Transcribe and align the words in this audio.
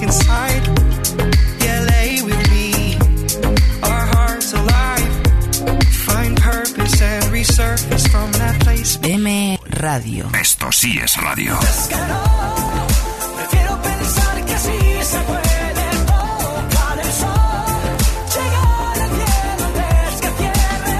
inside. 0.00 0.66
With 2.06 2.50
me. 2.50 2.96
Our 3.82 4.06
hearts 4.14 4.52
alive. 4.52 5.08
Find 6.06 6.36
purpose 6.40 7.02
and 7.02 7.24
resurface 7.32 8.08
from 8.08 8.32
that 8.32 8.60
place. 8.60 8.98
M 9.02 9.58
Radio. 9.80 10.28
Esto 10.40 10.72
sí 10.72 10.98
es 11.02 11.16
radio. 11.20 11.58
Prefiero 13.36 13.82
pensar 13.82 14.44
que 14.46 14.54
así 14.54 14.78
se 15.02 15.18
puede 15.20 15.90
tocar 16.06 16.98
el 16.98 17.12
sol. 17.12 17.76
Llegar 18.34 18.98
al 19.02 19.10
cielo 19.16 19.64
antes 19.66 20.20
que 20.20 20.28
cierre. 20.38 20.96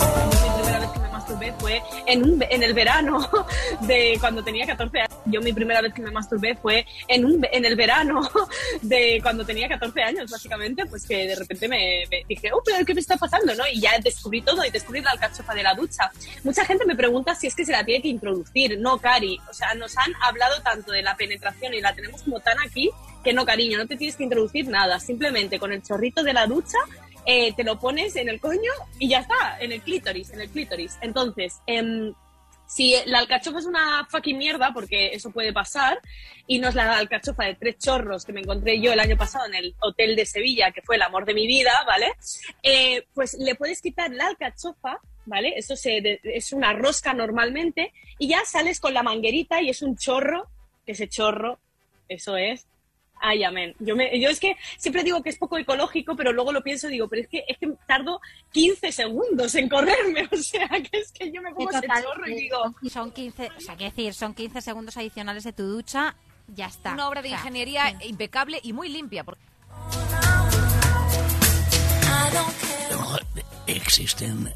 Yo 0.00 0.06
mi 0.42 0.48
primera 0.56 0.78
vez 0.80 0.90
que 0.90 0.98
me 1.00 1.08
masturbé 1.08 1.54
fue 1.58 1.82
en, 2.06 2.22
un, 2.24 2.38
el 2.66 2.74
verano 2.74 3.28
de 3.82 4.16
cuando 4.20 4.42
tenía 4.42 4.66
14 4.66 5.00
años. 5.00 5.18
Yo 5.26 5.40
mi 5.40 5.52
primera 5.52 5.80
vez 5.80 5.94
que 5.94 6.02
me 6.02 6.10
masturbé 6.10 6.56
fue 6.56 6.86
en, 7.08 7.24
un, 7.24 7.46
en 7.50 7.64
el 7.64 7.76
verano 7.76 8.20
de 8.82 9.20
cuando 9.22 9.44
tenía 9.44 9.68
14 9.68 10.02
años, 10.02 10.30
básicamente, 10.30 10.86
pues 10.86 11.06
que 11.06 11.28
de 11.28 11.36
repente 11.36 11.68
me, 11.68 12.04
me 12.10 12.24
dije, 12.28 12.50
oh, 12.52 12.62
pero 12.64 12.84
¿qué 12.84 12.94
me 12.94 13.00
está 13.00 13.16
pasando? 13.16 13.54
¿no? 13.54 13.64
Y 13.72 13.80
ya 13.80 13.98
descubrí 13.98 14.42
todo 14.42 14.64
y 14.64 14.70
descubrí 14.70 15.00
la 15.00 15.12
alcachofa 15.12 15.54
de 15.54 15.62
la 15.62 15.74
ducha. 15.74 16.10
Mucha 16.44 16.64
gente 16.64 16.84
me 16.84 16.96
pregunta 16.96 17.34
si 17.34 17.46
es 17.46 17.54
que 17.54 17.64
se 17.64 17.72
la 17.72 17.84
tiene 17.84 18.02
que 18.02 18.08
introducir. 18.08 18.78
No, 18.78 18.98
Cari. 18.98 19.40
O 19.50 19.54
sea, 19.54 19.74
nos 19.74 19.96
han 19.96 20.12
hablado 20.22 20.60
tanto 20.62 20.92
de 20.92 21.02
la 21.02 21.16
penetración 21.16 21.74
y 21.74 21.80
la 21.80 21.94
tenemos 21.94 22.22
como 22.22 22.40
tan 22.40 22.58
aquí 22.60 22.90
que 23.24 23.32
no, 23.32 23.44
cariño, 23.44 23.78
no 23.78 23.86
te 23.86 23.96
tienes 23.96 24.16
que 24.16 24.22
introducir 24.22 24.68
nada. 24.68 25.00
Simplemente 25.00 25.58
con 25.58 25.72
el 25.72 25.82
chorrito 25.82 26.22
de 26.22 26.32
la 26.32 26.46
ducha 26.46 26.78
eh, 27.26 27.52
te 27.54 27.64
lo 27.64 27.78
pones 27.80 28.14
en 28.14 28.28
el 28.28 28.40
coño 28.40 28.70
y 29.00 29.08
ya 29.08 29.18
está, 29.18 29.58
en 29.58 29.72
el 29.72 29.82
clítoris, 29.82 30.30
en 30.30 30.40
el 30.42 30.48
clítoris. 30.48 30.96
Entonces, 31.00 31.60
em, 31.66 32.14
si 32.66 32.94
la 33.06 33.20
alcachofa 33.20 33.58
es 33.58 33.66
una 33.66 34.06
fucking 34.10 34.36
mierda, 34.38 34.72
porque 34.72 35.08
eso 35.14 35.30
puede 35.30 35.52
pasar, 35.52 36.00
y 36.46 36.58
no 36.58 36.68
es 36.68 36.74
la 36.74 36.96
alcachofa 36.96 37.44
de 37.44 37.54
tres 37.54 37.78
chorros 37.78 38.24
que 38.24 38.32
me 38.32 38.40
encontré 38.40 38.80
yo 38.80 38.92
el 38.92 39.00
año 39.00 39.16
pasado 39.16 39.46
en 39.46 39.54
el 39.54 39.74
hotel 39.80 40.16
de 40.16 40.26
Sevilla, 40.26 40.70
que 40.72 40.82
fue 40.82 40.96
el 40.96 41.02
amor 41.02 41.24
de 41.24 41.34
mi 41.34 41.46
vida, 41.46 41.72
¿vale? 41.86 42.12
Eh, 42.62 43.04
pues 43.14 43.34
le 43.34 43.54
puedes 43.54 43.80
quitar 43.80 44.10
la 44.10 44.26
alcachofa, 44.26 44.98
¿vale? 45.26 45.54
Eso 45.56 45.76
se, 45.76 46.00
de- 46.00 46.20
es 46.22 46.52
una 46.52 46.72
rosca 46.72 47.14
normalmente, 47.14 47.92
y 48.18 48.28
ya 48.28 48.44
sales 48.44 48.80
con 48.80 48.94
la 48.94 49.02
manguerita 49.02 49.60
y 49.62 49.70
es 49.70 49.82
un 49.82 49.96
chorro, 49.96 50.48
que 50.84 50.92
ese 50.92 51.08
chorro, 51.08 51.58
eso 52.08 52.36
es 52.36 52.66
Ay, 53.20 53.44
amén. 53.44 53.74
Yo, 53.78 53.96
me, 53.96 54.20
yo 54.20 54.28
es 54.28 54.38
que 54.38 54.56
siempre 54.76 55.02
digo 55.02 55.22
que 55.22 55.30
es 55.30 55.38
poco 55.38 55.56
ecológico, 55.58 56.14
pero 56.16 56.32
luego 56.32 56.52
lo 56.52 56.62
pienso 56.62 56.88
y 56.88 56.92
digo, 56.92 57.08
pero 57.08 57.22
es 57.22 57.28
que, 57.28 57.44
es 57.48 57.56
que 57.58 57.68
tardo 57.86 58.20
15 58.52 58.92
segundos 58.92 59.54
en 59.54 59.68
correrme. 59.68 60.28
O 60.32 60.36
sea, 60.36 60.68
que 60.68 60.98
es 60.98 61.12
que 61.12 61.32
yo 61.32 61.40
me 61.42 61.52
pongo 61.54 61.70
ese 61.70 61.86
chorro 62.02 62.28
y 62.28 62.32
eh, 62.32 62.36
digo, 62.36 62.74
Son 62.90 63.10
15, 63.10 63.50
o 63.56 63.60
sea, 63.60 63.76
quiero 63.76 63.90
decir, 63.94 64.14
son 64.14 64.34
15 64.34 64.60
segundos 64.60 64.96
adicionales 64.96 65.44
de 65.44 65.52
tu 65.52 65.62
ducha, 65.64 66.14
ya 66.48 66.66
está. 66.66 66.92
Una 66.92 67.08
obra 67.08 67.22
de 67.22 67.28
O 67.28 67.30
sea, 67.30 67.38
ingeniería 67.40 67.96
impecable 68.02 68.60
y 68.62 68.72
muy 68.72 68.88
limpia. 68.88 69.24
porque- 69.24 69.42
Luego, 72.90 73.18
Existen 73.66 74.52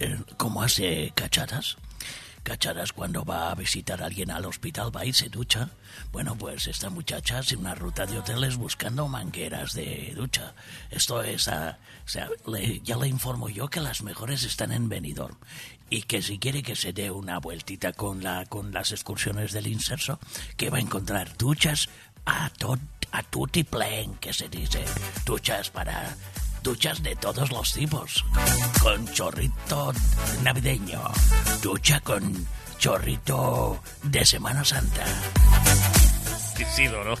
eh, 0.00 0.16
como 0.36 0.62
hace 0.62 1.12
cachadas. 1.14 1.76
Cachadas 2.42 2.92
cuando 2.92 3.24
va 3.24 3.50
a 3.50 3.54
visitar 3.54 4.02
a 4.02 4.06
alguien 4.06 4.30
al 4.30 4.46
hospital, 4.46 4.94
va 4.94 5.04
y 5.04 5.12
se 5.12 5.28
ducha. 5.28 5.70
Bueno, 6.10 6.36
pues 6.36 6.66
esta 6.66 6.90
muchacha 6.90 7.38
hace 7.38 7.56
una 7.56 7.74
ruta 7.74 8.04
de 8.04 8.18
hoteles 8.18 8.56
buscando 8.56 9.06
mangueras 9.06 9.74
de 9.74 10.12
ducha. 10.16 10.54
Esto 10.90 11.22
es, 11.22 11.46
ah, 11.48 11.78
o 12.04 12.08
sea, 12.08 12.28
ya 12.82 12.96
le 12.96 13.08
informo 13.08 13.48
yo 13.48 13.68
que 13.68 13.80
las 13.80 14.02
mejores 14.02 14.42
están 14.42 14.72
en 14.72 14.88
Benidorm. 14.88 15.36
Y 15.88 16.02
que 16.02 16.22
si 16.22 16.38
quiere 16.38 16.62
que 16.62 16.74
se 16.74 16.92
dé 16.92 17.10
una 17.10 17.38
vueltita 17.38 17.92
con, 17.92 18.24
la, 18.24 18.46
con 18.46 18.72
las 18.72 18.92
excursiones 18.92 19.52
del 19.52 19.66
inserso, 19.68 20.18
que 20.56 20.70
va 20.70 20.78
a 20.78 20.80
encontrar 20.80 21.36
duchas 21.36 21.88
a, 22.24 22.50
to, 22.50 22.78
a 23.12 23.22
que 24.20 24.32
se 24.32 24.48
dice. 24.48 24.84
Duchas 25.24 25.70
para 25.70 26.16
Duchas 26.62 27.02
de 27.02 27.16
todos 27.16 27.50
los 27.50 27.72
tipos. 27.72 28.24
Con 28.80 29.06
chorrito 29.12 29.92
navideño. 30.42 31.02
Ducha 31.60 32.00
con 32.00 32.46
chorrito 32.78 33.82
de 34.04 34.24
Semana 34.24 34.64
Santa. 34.64 35.04
Isidoro. 36.58 37.14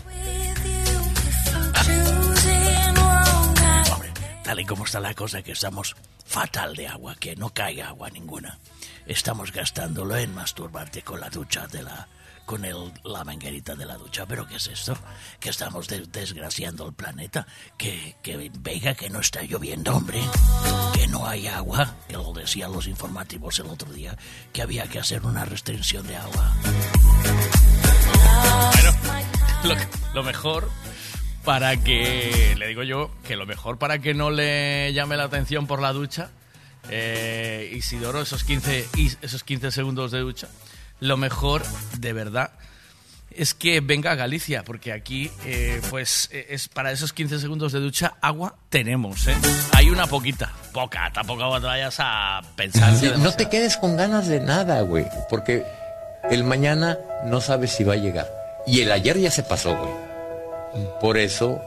Hombre, 3.92 4.12
tal 4.44 4.60
y 4.60 4.64
como 4.64 4.84
está 4.84 5.00
la 5.00 5.14
cosa 5.14 5.42
que 5.42 5.52
estamos 5.52 5.96
fatal 6.24 6.76
de 6.76 6.86
agua, 6.86 7.16
que 7.16 7.34
no 7.34 7.50
cae 7.50 7.82
agua 7.82 8.10
ninguna. 8.10 8.58
Estamos 9.06 9.50
gastándolo 9.52 10.16
en 10.16 10.34
masturbarte 10.34 11.02
con 11.02 11.20
la 11.20 11.28
ducha 11.28 11.66
de 11.66 11.82
la 11.82 12.06
con 12.46 12.64
el, 12.64 12.92
la 13.04 13.24
manguerita 13.24 13.74
de 13.74 13.86
la 13.86 13.96
ducha. 13.96 14.26
¿Pero 14.26 14.46
qué 14.46 14.56
es 14.56 14.66
esto? 14.66 14.96
Que 15.40 15.50
estamos 15.50 15.88
de- 15.88 16.06
desgraciando 16.06 16.86
el 16.86 16.92
planeta. 16.92 17.46
Que, 17.78 18.16
que 18.22 18.50
venga, 18.60 18.94
que 18.94 19.08
no 19.10 19.20
está 19.20 19.42
lloviendo, 19.42 19.94
hombre. 19.96 20.20
Que 20.94 21.06
no 21.08 21.26
hay 21.26 21.46
agua. 21.46 21.94
Que 22.08 22.14
lo 22.14 22.32
decían 22.32 22.72
los 22.72 22.86
informativos 22.86 23.58
el 23.58 23.66
otro 23.66 23.92
día. 23.92 24.16
Que 24.52 24.62
había 24.62 24.86
que 24.88 24.98
hacer 24.98 25.22
una 25.24 25.44
restricción 25.44 26.06
de 26.06 26.16
agua. 26.16 26.52
Lo, 29.64 29.74
lo 30.14 30.22
mejor 30.24 30.68
para 31.44 31.76
que, 31.76 32.54
le 32.58 32.66
digo 32.68 32.82
yo, 32.82 33.10
que 33.26 33.36
lo 33.36 33.46
mejor 33.46 33.78
para 33.78 33.98
que 34.00 34.14
no 34.14 34.30
le 34.30 34.92
llame 34.92 35.16
la 35.16 35.24
atención 35.24 35.66
por 35.66 35.80
la 35.80 35.92
ducha, 35.92 36.30
eh, 36.88 37.72
Isidoro, 37.74 38.20
esos 38.22 38.42
15, 38.44 38.88
y- 38.96 39.12
esos 39.22 39.44
15 39.44 39.70
segundos 39.70 40.10
de 40.10 40.18
ducha, 40.20 40.48
lo 41.02 41.16
mejor, 41.16 41.62
de 41.98 42.12
verdad, 42.12 42.52
es 43.34 43.54
que 43.54 43.80
venga 43.80 44.12
a 44.12 44.14
Galicia, 44.14 44.62
porque 44.62 44.92
aquí, 44.92 45.32
eh, 45.44 45.80
pues, 45.90 46.28
eh, 46.30 46.46
es 46.50 46.68
para 46.68 46.92
esos 46.92 47.12
15 47.12 47.40
segundos 47.40 47.72
de 47.72 47.80
ducha, 47.80 48.14
agua 48.20 48.54
tenemos, 48.68 49.26
¿eh? 49.26 49.34
Hay 49.72 49.90
una 49.90 50.06
poquita, 50.06 50.52
poca, 50.72 51.10
tampoco 51.12 51.60
te 51.60 51.66
vayas 51.66 51.96
a 51.98 52.40
pensar. 52.54 52.92
no 53.18 53.32
te 53.32 53.48
quedes 53.48 53.76
con 53.76 53.96
ganas 53.96 54.28
de 54.28 54.38
nada, 54.38 54.80
güey. 54.82 55.04
Porque 55.28 55.66
el 56.30 56.44
mañana 56.44 56.96
no 57.24 57.40
sabes 57.40 57.72
si 57.72 57.82
va 57.82 57.94
a 57.94 57.96
llegar. 57.96 58.30
Y 58.64 58.82
el 58.82 58.92
ayer 58.92 59.18
ya 59.18 59.32
se 59.32 59.42
pasó, 59.42 59.76
güey. 59.76 60.88
Por 61.00 61.18
eso, 61.18 61.60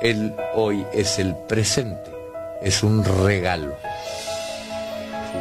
el 0.00 0.34
hoy 0.54 0.84
es 0.92 1.20
el 1.20 1.36
presente. 1.48 2.10
Es 2.60 2.82
un 2.82 3.04
regalo. 3.04 3.76
Sí. 5.30 5.38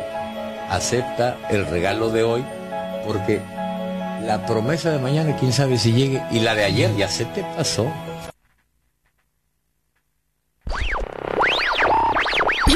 Acepta 0.69 1.37
el 1.49 1.65
regalo 1.65 2.11
de 2.11 2.21
hoy 2.21 2.45
porque 3.05 3.41
la 4.25 4.45
promesa 4.45 4.91
de 4.91 4.99
mañana, 4.99 5.35
quién 5.37 5.51
sabe 5.51 5.77
si 5.77 5.91
llegue. 5.93 6.21
Y 6.31 6.39
la 6.39 6.55
de 6.55 6.63
ayer 6.63 6.95
ya 6.95 7.07
se 7.07 7.25
te 7.25 7.43
pasó. 7.55 7.91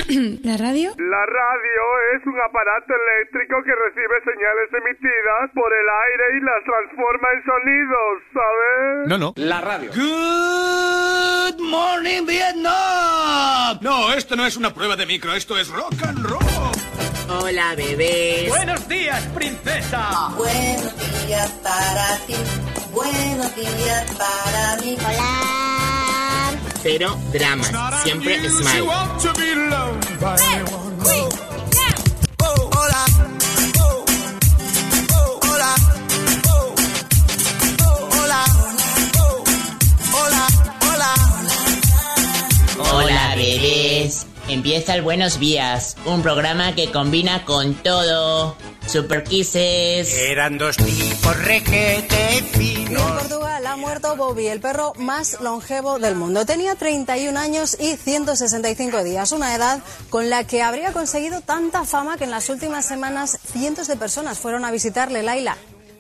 ¿La 0.43 0.57
radio? 0.57 0.93
La 0.97 1.25
radio 1.25 1.81
es 2.16 2.25
un 2.25 2.39
aparato 2.39 2.93
eléctrico 2.93 3.61
que 3.63 3.73
recibe 3.75 4.21
señales 4.23 4.69
emitidas 4.71 5.51
por 5.53 5.71
el 5.73 5.87
aire 6.07 6.37
y 6.37 6.41
las 6.41 6.63
transforma 6.63 7.27
en 7.33 7.43
sonidos, 7.43 8.23
¿sabes? 8.33 9.07
No, 9.07 9.17
no. 9.17 9.33
La 9.35 9.61
radio. 9.61 9.91
Good 9.91 11.59
morning, 11.61 12.25
Vietnam. 12.25 13.79
No, 13.81 14.13
esto 14.13 14.35
no 14.35 14.45
es 14.45 14.55
una 14.57 14.73
prueba 14.73 14.95
de 14.95 15.05
micro, 15.05 15.33
esto 15.33 15.57
es 15.57 15.69
rock 15.69 15.93
and 16.03 16.25
roll. 16.25 16.76
Hola, 17.29 17.75
bebés. 17.75 18.47
Buenos 18.47 18.88
días, 18.88 19.21
princesa. 19.35 20.29
Buenos 20.38 20.93
días 21.27 21.51
para 21.61 22.17
ti. 22.25 22.35
Buenos 22.93 23.55
días 23.55 24.05
para 24.17 24.77
mí. 24.81 24.97
Hola. 25.05 26.53
Cero 26.81 27.17
dramas. 27.33 27.69
Siempre 28.03 28.49
smile. 28.49 28.81
Hola. 28.81 29.19
Hola. 32.71 33.05
Hola. 38.13 38.46
Hola. 40.13 40.47
Hola. 40.81 41.13
Hola, 42.79 43.35
bebés. 43.35 44.28
Empieza 44.49 44.96
el 44.96 45.02
Buenos 45.02 45.40
Días, 45.40 45.97
un 46.05 46.22
programa 46.22 46.73
que 46.73 46.90
combina 46.90 47.44
con 47.44 47.73
todo. 47.76 48.55
Super 48.88 49.26
Kisses. 49.26 50.14
Eran 50.14 50.58
dos 50.58 50.78
tipos 50.78 51.38
requete 51.44 52.38
En 52.38 52.46
finos. 52.46 53.02
Portugal 53.02 53.67
ha 53.67 53.76
muerto 53.76 54.16
Bobby, 54.16 54.47
el 54.47 54.61
perro 54.61 54.94
más 54.97 55.41
longevo 55.41 55.99
del 55.99 56.16
mundo. 56.16 56.46
Tenía 56.46 56.76
31 56.76 57.38
años 57.38 57.76
y 57.78 57.97
165 57.97 59.03
días, 59.03 59.34
una 59.34 59.53
edad 59.53 59.82
con 60.09 60.29
la 60.29 60.46
que 60.46 60.61
habría 60.61 60.93
conseguido 60.93 61.41
tanta 61.41 61.84
fama 61.84 62.16
que 62.16 62.23
en 62.23 62.32
las 62.32 62.47
últimas 62.50 62.85
semanas 62.85 63.38
cientos 63.52 63.88
de 63.90 63.97
personas 63.97 64.40
fueron 64.40 64.64
a 64.64 64.72
visitarle, 64.72 65.23
Laila. 65.23 65.58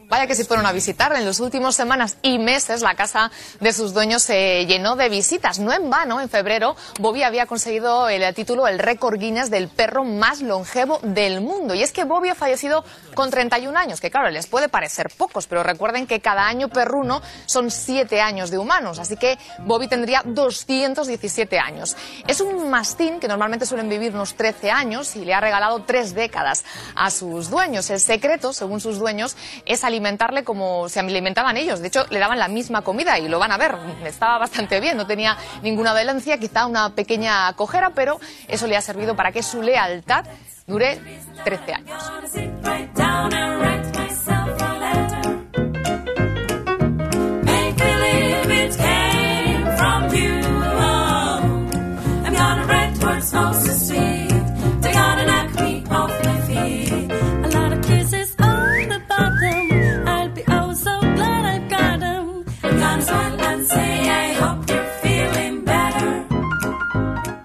Vaya 0.09 0.25
que 0.25 0.35
si 0.35 0.45
fueron 0.45 0.65
a 0.65 0.71
visitar. 0.71 1.13
En 1.17 1.25
las 1.25 1.41
últimas 1.41 1.75
semanas 1.75 2.15
y 2.21 2.39
meses 2.39 2.81
la 2.81 2.95
casa 2.95 3.29
de 3.59 3.73
sus 3.73 3.93
dueños 3.93 4.23
se 4.23 4.65
llenó 4.65 4.95
de 4.95 5.09
visitas. 5.09 5.59
No 5.59 5.73
en 5.73 5.89
vano, 5.89 6.21
en 6.21 6.29
febrero 6.29 6.77
Bobby 6.99 7.23
había 7.23 7.45
conseguido 7.45 8.07
el 8.07 8.33
título, 8.33 8.67
el 8.67 8.79
récord 8.79 9.19
Guinness 9.19 9.49
del 9.49 9.67
perro 9.67 10.05
más 10.05 10.41
longevo 10.41 10.99
del 11.03 11.41
mundo. 11.41 11.73
Y 11.73 11.83
es 11.83 11.91
que 11.91 12.05
Bobby 12.05 12.29
ha 12.29 12.35
fallecido 12.35 12.85
con 13.15 13.29
31 13.29 13.77
años, 13.77 13.99
que 13.99 14.09
claro, 14.09 14.29
les 14.29 14.47
puede 14.47 14.69
parecer 14.69 15.11
pocos, 15.17 15.45
pero 15.45 15.61
recuerden 15.61 16.07
que 16.07 16.21
cada 16.21 16.47
año 16.47 16.69
perruno 16.69 17.21
son 17.45 17.69
7 17.69 18.21
años 18.21 18.49
de 18.49 18.59
humanos. 18.59 18.99
Así 18.99 19.17
que 19.17 19.37
Bobby 19.59 19.89
tendría 19.89 20.21
217 20.23 21.59
años. 21.59 21.97
Es 22.27 22.39
un 22.39 22.69
mastín 22.69 23.19
que 23.19 23.27
normalmente 23.27 23.65
suelen 23.65 23.89
vivir 23.89 24.13
unos 24.13 24.35
13 24.35 24.71
años 24.71 25.17
y 25.17 25.25
le 25.25 25.33
ha 25.33 25.41
regalado 25.41 25.83
tres 25.83 26.15
décadas 26.15 26.63
a 26.95 27.11
sus 27.11 27.49
dueños. 27.49 27.89
El 27.89 27.99
secreto, 27.99 28.53
según 28.53 28.79
sus 28.79 28.99
dueños, 28.99 29.35
es 29.65 29.83
alimentarle 29.97 30.43
como 30.43 30.87
se 30.89 30.99
alimentaban 30.99 31.57
ellos. 31.57 31.81
De 31.81 31.87
hecho, 31.87 32.05
le 32.11 32.19
daban 32.19 32.37
la 32.37 32.47
misma 32.47 32.83
comida 32.83 33.17
y 33.17 33.27
lo 33.27 33.39
van 33.39 33.51
a 33.51 33.57
ver. 33.57 33.75
Estaba 34.05 34.37
bastante 34.37 34.79
bien, 34.79 34.95
no 34.95 35.07
tenía 35.07 35.35
ninguna 35.63 35.97
dolencia, 35.97 36.37
quizá 36.37 36.67
una 36.67 36.91
pequeña 36.91 37.51
cojera, 37.53 37.89
pero 37.89 38.19
eso 38.47 38.67
le 38.67 38.77
ha 38.77 38.81
servido 38.81 39.15
para 39.15 39.31
que 39.31 39.41
su 39.41 39.63
lealtad 39.63 40.25
dure 40.67 40.99
13 41.43 41.73
años. 41.73 42.11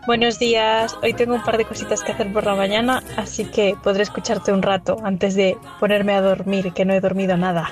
Buenos 0.04 0.40
días, 0.40 0.98
hoy 1.00 1.14
tengo 1.14 1.36
un 1.36 1.44
par 1.44 1.56
de 1.58 1.64
cositas 1.64 2.02
que 2.02 2.10
hacer 2.10 2.32
por 2.32 2.44
la 2.44 2.56
mañana, 2.56 3.04
así 3.16 3.44
que 3.44 3.76
podré 3.84 4.02
escucharte 4.02 4.52
un 4.52 4.60
rato 4.60 4.96
antes 5.04 5.36
de 5.36 5.56
ponerme 5.78 6.12
a 6.12 6.20
dormir, 6.20 6.72
que 6.72 6.84
no 6.84 6.92
he 6.92 7.00
dormido 7.00 7.36
nada. 7.36 7.70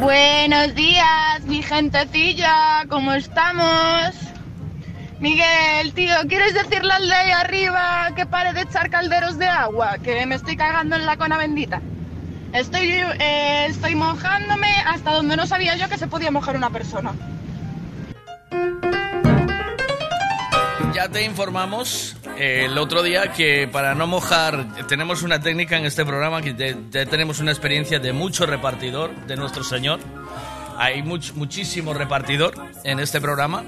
Buenos 0.00 0.74
días, 0.74 1.44
mi 1.46 1.62
gentecilla, 1.62 2.84
¿cómo 2.88 3.12
estamos? 3.12 4.10
Miguel, 5.20 5.92
tío, 5.94 6.16
¿quieres 6.28 6.52
decirle 6.52 6.92
al 6.92 7.08
de 7.08 7.14
ahí 7.14 7.30
arriba 7.30 8.08
que 8.16 8.26
pare 8.26 8.52
de 8.52 8.62
echar 8.62 8.90
calderos 8.90 9.38
de 9.38 9.46
agua? 9.46 9.98
Que 10.02 10.26
me 10.26 10.34
estoy 10.34 10.56
cagando 10.56 10.96
en 10.96 11.06
la 11.06 11.16
cona 11.16 11.38
bendita. 11.38 11.80
Estoy, 12.54 12.88
eh, 12.88 13.66
estoy 13.66 13.96
mojándome 13.96 14.68
hasta 14.86 15.12
donde 15.12 15.36
no 15.36 15.44
sabía 15.44 15.74
yo 15.74 15.88
que 15.88 15.98
se 15.98 16.06
podía 16.06 16.30
mojar 16.30 16.56
una 16.56 16.70
persona. 16.70 17.12
Ya 20.94 21.08
te 21.08 21.24
informamos 21.24 22.16
eh, 22.38 22.66
el 22.66 22.78
otro 22.78 23.02
día 23.02 23.32
que 23.32 23.66
para 23.66 23.96
no 23.96 24.06
mojar 24.06 24.86
tenemos 24.86 25.24
una 25.24 25.40
técnica 25.40 25.76
en 25.76 25.84
este 25.84 26.04
programa 26.04 26.42
que 26.42 26.54
tenemos 26.54 27.40
una 27.40 27.50
experiencia 27.50 27.98
de 27.98 28.12
mucho 28.12 28.46
repartidor 28.46 29.12
de 29.26 29.34
nuestro 29.34 29.64
Señor. 29.64 29.98
Hay 30.78 31.02
muchísimo 31.02 31.92
repartidor 31.92 32.54
en 32.84 33.00
este 33.00 33.20
programa 33.20 33.64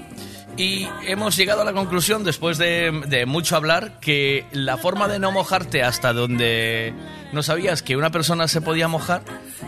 y 0.57 0.87
hemos 1.05 1.37
llegado 1.37 1.61
a 1.61 1.65
la 1.65 1.73
conclusión, 1.73 2.23
después 2.23 2.57
de, 2.57 3.23
mucho 3.27 3.55
hablar, 3.55 3.99
que 3.99 4.45
la 4.51 4.77
forma 4.77 5.07
de 5.07 5.19
no 5.19 5.31
mojarte 5.31 5.83
hasta 5.83 6.13
donde 6.13 6.93
no 7.31 7.43
sabías 7.43 7.83
que 7.83 7.95
una 7.95 8.09
persona 8.09 8.47
se 8.47 8.61
podía 8.61 8.87
mojar, 8.87 9.21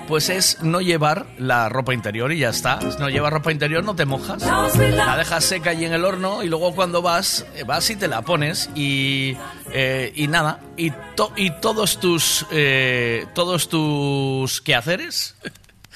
pues 0.08 0.30
es 0.30 0.62
no 0.64 0.82
llevar 0.82 1.28
la 1.38 1.70
ropa 1.70 1.94
interior 1.94 2.32
y 2.32 2.40
ya 2.40 2.50
está. 2.50 2.80
No 3.00 3.10
llevas 3.10 3.32
ropa 3.32 3.52
interior, 3.52 3.84
no 3.84 3.96
te 3.96 4.06
mojas. 4.06 4.44
La 4.78 5.16
dejas 5.16 5.44
seca 5.44 5.70
ahí 5.72 5.86
en 5.86 5.94
el 5.94 6.06
horno 6.06 6.42
y 6.42 6.48
luego 6.48 6.74
cuando 6.74 7.04
vas, 7.04 7.46
eh, 7.56 7.64
vas 7.64 7.88
y 7.92 7.96
te 7.96 8.08
la 8.08 8.24
pones 8.24 8.72
y, 8.74 9.38
eh, 9.72 10.12
y 10.16 10.28
nada. 10.28 10.60
Y, 10.76 10.92
y 11.36 11.52
todos 11.62 12.00
tus, 12.00 12.48
eh, 12.52 13.28
todos 13.36 13.70
tus 13.70 14.62
quehaceres 14.62 15.36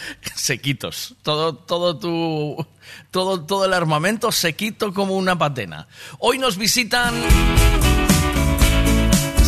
sequitos. 0.35 1.15
Todo, 1.21 1.55
todo 1.55 1.97
tu 1.97 2.65
todo, 3.11 3.41
todo 3.41 3.65
el 3.65 3.73
armamento 3.73 4.31
sequito 4.31 4.93
como 4.93 5.15
una 5.15 5.37
patena. 5.37 5.87
Hoy 6.19 6.37
nos 6.37 6.57
visitan 6.57 7.13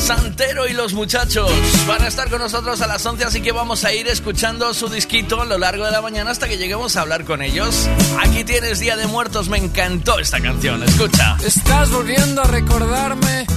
Santero 0.06 0.68
y 0.68 0.74
los 0.74 0.94
muchachos 0.94 1.52
van 1.88 2.04
a 2.04 2.08
estar 2.08 2.30
con 2.30 2.40
nosotros 2.40 2.80
a 2.82 2.86
las 2.88 3.04
11, 3.04 3.24
así 3.24 3.42
que 3.42 3.52
vamos 3.52 3.86
a 3.86 3.92
ir 3.92 4.08
escuchando 4.08 4.72
su 4.76 4.88
disquito 4.88 5.42
a 5.42 5.46
lo 5.46 5.58
largo 5.58 5.84
de 5.84 5.92
la 5.92 6.00
mañana 6.00 6.30
hasta 6.30 6.48
que 6.48 6.60
lleguemos 6.60 6.96
a 6.96 7.02
hablar 7.02 7.26
con 7.26 7.42
ellos. 7.42 7.90
Aquí 8.20 8.44
tienes 8.44 8.78
Día 8.78 8.98
de 8.98 9.08
Muertos, 9.08 9.50
me 9.50 9.58
encantó 9.58 10.20
esta 10.20 10.40
canción, 10.40 10.84
escucha. 10.84 11.38
Estás 11.44 11.90
volviendo 11.90 12.44
a 12.44 12.46
recordarme 12.46 13.48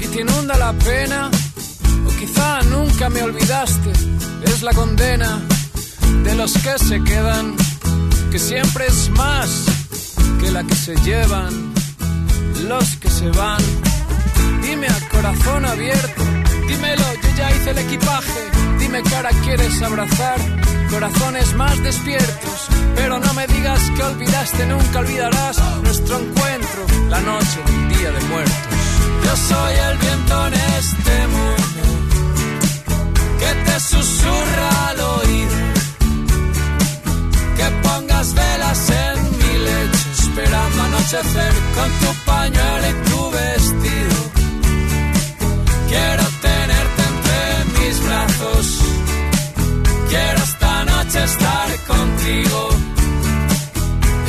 y 0.00 0.06
te 0.06 0.22
inunda 0.22 0.56
la 0.56 0.72
pena, 0.72 1.30
o 2.06 2.18
quizá 2.18 2.62
nunca 2.62 3.10
me 3.10 3.22
olvidaste, 3.22 3.92
es 4.44 4.62
la 4.62 4.72
condena 4.72 5.42
de 6.28 6.34
los 6.34 6.52
que 6.52 6.78
se 6.78 7.02
quedan 7.04 7.56
que 8.30 8.38
siempre 8.38 8.86
es 8.86 9.08
más 9.10 9.48
que 10.40 10.50
la 10.50 10.62
que 10.62 10.74
se 10.74 10.94
llevan 10.96 11.72
los 12.68 12.96
que 12.96 13.08
se 13.08 13.30
van. 13.30 13.62
Dime 14.62 14.86
a 14.86 15.08
corazón 15.08 15.64
abierto, 15.64 16.22
dímelo, 16.68 17.06
yo 17.22 17.28
ya 17.36 17.50
hice 17.54 17.70
el 17.70 17.78
equipaje. 17.78 18.42
Dime 18.78 19.02
cara 19.04 19.30
quieres 19.44 19.80
abrazar, 19.80 20.38
corazones 20.90 21.54
más 21.54 21.82
despiertos. 21.82 22.58
Pero 22.94 23.18
no 23.18 23.32
me 23.32 23.46
digas 23.46 23.80
que 23.96 24.02
olvidaste, 24.02 24.66
nunca 24.66 24.98
olvidarás 24.98 25.56
nuestro 25.82 26.18
encuentro, 26.20 26.86
la 27.08 27.20
noche 27.20 27.58
del 27.66 27.88
día 27.88 28.10
de 28.12 28.20
muertos. 28.32 28.78
Yo 29.24 29.36
soy 29.36 29.74
el 29.90 29.98
viento 29.98 30.46
en 30.48 30.54
este 30.54 31.26
mundo 31.36 31.82
que 33.40 33.70
te 33.70 33.80
susurra 33.80 34.88
al 34.88 35.00
oído 35.00 35.67
pongas 38.18 38.34
velas 38.34 38.90
en 38.90 39.38
mi 39.38 39.58
lecho, 39.58 40.10
esperando 40.18 40.82
anochecer 40.82 41.52
con 41.74 41.90
tu 42.00 42.24
pañuelo 42.24 42.88
y 42.88 43.10
tu 43.10 43.30
vestido. 43.30 44.16
Quiero 45.88 46.24
tenerte 46.42 47.02
entre 47.12 47.78
mis 47.78 48.04
brazos, 48.04 48.78
quiero 50.08 50.42
esta 50.42 50.84
noche 50.84 51.24
estar 51.24 51.68
contigo. 51.86 52.68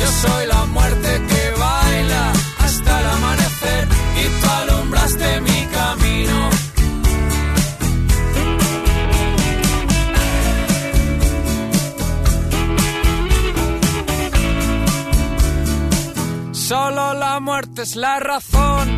Yo 0.00 0.08
soy 0.22 0.46
la 0.46 0.64
es 17.60 17.94
la 17.94 18.18
razón 18.20 18.88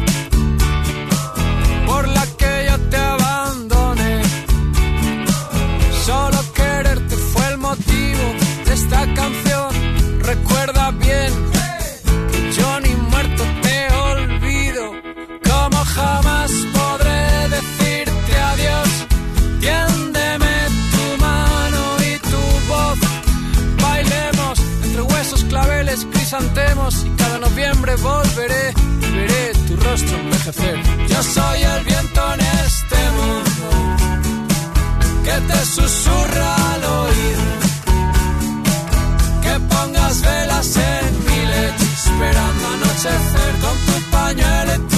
por 1.85 2.07
la 2.07 2.25
que 2.39 2.67
yo 2.69 2.79
te 2.91 2.97
abandoné. 2.97 4.23
Solo 6.07 6.39
quererte 6.55 7.17
fue 7.17 7.49
el 7.49 7.59
motivo 7.59 8.25
de 8.67 8.73
esta 8.73 9.01
canción. 9.15 9.71
Recuerda 10.21 10.93
bien 10.93 11.33
que 12.31 12.53
yo 12.53 12.81
ni 12.81 12.95
muerto 13.11 13.43
te 13.63 13.95
olvido, 13.95 14.93
como 15.45 15.85
jamás 15.85 16.51
claveles, 25.93 26.07
crisantemos 26.11 27.07
noviembre 27.41 27.97
volveré 27.97 28.73
y 29.03 29.17
veré 29.17 29.53
tu 29.67 29.77
rostro 29.77 30.17
envejecer. 30.19 30.81
Yo 31.09 31.23
soy 31.23 31.63
el 31.63 31.85
viento 31.85 32.35
en 32.35 32.41
este 32.41 33.01
mundo 33.19 33.67
que 35.25 35.53
te 35.53 35.67
susurra 35.67 36.55
al 36.73 36.85
oído. 36.85 37.43
Que 39.43 39.61
pongas 39.75 40.21
velas 40.23 40.77
en 40.77 41.25
mi 41.27 41.47
lecho 41.53 41.85
esperando 41.85 42.69
anochecer 42.69 43.53
con 43.61 43.77
tu 43.87 44.11
pañuelo 44.11 44.92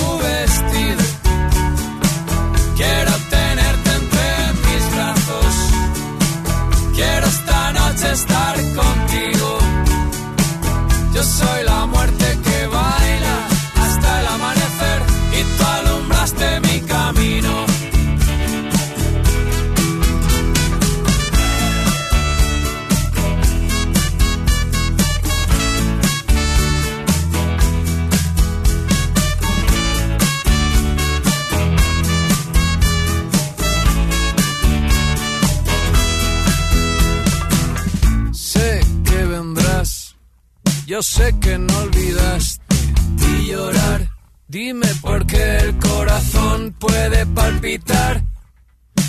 sé 41.04 41.34
que 41.38 41.58
no 41.58 41.78
olvidaste 41.78 42.76
y 43.30 43.46
llorar. 43.50 44.10
Dime 44.48 44.86
por 45.02 45.26
qué 45.26 45.58
el 45.58 45.78
corazón 45.78 46.74
puede 46.78 47.26
palpitar, 47.26 48.24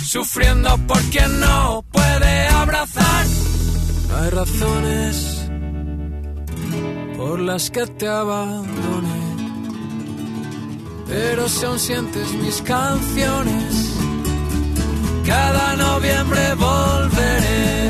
sufriendo 0.04 0.76
por 0.86 1.00
quien 1.12 1.40
no 1.40 1.84
puede 1.90 2.48
abrazar. 2.48 3.26
Hay 4.16 4.30
razones 4.30 5.50
por 7.16 7.40
las 7.40 7.70
que 7.70 7.86
te 7.86 8.08
abandone, 8.08 9.20
pero 11.06 11.48
si 11.48 11.64
aún 11.64 11.78
sientes 11.78 12.32
mis 12.34 12.60
canciones, 12.62 13.94
cada 15.24 15.76
noviembre 15.76 16.54
volveré. 16.54 17.85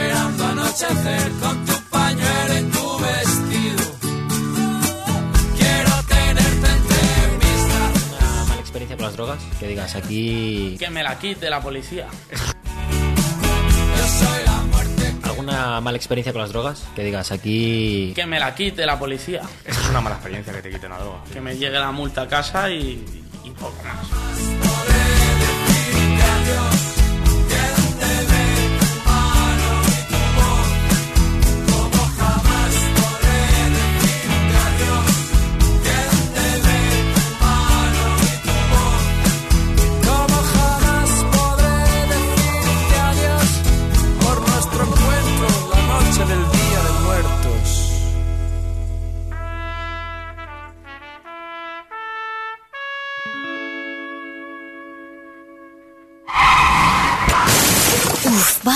Esperando 0.00 0.46
anochecer 0.46 1.30
con 1.40 1.66
tu 1.66 1.72
pañuelo 1.90 2.58
y 2.58 2.62
tu 2.70 2.98
vestido. 2.98 3.84
Quiero 5.56 5.90
tenerte 6.08 6.68
entre 6.76 7.02
mis. 7.38 7.60
Una 8.08 8.44
mala 8.48 8.60
experiencia 8.60 8.96
con 8.96 9.06
las 9.06 9.16
drogas, 9.16 9.42
que 9.58 9.66
digas 9.68 9.94
aquí... 9.96 10.76
Que 10.78 10.90
me 10.90 11.02
la 11.02 11.18
quite 11.18 11.50
la 11.50 11.60
policía. 11.60 12.06
Yo 12.30 14.06
soy 14.06 14.44
la 14.46 14.62
muerte. 14.72 15.14
¿Alguna 15.22 15.80
mala 15.80 15.96
experiencia 15.96 16.32
con 16.32 16.42
las 16.42 16.50
drogas? 16.50 16.84
Que 16.94 17.04
digas 17.04 17.30
aquí... 17.32 18.12
Que 18.14 18.26
me 18.26 18.38
la 18.40 18.54
quite 18.54 18.86
la 18.86 18.98
policía. 18.98 19.42
Eso 19.64 19.80
es 19.80 19.88
una 19.90 20.00
mala 20.00 20.16
experiencia 20.16 20.52
que 20.52 20.62
te 20.62 20.70
quiten 20.70 20.90
la 20.90 20.98
droga. 20.98 21.24
Que 21.32 21.40
me 21.40 21.56
llegue 21.56 21.78
la 21.78 21.92
multa 21.92 22.22
a 22.22 22.28
casa 22.28 22.70
y, 22.70 23.04
y 23.44 23.50
poco 23.50 23.76
más. 23.84 24.08
Como 26.48 26.89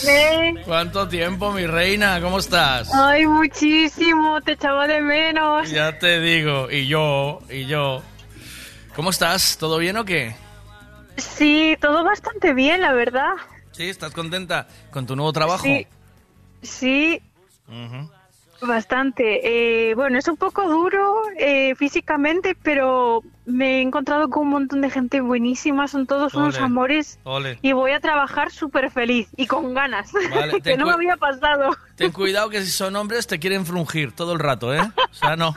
Dígame. 0.00 0.62
¿Cuánto 0.64 1.08
tiempo, 1.08 1.52
mi 1.52 1.66
reina? 1.66 2.20
¿Cómo 2.20 2.38
estás? 2.38 2.90
Ay, 2.94 3.26
muchísimo, 3.26 4.40
te 4.42 4.52
echaba 4.52 4.86
de 4.86 5.00
menos. 5.00 5.70
Ya 5.70 5.98
te 5.98 6.20
digo, 6.20 6.70
y 6.70 6.86
yo, 6.86 7.40
y 7.50 7.66
yo. 7.66 8.02
¿Cómo 8.94 9.10
estás? 9.10 9.56
¿Todo 9.58 9.78
bien 9.78 9.96
o 9.96 10.04
qué? 10.04 10.34
Sí, 11.16 11.76
todo 11.80 12.04
bastante 12.04 12.54
bien, 12.54 12.80
la 12.80 12.92
verdad. 12.92 13.34
¿Sí? 13.72 13.88
¿Estás 13.88 14.12
contenta 14.12 14.66
con 14.90 15.06
tu 15.06 15.14
nuevo 15.16 15.32
trabajo? 15.32 15.64
Sí, 15.64 15.86
sí, 16.62 17.22
Ujú. 17.68 18.10
Bastante. 18.66 19.90
Eh, 19.90 19.94
bueno, 19.94 20.18
es 20.18 20.28
un 20.28 20.36
poco 20.36 20.68
duro 20.68 21.22
eh, 21.38 21.74
físicamente, 21.76 22.56
pero 22.62 23.22
me 23.46 23.78
he 23.78 23.80
encontrado 23.82 24.28
con 24.28 24.42
un 24.44 24.50
montón 24.50 24.80
de 24.80 24.90
gente 24.90 25.20
buenísima, 25.20 25.88
son 25.88 26.06
todos 26.06 26.34
unos 26.34 26.58
amores. 26.58 27.18
ole. 27.24 27.58
Y 27.62 27.72
voy 27.72 27.92
a 27.92 28.00
trabajar 28.00 28.50
súper 28.50 28.90
feliz 28.90 29.28
y 29.36 29.46
con 29.46 29.74
ganas, 29.74 30.12
Vale, 30.34 30.60
que 30.62 30.76
no 30.76 30.86
me 30.86 30.92
había 30.92 31.16
pasado. 31.16 31.76
Ten 31.96 32.12
cuidado 32.12 32.50
que 32.50 32.62
si 32.62 32.70
son 32.70 32.96
hombres 32.96 33.26
te 33.26 33.38
quieren 33.38 33.64
frungir 33.64 34.12
todo 34.12 34.32
el 34.32 34.38
rato, 34.38 34.74
¿eh? 34.74 34.80
O 35.10 35.14
sea, 35.14 35.36
no. 35.36 35.56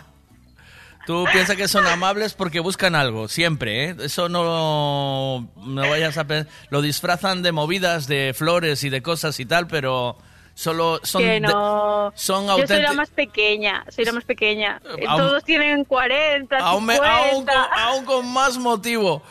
Tú 1.08 1.26
piensas 1.34 1.56
que 1.56 1.68
son 1.68 1.88
amables 1.88 2.36
porque 2.36 2.60
buscan 2.60 2.94
algo, 2.94 3.28
siempre, 3.28 3.90
¿eh? 3.90 3.96
Eso 4.02 4.30
no, 4.30 5.50
no 5.58 5.90
vayas 5.90 6.18
a 6.18 6.26
pensar. 6.26 6.52
Lo 6.70 6.82
disfrazan 6.82 7.42
de 7.42 7.52
movidas, 7.52 8.08
de 8.08 8.34
flores 8.36 8.84
y 8.84 8.90
de 8.90 9.02
cosas 9.02 9.40
y 9.40 9.46
tal, 9.46 9.68
pero 9.68 10.18
solo 10.54 11.00
son... 11.04 11.22
que 11.22 11.28
de- 11.28 11.40
no. 11.40 12.12
son 12.16 12.48
Yo 12.58 12.68
soy 12.68 12.82
la 12.82 12.94
más 12.94 13.10
pequeña, 13.10 13.86
soy 13.90 14.06
la 14.06 14.14
más 14.14 14.24
pequeña. 14.24 14.82
Eh, 14.98 15.06
aún- 15.08 15.22
Todos 15.22 15.44
tienen 15.44 15.84
40, 15.86 16.58
Aún, 16.58 16.86
me- 16.86 16.96
50. 16.96 17.22
aún 17.32 17.46
con, 17.46 17.80
aún 17.80 18.06
con 18.06 18.34
más 18.34 18.58
motivo. 18.58 19.24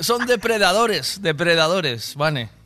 Son 0.00 0.26
depredadores, 0.26 1.22
depredadores, 1.22 2.14
Vane. 2.14 2.50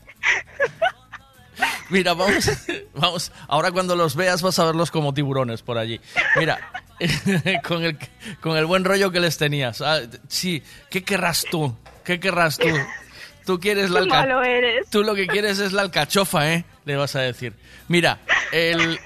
Mira, 1.90 2.14
vamos, 2.14 2.50
vamos. 2.94 3.32
Ahora 3.48 3.70
cuando 3.70 3.94
los 3.94 4.16
veas 4.16 4.42
vas 4.42 4.58
a 4.58 4.64
verlos 4.64 4.90
como 4.90 5.12
tiburones 5.14 5.62
por 5.62 5.78
allí. 5.78 6.00
Mira, 6.36 6.58
con 7.64 7.84
el, 7.84 7.98
con 8.40 8.56
el 8.56 8.66
buen 8.66 8.84
rollo 8.84 9.10
que 9.12 9.20
les 9.20 9.36
tenías. 9.36 9.80
Ah, 9.82 10.00
sí, 10.28 10.62
¿qué 10.90 11.04
querrás 11.04 11.44
tú? 11.50 11.76
¿Qué 12.04 12.18
querrás 12.18 12.58
tú? 12.58 12.66
Tú 13.46 13.58
quieres 13.60 13.90
la 13.90 14.00
Qué 14.00 14.04
alca- 14.04 14.16
malo 14.20 14.42
eres. 14.42 14.88
Tú 14.90 15.02
lo 15.02 15.14
que 15.14 15.26
quieres 15.26 15.58
es 15.58 15.72
la 15.72 15.82
alcachofa, 15.82 16.52
¿eh? 16.52 16.64
Le 16.84 16.96
vas 16.96 17.14
a 17.16 17.20
decir. 17.20 17.54
Mira, 17.88 18.20
el... 18.52 18.98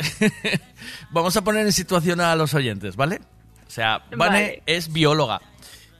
vamos 1.10 1.36
a 1.36 1.42
poner 1.42 1.66
en 1.66 1.72
situación 1.72 2.20
a 2.20 2.34
los 2.36 2.54
oyentes, 2.54 2.96
¿vale? 2.96 3.20
O 3.66 3.70
sea, 3.70 3.98
Vane 4.10 4.16
Vale. 4.16 4.62
es 4.66 4.92
bióloga. 4.92 5.40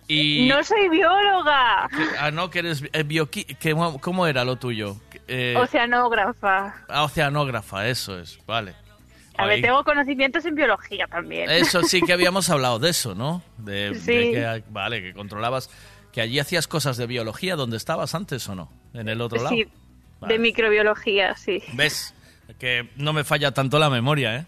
Y... 0.09 0.47
No 0.49 0.62
soy 0.62 0.88
bióloga, 0.88 1.88
Ah, 2.21 2.31
no, 2.33 2.49
que 2.49 2.61
eres 2.61 2.83
eh, 2.93 3.05
bioqui- 3.05 3.99
¿Cómo 4.00 4.26
era 4.28 4.45
lo 4.45 4.55
tuyo? 4.57 4.97
Eh, 5.26 5.57
oceanógrafa. 5.59 6.75
ah, 6.88 7.02
oceanógrafa, 7.02 7.88
eso 7.88 8.16
es, 8.21 8.38
vale. 8.47 8.75
A 9.38 9.45
ver, 9.47 9.61
tengo 9.61 9.83
conocimientos 9.85 10.45
en 10.47 10.55
biología 10.55 11.07
también. 11.09 11.50
Eso 11.50 11.83
sí 11.83 12.00
que 12.02 12.12
habíamos 12.14 12.49
hablado 12.50 12.78
de 12.78 12.90
eso, 12.90 13.14
¿no? 13.16 13.43
De, 13.59 13.90
de 13.90 13.95
Sí. 13.97 14.07
que, 14.33 14.62
vale, 14.71 15.02
que 15.02 15.12
controlabas, 15.12 15.69
que 16.16 16.23
allí 16.23 16.38
hacías 16.38 16.66
cosas 16.66 16.96
de 16.96 17.06
biología, 17.06 17.56
¿dónde 17.56 17.76
estabas 17.76 18.14
antes 18.14 18.49
o 18.49 18.54
no? 18.54 18.73
En 18.94 19.06
el 19.11 19.20
otro 19.20 19.37
lado. 19.42 19.54
Sí, 19.54 19.68
Vale. 20.18 20.32
de 20.32 20.38
microbiología, 20.40 21.37
sí. 21.37 21.62
¿Ves? 21.75 22.14
Que 22.58 22.88
no 22.96 23.12
me 23.12 23.23
falla 23.23 23.52
tanto 23.52 23.78
la 23.78 23.90
memoria, 23.90 24.35
¿eh? 24.37 24.46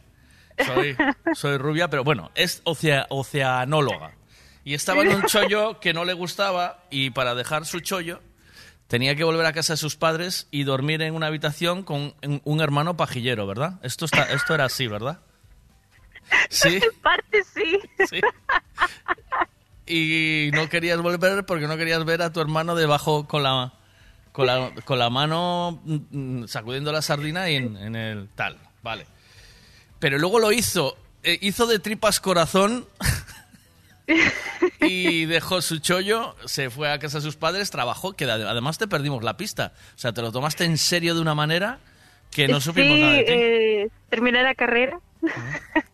Soy, 0.65 0.97
soy 1.35 1.59
rubia, 1.59 1.91
pero 1.91 2.05
bueno, 2.05 2.31
es 2.35 2.65
ocea- 2.65 3.05
oceanóloga. 3.11 4.13
Y 4.65 4.73
estaba 4.73 5.03
en 5.03 5.09
un 5.15 5.25
chollo 5.25 5.79
que 5.79 5.93
no 5.93 6.07
le 6.07 6.15
gustaba 6.15 6.85
y 6.89 7.11
para 7.11 7.35
dejar 7.35 7.67
su 7.67 7.81
chollo 7.81 8.23
tenía 8.87 9.15
que 9.15 9.25
volver 9.25 9.45
a 9.45 9.53
casa 9.53 9.75
de 9.75 9.77
sus 9.77 9.95
padres 9.97 10.49
y 10.51 10.63
dormir 10.65 11.03
en 11.03 11.15
una 11.15 11.27
habitación 11.27 11.83
con 11.83 12.15
un, 12.23 12.41
un 12.45 12.61
hermano 12.63 12.97
pajillero, 12.97 13.47
¿verdad? 13.47 13.79
Esto, 13.83 14.07
está, 14.07 14.23
esto 14.33 14.55
era 14.55 14.65
así, 14.65 14.87
¿verdad? 14.87 15.21
Sí. 16.49 16.77
En 16.77 17.01
parte 17.03 17.43
sí. 17.45 17.79
Sí. 18.09 18.21
Y 19.89 20.51
no 20.53 20.69
querías 20.69 21.01
volver 21.01 21.45
porque 21.47 21.67
no 21.67 21.77
querías 21.77 22.05
ver 22.05 22.23
a 22.23 22.33
tu 22.33 22.41
hermano 22.41 22.75
debajo 22.75 23.27
con 23.27 23.43
la, 23.43 23.73
con 24.33 24.47
la, 24.47 24.73
con 24.85 24.99
la 24.99 25.09
mano 25.11 25.81
mm, 25.85 25.97
mm, 26.43 26.49
sacudiendo 26.49 26.93
la 26.93 27.01
sardina 27.03 27.49
y 27.51 27.57
en, 27.57 27.77
en 27.77 27.97
el 27.97 28.29
tal. 28.35 28.59
Vale. 28.83 29.07
Pero 29.99 30.19
luego 30.19 30.39
lo 30.39 30.53
hizo. 30.53 30.97
eh, 31.23 31.39
hizo 31.41 31.67
de 31.67 31.79
tripas 31.79 32.21
corazón 32.21 32.87
y 34.81 35.25
dejó 35.27 35.61
su 35.61 35.79
chollo, 35.79 36.35
se 36.47 36.71
fue 36.71 36.91
a 36.91 36.99
casa 36.99 37.19
de 37.19 37.23
sus 37.23 37.37
padres, 37.37 37.71
trabajó, 37.71 38.13
que 38.15 38.27
ade- 38.27 38.47
además 38.49 38.79
te 38.79 38.87
perdimos 38.89 39.23
la 39.25 39.37
pista. 39.37 39.73
O 39.95 39.99
sea, 39.99 40.13
te 40.13 40.23
lo 40.23 40.33
tomaste 40.33 40.65
en 40.65 40.79
serio 40.79 41.15
de 41.15 41.21
una 41.21 41.35
manera 41.35 41.79
que 42.31 42.47
no 42.49 42.61
supimos 42.61 42.95
sí, 42.97 43.01
nada 43.01 43.13
de 43.15 43.25
ti. 43.25 43.33
eh, 43.33 43.89
terminé 44.11 44.43
la 44.43 44.55
carrera. 44.55 45.01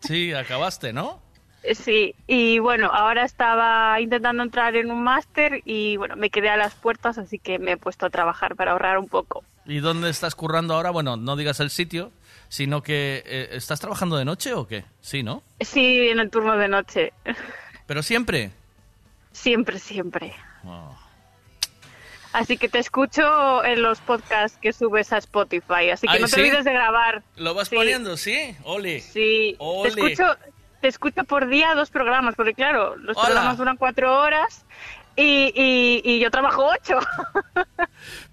Sí, 0.01 0.33
acabaste, 0.33 0.93
¿no? 0.93 1.21
Eh, 1.67 1.75
Sí, 1.75 2.13
y 2.27 2.59
bueno, 2.59 2.89
ahora 2.93 3.23
estaba 3.25 3.99
intentando 3.99 4.43
entrar 4.43 4.75
en 4.75 4.91
un 4.91 5.03
máster 5.03 5.61
y 5.65 5.97
bueno, 5.97 6.15
me 6.15 6.29
quedé 6.29 6.49
a 6.49 6.57
las 6.57 6.75
puertas, 6.75 7.17
así 7.17 7.39
que 7.39 7.57
me 7.59 7.71
he 7.73 7.77
puesto 7.77 8.05
a 8.05 8.09
trabajar 8.09 8.55
para 8.55 8.71
ahorrar 8.73 8.97
un 8.99 9.07
poco. 9.07 9.43
¿Y 9.65 9.79
dónde 9.79 10.09
estás 10.09 10.35
currando 10.35 10.75
ahora? 10.75 10.91
Bueno, 10.91 11.17
no 11.17 11.35
digas 11.35 11.59
el 11.59 11.69
sitio, 11.71 12.11
sino 12.49 12.83
que 12.83 13.23
eh, 13.25 13.49
¿estás 13.53 13.79
trabajando 13.79 14.15
de 14.17 14.25
noche 14.25 14.53
o 14.53 14.67
qué? 14.67 14.85
Sí, 15.01 15.23
¿no? 15.23 15.41
Sí, 15.59 16.09
en 16.09 16.19
el 16.19 16.29
turno 16.29 16.55
de 16.57 16.67
noche. 16.67 17.13
Pero 17.87 18.03
siempre. 18.03 18.51
Siempre, 19.31 19.79
siempre. 19.79 20.33
Oh. 20.65 20.95
Así 22.33 22.57
que 22.57 22.67
te 22.67 22.79
escucho 22.79 23.63
en 23.63 23.81
los 23.81 23.99
podcasts 24.01 24.57
que 24.61 24.73
subes 24.73 25.13
a 25.13 25.17
Spotify, 25.19 25.89
así 25.91 26.05
que 26.05 26.13
Ay, 26.15 26.21
no 26.21 26.27
te 26.27 26.35
¿sí? 26.35 26.41
olvides 26.41 26.65
de 26.65 26.73
grabar. 26.73 27.23
¿Lo 27.37 27.53
vas 27.53 27.69
Sí. 27.69 27.75
poniendo, 27.75 28.17
sí? 28.17 28.55
Ole. 28.65 28.99
Sí, 28.99 29.55
Ole. 29.57 29.89
te 29.93 29.99
escucho, 30.13 30.35
te 30.85 30.89
escucho 30.89 31.23
por 31.23 31.47
día 31.47 31.73
dos 31.73 31.89
programas, 31.89 32.35
porque 32.35 32.53
claro, 32.53 32.95
los 32.97 33.17
Hola. 33.17 33.25
programas 33.25 33.57
duran 33.57 33.75
cuatro 33.75 34.19
horas 34.21 34.63
y, 35.15 35.51
y, 35.55 35.99
y 36.03 36.19
yo 36.19 36.29
trabajo 36.29 36.63
ocho. 36.67 36.99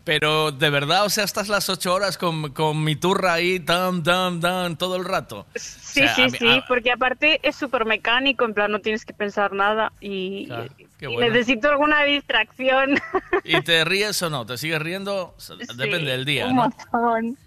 Pero 0.05 0.53
de 0.53 0.69
verdad, 0.69 1.07
o 1.07 1.09
sea, 1.09 1.25
estás 1.25 1.49
las 1.49 1.71
ocho 1.71 1.95
horas 1.95 2.19
con, 2.19 2.53
con 2.53 2.85
mi 2.85 2.95
turra 2.95 3.33
ahí, 3.33 3.59
tam, 3.59 4.03
tam, 4.03 4.39
tam, 4.39 4.77
todo 4.77 4.97
el 4.97 5.07
rato. 5.07 5.47
Sí, 5.55 6.03
O 6.03 6.05
sea, 6.05 6.15
sí, 6.15 6.23
mí- 6.25 6.31
sí, 6.39 6.59
a- 6.59 6.65
porque 6.69 6.93
aparte 6.93 7.41
es 7.43 7.57
súper 7.57 7.87
mecánico, 7.87 8.45
en 8.45 8.53
plan 8.53 8.71
no 8.71 8.81
tienes 8.81 9.07
que 9.07 9.15
pensar 9.15 9.55
nada 9.55 9.91
y, 9.99 10.45
Claro, 10.49 10.67
y 11.01 11.17
necesito 11.17 11.71
alguna 11.71 12.03
distracción. 12.03 12.99
¿Y 13.45 13.63
te 13.63 13.83
ríes 13.87 14.21
o 14.21 14.29
no? 14.29 14.45
¿Te 14.45 14.59
sigues 14.59 14.83
riendo? 14.83 15.35
Depende 15.75 15.99
Sí, 16.01 16.05
del 16.05 16.25
día, 16.27 16.45
Un 16.49 16.57
¿no? 16.57 16.63
montón, 16.65 17.39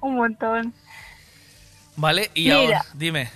un 0.00 0.14
montón. 0.16 0.74
Vale, 1.94 2.30
y 2.34 2.44
Mira. 2.44 2.56
ahora, 2.56 2.84
dime. 2.94 3.30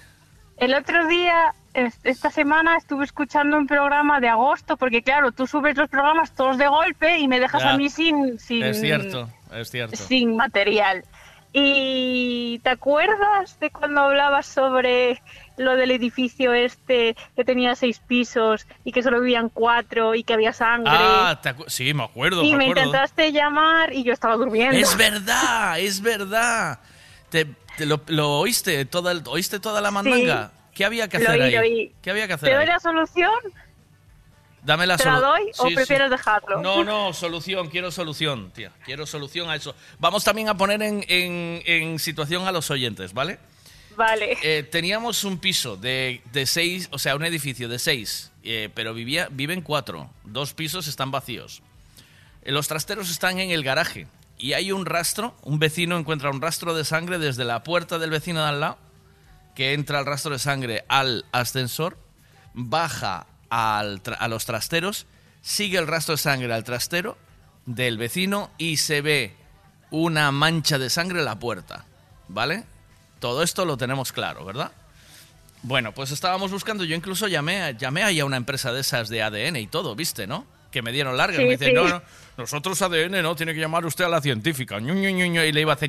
El 0.57 0.75
otro 0.75 1.07
día, 1.09 1.53
es- 1.75 1.99
esta 2.05 2.31
semana, 2.31 2.77
estuve 2.77 3.05
escuchando 3.05 3.57
un 3.57 3.67
programa 3.67 4.21
de 4.21 4.29
agosto, 4.29 4.77
porque 4.77 5.03
claro, 5.03 5.33
tú 5.33 5.47
subes 5.47 5.77
los 5.77 5.89
programas 5.89 6.35
todos 6.35 6.59
de 6.59 6.69
golpe 6.69 7.19
y 7.19 7.29
me 7.29 7.41
dejas 7.41 7.63
Ya. 7.63 7.71
a 7.73 7.77
mí 7.77 7.89
sin, 7.91 8.39
sin, 8.39 8.63
Es 8.63 8.81
cierto, 8.81 9.29
es 9.53 9.71
cierto. 9.71 9.97
sin 9.97 10.37
material. 10.37 11.05
¿Y 11.57 12.59
te 12.65 12.71
acuerdas 12.71 13.59
de 13.61 13.71
cuando 13.71 14.01
hablabas 14.01 14.45
sobre 14.47 15.23
lo 15.57 15.77
del 15.77 15.93
edificio 15.93 16.53
este 16.53 17.17
que 17.37 17.45
tenía 17.45 17.77
seis 17.77 18.01
pisos 18.01 18.67
y 18.85 18.91
que 18.91 19.05
solo 19.05 19.21
vivían 19.21 19.49
cuatro 19.51 20.17
y 20.17 20.25
que 20.25 20.35
había 20.35 20.53
sangre? 20.53 20.93
Ah, 20.93 21.39
te 21.41 21.55
sí, 21.69 21.95
me 21.95 22.03
acuerdo, 22.05 22.43
y 22.43 22.51
me 22.53 22.59
me 22.59 22.65
acuerdo. 22.65 22.87
intentaste 22.87 23.31
llamar 23.31 23.93
y 23.93 24.03
yo 24.03 24.13
estaba 24.13 24.35
durmiendo. 24.35 24.77
Es 24.77 24.97
verdad, 24.97 25.79
es 25.79 26.01
verdad. 26.03 26.81
Te 27.31 27.47
lo, 27.79 28.01
lo 28.07 28.39
oíste, 28.39 28.85
toda, 28.85 29.15
oíste 29.27 29.61
toda 29.61 29.81
la 29.81 29.91
mandanga. 29.91 30.53
¿Qué 30.75 30.85
había 30.85 31.09
que 31.09 31.19
Lo 31.19 31.29
hacer 31.29 31.41
oí, 31.41 31.47
ahí? 31.49 31.55
lo 31.55 31.61
oí. 31.61 31.93
¿Qué 32.03 32.11
había 32.11 32.27
que 32.27 32.33
hacer 32.35 32.49
¿Te 32.49 32.55
doy 32.55 32.63
ahí? 32.63 32.69
la 32.69 32.81
solución? 32.81 33.31
Dame 34.63 34.87
la 34.87 34.97
¿Te 34.97 35.05
la 35.05 35.21
doy 35.21 35.43
o 35.59 35.69
sí. 35.69 35.75
prefieres 35.75 36.11
dejarlo? 36.11 36.63
No, 36.63 36.83
no, 36.85 37.13
solución, 37.13 37.69
quiero 37.69 37.91
solución, 37.91 38.51
tía. 38.51 38.73
Quiero 38.85 39.05
solución 39.07 39.51
a 39.51 39.57
eso. 39.57 39.75
Vamos 39.99 40.25
también 40.25 40.49
a 40.49 40.57
poner 40.57 40.81
en, 40.83 41.05
en- 41.09 41.63
en 41.67 41.99
situación 41.99 42.47
a 42.49 42.53
los 42.53 42.71
oyentes, 42.71 43.13
¿vale? 43.13 43.39
Vale. 43.95 44.39
Eh, 44.43 44.63
teníamos 44.65 45.23
un 45.25 45.39
piso 45.39 45.77
de, 45.77 46.23
de 46.33 46.47
seis, 46.47 46.89
o 46.91 46.99
sea, 46.99 47.15
un 47.15 47.25
edificio 47.25 47.69
de 47.69 47.79
seis, 47.79 48.33
eh, 48.43 48.71
pero 48.75 48.95
vivía, 48.95 49.29
viven 49.31 49.61
cuatro. 49.61 50.11
Dos 50.25 50.55
pisos 50.55 50.89
están 50.89 51.11
vacíos. 51.11 51.63
Eh, 52.43 52.51
Los 52.51 52.67
trasteros 52.67 53.11
están 53.11 53.39
en 53.39 53.51
el 53.51 53.63
garaje 53.63 54.07
y 54.39 54.53
hay 54.53 54.73
un 54.73 54.87
rastro, 54.87 55.37
un 55.43 55.59
vecino 55.59 55.97
encuentra 55.99 56.31
un 56.31 56.41
rastro 56.41 56.75
de 56.75 56.85
sangre 56.85 57.19
desde 57.19 57.45
la 57.45 57.63
puerta 57.63 57.99
del 57.99 58.11
vecino 58.11 58.43
de 58.43 58.49
al 58.49 58.61
lado, 58.61 58.79
que 59.55 59.73
entra 59.73 60.01
el 60.01 60.07
rastro 60.07 60.33
de 60.33 60.39
sangre 60.39 60.85
al 60.89 61.25
ascensor, 61.33 61.97
baja 62.53 63.27
al 63.51 64.03
a 64.19 64.29
los 64.29 64.45
trasteros, 64.47 65.07
sigue 65.43 65.79
el 65.79 65.87
rastro 65.87 66.15
de 66.15 66.19
sangre 66.19 66.53
al 66.53 66.65
trastero 66.65 67.17
del 67.67 67.99
vecino 67.99 68.51
y 68.59 68.79
se 68.79 69.01
ve 69.01 69.37
una 69.91 70.33
mancha 70.33 70.79
de 70.79 70.91
sangre 70.91 71.21
en 71.21 71.25
la 71.25 71.39
puerta, 71.39 71.85
¿vale? 72.29 72.65
Todo 73.21 73.43
esto 73.43 73.65
lo 73.65 73.77
tenemos 73.77 74.13
claro, 74.13 74.45
¿verdad? 74.45 74.73
Bueno, 75.63 75.93
pues 75.93 76.11
estábamos 76.11 76.51
buscando, 76.51 76.85
yo 76.85 76.95
incluso 76.97 77.29
llamé, 77.29 77.75
llamé 77.79 78.03
ahí 78.03 78.21
a 78.21 78.25
una 78.25 78.37
empresa 78.37 78.73
de 78.73 78.81
esas 78.81 79.09
de 79.09 79.23
ADN 79.23 79.57
y 79.57 79.67
todo, 79.67 79.95
¿viste, 79.95 80.27
no? 80.27 80.45
que 80.75 80.83
me 80.83 80.91
dieron 80.91 81.17
largas. 81.17 81.37
Sí, 81.37 81.45
me 81.45 81.57
dice, 81.57 81.73
no, 81.73 81.89
no, 81.89 82.03
nosotros 82.37 82.83
ADN, 82.83 83.23
no, 83.23 83.37
tiene 83.37 83.55
que 83.55 83.61
llamar 83.61 83.87
usted 83.87 84.05
a 84.05 84.09
la 84.09 84.21
científica. 84.21 84.79
Y 84.79 85.53
le 85.53 85.61
iba 85.61 85.73
a 85.73 85.77
hacer, 85.77 85.89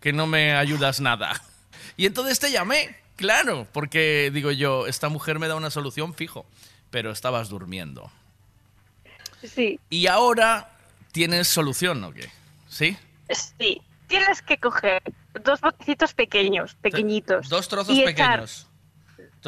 que 0.00 0.12
no 0.12 0.26
me 0.28 0.54
ayudas 0.54 1.00
nada. 1.00 1.42
Y 1.96 2.06
entonces 2.06 2.40
te 2.40 2.50
llamé, 2.50 2.96
claro, 3.14 3.68
porque 3.70 4.32
digo 4.34 4.50
yo, 4.50 4.88
esta 4.88 5.08
mujer 5.08 5.38
me 5.38 5.46
da 5.46 5.54
una 5.54 5.70
solución 5.70 6.12
fijo, 6.12 6.44
pero 6.90 7.12
estabas 7.12 7.48
durmiendo. 7.48 8.10
Sí. 9.44 9.78
Y 9.90 10.08
ahora 10.08 10.72
tienes 11.12 11.46
solución, 11.46 12.02
¿o 12.02 12.12
qué? 12.12 12.28
¿Sí? 12.68 12.96
Sí. 13.30 13.80
Tienes 14.08 14.42
que 14.42 14.58
coger 14.58 15.04
dos 15.44 15.60
botecitos 15.60 16.14
pequeños, 16.14 16.74
pequeñitos. 16.82 17.48
Dos 17.48 17.68
trozos 17.68 17.96
pequeños 17.96 18.66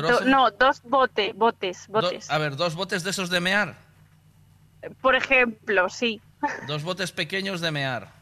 do- 0.03 0.25
no, 0.25 0.51
dos 0.51 0.83
bote, 0.83 1.33
botes, 1.35 1.87
do- 1.89 2.01
botes. 2.03 2.31
a 2.31 2.39
ver, 2.39 2.57
dos 2.57 2.75
botes 2.75 3.03
de 3.05 3.11
esos 3.11 3.31
de 3.31 3.41
mear. 3.41 3.77
Por 5.01 5.15
ejemplo, 5.17 5.89
sí. 5.89 6.21
Dos 6.67 6.83
botes 6.83 7.13
pequeños 7.13 7.61
de 7.61 7.71
mear. 7.71 8.13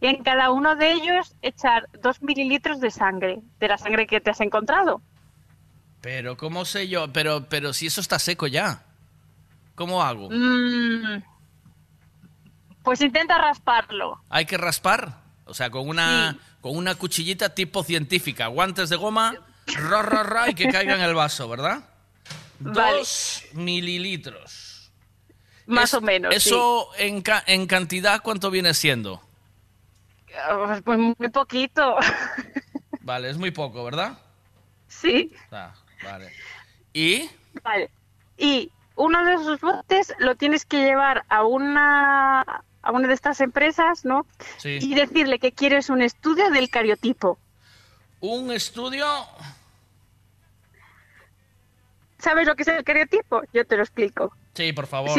Y 0.00 0.06
en 0.06 0.22
cada 0.22 0.50
uno 0.50 0.76
de 0.76 0.92
ellos 0.92 1.34
echar 1.42 1.88
dos 2.02 2.22
mililitros 2.22 2.80
de 2.80 2.90
sangre, 2.90 3.38
de 3.60 3.68
la 3.68 3.78
sangre 3.78 4.06
que 4.06 4.20
te 4.20 4.30
has 4.30 4.40
encontrado. 4.40 5.00
Pero, 6.00 6.36
¿cómo 6.36 6.64
sé 6.64 6.88
yo? 6.88 7.12
Pero, 7.12 7.48
pero 7.48 7.72
si 7.72 7.86
eso 7.86 8.00
está 8.00 8.18
seco 8.18 8.46
ya. 8.46 8.82
¿Cómo 9.74 10.02
hago? 10.02 10.28
Mm. 10.30 11.22
Pues 12.82 13.00
intenta 13.00 13.38
rasparlo. 13.38 14.20
¿Hay 14.28 14.46
que 14.46 14.56
raspar? 14.56 15.16
O 15.44 15.54
sea, 15.54 15.70
con 15.70 15.88
una, 15.88 16.36
con 16.60 16.76
una 16.76 16.94
cuchillita 16.94 17.54
tipo 17.54 17.82
científica. 17.82 18.46
Guantes 18.48 18.88
de 18.90 18.96
goma, 18.96 19.34
ra, 19.76 20.02
ra, 20.02 20.22
ra, 20.22 20.50
y 20.50 20.54
que 20.54 20.68
caiga 20.68 20.94
en 20.94 21.00
el 21.00 21.14
vaso, 21.14 21.48
¿verdad? 21.48 21.80
Vale. 22.60 22.98
Dos 22.98 23.44
mililitros. 23.52 24.90
Más 25.66 25.90
Es- 25.90 25.94
o 25.94 26.00
menos. 26.00 26.34
¿Eso 26.34 26.88
en, 26.96 27.20
ca- 27.22 27.44
en 27.46 27.66
cantidad 27.66 28.20
cuánto 28.22 28.50
viene 28.50 28.74
siendo? 28.74 29.22
Ah, 30.36 30.80
Pues 30.84 30.98
muy 30.98 31.28
poquito. 31.30 31.96
Vale, 33.00 33.30
es 33.30 33.38
muy 33.38 33.50
poco, 33.50 33.84
¿verdad? 33.84 34.18
sí. 34.88 35.32
Ah, 35.52 35.72
vale. 36.04 36.30
¿Y? 36.92 37.28
Vale. 37.62 37.90
Y 38.36 38.70
uno 38.96 39.24
de 39.24 39.34
esos 39.34 39.60
botes 39.60 40.12
lo 40.18 40.34
tienes 40.34 40.64
que 40.66 40.78
llevar 40.84 41.24
a 41.28 41.44
una 41.44 42.42
a 42.82 42.92
una 42.92 43.08
de 43.08 43.14
estas 43.14 43.40
empresas, 43.40 44.04
¿no? 44.04 44.26
Sí. 44.58 44.78
Y 44.80 44.94
decirle 44.94 45.38
que 45.38 45.52
quieres 45.52 45.88
un 45.90 46.02
estudio 46.02 46.50
del 46.50 46.68
cariotipo. 46.70 47.38
Un 48.20 48.50
estudio... 48.52 49.06
¿Sabes 52.18 52.46
lo 52.46 52.56
que 52.56 52.62
es 52.62 52.68
el 52.68 52.84
cariotipo? 52.84 53.42
Yo 53.52 53.64
te 53.64 53.76
lo 53.76 53.82
explico. 53.82 54.32
Sí, 54.54 54.72
por 54.72 54.86
favor. 54.86 55.10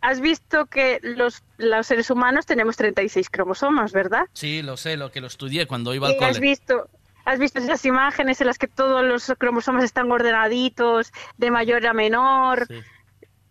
Has 0.00 0.20
visto 0.20 0.66
que 0.66 1.00
los, 1.02 1.42
los 1.56 1.86
seres 1.86 2.10
humanos 2.10 2.44
tenemos 2.44 2.76
36 2.76 3.30
cromosomas, 3.30 3.92
¿verdad? 3.92 4.26
Sí, 4.34 4.60
lo 4.62 4.76
sé, 4.76 4.96
lo 4.98 5.10
que 5.10 5.20
lo 5.22 5.26
estudié 5.28 5.66
cuando 5.66 5.94
iba 5.94 6.08
al 6.08 6.12
Y 6.14 6.16
has 6.22 6.36
cole. 6.36 6.40
visto, 6.40 6.88
has 7.24 7.38
visto 7.38 7.58
esas 7.58 7.84
imágenes 7.86 8.38
en 8.42 8.48
las 8.48 8.58
que 8.58 8.68
todos 8.68 9.02
los 9.02 9.32
cromosomas 9.38 9.82
están 9.82 10.12
ordenaditos, 10.12 11.10
de 11.38 11.50
mayor 11.50 11.86
a 11.86 11.94
menor. 11.94 12.66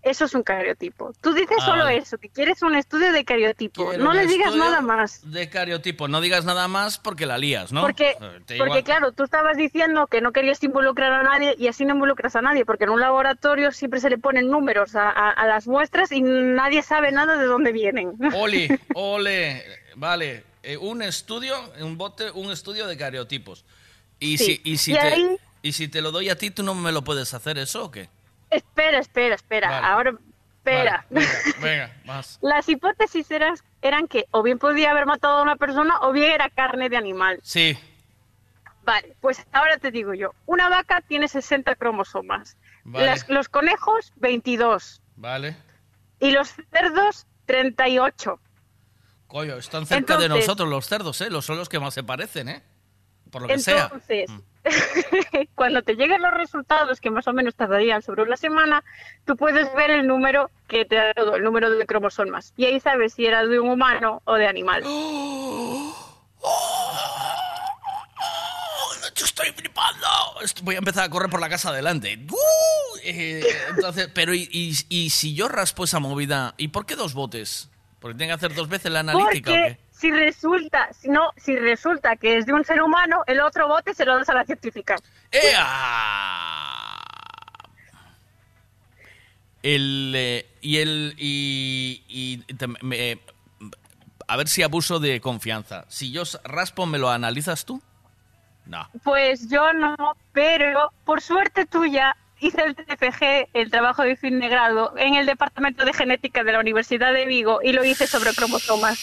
Eso 0.03 0.25
es 0.25 0.33
un 0.33 0.43
cariotipo. 0.43 1.13
Tú 1.21 1.33
dices 1.33 1.55
Ah, 1.61 1.65
solo 1.65 1.87
eso, 1.87 2.17
que 2.17 2.27
quieres 2.27 2.61
un 2.61 2.75
estudio 2.75 3.13
de 3.13 3.23
cariotipo. 3.23 3.87
Quiero 3.89 4.03
no 4.03 4.11
le 4.13 4.27
digas 4.27 4.53
nada 4.53 4.81
más. 4.81 5.21
De 5.31 5.49
cariotipo. 5.49 6.09
No 6.09 6.19
digas 6.19 6.43
nada 6.43 6.67
más 6.67 6.97
porque 6.99 7.25
la 7.25 7.37
lías, 7.37 7.71
¿no? 7.71 7.81
Porque, 7.81 8.15
porque 8.19 8.55
igual- 8.57 8.83
claro, 8.83 9.11
tú 9.13 9.23
estabas 9.23 9.55
diciendo 9.55 10.07
que 10.07 10.19
no 10.19 10.33
querías 10.33 10.61
involucrar 10.61 11.13
a 11.13 11.23
nadie 11.23 11.55
y 11.57 11.67
así 11.69 11.85
no 11.85 11.93
involucras 11.93 12.35
a 12.35 12.41
nadie, 12.41 12.65
porque 12.65 12.83
en 12.83 12.89
un 12.89 12.99
laboratorio 12.99 13.71
siempre 13.71 14.01
se 14.01 14.09
le 14.09 14.17
ponen 14.17 14.49
números 14.49 14.93
a, 14.95 15.09
a- 15.09 15.29
a 15.31 15.47
las 15.47 15.67
muestras 15.67 16.11
y 16.11 16.21
nadie 16.21 16.81
sabe 16.81 17.13
nada 17.13 17.37
de 17.37 17.45
dónde 17.45 17.71
vienen. 17.71 18.11
Ole, 18.35 18.79
ole. 18.95 19.63
Vale, 19.95 20.43
eh, 20.63 20.75
un 20.75 21.01
estudio, 21.01 21.55
un 21.79 21.97
bote, 21.97 22.29
un 22.31 22.51
estudio 22.51 22.87
de 22.87 22.97
cariotipos. 22.97 23.63
Y 24.19 24.37
Sí. 24.37 24.59
si, 24.63 24.71
y 24.71 24.77
si 24.77 24.91
Y 24.91 24.95
te, 24.95 24.99
ahí- 24.99 25.37
y 25.61 25.71
si 25.71 25.87
te 25.87 26.01
lo 26.01 26.11
doy 26.11 26.29
a 26.29 26.37
ti, 26.37 26.51
¿tú 26.51 26.61
no 26.63 26.75
me 26.75 26.91
lo 26.91 27.03
puedes 27.03 27.33
hacer 27.33 27.57
eso 27.57 27.85
o 27.85 27.91
qué? 27.91 28.09
Espera, 28.55 28.99
espera, 28.99 29.35
espera. 29.35 29.69
Vale. 29.69 29.87
Ahora, 29.87 30.13
espera. 30.57 31.05
Vale, 31.09 31.27
venga, 31.27 31.59
venga, 31.61 31.93
más. 32.05 32.39
Las 32.41 32.67
hipótesis 32.69 33.29
eran, 33.31 33.55
eran 33.81 34.07
que 34.07 34.25
o 34.31 34.43
bien 34.43 34.59
podía 34.59 34.91
haber 34.91 35.05
matado 35.05 35.37
a 35.39 35.41
una 35.43 35.55
persona 35.55 35.99
o 36.01 36.11
bien 36.11 36.31
era 36.31 36.49
carne 36.49 36.89
de 36.89 36.97
animal. 36.97 37.39
Sí, 37.43 37.77
Vale, 38.85 39.15
pues 39.21 39.41
ahora 39.53 39.77
te 39.77 39.91
digo 39.91 40.13
yo, 40.13 40.33
una 40.45 40.67
vaca 40.67 40.99
tiene 41.07 41.29
60 41.29 41.75
cromosomas, 41.75 42.57
Vale. 42.83 43.05
Las- 43.05 43.29
los 43.29 43.47
conejos, 43.47 44.11
22. 44.17 45.01
Vale. 45.15 45.55
Y 46.19 46.31
los 46.31 46.53
cerdos, 46.69 47.25
38. 47.45 48.39
Coño, 49.27 49.55
están 49.55 49.85
cerca 49.85 50.17
de 50.17 50.27
nosotros 50.27 50.67
los 50.67 50.85
cerdos, 50.85 51.21
¿eh? 51.21 51.29
Los 51.29 51.45
son 51.45 51.57
los 51.57 51.69
que 51.69 51.79
más 51.79 51.93
se 51.93 52.03
parecen, 52.03 52.49
¿eh? 52.49 52.61
Por 53.31 53.43
lo 53.43 53.47
que 53.47 53.57
sea. 53.59 53.83
Mm. 53.87 53.93
Entonces, 53.93 54.31
cuando 55.55 55.81
te 55.81 55.95
lleguen 55.95 56.21
los 56.21 56.33
resultados, 56.33 56.99
que 57.01 57.09
más 57.11 57.27
o 57.27 57.33
menos 57.33 57.55
tardarían 57.55 58.01
sobre 58.01 58.23
una 58.23 58.37
semana, 58.37 58.83
tú 59.25 59.35
puedes 59.35 59.73
ver 59.75 59.91
el 59.91 60.07
número 60.07 60.49
que 60.67 60.85
te 60.85 60.95
da 60.95 61.13
todo, 61.13 61.35
el 61.35 61.43
número 61.43 61.69
de 61.69 61.85
cromosomas. 61.85 62.53
Y 62.57 62.65
ahí 62.65 62.79
sabes 62.79 63.13
si 63.13 63.25
era 63.25 63.45
de 63.45 63.59
un 63.59 63.69
humano 63.69 64.21
o 64.25 64.35
de 64.35 64.47
animal. 64.47 64.83
Yo 69.15 69.25
estoy 69.25 69.51
flipando. 69.51 70.07
Voy 70.63 70.75
a 70.75 70.79
empezar 70.79 71.03
a 71.05 71.09
correr 71.09 71.29
por 71.29 71.39
la 71.39 71.49
casa 71.49 71.69
adelante. 71.69 72.17
¡Uh! 72.29 72.35
Eh, 73.03 73.43
entonces, 73.69 74.09
pero 74.13 74.33
y, 74.33 74.49
y- 74.51 74.73
y 74.89 75.09
si 75.11 75.35
yo 75.35 75.47
raspo 75.49 75.83
esa 75.83 75.99
movida? 75.99 76.55
¿Y 76.57 76.69
por 76.69 76.85
qué 76.85 76.95
dos 76.95 77.13
botes? 77.13 77.69
¿Porque 77.99 78.17
tiene 78.17 78.31
que 78.31 78.35
hacer 78.35 78.55
dos 78.55 78.69
veces 78.69 78.91
la 78.91 79.01
analítica 79.01 79.51
o 79.51 79.53
Porque 79.53 79.77
qué? 79.77 79.82
Si 80.03 80.11
resulta, 80.11 80.89
si 80.91 81.07
no, 81.07 81.31
si 81.37 81.55
resulta 81.55 82.17
que 82.17 82.35
es 82.37 82.45
de 82.45 82.51
un 82.51 82.65
ser 82.65 82.81
humano, 82.81 83.23
el 83.25 83.39
otro 83.39 83.69
bote 83.69 83.93
se 83.93 84.03
lo 84.03 84.17
das 84.17 84.27
a 84.27 84.33
la 84.33 84.43
científica. 84.43 84.97
El, 89.61 90.13
eh, 90.13 90.45
y 90.59 90.77
el. 90.79 91.15
Y, 91.17 92.03
y 92.09 92.37
te- 92.55 92.67
me- 92.81 93.19
a 94.27 94.35
ver 94.35 94.47
si 94.49 94.61
abuso 94.61 94.99
de 94.99 95.21
confianza. 95.21 95.85
Si 95.87 96.11
yo 96.11 96.23
raspo, 96.43 96.85
¿me 96.85 96.97
lo 96.97 97.09
analizas 97.09 97.63
tú? 97.63 97.81
No. 98.65 98.89
Pues 99.05 99.49
yo 99.49 99.71
no, 99.71 99.95
pero 100.33 100.91
por 101.05 101.21
suerte 101.21 101.65
tuya 101.65 102.15
hice 102.39 102.61
el 102.61 102.75
TFG, 102.75 103.49
el 103.53 103.71
trabajo 103.71 104.03
de 104.03 104.17
fin 104.17 104.39
de 104.41 104.49
grado, 104.49 104.93
en 104.97 105.15
el 105.15 105.25
Departamento 105.25 105.85
de 105.85 105.93
Genética 105.93 106.43
de 106.43 106.51
la 106.51 106.59
Universidad 106.59 107.13
de 107.13 107.25
Vigo 107.25 107.61
y 107.63 107.71
lo 107.71 107.85
hice 107.85 108.05
sobre 108.05 108.33
cromosomas. 108.33 108.99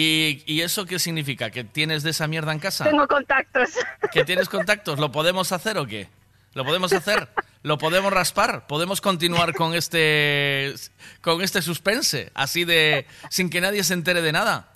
¿Y, 0.00 0.44
y 0.46 0.60
eso 0.60 0.86
qué 0.86 1.00
significa? 1.00 1.50
¿Que 1.50 1.64
tienes 1.64 2.04
de 2.04 2.10
esa 2.10 2.28
mierda 2.28 2.52
en 2.52 2.60
casa? 2.60 2.84
Tengo 2.84 3.08
contactos. 3.08 3.70
¿Que 4.12 4.24
tienes 4.24 4.48
contactos? 4.48 5.00
¿Lo 5.00 5.10
podemos 5.10 5.50
hacer 5.50 5.76
o 5.76 5.88
qué? 5.88 6.08
¿Lo 6.54 6.64
podemos 6.64 6.92
hacer? 6.92 7.28
¿Lo 7.64 7.78
podemos 7.78 8.12
raspar? 8.12 8.68
¿Podemos 8.68 9.00
continuar 9.00 9.54
con 9.54 9.74
este 9.74 10.72
con 11.20 11.42
este 11.42 11.62
suspense? 11.62 12.30
Así 12.34 12.64
de 12.64 13.06
sin 13.28 13.50
que 13.50 13.60
nadie 13.60 13.82
se 13.82 13.94
entere 13.94 14.22
de 14.22 14.30
nada. 14.30 14.72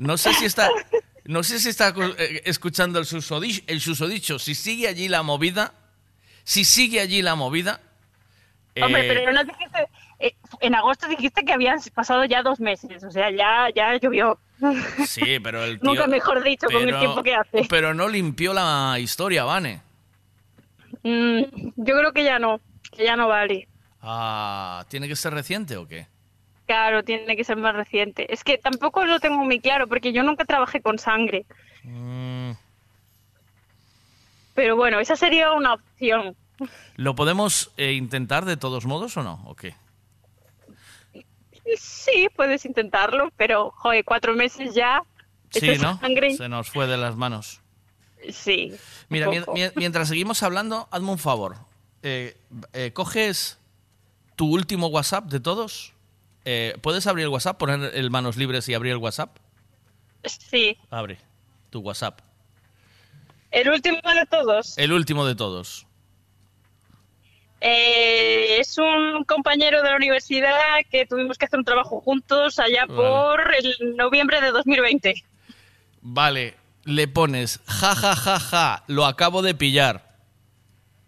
No 0.00 0.18
sé 0.18 0.34
si 0.34 0.46
está 0.46 0.68
no 1.22 1.44
sé 1.44 1.60
si 1.60 1.68
está 1.68 1.94
eh, 2.18 2.42
escuchando 2.44 2.98
el 2.98 3.06
susodicho, 3.06 3.62
el 3.68 3.80
susodicho. 3.80 4.40
Si 4.40 4.56
sigue 4.56 4.88
allí 4.88 5.08
la 5.08 5.22
movida, 5.22 5.74
si 6.42 6.64
sigue 6.64 6.98
allí 7.00 7.22
la 7.22 7.36
movida. 7.36 7.80
Hombre, 8.82 9.06
eh, 9.06 9.14
pero 9.14 9.32
no 9.32 9.44
dijiste, 9.44 9.88
eh, 10.18 10.34
en 10.60 10.74
agosto 10.74 11.08
dijiste 11.08 11.44
que 11.44 11.52
habían 11.52 11.78
pasado 11.94 12.24
ya 12.24 12.42
dos 12.42 12.60
meses, 12.60 13.02
o 13.04 13.10
sea, 13.10 13.30
ya, 13.30 13.68
ya 13.74 13.96
llovió. 13.98 14.38
Sí, 15.06 15.38
pero 15.42 15.64
el 15.64 15.80
tío, 15.80 15.90
Nunca 15.90 16.06
mejor 16.06 16.42
dicho, 16.42 16.66
con 16.66 16.88
el 16.88 16.98
tiempo 16.98 17.22
que 17.22 17.34
hace. 17.34 17.66
Pero 17.68 17.94
no 17.94 18.08
limpió 18.08 18.52
la 18.52 18.96
historia, 18.98 19.44
Vane. 19.44 19.82
Mm, 21.02 21.42
yo 21.76 21.98
creo 21.98 22.12
que 22.12 22.24
ya 22.24 22.38
no, 22.38 22.60
que 22.92 23.04
ya 23.04 23.16
no 23.16 23.28
vale. 23.28 23.68
Ah, 24.00 24.84
¿tiene 24.88 25.08
que 25.08 25.16
ser 25.16 25.34
reciente 25.34 25.76
o 25.76 25.86
qué? 25.86 26.06
Claro, 26.66 27.02
tiene 27.02 27.36
que 27.36 27.44
ser 27.44 27.56
más 27.56 27.74
reciente. 27.74 28.32
Es 28.32 28.42
que 28.42 28.56
tampoco 28.56 29.04
lo 29.04 29.20
tengo 29.20 29.44
muy 29.44 29.60
claro, 29.60 29.86
porque 29.86 30.12
yo 30.12 30.22
nunca 30.22 30.44
trabajé 30.44 30.80
con 30.80 30.98
sangre. 30.98 31.44
Mm, 31.82 32.52
Pero 34.54 34.76
bueno, 34.76 35.00
esa 35.00 35.16
sería 35.16 35.52
una 35.52 35.74
opción. 35.74 36.36
¿Lo 36.96 37.14
podemos 37.14 37.72
eh, 37.76 37.92
intentar 37.92 38.44
de 38.44 38.56
todos 38.56 38.86
modos 38.86 39.16
o 39.16 39.22
no? 39.22 39.42
¿O 39.46 39.54
qué? 39.54 39.74
Sí, 41.76 42.28
puedes 42.34 42.64
intentarlo, 42.64 43.30
pero, 43.36 43.70
joder, 43.76 44.04
cuatro 44.04 44.34
meses 44.34 44.74
ya. 44.74 45.02
Sí, 45.50 45.78
¿no? 45.78 45.98
sangre, 45.98 46.36
Se 46.36 46.48
nos 46.48 46.68
fue 46.70 46.86
de 46.86 46.96
las 46.96 47.16
manos. 47.16 47.60
sí. 48.30 48.72
Mira, 49.08 49.28
mientras 49.76 50.08
seguimos 50.08 50.42
hablando, 50.42 50.88
hazme 50.90 51.10
un 51.10 51.18
favor. 51.18 51.56
Eh, 52.02 52.36
eh, 52.72 52.92
¿Coges 52.92 53.58
tu 54.36 54.52
último 54.52 54.88
WhatsApp 54.88 55.26
de 55.26 55.40
todos? 55.40 55.92
Eh, 56.44 56.76
¿Puedes 56.82 57.06
abrir 57.06 57.24
el 57.24 57.28
WhatsApp, 57.30 57.56
poner 57.58 57.94
el 57.94 58.10
manos 58.10 58.36
libres 58.36 58.68
y 58.68 58.74
abrir 58.74 58.92
el 58.92 58.98
WhatsApp? 58.98 59.36
Sí. 60.24 60.76
Abre 60.90 61.18
tu 61.70 61.80
WhatsApp. 61.80 62.20
El 63.50 63.68
último 63.70 63.98
de 64.02 64.26
todos 64.26 64.76
El 64.78 64.92
último 64.92 65.24
de 65.26 65.34
todos. 65.36 65.83
Eh, 67.66 68.58
es 68.60 68.76
un 68.76 69.24
compañero 69.24 69.82
de 69.82 69.88
la 69.88 69.96
universidad 69.96 70.52
que 70.90 71.06
tuvimos 71.06 71.38
que 71.38 71.46
hacer 71.46 71.58
un 71.58 71.64
trabajo 71.64 72.02
juntos 72.02 72.58
allá 72.58 72.84
Vale. 72.84 72.94
por 72.94 73.54
el 73.54 73.96
noviembre 73.96 74.42
de 74.42 74.50
2020. 74.50 75.14
Vale, 76.02 76.54
le 76.84 77.08
pones 77.08 77.60
ja 77.66 77.94
ja 77.94 78.14
ja 78.14 78.38
ja, 78.38 78.84
lo 78.86 79.06
acabo 79.06 79.40
de 79.40 79.54
pillar. 79.54 80.14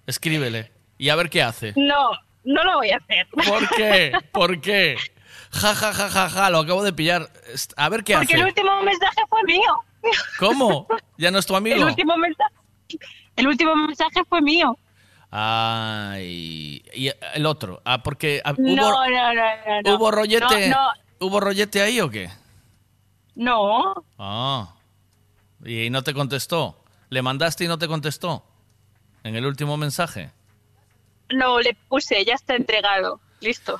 Escríbele 0.06 0.72
y 0.96 1.10
a 1.10 1.16
ver 1.16 1.28
qué 1.28 1.42
hace. 1.42 1.74
No, 1.76 2.12
no 2.44 2.64
lo 2.64 2.76
voy 2.76 2.90
a 2.90 2.96
hacer. 2.96 3.26
¿Por 3.28 3.68
qué? 3.76 4.12
¿Por 4.32 4.60
qué? 4.62 4.96
Ja 5.50 5.74
ja 5.74 5.92
ja 5.92 6.08
ja 6.08 6.30
ja, 6.30 6.48
lo 6.50 6.60
acabo 6.60 6.82
de 6.82 6.94
pillar. 6.94 7.28
A 7.76 7.88
ver 7.90 8.02
qué 8.02 8.14
Porque 8.14 8.32
hace. 8.32 8.40
el 8.40 8.46
último 8.46 8.82
mensaje 8.82 9.20
fue 9.28 9.42
mío. 9.44 9.84
¿Cómo? 10.38 10.88
¿Ya 11.18 11.30
no 11.30 11.38
es 11.38 11.44
tu 11.44 11.54
amigo? 11.54 11.76
El 11.76 11.84
último 11.84 12.16
mensaje, 12.16 12.54
el 13.36 13.46
último 13.46 13.76
mensaje 13.76 14.24
fue 14.26 14.40
mío. 14.40 14.78
Ay, 15.30 16.82
y 16.94 17.10
el 17.34 17.46
otro, 17.46 17.82
ah, 17.84 18.02
porque 18.02 18.40
ah, 18.44 18.54
No, 18.56 18.72
hubo, 18.72 19.06
no, 19.08 19.10
no, 19.10 19.34
no, 19.34 19.82
no. 19.84 19.94
hubo 19.96 20.10
rollete, 20.10 20.74
hubo 21.18 21.40
rollete 21.40 21.82
ahí 21.82 22.00
o 22.00 22.08
qué? 22.10 22.30
no. 23.34 23.94
Ah, 24.18 24.74
y 25.64 25.90
no 25.90 26.02
te 26.02 26.14
contestó. 26.14 26.82
Le 27.08 27.22
mandaste 27.22 27.64
y 27.64 27.68
no 27.68 27.78
te 27.78 27.86
contestó 27.86 28.44
en 29.24 29.36
el 29.36 29.46
último 29.46 29.76
mensaje. 29.76 30.30
No, 31.30 31.60
le 31.60 31.74
puse, 31.88 32.24
ya 32.24 32.34
está 32.34 32.54
entregado. 32.56 33.20
Listo. 33.40 33.76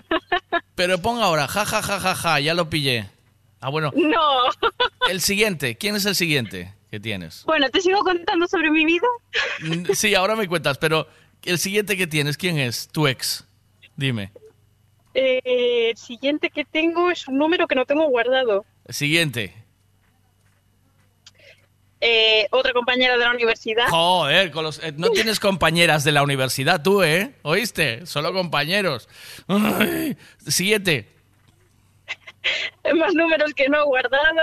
Pero 0.74 1.00
pon 1.00 1.20
ahora, 1.22 1.48
ja 1.48 1.64
ja 1.64 1.82
ja 1.82 1.98
ja 2.00 2.14
ja, 2.14 2.40
ya 2.40 2.54
lo 2.54 2.68
pillé. 2.70 3.08
Ah, 3.60 3.70
bueno. 3.70 3.90
No. 3.94 4.20
El 5.08 5.20
siguiente, 5.20 5.76
¿quién 5.76 5.96
es 5.96 6.04
el 6.06 6.14
siguiente 6.14 6.72
que 6.94 7.00
tienes? 7.00 7.42
Bueno, 7.44 7.68
¿te 7.70 7.80
sigo 7.80 7.98
contando 8.04 8.46
sobre 8.46 8.70
mi 8.70 8.84
vida? 8.84 9.06
Mm, 9.62 9.92
Sí, 9.94 10.14
ahora 10.14 10.36
me 10.36 10.46
cuentas, 10.46 10.78
pero 10.78 11.08
el 11.42 11.58
siguiente 11.58 11.96
que 11.96 12.06
tienes, 12.06 12.36
¿quién 12.36 12.56
es? 12.56 12.86
Tu 12.88 13.08
ex. 13.08 13.44
Dime. 13.96 14.30
Eh, 15.12 15.90
el 15.90 15.96
siguiente 15.96 16.50
que 16.50 16.64
tengo 16.64 17.10
es 17.10 17.26
un 17.26 17.36
número 17.38 17.66
que 17.66 17.74
no 17.74 17.84
tengo 17.84 18.06
guardado. 18.08 18.64
El 18.86 18.94
siguiente. 18.94 19.54
Eh, 22.00 22.46
otra 22.50 22.72
compañera 22.72 23.14
de 23.16 23.24
la 23.24 23.30
universidad. 23.30 23.88
Joder, 23.88 24.50
con 24.50 24.62
los- 24.64 24.78
eh, 24.82 24.92
no 24.96 25.10
tienes 25.10 25.40
compañeras 25.40 26.04
de 26.04 26.12
la 26.12 26.22
universidad 26.22 26.82
tú, 26.82 27.02
¿eh? 27.02 27.34
¿Oíste? 27.42 28.04
Solo 28.06 28.32
compañeros. 28.32 29.08
Ay, 29.48 30.16
siguiente. 30.46 31.08
Más 32.96 33.14
números 33.14 33.52
que 33.54 33.68
no 33.68 33.80
he 33.80 33.84
guardado. 33.84 34.42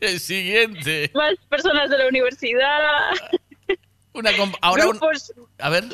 El 0.00 0.20
siguiente. 0.20 1.10
Más 1.14 1.34
personas 1.48 1.90
de 1.90 1.98
la 1.98 2.06
universidad. 2.08 3.10
Una 4.12 4.30
ahora 4.62 4.84
un- 4.86 4.90
grupos, 4.92 5.32
A 5.58 5.68
ver. 5.68 5.84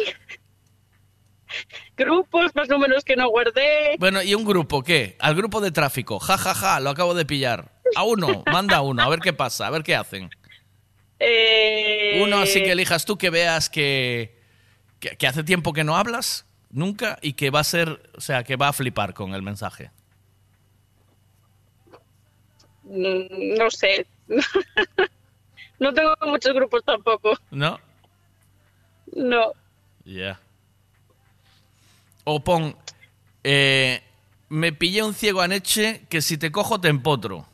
grupos, 1.96 2.54
más 2.54 2.68
números 2.68 3.04
que 3.04 3.16
no 3.16 3.28
guardé. 3.28 3.96
Bueno, 3.98 4.22
¿y 4.22 4.34
un 4.34 4.44
grupo 4.44 4.82
qué? 4.82 5.16
Al 5.20 5.34
grupo 5.34 5.60
de 5.60 5.70
tráfico. 5.72 6.18
Ja, 6.20 6.38
ja, 6.38 6.54
ja, 6.54 6.80
lo 6.80 6.90
acabo 6.90 7.14
de 7.14 7.24
pillar. 7.24 7.72
A 7.96 8.04
uno, 8.04 8.42
manda 8.50 8.76
a 8.76 8.82
uno, 8.82 9.02
a 9.02 9.08
ver 9.08 9.18
qué 9.20 9.32
pasa, 9.32 9.66
a 9.66 9.70
ver 9.70 9.82
qué 9.82 9.94
hacen. 9.96 10.30
Eh, 11.18 12.20
Uno 12.22 12.38
así 12.38 12.62
que 12.62 12.72
elijas 12.72 13.04
tú 13.04 13.16
que 13.16 13.30
veas 13.30 13.68
que, 13.70 14.40
que, 14.98 15.16
que 15.16 15.26
hace 15.26 15.44
tiempo 15.44 15.72
que 15.72 15.84
no 15.84 15.96
hablas, 15.96 16.46
nunca, 16.70 17.18
y 17.22 17.34
que 17.34 17.50
va 17.50 17.60
a 17.60 17.64
ser, 17.64 18.10
o 18.16 18.20
sea, 18.20 18.42
que 18.44 18.56
va 18.56 18.68
a 18.68 18.72
flipar 18.72 19.14
con 19.14 19.34
el 19.34 19.42
mensaje. 19.42 19.90
Mm, 22.92 23.58
No 23.58 23.70
sé. 23.70 24.06
no 25.78 25.92
tengo 25.92 26.14
muchos 26.22 26.54
grupos 26.54 26.84
tampoco. 26.84 27.38
¿No? 27.50 27.78
No. 29.14 29.52
Ya. 30.04 30.40
O 32.24 32.42
pon, 32.44 32.76
eh, 33.44 34.02
me 34.48 34.72
pillé 34.72 35.02
un 35.02 35.14
ciego 35.14 35.40
anoche 35.40 36.02
que 36.08 36.22
si 36.22 36.38
te 36.38 36.52
cojo 36.52 36.80
te 36.80 36.88
empotro. 36.88 37.46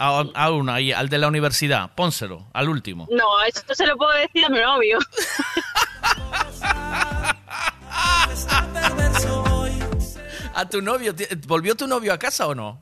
A, 0.00 0.24
a 0.34 0.50
uno 0.52 0.72
ahí, 0.72 0.92
al 0.92 1.08
de 1.08 1.18
la 1.18 1.26
universidad, 1.26 1.92
pónselo, 1.96 2.46
al 2.52 2.68
último. 2.68 3.08
No, 3.10 3.42
esto 3.48 3.74
se 3.74 3.84
lo 3.84 3.96
puedo 3.96 4.12
decir 4.12 4.44
a 4.44 4.48
mi 4.48 4.60
novio. 4.60 4.98
¿A 10.54 10.68
tu 10.68 10.82
novio? 10.82 11.14
¿Volvió 11.46 11.76
tu 11.76 11.86
novio 11.86 12.12
a 12.12 12.18
casa 12.18 12.46
o 12.46 12.54
no? 12.54 12.80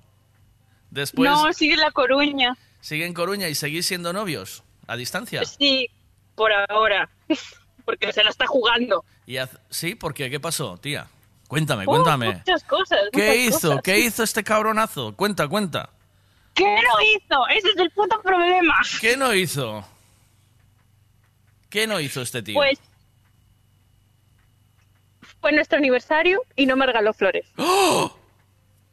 Después 0.96 1.30
No, 1.30 1.52
sigue 1.52 1.74
en 1.74 1.80
La 1.80 1.90
Coruña. 1.90 2.56
sigue 2.80 3.04
en 3.04 3.12
Coruña 3.12 3.48
y 3.48 3.54
seguís 3.54 3.84
siendo 3.86 4.12
novios 4.14 4.62
a 4.86 4.96
distancia. 4.96 5.44
Sí, 5.44 5.88
por 6.34 6.50
ahora. 6.70 7.08
porque 7.84 8.12
se 8.14 8.24
la 8.24 8.30
está 8.30 8.46
jugando. 8.46 9.04
Y 9.26 9.36
haz- 9.36 9.58
¿Sí? 9.68 9.94
¿Por 9.94 10.14
qué? 10.14 10.30
¿Qué 10.30 10.40
pasó, 10.40 10.78
tía? 10.78 11.06
Cuéntame, 11.48 11.84
Oh, 11.86 11.90
cuéntame. 11.90 12.34
muchas 12.36 12.64
cosas. 12.64 12.98
¿Qué 13.12 13.18
muchas 13.28 13.36
hizo? 13.58 13.68
cosas. 13.68 13.82
¿Qué 13.82 13.98
hizo 14.00 14.22
este 14.22 14.42
cabronazo? 14.42 15.14
Cuenta, 15.14 15.46
cuenta. 15.46 15.90
¿Qué 16.54 16.64
no 16.64 17.00
hizo? 17.14 17.46
Ese 17.48 17.68
es 17.68 17.76
el 17.76 17.90
puto 17.90 18.20
problema. 18.22 18.74
¿Qué 19.00 19.16
no 19.18 19.34
hizo? 19.34 19.86
¿Qué 21.68 21.86
no 21.86 22.00
hizo 22.00 22.22
este 22.22 22.42
tío? 22.42 22.54
Pues 22.54 22.78
fue 25.40 25.52
nuestro 25.52 25.76
aniversario 25.78 26.40
y 26.56 26.64
no 26.66 26.74
me 26.76 26.86
regaló 26.86 27.12
flores. 27.12 27.46
¡Oh! 27.58 28.16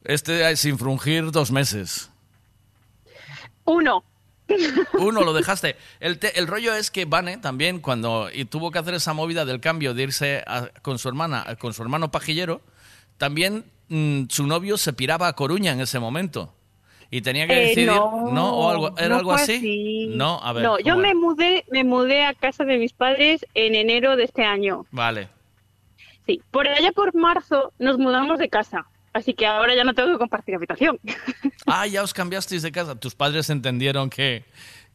Este 0.04 0.56
sin 0.56 0.78
frungir 0.78 1.32
dos 1.32 1.52
meses. 1.52 2.10
Uno. 3.66 4.04
Uno, 5.00 5.22
lo 5.24 5.34
dejaste. 5.34 5.78
El, 6.00 6.20
te- 6.20 6.38
el 6.38 6.48
rollo 6.48 6.76
es 6.76 6.92
que 6.92 7.06
Vane 7.06 7.38
también, 7.38 7.80
cuando 7.80 8.30
y 8.34 8.46
tuvo 8.46 8.72
que 8.72 8.80
hacer 8.80 8.94
esa 8.94 9.13
movida 9.13 9.46
del 9.46 9.60
cambio 9.62 9.94
de 9.94 10.04
irse 10.04 10.44
a- 10.46 10.68
con 10.82 11.00
su 11.00 11.08
hermana, 11.08 11.46
con 11.60 11.74
su 11.74 11.82
hermano 11.82 12.12
pajillero, 12.12 12.62
también 13.18 13.66
mm, 13.89 14.24
su 14.30 14.46
novio 14.46 14.78
se 14.78 14.92
piraba 14.94 15.28
a 15.28 15.34
Coruña 15.34 15.72
en 15.72 15.80
ese 15.82 16.00
momento. 16.00 16.54
Y 17.10 17.22
tenía 17.22 17.46
que 17.48 17.54
Eh, 17.54 17.68
decidir, 17.68 17.88
no, 17.89 18.32
¿no? 18.32 18.54
¿O 18.58 18.70
algo, 18.72 18.98
¿Era 18.98 19.10
no 19.10 19.16
algo 19.18 19.34
fue 19.34 19.42
así? 19.44 20.08
No, 20.16 20.39
a 20.44 20.52
ver. 20.52 20.63
No, 20.63 20.80
yo 20.80 20.96
¿cómo 20.96 20.98
me 21.04 21.13
mudé, 21.13 21.63
me 21.72 21.84
mudé 21.84 22.26
a 22.26 22.34
casa 22.34 22.63
de 22.66 22.78
mis 22.80 22.92
padres 22.92 23.46
en 23.54 23.76
enero 23.76 24.16
de 24.16 24.24
este 24.24 24.44
año. 24.44 24.86
Vale. 24.92 25.30
Sí, 26.26 26.42
por 26.52 26.68
allá 26.68 26.92
por 26.92 27.13
marzo 27.16 27.72
nos 27.78 28.00
mudamos 28.00 28.39
de 28.39 28.50
casa, 28.50 28.88
así 29.13 29.34
que 29.34 29.45
ahora 29.45 29.76
ya 29.76 29.84
no 29.84 29.93
tengo 29.93 30.12
que 30.13 30.17
compartir 30.17 30.56
habitación. 30.56 30.99
Ah, 31.65 31.88
ya 31.88 32.04
os 32.04 32.13
cambiasteis 32.13 32.62
de 32.62 32.71
casa. 32.73 32.99
Tus 32.99 33.15
padres 33.15 33.49
entendieron 33.49 34.10
que, 34.10 34.43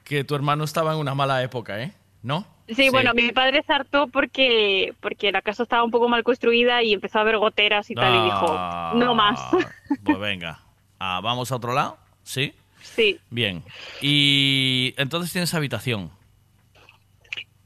que 0.04 0.22
tu 0.22 0.34
hermano 0.34 0.64
estaba 0.64 0.92
en 0.92 0.98
una 0.98 1.14
mala 1.14 1.42
época, 1.42 1.82
¿eh? 1.82 1.92
¿No? 2.22 2.46
Sí, 2.68 2.90
bueno, 2.90 3.14
mi 3.14 3.32
padre 3.32 3.62
se 3.66 3.72
hartó 3.72 4.08
porque 4.08 4.92
porque 5.00 5.32
la 5.32 5.40
casa 5.40 5.62
estaba 5.62 5.82
un 5.82 5.90
poco 5.90 6.10
mal 6.10 6.22
construida 6.24 6.82
y 6.82 6.92
empezó 6.92 7.20
a 7.20 7.24
ver 7.24 7.38
goteras 7.38 7.88
y 7.90 7.94
tal 7.94 8.14
y 8.14 8.24
dijo, 8.24 8.46
Ah, 8.50 8.92
no 8.94 9.14
más. 9.14 9.40
Pues 10.04 10.18
venga. 10.20 10.60
Ah, 10.98 11.20
¿Vamos 11.22 11.50
a 11.52 11.56
otro 11.56 11.72
lado? 11.72 11.96
¿Sí? 12.22 12.52
sí, 12.82 13.18
Bien. 13.30 13.62
Y 14.02 14.92
entonces 14.98 15.32
tienes 15.32 15.54
habitación. 15.54 16.10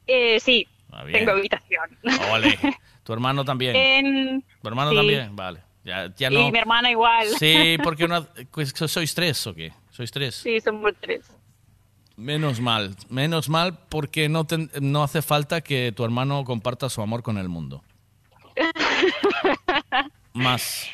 eh, 0.06 0.38
sí, 0.40 0.68
Ah, 0.92 1.04
tengo 1.10 1.32
habitación. 1.32 1.98
Ole. 2.30 2.56
Tu 3.02 3.12
hermano 3.12 3.44
también. 3.44 3.74
En... 3.74 4.44
¿Tu 4.62 4.68
hermano 4.68 4.90
sí. 4.90 4.96
también? 4.96 5.34
Vale. 5.34 5.60
Ya, 5.84 6.12
ya 6.16 6.30
Y 6.30 6.52
mi 6.52 6.58
hermana 6.58 6.90
igual. 6.90 7.26
Sí, 7.38 7.76
porque 7.82 8.04
una... 8.04 8.22
pues, 8.52 8.72
¿Sois 8.74 9.14
tres 9.14 9.46
o 9.46 9.54
qué? 9.54 9.72
¿Sois 9.90 10.10
tres? 10.12 10.36
Sí, 10.36 10.60
somos 10.60 10.92
tres. 11.00 11.26
Menos 12.16 12.60
mal. 12.60 12.94
Menos 13.08 13.48
mal 13.48 13.78
porque 13.88 14.28
no, 14.28 14.44
ten- 14.46 14.70
no 14.80 15.02
hace 15.02 15.22
falta 15.22 15.60
que 15.60 15.90
tu 15.92 16.04
hermano 16.04 16.44
comparta 16.44 16.88
su 16.88 17.02
amor 17.02 17.22
con 17.22 17.36
el 17.38 17.48
mundo. 17.48 17.82
Más. 20.32 20.88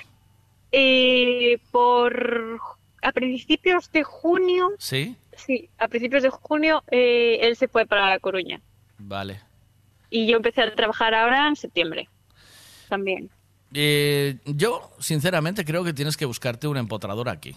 Eh, 0.72 1.58
por 1.70 2.60
a 3.02 3.12
principios 3.12 3.90
de 3.92 4.02
junio, 4.04 4.70
¿Sí? 4.78 5.16
sí, 5.36 5.68
a 5.78 5.88
principios 5.88 6.22
de 6.22 6.30
junio 6.30 6.82
eh, 6.90 7.38
él 7.42 7.56
se 7.56 7.68
fue 7.68 7.86
para 7.86 8.10
La 8.10 8.18
Coruña 8.18 8.60
Vale. 8.98 9.40
y 10.10 10.26
yo 10.26 10.36
empecé 10.36 10.62
a 10.62 10.74
trabajar 10.74 11.14
ahora 11.14 11.46
en 11.48 11.56
septiembre 11.56 12.08
también. 12.88 13.30
Eh, 13.74 14.38
yo, 14.46 14.90
sinceramente, 14.98 15.64
creo 15.64 15.84
que 15.84 15.92
tienes 15.92 16.16
que 16.16 16.24
buscarte 16.24 16.66
un 16.68 16.76
empotrador 16.76 17.28
aquí. 17.28 17.56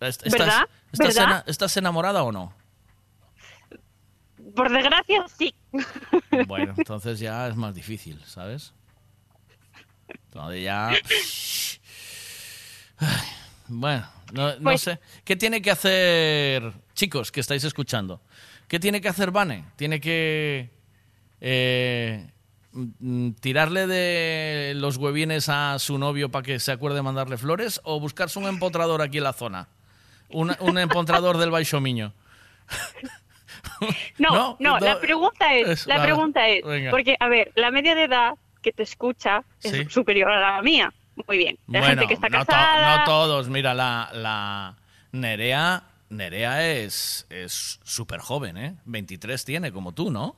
Est- 0.00 0.24
¿Estás, 0.26 0.32
¿Verdad? 0.46 0.68
estás 0.92 1.14
¿Verdad? 1.14 1.24
ena- 1.24 1.44
¿Estás 1.46 1.76
enamorada 1.76 2.22
o 2.22 2.32
no? 2.32 2.52
Por 4.54 4.70
desgracia, 4.72 5.24
sí. 5.36 5.54
Bueno, 6.46 6.74
entonces 6.76 7.18
ya 7.18 7.48
es 7.48 7.56
más 7.56 7.74
difícil, 7.74 8.22
¿sabes? 8.24 8.72
Entonces 10.08 10.62
ya... 10.62 10.90
Ay, 12.98 13.26
Bueno, 13.68 14.06
no, 14.32 14.54
no 14.56 14.60
Pues- 14.62 14.82
sé. 14.82 15.00
¿Qué 15.24 15.34
tiene 15.36 15.60
que 15.60 15.70
hacer, 15.70 16.72
chicos, 16.94 17.32
que 17.32 17.40
estáis 17.40 17.64
escuchando? 17.64 18.20
¿Qué 18.68 18.78
tiene 18.78 19.00
que 19.00 19.08
hacer 19.08 19.30
Vane? 19.30 19.64
¿Tiene 19.76 20.00
que 20.00 20.70
eh, 21.40 22.30
tirarle 23.40 23.86
de 23.86 24.72
los 24.76 24.96
huevines 24.96 25.48
a 25.48 25.78
su 25.78 25.98
novio 25.98 26.30
para 26.30 26.42
que 26.42 26.58
se 26.60 26.72
acuerde 26.72 26.96
de 26.96 27.02
mandarle 27.02 27.36
flores 27.38 27.80
o 27.84 27.98
buscarse 28.00 28.38
un 28.38 28.46
empotrador 28.46 29.02
aquí 29.02 29.18
en 29.18 29.24
la 29.24 29.32
zona? 29.32 29.68
Un, 30.28 30.54
un 30.60 30.78
empotrador 30.78 31.38
del 31.38 31.50
Baixo 31.50 31.80
Miño. 31.80 32.12
No, 34.18 34.56
No, 34.58 34.78
la 34.78 34.98
pregunta 35.00 35.54
es, 35.54 35.68
es- 35.68 35.86
la 35.86 36.02
pregunta 36.02 36.48
es, 36.48 36.64
venga. 36.64 36.90
porque 36.90 37.16
a 37.18 37.28
ver, 37.28 37.52
la 37.54 37.70
media 37.70 37.94
de 37.94 38.04
edad 38.04 38.34
que 38.62 38.72
te 38.72 38.82
escucha 38.82 39.42
es 39.62 39.72
Sí. 39.72 39.84
superior 39.88 40.30
a 40.30 40.56
la 40.56 40.62
mía. 40.62 40.92
Muy 41.26 41.38
bien. 41.38 41.58
La 41.68 41.80
Bueno, 41.80 41.86
gente 42.02 42.06
que 42.08 42.14
está 42.14 42.28
no, 42.28 42.40
to- 42.40 42.46
casada. 42.46 42.98
no 42.98 43.04
todos. 43.04 43.48
Mira, 43.48 43.74
la, 43.74 44.10
la 44.12 44.76
Nerea, 45.12 45.84
Nerea 46.10 46.66
es 46.68 47.26
es 47.30 47.80
súper 47.84 48.20
joven, 48.20 48.56
¿eh? 48.56 48.74
23 48.84 49.44
tiene, 49.44 49.72
como 49.72 49.92
tú, 49.92 50.10
¿no? 50.10 50.36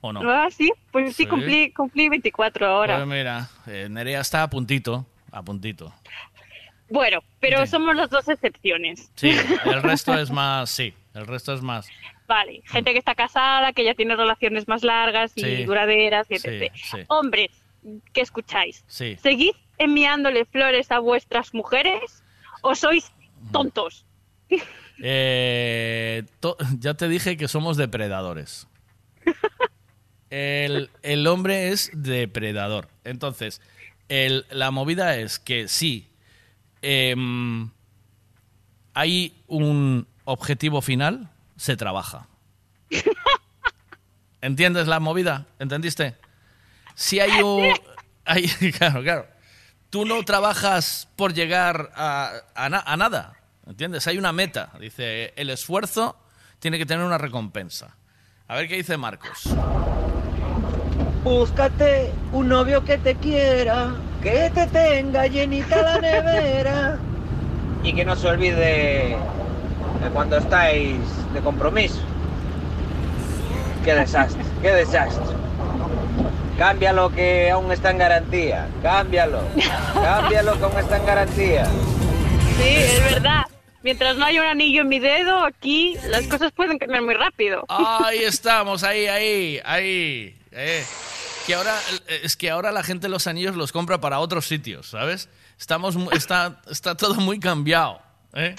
¿O 0.00 0.12
no? 0.12 0.20
Ah, 0.30 0.48
sí, 0.50 0.72
pues 0.92 1.16
sí, 1.16 1.24
Sí. 1.24 1.28
cumplí, 1.28 1.72
cumplí 1.72 2.08
24 2.08 2.66
ahora. 2.66 2.96
Pues 2.96 3.06
mira, 3.08 3.48
eh, 3.66 3.88
Nerea 3.90 4.20
está 4.20 4.42
a 4.42 4.50
puntito, 4.50 5.06
a 5.32 5.42
puntito. 5.42 5.92
Bueno, 6.88 7.20
pero 7.40 7.64
Sí. 7.64 7.70
somos 7.72 7.96
las 7.96 8.10
dos 8.10 8.28
excepciones. 8.28 9.10
Sí, 9.16 9.30
el 9.64 9.82
resto 9.82 10.16
es 10.18 10.30
más, 10.30 10.70
sí, 10.70 10.94
el 11.14 11.26
resto 11.26 11.52
es 11.54 11.62
más. 11.62 11.88
Vale, 12.28 12.62
gente 12.66 12.92
que 12.92 12.98
está 12.98 13.14
casada, 13.14 13.72
que 13.72 13.84
ya 13.84 13.94
tiene 13.94 14.14
relaciones 14.16 14.68
más 14.68 14.82
largas 14.84 15.32
y 15.36 15.40
Sí. 15.40 15.64
duraderas, 15.64 16.26
etc. 16.30 16.72
Hombres, 17.08 17.50
¿qué 18.12 18.20
escucháis? 18.20 18.84
Sí. 18.88 19.16
¿Seguís 19.22 19.52
enviándole 19.78 20.44
flores 20.44 20.90
a 20.90 20.98
vuestras 20.98 21.54
mujeres 21.54 22.22
o 22.62 22.74
sois 22.74 23.12
tontos? 23.52 24.04
Eh, 25.02 26.24
ya 26.78 26.94
te 26.94 27.08
dije 27.08 27.36
que 27.36 27.48
somos 27.48 27.76
depredadores. 27.76 28.66
El, 30.30 30.90
el 31.02 31.26
hombre 31.26 31.68
es 31.70 31.90
depredador. 31.94 32.88
Entonces, 33.04 33.60
el- 34.08 34.46
la 34.50 34.70
movida 34.70 35.16
es 35.16 35.38
que 35.38 35.68
sí, 35.68 36.08
em, 36.82 37.70
hay 38.94 39.34
un 39.46 40.06
objetivo 40.24 40.82
final, 40.82 41.30
se 41.56 41.76
trabaja. 41.76 42.26
¿Entiendes 44.40 44.86
la 44.86 45.00
movida? 45.00 45.46
¿Entendiste? 45.58 46.16
Si 46.94 47.20
hay 47.20 47.42
un... 47.42 47.72
hay- 48.24 48.46
claro, 48.78 49.02
claro. 49.02 49.26
Tú 49.90 50.04
no 50.04 50.22
trabajas 50.24 51.08
por 51.16 51.32
llegar 51.32 51.92
a, 51.94 52.32
a 52.54 52.68
na- 52.68 52.82
a 52.86 52.96
nada. 52.96 53.34
¿Entiendes? 53.66 54.06
Hay 54.06 54.18
una 54.18 54.32
meta. 54.32 54.72
Dice, 54.80 55.32
el 55.36 55.50
esfuerzo 55.50 56.16
tiene 56.58 56.78
que 56.78 56.86
tener 56.86 57.04
una 57.04 57.18
recompensa. 57.18 57.96
A 58.48 58.56
ver 58.56 58.68
qué 58.68 58.76
dice 58.76 58.96
Marcos. 58.96 59.42
Búscate 61.26 62.12
un 62.30 62.48
novio 62.48 62.84
que 62.84 62.98
te 62.98 63.16
quiera, 63.16 63.96
que 64.22 64.48
te 64.54 64.64
tenga 64.68 65.26
llenita 65.26 65.82
la 65.82 65.98
nevera. 65.98 66.98
Y 67.82 67.92
que 67.94 68.04
no 68.04 68.14
se 68.14 68.28
olvide 68.28 69.16
de 70.04 70.10
cuando 70.12 70.36
estáis 70.36 71.00
de 71.34 71.40
compromiso. 71.40 71.98
Qué 73.84 73.96
desastre, 73.96 74.40
qué 74.62 74.70
desastre. 74.70 75.24
Cámbialo 76.58 77.10
que 77.10 77.50
aún 77.50 77.72
está 77.72 77.90
en 77.90 77.98
garantía. 77.98 78.68
Cámbialo. 78.80 79.40
Cámbialo 79.94 80.56
que 80.58 80.64
aún 80.64 80.78
está 80.78 80.96
en 80.98 81.06
garantía. 81.06 81.64
Sí, 82.56 82.68
es 82.68 83.14
verdad. 83.14 83.42
Mientras 83.82 84.16
no 84.16 84.26
haya 84.26 84.42
un 84.42 84.46
anillo 84.46 84.82
en 84.82 84.88
mi 84.88 85.00
dedo, 85.00 85.44
aquí 85.44 85.96
las 86.08 86.28
cosas 86.28 86.52
pueden 86.52 86.78
cambiar 86.78 87.02
muy 87.02 87.14
rápido. 87.14 87.64
Ahí 87.68 88.18
estamos, 88.22 88.84
ahí, 88.84 89.08
ahí, 89.08 89.60
ahí. 89.64 90.36
eh. 90.52 90.84
Que 91.46 91.54
ahora, 91.54 91.78
es 92.22 92.36
que 92.36 92.50
ahora 92.50 92.72
la 92.72 92.82
gente 92.82 93.08
los 93.08 93.26
anillos 93.26 93.54
los 93.54 93.70
compra 93.70 94.00
para 94.00 94.18
otros 94.18 94.46
sitios, 94.46 94.88
¿sabes? 94.90 95.28
Estamos, 95.58 95.94
mu- 95.96 96.10
está, 96.10 96.60
está 96.70 96.96
todo 96.96 97.14
muy 97.14 97.38
cambiado. 97.38 98.00
¿eh? 98.34 98.56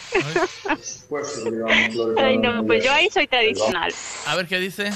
Ay, 2.17 2.37
no, 2.37 2.65
pues 2.65 2.83
yo 2.83 2.91
ahí 2.91 3.09
soy 3.11 3.27
tradicional. 3.27 3.93
A 4.25 4.35
ver 4.35 4.47
qué 4.47 4.59
dice. 4.59 4.91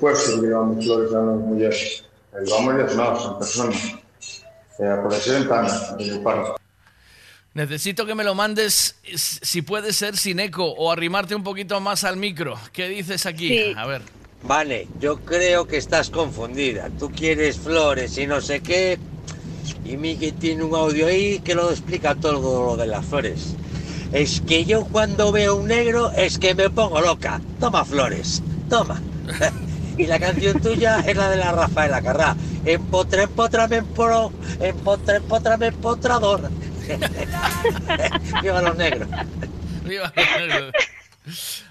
Pues 0.00 0.20
que 0.22 0.36
llevamos 0.40 0.84
flores 0.84 1.12
a 1.12 1.18
las 1.18 1.36
mulleres. 1.36 2.04
E 2.32 2.50
vamos 2.50 2.76
desnudos 2.76 3.24
en 3.26 3.38
persona. 3.38 3.76
Necesito 7.52 8.06
que 8.06 8.14
me 8.14 8.24
lo 8.24 8.34
mandes, 8.34 8.96
si 9.14 9.60
puede 9.62 9.92
ser 9.92 10.16
sin 10.16 10.40
eco 10.40 10.64
o 10.64 10.90
arrimarte 10.90 11.34
un 11.34 11.42
poquito 11.42 11.78
más 11.80 12.04
al 12.04 12.16
micro. 12.16 12.58
¿Qué 12.72 12.88
dices 12.88 13.26
aquí? 13.26 13.48
Sí. 13.48 13.74
A 13.76 13.86
ver. 13.86 14.02
Vale, 14.42 14.88
yo 14.98 15.18
creo 15.20 15.66
que 15.66 15.76
estás 15.76 16.10
confundida. 16.10 16.88
Tú 16.98 17.10
quieres 17.10 17.58
flores 17.58 18.16
y 18.18 18.26
no 18.26 18.40
sé 18.40 18.60
qué. 18.60 18.98
Y 19.84 19.96
Miguel 19.96 20.34
tiene 20.34 20.64
un 20.64 20.74
audio 20.74 21.06
ahí 21.06 21.40
que 21.40 21.54
lo 21.54 21.70
explica 21.70 22.14
todo 22.14 22.64
lo 22.64 22.76
de 22.76 22.86
las 22.86 23.04
flores. 23.04 23.54
Es 24.12 24.40
que 24.40 24.64
yo 24.64 24.84
cuando 24.86 25.30
veo 25.30 25.56
un 25.56 25.68
negro 25.68 26.10
es 26.12 26.38
que 26.38 26.54
me 26.54 26.70
pongo 26.70 27.00
loca. 27.00 27.40
Toma 27.60 27.84
flores, 27.84 28.42
toma. 28.68 29.00
Y 29.98 30.06
la 30.06 30.18
canción 30.18 30.58
tuya 30.60 31.00
es 31.00 31.14
la 31.14 31.28
de 31.28 31.36
la 31.36 31.52
Rafaela 31.52 32.00
Carrá. 32.00 32.34
Empotre, 32.64 33.24
empotrame, 33.24 33.76
empro, 33.76 34.32
empotre, 34.58 35.16
empotrame, 35.16 35.66
empotrador. 35.66 36.48
Viva 38.42 38.62
los 38.62 38.76
negros. 38.76 39.08
Viva 39.84 40.10
los 40.16 40.26
negros. 40.38 40.72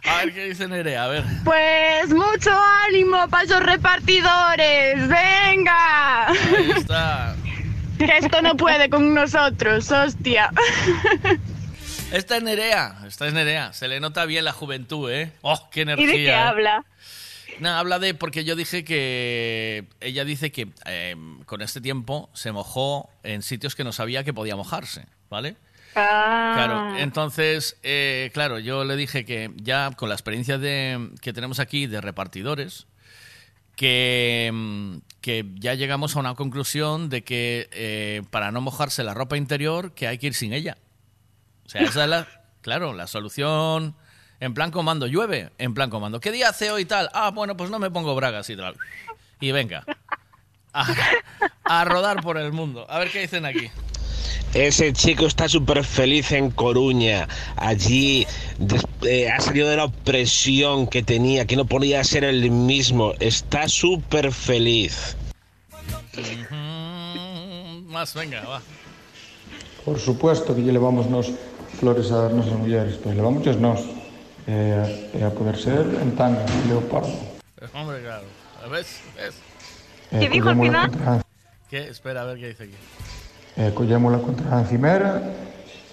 A 0.06 0.18
ver 0.18 0.34
qué 0.34 0.46
dice 0.50 0.68
Nerea, 0.68 1.04
a 1.06 1.08
ver. 1.08 1.24
Pues 1.44 2.10
mucho 2.10 2.52
ánimo 2.88 3.28
para 3.30 3.44
esos 3.44 3.62
repartidores. 3.64 5.08
¡Venga! 5.08 6.28
Ahí 6.28 6.72
está. 6.78 7.36
Que 7.98 8.18
esto 8.18 8.42
no 8.42 8.56
puede 8.56 8.90
con 8.90 9.14
nosotros, 9.14 9.92
hostia. 9.92 10.52
Esta 12.12 12.38
es 12.38 12.44
Nerea, 12.44 13.02
esta 13.08 13.28
es 13.28 13.34
Nerea. 13.34 13.72
Se 13.74 13.88
le 13.88 14.00
nota 14.00 14.26
bien 14.26 14.44
la 14.46 14.52
juventud, 14.52 15.12
¿eh? 15.12 15.32
¡Oh, 15.42 15.70
qué 15.70 15.82
¿Y 15.82 15.84
energía! 15.84 16.08
de 16.08 16.14
qué 16.14 16.28
¿eh? 16.30 16.34
habla? 16.34 16.86
No, 17.60 17.70
habla 17.70 18.00
de 18.00 18.14
porque 18.14 18.44
yo 18.46 18.56
dije 18.56 18.84
que 18.84 19.86
ella 20.00 20.24
dice 20.24 20.52
que 20.52 20.70
eh, 20.86 21.16
con 21.46 21.62
este 21.62 21.82
tiempo 21.82 22.30
se 22.34 22.52
mojó 22.52 23.10
en 23.24 23.42
sitios 23.42 23.76
que 23.76 23.84
no 23.84 23.92
sabía 23.92 24.24
que 24.24 24.34
podía 24.34 24.56
mojarse, 24.56 25.06
¿vale? 25.30 25.58
Ah. 25.96 26.54
Claro, 26.56 26.98
entonces, 26.98 27.78
eh, 27.84 28.30
claro, 28.34 28.60
yo 28.60 28.84
le 28.84 28.96
dije 28.96 29.26
que 29.26 29.52
ya 29.56 29.92
con 29.92 30.10
la 30.10 30.16
experiencia 30.16 30.58
de, 30.58 31.10
que 31.22 31.34
tenemos 31.34 31.60
aquí 31.60 31.88
de 31.88 32.02
repartidores, 32.02 32.88
que, 33.76 34.50
mm, 34.54 34.98
que 35.22 35.46
ya 35.56 35.74
llegamos 35.74 36.16
a 36.16 36.20
una 36.20 36.36
conclusión 36.36 37.10
de 37.10 37.24
que 37.24 37.70
eh, 37.72 38.24
para 38.30 38.52
no 38.52 38.62
mojarse 38.62 39.04
la 39.04 39.14
ropa 39.14 39.38
interior, 39.38 39.94
que 39.94 40.08
hay 40.08 40.18
que 40.18 40.28
ir 40.28 40.34
sin 40.34 40.54
ella. 40.54 40.78
O 41.66 41.70
sea, 41.70 41.82
esa 41.82 42.04
es 42.04 42.10
la, 42.10 42.28
claro, 42.62 42.94
la 42.94 43.08
solución 43.08 43.96
en 44.40 44.54
plan 44.54 44.72
comando. 44.72 45.08
Llueve, 45.08 45.52
en 45.58 45.74
plan 45.74 45.90
comando. 45.90 46.20
¿Qué 46.20 46.32
día 46.32 46.50
hace 46.50 46.72
hoy 46.72 46.86
tal? 46.86 47.10
Ah, 47.14 47.32
bueno, 47.32 47.56
pues 47.58 47.70
no 47.70 47.80
me 47.80 47.92
pongo 47.92 48.16
bragas 48.16 48.50
y 48.50 48.56
tal. 48.56 48.76
Y 49.40 49.52
venga. 49.52 49.84
A, 50.72 50.86
a 51.64 51.86
rodar 51.86 52.22
por 52.22 52.38
el 52.38 52.52
mundo. 52.52 52.86
A 52.90 53.00
ver 53.00 53.12
qué 53.12 53.22
dicen 53.22 53.46
aquí. 53.46 53.72
Ese 54.54 54.94
chico 54.94 55.26
está 55.26 55.48
súper 55.48 55.84
feliz 55.84 56.32
en 56.32 56.52
Coruña. 56.52 57.28
Allí 57.56 58.26
eh, 59.04 59.30
ha 59.30 59.40
salido 59.40 59.70
de 59.70 59.78
la 59.78 59.86
opresión 59.86 60.88
que 60.88 61.04
tenía, 61.04 61.46
que 61.46 61.56
no 61.56 61.66
podía 61.66 62.04
ser 62.04 62.24
el 62.24 62.50
mismo. 62.52 63.14
Está 63.20 63.68
súper 63.68 64.32
feliz. 64.32 65.16
Más, 67.88 68.14
venga, 68.14 68.42
va. 68.42 68.62
Por 69.86 70.00
supuesto 70.00 70.56
que 70.56 70.62
lle 70.62 70.72
levamos 70.72 71.10
nos 71.10 71.32
flores 71.80 72.12
a 72.12 72.30
nosas 72.30 72.54
mulleres, 72.54 73.00
pero 73.02 73.16
levamos 73.16 73.46
nos. 73.58 73.80
E, 74.50 75.14
e 75.14 75.22
a 75.22 75.30
poder 75.30 75.54
ser 75.62 75.86
en 76.02 76.18
tanga, 76.18 76.42
leopardo. 76.66 77.14
Hombre, 77.70 78.02
claro. 78.02 78.26
¿Ves? 78.72 78.98
¿Ves? 79.14 79.36
E 80.10 80.26
collémola 80.42 80.90
contra, 80.90 81.22
¿Qué? 81.70 81.86
Espera, 81.88 82.22
a 82.22 82.26
ver 82.26 82.40
qué 82.40 82.48
dice 82.48 82.64
aquí. 82.64 82.74
E 83.60 83.74
collémola 83.76 84.20
contra 84.24 84.56
a 84.56 84.62
encimera 84.64 85.20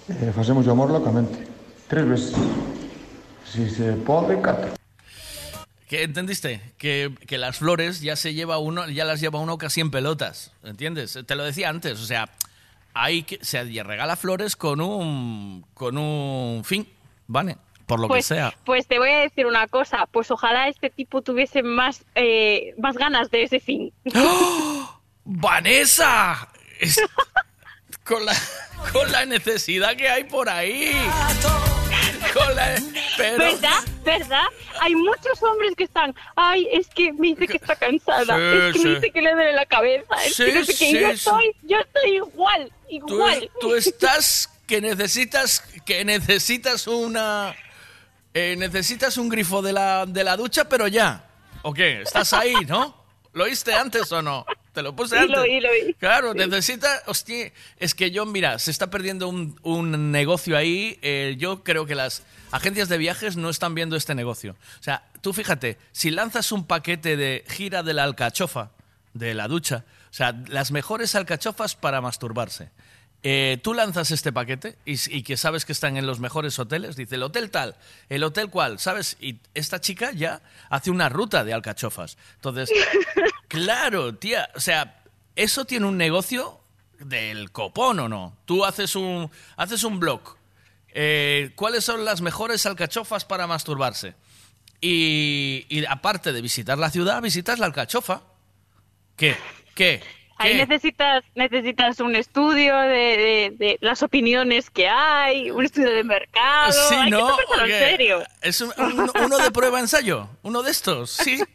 e 0.07 0.31
facemos 0.31 0.63
o 0.67 0.71
amor 0.71 0.87
locamente. 0.89 1.43
Tres 1.91 2.07
veces. 2.07 2.35
Si 3.43 3.67
se 3.69 3.91
pode, 4.07 4.39
catro. 4.39 4.71
¿Qué 5.87 6.03
entendiste? 6.03 6.61
Que, 6.77 7.11
que 7.27 7.37
las 7.37 7.57
flores 7.57 7.99
ya 8.01 8.15
se 8.15 8.33
lleva 8.33 8.57
uno, 8.57 8.87
ya 8.89 9.03
las 9.03 9.19
lleva 9.19 9.39
uno 9.39 9.57
casi 9.57 9.81
en 9.81 9.91
pelotas, 9.91 10.51
¿entiendes? 10.63 11.19
Te 11.25 11.35
lo 11.35 11.43
decía 11.43 11.69
antes, 11.69 11.99
o 11.99 12.05
sea, 12.05 12.29
hay 12.93 13.23
que 13.23 13.39
se 13.43 13.63
regala 13.83 14.15
flores 14.15 14.55
con 14.55 14.81
un 14.81 15.65
con 15.73 15.97
un 15.97 16.63
fin, 16.63 16.87
¿vale? 17.27 17.57
Por 17.85 17.99
lo 18.01 18.07
pues, 18.09 18.27
que 18.27 18.35
sea. 18.35 18.53
pues 18.65 18.85
te 18.87 18.99
voy 18.99 19.11
a 19.11 19.19
decir 19.19 19.45
una 19.45 19.67
cosa, 19.67 20.07
pues 20.11 20.29
ojalá 20.29 20.67
este 20.67 20.89
tipo 20.89 21.21
tuviese 21.21 21.63
más, 21.63 22.03
eh, 22.15 22.73
más 22.77 22.97
ganas 22.97 23.31
de 23.31 23.43
ese 23.43 23.61
fin. 23.61 23.93
¡Vanessa! 25.23 26.49
Es- 26.79 26.99
con, 28.07 28.25
la, 28.25 28.33
con 28.93 29.11
la 29.11 29.25
necesidad 29.25 29.95
que 29.95 30.07
hay 30.09 30.23
por 30.25 30.49
ahí. 30.49 30.91
Con 32.33 32.55
la, 32.55 32.75
pero, 33.15 33.37
¿Verdad? 33.37 33.79
¿Verdad? 34.03 34.45
Hay 34.81 34.95
muchos 34.95 35.41
hombres 35.41 35.73
que 35.75 35.85
están, 35.85 36.13
ay, 36.35 36.67
es 36.71 36.87
que 36.87 37.11
me 37.13 37.27
dice 37.29 37.47
que 37.47 37.57
está 37.57 37.75
cansada, 37.75 38.35
Sí, 38.35 38.57
es 38.67 38.73
que 38.73 38.79
sí. 38.79 38.85
me 38.87 38.95
dice 38.95 39.11
que 39.11 39.21
le 39.21 39.33
duele 39.33 39.53
la 39.53 39.65
cabeza, 39.65 40.15
es 40.25 40.35
Sí, 40.35 40.45
que 40.45 40.53
no 40.53 40.65
sé 40.65 40.75
qué, 40.77 40.91
yo 41.01 41.07
estoy, 41.09 41.55
yo 41.63 41.77
estoy 41.79 42.15
igual, 42.15 42.71
tú, 42.89 42.95
igual. 43.15 43.51
tú 43.59 43.75
estás 43.75 44.49
que 44.67 44.81
necesitas 44.81 45.61
que 45.85 46.03
necesitas 46.03 46.87
una 46.87 47.55
eh, 48.33 48.55
necesitas 48.57 49.17
un 49.17 49.29
grifo 49.29 49.61
de 49.61 49.73
la, 49.73 50.05
de 50.05 50.23
la 50.23 50.35
ducha, 50.37 50.67
pero 50.69 50.87
ya. 50.87 51.23
¿O 51.63 51.73
qué? 51.73 52.01
¿Estás 52.01 52.33
ahí, 52.33 52.53
no? 52.67 53.03
¿Lo 53.33 53.45
oíste 53.45 53.73
antes 53.73 54.11
o 54.11 54.21
no? 54.21 54.45
Te 54.77 54.83
lo 54.83 54.95
puse 54.95 55.17
antes. 55.17 55.35
lo 55.35 55.43
lo. 55.43 55.93
Claro, 55.99 56.35
necesita. 56.35 57.01
Hostia, 57.07 57.51
es 57.79 57.95
que 57.95 58.11
yo, 58.11 58.27
mira, 58.27 58.59
se 58.59 58.69
está 58.69 58.91
perdiendo 58.91 59.27
un, 59.27 59.59
un 59.63 60.11
negocio 60.11 60.55
ahí. 60.55 60.99
eh, 61.01 61.33
yo 61.39 61.63
creo 61.63 61.87
que 61.87 61.95
las 61.95 62.21
agencias 62.51 62.87
de 62.87 62.99
viajes 62.99 63.37
no 63.37 63.49
están 63.49 63.73
viendo 63.73 63.95
este 63.95 64.13
negocio. 64.13 64.55
O 64.79 64.83
sea, 64.83 65.03
tú 65.21 65.33
fíjate, 65.33 65.79
si 65.93 66.11
lanzas 66.11 66.51
un 66.51 66.67
paquete 66.67 67.17
de 67.17 67.43
gira 67.47 67.81
de 67.81 67.95
la 67.95 68.03
alcachofa, 68.03 68.69
de 69.15 69.33
la 69.33 69.47
ducha, 69.47 69.83
o 70.11 70.13
sea, 70.13 70.33
las 70.47 70.69
mejores 70.69 71.15
alcachofas 71.15 71.73
para 71.73 71.99
masturbarse. 71.99 72.69
Eh, 73.23 73.59
tú 73.63 73.73
lanzas 73.73 74.11
este 74.11 74.31
paquete 74.31 74.77
y, 74.85 74.93
y 75.15 75.23
que 75.23 75.37
sabes 75.37 75.65
que 75.65 75.71
están 75.71 75.97
en 75.97 76.05
los 76.05 76.19
mejores 76.19 76.57
hoteles, 76.59 76.95
dice 76.95 77.15
el 77.15 77.23
hotel 77.23 77.49
tal, 77.49 77.75
el 78.09 78.23
hotel 78.23 78.49
cual, 78.49 78.79
¿sabes? 78.79 79.17
Y 79.19 79.39
esta 79.53 79.81
chica 79.81 80.11
ya 80.11 80.41
hace 80.69 80.91
una 80.91 81.09
ruta 81.09 81.43
de 81.43 81.53
alcachofas. 81.53 82.17
Entonces, 82.35 82.69
claro, 83.47 84.15
tía, 84.15 84.49
o 84.55 84.59
sea, 84.59 85.03
eso 85.35 85.65
tiene 85.65 85.87
un 85.87 85.97
negocio 85.97 86.59
del 86.99 87.51
copón 87.51 87.99
o 87.99 88.09
no. 88.09 88.37
Tú 88.45 88.65
haces 88.65 88.95
un, 88.95 89.29
haces 89.55 89.83
un 89.83 89.99
blog. 89.99 90.21
Eh, 90.89 91.51
¿Cuáles 91.55 91.83
son 91.83 92.05
las 92.05 92.21
mejores 92.21 92.65
alcachofas 92.65 93.25
para 93.25 93.47
masturbarse? 93.47 94.15
Y, 94.79 95.65
y 95.69 95.85
aparte 95.85 96.33
de 96.33 96.41
visitar 96.41 96.77
la 96.77 96.89
ciudad, 96.89 97.21
visitas 97.21 97.59
la 97.59 97.65
alcachofa. 97.65 98.21
¿Qué? 99.15 99.35
¿Qué? 99.75 100.01
Ahí 100.39 100.53
necesitas, 100.55 101.23
necesitas 101.35 101.99
un 101.99 102.15
estudio 102.15 102.77
de, 102.77 102.87
de- 102.87 103.53
de 103.57 103.77
las 103.81 104.03
opiniones 104.03 104.69
que 104.69 104.87
hay, 104.87 105.49
un 105.51 105.65
estudio 105.65 105.89
de 105.91 106.03
mercado. 106.03 106.71
Sí, 106.89 106.95
hay 106.95 107.09
¿no? 107.09 107.35
que 107.35 107.61
en 107.63 107.67
serio. 107.69 108.23
Es 108.41 108.61
un- 108.61 108.71
un- 108.77 109.11
uno 109.25 109.37
de 109.39 109.51
prueba 109.51 109.79
ensayo, 109.79 110.29
uno 110.43 110.61
de 110.63 110.71
estos, 110.71 111.11
sí. 111.11 111.37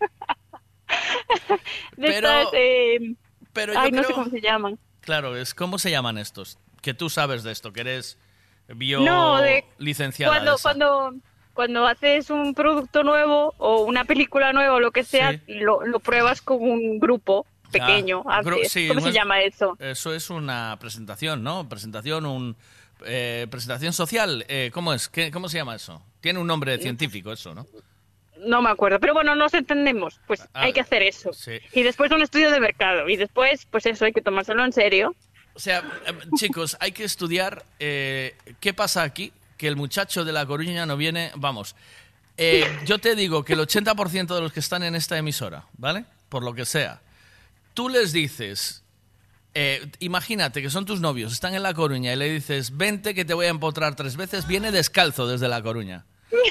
De 1.97 2.09
pero- 2.09 2.29
estas, 2.29 2.49
eh, 2.55 3.14
pero 3.53 3.73
yo 3.73 3.81
ay, 3.81 3.90
no 3.92 4.03
sé 4.05 4.12
cómo 4.12 4.31
se 4.31 4.40
llaman. 4.40 4.79
Claro, 5.01 5.37
es 5.37 5.55
¿cómo 5.55 5.79
se 5.79 5.90
llaman 5.90 6.18
estos? 6.18 6.59
Que 6.81 6.95
tú 6.95 7.09
sabes 7.11 7.42
de 7.42 7.53
esto, 7.53 7.73
que 7.73 7.81
eres 7.81 8.18
bio 8.68 9.01
No, 9.01 9.38
de- 9.38 9.64
licenciada. 9.79 10.33
Cuando, 10.35 10.57
cuando, 10.61 11.14
cuando 11.55 11.87
haces 11.87 12.31
un 12.31 12.55
producto 12.55 13.03
nuevo 13.05 13.55
o 13.59 13.83
una 13.85 14.05
película 14.05 14.53
nueva 14.53 14.75
o 14.75 14.81
lo 14.81 14.90
que 14.90 15.05
sea, 15.05 15.33
Sí. 15.33 15.40
lo, 15.47 15.85
lo 15.87 16.01
pruebas 16.01 16.42
con 16.42 16.61
un 16.62 16.99
grupo 16.99 17.47
pequeño. 17.73 18.23
Ah, 18.27 18.39
antes. 18.39 18.71
sí, 18.73 18.87
¿Cómo 18.89 19.01
se 19.01 19.13
llama 19.13 19.41
eso? 19.43 19.77
Eso 19.81 20.15
es 20.15 20.31
una 20.31 20.77
presentación, 20.81 21.43
¿no? 21.43 21.69
Presentación, 21.69 22.27
un 22.27 22.57
eh, 23.05 23.47
presentación 23.51 23.93
social. 23.93 24.45
eh, 24.49 24.71
¿Cómo 24.73 24.93
es? 24.93 25.09
¿Qué- 25.09 25.31
¿Cómo 25.33 25.49
se 25.49 25.59
llama 25.59 25.75
eso? 25.75 26.03
Tiene 26.21 26.39
un 26.39 26.47
nombre 26.47 26.79
científico 26.79 27.33
eso, 27.33 27.55
¿no? 27.55 27.67
No 28.39 28.61
me 28.63 28.71
acuerdo, 28.71 28.99
pero 29.01 29.15
bueno, 29.15 29.35
nos 29.35 29.55
entendemos. 29.55 30.21
Pues 30.27 30.41
Ah, 30.55 30.63
hay 30.63 30.73
que 30.73 30.81
hacer 30.81 31.03
eso. 31.03 31.33
sí. 31.33 31.53
Y 31.73 31.83
después 31.83 32.11
un 32.13 32.23
estudio 32.23 32.51
de 32.51 32.61
mercado. 32.61 33.09
Y 33.09 33.17
después, 33.17 33.67
pues 33.71 33.87
eso, 33.87 34.05
hay 34.05 34.13
que 34.13 34.21
tomárselo 34.23 34.65
en 34.65 34.73
serio. 34.73 35.15
O 35.55 35.59
sea, 35.61 35.79
eh, 36.07 36.13
chicos, 36.37 36.77
hay 36.81 36.92
que 36.92 37.05
estudiar 37.05 37.65
eh, 37.79 38.35
qué 38.61 38.73
pasa 38.75 39.03
aquí, 39.03 39.33
que 39.57 39.69
el 39.69 39.77
muchacho 39.77 40.25
de 40.25 40.33
La 40.33 40.44
Coruña 40.46 40.87
no 40.87 40.96
viene, 40.96 41.31
vamos. 41.37 41.77
eh, 42.37 42.65
yo 42.87 42.99
te 42.99 43.15
digo 43.15 43.44
que 43.44 43.53
el 43.53 43.61
80% 43.61 44.35
de 44.35 44.40
los 44.40 44.53
que 44.53 44.61
están 44.61 44.83
en 44.83 44.94
esta 44.94 45.19
emisora, 45.19 45.67
¿vale? 45.77 46.05
Por 46.29 46.42
lo 46.42 46.55
que 46.55 46.65
sea, 46.65 47.01
tú 47.75 47.88
les 47.88 48.12
dices, 48.12 48.83
eh, 49.54 49.90
imagínate 49.98 50.62
que 50.62 50.70
son 50.70 50.87
tus 50.87 51.00
novios, 51.00 51.33
están 51.33 51.54
en 51.54 51.62
La 51.62 51.75
Coruña 51.75 52.12
y 52.12 52.16
le 52.16 52.31
dices, 52.31 52.77
vente 52.77 53.14
que 53.14 53.25
te 53.25 53.35
voy 53.35 53.46
a 53.46 53.50
empotrar 53.50 53.94
tres 53.96 54.16
veces, 54.16 54.46
viene 54.46 54.73
descalzo 54.73 55.27
desde 55.27 55.48
La 55.48 55.62
Coruña. 55.62 56.06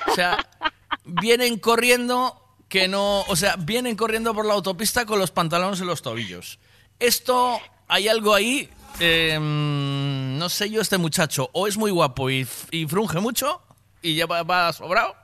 O 0.07 0.15
sea, 0.15 0.47
vienen 1.05 1.57
corriendo 1.57 2.41
que 2.69 2.88
no, 2.88 3.22
o 3.22 3.36
sea, 3.36 3.55
vienen 3.57 3.95
corriendo 3.95 4.34
por 4.34 4.45
la 4.45 4.53
autopista 4.53 5.05
con 5.05 5.19
los 5.19 5.32
pantalones 5.32 5.82
en 5.82 5.88
los 5.88 6.01
tobillos. 6.01 6.59
Esto, 6.99 7.59
hay 7.88 8.07
algo 8.07 8.36
ahí, 8.36 8.69
eh, 8.99 9.38
mm, 9.39 10.38
no 10.38 10.47
sé 10.47 10.69
yo, 10.69 10.82
este 10.82 10.99
muchacho, 10.99 11.49
o 11.53 11.67
es 11.67 11.78
muy 11.78 11.91
guapo 11.91 12.30
y, 12.30 12.45
frunge 12.88 13.19
mucho 13.19 13.61
y 14.01 14.15
ya 14.15 14.28
va, 14.28 14.43
va 14.43 14.72
sobrado, 14.74 15.15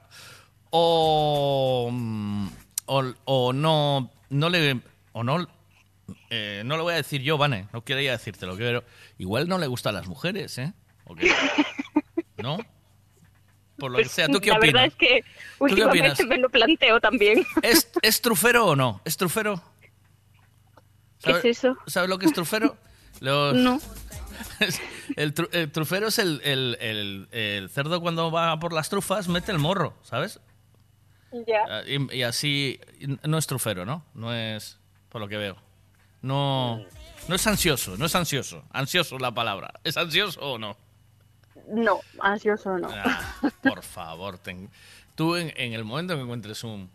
o, 0.71 1.91
o, 2.87 3.03
o 3.25 3.53
no, 3.53 4.11
no 4.29 4.49
le, 4.49 4.81
o 5.13 5.23
no, 5.23 5.47
eh, 6.29 6.61
no 6.65 6.77
lo 6.77 6.83
voy 6.83 6.93
a 6.93 6.97
decir 6.97 7.21
yo, 7.21 7.37
Vane, 7.37 7.67
no 7.73 7.83
quería 7.83 8.11
decírtelo, 8.11 8.55
pero 8.57 8.83
igual 9.17 9.47
no 9.47 9.57
le 9.57 9.67
gustan 9.67 9.93
las 9.95 10.07
mujeres, 10.07 10.57
¿eh? 10.57 10.73
¿O 11.05 11.15
qué? 11.15 11.31
¿No? 12.37 12.57
Por 13.77 13.91
lo 13.91 13.97
que 13.97 14.03
Pues, 14.05 14.11
sea, 14.11 14.27
¿tú 14.27 14.39
qué 14.39 14.49
la 14.49 14.57
opinas? 14.57 14.73
verdad 14.73 14.87
es 14.87 14.95
que 14.95 15.23
últimamente 15.59 16.25
me 16.25 16.37
lo 16.37 16.49
planteo 16.49 16.99
también. 16.99 17.45
¿Es, 17.61 17.89
¿Es 18.01 18.21
trufero 18.21 18.65
o 18.67 18.75
no? 18.75 19.01
¿Es 19.05 19.17
trufero? 19.17 19.61
¿Qué 21.21 21.31
¿Sabe- 21.31 21.39
es 21.39 21.45
eso? 21.57 21.77
¿Sabes 21.87 22.09
lo 22.09 22.17
que 22.17 22.25
es 22.25 22.33
trufero? 22.33 22.77
Los- 23.19 23.55
No. 23.55 23.79
el, 25.15 25.33
tru- 25.33 25.49
el 25.51 25.71
trufero 25.71 26.07
es 26.07 26.19
el, 26.19 26.41
el- 26.43 26.77
el- 26.79 27.27
el 27.31 27.69
cerdo 27.69 28.01
cuando 28.01 28.31
va 28.31 28.59
por 28.59 28.73
las 28.73 28.89
trufas, 28.89 29.27
mete 29.27 29.51
el 29.51 29.59
morro, 29.59 29.95
¿sabes? 30.03 30.39
Ya. 31.31 31.63
Ah, 31.69 31.81
Y, 31.87 32.17
y 32.17 32.23
así 32.23 32.79
no 33.23 33.37
es 33.37 33.47
trufero, 33.47 33.85
¿no? 33.85 34.05
No 34.13 34.33
es, 34.33 34.79
por 35.09 35.21
lo 35.21 35.27
que 35.27 35.37
veo. 35.37 35.57
No, 36.21 36.81
no 37.27 37.35
es 37.35 37.47
ansioso, 37.47 37.95
no 37.97 38.05
es 38.05 38.15
ansioso. 38.15 38.63
Ansioso 38.71 39.17
la 39.19 39.31
palabra. 39.33 39.71
¿Es 39.83 39.97
ansioso 39.97 40.39
o 40.41 40.57
no? 40.57 40.75
No, 41.69 41.99
ansioso 42.21 42.77
no. 42.77 42.89
Ah, 42.91 43.35
por 43.61 43.83
favor, 43.83 44.37
ten- 44.37 44.69
tú 45.15 45.35
en, 45.35 45.53
en 45.57 45.73
el 45.73 45.83
momento 45.83 46.15
que 46.15 46.21
encuentres 46.21 46.63
un, 46.63 46.89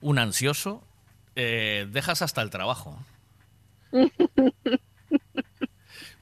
un 0.00 0.18
ansioso, 0.18 0.82
eh, 1.36 1.86
dejas 1.90 2.22
hasta 2.22 2.42
el 2.42 2.50
trabajo. 2.50 2.98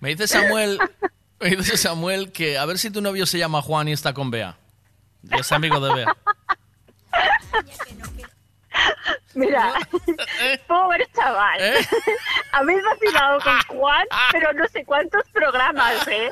Me 0.00 0.10
dice 0.10 0.26
Samuel, 0.28 0.78
me 1.40 1.50
dice 1.56 1.78
Samuel 1.78 2.30
que 2.30 2.58
a 2.58 2.66
ver 2.66 2.78
si 2.78 2.90
tu 2.90 3.00
novio 3.00 3.24
se 3.24 3.38
llama 3.38 3.62
Juan 3.62 3.88
y 3.88 3.92
está 3.92 4.12
con 4.12 4.30
Bea. 4.30 4.58
Y 5.22 5.40
es 5.40 5.50
amigo 5.50 5.80
de 5.80 5.94
Bea. 5.94 6.16
Mira, 9.34 9.72
pobre 10.68 11.06
chaval. 11.14 11.60
Habéis 12.52 12.82
vacilado 12.84 13.40
con 13.40 13.60
Juan, 13.78 14.06
pero 14.32 14.52
no 14.52 14.66
sé 14.68 14.84
cuántos 14.84 15.22
programas, 15.32 16.06
¿eh? 16.08 16.30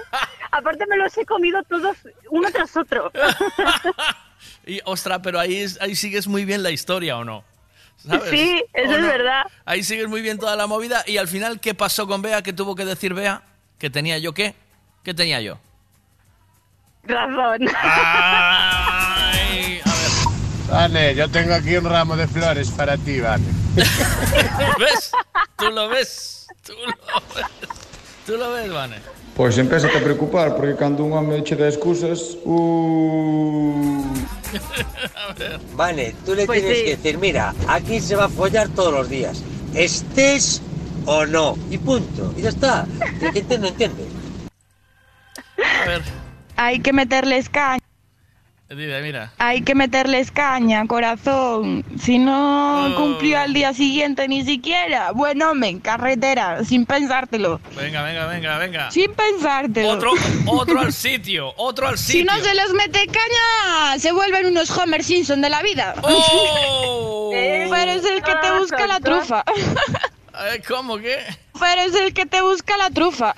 Aparte 0.51 0.87
me 0.87 0.97
los 0.97 1.17
he 1.19 1.25
comido 1.27 1.63
todos 1.65 1.97
uno 2.31 2.51
tras 2.53 2.77
otro. 2.77 3.11
Y, 4.67 4.81
ostra, 4.85 5.21
pero 5.23 5.39
ahí, 5.41 5.57
es- 5.63 5.81
ahí 5.81 5.95
sigues 5.97 6.27
muy 6.29 6.45
bien 6.45 6.63
la 6.63 6.71
historia, 6.71 7.17
¿o 7.17 7.25
no? 7.25 7.45
¿Sabes? 7.97 8.31
Sí, 8.31 8.65
eso 8.73 8.91
¿O 8.91 8.95
es 8.97 9.01
no? 9.01 9.07
verdad. 9.09 9.43
Ahí 9.65 9.83
sigues 9.85 10.09
muy 10.09 10.23
bien 10.23 10.39
toda 10.39 10.57
la 10.57 10.67
movida. 10.67 11.05
Y 11.07 11.19
al 11.19 11.29
final, 11.29 11.61
¿qué 11.61 11.75
pasó 11.75 12.07
con 12.07 12.23
Bea? 12.23 12.43
¿Qué 12.43 12.53
tuvo 12.53 12.75
que 12.75 12.85
decir 12.85 13.15
Bea? 13.15 13.43
¿Que 13.79 13.91
tenía 13.91 14.19
yo 14.19 14.33
qué? 14.35 14.55
¿Qué 15.05 15.15
tenía 15.15 15.41
yo? 15.41 15.59
Razón. 17.05 17.69
Ay, 17.83 18.01
a 18.05 18.87
ver. 18.87 18.92
Vane, 20.73 21.15
yo 21.15 21.29
tengo 21.29 21.53
aquí 21.53 21.77
un 21.77 21.85
ramo 21.85 22.17
de 22.17 22.27
flores 22.27 22.71
para 22.71 22.97
ti, 22.97 23.21
Vane. 23.21 23.45
¿Ves? 23.77 25.13
Tú 25.59 25.71
lo 25.71 25.89
ves. 25.91 26.47
Tú 26.65 26.73
lo 26.73 26.87
ves. 27.35 27.47
Tú 28.27 28.37
lo 28.39 28.51
ves, 28.53 28.73
Vane. 28.73 28.97
Pois 29.37 29.59
empeza 29.59 29.89
a 29.89 30.01
preocupar, 30.01 30.57
porque 30.57 30.75
cando 30.77 31.05
un 31.05 31.13
home 31.13 31.43
che 31.45 31.57
dá 31.57 31.69
excusas, 31.69 32.37
uh... 32.45 34.03
A 35.29 35.33
ver. 35.39 35.61
Vale, 35.75 36.15
tú 36.25 36.35
le 36.35 36.47
Pues 36.47 36.61
tienes 36.61 36.79
sí. 36.79 36.85
que 36.85 36.97
decir, 36.97 37.19
mira, 37.19 37.55
aquí 37.69 38.01
se 38.01 38.17
va 38.17 38.25
a 38.25 38.29
follar 38.31 38.69
todos 38.71 38.93
los 38.95 39.09
días. 39.11 39.43
Estés 39.75 40.63
o 41.05 41.27
no. 41.27 41.57
Y 41.71 41.77
punto. 41.79 42.33
Y 42.37 42.43
ya 42.43 42.49
está. 42.49 42.87
El 43.21 43.33
que 43.33 43.39
entiende, 43.41 43.69
entiende. 43.69 44.07
A 45.85 45.87
ver. 45.89 46.03
Hay 46.57 46.81
que 46.81 46.93
meterles 46.95 47.49
caña. 47.51 47.79
Dile, 48.77 49.03
mira. 49.03 49.33
Hay 49.39 49.63
que 49.63 49.75
meterles 49.75 50.31
caña, 50.31 50.87
corazón. 50.87 51.85
Si 52.01 52.19
no 52.19 52.87
Oh. 52.87 52.95
cumplió 52.97 53.39
al 53.41 53.53
día 53.53 53.75
siguiente 53.75 54.27
ni 54.29 54.45
siquiera. 54.45 55.13
Bueno, 55.13 55.51
hombre, 55.51 55.79
carretera, 55.83 56.65
sin 56.65 56.87
pensártelo. 56.87 57.61
Venga, 57.77 58.03
venga, 58.03 58.27
venga, 58.27 58.59
venga. 58.59 58.91
Sin 58.91 59.13
pensártelo. 59.15 59.91
Otro, 59.91 60.13
otro 60.47 60.81
al 60.81 60.93
sitio, 60.93 61.53
otro 61.57 61.89
al 61.89 61.99
Si 61.99 62.13
sitio. 62.21 62.33
no 62.33 62.39
se 62.43 62.55
les 62.55 62.73
mete 62.73 63.07
caña, 63.07 63.99
se 63.99 64.11
vuelven 64.13 64.47
unos 64.47 64.71
Homer 64.77 65.05
Simpson 65.05 65.41
de 65.43 65.51
la 65.51 65.63
vida. 65.63 65.95
¡Oh! 66.03 67.31
Pero 67.71 67.93
es 67.93 68.05
el 68.05 68.23
que 68.23 68.35
te 68.37 68.51
busca 68.59 68.87
la 68.87 69.01
trufa. 69.01 69.45
Eh, 70.55 70.63
¿Cómo 70.67 70.97
que? 70.99 71.19
Pero 71.61 71.83
es 71.83 71.95
el 71.95 72.15
que 72.15 72.27
te 72.27 72.41
busca 72.43 72.77
la 72.77 72.91
trufa. 72.91 73.35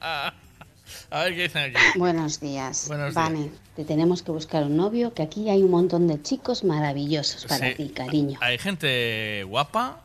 A 1.10 1.24
ver 1.24 1.34
qué 1.34 1.42
dicen 1.42 1.74
aquí. 1.76 1.98
Buenos 1.98 2.40
días. 2.40 2.86
Buenos 2.88 3.14
días. 3.14 3.14
Vane, 3.14 3.50
te 3.76 3.84
tenemos 3.84 4.22
que 4.22 4.30
buscar 4.30 4.62
un 4.64 4.76
novio, 4.76 5.12
que 5.12 5.22
aquí 5.22 5.48
hay 5.50 5.62
un 5.62 5.70
montón 5.70 6.06
de 6.06 6.20
chicos 6.22 6.64
maravillosos 6.64 7.44
para 7.46 7.68
Sí. 7.68 7.74
ti, 7.74 7.88
cariño. 7.90 8.38
Hay 8.42 8.58
gente 8.58 9.44
guapa, 9.44 10.00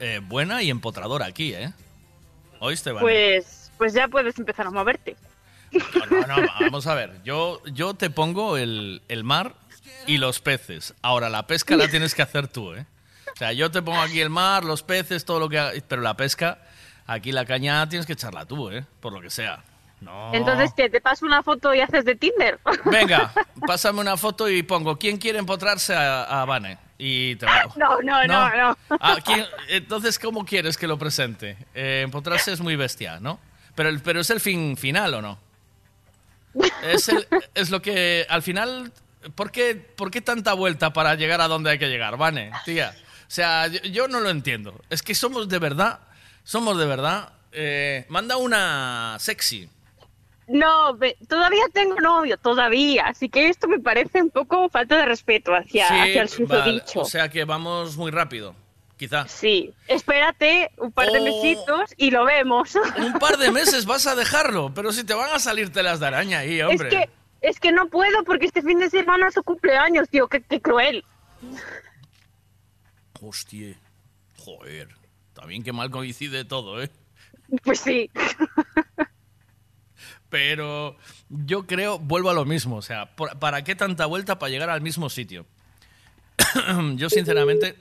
eh, 0.00 0.20
buena 0.22 0.62
y 0.62 0.70
empotradora 0.70 1.26
aquí, 1.26 1.54
¿eh? 1.54 1.72
¿Oíste, 2.60 2.92
Vane? 2.92 3.02
Pues, 3.02 3.70
pues 3.76 3.92
ya 3.92 4.08
puedes 4.08 4.38
empezar 4.38 4.66
a 4.66 4.70
moverte. 4.70 5.16
No, 6.10 6.26
no, 6.26 6.36
vamos 6.60 6.86
a 6.86 6.94
ver. 6.94 7.20
Yo, 7.24 7.60
yo 7.66 7.94
te 7.94 8.08
pongo 8.08 8.56
el, 8.56 9.02
el 9.08 9.24
mar 9.24 9.56
y 10.06 10.18
los 10.18 10.40
peces. 10.40 10.94
Ahora, 11.02 11.28
la 11.28 11.46
pesca 11.46 11.76
la 11.76 11.88
tienes 11.88 12.14
que 12.14 12.22
hacer 12.22 12.48
tú, 12.48 12.72
¿eh? 12.74 12.86
O 13.34 13.36
sea, 13.36 13.52
yo 13.52 13.70
te 13.70 13.82
pongo 13.82 14.00
aquí 14.00 14.20
el 14.20 14.30
mar, 14.30 14.64
los 14.64 14.82
peces, 14.84 15.24
todo 15.24 15.40
lo 15.40 15.48
que... 15.48 15.82
Pero 15.88 16.00
la 16.02 16.16
pesca, 16.16 16.62
aquí 17.06 17.32
la 17.32 17.44
caña 17.44 17.88
tienes 17.88 18.06
que 18.06 18.14
echarla 18.14 18.44
tú, 18.46 18.70
¿eh? 18.70 18.84
Por 19.00 19.12
lo 19.12 19.20
que 19.20 19.30
sea. 19.30 19.62
No. 20.00 20.34
Entonces, 20.34 20.72
¿qué? 20.76 20.90
¿Te 20.90 21.00
paso 21.00 21.24
una 21.24 21.42
foto 21.42 21.72
y 21.74 21.80
haces 21.80 22.04
de 22.04 22.14
Tinder? 22.14 22.58
Venga, 22.84 23.32
pásame 23.66 24.00
una 24.00 24.16
foto 24.18 24.50
y 24.50 24.62
pongo 24.62 24.98
¿Quién 24.98 25.16
quiere 25.16 25.38
empotrarse 25.38 25.94
a, 25.94 26.24
a 26.42 26.44
Vane? 26.44 26.76
Y 26.98 27.36
te 27.36 27.46
No, 27.76 28.00
no, 28.02 28.26
no, 28.26 28.50
no. 28.56 28.76
Ah, 29.00 29.16
¿quién- 29.24 29.46
Entonces, 29.68 30.18
¿cómo 30.18 30.44
quieres 30.44 30.76
que 30.76 30.86
lo 30.86 30.98
presente? 30.98 31.56
Eh, 31.74 32.02
empotrarse 32.04 32.52
es 32.52 32.60
muy 32.60 32.76
bestia, 32.76 33.18
¿no? 33.20 33.38
Pero, 33.74 33.88
el- 33.88 34.00
pero 34.02 34.20
es 34.20 34.28
el 34.30 34.40
fin 34.40 34.76
final, 34.76 35.14
¿o 35.14 35.22
no? 35.22 35.38
Es, 36.82 37.08
el- 37.08 37.26
es 37.54 37.70
lo 37.70 37.80
que 37.82 38.26
al 38.28 38.42
final... 38.42 38.92
¿por 39.34 39.50
qué, 39.50 39.74
¿Por 39.74 40.10
qué 40.10 40.20
tanta 40.20 40.52
vuelta 40.52 40.92
para 40.92 41.14
llegar 41.14 41.40
a 41.40 41.48
donde 41.48 41.70
hay 41.70 41.78
que 41.78 41.88
llegar, 41.88 42.18
Vane? 42.18 42.52
Tía. 42.66 42.94
O 43.22 43.30
sea, 43.34 43.68
yo, 43.68 43.80
yo 43.84 44.06
no 44.06 44.20
lo 44.20 44.28
entiendo. 44.28 44.78
Es 44.90 45.02
que 45.02 45.14
somos 45.14 45.48
de 45.48 45.58
verdad, 45.58 46.00
somos 46.44 46.78
de 46.78 46.86
verdad... 46.86 47.32
eh, 47.52 48.06
manda 48.08 48.36
una 48.36 49.16
sexy. 49.18 49.68
No, 50.46 50.98
todavía 51.26 51.64
tengo 51.72 51.98
novio, 52.00 52.36
todavía. 52.36 53.06
Así 53.06 53.28
que 53.30 53.48
esto 53.48 53.66
me 53.66 53.78
parece 53.80 54.20
un 54.22 54.28
poco 54.30 54.68
falta 54.68 54.98
de 54.98 55.06
respeto 55.06 55.54
hacia, 55.54 55.86
hacia 56.02 56.22
el 56.22 56.28
susodicho. 56.28 57.00
O 57.00 57.04
sea 57.06 57.30
que 57.30 57.44
vamos 57.44 57.96
muy 57.96 58.10
rápido, 58.10 58.54
quizá. 58.98 59.26
Sí, 59.26 59.72
espérate 59.88 60.70
un 60.76 60.92
par 60.92 61.10
de 61.10 61.20
Oh. 61.20 61.24
mesitos 61.24 61.94
y 61.96 62.10
lo 62.10 62.24
vemos. 62.26 62.74
Un 62.98 63.14
par 63.14 63.38
de 63.38 63.50
meses 63.52 63.86
vas 63.86 64.06
a 64.06 64.14
dejarlo, 64.14 64.70
pero 64.74 64.92
si 64.92 65.02
te 65.04 65.14
van 65.14 65.30
a 65.32 65.38
salir 65.38 65.72
telas 65.72 65.98
de 66.00 66.06
araña 66.08 66.40
ahí, 66.40 66.60
es 66.60 66.66
hombre. 66.66 66.88
que 66.90 67.08
es 67.40 67.58
que 67.58 67.72
no 67.72 67.88
puedo 67.88 68.22
porque 68.24 68.44
este 68.44 68.60
fin 68.60 68.78
de 68.78 68.90
semana 68.90 69.28
es 69.28 69.34
su 69.34 69.42
cumpleaños, 69.42 70.10
tío. 70.10 70.28
Qué, 70.28 70.42
qué 70.42 70.60
cruel. 70.60 71.04
Hostia, 73.20 73.78
joder. 74.36 74.88
También 75.44 75.62
que 75.62 75.74
mal 75.74 75.90
coincide 75.90 76.46
todo, 76.46 76.82
¿eh? 76.82 76.88
Pues 77.64 77.80
sí. 77.80 78.10
Pero 80.30 80.96
yo 81.28 81.66
creo, 81.66 81.98
vuelvo 81.98 82.30
a 82.30 82.32
lo 82.32 82.46
mismo, 82.46 82.76
o 82.76 82.80
sea, 82.82 83.14
¿para 83.14 83.62
qué 83.62 83.74
tanta 83.74 84.06
vuelta 84.06 84.38
para 84.38 84.48
llegar 84.48 84.70
al 84.70 84.80
mismo 84.80 85.10
sitio? 85.10 85.44
yo 86.96 87.10
sinceramente... 87.10 87.76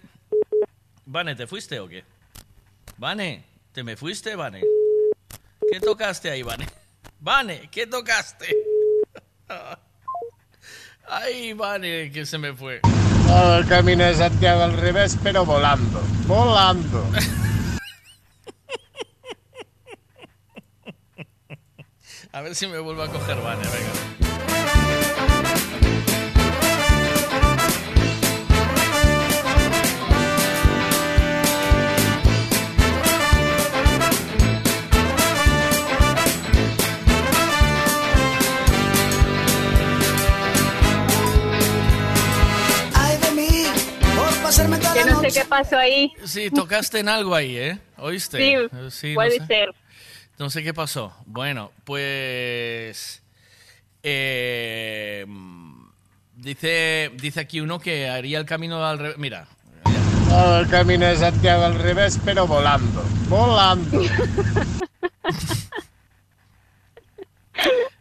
Vane, 1.05 1.35
¿te 1.35 1.47
fuiste 1.47 1.79
o 1.79 1.87
qué? 1.87 2.03
Vane, 2.97 3.45
¿te 3.71 3.81
me 3.81 3.95
fuiste, 3.95 4.35
Vane? 4.35 4.61
¿Qué 5.71 5.79
tocaste 5.79 6.31
ahí, 6.31 6.43
Vane? 6.43 6.67
Vane, 7.21 7.69
¿qué 7.71 7.87
tocaste? 7.87 8.57
Ay, 11.07 11.53
Vane, 11.53 12.11
que 12.11 12.25
se 12.25 12.37
me 12.37 12.51
fue. 12.51 12.81
Todo 13.25 13.57
el 13.59 13.67
camino 13.67 14.03
de 14.03 14.15
Santiago 14.15 14.63
al 14.63 14.73
revés, 14.73 15.17
pero 15.23 15.45
volando. 15.45 16.01
Volando. 16.27 17.09
A 22.33 22.41
ver 22.41 22.55
si 22.55 22.67
me 22.67 22.79
vuelvo 22.79 23.03
a 23.03 23.07
coger 23.09 23.37
Vane, 23.41 23.63
venga. 23.63 25.03
Ay 42.95 43.17
de 43.17 43.31
mí, 43.31 43.63
por 44.15 44.43
pasarme 44.43 44.77
toda 44.77 44.93
Que 44.93 45.05
no 45.05 45.21
sé 45.21 45.27
qué 45.27 45.45
pasó 45.45 45.77
ahí. 45.77 46.11
Sí, 46.25 46.49
tocaste 46.51 46.99
en 46.99 47.09
algo 47.09 47.35
ahí, 47.35 47.57
¿eh? 47.57 47.79
¿Oíste? 47.97 48.37
Sí, 48.37 48.53
Eh, 48.53 48.69
sí, 48.91 49.09
no 49.09 49.15
puede 49.15 49.39
sé. 49.39 49.45
ser. 49.47 49.69
No 50.43 50.49
sé 50.49 50.61
qué 50.61 50.73
pasó. 50.73 51.15
Bueno, 51.25 51.71
pues... 51.85 53.23
eh, 54.03 55.25
dice, 56.35 57.11
dice 57.15 57.39
aquí 57.39 57.61
uno 57.61 57.79
que 57.79 58.09
haría 58.09 58.39
el 58.39 58.45
camino 58.45 58.85
al 58.85 58.99
revés. 58.99 59.17
Mira, 59.17 59.47
Todo 60.27 60.59
el 60.59 60.67
camino 60.67 61.05
de 61.05 61.15
Santiago 61.15 61.63
al 61.63 61.79
revés, 61.79 62.19
pero 62.25 62.45
volando. 62.45 63.05
Volando. 63.29 64.01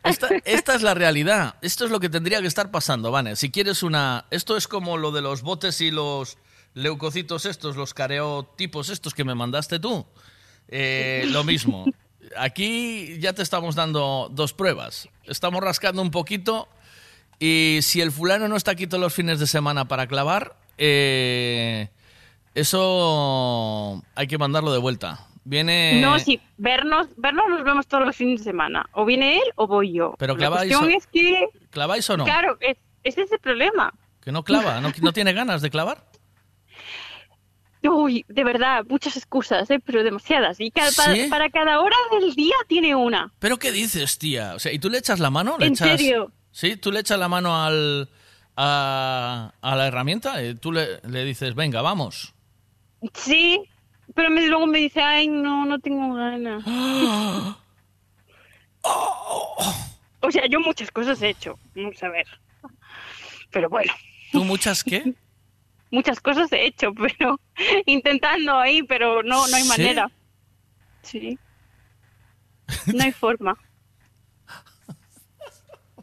esta 0.45 0.75
es 0.75 0.83
la 0.83 0.95
realidad. 0.95 1.55
Esto 1.63 1.85
es 1.85 1.93
lo 1.93 2.01
que 2.01 2.09
tendría 2.09 2.41
que 2.41 2.49
estar 2.49 2.73
pasando, 2.73 3.13
Vane. 3.13 3.37
Si 3.37 3.53
quieres 3.53 3.85
una... 3.85 4.25
Esto 4.33 4.57
es 4.57 4.67
como 4.67 4.97
lo 4.97 5.13
de 5.13 5.23
los 5.23 5.43
botes 5.43 5.81
y 5.81 5.93
los 5.93 6.39
leucocitos 6.75 7.47
estos, 7.47 7.77
los 7.77 7.95
careotipos 7.95 8.89
estos 8.89 9.15
que 9.15 9.23
me 9.23 9.37
mandaste 9.37 9.79
tú. 9.79 10.05
Eh, 10.67 11.25
lo 11.29 11.45
mismo. 11.45 11.85
Aquí 12.37 13.19
ya 13.19 13.33
te 13.33 13.43
estamos 13.43 13.75
dando 13.75 14.29
dos 14.33 14.53
pruebas. 14.53 15.09
Estamos 15.25 15.61
rascando 15.63 16.03
un 16.03 16.11
poquito 16.11 16.69
y 17.39 17.81
si 17.83 18.01
el 18.01 18.13
fulano 18.13 18.49
no 18.49 18.57
está 18.57 18.71
aquí 18.73 18.87
todos 18.87 19.01
los 19.03 19.13
fines 19.15 19.41
de 19.41 19.47
semana 19.47 19.87
para 19.87 20.07
clavar, 20.07 20.57
eh, 20.79 21.89
eso 22.55 24.03
hay 24.15 24.27
que 24.27 24.39
mandarlo 24.39 24.73
de 24.73 24.79
vuelta. 24.79 25.27
Viene... 25.45 26.01
No, 26.01 26.19
sí, 26.21 26.41
vernos, 26.57 27.09
vernos 27.17 27.49
nos 27.49 27.65
vemos 27.65 27.87
todos 27.89 28.07
los 28.07 28.15
fines 28.15 28.41
de 28.41 28.45
semana. 28.45 28.87
O 28.93 29.05
viene 29.05 29.37
él 29.39 29.43
o 29.57 29.67
voy 29.67 29.93
yo. 29.93 30.15
Pero 30.19 30.35
La 30.35 30.39
claváis 30.39 30.73
cuestión 30.73 30.93
o- 30.93 30.97
es 30.97 31.07
que, 31.09 31.47
¿Claváis 31.71 32.09
o 32.11 32.17
no? 32.17 32.25
claro, 32.25 32.57
es- 32.61 32.79
ese 33.03 33.23
es 33.23 33.33
el 33.33 33.41
problema. 33.41 33.93
Que 34.23 34.31
no 34.31 34.45
clava, 34.45 34.81
no, 34.81 34.93
no 35.03 35.13
tiene 35.13 35.33
ganas 35.33 35.63
de 35.63 35.71
clavar. 35.71 36.05
Uy, 37.85 38.25
de 38.29 38.45
verdad, 38.45 38.85
muchas 38.89 39.17
excusas, 39.17 39.69
¿eh? 39.71 39.81
pero 39.85 40.05
demasiadas. 40.05 40.61
Y 40.61 40.71
cada- 40.71 40.93
para, 40.93 41.15
¿Sí? 41.15 41.27
para 41.29 41.51
cada 41.51 41.81
hora 41.81 41.97
del 42.13 42.35
día 42.35 42.55
tiene 42.69 42.95
una. 42.95 43.33
¿Pero 43.39 43.59
qué 43.59 43.73
dices, 43.73 44.19
tía? 44.19 44.55
O 44.55 44.59
sea, 44.59 44.73
¿y 44.73 44.79
tú 44.79 44.89
le 44.89 44.99
echas 44.99 45.19
la 45.19 45.31
mano? 45.31 45.57
¿Le 45.59 45.67
¿En 45.67 45.73
echas... 45.73 45.89
serio? 45.89 46.31
¿Sí? 46.53 46.77
¿Tú 46.77 46.93
le 46.93 47.01
echas 47.01 47.19
la 47.19 47.29
mano 47.29 47.61
al, 47.65 48.09
a, 48.57 49.53
a 49.61 49.77
la 49.77 49.87
herramienta? 49.89 50.43
Eh, 50.43 50.55
¿Tú 50.55 50.71
le, 50.73 51.01
le 51.09 51.25
dices, 51.25 51.55
venga, 51.55 51.83
vamos? 51.83 52.35
Sí, 53.15 53.61
pero 54.15 54.31
me- 54.31 54.47
luego 54.47 54.67
me 54.67 54.79
dice, 54.79 55.01
ay, 55.01 55.27
no, 55.29 55.65
no 55.67 55.79
tengo 55.81 56.15
ganas. 56.15 56.63
o 60.21 60.31
sea, 60.31 60.47
yo 60.47 60.61
muchas 60.61 60.91
cosas 60.91 61.21
he 61.23 61.31
hecho, 61.31 61.59
vamos 61.75 62.03
a 62.03 62.09
ver. 62.09 62.27
Pero 63.51 63.69
bueno, 63.69 63.93
¿Tú 64.31 64.45
muchas 64.45 64.85
qué? 64.85 65.15
muchas 65.93 66.19
cosas 66.21 66.51
he 66.53 66.67
hecho, 66.67 66.93
pero 66.95 67.39
intentando 67.87 68.59
ahí, 68.59 68.83
pero 68.83 69.23
no, 69.23 69.47
no 69.47 69.57
hay 69.57 69.63
¿Sí? 69.63 69.69
manera. 69.69 70.11
Sí. 71.03 71.39
No 72.87 73.05
hay 73.05 73.13
forma. 73.13 73.57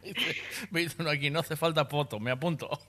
Me 0.71 0.79
dice 0.81 0.95
uno 0.99 1.09
aquí, 1.09 1.29
no 1.29 1.39
hace 1.41 1.55
falta 1.57 1.85
foto, 1.85 2.19
me 2.19 2.31
apunto. 2.31 2.69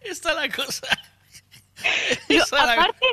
Está 0.00 0.34
la 0.34 0.48
cosa. 0.48 0.86
Yo, 2.28 2.42
la- 2.52 2.72
aparte, 2.72 3.06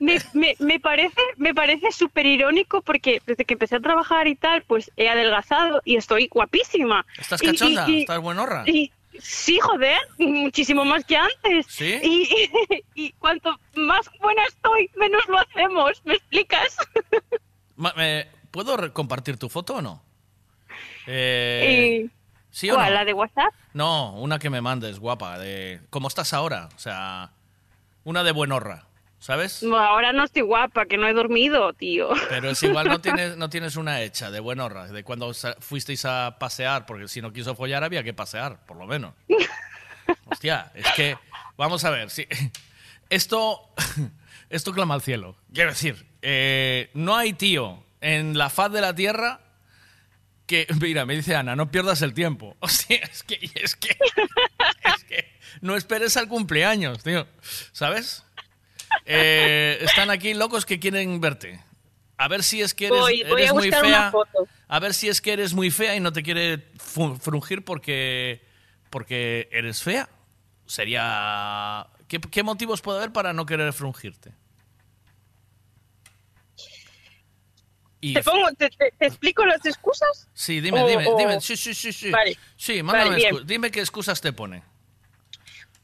me, 0.00 0.18
me, 0.34 0.54
me 0.58 0.80
parece 0.80 1.20
me 1.36 1.54
parece 1.54 1.92
súper 1.92 2.26
irónico 2.26 2.82
porque 2.82 3.20
desde 3.26 3.44
que 3.44 3.54
empecé 3.54 3.76
a 3.76 3.80
trabajar 3.80 4.26
y 4.28 4.34
tal, 4.36 4.62
pues 4.62 4.90
he 4.96 5.08
adelgazado 5.08 5.80
y 5.84 5.96
estoy 5.96 6.28
guapísima. 6.28 7.04
¿Estás 7.18 7.42
Y- 7.42 7.46
y- 7.46 7.48
cachonda? 7.50 7.84
y- 7.88 8.00
¿Estás 8.02 8.20
buenorra? 8.20 8.64
y- 8.66 8.92
sí, 9.18 9.58
joder, 9.60 9.98
muchísimo 10.18 10.84
más 10.84 11.04
que 11.04 11.16
antes. 11.16 11.66
¿Sí? 11.68 11.98
Y, 12.02 12.82
y 12.94 13.12
cuanto 13.12 13.58
más 13.74 14.10
buena 14.20 14.44
estoy, 14.44 14.90
menos 14.96 15.26
lo 15.28 15.38
hacemos. 15.38 16.02
¿Me 16.04 16.14
explicas? 16.14 16.76
Me- 17.76 18.26
¿Puedo 18.50 18.92
compartir 18.94 19.36
tu 19.38 19.48
foto 19.48 19.76
o 19.76 19.82
no? 19.82 20.02
Eh, 21.06 22.02
Y- 22.06 22.10
¿Sí 22.50 22.70
o 22.70 22.74
¿Cuál, 22.74 22.88
no? 22.88 22.94
¿La 22.94 23.04
de 23.04 23.12
WhatsApp? 23.12 23.52
No, 23.74 24.12
una 24.14 24.38
que 24.38 24.48
me 24.48 24.62
mandes, 24.62 24.98
guapa, 24.98 25.38
de 25.38 25.80
cómo 25.90 26.08
estás 26.08 26.32
ahora. 26.32 26.70
O 26.74 26.78
sea, 26.78 27.32
una 28.04 28.24
de 28.24 28.32
buenorra, 28.32 28.86
¿sabes? 29.26 29.64
No, 29.64 29.76
ahora 29.76 30.12
no 30.12 30.22
estoy 30.22 30.42
guapa, 30.42 30.86
que 30.86 30.96
no 30.96 31.08
he 31.08 31.12
dormido, 31.12 31.72
tío. 31.72 32.10
Pero 32.28 32.50
es 32.50 32.62
igual 32.62 32.86
no 32.86 33.00
tienes, 33.02 33.36
no 33.36 33.50
tienes 33.50 33.74
una 33.74 34.00
hecha 34.02 34.30
de 34.30 34.38
buenorra, 34.38 34.86
de 34.86 35.02
cuando 35.02 35.34
fuisteis 35.58 36.04
a 36.04 36.36
pasear, 36.38 36.86
porque 36.86 37.08
si 37.08 37.20
no 37.20 37.32
quiso 37.32 37.56
follar 37.56 37.82
había 37.82 38.04
que 38.04 38.14
pasear, 38.14 38.64
por 38.66 38.76
lo 38.76 38.86
menos. 38.86 39.14
Hostia, 40.26 40.70
es 40.74 40.86
que, 40.94 41.18
vamos 41.56 41.84
a 41.84 41.90
ver, 41.90 42.10
si, 42.10 42.24
esto, 43.10 43.68
esto 44.48 44.72
clama 44.72 44.94
al 44.94 45.02
cielo. 45.02 45.36
Quiero 45.52 45.70
decir, 45.70 46.06
eh, 46.22 46.90
no 46.94 47.16
hay 47.16 47.32
tío 47.32 47.82
en 48.00 48.38
la 48.38 48.48
faz 48.48 48.70
de 48.70 48.80
la 48.80 48.94
tierra 48.94 49.40
que, 50.46 50.68
mira, 50.80 51.04
me 51.04 51.16
dice 51.16 51.34
Ana, 51.34 51.56
no 51.56 51.72
pierdas 51.72 52.00
el 52.02 52.14
tiempo. 52.14 52.56
Hostia, 52.60 52.98
es 52.98 53.24
que, 53.24 53.40
es 53.56 53.74
que, 53.74 53.98
es 54.84 55.02
que 55.02 55.32
no 55.62 55.74
esperes 55.74 56.16
al 56.16 56.28
cumpleaños, 56.28 57.02
tío, 57.02 57.26
¿sabes? 57.72 58.22
Eh, 59.04 59.78
están 59.82 60.10
aquí 60.10 60.34
locos 60.34 60.64
que 60.66 60.78
quieren 60.80 61.20
verte. 61.20 61.60
A 62.16 62.28
ver 62.28 62.42
si 62.42 62.62
es 62.62 62.72
que 62.74 62.86
eres, 62.86 62.98
Voy- 62.98 63.22
voy 63.24 63.40
eres 63.42 63.50
a 63.50 63.54
muy 63.54 63.70
fea. 63.70 64.12
A 64.68 64.80
ver 64.80 64.94
si 64.94 65.08
es 65.08 65.20
que 65.20 65.32
eres 65.34 65.52
muy 65.54 65.70
fea 65.70 65.94
y 65.96 66.00
no 66.00 66.12
te 66.12 66.22
quiere 66.22 66.66
frungir 67.20 67.64
porque, 67.64 68.42
porque 68.90 69.48
eres 69.52 69.82
fea. 69.82 70.08
Sería... 70.66 71.86
¿Qué, 72.08 72.20
qué 72.20 72.42
motivos 72.42 72.80
puede 72.82 72.98
haber 72.98 73.12
para 73.12 73.32
no 73.32 73.44
querer 73.46 73.72
frungirte? 73.72 74.32
Y- 78.00 78.14
¿Te, 78.14 78.22
pongo, 78.22 78.48
te, 78.52 78.68
te- 78.70 78.92
te 78.98 79.06
explico 79.06 79.44
las 79.44 79.64
excusas? 79.64 80.28
Sí, 80.34 80.60
dime, 80.60 80.82
O- 80.82 80.88
dime, 80.88 81.06
o- 81.08 81.16
dime. 81.18 81.40
Sí, 81.40 81.56
sí, 81.56 81.74
sí, 81.74 81.92
sí. 81.92 82.10
Vale. 82.10 82.36
Sí, 82.56 82.82
mándame 82.82 83.22
Vale, 83.30 83.44
Dime 83.44 83.70
qué 83.70 83.80
excusas 83.80 84.20
te 84.20 84.32
pone. 84.32 84.62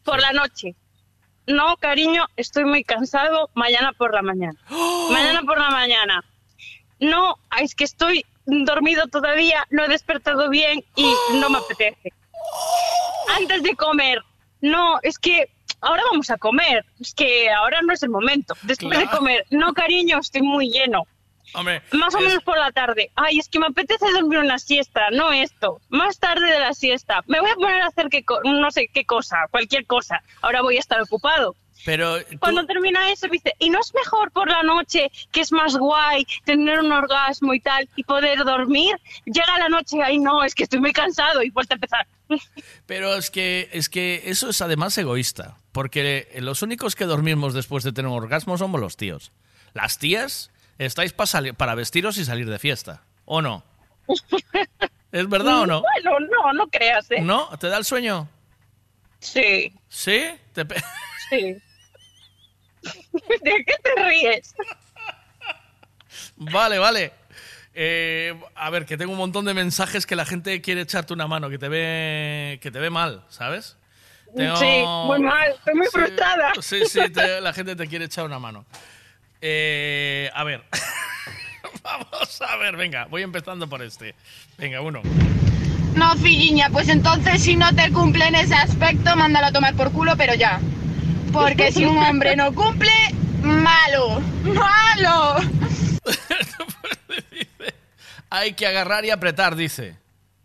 Por 0.04 0.20
la 0.20 0.32
noche. 0.32 0.74
No, 1.47 1.76
cariño, 1.76 2.26
estoy 2.36 2.64
muy 2.64 2.84
cansado. 2.84 3.51
Mañana 3.55 3.93
por 3.93 4.14
la 4.14 4.22
mañana. 4.22 4.59
Mañana 5.11 5.43
por 5.43 5.59
la 5.59 5.70
mañana. 5.70 6.24
No, 7.01 7.36
es 7.61 7.74
que 7.74 7.84
estoy 7.84 8.24
dormido 8.47 9.09
todavía, 9.09 9.66
no 9.70 9.84
he 9.84 9.88
despertado 9.88 10.49
bien 10.49 10.84
y 10.95 11.12
no 11.34 11.51
me 11.51 11.59
apetece. 11.59 12.12
Antes 13.36 13.62
de 13.62 13.74
comer. 13.74 14.22
No, 14.61 14.99
es 15.03 15.18
que 15.18 15.51
ahora 15.80 16.03
vamos 16.11 16.30
a 16.30 16.38
comer. 16.38 16.84
Es 17.01 17.14
que 17.14 17.51
ahora 17.51 17.80
no 17.82 17.93
es 17.93 18.03
el 18.03 18.11
momento. 18.11 18.55
Después 18.62 18.99
de 18.99 19.07
comer. 19.09 19.45
No, 19.51 19.72
cariño, 19.72 20.18
estoy 20.20 20.43
muy 20.43 20.70
lleno. 20.70 21.07
Hombre, 21.55 21.82
Más 21.93 22.14
o 22.14 22.18
es- 22.18 22.24
menos 22.26 22.43
por 22.45 22.59
la 22.59 22.72
tarde. 22.72 23.11
Ay, 23.14 23.38
es 23.38 23.49
que 23.49 23.59
me 23.59 23.66
apetece 23.66 24.11
dormir 24.12 24.38
una 24.38 24.59
siesta, 24.59 25.11
no 25.11 25.32
esto. 25.32 25.80
Más 25.90 26.18
tarde 26.18 26.51
de 26.51 26.59
la 26.61 26.72
siesta. 26.74 27.22
Me 27.26 27.40
voy 27.40 27.51
a 27.51 27.55
poner 27.57 27.82
a 27.82 27.86
hacer 27.88 28.09
co- 28.24 28.40
no 28.45 28.70
sé 28.70 28.88
qué 28.93 29.05
cosa, 29.05 29.36
cualquier 29.51 29.86
cosa. 29.86 30.22
Ahora 30.40 30.62
voy 30.62 30.76
a 30.76 30.80
estar 30.80 31.01
ocupado. 31.03 31.55
Pero 31.84 32.20
tú- 32.24 32.38
Cuando 32.38 32.64
termina 32.64 33.11
eso, 33.11 33.26
dice, 33.26 33.55
¿y 33.59 33.68
no 33.68 33.80
es 33.80 33.93
mejor 33.93 34.30
por 34.30 34.49
la 34.49 34.62
noche, 34.62 35.11
que 35.32 35.40
es 35.40 35.51
más 35.51 35.76
guay, 35.76 36.24
tener 36.45 36.78
un 36.78 36.93
orgasmo 36.93 37.55
y 37.55 37.61
tal, 37.61 37.88
y 37.97 38.05
poder 38.05 38.45
dormir? 38.45 38.95
Llega 39.24 39.59
la 39.59 39.68
noche, 39.68 40.01
ay 40.01 40.18
no, 40.20 40.45
es 40.45 40.55
que 40.55 40.62
estoy 40.62 40.78
muy 40.78 40.93
cansado 40.93 41.43
y 41.43 41.51
vuelta 41.51 41.74
a 41.74 41.76
empezar. 41.76 42.07
Pero 42.86 43.14
es 43.16 43.30
que, 43.32 43.68
es 43.72 43.88
que 43.88 44.22
eso 44.26 44.51
es 44.51 44.61
además 44.62 44.97
egoísta, 44.97 45.57
porque 45.72 46.28
los 46.40 46.62
únicos 46.62 46.95
que 46.95 47.05
dormimos 47.05 47.53
después 47.53 47.82
de 47.84 47.93
tener 47.93 48.11
un 48.11 48.16
orgasmo 48.16 48.57
somos 48.59 48.80
los 48.80 48.97
tíos. 48.97 49.32
Las 49.74 49.99
tías 49.99 50.51
estáis 50.78 51.12
pa 51.12 51.24
para 51.56 51.74
vestiros 51.74 52.18
y 52.18 52.24
salir 52.24 52.48
de 52.48 52.58
fiesta, 52.58 53.02
¿o 53.24 53.40
no? 53.42 53.64
¿Es 55.12 55.28
verdad 55.28 55.60
o 55.60 55.66
no? 55.66 55.82
Bueno, 55.82 56.18
no, 56.20 56.52
no 56.54 56.66
creas, 56.68 57.10
¿eh? 57.10 57.20
¿No? 57.20 57.48
¿Te 57.58 57.68
da 57.68 57.76
el 57.78 57.84
sueño? 57.84 58.28
Sí, 59.20 59.72
¿Sí? 59.88 60.22
Te 60.52 60.66
sí. 61.30 61.56
¿De 62.82 63.64
qué 63.64 63.74
te 63.82 64.02
ríes? 64.04 64.54
Vale, 66.36 66.78
vale. 66.78 67.12
Eh, 67.74 68.38
a 68.54 68.68
ver, 68.70 68.84
que 68.84 68.96
tengo 68.98 69.12
un 69.12 69.18
montón 69.18 69.44
de 69.44 69.54
mensajes 69.54 70.04
que 70.06 70.16
la 70.16 70.26
gente 70.26 70.60
quiere 70.60 70.82
echarte 70.82 71.12
una 71.14 71.26
mano, 71.26 71.48
que 71.48 71.58
te 71.58 71.68
ve, 71.68 72.58
que 72.60 72.70
te 72.70 72.78
ve 72.80 72.90
mal, 72.90 73.24
¿sabes? 73.28 73.76
Tengo- 74.36 74.56
Sí, 74.56 74.82
muy 75.06 75.20
mal, 75.20 75.50
estoy 75.52 75.74
muy 75.74 75.86
Sí, 75.86 75.92
frustrada. 75.92 76.52
Sí, 76.60 76.84
sí, 76.86 77.10
te- 77.10 77.40
la 77.40 77.52
gente 77.52 77.76
te 77.76 77.86
quiere 77.86 78.06
echar 78.06 78.24
una 78.24 78.38
mano. 78.38 78.66
Eh, 79.45 80.30
a 80.32 80.45
ver. 80.45 80.62
Vamos 81.82 82.40
a 82.43 82.57
ver, 82.57 82.76
venga, 82.76 83.07
voy 83.07 83.22
empezando 83.22 83.68
por 83.68 83.82
este. 83.82 84.14
Venga, 84.57 84.80
uno. 84.80 85.03
No, 85.97 86.14
filliña, 86.16 86.70
pues 86.70 86.88
entonces 86.88 87.43
si 87.43 87.57
no 87.57 87.74
te 87.74 87.90
cumple 87.93 88.28
en 88.28 88.36
ese 88.36 88.55
aspecto, 88.55 89.16
mándalo 89.16 89.49
a 89.49 89.53
tomar 89.53 89.74
por 89.74 89.90
culo, 89.90 90.16
pero 90.16 90.34
ya. 90.34 90.61
Porque 91.32 91.72
si 91.72 91.84
un 91.84 91.99
hombre 91.99 92.36
no 92.36 92.55
cumple, 92.55 92.93
malo, 93.43 94.20
malo. 94.45 95.36
Hay 98.30 98.53
que 98.55 98.66
agarrar 98.66 99.05
y 99.05 99.11
apretar, 99.11 99.57
dice. 99.57 99.97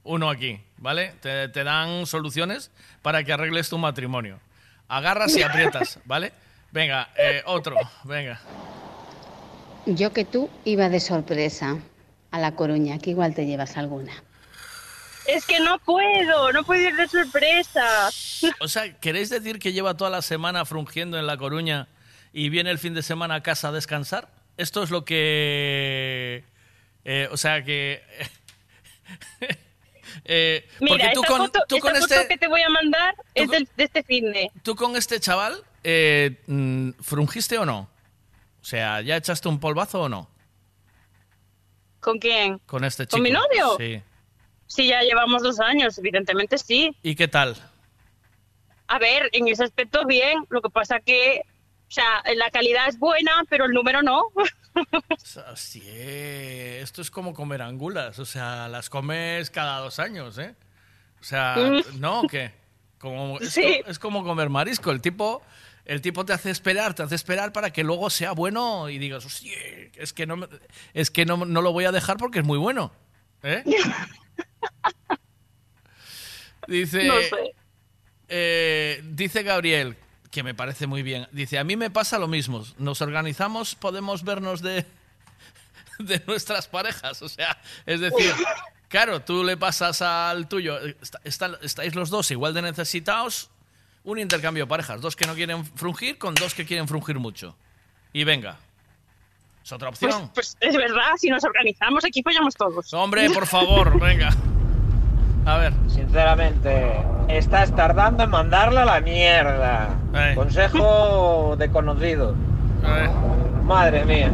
Uno 0.03 0.29
aquí, 0.29 0.59
¿vale? 0.77 1.13
Te, 1.21 1.49
te 1.49 1.63
dan 1.63 2.05
soluciones 2.07 2.71
para 3.01 3.23
que 3.23 3.31
arregles 3.31 3.69
tu 3.69 3.77
matrimonio. 3.77 4.39
Agarras 4.87 5.35
y 5.35 5.43
aprietas, 5.43 5.99
¿vale? 6.05 6.33
Venga, 6.71 7.09
eh, 7.17 7.43
otro, 7.45 7.75
venga. 8.03 8.39
Yo 9.87 10.11
que 10.13 10.25
tú 10.25 10.49
iba 10.65 10.89
de 10.89 10.99
sorpresa 10.99 11.77
a 12.31 12.39
La 12.39 12.55
Coruña, 12.55 12.99
que 12.99 13.11
igual 13.11 13.33
te 13.33 13.45
llevas 13.45 13.77
alguna. 13.77 14.11
Es 15.27 15.45
que 15.45 15.59
no 15.59 15.79
puedo, 15.79 16.51
no 16.53 16.63
puedo 16.63 16.81
ir 16.81 16.95
de 16.95 17.07
sorpresa. 17.07 18.09
O 18.59 18.67
sea, 18.67 18.97
¿queréis 18.99 19.29
decir 19.29 19.59
que 19.59 19.73
lleva 19.73 19.95
toda 19.97 20.09
la 20.09 20.21
semana 20.21 20.65
frungiendo 20.65 21.17
en 21.17 21.25
La 21.27 21.37
Coruña 21.37 21.87
y 22.33 22.49
viene 22.49 22.69
el 22.69 22.77
fin 22.79 22.93
de 22.93 23.01
semana 23.01 23.35
a 23.35 23.43
casa 23.43 23.69
a 23.69 23.71
descansar? 23.71 24.29
esto 24.57 24.81
es 24.81 24.89
lo 24.89 25.05
que... 25.05 26.43
eh, 27.05 27.29
o 27.31 27.37
sea 27.37 27.63
que... 27.63 28.01
eh, 30.25 30.67
Mira, 30.79 30.97
porque 30.97 31.11
tú 31.13 31.21
esta 31.21 31.27
con, 31.27 31.37
foto, 31.45 31.59
tú 31.67 31.75
esta 31.77 31.91
con 31.91 32.01
foto 32.01 32.13
este... 32.15 32.27
que 32.27 32.37
te 32.37 32.47
voy 32.47 32.61
a 32.61 32.69
mandar 32.69 33.15
es 33.35 33.49
del- 33.49 33.69
de 33.77 33.83
este 33.83 34.01
fin 34.03 34.31
de. 34.31 34.49
¿Tú 34.63 34.75
con 34.75 34.95
este 34.95 35.19
chaval 35.19 35.63
eh, 35.83 36.41
mm, 36.47 36.91
frungiste 37.01 37.57
o 37.59 37.65
no? 37.65 37.87
O 38.67 38.69
sea, 38.69 38.99
¿ya 38.99 39.15
echaste 39.15 39.47
un 39.47 39.61
polvazo 39.61 40.01
o 40.01 40.09
no? 40.09 40.29
¿Con 42.01 42.19
quién? 42.19 42.57
Con 42.65 42.83
este 42.83 43.05
chico. 43.05 43.15
¿Con 43.15 43.21
mi 43.23 43.31
novio? 43.31 43.77
Sí. 43.77 44.03
Sí, 44.65 44.87
ya 44.89 45.03
llevamos 45.03 45.41
dos 45.41 45.61
años, 45.61 45.97
evidentemente 45.97 46.57
sí. 46.57 46.93
¿Y 47.01 47.15
qué 47.15 47.29
tal? 47.29 47.55
A 48.87 48.99
ver, 48.99 49.29
en 49.31 49.47
ese 49.47 49.63
aspecto 49.63 50.05
bien, 50.05 50.39
lo 50.49 50.61
que 50.61 50.69
pasa 50.69 50.99
que, 50.99 51.43
o 51.87 51.91
sea, 51.91 52.21
la 52.35 52.49
calidad 52.51 52.89
es 52.89 52.99
buena, 52.99 53.45
pero 53.49 53.63
el 53.67 53.71
número 53.71 54.01
no. 54.03 54.23
Así 55.47 55.81
es. 55.87 56.83
Esto 56.83 57.01
es 57.01 57.09
como 57.09 57.33
comer 57.33 57.61
angulas. 57.61 58.19
O 58.19 58.25
sea, 58.25 58.67
las 58.67 58.89
comes 58.89 59.49
cada 59.49 59.79
dos 59.79 59.97
años, 59.99 60.37
¿eh? 60.39 60.55
O 61.21 61.23
sea, 61.23 61.55
Mm. 61.57 62.01
¿no? 62.01 62.23
¿Qué? 62.29 62.51
Como, 62.99 63.39
es, 63.39 63.53
Sí. 63.53 63.79
co- 63.85 63.89
es 63.91 63.97
como 63.97 64.25
comer 64.25 64.49
marisco. 64.49 64.91
El 64.91 64.99
tipo, 64.99 65.41
el 65.87 66.01
tipo 66.01 66.23
te 66.25 66.33
hace 66.33 66.51
esperar, 66.51 66.93
te 66.93 67.01
hace 67.03 67.15
esperar 67.15 67.51
para 67.53 67.71
que 67.71 67.83
luego 67.83 68.09
sea 68.09 68.33
bueno 68.33 68.89
y 68.89 68.99
digas, 68.99 69.25
hostia, 69.25 69.57
es 69.95 70.13
que 70.13 70.25
no, 70.27 70.47
es 70.93 71.09
que 71.11 71.25
no, 71.25 71.37
no 71.45 71.61
lo 71.61 71.71
voy 71.71 71.85
a 71.85 71.91
dejar 71.91 72.17
porque 72.17 72.39
es 72.39 72.45
muy 72.45 72.57
bueno. 72.59 72.91
¿Eh? 73.43 73.63
Dice, 76.67 77.05
No 77.05 77.13
sé. 77.21 77.55
eh, 78.27 79.01
dice 79.05 79.43
Gabriel, 79.43 79.95
que 80.31 80.43
me 80.43 80.53
parece 80.53 80.85
muy 80.87 81.01
bien. 81.01 81.27
Dice, 81.31 81.57
a 81.59 81.63
mí 81.63 81.77
me 81.77 81.89
pasa 81.89 82.19
lo 82.19 82.27
mismo. 82.27 82.65
Nos 82.77 83.01
organizamos, 83.01 83.75
podemos 83.75 84.23
vernos 84.23 84.61
de, 84.61 84.85
de 85.99 86.21
nuestras 86.27 86.67
parejas. 86.67 87.21
O 87.21 87.29
sea, 87.29 87.61
es 87.85 88.01
decir, 88.01 88.33
claro, 88.89 89.21
tú 89.21 89.43
le 89.45 89.55
pasas 89.55 90.01
al 90.01 90.49
tuyo, 90.49 90.77
está- 91.01 91.21
está- 91.23 91.57
estáis 91.61 91.95
los 91.95 92.09
dos 92.09 92.29
igual 92.31 92.53
de 92.53 92.63
necesitados, 92.63 93.49
un 94.07 94.19
intercambio 94.19 94.63
de 94.63 94.67
parejas. 94.69 95.01
Dos 95.01 95.15
que 95.15 95.25
no 95.27 95.35
quieren 95.35 95.65
frungir 95.65 96.17
con 96.17 96.33
dos 96.33 96.53
que 96.53 96.65
quieren 96.65 96.87
frungir 96.87 97.19
mucho. 97.19 97.55
Y 98.13 98.23
venga. 98.23 98.55
Es 99.63 99.71
otra 99.73 99.89
Pues, 99.89 100.01
opción. 100.03 100.31
pues 100.33 100.57
es 100.61 100.75
verdad, 100.75 101.11
si 101.17 101.29
nos 101.29 101.43
organizamos 101.43 102.05
aquí 102.05 102.23
follamos 102.23 102.55
todos. 102.55 102.93
Hombre, 102.93 103.29
por 103.29 103.45
favor, 103.45 103.99
venga. 104.01 104.29
A 105.45 105.57
ver. 105.57 105.73
Sinceramente, 105.87 106.93
estás 107.27 107.75
tardando 107.75 108.23
en 108.23 108.29
mandarla 108.29 108.83
a 108.83 108.85
la 108.85 109.01
mierda. 109.01 109.89
Eh. 110.13 110.33
Consejo 110.35 111.55
de 111.57 111.69
conocido. 111.69 112.33
Madre 113.63 114.05
mía. 114.05 114.31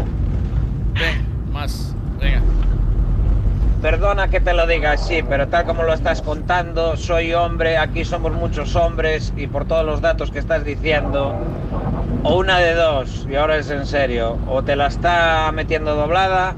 Ven, 0.94 1.52
más. 1.52 1.96
Venga. 2.20 2.42
Perdona 3.84 4.30
que 4.30 4.40
te 4.40 4.54
lo 4.54 4.66
diga 4.66 4.94
así, 4.94 5.22
pero 5.24 5.50
tal 5.50 5.66
como 5.66 5.84
lo 5.84 5.94
estás 5.94 6.22
contando, 6.22 6.96
soy 6.96 7.34
hombre, 7.34 7.78
aquí 7.78 8.06
somos 8.06 8.32
muchos 8.32 8.78
hombres 8.78 9.34
y 9.36 9.48
por 9.48 9.68
todos 9.68 9.86
los 9.86 10.00
datos 10.00 10.32
que 10.32 10.40
estás 10.40 10.64
diciendo, 10.64 11.36
o 12.24 12.36
una 12.38 12.60
de 12.60 12.76
dos, 12.76 13.28
y 13.30 13.36
ahora 13.36 13.58
es 13.58 13.70
en 13.70 13.86
serio, 13.86 14.40
o 14.48 14.64
te 14.64 14.78
la 14.78 14.88
está 14.88 15.52
metiendo 15.54 15.96
doblada 15.96 16.56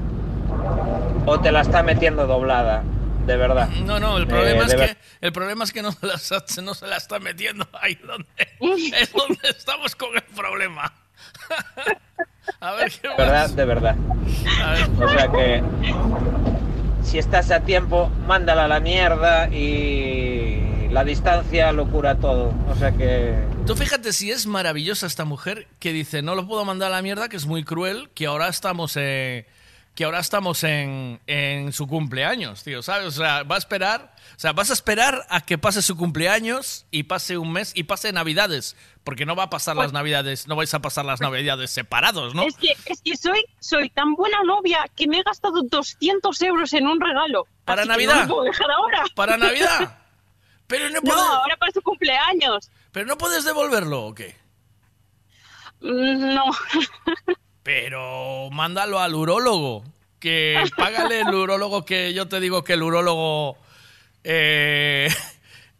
o 1.26 1.40
te 1.40 1.50
la 1.50 1.62
está 1.62 1.82
metiendo 1.82 2.28
doblada, 2.28 2.84
de 3.26 3.36
verdad. 3.36 3.68
No, 3.84 3.98
no, 3.98 4.18
el 4.18 4.28
problema, 4.28 4.62
Eh, 4.62 4.66
es 4.68 4.74
que, 4.76 4.96
el 5.20 5.32
problema 5.32 5.64
es 5.64 5.72
que 5.72 5.82
no 5.82 5.90
se, 5.90 6.06
la, 6.06 6.14
está- 6.14 6.62
no 6.62 6.74
se 6.74 6.86
la 6.86 6.96
está 6.96 7.18
metiendo 7.18 7.66
ahí 7.82 7.96
donde 8.06 8.28
es 9.00 9.12
donde 9.12 9.40
estamos 9.50 9.96
con 9.96 10.14
el 10.14 10.22
problema. 10.22 10.92
A 12.60 12.72
ver 12.74 12.92
qué 12.92 13.08
más. 13.08 13.16
¿Verdad? 13.18 13.50
De 13.50 13.64
verdad. 13.64 13.96
A 14.64 14.70
ver. 14.70 14.88
O 15.02 15.08
sea 15.08 15.28
que 15.28 15.62
si 17.06 17.18
estás 17.18 17.50
a 17.50 17.60
tiempo, 17.60 18.10
mándala 18.26 18.64
a 18.64 18.68
la 18.68 18.80
mierda 18.80 19.48
y 19.48 20.88
la 20.90 21.04
distancia 21.04 21.72
lo 21.72 21.88
cura 21.88 22.16
todo. 22.16 22.52
O 22.68 22.74
sea 22.74 22.92
que 22.92 23.34
Tú 23.66 23.74
fíjate 23.76 24.12
si 24.12 24.30
es 24.30 24.46
maravillosa 24.46 25.06
esta 25.06 25.24
mujer 25.24 25.68
que 25.78 25.92
dice, 25.92 26.22
no 26.22 26.34
lo 26.34 26.46
puedo 26.46 26.64
mandar 26.64 26.92
a 26.92 26.96
la 26.96 27.02
mierda, 27.02 27.28
que 27.28 27.36
es 27.36 27.46
muy 27.46 27.64
cruel, 27.64 28.10
que 28.14 28.26
ahora 28.26 28.48
estamos 28.48 28.96
eh, 28.96 29.46
que 29.96 30.04
ahora 30.04 30.20
estamos 30.20 30.62
en, 30.62 31.20
en 31.26 31.72
su 31.72 31.86
cumpleaños, 31.88 32.62
tío, 32.62 32.82
¿sabes? 32.82 33.06
O 33.06 33.10
sea, 33.10 33.42
va 33.44 33.54
a 33.54 33.58
esperar, 33.58 34.14
o 34.36 34.38
sea, 34.38 34.52
vas 34.52 34.68
a 34.70 34.74
esperar 34.74 35.26
a 35.30 35.40
que 35.40 35.56
pase 35.56 35.80
su 35.80 35.96
cumpleaños 35.96 36.84
y 36.90 37.04
pase 37.04 37.38
un 37.38 37.50
mes 37.50 37.72
y 37.74 37.84
pase 37.84 38.12
Navidades, 38.12 38.76
porque 39.04 39.24
no 39.24 39.34
va 39.34 39.44
a 39.44 39.50
pasar 39.50 39.74
las 39.74 39.94
Navidades, 39.94 40.48
no 40.48 40.54
vais 40.54 40.72
a 40.74 40.80
pasar 40.80 41.06
las 41.06 41.20
Navidades 41.22 41.70
separados, 41.70 42.34
¿no? 42.34 42.42
Es 42.42 42.54
que, 42.56 42.76
es 42.84 43.00
que 43.02 43.16
soy, 43.16 43.42
soy 43.58 43.88
tan 43.88 44.14
buena 44.14 44.36
novia 44.44 44.84
que 44.94 45.08
me 45.08 45.18
he 45.18 45.22
gastado 45.22 45.62
200 45.62 46.42
euros 46.42 46.72
en 46.74 46.86
un 46.86 47.00
regalo. 47.00 47.46
¿Para 47.64 47.86
Navidad? 47.86 48.26
no 48.26 48.34
puedo 48.34 48.44
dejar 48.44 48.70
ahora. 48.70 49.02
¿Para 49.14 49.36
Navidad? 49.38 49.98
Pero 50.66 50.88
no 50.90 50.96
No, 50.96 51.00
puedes, 51.02 51.20
ahora 51.24 51.56
para 51.56 51.72
su 51.72 51.80
cumpleaños. 51.80 52.70
pero 52.92 53.06
no 53.06 53.16
puedes 53.16 53.44
devolverlo, 53.44 54.06
¿o 54.06 54.14
qué? 54.14 54.36
Mm, 55.80 56.34
No. 56.34 56.44
Pero 57.66 58.48
mándalo 58.52 59.00
al 59.00 59.12
urólogo. 59.16 59.82
Que 60.20 60.62
págale 60.78 61.22
el 61.22 61.34
urólogo 61.34 61.84
que 61.84 62.14
yo 62.14 62.28
te 62.28 62.38
digo 62.38 62.62
que 62.62 62.74
el 62.74 62.84
urólogo 62.84 63.58
eh, 64.22 65.08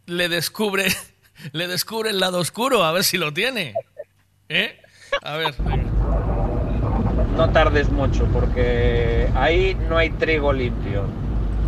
le 0.05 0.27
descubre 0.27 0.85
le 1.53 1.67
descubre 1.67 2.09
el 2.09 2.19
lado 2.19 2.39
oscuro, 2.39 2.83
a 2.83 2.91
ver 2.91 3.05
si 3.05 3.17
lo 3.17 3.33
tiene. 3.33 3.73
¿Eh? 4.49 4.81
A 5.23 5.37
ver. 5.37 5.55
no 7.37 7.49
tardes 7.51 7.89
mucho 7.89 8.25
porque 8.33 9.29
ahí 9.33 9.77
no 9.87 9.97
hay 9.97 10.09
trigo 10.09 10.51
limpio. 10.51 11.05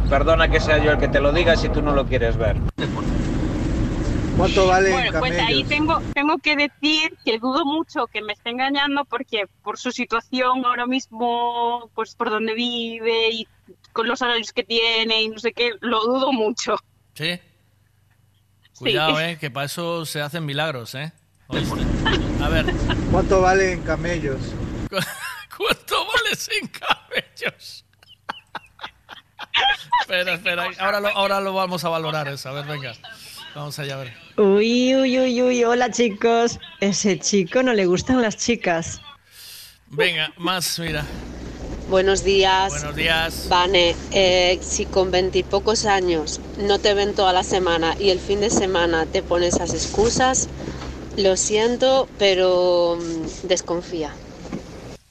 Perdona 0.09 0.49
que 0.49 0.59
sea 0.59 0.84
yo 0.84 0.91
el 0.91 0.97
que 0.97 1.07
te 1.07 1.22
lo 1.22 1.32
diga 1.32 1.55
si 1.55 1.70
tú 1.70 1.82
no 1.82 1.93
lo 1.93 2.05
quieres 2.07 2.36
ver. 2.36 2.57
¿Cuánto 4.39 4.67
valen 4.67 4.93
Bueno, 4.93 5.19
pues 5.19 5.33
ahí 5.33 5.37
camellos? 5.39 5.67
tengo, 5.67 6.01
tengo 6.13 6.37
que 6.37 6.55
decir 6.55 7.17
que 7.25 7.39
dudo 7.39 7.65
mucho 7.65 8.07
que 8.07 8.21
me 8.21 8.31
esté 8.31 8.51
engañando 8.51 9.03
porque 9.03 9.47
por 9.63 9.77
su 9.77 9.91
situación 9.91 10.65
ahora 10.65 10.87
mismo, 10.87 11.91
pues 11.93 12.15
por 12.15 12.29
donde 12.29 12.53
vive 12.53 13.31
y 13.31 13.47
con 13.91 14.07
los 14.07 14.19
salarios 14.19 14.53
que 14.53 14.63
tiene 14.63 15.23
y 15.23 15.29
no 15.29 15.39
sé 15.39 15.51
qué, 15.51 15.71
lo 15.81 15.99
dudo 16.05 16.31
mucho. 16.31 16.77
Sí. 17.15 17.37
Sí. 18.71 18.79
Cuidado, 18.79 19.19
eh, 19.19 19.37
que 19.37 19.51
para 19.51 19.65
eso 19.65 20.05
se 20.05 20.21
hacen 20.21 20.45
milagros, 20.45 20.95
eh. 20.95 21.11
¿Oíste? 21.47 21.81
A 22.41 22.47
ver. 22.47 22.65
¿Cuánto 23.11 23.41
valen 23.41 23.81
camellos? 23.81 24.39
¿Cuánto 25.57 26.07
vales 26.07 26.49
en 26.61 26.67
cabellos? 26.69 27.85
espera, 30.01 30.33
espera. 30.33 30.69
Ahora 30.79 31.01
lo, 31.01 31.09
ahora 31.09 31.41
lo 31.41 31.53
vamos 31.53 31.83
a 31.83 31.89
valorar 31.89 32.29
eso. 32.29 32.47
A 32.47 32.53
ver, 32.53 32.65
venga. 32.65 32.93
Vamos 33.53 33.77
allá 33.79 33.95
a 33.95 33.97
ver. 33.97 34.13
Uy, 34.39 34.95
uy, 34.95 35.19
uy, 35.19 35.41
uy, 35.41 35.63
hola 35.65 35.91
chicos. 35.91 36.59
Ese 36.79 37.19
chico 37.19 37.61
no 37.61 37.73
le 37.73 37.85
gustan 37.85 38.21
las 38.21 38.37
chicas. 38.37 39.01
Venga, 39.87 40.31
más, 40.37 40.79
mira. 40.79 41.05
Buenos 41.89 42.23
días. 42.23 42.69
Buenos 42.69 42.95
días. 42.95 43.47
Vane, 43.49 43.97
eh, 44.13 44.57
si 44.61 44.85
con 44.85 45.11
veintipocos 45.11 45.83
años 45.83 46.39
no 46.57 46.79
te 46.79 46.93
ven 46.93 47.13
toda 47.15 47.33
la 47.33 47.43
semana 47.43 47.97
y 47.99 48.11
el 48.11 48.19
fin 48.19 48.39
de 48.39 48.49
semana 48.49 49.05
te 49.05 49.21
pones 49.23 49.55
esas 49.55 49.73
excusas, 49.73 50.47
lo 51.17 51.35
siento, 51.35 52.07
pero 52.17 52.97
mm, 52.97 53.47
desconfía. 53.49 54.13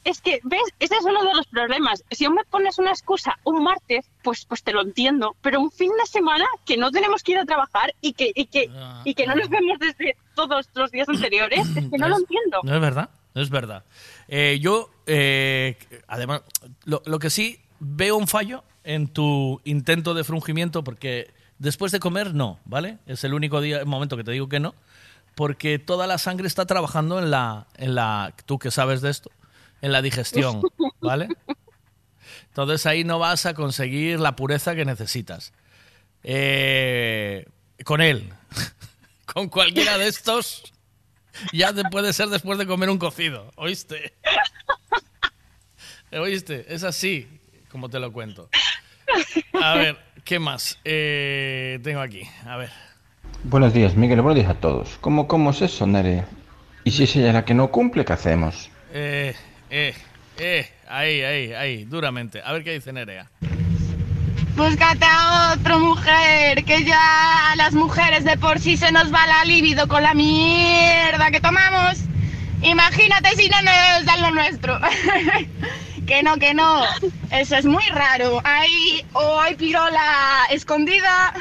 Es 0.09 0.23
que, 0.23 0.41
¿ves? 0.43 0.63
Ese 0.81 0.97
es 0.97 1.05
uno 1.05 1.23
de 1.23 1.35
los 1.35 1.47
problemas. 1.49 2.03
Si 2.11 2.25
aún 2.25 2.37
me 2.37 2.45
pones 2.45 2.79
una 2.79 2.93
excusa 2.93 3.39
un 3.45 3.63
martes, 3.63 4.07
pues, 4.23 4.47
pues 4.47 4.63
te 4.63 4.73
lo 4.73 4.81
entiendo. 4.81 5.37
Pero 5.43 5.61
un 5.61 5.71
fin 5.71 5.91
de 6.01 6.07
semana 6.07 6.47
que 6.65 6.79
no 6.79 6.91
tenemos 6.91 7.23
que 7.23 7.33
ir 7.33 7.39
a 7.39 7.45
trabajar 7.45 7.95
y 8.01 8.15
que, 8.15 8.33
y 8.35 8.47
que, 8.47 8.71
y 9.05 9.15
que 9.15 9.27
no 9.27 9.35
nos 9.35 9.51
vemos 9.51 9.79
desde 9.79 10.17
todos 10.35 10.67
los 10.75 10.91
días 10.91 11.11
anteriores, 11.11 11.61
es 11.77 11.91
que 11.91 11.99
no 11.99 12.09
lo 12.09 12.17
entiendo. 12.17 12.61
No 12.63 12.75
es 12.75 12.81
verdad, 12.81 13.11
no 13.35 13.43
es 13.43 13.51
verdad. 13.51 13.85
Eh, 14.29 14.59
yo, 14.63 14.89
eh, 15.05 15.77
además, 16.07 16.41
lo, 16.87 17.03
lo 17.05 17.19
que 17.19 17.29
sí 17.29 17.61
veo 17.79 18.17
un 18.17 18.29
fallo 18.29 18.65
en 18.85 19.09
tu 19.09 19.61
intento 19.65 20.15
de 20.15 20.25
frungimiento, 20.25 20.85
porque 20.85 21.31
después 21.59 21.93
de 21.93 22.01
comer, 22.01 22.35
no, 22.35 22.61
¿vale? 22.65 22.97
Es 23.07 23.25
el 23.25 23.35
único 23.35 23.61
día, 23.61 23.85
momento 23.85 24.17
que 24.17 24.25
te 24.25 24.33
digo 24.33 24.49
que 24.49 24.59
no, 24.59 24.75
porque 25.35 25.79
toda 25.79 26.07
la 26.07 26.17
sangre 26.17 26.47
está 26.47 26.65
trabajando 26.65 27.19
en 27.19 27.31
la, 27.31 27.67
en 27.77 27.95
la, 27.95 28.33
tú 28.47 28.59
que 28.59 28.71
sabes 28.71 29.03
de 29.03 29.11
esto, 29.11 29.31
en 29.81 29.93
la 29.93 30.03
digestión, 30.03 30.63
¿vale? 31.01 31.29
Entonces 32.49 32.87
ahí 32.87 33.05
no 33.05 33.19
vas 33.19 33.47
a 33.47 33.55
conseguir 33.55 34.19
la 34.21 34.37
pureza 34.37 34.75
que 34.75 34.85
necesitas. 34.85 35.53
Eh, 36.25 37.47
con 37.85 38.01
él, 38.01 38.33
con 39.33 39.49
cualquiera 39.49 39.99
de 39.99 40.09
estos, 40.09 40.73
ya 41.53 41.73
te 41.73 41.85
puede 41.85 42.13
ser 42.13 42.29
después 42.29 42.59
de 42.59 42.67
comer 42.67 42.91
un 42.91 42.99
cocido, 42.99 43.53
¿oíste? 43.57 44.15
¿Oíste? 46.13 46.67
Es 46.75 46.85
así 46.85 47.29
como 47.71 47.89
te 47.89 48.01
lo 48.01 48.13
cuento. 48.13 48.49
A 49.63 49.75
ver, 49.75 49.97
¿qué 50.25 50.39
más 50.39 50.79
Eh, 50.85 51.79
tengo 51.83 52.01
aquí? 52.01 52.23
A 52.47 52.57
ver. 52.57 52.71
Buenos 53.45 53.73
días, 53.73 53.95
Miguel. 53.95 54.21
Buenos 54.21 54.43
días 54.43 54.51
a 54.51 54.61
todos. 54.61 54.99
¿Cómo, 55.01 55.29
cómo 55.29 55.51
es 55.51 55.63
eso, 55.63 55.87
Nere? 55.87 56.25
¿Y 56.85 56.91
si 56.91 57.05
es 57.05 57.17
ella 57.17 57.33
la 57.33 57.45
que 57.45 57.55
no 57.55 57.71
cumple, 57.71 58.05
qué 58.05 58.13
hacemos? 58.13 58.71
Eh, 58.93 59.35
eh, 59.71 59.95
Eh, 60.41 60.71
ahí, 60.89 61.23
ahí, 61.23 61.53
ahí, 61.53 61.85
duramente. 61.85 62.41
A 62.45 62.53
ver 62.53 62.63
qué 62.63 62.73
dice 62.73 62.93
Nerea. 62.93 63.29
Búscate 64.55 65.05
a 65.05 65.55
otra 65.55 65.79
mujer, 65.79 66.65
que 66.65 66.85
ya 66.85 67.53
a 67.53 67.57
las 67.57 67.75
mujeres 67.75 68.25
de 68.25 68.37
por 68.37 68.61
sí 68.61 68.77
se 68.77 68.93
nos 68.93 69.13
va 69.13 69.27
la 69.27 69.45
libido 69.45 69.89
con 69.89 70.03
la 70.03 70.15
mierda 70.15 71.31
que 71.31 71.41
tomamos. 71.41 71.99
Imagínate 72.63 73.31
si 73.37 73.49
no 73.49 73.57
nos 73.63 74.05
dan 74.05 74.23
lo 74.23 74.31
nuestro. 74.31 74.79
que 76.07 76.23
no, 76.23 76.37
que 76.37 76.55
no. 76.55 76.85
Eso 77.31 77.57
es 77.57 77.67
muy 77.67 77.85
raro. 77.91 78.41
Hay, 78.45 79.05
o 79.13 79.41
hay 79.41 79.55
pirola 79.57 80.47
escondida, 80.51 81.35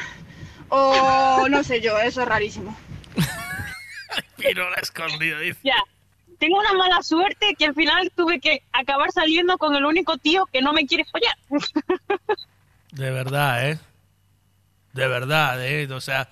o 0.68 1.46
no 1.48 1.62
sé 1.62 1.80
yo, 1.80 1.98
eso 1.98 2.22
es 2.22 2.28
rarísimo. 2.28 2.76
Pirola 4.36 4.76
escondida, 4.80 5.38
dice. 5.38 5.58
Ya. 5.62 5.76
Tengo 6.38 6.58
una 6.58 6.72
mala 6.72 7.02
suerte 7.02 7.54
que 7.58 7.66
al 7.66 7.74
final 7.74 8.12
tuve 8.14 8.38
que 8.40 8.62
acabar 8.72 9.10
saliendo 9.12 9.58
con 9.58 9.74
el 9.74 9.84
único 9.84 10.18
tío 10.18 10.46
que 10.52 10.62
no 10.62 10.72
me 10.72 10.86
quiere 10.86 11.04
follar. 11.04 11.36
De 12.92 13.10
verdad, 13.10 13.70
¿eh? 13.70 13.78
De 14.92 15.06
verdad, 15.08 15.64
¿eh? 15.66 15.92
O 15.92 16.00
sea, 16.00 16.28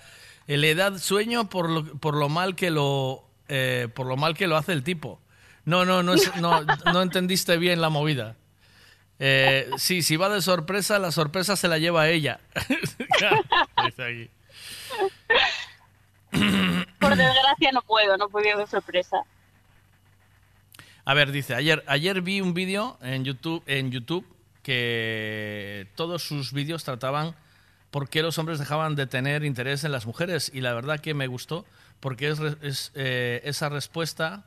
le 0.46 0.74
da 0.74 0.96
sueño 0.98 1.48
por 1.48 1.68
lo, 1.68 1.84
por 1.98 2.16
lo 2.16 2.28
mal 2.28 2.54
que 2.56 2.70
lo 2.70 3.24
eh, 3.48 3.88
por 3.94 4.06
lo 4.06 4.16
mal 4.16 4.36
que 4.36 4.46
lo 4.46 4.56
hace 4.56 4.72
el 4.72 4.82
tipo. 4.82 5.20
No, 5.64 5.84
no, 5.84 6.02
no, 6.02 6.14
es- 6.14 6.34
no, 6.36 6.62
no 6.92 7.02
entendiste 7.02 7.56
bien 7.58 7.80
la 7.80 7.90
movida. 7.90 8.36
Eh, 9.18 9.68
sí, 9.78 10.02
si 10.02 10.16
va 10.16 10.28
de 10.28 10.40
sorpresa, 10.42 10.98
la 10.98 11.10
sorpresa 11.10 11.56
se 11.56 11.68
la 11.68 11.78
lleva 11.78 12.08
ella. 12.08 12.38
Dice 13.84 14.02
aquí. 14.04 14.30
Por 17.00 17.16
desgracia 17.16 17.72
no 17.72 17.82
puedo, 17.82 18.16
no 18.16 18.28
puedo 18.28 18.48
ir 18.48 18.56
de 18.56 18.66
sorpresa. 18.66 19.18
A 21.08 21.14
ver, 21.14 21.30
dice, 21.30 21.54
ayer, 21.54 21.84
ayer 21.86 22.20
vi 22.20 22.40
un 22.40 22.52
vídeo 22.52 22.98
en 23.00 23.24
YouTube, 23.24 23.62
en 23.68 23.92
YouTube 23.92 24.26
que 24.64 25.86
todos 25.94 26.24
sus 26.24 26.52
vídeos 26.52 26.82
trataban 26.82 27.36
por 27.92 28.08
qué 28.08 28.22
los 28.22 28.38
hombres 28.38 28.58
dejaban 28.58 28.96
de 28.96 29.06
tener 29.06 29.44
interés 29.44 29.84
en 29.84 29.92
las 29.92 30.04
mujeres 30.04 30.50
y 30.52 30.62
la 30.62 30.74
verdad 30.74 30.98
que 30.98 31.14
me 31.14 31.28
gustó 31.28 31.64
porque 32.00 32.26
es, 32.28 32.40
es, 32.60 32.90
eh, 32.96 33.40
esa 33.44 33.68
respuesta 33.68 34.46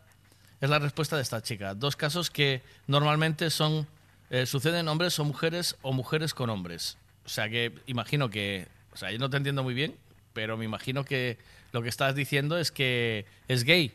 es 0.59 0.69
la 0.69 0.79
respuesta 0.79 1.15
de 1.15 1.21
esta 1.21 1.41
chica. 1.41 1.75
Dos 1.75 1.95
casos 1.95 2.29
que 2.29 2.61
normalmente 2.87 3.51
son 3.51 3.87
eh, 4.29 4.45
suceden 4.45 4.89
hombres 4.89 5.17
o 5.17 5.23
mujeres 5.23 5.77
o 5.81 5.93
mujeres 5.93 6.33
con 6.33 6.49
hombres. 6.49 6.97
O 7.23 7.29
sea 7.29 7.47
que 7.47 7.73
imagino 7.85 8.29
que, 8.29 8.67
o 8.91 8.97
sea, 8.97 9.11
yo 9.11 9.17
no 9.17 9.29
te 9.29 9.37
entiendo 9.37 9.63
muy 9.63 9.73
bien, 9.73 9.95
pero 10.33 10.57
me 10.57 10.65
imagino 10.65 11.05
que 11.05 11.37
lo 11.71 11.81
que 11.81 11.87
estás 11.87 12.15
diciendo 12.15 12.57
es 12.57 12.73
que 12.73 13.25
es 13.47 13.63
gay. 13.63 13.93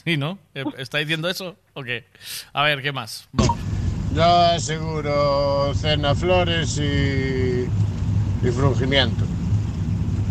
Sí, 0.04 0.16
¿no? 0.16 0.38
Eh, 0.54 0.64
¿Está 0.78 0.98
diciendo 0.98 1.28
eso? 1.28 1.56
¿O 1.74 1.82
qué? 1.82 2.04
A 2.52 2.62
ver, 2.62 2.82
¿qué 2.82 2.92
más? 2.92 3.28
Vamos. 3.32 3.58
Yo 4.14 4.24
aseguro 4.24 5.74
cena 5.74 6.14
flores 6.14 6.78
y, 6.78 7.66
y 8.46 8.50
frungimiento. 8.50 9.24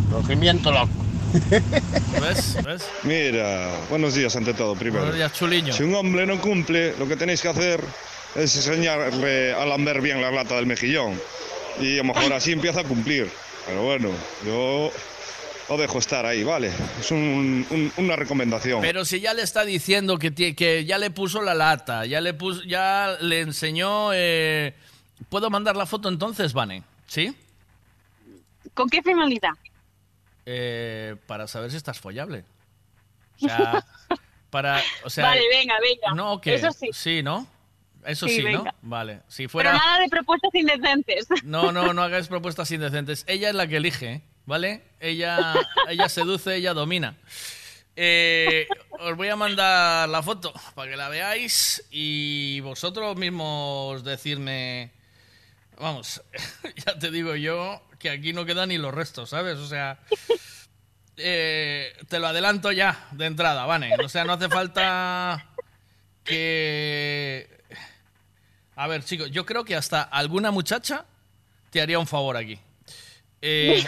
Frungimiento 0.10 0.72
loco. 0.72 0.90
¿Ves? 2.22 2.58
¿Ves? 2.64 2.88
Mira, 3.04 3.72
buenos 3.90 4.16
días 4.16 4.36
ante 4.36 4.54
todo, 4.54 4.76
primero. 4.76 5.02
Buenos 5.02 5.16
días, 5.18 5.34
chuliño. 5.34 5.74
Si 5.74 5.84
un 5.84 5.94
hombre 5.94 6.26
no 6.26 6.40
cumple, 6.42 6.96
lo 6.98 7.08
que 7.08 7.16
tenéis 7.16 7.42
que 7.42 7.50
hacer 7.50 7.84
es 8.36 8.56
enseñarle 8.56 9.54
a 9.54 9.66
lamber 9.66 10.02
bien 10.02 10.22
la 10.22 10.32
lata 10.32 10.56
del 10.56 10.66
mejillón. 10.66 11.20
Y 11.80 11.96
a 11.96 12.04
lo 12.04 12.14
mejor 12.14 12.34
así 12.34 12.54
empieza 12.54 12.82
a 12.82 12.84
cumplir. 12.84 13.30
Pero 13.68 13.84
bueno, 13.84 14.10
yo 14.46 14.92
lo 15.70 15.78
dejo 15.78 16.00
estar 16.00 16.26
ahí, 16.26 16.44
¿vale? 16.44 16.72
Es 17.00 17.12
un- 17.12 17.66
un- 17.70 17.92
una 17.98 18.16
recomendación. 18.16 18.82
Pero 18.82 19.04
si 19.06 19.20
ya 19.20 19.34
le 19.34 19.42
está 19.42 19.66
diciendo 19.66 20.18
que, 20.18 20.34
que 20.56 20.86
ya 20.86 20.98
le 20.98 21.10
puso 21.12 21.42
la 21.42 21.54
lata, 21.54 22.06
ya 22.06 22.22
le 22.22 22.34
puso, 22.34 22.64
ya 22.64 23.18
le 23.22 23.42
enseñó. 23.42 24.12
eh, 24.14 24.74
¿Puedo 25.30 25.50
mandar 25.50 25.76
la 25.76 25.86
foto 25.86 26.10
entonces, 26.10 26.54
Vane? 26.54 26.84
¿Sí? 27.08 27.36
¿Con 28.74 28.88
qué 28.90 29.02
finalidad? 29.02 29.50
Eh, 30.46 31.16
para 31.26 31.48
saber 31.48 31.72
si 31.72 31.78
estás 31.78 32.00
follable. 32.00 32.46
O 33.42 33.48
sea, 33.48 33.86
para, 34.50 34.82
o 35.04 35.10
sea, 35.10 35.26
vale, 35.26 35.42
venga, 35.50 35.74
venga. 35.82 36.14
No, 36.16 36.40
¿qué? 36.40 36.56
Eso 36.56 36.70
sí. 36.94 37.22
¿no? 37.24 37.48
Eso 38.06 38.28
Sí, 38.28 38.38
sí, 38.38 38.44
¿no? 38.44 38.64
Vale. 38.84 39.22
Si 39.28 39.44
Pero 39.44 39.50
fuera. 39.50 39.74
nada 39.74 40.00
de 40.00 40.08
propuestas 40.08 40.54
indecentes. 40.56 41.28
No, 41.44 41.74
no, 41.74 41.94
no 41.94 42.02
hagáis 42.04 42.28
propuestas 42.28 42.72
indecentes. 42.72 43.26
Ella 43.28 43.50
es 43.50 43.56
la 43.56 43.68
que 43.68 43.78
elige, 43.78 44.22
¿vale? 44.48 44.82
Ella, 45.00 45.54
ella 45.88 46.10
seduce, 46.10 46.56
ella 46.56 46.74
domina. 46.74 47.16
Eh, 47.96 48.68
os 48.92 49.16
voy 49.16 49.28
a 49.28 49.36
mandar 49.36 50.10
la 50.10 50.24
foto 50.24 50.54
para 50.74 50.90
que 50.90 50.98
la 50.98 51.10
veáis 51.10 51.84
y 51.92 52.60
vosotros 52.62 53.16
mismos 53.18 54.04
decirme. 54.04 54.92
Vamos, 55.80 56.24
ya 56.86 56.98
te 56.98 57.12
digo 57.12 57.36
yo 57.36 57.84
que 58.00 58.10
aquí 58.10 58.34
no 58.34 58.46
quedan 58.46 58.70
ni 58.70 58.78
los 58.80 58.94
restos, 58.94 59.30
¿sabes? 59.30 59.58
O 59.58 59.68
sea, 59.68 60.00
eh, 61.18 61.94
te 62.08 62.20
lo 62.20 62.28
adelanto 62.28 62.72
ya 62.72 63.08
de 63.12 63.26
entrada, 63.26 63.66
Vane. 63.66 63.96
O 64.04 64.10
sea, 64.10 64.24
no 64.24 64.34
hace 64.34 64.50
falta 64.50 65.46
que. 66.24 67.50
A 68.76 68.88
ver, 68.88 69.04
chicos, 69.04 69.30
yo 69.32 69.46
creo 69.46 69.66
que 69.66 69.76
hasta 69.76 70.04
alguna 70.04 70.52
muchacha 70.52 71.06
te 71.72 71.82
haría 71.82 72.00
un 72.00 72.08
favor 72.08 72.38
aquí. 72.38 72.60
Eh, 73.42 73.84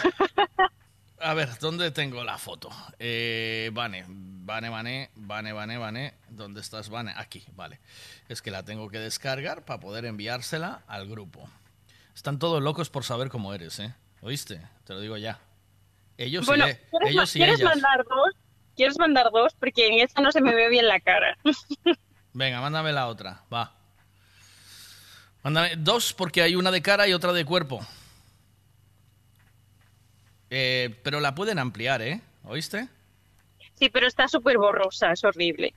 a 1.20 1.34
ver, 1.34 1.48
¿dónde 1.60 1.90
tengo 1.90 2.22
la 2.24 2.38
foto? 2.38 2.70
Eh, 2.98 3.70
Vane, 3.72 4.04
Vane, 4.08 4.68
Vane, 4.68 5.10
Vane, 5.16 5.52
Vane, 5.52 5.78
Vane. 5.78 6.14
¿Dónde 6.28 6.60
estás, 6.60 6.88
Vane? 6.88 7.12
Aquí, 7.16 7.44
vale. 7.54 7.80
Es 8.28 8.42
que 8.42 8.50
la 8.50 8.64
tengo 8.64 8.88
que 8.88 8.98
descargar 8.98 9.64
para 9.64 9.80
poder 9.80 10.04
enviársela 10.04 10.82
al 10.86 11.08
grupo. 11.08 11.48
Están 12.14 12.38
todos 12.38 12.62
locos 12.62 12.90
por 12.90 13.04
saber 13.04 13.28
cómo 13.28 13.54
eres, 13.54 13.78
¿eh? 13.80 13.94
¿Oíste? 14.22 14.60
Te 14.84 14.94
lo 14.94 15.00
digo 15.00 15.16
ya. 15.16 15.38
Ellos 16.18 16.44
bueno, 16.46 16.66
y, 16.66 16.70
e- 16.70 16.80
¿quieres, 16.90 17.10
ellos 17.10 17.36
y 17.36 17.38
¿quieres 17.38 17.60
ellas. 17.60 17.70
mandar 17.74 18.04
dos? 18.06 18.34
¿Quieres 18.76 18.98
mandar 18.98 19.30
dos? 19.32 19.54
Porque 19.58 19.86
en 19.88 20.00
esta 20.00 20.20
no 20.20 20.30
se 20.32 20.40
me 20.40 20.54
ve 20.54 20.68
bien 20.68 20.86
la 20.86 21.00
cara. 21.00 21.36
Venga, 22.32 22.60
mándame 22.60 22.92
la 22.92 23.08
otra, 23.08 23.42
va. 23.52 23.74
Mándame 25.42 25.76
dos 25.76 26.12
porque 26.12 26.42
hay 26.42 26.54
una 26.56 26.70
de 26.70 26.82
cara 26.82 27.08
y 27.08 27.12
otra 27.14 27.32
de 27.32 27.44
cuerpo. 27.44 27.80
Eh, 30.50 31.00
pero 31.04 31.20
la 31.20 31.34
pueden 31.34 31.58
ampliar, 31.58 32.02
¿eh? 32.02 32.20
¿Oíste? 32.44 32.88
Sí, 33.74 33.88
pero 33.88 34.06
está 34.06 34.28
súper 34.28 34.58
borrosa, 34.58 35.12
es 35.12 35.22
horrible. 35.24 35.74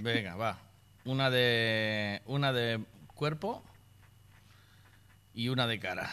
Venga, 0.00 0.36
va. 0.36 0.58
Una 1.04 1.30
de 1.30 2.22
una 2.26 2.52
de 2.52 2.84
cuerpo 3.14 3.62
y 5.32 5.48
una 5.48 5.66
de 5.66 5.78
cara. 5.78 6.10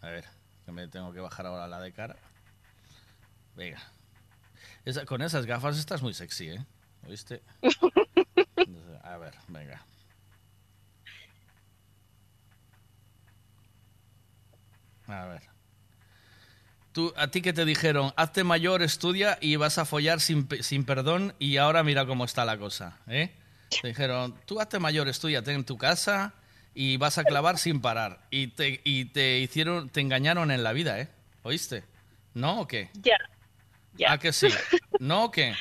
A 0.00 0.08
ver, 0.08 0.24
que 0.64 0.72
me 0.72 0.88
tengo 0.88 1.12
que 1.12 1.20
bajar 1.20 1.46
ahora 1.46 1.66
la 1.68 1.80
de 1.80 1.92
cara. 1.92 2.16
Venga. 3.54 3.80
Esa- 4.84 5.04
con 5.06 5.22
esas 5.22 5.46
gafas 5.46 5.78
estás 5.78 6.02
muy 6.02 6.12
sexy, 6.14 6.50
¿eh? 6.50 6.64
¿Oíste? 7.06 7.42
A 9.02 9.16
ver, 9.18 9.34
venga. 9.48 9.84
A 15.06 15.26
ver. 15.26 15.42
Tú, 16.94 17.12
¿A 17.16 17.26
ti 17.26 17.42
que 17.42 17.52
te 17.52 17.64
dijeron? 17.64 18.12
Hazte 18.16 18.44
mayor, 18.44 18.80
estudia 18.80 19.36
y 19.40 19.56
vas 19.56 19.78
a 19.78 19.84
follar 19.84 20.20
sin, 20.20 20.48
sin 20.62 20.84
perdón 20.84 21.34
y 21.40 21.56
ahora 21.56 21.82
mira 21.82 22.06
cómo 22.06 22.24
está 22.24 22.44
la 22.44 22.56
cosa, 22.56 22.98
¿eh? 23.08 23.34
Te 23.82 23.88
dijeron, 23.88 24.38
tú 24.46 24.60
hazte 24.60 24.78
mayor, 24.78 25.08
estudiate 25.08 25.52
en 25.52 25.64
tu 25.64 25.76
casa 25.76 26.34
y 26.72 26.96
vas 26.96 27.18
a 27.18 27.24
clavar 27.24 27.58
sin 27.58 27.80
parar. 27.80 28.20
Y 28.30 28.46
te, 28.48 28.80
y 28.84 29.06
te 29.06 29.40
hicieron, 29.40 29.88
te 29.90 30.00
engañaron 30.02 30.52
en 30.52 30.62
la 30.62 30.72
vida, 30.72 31.00
¿eh? 31.00 31.08
¿Oíste? 31.42 31.82
¿No 32.32 32.60
o 32.60 32.68
qué? 32.68 32.90
Ya. 32.94 33.16
Ya. 33.96 34.12
¿A 34.12 34.18
que 34.18 34.32
sí? 34.32 34.46
¿No 35.00 35.24
o 35.24 35.30
qué? 35.32 35.54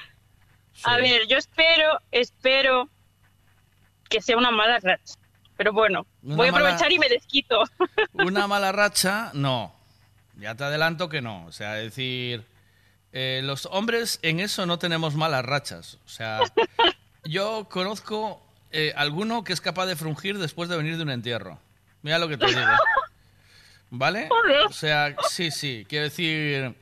A 0.84 0.98
ver, 0.98 1.28
yo 1.28 1.38
espero, 1.38 2.00
espero 2.12 2.90
que 4.08 4.22
sea 4.22 4.38
una 4.38 4.52
mala 4.52 4.80
racha. 4.80 5.16
Pero 5.58 5.74
bueno, 5.74 6.06
Una 6.22 6.36
voy 6.36 6.48
a 6.48 6.52
mala- 6.52 6.66
aprovechar 6.70 6.92
y 6.92 7.00
me 7.00 7.10
desquito. 7.10 7.64
Una 8.14 8.46
mala 8.48 8.72
racha, 8.72 9.32
no. 9.34 9.76
Ya 10.38 10.56
te 10.56 10.64
adelanto 10.64 11.10
que 11.10 11.22
no. 11.22 11.46
O 11.46 11.52
sea, 11.52 11.80
es 11.80 11.86
decir, 11.86 12.46
eh, 13.12 13.42
los 13.44 13.68
hombres 13.68 14.20
en 14.22 14.40
eso 14.40 14.66
no 14.66 14.80
tenemos 14.80 15.16
malas 15.16 15.46
rachas. 15.46 16.00
O 16.06 16.10
sea, 16.10 16.40
yo 17.24 17.68
conozco 17.70 18.42
eh, 18.72 18.94
alguno 18.96 19.44
que 19.44 19.54
es 19.54 19.62
capaz 19.62 19.86
de 19.86 19.96
frungir 19.96 20.38
después 20.38 20.70
de 20.70 20.78
venir 20.78 20.98
de 20.98 21.04
un 21.04 21.12
entierro. 21.12 21.60
Mira 22.02 22.20
lo 22.20 22.28
que 22.28 22.38
te 22.38 22.48
digo. 22.48 22.60
¿Vale? 23.92 24.28
O 24.68 24.74
sea, 24.74 25.16
sí, 25.30 25.52
sí. 25.52 25.86
Quiero 25.88 26.06
decir, 26.06 26.76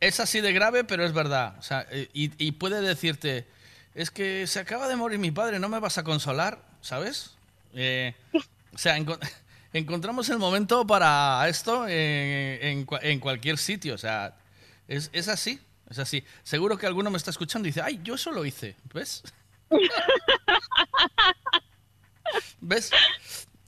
es 0.00 0.20
así 0.20 0.40
de 0.40 0.52
grave, 0.52 0.84
pero 0.84 1.04
es 1.04 1.12
verdad. 1.12 1.56
O 1.58 1.62
sea, 1.62 1.86
eh, 1.90 2.08
y, 2.12 2.30
y 2.44 2.52
puede 2.52 2.82
decirte, 2.82 3.46
es 3.94 4.10
que 4.10 4.46
se 4.46 4.60
acaba 4.60 4.88
de 4.88 4.96
morir 4.96 5.18
mi 5.18 5.30
padre, 5.30 5.58
¿no 5.58 5.68
me 5.68 5.80
vas 5.80 5.96
a 5.98 6.04
consolar? 6.04 6.62
¿Sabes? 6.80 7.34
Eh, 7.74 8.14
o 8.74 8.78
sea, 8.78 8.96
encontramos 9.72 10.28
el 10.28 10.38
momento 10.38 10.86
para 10.86 11.46
esto 11.48 11.86
en, 11.88 12.58
en 12.66 12.86
cua- 12.86 13.00
en 13.02 13.20
cualquier 13.20 13.58
sitio. 13.58 13.94
O 13.94 13.98
sea, 13.98 14.34
es, 14.88 15.10
es 15.12 15.28
así, 15.28 15.60
es 15.90 15.98
así. 15.98 16.24
Seguro 16.42 16.76
que 16.78 16.86
alguno 16.86 17.10
me 17.10 17.16
está 17.18 17.30
escuchando 17.30 17.66
y 17.66 17.70
dice, 17.70 17.82
ay, 17.82 18.00
yo 18.02 18.14
eso 18.14 18.30
lo 18.32 18.44
hice, 18.44 18.76
¿ves? 18.92 19.22
¿Ves? 22.60 22.90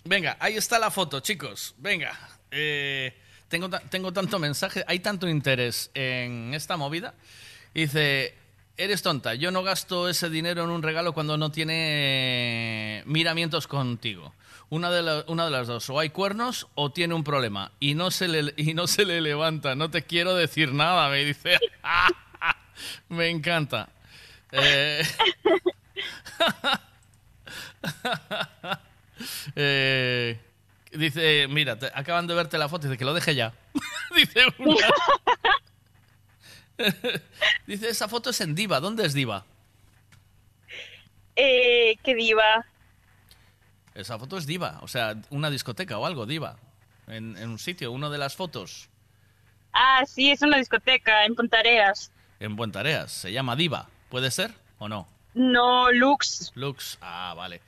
Venga, 0.05 0.36
ahí 0.40 0.57
está 0.57 0.78
la 0.78 0.90
foto, 0.90 1.20
chicos. 1.20 1.74
Venga. 1.78 2.16
Eh, 2.50 3.14
tengo, 3.48 3.68
tengo 3.90 4.12
tanto 4.12 4.38
mensaje, 4.38 4.84
hay 4.86 5.00
tanto 5.00 5.28
interés 5.28 5.90
en 5.94 6.52
esta 6.55 6.76
movida. 6.76 7.14
Dice, 7.74 8.34
eres 8.76 9.02
tonta, 9.02 9.34
yo 9.34 9.50
no 9.50 9.62
gasto 9.62 10.09
ese 10.09 10.30
dinero 10.30 10.64
en 10.64 10.70
un 10.70 10.82
regalo 10.82 11.12
cuando 11.12 11.36
no 11.36 11.50
tiene 11.50 13.02
miramientos 13.07 13.66
contigo. 13.66 14.32
Una 14.75 14.91
de, 14.91 15.25
una 15.29 15.45
de 15.45 15.53
las 15.53 15.68
dos, 15.68 15.89
o 15.89 16.01
hay 16.01 16.11
cuernos 16.11 16.66
o 16.75 16.91
tiene 16.91 17.14
un 17.14 17.22
problema 17.22 17.70
y 17.79 17.95
no, 17.95 18.11
se 18.11 18.27
le, 18.27 18.53
y 18.57 18.75
no 18.75 18.89
se 18.89 19.05
le 19.05 19.20
levanta. 19.20 19.77
No 19.77 19.89
te 19.89 20.03
quiero 20.03 20.35
decir 20.35 20.72
nada, 20.72 21.09
me 21.11 21.25
dice. 21.25 21.61
me 23.09 23.31
encanta. 23.31 23.89
Eh, 24.51 25.05
eh, 29.55 30.41
dice, 30.91 31.47
mira, 31.49 31.79
acaban 31.95 32.27
de 32.27 32.35
verte 32.35 32.59
la 32.59 32.68
foto, 32.68 32.89
dice 32.89 32.99
que 32.99 33.05
lo 33.05 33.14
deje 33.14 33.37
ya. 33.37 33.55
dice 34.16 34.41
dice, 37.68 37.91
esa 37.91 38.09
foto 38.09 38.31
es 38.31 38.41
en 38.41 38.57
Diva. 38.57 38.81
¿Dónde 38.81 39.07
es 39.07 39.14
Diva? 39.14 39.45
Eh, 41.37 41.97
qué 42.03 42.16
diva. 42.16 42.66
Esa 43.95 44.18
foto 44.18 44.36
es 44.36 44.47
Diva, 44.47 44.78
o 44.82 44.88
sea, 44.88 45.14
una 45.30 45.51
discoteca 45.51 45.99
o 45.99 46.07
algo, 46.07 46.26
Diva. 46.26 46.57
En, 47.07 47.36
en 47.36 47.51
un 47.51 47.59
sitio, 47.59 47.92
una 47.92 48.11
de 48.11 48.18
las 48.18 48.34
fotos. 48.34 48.88
Ah, 49.72 50.05
sí, 50.07 50.30
es 50.30 50.42
una 50.42 50.59
discoteca 50.59 51.24
en 51.24 51.34
Pontareas. 51.34 52.11
En 52.40 52.57
Buentareas, 52.57 53.12
se 53.12 53.32
llama 53.32 53.57
Diva. 53.57 53.88
¿Puede 54.09 54.30
ser 54.30 54.53
o 54.78 54.88
no? 54.88 55.07
No, 55.34 55.90
Lux. 55.92 56.53
Lux, 56.55 56.99
ah, 57.01 57.34
vale. 57.36 57.61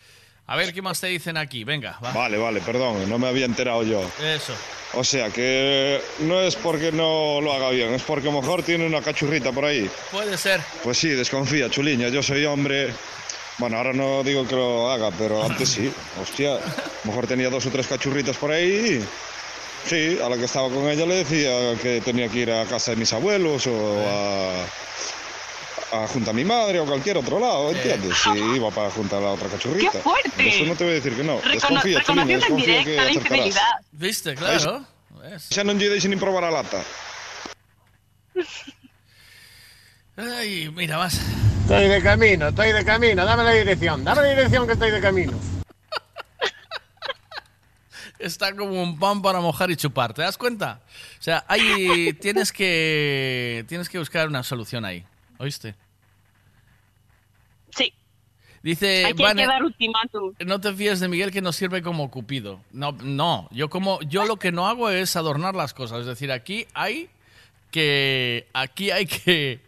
A 0.49 0.55
ver 0.55 0.73
qué 0.73 0.81
más 0.81 1.01
te 1.01 1.09
dicen 1.09 1.37
aquí, 1.37 1.65
venga, 1.65 1.99
va. 2.05 2.13
Vale, 2.13 2.39
vale, 2.39 2.61
perdón, 2.61 3.09
no 3.09 3.19
me 3.19 3.27
había 3.27 3.45
enterado 3.47 3.83
yo. 3.83 4.01
Eso. 4.23 4.55
O 4.95 5.03
sea, 5.03 5.31
que 5.31 6.01
no 6.21 6.41
es 6.41 6.55
porque 6.55 6.93
no 6.93 7.41
lo 7.41 7.53
haga 7.53 7.71
bien, 7.71 7.93
es 7.95 8.03
porque 8.03 8.29
a 8.29 8.33
lo 8.33 8.41
mejor 8.41 8.63
tiene 8.63 8.87
una 8.87 9.03
cachurrita 9.03 9.51
por 9.51 9.65
ahí. 9.65 9.91
Puede 10.13 10.39
ser. 10.39 10.61
Pues 10.85 10.99
sí, 10.99 11.09
desconfía, 11.09 11.69
chuliña, 11.69 12.09
yo 12.09 12.23
soy 12.23 12.45
hombre. 12.45 12.95
Bueno, 13.59 13.79
ahora 13.79 13.93
no 13.95 14.23
digo 14.23 14.47
que 14.47 14.55
lo 14.55 14.91
haga, 14.91 15.11
pero 15.17 15.43
antes 15.43 15.69
sí. 15.71 15.91
Hostia, 16.21 16.59
mejor 17.05 17.27
tenía 17.27 17.49
dos 17.49 17.65
o 17.67 17.71
tres 17.71 17.87
cachurritas 17.87 18.37
por 18.37 18.51
ahí. 18.53 19.03
Sí, 19.87 20.19
a 20.23 20.29
la 20.29 20.37
que 20.37 20.45
estaba 20.45 20.69
con 20.69 20.89
ella 20.91 21.07
le 21.07 21.25
decía 21.25 21.75
que 21.81 22.01
tenía 22.01 22.29
que 22.29 22.39
ir 22.41 22.51
a 22.51 22.65
casa 22.67 22.91
de 22.91 22.97
mis 22.99 23.13
abuelos 23.13 23.67
o 23.69 24.05
a, 24.05 26.03
a 26.05 26.09
junto 26.09 26.31
a 26.31 26.35
mi 26.35 26.45
madre 26.45 26.81
o 26.81 26.85
cualquier 26.87 27.17
otro 27.19 27.39
lado, 27.39 27.71
¿entiendes? 27.71 28.13
Sí, 28.23 28.31
iba 28.57 28.71
para 28.73 28.91
juntar 28.91 29.21
a 29.21 29.27
la 29.27 29.31
otra 29.33 29.49
cachurrita. 29.49 29.93
¡Qué 29.93 29.99
fuerte! 30.01 30.49
Eso 30.49 30.65
no 30.67 30.75
te 30.75 30.85
voy 30.85 30.93
a 30.93 30.97
decir 30.97 31.15
que 31.17 31.23
no. 31.25 31.41
Recono- 31.41 31.53
Desconfía, 31.53 31.99
en 32.09 32.27
desconfía 32.29 32.85
que 32.85 32.91
directo 32.91 32.93
la 32.97 33.03
acertarás. 33.03 33.15
infidelidad. 33.15 33.73
¿Viste? 33.93 34.35
Claro. 34.35 34.85
Xa 35.51 35.63
non 35.65 35.79
lle 35.79 35.89
deixen 35.89 36.11
nin 36.11 36.19
probar 36.21 36.45
a 36.45 36.51
lata. 36.51 36.83
Ay, 40.17 40.71
mira, 40.75 40.97
vas. 40.97 41.21
Estoy 41.63 41.89
de 41.89 42.03
camino, 42.03 42.49
estoy 42.49 42.73
de 42.73 42.85
camino. 42.85 43.25
Dame 43.25 43.45
la 43.45 43.51
dirección, 43.53 44.03
dame 44.05 44.23
la 44.23 44.29
dirección 44.29 44.67
que 44.67 44.73
estoy 44.73 44.91
de 44.91 45.01
camino. 45.01 45.33
Está 48.19 48.57
como 48.57 48.83
un 48.83 48.99
pan 48.99 49.21
para 49.21 49.41
mojar 49.41 49.71
y 49.71 49.77
chupar, 49.77 50.15
¿te 50.15 50.23
das 50.23 50.39
cuenta? 50.39 50.81
O 51.19 51.23
sea, 51.23 51.45
ahí 51.49 52.15
tienes 52.15 52.51
que 52.51 53.65
tienes 53.69 53.91
que 53.91 53.99
buscar 53.99 54.27
una 54.29 54.43
solución 54.43 54.87
ahí, 54.87 55.05
¿oíste? 55.39 55.75
Sí. 57.71 57.93
Dice, 58.63 59.05
hay 59.05 59.13
Vane, 59.13 59.43
que 59.43 59.49
dar 59.49 59.63
ultimátum. 59.63 60.35
no 60.47 60.61
te 60.61 60.73
fíes 60.73 60.99
de 61.01 61.09
Miguel 61.09 61.31
que 61.31 61.43
nos 61.43 61.57
sirve 61.57 61.83
como 61.83 62.11
cupido. 62.11 62.61
No, 62.73 62.93
no, 62.93 63.49
yo 63.51 63.69
como 63.69 64.01
yo 64.01 64.25
lo 64.25 64.39
que 64.39 64.51
no 64.51 64.67
hago 64.67 64.89
es 64.89 65.15
adornar 65.15 65.55
las 65.55 65.75
cosas, 65.75 66.01
es 66.01 66.07
decir, 66.07 66.33
aquí 66.33 66.67
hay 66.73 67.11
que 67.71 68.49
aquí 68.55 68.91
hay 68.93 69.05
que 69.07 69.61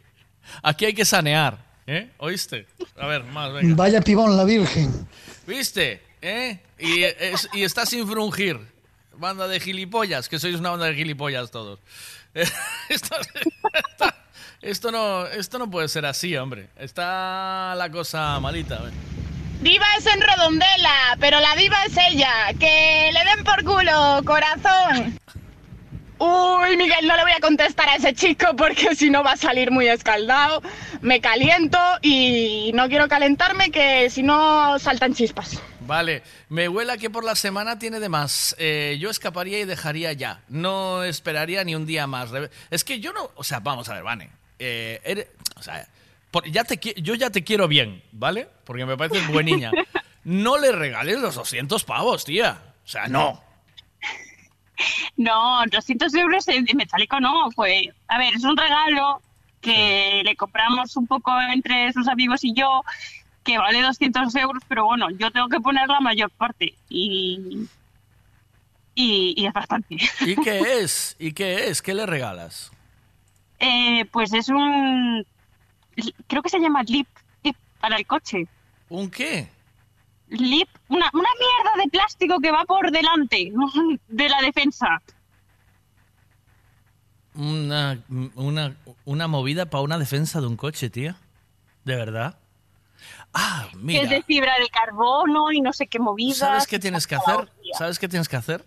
aquí 0.62 0.84
hay 0.86 0.94
que 0.94 1.04
sanear, 1.04 1.58
¿eh? 1.86 2.10
¿Oíste? 2.18 2.66
A 3.00 3.06
ver, 3.06 3.24
más, 3.24 3.52
venga. 3.52 3.74
Vaya 3.76 4.00
pibón 4.00 4.36
la 4.36 4.44
Virgen. 4.44 5.08
¿Viste? 5.46 6.02
¿Eh? 6.20 6.58
Y, 6.78 7.02
es- 7.02 7.48
y 7.52 7.62
está 7.62 7.86
sin 7.86 8.06
frungir. 8.08 8.58
Banda 9.16 9.48
de 9.48 9.58
gilipollas, 9.58 10.28
que 10.28 10.38
sois 10.38 10.56
una 10.56 10.70
banda 10.70 10.86
de 10.86 10.94
gilipollas 10.94 11.50
todos. 11.50 11.80
Esto, 12.88 13.16
esto- 13.18 14.14
esto 14.60 14.90
no, 14.92 15.26
esto 15.26 15.58
no 15.58 15.70
puede 15.70 15.88
ser 15.88 16.04
así, 16.06 16.36
hombre. 16.36 16.68
Está 16.78 17.74
la 17.76 17.90
cosa 17.90 18.38
malita. 18.40 18.80
Diva 19.60 19.86
es 19.98 20.06
en 20.06 20.20
Redondela, 20.20 21.16
pero 21.20 21.40
la 21.40 21.54
diva 21.56 21.76
es 21.86 21.96
ella. 22.10 22.32
Que 22.60 23.10
le 23.12 23.24
den 23.24 23.44
por 23.44 23.64
culo, 23.64 24.20
corazón. 24.24 25.18
Uy, 26.18 26.76
Miguel, 26.76 27.06
no 27.06 27.16
le 27.16 27.22
voy 27.22 27.32
a 27.32 27.40
contestar 27.40 27.88
a 27.88 27.96
ese 27.96 28.12
chico 28.14 28.54
porque 28.56 28.94
si 28.96 29.10
no 29.10 29.22
va 29.22 29.32
a 29.32 29.36
salir 29.36 29.70
muy 29.70 29.86
escaldado. 29.88 30.62
Me 31.00 31.20
caliento 31.20 31.78
y 32.02 32.70
no 32.74 32.88
quiero 32.88 33.08
calentarme 33.08 33.70
que 33.70 34.10
si 34.10 34.22
no 34.22 34.78
saltan 34.78 35.14
chispas. 35.14 35.60
Vale, 35.80 36.22
me 36.48 36.68
huela 36.68 36.98
que 36.98 37.08
por 37.08 37.24
la 37.24 37.34
semana 37.34 37.78
tiene 37.78 38.00
de 38.00 38.08
más. 38.08 38.54
Eh, 38.58 38.96
yo 39.00 39.10
escaparía 39.10 39.58
y 39.60 39.64
dejaría 39.64 40.12
ya. 40.12 40.42
No 40.48 41.02
esperaría 41.04 41.64
ni 41.64 41.74
un 41.74 41.86
día 41.86 42.06
más. 42.06 42.30
Es 42.70 42.84
que 42.84 43.00
yo 43.00 43.12
no. 43.12 43.30
O 43.36 43.44
sea, 43.44 43.60
vamos 43.60 43.88
a 43.88 43.94
ver, 43.94 44.02
Vane. 44.02 44.30
Eh, 44.58 45.00
eres- 45.04 45.28
o 45.56 45.62
sea, 45.62 45.86
por- 46.30 46.50
ya 46.50 46.64
te, 46.64 46.78
yo 47.00 47.14
ya 47.14 47.30
te 47.30 47.42
quiero 47.44 47.68
bien, 47.68 48.02
¿vale? 48.12 48.48
Porque 48.64 48.84
me 48.84 48.96
pareces 48.96 49.26
buen 49.28 49.46
niña. 49.46 49.70
No 50.24 50.58
le 50.58 50.72
regales 50.72 51.20
los 51.20 51.36
200 51.36 51.84
pavos, 51.84 52.26
tía. 52.26 52.58
O 52.84 52.88
sea, 52.88 53.06
no. 53.06 53.42
No, 55.16 55.64
200 55.66 56.14
euros 56.14 56.46
en 56.48 56.68
en 56.68 56.76
metálico 56.76 57.20
no. 57.20 57.50
Pues, 57.54 57.88
a 58.08 58.18
ver, 58.18 58.34
es 58.34 58.44
un 58.44 58.56
regalo 58.56 59.20
que 59.60 60.22
le 60.24 60.36
compramos 60.36 60.96
un 60.96 61.06
poco 61.06 61.32
entre 61.40 61.92
sus 61.92 62.08
amigos 62.08 62.44
y 62.44 62.54
yo, 62.54 62.82
que 63.44 63.58
vale 63.58 63.82
200 63.82 64.34
euros, 64.36 64.62
pero 64.68 64.84
bueno, 64.84 65.10
yo 65.10 65.30
tengo 65.30 65.48
que 65.48 65.60
poner 65.60 65.88
la 65.88 66.00
mayor 66.00 66.30
parte. 66.30 66.74
Y, 66.88 67.66
y, 68.94 69.34
y 69.36 69.46
es 69.46 69.52
bastante. 69.52 69.96
¿Y 70.20 70.36
qué 70.36 70.60
es? 70.80 71.16
¿Y 71.18 71.32
qué 71.32 71.68
es? 71.68 71.82
¿Qué 71.82 71.94
le 71.94 72.06
regalas? 72.06 72.70
Eh, 73.58 74.04
pues 74.12 74.32
es 74.32 74.48
un. 74.48 75.26
Creo 76.28 76.42
que 76.42 76.48
se 76.48 76.60
llama 76.60 76.82
lip, 76.84 77.08
lip 77.42 77.56
para 77.80 77.96
el 77.96 78.06
coche. 78.06 78.46
¿Un 78.88 79.10
qué? 79.10 79.48
Lip, 80.30 80.68
una, 80.88 81.10
una 81.14 81.28
mierda 81.38 81.82
de 81.84 81.90
plástico 81.90 82.38
que 82.40 82.50
va 82.50 82.64
por 82.64 82.90
delante 82.90 83.52
de 84.08 84.28
la 84.28 84.40
defensa. 84.42 85.00
Una, 87.34 88.02
una, 88.34 88.76
una 89.04 89.28
movida 89.28 89.66
para 89.66 89.82
una 89.82 89.98
defensa 89.98 90.40
de 90.40 90.46
un 90.48 90.56
coche, 90.56 90.90
tía. 90.90 91.16
¿De 91.84 91.94
verdad? 91.94 92.38
Ah, 93.32 93.68
Que 93.70 93.76
mira. 93.78 94.02
es 94.02 94.10
de 94.10 94.22
fibra 94.22 94.52
de 94.58 94.68
carbono 94.68 95.52
y 95.52 95.60
no 95.60 95.72
sé 95.72 95.86
qué 95.86 95.98
movida. 96.00 96.34
¿Sabes 96.34 96.66
qué 96.66 96.78
tienes 96.78 97.06
que 97.06 97.14
hacer? 97.14 97.50
¿Sabes 97.78 97.98
qué 97.98 98.08
tienes 98.08 98.28
que 98.28 98.36
hacer? 98.36 98.64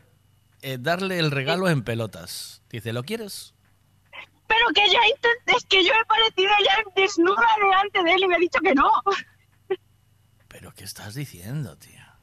Eh, 0.62 0.78
darle 0.80 1.20
el 1.20 1.32
regalo 1.32 1.68
en 1.68 1.84
pelotas. 1.84 2.62
Dice, 2.70 2.94
¿lo 2.94 3.04
quieres? 3.04 3.54
Pero 4.48 4.66
que 4.74 4.86
intenté, 4.86 5.58
es 5.58 5.66
que 5.66 5.84
yo 5.84 5.92
he 5.94 6.06
parecido 6.06 6.52
ya 6.66 7.02
desnuda 7.02 7.46
delante 7.62 8.04
de 8.04 8.14
él 8.14 8.24
y 8.24 8.28
me 8.28 8.36
ha 8.36 8.40
dicho 8.40 8.60
que 8.60 8.74
no. 8.76 8.90
¿Pero 10.72 10.76
qué 10.76 10.84
estás 10.86 11.16
diciendo, 11.16 11.76
tía? 11.78 12.16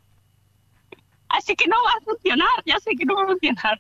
Así 1.29 1.55
que 1.55 1.67
no 1.67 1.77
va 1.85 1.91
a 1.91 2.01
funcionar, 2.03 2.49
ya 2.65 2.79
sé 2.81 2.93
que 2.97 3.05
no 3.05 3.15
va 3.15 3.25
a 3.25 3.27
funcionar. 3.27 3.79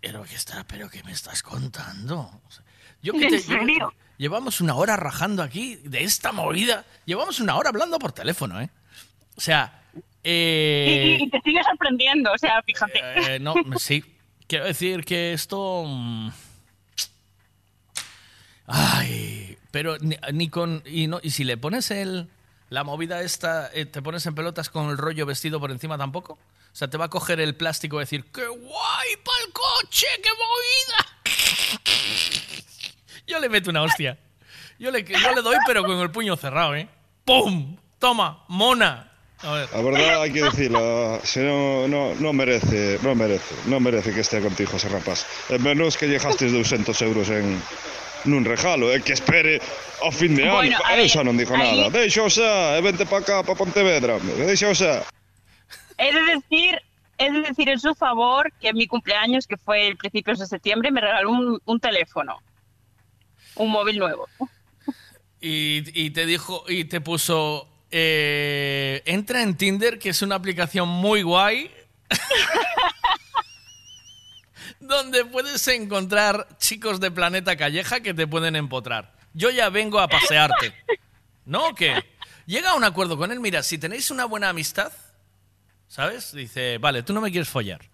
¿Pero 0.00 0.22
qué, 0.22 0.36
está, 0.36 0.62
pero 0.68 0.88
qué 0.88 1.02
me 1.02 1.10
estás 1.10 1.42
contando? 1.42 2.20
O 2.20 2.50
sea, 2.50 2.64
yo 3.02 3.12
¿En 3.14 3.20
que 3.20 3.28
te- 3.30 3.40
serio? 3.40 3.92
Llevamos 4.18 4.60
una 4.60 4.76
hora 4.76 4.94
rajando 4.96 5.42
aquí 5.42 5.76
de 5.76 6.04
esta 6.04 6.30
movida. 6.30 6.84
Llevamos 7.06 7.40
una 7.40 7.56
hora 7.56 7.70
hablando 7.70 7.98
por 7.98 8.12
teléfono, 8.12 8.60
¿eh? 8.60 8.70
O 9.36 9.40
sea, 9.40 9.82
eh, 10.22 11.16
Y, 11.20 11.24
y 11.24 11.30
te 11.30 11.40
sigue 11.40 11.62
sorprendiendo, 11.64 12.32
o 12.32 12.38
sea, 12.38 12.62
fíjate. 12.62 13.00
Eh, 13.34 13.38
no, 13.40 13.54
sí. 13.78 14.04
Quiero 14.46 14.64
decir 14.66 15.04
que 15.04 15.32
esto. 15.32 15.84
mm, 15.86 16.30
Ay, 18.66 19.47
pero 19.70 19.98
ni, 19.98 20.16
ni 20.32 20.48
con. 20.48 20.82
Y, 20.86 21.06
no, 21.06 21.20
y 21.22 21.30
si 21.30 21.44
le 21.44 21.56
pones 21.56 21.90
el. 21.90 22.28
La 22.70 22.84
movida 22.84 23.22
esta, 23.22 23.70
eh, 23.72 23.86
te 23.86 24.02
pones 24.02 24.26
en 24.26 24.34
pelotas 24.34 24.68
con 24.68 24.90
el 24.90 24.98
rollo 24.98 25.24
vestido 25.24 25.58
por 25.58 25.70
encima 25.70 25.96
tampoco. 25.96 26.34
O 26.34 26.76
sea, 26.78 26.88
te 26.88 26.98
va 26.98 27.06
a 27.06 27.08
coger 27.08 27.40
el 27.40 27.54
plástico 27.54 27.96
y 27.96 28.00
decir, 28.00 28.26
¡qué 28.26 28.46
guay 28.46 29.16
para 29.24 29.44
el 29.46 29.52
coche! 29.52 30.06
¡Qué 30.22 30.28
movida! 30.30 31.06
Yo 33.26 33.40
le 33.40 33.48
meto 33.48 33.70
una 33.70 33.82
hostia. 33.82 34.18
Yo 34.78 34.90
le, 34.90 35.02
yo 35.02 35.34
le 35.34 35.42
doy, 35.42 35.56
pero 35.66 35.82
con 35.82 35.98
el 35.98 36.10
puño 36.10 36.36
cerrado, 36.36 36.74
¿eh? 36.76 36.88
¡Pum! 37.24 37.76
¡Toma! 37.98 38.44
¡Mona! 38.48 39.12
A 39.40 39.52
ver. 39.52 39.68
La 39.72 39.82
verdad 39.82 40.22
hay 40.22 40.32
que 40.32 40.42
decirlo, 40.42 41.20
no, 41.36 41.88
no, 41.88 42.14
no 42.14 42.32
merece, 42.32 42.98
no 43.02 43.14
merece, 43.14 43.54
no 43.66 43.80
merece 43.80 44.12
que 44.12 44.20
esté 44.20 44.40
contigo 44.40 44.72
ese 44.76 44.88
rapaz. 44.88 45.26
En 45.48 45.62
menos 45.62 45.96
que 45.96 46.08
llegaste 46.08 46.50
200 46.50 47.02
euros 47.02 47.28
en, 47.30 47.62
nun 48.26 48.42
regalo, 48.42 48.90
é 48.90 48.98
que 48.98 49.12
espere 49.14 49.60
ao 50.02 50.10
fin 50.10 50.34
de 50.34 50.42
ano. 50.42 50.58
Bueno, 50.58 50.78
a 50.82 50.96
Eu 50.96 51.04
ver, 51.04 51.08
xa 51.10 51.22
non 51.22 51.36
dixo 51.38 51.54
aí- 51.54 51.62
nada. 51.78 51.90
Deixa 51.94 52.24
xa, 52.30 52.74
e 52.74 52.80
vente 52.82 53.06
para 53.06 53.22
cá, 53.22 53.36
para 53.44 53.54
Pontevedra, 53.54 54.18
deixa 54.42 54.74
xa. 54.74 55.06
Es 55.98 56.14
de 56.14 56.22
decir, 56.34 56.74
es 57.18 57.30
de 57.32 57.40
decir 57.42 57.68
en 57.68 57.78
su 57.78 57.94
favor 57.94 58.50
que 58.60 58.68
en 58.70 58.76
mi 58.76 58.86
cumpleaños, 58.86 59.46
que 59.46 59.56
fue 59.56 59.86
el 59.88 59.96
principios 59.96 60.38
de 60.38 60.46
septiembre, 60.46 60.90
me 60.90 61.00
regaló 61.00 61.30
un, 61.30 61.60
un 61.64 61.78
teléfono. 61.80 62.38
Un 63.56 63.70
móvil 63.70 63.98
nuevo. 63.98 64.28
Y, 65.40 65.82
y 65.94 66.10
te 66.10 66.26
dijo, 66.26 66.64
y 66.68 66.84
te 66.86 67.00
puso, 67.00 67.68
eh, 67.90 69.02
entra 69.06 69.42
en 69.42 69.56
Tinder, 69.56 69.98
que 69.98 70.10
es 70.10 70.22
una 70.22 70.34
aplicación 70.36 70.88
muy 70.88 71.22
guay, 71.22 71.70
donde 74.80 75.24
puedes 75.24 75.66
encontrar 75.68 76.48
chicos 76.58 77.00
de 77.00 77.10
Planeta 77.10 77.56
Calleja 77.56 78.00
que 78.00 78.14
te 78.14 78.26
pueden 78.26 78.56
empotrar. 78.56 79.14
Yo 79.34 79.50
ya 79.50 79.68
vengo 79.70 80.00
a 80.00 80.08
pasearte. 80.08 80.74
¿No? 81.44 81.68
¿O 81.68 81.74
qué? 81.74 82.04
Llega 82.46 82.70
a 82.70 82.74
un 82.74 82.84
acuerdo 82.84 83.16
con 83.16 83.30
él, 83.30 83.40
mira, 83.40 83.62
si 83.62 83.78
tenéis 83.78 84.10
una 84.10 84.24
buena 84.24 84.48
amistad, 84.48 84.92
¿sabes? 85.86 86.32
Dice, 86.32 86.78
vale, 86.78 87.02
tú 87.02 87.12
no 87.12 87.20
me 87.20 87.30
quieres 87.30 87.48
follar. 87.48 87.90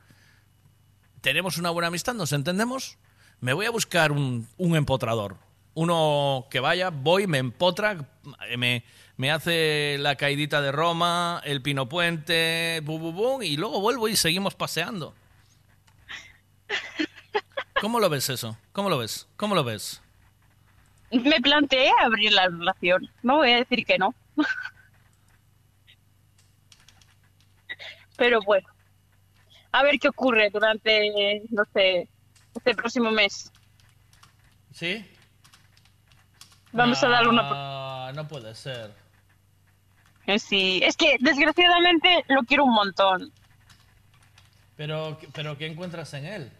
Tenemos 1.20 1.58
una 1.58 1.70
buena 1.70 1.88
amistad, 1.88 2.14
nos 2.14 2.32
entendemos. 2.32 2.98
Me 3.40 3.52
voy 3.52 3.66
a 3.66 3.70
buscar 3.70 4.12
un, 4.12 4.48
un 4.56 4.76
empotrador. 4.76 5.38
Uno 5.74 6.46
que 6.50 6.60
vaya, 6.60 6.90
voy, 6.90 7.26
me 7.26 7.38
empotra, 7.38 8.06
me, 8.56 8.84
me 9.16 9.32
hace 9.32 9.96
la 9.98 10.16
caidita 10.16 10.60
de 10.60 10.70
Roma, 10.70 11.40
el 11.44 11.62
Pino 11.62 11.88
Puente, 11.88 12.80
bu, 12.84 12.98
bu, 12.98 13.12
bu, 13.12 13.42
y 13.42 13.56
luego 13.56 13.80
vuelvo 13.80 14.08
y 14.08 14.16
seguimos 14.16 14.54
paseando. 14.54 15.14
¿Cómo 17.80 18.00
lo 18.00 18.08
ves 18.08 18.30
eso? 18.30 18.56
¿Cómo 18.72 18.88
lo 18.88 18.98
ves? 18.98 19.28
¿Cómo 19.36 19.54
lo 19.54 19.64
ves? 19.64 20.00
Me 21.10 21.40
planteé 21.40 21.90
abrir 22.00 22.32
la 22.32 22.46
relación. 22.46 23.10
No 23.22 23.36
voy 23.36 23.52
a 23.52 23.56
decir 23.56 23.84
que 23.84 23.98
no. 23.98 24.14
Pero 28.16 28.40
bueno. 28.42 28.68
A 29.72 29.82
ver 29.82 29.98
qué 29.98 30.08
ocurre 30.08 30.50
durante, 30.50 31.42
no 31.50 31.64
sé, 31.72 32.08
este 32.54 32.74
próximo 32.74 33.10
mes. 33.10 33.50
¿Sí? 34.72 35.04
Vamos 36.72 37.02
a 37.02 37.08
darle 37.08 37.28
una... 37.28 38.12
No 38.12 38.28
puede 38.28 38.54
ser. 38.54 38.94
Eh, 40.26 40.38
Sí, 40.38 40.80
es 40.82 40.96
que 40.96 41.16
desgraciadamente 41.20 42.24
lo 42.28 42.42
quiero 42.44 42.64
un 42.64 42.72
montón. 42.74 43.32
Pero, 44.76 45.18
pero 45.32 45.56
¿qué 45.56 45.66
encuentras 45.66 46.12
en 46.14 46.26
él? 46.26 46.52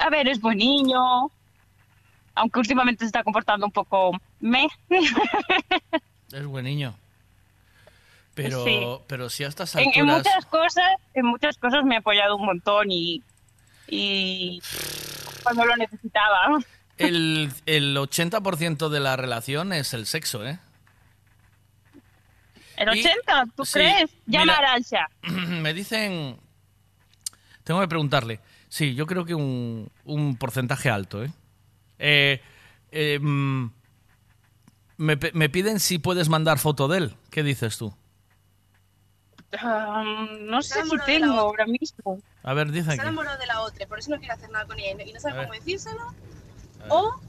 A 0.00 0.10
ver, 0.10 0.28
es 0.28 0.40
buen 0.40 0.58
niño. 0.58 1.30
Aunque 2.34 2.58
últimamente 2.60 3.04
se 3.04 3.06
está 3.06 3.22
comportando 3.24 3.66
un 3.66 3.72
poco 3.72 4.12
me. 4.40 4.68
Es 6.32 6.46
buen 6.46 6.64
niño. 6.64 6.94
Pero, 8.34 8.64
Sí. 8.64 8.80
pero 9.06 9.28
si 9.28 9.44
a 9.44 9.48
estas 9.48 9.74
en, 9.74 9.80
alturas... 9.88 9.98
en 9.98 10.06
muchas 10.06 10.46
cosas, 10.46 10.90
en 11.12 11.26
muchas 11.26 11.58
cosas 11.58 11.84
me 11.84 11.96
ha 11.96 11.98
apoyado 11.98 12.36
un 12.36 12.46
montón 12.46 12.90
y, 12.90 13.22
y 13.86 14.62
cuando 15.42 15.66
lo 15.66 15.76
necesitaba. 15.76 16.58
El, 16.96 17.52
el 17.66 17.94
80% 17.96 18.88
de 18.88 19.00
la 19.00 19.16
relación 19.16 19.74
es 19.74 19.92
el 19.92 20.06
sexo, 20.06 20.46
¿eh? 20.46 20.58
El 22.82 22.96
Y- 22.96 23.00
80, 23.00 23.46
¿tú 23.56 23.64
sí, 23.64 23.72
crees? 23.74 24.10
Llama 24.26 24.44
mira- 24.44 24.54
a 24.54 24.58
Arantxa. 24.58 25.08
Me 25.60 25.72
dicen... 25.74 26.38
Tengo 27.64 27.80
que 27.80 27.88
preguntarle. 27.88 28.40
Sí, 28.68 28.94
yo 28.94 29.06
creo 29.06 29.24
que 29.24 29.34
un, 29.34 29.90
un 30.04 30.36
porcentaje 30.36 30.90
alto, 30.90 31.22
¿eh? 31.22 31.30
Eh, 31.98 32.40
eh, 32.90 33.18
mm, 33.20 33.70
me, 34.96 35.16
piden 35.48 35.78
si 35.78 35.98
puedes 35.98 36.28
mandar 36.28 36.58
foto 36.58 36.88
de 36.88 36.98
él. 36.98 37.16
¿Qué 37.30 37.42
dices 37.42 37.78
tú? 37.78 37.94
Ah, 39.58 40.02
no 40.40 40.62
sé 40.62 40.82
si 40.84 40.96
tengo 41.04 41.32
ahora 41.38 41.66
mismo. 41.66 42.20
A 42.42 42.54
ver, 42.54 42.70
dice 42.72 42.84
Se 42.86 42.90
ha 42.90 42.94
aquí. 42.94 43.02
enamorado 43.02 43.38
de 43.38 43.46
la 43.46 43.60
otra, 43.60 43.86
por 43.86 43.98
eso 43.98 44.10
no 44.10 44.18
quiere 44.18 44.32
hacer 44.32 44.50
nada 44.50 44.64
con 44.66 44.78
ella 44.78 45.02
y 45.04 45.12
no- 45.12 45.20
sabe 45.20 45.42
cómo 45.42 45.52
decírselo. 45.52 46.00
O 46.88 47.20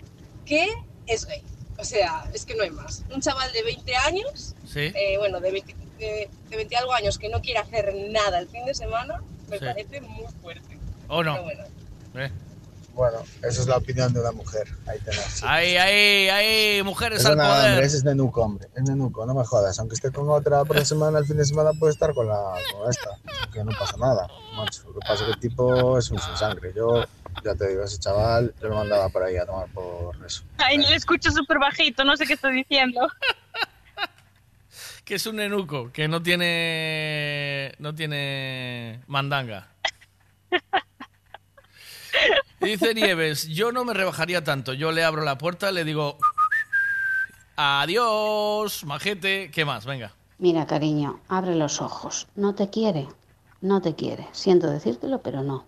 que 0.45 0.67
es 1.07 1.25
gay. 1.27 1.43
O 1.77 1.83
sea, 1.83 2.29
es 2.33 2.45
que 2.45 2.55
no 2.55 2.63
hay 2.63 2.69
más. 2.71 3.03
Un 3.13 3.21
chaval 3.21 3.51
de 3.51 3.63
20 3.63 3.95
años, 3.95 4.55
Sí. 4.65 4.91
eh, 4.95 5.15
bueno, 5.17 5.39
de 5.39 5.51
20, 5.51 5.75
de, 5.99 6.29
de 6.49 6.55
20 6.55 6.75
algo 6.77 6.93
años 6.93 7.17
que 7.17 7.29
no 7.29 7.41
quiere 7.41 7.59
hacer 7.59 7.93
nada 8.09 8.39
el 8.39 8.47
fin 8.47 8.65
de 8.65 8.73
semana, 8.73 9.21
me 9.49 9.57
Sí. 9.59 9.65
parece 9.65 10.01
muy 10.01 10.25
fuerte. 10.41 10.77
¿O 11.07 11.23
no? 11.23 11.41
Bueno. 11.43 11.63
Eh. 12.15 12.31
Bueno, 12.93 13.23
esa 13.41 13.61
es 13.61 13.67
la 13.67 13.77
opinión 13.77 14.13
de 14.13 14.19
una 14.19 14.31
mujer. 14.31 14.67
Ahí 14.85 14.99
tenés. 14.99 15.41
Ahí, 15.43 15.77
ahí, 15.77 16.29
ahí, 16.29 16.83
mujeres 16.83 17.21
Eso 17.21 17.29
al 17.29 17.37
nada, 17.37 17.55
poder. 17.55 17.71
hombre, 17.71 17.85
ese 17.87 17.97
es 17.97 18.03
nenuco, 18.03 18.41
hombre. 18.43 18.67
Es 18.75 18.83
nenuco, 18.83 19.25
no 19.25 19.33
me 19.33 19.43
jodas. 19.43 19.79
Aunque 19.79 19.95
esté 19.95 20.11
con 20.11 20.29
otra 20.29 20.63
por 20.63 20.75
la 20.75 20.85
semana, 20.85 21.17
el 21.17 21.25
fin 21.25 21.37
de 21.37 21.45
semana 21.45 21.71
puede 21.79 21.91
estar 21.91 22.13
con, 22.13 22.27
la, 22.27 22.53
con 22.71 22.87
esta. 22.91 23.17
Que 23.51 23.63
no 23.63 23.71
pasa 23.71 23.97
nada, 23.97 24.27
macho. 24.55 24.83
Lo 24.89 24.93
que 24.93 24.99
pasa 25.07 25.13
es 25.13 25.21
que 25.23 25.31
el 25.31 25.39
tipo 25.39 25.97
es 25.97 26.11
un 26.11 26.19
sin 26.19 26.37
sangre. 26.37 26.71
Yo, 26.75 27.03
ya 27.43 27.55
te 27.55 27.69
digo, 27.69 27.83
ese 27.83 27.99
chaval, 27.99 28.53
yo 28.61 28.69
lo 28.69 28.75
mandaba 28.75 29.09
por 29.09 29.23
ahí 29.23 29.37
a 29.37 29.45
tomar 29.45 29.67
por 29.69 30.15
eso. 30.25 30.43
Ay, 30.57 30.77
le 30.77 30.95
escucho 30.95 31.31
súper 31.31 31.59
bajito, 31.59 32.03
no 32.03 32.15
sé 32.17 32.25
qué 32.25 32.33
está 32.33 32.49
diciendo. 32.49 33.07
Que 35.05 35.15
es 35.15 35.25
un 35.25 35.39
enuco, 35.39 35.91
que 35.91 36.07
no 36.07 36.23
tiene. 36.23 37.73
No 37.77 37.93
tiene. 37.93 39.01
mandanga. 39.07 39.67
Dice 42.61 42.93
Nieves, 42.93 43.47
yo 43.49 43.73
no 43.73 43.83
me 43.83 43.93
rebajaría 43.93 44.43
tanto. 44.43 44.73
Yo 44.73 44.93
le 44.93 45.03
abro 45.03 45.23
la 45.23 45.37
puerta, 45.37 45.71
le 45.71 45.83
digo. 45.83 46.17
Adiós, 47.57 48.85
majete. 48.85 49.51
¿Qué 49.51 49.65
más? 49.65 49.85
Venga. 49.85 50.13
Mira, 50.37 50.65
cariño, 50.65 51.19
abre 51.27 51.55
los 51.55 51.81
ojos. 51.81 52.27
No 52.35 52.55
te 52.55 52.69
quiere. 52.69 53.07
No 53.61 53.81
te 53.81 53.95
quiere. 53.95 54.27
Siento 54.31 54.67
decírtelo, 54.69 55.21
pero 55.21 55.43
no. 55.43 55.65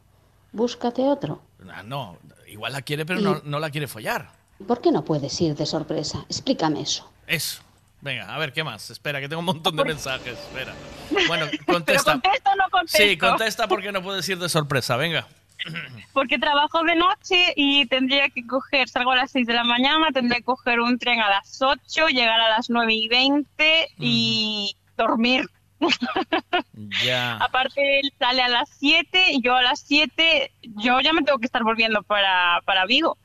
Búscate 0.54 1.04
otro. 1.04 1.42
Ah, 1.74 1.84
No, 1.84 2.18
igual 2.48 2.74
la 2.74 2.82
quiere, 2.82 3.06
pero 3.06 3.20
no, 3.22 3.42
no 3.44 3.60
la 3.60 3.70
quiere 3.70 3.88
follar. 3.88 4.30
¿Por 4.68 4.82
qué 4.82 4.92
no 4.92 5.04
puedes 5.04 5.40
ir 5.42 5.56
de 5.56 5.66
sorpresa? 5.66 6.26
Explícame 6.30 6.82
eso. 6.82 7.10
Eso. 7.28 7.62
Venga, 8.02 8.34
a 8.34 8.38
ver, 8.38 8.54
¿qué 8.54 8.64
más? 8.64 8.90
Espera, 8.90 9.20
que 9.20 9.28
tengo 9.28 9.40
un 9.40 9.46
montón 9.46 9.76
de 9.76 9.84
mensajes. 9.84 10.38
Espera. 10.40 10.74
Bueno, 11.28 11.46
Pero 11.52 11.66
contesta. 11.66 12.12
contesto 12.14 12.50
o 12.52 12.56
no 12.56 12.70
contesto. 12.72 12.98
Sí, 13.04 13.18
contesta 13.18 13.68
porque 13.68 13.92
no 13.92 14.02
puedes 14.02 14.28
ir 14.30 14.38
de 14.40 14.50
sorpresa. 14.50 14.96
Venga. 14.98 15.28
Porque 16.14 16.38
trabajo 16.38 16.84
de 16.84 16.96
noche 16.96 17.54
y 17.56 17.86
tendría 17.88 18.30
que 18.30 18.46
coger, 18.46 18.88
salgo 18.90 19.12
a 19.12 19.16
las 19.16 19.32
6 19.32 19.48
de 19.48 19.54
la 19.54 19.64
mañana, 19.64 20.08
tendría 20.14 20.40
que 20.40 20.44
coger 20.44 20.80
un 20.82 21.00
tren 21.00 21.20
a 21.22 21.30
las 21.30 21.60
8, 21.62 22.08
llegar 22.10 22.40
a 22.40 22.50
las 22.50 22.70
9 22.70 22.94
y 22.94 23.08
20 23.08 23.88
y 24.00 24.76
dormir. 24.98 25.50
Ya. 27.04 27.38
Aparte, 27.38 28.00
él 28.00 28.14
sale 28.20 28.42
a 28.42 28.50
las 28.50 28.70
7 28.80 29.32
y 29.32 29.42
yo 29.42 29.56
a 29.56 29.62
las 29.62 29.80
7, 29.82 30.52
yo 30.64 31.00
ya 31.02 31.14
me 31.14 31.22
tengo 31.24 31.40
que 31.40 31.46
estar 31.46 31.64
volviendo 31.64 32.04
para, 32.04 32.62
para 32.66 32.86
Vigo, 32.86 33.18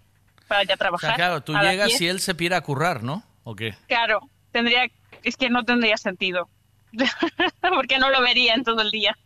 para 0.48 0.62
ya 0.64 0.74
O 0.74 0.78
trabajar. 0.78 1.10
sea, 1.10 1.16
claro, 1.16 1.40
tú 1.42 1.52
llegas 1.54 1.88
10. 1.88 2.00
y 2.00 2.06
él 2.08 2.20
se 2.20 2.34
pira 2.34 2.58
a 2.58 2.60
currar, 2.60 3.02
¿no? 3.02 3.22
¿O 3.44 3.54
qué? 3.56 3.74
Claro, 3.88 4.20
tendría, 4.52 4.86
es 5.22 5.36
que 5.36 5.50
no 5.50 5.64
tendría 5.64 5.96
sentido. 5.96 6.48
Porque 7.60 7.98
no 7.98 8.10
lo 8.10 8.20
vería 8.20 8.54
en 8.54 8.64
todo 8.64 8.82
el 8.82 8.90
día. 8.90 9.16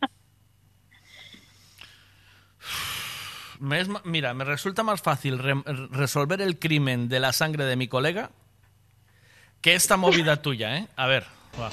Me 3.59 3.79
es 3.79 3.87
ma- 3.87 4.01
mira, 4.03 4.33
me 4.33 4.43
resulta 4.43 4.83
más 4.83 5.01
fácil 5.01 5.39
re- 5.39 5.63
resolver 5.91 6.41
el 6.41 6.59
crimen 6.59 7.07
de 7.09 7.19
la 7.19 7.31
sangre 7.31 7.63
de 7.65 7.75
mi 7.75 7.87
colega 7.87 8.31
que 9.61 9.73
esta 9.75 9.97
movida 9.97 10.35
tuya, 10.41 10.77
¿eh? 10.77 10.87
A 10.95 11.07
ver, 11.07 11.25
va. 11.59 11.69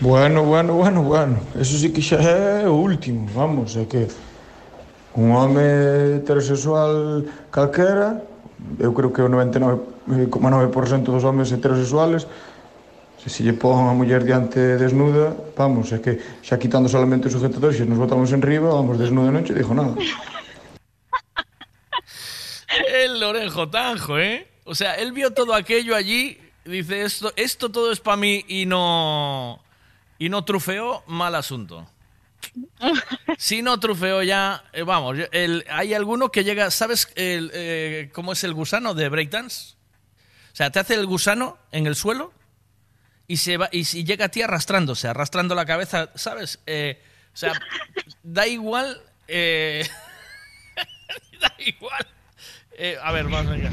Bueno, 0.00 0.44
bueno, 0.44 0.74
bueno, 0.74 1.02
bueno. 1.02 1.40
Eso 1.58 1.78
sí 1.78 1.92
que 1.92 2.02
xa 2.02 2.18
é 2.22 2.68
último, 2.68 3.28
vamos, 3.34 3.76
é 3.76 3.84
que 3.86 4.08
un 5.14 5.30
home 5.30 5.60
heterosexual 6.18 7.24
calquera, 7.50 8.22
eu 8.80 8.92
creo 8.94 9.12
que 9.12 9.22
o 9.22 9.28
99,9% 9.28 11.04
dos 11.04 11.24
homes 11.24 11.52
heterosexuales, 11.52 12.26
se 13.22 13.30
se 13.30 13.44
lle 13.44 13.54
pon 13.54 13.86
a 13.86 13.94
muller 13.94 14.24
diante 14.24 14.58
desnuda, 14.80 15.36
vamos, 15.54 15.92
é 15.92 16.02
que 16.02 16.18
xa 16.42 16.58
quitando 16.58 16.88
solamente 16.88 17.28
o 17.28 17.30
sujetador, 17.30 17.70
se 17.70 17.86
nos 17.86 17.98
botamos 17.98 18.32
en 18.32 18.42
riba, 18.42 18.74
vamos, 18.74 18.98
desnuda 18.98 19.30
non 19.30 19.44
che 19.46 19.54
dixo 19.54 19.74
nada. 19.74 19.94
El 22.72 23.20
Lorenzo 23.20 23.68
Tanjo, 23.68 24.18
¿eh? 24.18 24.48
O 24.64 24.74
sea, 24.74 24.94
él 24.94 25.12
vio 25.12 25.32
todo 25.32 25.54
aquello 25.54 25.94
allí, 25.94 26.38
dice, 26.64 27.02
esto, 27.02 27.32
esto 27.36 27.68
todo 27.68 27.92
es 27.92 28.00
para 28.00 28.16
mí 28.16 28.44
y 28.48 28.66
no... 28.66 29.60
Y 30.22 30.28
no 30.28 30.44
trufeó, 30.44 31.02
mal 31.08 31.34
asunto. 31.34 31.90
Si 33.38 33.60
no 33.60 33.80
trufeó 33.80 34.22
ya, 34.22 34.62
eh, 34.72 34.84
vamos, 34.84 35.16
el- 35.32 35.64
hay 35.68 35.94
alguno 35.94 36.30
que 36.30 36.44
llega, 36.44 36.70
¿sabes 36.70 37.08
el, 37.16 37.50
eh, 37.52 38.08
cómo 38.14 38.32
es 38.32 38.44
el 38.44 38.54
gusano 38.54 38.94
de 38.94 39.08
breakdance? 39.08 39.74
O 40.52 40.54
sea, 40.54 40.70
te 40.70 40.78
hace 40.78 40.94
el 40.94 41.06
gusano 41.06 41.58
en 41.72 41.88
el 41.88 41.96
suelo 41.96 42.32
y 43.26 43.38
se 43.38 43.56
va 43.56 43.68
y 43.72 43.82
llega 44.04 44.26
a 44.26 44.28
ti 44.28 44.42
arrastrándose, 44.42 45.08
arrastrando 45.08 45.56
la 45.56 45.66
cabeza, 45.66 46.10
¿sabes? 46.14 46.60
Eh, 46.66 47.02
o 47.34 47.36
sea, 47.36 47.54
da 48.22 48.46
igual. 48.46 49.02
da 49.26 49.34
igual. 51.58 52.06
A 53.02 53.10
ver, 53.10 53.24
vamos 53.24 53.50
venga. 53.50 53.70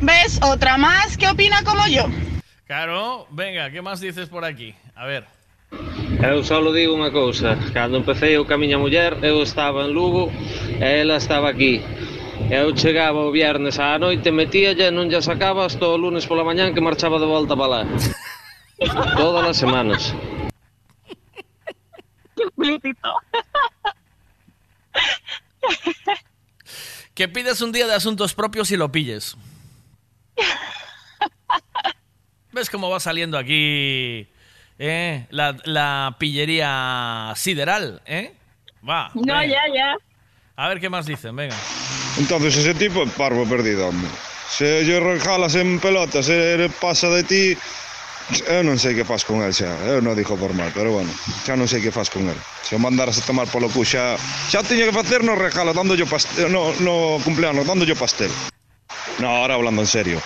¿Ves? 0.00 0.40
Otra 0.42 0.76
más 0.76 1.16
que 1.16 1.28
opina 1.28 1.62
como 1.62 1.86
yo. 1.86 2.08
Claro, 2.66 3.28
venga, 3.30 3.70
¿qué 3.70 3.80
más 3.80 4.00
dices 4.00 4.28
por 4.28 4.44
aquí? 4.44 4.74
A 4.96 5.06
ver. 5.06 5.37
Eu 5.70 6.42
só 6.42 6.64
digo 6.72 6.96
unha 6.96 7.12
cousa, 7.12 7.54
cando 7.76 8.00
empecé 8.00 8.32
eu 8.32 8.48
ca 8.48 8.56
miña 8.56 8.80
muller, 8.80 9.20
eu 9.22 9.44
estaba 9.44 9.84
en 9.84 9.92
Lugo 9.92 10.32
e 10.80 10.82
ela 10.82 11.20
estaba 11.20 11.52
aquí. 11.52 11.84
Eu 12.50 12.74
chegaba 12.74 13.28
o 13.28 13.30
viernes 13.30 13.78
á 13.78 14.00
noite, 14.00 14.32
metíalle 14.32 14.88
e 14.88 14.94
non 14.94 15.12
lla 15.12 15.20
sacaba 15.20 15.68
hasta 15.68 15.84
o 15.84 16.00
lunes 16.00 16.24
pola 16.24 16.42
mañán 16.42 16.72
que 16.72 16.80
marchaba 16.80 17.20
de 17.20 17.28
volta 17.28 17.52
para 17.52 17.70
lá. 17.70 17.82
Todas 19.20 19.44
as 19.44 19.56
semanas. 19.60 20.16
Qué 22.34 22.42
explícito. 22.48 23.10
Que 27.12 27.28
pides 27.28 27.60
un 27.60 27.70
día 27.70 27.86
de 27.86 27.94
asuntos 27.94 28.32
propios 28.32 28.70
y 28.70 28.76
lo 28.76 28.90
pilles. 28.90 29.36
¿Ves 32.52 32.70
cómo 32.70 32.88
va 32.88 32.98
saliendo 32.98 33.36
aquí 33.36 34.26
eh? 34.78 35.26
la, 35.30 35.56
la 35.64 36.16
pillería 36.18 37.32
sideral? 37.36 38.02
¿eh? 38.06 38.32
Va. 38.88 39.10
No, 39.14 39.38
venga. 39.38 39.46
ya, 39.46 39.62
ya. 39.74 39.96
A 40.56 40.68
ver 40.68 40.80
qué 40.80 40.88
más 40.88 41.06
dicen, 41.06 41.36
venga. 41.36 41.56
Entonces 42.18 42.56
ese 42.56 42.74
tipo 42.74 43.02
é 43.02 43.06
parvo 43.06 43.46
perdido, 43.46 43.88
hombre. 43.88 44.10
Se 44.50 44.82
lle 44.82 44.98
regalas 44.98 45.54
en 45.54 45.78
pelotas, 45.78 46.26
se 46.26 46.70
pasa 46.80 47.08
de 47.10 47.22
ti, 47.22 47.56
eu 48.50 48.60
non 48.66 48.74
sei 48.76 48.92
que 48.92 49.06
faz 49.06 49.22
con 49.22 49.40
el 49.40 49.54
xa. 49.54 49.70
Eu 49.86 50.02
non 50.02 50.18
dixo 50.18 50.34
por 50.34 50.50
mal, 50.52 50.74
pero 50.74 50.92
bueno, 50.92 51.08
xa 51.46 51.54
non 51.54 51.70
sei 51.70 51.78
que 51.78 51.94
faz 51.94 52.10
con 52.10 52.26
el. 52.26 52.36
Se 52.66 52.74
o 52.74 52.80
mandaras 52.82 53.16
a 53.16 53.24
tomar 53.24 53.46
polo 53.46 53.70
cu 53.70 53.86
xa, 53.86 54.18
xa 54.50 54.66
tiña 54.66 54.90
que 54.90 54.96
facer 54.96 55.22
no 55.22 55.38
regalo, 55.38 55.70
dándolle 55.70 56.10
pastel, 56.10 56.50
no, 56.50 56.74
no 56.82 57.22
cumpleaños, 57.22 57.62
dándolle 57.62 57.94
pastel. 57.94 58.32
No, 59.22 59.30
ahora 59.30 59.54
hablando 59.54 59.82
en 59.82 59.88
serio. 59.88 60.18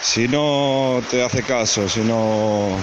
Si 0.00 0.26
no 0.26 1.02
te 1.10 1.22
hace 1.22 1.42
caso, 1.42 1.84
si 1.84 2.00
no 2.00 2.80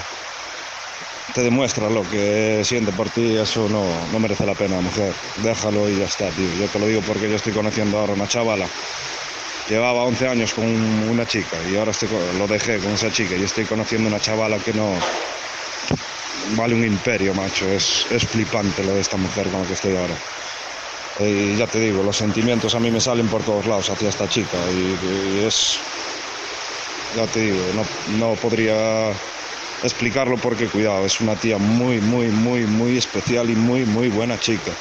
te 1.37 1.43
demuestra 1.43 1.87
lo 1.87 2.01
que 2.09 2.63
siente 2.63 2.91
por 2.91 3.11
ti, 3.11 3.35
eso 3.37 3.69
no, 3.69 3.85
no 4.11 4.19
merece 4.19 4.43
la 4.43 4.55
pena, 4.55 4.81
mujer. 4.81 5.13
Déjalo 5.43 5.87
y 5.87 5.99
ya 5.99 6.05
está, 6.05 6.31
tío. 6.31 6.49
Yo 6.59 6.65
te 6.65 6.79
lo 6.79 6.87
digo 6.87 7.01
porque 7.01 7.29
yo 7.29 7.35
estoy 7.35 7.53
conociendo 7.53 7.99
ahora 7.99 8.13
una 8.13 8.27
chavala. 8.27 8.65
Llevaba 9.69 10.03
11 10.05 10.29
años 10.29 10.55
con 10.55 10.65
una 10.65 11.27
chica 11.27 11.55
y 11.71 11.75
ahora 11.75 11.91
lo 12.39 12.47
dejé 12.47 12.79
con 12.79 12.91
esa 12.91 13.11
chica 13.11 13.35
y 13.35 13.43
estoy 13.43 13.65
conociendo 13.65 14.07
una 14.09 14.19
chavala 14.19 14.57
que 14.57 14.73
no... 14.73 14.91
Vale 16.55 16.73
un 16.73 16.83
imperio, 16.83 17.35
macho. 17.35 17.67
Es, 17.69 18.07
es 18.09 18.25
flipante 18.25 18.83
lo 18.83 18.95
de 18.95 19.01
esta 19.01 19.17
mujer 19.17 19.47
con 19.49 19.61
la 19.61 19.67
que 19.67 19.73
estoy 19.73 19.95
ahora. 19.95 20.15
Y 21.19 21.55
ya 21.55 21.67
te 21.67 21.79
digo, 21.79 22.01
los 22.01 22.17
sentimientos 22.17 22.73
a 22.73 22.79
mí 22.79 22.89
me 22.89 22.99
salen 22.99 23.27
por 23.27 23.43
todos 23.43 23.67
lados 23.67 23.91
hacia 23.91 24.09
esta 24.09 24.27
chica 24.27 24.57
y, 24.71 25.37
y 25.37 25.45
es... 25.45 25.77
Ya 27.15 27.27
te 27.27 27.41
digo, 27.41 27.63
no, 27.75 27.85
no 28.17 28.33
podría 28.37 29.13
explicarlo 29.83 30.37
porque 30.37 30.67
cuidado, 30.67 31.05
es 31.05 31.19
una 31.21 31.35
tía 31.35 31.57
muy, 31.57 31.99
muy, 31.99 32.27
muy, 32.27 32.61
muy 32.65 32.97
especial 32.97 33.49
y 33.49 33.55
muy, 33.55 33.85
muy 33.85 34.09
buena 34.09 34.39
chica. 34.39 34.71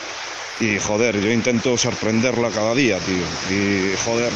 Y 0.60 0.78
joder, 0.78 1.20
yo 1.20 1.30
intento 1.30 1.76
sorprenderla 1.76 2.50
cada 2.50 2.74
día, 2.74 2.98
tío. 2.98 3.24
Y 3.54 3.94
joder, 4.04 4.32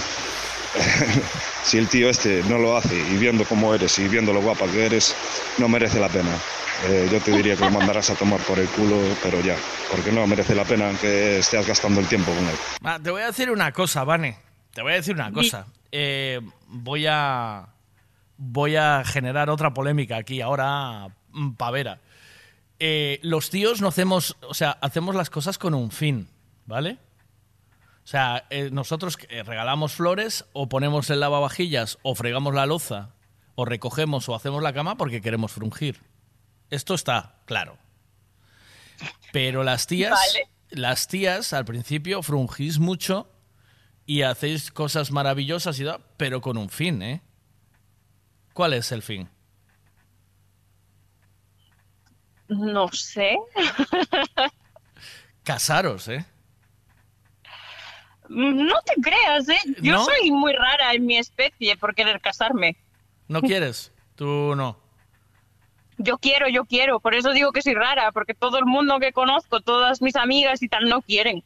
si 1.64 1.78
el 1.78 1.88
tío 1.88 2.10
este 2.10 2.42
no 2.48 2.58
lo 2.58 2.76
hace 2.76 2.94
y 2.96 3.16
viendo 3.16 3.44
cómo 3.44 3.74
eres 3.74 3.98
y 3.98 4.08
viendo 4.08 4.32
lo 4.32 4.40
guapa 4.42 4.66
que 4.66 4.86
eres, 4.86 5.14
no 5.58 5.68
merece 5.68 5.98
la 5.98 6.08
pena. 6.08 6.30
Eh, 6.88 7.08
yo 7.12 7.20
te 7.20 7.32
diría 7.32 7.56
que 7.56 7.64
lo 7.64 7.70
mandarás 7.70 8.08
a 8.10 8.14
tomar 8.14 8.40
por 8.40 8.58
el 8.58 8.68
culo, 8.68 8.96
pero 9.22 9.40
ya, 9.40 9.56
porque 9.90 10.12
no 10.12 10.26
merece 10.26 10.54
la 10.54 10.64
pena 10.64 10.92
que 10.98 11.38
estés 11.38 11.66
gastando 11.66 12.00
el 12.00 12.06
tiempo 12.06 12.32
con 12.32 12.44
él. 12.44 13.02
Te 13.02 13.10
voy 13.10 13.22
a 13.22 13.26
decir 13.26 13.50
una 13.50 13.72
cosa, 13.72 14.04
Vane. 14.04 14.38
Te 14.72 14.82
voy 14.82 14.92
a 14.92 14.96
decir 14.96 15.14
una 15.14 15.32
cosa. 15.32 15.66
Eh, 15.92 16.40
voy 16.68 17.06
a. 17.08 17.66
Voy 18.42 18.74
a 18.76 19.02
generar 19.04 19.50
otra 19.50 19.74
polémica 19.74 20.16
aquí, 20.16 20.40
ahora 20.40 21.08
mm, 21.28 21.52
pavera. 21.52 22.00
Eh, 22.78 23.20
los 23.22 23.50
tíos 23.50 23.82
no 23.82 23.88
hacemos. 23.88 24.38
O 24.48 24.54
sea, 24.54 24.70
hacemos 24.80 25.14
las 25.14 25.28
cosas 25.28 25.58
con 25.58 25.74
un 25.74 25.90
fin, 25.90 26.30
¿vale? 26.64 26.96
O 28.02 28.06
sea, 28.06 28.46
eh, 28.48 28.70
nosotros 28.72 29.18
eh, 29.28 29.42
regalamos 29.42 29.92
flores 29.92 30.46
o 30.54 30.70
ponemos 30.70 31.10
el 31.10 31.20
lavavajillas 31.20 31.98
o 32.00 32.14
fregamos 32.14 32.54
la 32.54 32.64
loza 32.64 33.10
o 33.56 33.66
recogemos 33.66 34.26
o 34.30 34.34
hacemos 34.34 34.62
la 34.62 34.72
cama 34.72 34.96
porque 34.96 35.20
queremos 35.20 35.52
frungir. 35.52 36.00
Esto 36.70 36.94
está 36.94 37.42
claro. 37.44 37.76
Pero 39.32 39.64
las 39.64 39.86
tías, 39.86 40.12
Vale. 40.12 40.48
las 40.70 41.08
tías 41.08 41.52
al 41.52 41.66
principio 41.66 42.22
frungís 42.22 42.78
mucho 42.78 43.30
y 44.06 44.22
hacéis 44.22 44.72
cosas 44.72 45.10
maravillosas 45.10 45.78
y 45.78 45.84
tal, 45.84 46.00
pero 46.16 46.40
con 46.40 46.56
un 46.56 46.70
fin, 46.70 47.02
¿eh? 47.02 47.22
¿Cuál 48.52 48.74
es 48.74 48.92
el 48.92 49.02
fin? 49.02 49.28
No 52.48 52.88
sé. 52.88 53.38
Casaros, 55.44 56.08
¿eh? 56.08 56.24
No 58.28 58.74
te 58.82 58.94
creas, 59.00 59.48
¿eh? 59.48 59.58
Yo 59.80 59.94
¿No? 59.94 60.04
soy 60.04 60.30
muy 60.30 60.52
rara 60.52 60.92
en 60.92 61.04
mi 61.04 61.16
especie 61.16 61.76
por 61.76 61.94
querer 61.94 62.20
casarme. 62.20 62.76
¿No 63.28 63.40
quieres? 63.40 63.92
Tú 64.14 64.54
no. 64.56 64.78
Yo 65.98 66.18
quiero, 66.18 66.48
yo 66.48 66.64
quiero. 66.64 67.00
Por 67.00 67.14
eso 67.14 67.32
digo 67.32 67.52
que 67.52 67.62
soy 67.62 67.74
rara, 67.74 68.12
porque 68.12 68.34
todo 68.34 68.58
el 68.58 68.66
mundo 68.66 68.98
que 69.00 69.12
conozco, 69.12 69.60
todas 69.60 70.00
mis 70.00 70.16
amigas 70.16 70.62
y 70.62 70.68
tal, 70.68 70.88
no 70.88 71.02
quieren. 71.02 71.44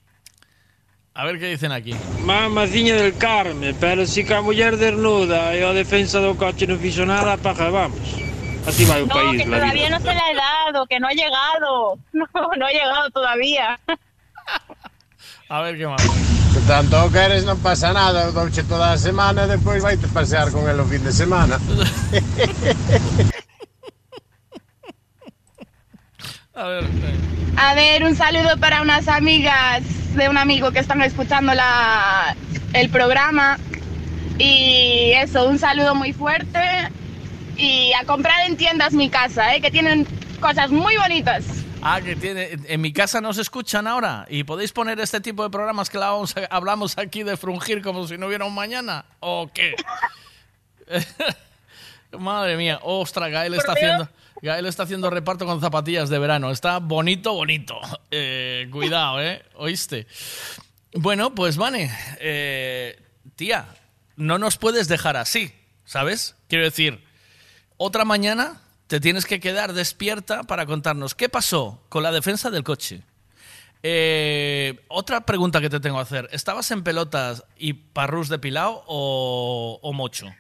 A 1.14 1.24
ver 1.24 1.38
qué 1.38 1.46
dicen 1.46 1.70
aquí. 1.70 1.94
Mamaciña 2.24 2.96
del 2.96 3.16
Carme, 3.16 3.72
pero 3.78 4.04
si 4.04 4.24
que 4.24 4.34
a 4.34 4.40
muller 4.42 4.76
desnuda 4.76 5.54
e 5.54 5.62
a 5.62 5.70
defensa 5.70 6.18
do 6.18 6.34
coche 6.34 6.66
non 6.66 6.82
fixo 6.82 7.06
nada, 7.06 7.38
paga 7.38 7.70
vamos. 7.70 8.02
Así 8.66 8.82
vai 8.82 8.98
o 8.98 9.06
No, 9.06 9.14
país, 9.14 9.38
que 9.38 9.46
todavía 9.46 9.86
vida. 9.86 9.94
no 9.94 9.98
se 10.02 10.10
la 10.10 10.24
he 10.26 10.34
dado, 10.34 10.86
que 10.90 10.98
no 10.98 11.06
ha 11.06 11.14
llegado. 11.14 11.98
No, 12.18 12.26
no 12.58 12.66
ha 12.66 12.72
llegado 12.74 13.10
todavía. 13.14 13.78
A 15.48 15.60
ver 15.62 15.78
qué 15.78 15.86
más. 15.86 16.02
Se 16.02 16.60
tanto 16.66 16.98
queres 17.14 17.46
non 17.46 17.62
pasa 17.62 17.94
nada, 17.94 18.34
douche 18.34 18.66
toda 18.66 18.90
a 18.90 18.98
semana 18.98 19.46
e 19.46 19.54
despois 19.54 19.82
vai 19.86 19.94
te 19.94 20.10
pasear 20.10 20.50
con 20.50 20.66
el 20.66 20.82
o 20.82 20.86
fin 20.86 21.02
de 21.06 21.14
semana. 21.14 21.62
A 26.54 26.64
ver. 26.68 26.84
A 27.56 27.74
ver, 27.74 28.04
un 28.04 28.14
saludo 28.16 28.56
para 28.58 28.82
unas 28.82 29.08
amigas 29.08 29.82
de 30.14 30.28
un 30.28 30.38
amigo 30.38 30.70
que 30.72 30.78
están 30.80 31.02
escuchando 31.02 31.54
la, 31.54 32.36
el 32.72 32.90
programa. 32.90 33.58
Y 34.38 35.12
eso, 35.16 35.48
un 35.48 35.58
saludo 35.58 35.94
muy 35.94 36.12
fuerte. 36.12 36.60
Y 37.56 37.92
a 37.92 38.04
comprar 38.04 38.46
en 38.46 38.56
tiendas 38.56 38.92
mi 38.92 39.08
casa, 39.08 39.54
¿eh? 39.54 39.60
que 39.60 39.70
tienen 39.70 40.06
cosas 40.40 40.70
muy 40.70 40.96
bonitas. 40.96 41.44
Ah, 41.82 42.00
que 42.00 42.16
tiene. 42.16 42.56
En 42.66 42.80
mi 42.80 42.92
casa 42.92 43.20
nos 43.20 43.38
escuchan 43.38 43.86
ahora 43.86 44.26
y 44.28 44.42
podéis 44.44 44.72
poner 44.72 44.98
este 45.00 45.20
tipo 45.20 45.42
de 45.44 45.50
programas 45.50 45.90
que 45.90 45.98
la 45.98 46.10
vamos 46.10 46.34
a- 46.36 46.46
hablamos 46.54 46.96
aquí 46.98 47.22
de 47.22 47.36
frungir 47.36 47.82
como 47.82 48.06
si 48.08 48.16
no 48.18 48.26
hubiera 48.26 48.44
un 48.44 48.54
mañana. 48.54 49.04
¿O 49.20 49.48
qué? 49.52 49.74
Madre 52.18 52.56
mía, 52.56 52.78
ostras, 52.82 53.30
Gael 53.30 53.54
está 53.54 53.74
Por 53.74 53.80
Dios. 53.80 54.08
Gael 54.42 54.66
está 54.66 54.82
haciendo 54.82 55.10
reparto 55.10 55.46
con 55.46 55.60
zapatillas 55.60 56.08
de 56.08 56.18
verano. 56.18 56.50
Está 56.50 56.78
bonito, 56.78 57.34
bonito. 57.34 57.78
Eh, 58.10 58.68
cuidado, 58.70 59.22
¿eh? 59.22 59.42
¿Oíste? 59.54 60.06
Bueno, 60.92 61.34
pues 61.34 61.56
Vane, 61.56 61.90
eh, 62.20 63.00
tía, 63.36 63.66
no 64.16 64.38
nos 64.38 64.58
puedes 64.58 64.86
dejar 64.88 65.16
así, 65.16 65.52
¿sabes? 65.84 66.36
Quiero 66.48 66.64
decir, 66.64 67.02
otra 67.76 68.04
mañana 68.04 68.60
te 68.86 69.00
tienes 69.00 69.26
que 69.26 69.40
quedar 69.40 69.72
despierta 69.72 70.44
para 70.44 70.66
contarnos 70.66 71.14
qué 71.14 71.28
pasó 71.28 71.82
con 71.88 72.02
la 72.02 72.12
defensa 72.12 72.50
del 72.50 72.62
coche. 72.64 73.02
Eh, 73.82 74.84
otra 74.88 75.26
pregunta 75.26 75.60
que 75.60 75.68
te 75.68 75.80
tengo 75.80 75.96
que 75.96 76.02
hacer. 76.02 76.28
¿Estabas 76.32 76.70
en 76.70 76.84
pelotas 76.84 77.44
y 77.58 77.72
parrús 77.72 78.28
depilado 78.28 78.84
o, 78.86 79.78
o 79.82 79.92
mocho? 79.92 80.32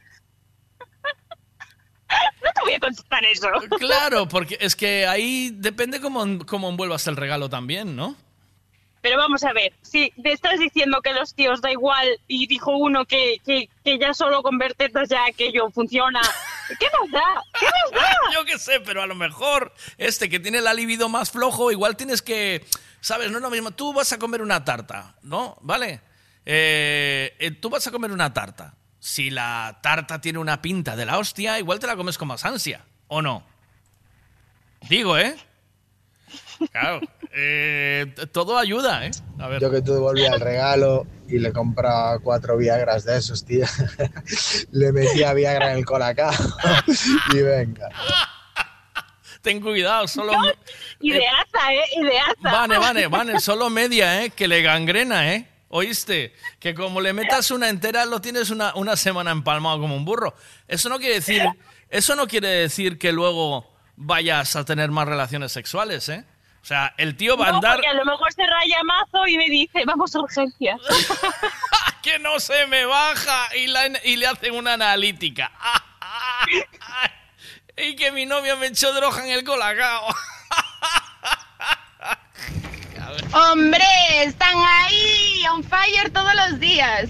No 2.42 2.50
te 2.54 2.60
voy 2.62 2.74
a 2.74 2.80
contestar 2.80 3.24
eso. 3.24 3.48
Claro, 3.78 4.28
porque 4.28 4.56
es 4.60 4.76
que 4.76 5.06
ahí 5.06 5.50
depende 5.54 6.00
cómo, 6.00 6.44
cómo 6.46 6.68
envuelvas 6.68 7.06
el 7.06 7.16
regalo 7.16 7.48
también, 7.48 7.96
¿no? 7.96 8.16
Pero 9.04 9.18
vamos 9.18 9.44
a 9.44 9.52
ver, 9.52 9.74
si 9.82 10.14
te 10.22 10.32
estás 10.32 10.58
diciendo 10.58 11.02
que 11.02 11.12
los 11.12 11.34
tíos 11.34 11.60
da 11.60 11.70
igual 11.70 12.08
y 12.26 12.46
dijo 12.46 12.74
uno 12.74 13.04
que, 13.04 13.36
que, 13.44 13.68
que 13.84 13.98
ya 13.98 14.14
solo 14.14 14.42
con 14.42 14.56
ver 14.56 14.72
tetas 14.72 15.10
ya 15.10 15.26
aquello 15.26 15.70
funciona, 15.70 16.22
¿qué 16.80 16.86
más 16.86 17.10
da? 17.10 17.42
¿Qué 17.60 17.66
más 17.66 18.00
da? 18.00 18.16
Yo 18.32 18.46
qué 18.46 18.58
sé, 18.58 18.80
pero 18.80 19.02
a 19.02 19.06
lo 19.06 19.14
mejor 19.14 19.74
este 19.98 20.30
que 20.30 20.40
tiene 20.40 20.62
la 20.62 20.72
libido 20.72 21.10
más 21.10 21.30
flojo, 21.30 21.70
igual 21.70 21.98
tienes 21.98 22.22
que, 22.22 22.64
¿sabes? 23.02 23.30
No 23.30 23.36
es 23.36 23.42
lo 23.42 23.50
mismo. 23.50 23.72
Tú 23.72 23.92
vas 23.92 24.10
a 24.14 24.18
comer 24.18 24.40
una 24.40 24.64
tarta, 24.64 25.16
¿no? 25.20 25.58
¿Vale? 25.60 26.00
Eh, 26.46 27.36
eh, 27.38 27.50
tú 27.50 27.68
vas 27.68 27.86
a 27.86 27.90
comer 27.90 28.10
una 28.10 28.32
tarta. 28.32 28.74
Si 29.04 29.28
la 29.28 29.80
tarta 29.82 30.18
tiene 30.18 30.38
una 30.38 30.62
pinta 30.62 30.96
de 30.96 31.04
la 31.04 31.18
hostia, 31.18 31.58
igual 31.58 31.78
te 31.78 31.86
la 31.86 31.94
comes 31.94 32.16
con 32.16 32.26
más 32.26 32.42
ansia, 32.46 32.86
¿o 33.08 33.20
no? 33.20 33.44
Digo, 34.88 35.18
¿eh? 35.18 35.36
Claro. 36.72 37.02
eh, 37.30 38.06
todo 38.32 38.56
ayuda, 38.56 39.04
¿eh? 39.04 39.10
A 39.38 39.48
ver. 39.48 39.60
Yo 39.60 39.70
que 39.70 39.82
tú 39.82 39.92
devolvías 39.92 40.32
el 40.32 40.40
regalo 40.40 41.06
y 41.28 41.38
le 41.38 41.52
compra 41.52 42.18
cuatro 42.22 42.56
Viagras 42.56 43.04
de 43.04 43.18
esos, 43.18 43.44
tío. 43.44 43.66
le 44.70 44.90
metía 44.90 45.34
Viagra 45.34 45.72
en 45.72 45.78
el 45.78 45.84
colacao 45.84 46.32
y 47.34 47.42
venga. 47.42 47.90
Ten 49.42 49.60
cuidado, 49.60 50.08
solo... 50.08 50.32
Ideaza, 51.00 51.74
¿eh? 51.74 51.84
Ideaza. 52.00 52.34
Vale, 52.40 52.78
vale, 52.78 53.06
vale, 53.08 53.38
solo 53.38 53.68
media, 53.68 54.24
¿eh? 54.24 54.30
Que 54.30 54.48
le 54.48 54.62
gangrena, 54.62 55.34
¿eh? 55.34 55.53
¿Oíste? 55.76 56.32
Que 56.60 56.72
como 56.72 57.00
le 57.00 57.12
metas 57.12 57.50
una 57.50 57.68
entera, 57.68 58.04
lo 58.04 58.20
tienes 58.20 58.50
una, 58.50 58.72
una 58.76 58.94
semana 58.94 59.32
empalmado 59.32 59.80
como 59.80 59.96
un 59.96 60.04
burro. 60.04 60.32
Eso 60.68 60.88
no 60.88 61.00
quiere 61.00 61.16
decir, 61.16 61.42
eso 61.90 62.14
no 62.14 62.28
quiere 62.28 62.46
decir 62.46 62.96
que 62.96 63.10
luego 63.10 63.68
vayas 63.96 64.54
a 64.54 64.64
tener 64.64 64.92
más 64.92 65.08
relaciones 65.08 65.50
sexuales, 65.50 66.08
¿eh? 66.10 66.24
O 66.62 66.64
sea, 66.64 66.94
el 66.96 67.16
tío 67.16 67.36
va 67.36 67.46
a 67.46 67.50
andar... 67.56 67.72
porque 67.74 67.88
a 67.88 67.94
lo 67.94 68.04
mejor 68.04 68.32
se 68.32 68.46
raya 68.46 68.84
mazo 68.84 69.26
y 69.26 69.36
me 69.36 69.46
dice, 69.50 69.82
vamos 69.84 70.14
a 70.14 70.20
urgencias. 70.20 70.80
que 72.04 72.20
no 72.20 72.38
se 72.38 72.68
me 72.68 72.84
baja 72.84 73.48
y, 73.56 73.66
la- 73.66 74.00
y 74.04 74.14
le 74.14 74.28
hacen 74.28 74.54
una 74.54 74.74
analítica. 74.74 75.50
y 77.76 77.96
que 77.96 78.12
mi 78.12 78.26
novio 78.26 78.56
me 78.58 78.66
echó 78.68 78.92
droga 78.92 79.24
en 79.26 79.32
el 79.32 79.42
colacao. 79.42 80.06
Hombre, 83.34 83.84
están 84.22 84.56
ahí, 84.56 85.42
on 85.52 85.64
fire 85.64 86.08
todos 86.12 86.32
los 86.36 86.60
días. 86.60 87.08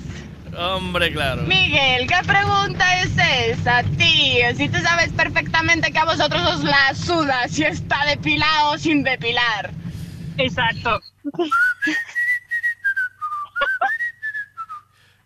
Hombre, 0.56 1.12
claro. 1.12 1.42
Miguel, 1.42 2.06
¿qué 2.06 2.16
pregunta 2.26 3.02
es 3.02 3.12
esa, 3.18 3.82
tío? 3.82 4.54
Si 4.56 4.70
tú 4.70 4.78
sabes 4.78 5.12
perfectamente 5.12 5.92
que 5.92 5.98
a 5.98 6.06
vosotros 6.06 6.40
os 6.46 6.64
la 6.64 6.94
suda 6.94 7.46
si 7.48 7.64
está 7.64 8.06
depilado 8.06 8.70
o 8.70 8.78
sin 8.78 9.02
depilar. 9.02 9.70
Exacto. 10.38 10.98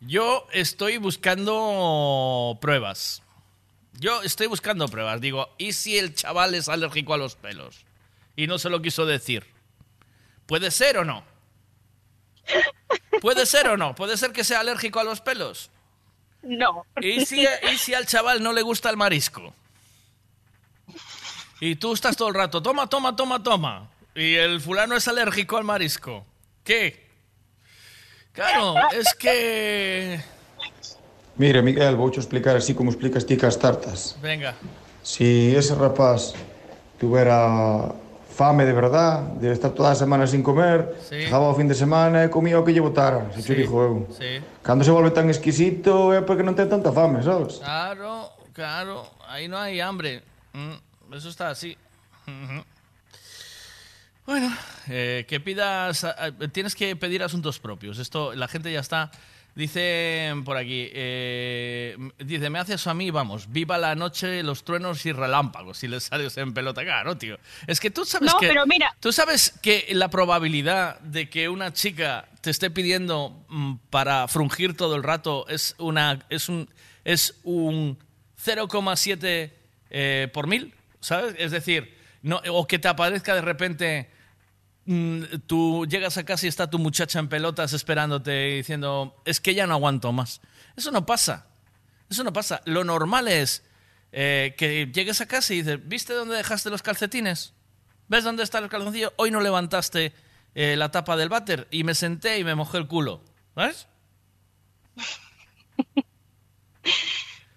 Yo 0.00 0.48
estoy 0.52 0.96
buscando 0.96 2.58
pruebas. 2.60 3.22
Yo 4.00 4.22
estoy 4.22 4.48
buscando 4.48 4.88
pruebas. 4.88 5.20
Digo, 5.20 5.48
¿y 5.58 5.74
si 5.74 5.96
el 5.96 6.14
chaval 6.14 6.54
es 6.54 6.68
alérgico 6.68 7.14
a 7.14 7.18
los 7.18 7.36
pelos? 7.36 7.84
Y 8.34 8.48
no 8.48 8.58
se 8.58 8.70
lo 8.70 8.82
quiso 8.82 9.06
decir. 9.06 9.57
¿Puede 10.48 10.70
ser 10.70 10.96
o 10.96 11.04
no? 11.04 11.22
¿Puede 13.20 13.44
ser 13.44 13.68
o 13.68 13.76
no? 13.76 13.94
¿Puede 13.94 14.16
ser 14.16 14.32
que 14.32 14.44
sea 14.44 14.60
alérgico 14.60 14.98
a 14.98 15.04
los 15.04 15.20
pelos? 15.20 15.70
No. 16.42 16.86
¿Y 17.02 17.26
si, 17.26 17.46
y 17.70 17.76
si 17.76 17.92
al 17.92 18.06
chaval 18.06 18.42
no 18.42 18.54
le 18.54 18.62
gusta 18.62 18.88
el 18.88 18.96
marisco? 18.96 19.52
Y 21.60 21.76
tú 21.76 21.92
estás 21.92 22.16
todo 22.16 22.28
el 22.28 22.34
rato, 22.34 22.62
toma, 22.62 22.88
toma, 22.88 23.14
toma, 23.14 23.42
toma. 23.42 23.90
Y 24.14 24.36
el 24.36 24.62
fulano 24.62 24.96
es 24.96 25.06
alérgico 25.06 25.58
al 25.58 25.64
marisco. 25.64 26.24
¿Qué? 26.64 27.06
Claro, 28.32 28.74
es 28.92 29.14
que... 29.18 30.18
Mira, 31.36 31.60
Miguel, 31.60 31.94
voucho 31.94 32.20
explicar 32.20 32.56
así 32.56 32.72
como 32.74 32.90
explicas 32.90 33.26
ti 33.26 33.36
cas 33.36 33.58
tartas. 33.58 34.16
Venga. 34.22 34.54
Si 35.02 35.54
ese 35.54 35.74
rapaz 35.74 36.32
tuviera 36.98 37.92
fame 38.38 38.62
de 38.64 38.72
verdad, 38.72 39.34
de 39.42 39.50
estar 39.50 39.72
toda 39.74 39.90
a 39.90 39.98
semana 39.98 40.22
sin 40.30 40.46
comer, 40.46 40.94
Sí. 41.10 41.26
fin 41.58 41.66
de 41.66 41.74
semana 41.74 42.22
e 42.22 42.30
comía 42.30 42.54
o 42.54 42.62
que 42.62 42.70
lle 42.70 42.78
botara, 42.78 43.26
se 43.34 43.42
Sí, 43.42 43.50
te 43.50 43.54
dijo 43.66 43.82
eu. 43.82 44.06
sí. 44.14 44.38
Cando 44.62 44.86
se 44.86 44.94
volve 44.94 45.10
tan 45.10 45.26
exquisito 45.26 46.14
é 46.14 46.22
porque 46.22 46.46
non 46.46 46.54
ten 46.54 46.70
tanta 46.70 46.94
fame, 46.94 47.18
sabes? 47.26 47.58
Claro, 47.58 48.30
claro, 48.54 49.10
ahí 49.26 49.50
no 49.50 49.58
hay 49.58 49.82
hambre. 49.82 50.22
Mm, 50.54 50.78
eso 51.18 51.28
está 51.34 51.50
así. 51.50 51.74
Bueno, 54.26 54.52
eh, 54.88 55.24
que 55.26 55.40
pidas, 55.40 56.04
a- 56.04 56.30
tienes 56.52 56.74
que 56.76 56.94
pedir 56.94 57.22
asuntos 57.24 57.58
propios. 57.58 57.98
Esto, 57.98 58.34
la 58.36 58.46
gente 58.46 58.70
ya 58.70 58.80
está. 58.80 59.10
Dice 59.54 60.32
por 60.44 60.56
aquí, 60.56 60.88
eh, 60.92 61.96
dice, 62.18 62.48
me 62.48 62.60
hace 62.60 62.74
eso 62.74 62.90
a 62.90 62.94
mí, 62.94 63.10
vamos, 63.10 63.50
viva 63.50 63.76
la 63.76 63.96
noche, 63.96 64.42
los 64.44 64.62
truenos 64.62 65.04
y 65.04 65.10
relámpagos, 65.10 65.78
si 65.78 65.88
les 65.88 66.04
sales 66.04 66.36
en 66.36 66.54
pelota. 66.54 66.84
Claro, 66.84 67.16
tío. 67.18 67.38
Es 67.66 67.80
que 67.80 67.90
tú 67.90 68.04
sabes 68.04 68.32
No, 68.32 68.38
que... 68.38 68.46
pero 68.46 68.66
mira. 68.66 68.94
Tú 69.00 69.10
sabes 69.12 69.52
que 69.60 69.86
la 69.90 70.10
probabilidad 70.10 71.00
de 71.00 71.28
que 71.28 71.48
una 71.48 71.72
chica 71.72 72.28
te 72.40 72.50
esté 72.50 72.70
pidiendo 72.70 73.44
mm, 73.48 73.74
para 73.90 74.28
frungir 74.28 74.76
todo 74.76 74.94
el 74.94 75.02
rato 75.02 75.46
es 75.48 75.74
una 75.78 76.24
es 76.30 76.48
un 76.48 76.68
es 77.04 77.40
un 77.42 77.98
0,7 78.44 79.50
eh, 79.90 80.28
por 80.32 80.46
mil, 80.46 80.72
¿sabes? 81.00 81.34
Es 81.38 81.50
decir, 81.50 81.96
no, 82.22 82.40
o 82.50 82.66
que 82.66 82.78
te 82.78 82.86
aparezca 82.88 83.34
de 83.34 83.40
repente 83.40 84.10
tú 85.46 85.86
llegas 85.86 86.16
a 86.16 86.24
casa 86.24 86.46
y 86.46 86.48
está 86.48 86.70
tu 86.70 86.78
muchacha 86.78 87.18
en 87.18 87.28
pelotas 87.28 87.72
esperándote 87.72 88.50
y 88.50 88.56
diciendo, 88.56 89.14
es 89.24 89.40
que 89.40 89.54
ya 89.54 89.66
no 89.66 89.74
aguanto 89.74 90.12
más. 90.12 90.40
Eso 90.76 90.90
no 90.90 91.04
pasa. 91.04 91.46
Eso 92.08 92.24
no 92.24 92.32
pasa. 92.32 92.62
Lo 92.64 92.84
normal 92.84 93.28
es 93.28 93.64
eh, 94.12 94.54
que 94.56 94.90
llegues 94.92 95.20
a 95.20 95.26
casa 95.26 95.52
y 95.52 95.58
dices, 95.58 95.78
¿viste 95.86 96.14
dónde 96.14 96.36
dejaste 96.36 96.70
los 96.70 96.82
calcetines? 96.82 97.52
¿Ves 98.08 98.24
dónde 98.24 98.42
está 98.42 98.58
el 98.58 98.68
calzoncillo? 98.70 99.12
Hoy 99.16 99.30
no 99.30 99.40
levantaste 99.42 100.14
eh, 100.54 100.76
la 100.76 100.90
tapa 100.90 101.16
del 101.16 101.28
váter 101.28 101.68
y 101.70 101.84
me 101.84 101.94
senté 101.94 102.38
y 102.38 102.44
me 102.44 102.54
mojé 102.54 102.78
el 102.78 102.86
culo. 102.86 103.22
¿Ves? 103.54 103.86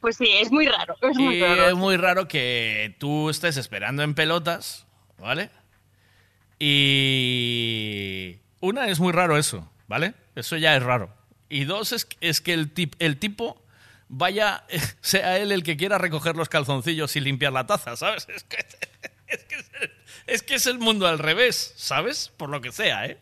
Pues 0.01 0.17
sí, 0.17 0.27
es 0.27 0.51
muy 0.51 0.65
raro. 0.67 0.95
Es 1.01 1.15
muy 1.17 1.35
Y 1.37 1.41
raro. 1.41 1.67
es 1.69 1.75
muy 1.75 1.95
raro 1.95 2.27
que 2.27 2.95
tú 2.99 3.29
estés 3.29 3.55
esperando 3.57 4.01
en 4.03 4.15
pelotas, 4.15 4.87
¿vale? 5.19 5.51
Y 6.63 8.37
una 8.59 8.87
es 8.87 8.99
muy 8.99 9.11
raro 9.11 9.37
eso, 9.37 9.69
¿vale? 9.87 10.13
Eso 10.35 10.57
ya 10.57 10.75
es 10.75 10.83
raro. 10.83 11.13
Y 11.49 11.65
dos 11.65 11.91
es, 11.91 12.07
es 12.21 12.39
que 12.41 12.53
el, 12.53 12.73
tip- 12.73 12.95
el 12.99 13.17
tipo 13.17 13.61
vaya, 14.09 14.63
sea 15.01 15.37
él 15.37 15.51
el 15.51 15.63
que 15.63 15.77
quiera 15.77 15.97
recoger 15.97 16.35
los 16.35 16.49
calzoncillos 16.49 17.15
y 17.15 17.19
limpiar 17.19 17.53
la 17.53 17.65
taza, 17.67 17.95
¿sabes? 17.95 18.27
Es 20.27 20.43
que 20.43 20.55
es, 20.55 20.65
el 20.65 20.77
mundo 20.77 21.07
al 21.07 21.19
revés, 21.19 21.73
¿sabes? 21.77 22.31
Por 22.37 22.49
lo 22.49 22.61
que 22.61 22.71
sea, 22.71 23.05
¿eh? 23.05 23.17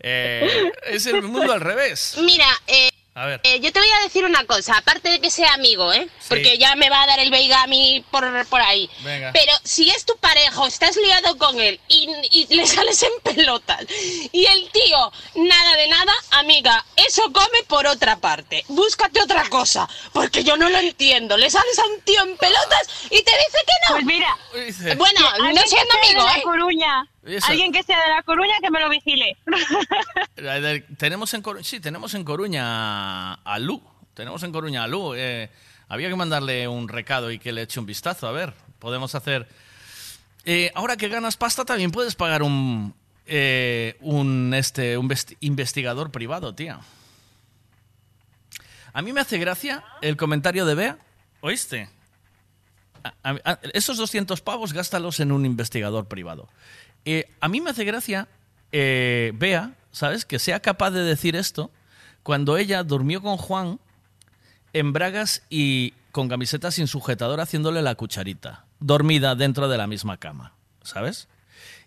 Eh, 0.00 0.70
es 0.86 1.06
el 1.06 1.22
mundo 1.22 1.50
al 1.52 1.60
revés. 1.60 2.16
Mira, 2.22 2.46
eh, 2.66 2.90
A 3.18 3.24
ver. 3.24 3.40
eh, 3.44 3.60
yo 3.60 3.72
te 3.72 3.78
voy 3.78 3.88
a 3.88 4.00
decir 4.04 4.26
una 4.26 4.44
cosa, 4.44 4.76
aparte 4.76 5.08
de 5.08 5.20
que 5.20 5.30
sea 5.30 5.54
amigo, 5.54 5.90
¿eh? 5.90 6.06
Porque 6.28 6.58
ya 6.58 6.74
me 6.76 6.90
va 6.90 7.02
a 7.02 7.06
dar 7.06 7.18
el 7.18 7.30
veiga 7.30 7.62
a 7.62 7.66
mí 7.66 8.04
por, 8.10 8.46
por 8.48 8.60
ahí. 8.60 8.90
Venga. 9.00 9.32
Pero 9.32 9.52
si 9.64 9.88
es 9.88 10.04
tu 10.04 10.14
pareja 10.18 10.66
estás 10.66 10.96
liado 10.96 11.38
con 11.38 11.58
él 11.58 11.80
y, 11.88 12.08
y 12.30 12.54
le 12.54 12.66
sales 12.66 13.02
en 13.02 13.12
pelotas 13.22 13.86
y 14.32 14.44
el 14.44 14.70
tío 14.70 15.12
nada 15.36 15.76
de 15.76 15.88
nada, 15.88 16.12
amiga, 16.32 16.84
eso 16.96 17.22
come 17.32 17.62
por 17.66 17.86
otra 17.86 18.16
parte. 18.18 18.64
Búscate 18.68 19.22
otra 19.22 19.48
cosa, 19.48 19.88
porque 20.12 20.44
yo 20.44 20.58
no 20.58 20.68
lo 20.68 20.78
entiendo. 20.78 21.38
Le 21.38 21.48
sales 21.48 21.78
a 21.78 21.86
un 21.86 22.00
tío 22.02 22.22
en 22.22 22.36
pelotas 22.36 22.88
y 23.06 23.22
te 23.22 23.30
dice 23.30 23.58
que 23.66 23.72
no. 23.88 23.94
Pues 23.94 24.04
mira, 24.04 24.36
Bueno, 24.96 25.20
no 25.54 25.62
siendo 25.62 25.94
amigo, 26.02 26.28
¿eh? 26.36 26.42
Coruña. 26.42 27.08
Alguien 27.48 27.72
que 27.72 27.82
sea 27.82 28.00
de 28.04 28.10
La 28.10 28.22
Coruña 28.22 28.54
que 28.62 28.70
me 28.70 28.80
lo 28.80 28.88
vigile. 28.88 29.36
Tenemos 30.98 31.34
en 31.34 31.42
Coruña, 31.42 31.64
sí, 31.64 31.80
tenemos 31.80 32.14
en 32.14 32.24
Coruña 32.24 33.34
a 33.34 33.58
Lu. 33.58 33.82
Tenemos 34.14 34.42
en 34.42 34.52
Coruña 34.52 34.84
a 34.84 34.86
Lu. 34.86 35.14
Eh, 35.14 35.50
había 35.88 36.08
que 36.08 36.14
mandarle 36.16 36.68
un 36.68 36.88
recado 36.88 37.30
y 37.30 37.38
que 37.38 37.52
le 37.52 37.62
eche 37.62 37.80
un 37.80 37.86
vistazo. 37.86 38.26
A 38.28 38.32
ver, 38.32 38.54
podemos 38.78 39.14
hacer. 39.14 39.48
Eh, 40.44 40.70
ahora 40.74 40.96
que 40.96 41.08
ganas 41.08 41.36
pasta, 41.36 41.64
también 41.64 41.90
puedes 41.90 42.14
pagar 42.14 42.42
un, 42.42 42.94
eh, 43.26 43.96
un, 44.00 44.54
este, 44.54 44.96
un 44.96 45.08
vesti- 45.08 45.36
investigador 45.40 46.10
privado, 46.12 46.54
tía. 46.54 46.80
A 48.92 49.02
mí 49.02 49.12
me 49.12 49.20
hace 49.20 49.38
gracia 49.38 49.84
el 50.00 50.16
comentario 50.16 50.64
de 50.64 50.74
Bea. 50.74 50.98
¿Oíste? 51.40 51.90
A- 53.04 53.12
a- 53.30 53.40
a- 53.52 53.58
esos 53.74 53.98
200 53.98 54.40
pavos 54.40 54.72
gástalos 54.72 55.20
en 55.20 55.32
un 55.32 55.44
investigador 55.44 56.06
privado. 56.08 56.48
Eh, 57.06 57.30
a 57.40 57.48
mí 57.48 57.60
me 57.60 57.70
hace 57.70 57.84
gracia 57.84 58.28
eh, 58.72 59.32
Bea, 59.36 59.74
¿sabes? 59.92 60.24
Que 60.24 60.38
sea 60.38 60.60
capaz 60.60 60.90
de 60.90 61.04
decir 61.04 61.36
esto 61.36 61.70
cuando 62.22 62.58
ella 62.58 62.82
durmió 62.82 63.22
con 63.22 63.36
Juan 63.36 63.78
en 64.72 64.92
bragas 64.92 65.42
y 65.48 65.94
con 66.10 66.28
camiseta 66.28 66.72
sin 66.72 66.88
sujetador 66.88 67.40
haciéndole 67.40 67.80
la 67.80 67.94
cucharita, 67.94 68.66
dormida 68.80 69.36
dentro 69.36 69.68
de 69.68 69.78
la 69.78 69.86
misma 69.86 70.18
cama, 70.18 70.54
¿sabes? 70.82 71.28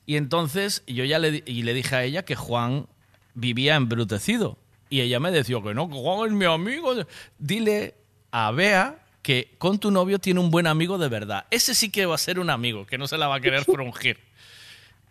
Y 0.06 0.16
entonces 0.16 0.84
yo 0.88 1.04
ya 1.04 1.20
le, 1.20 1.44
y 1.46 1.64
le 1.64 1.74
dije 1.74 1.96
a 1.98 2.04
ella 2.04 2.24
que 2.24 2.36
Juan 2.36 2.88
vivía 3.34 3.76
embrutecido. 3.76 4.58
Y 4.90 5.02
ella 5.02 5.20
me 5.20 5.32
decía 5.32 5.62
que 5.62 5.74
no, 5.74 5.90
que 5.90 5.96
Juan 5.96 6.30
es 6.30 6.34
mi 6.34 6.46
amigo. 6.46 6.94
Dile 7.38 7.96
a 8.32 8.52
Bea 8.52 9.06
que 9.22 9.54
con 9.58 9.78
tu 9.80 9.92
novio 9.92 10.18
tiene 10.18 10.40
un 10.40 10.50
buen 10.50 10.66
amigo 10.66 10.98
de 10.98 11.10
verdad. 11.10 11.46
Ese 11.52 11.76
sí 11.76 11.92
que 11.92 12.06
va 12.06 12.16
a 12.16 12.18
ser 12.18 12.40
un 12.40 12.50
amigo, 12.50 12.88
que 12.88 12.98
no 12.98 13.08
se 13.08 13.18
la 13.18 13.28
va 13.28 13.36
a 13.36 13.42
querer 13.42 13.64
frungir. 13.66 14.29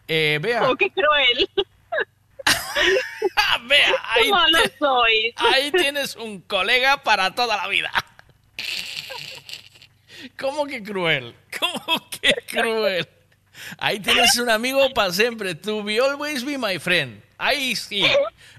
Eh, 0.08 0.38
Bea. 0.40 0.68
Oh, 0.68 0.74
qué 0.76 0.90
cruel. 0.90 1.48
Bea, 3.66 3.94
ahí, 4.10 4.22
Qué 4.24 4.30
malo 4.30 4.62
te- 4.62 4.78
soy. 4.78 5.34
ahí 5.36 5.70
tienes 5.72 6.16
un 6.16 6.40
colega 6.40 7.02
para 7.02 7.34
toda 7.34 7.56
la 7.56 7.68
vida. 7.68 7.90
¿Cómo 10.38 10.66
que 10.66 10.82
cruel? 10.82 11.34
¿Cómo 11.58 12.08
que 12.10 12.34
cruel? 12.48 13.08
Ahí 13.78 14.00
tienes 14.00 14.36
un 14.36 14.48
amigo 14.50 14.92
para 14.94 15.12
siempre. 15.12 15.54
To 15.54 15.82
be 15.82 15.98
always 16.00 16.44
be 16.44 16.56
my 16.56 16.78
friend. 16.78 17.22
Ahí 17.36 17.76
sí. 17.76 18.04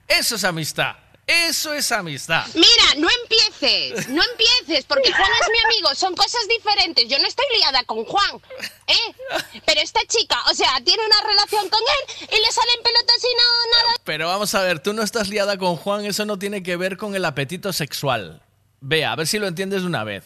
Eso 0.08 0.36
es 0.36 0.44
amistad. 0.44 0.96
Eso 1.32 1.74
es 1.74 1.92
amistad. 1.92 2.44
Mira, 2.56 2.96
no 2.98 3.08
empieces, 3.22 4.10
no 4.10 4.20
empieces, 4.32 4.86
porque 4.86 5.12
Juan 5.12 5.30
es 5.42 5.48
mi 5.52 5.60
amigo, 5.76 5.94
son 5.94 6.16
cosas 6.16 6.42
diferentes. 6.58 7.08
Yo 7.08 7.20
no 7.20 7.28
estoy 7.28 7.46
liada 7.60 7.84
con 7.84 8.04
Juan, 8.04 8.42
¿eh? 8.88 9.16
Pero 9.64 9.80
esta 9.82 10.00
chica, 10.08 10.38
o 10.50 10.56
sea, 10.56 10.82
tiene 10.84 11.04
una 11.06 11.22
relación 11.30 11.70
con 11.70 11.80
él 11.82 12.28
y 12.32 12.36
le 12.42 12.52
salen 12.52 12.82
pelotas 12.84 13.18
y 13.24 13.36
no, 13.36 13.78
nada. 13.84 13.96
Pero 14.06 14.28
vamos 14.28 14.56
a 14.56 14.64
ver, 14.64 14.80
tú 14.80 14.94
no 14.94 15.04
estás 15.04 15.30
liada 15.30 15.56
con 15.60 15.76
Juan, 15.76 16.04
eso 16.06 16.26
no 16.26 16.40
tiene 16.40 16.64
que 16.64 16.76
ver 16.78 16.98
con 16.98 17.16
el 17.16 17.24
apetito 17.26 17.72
sexual. 17.74 18.42
Vea, 18.82 19.12
a 19.12 19.16
ver 19.16 19.28
si 19.28 19.38
lo 19.38 19.46
entiendes 19.48 19.82
de 19.82 19.88
una 19.88 20.04
vez. 20.04 20.24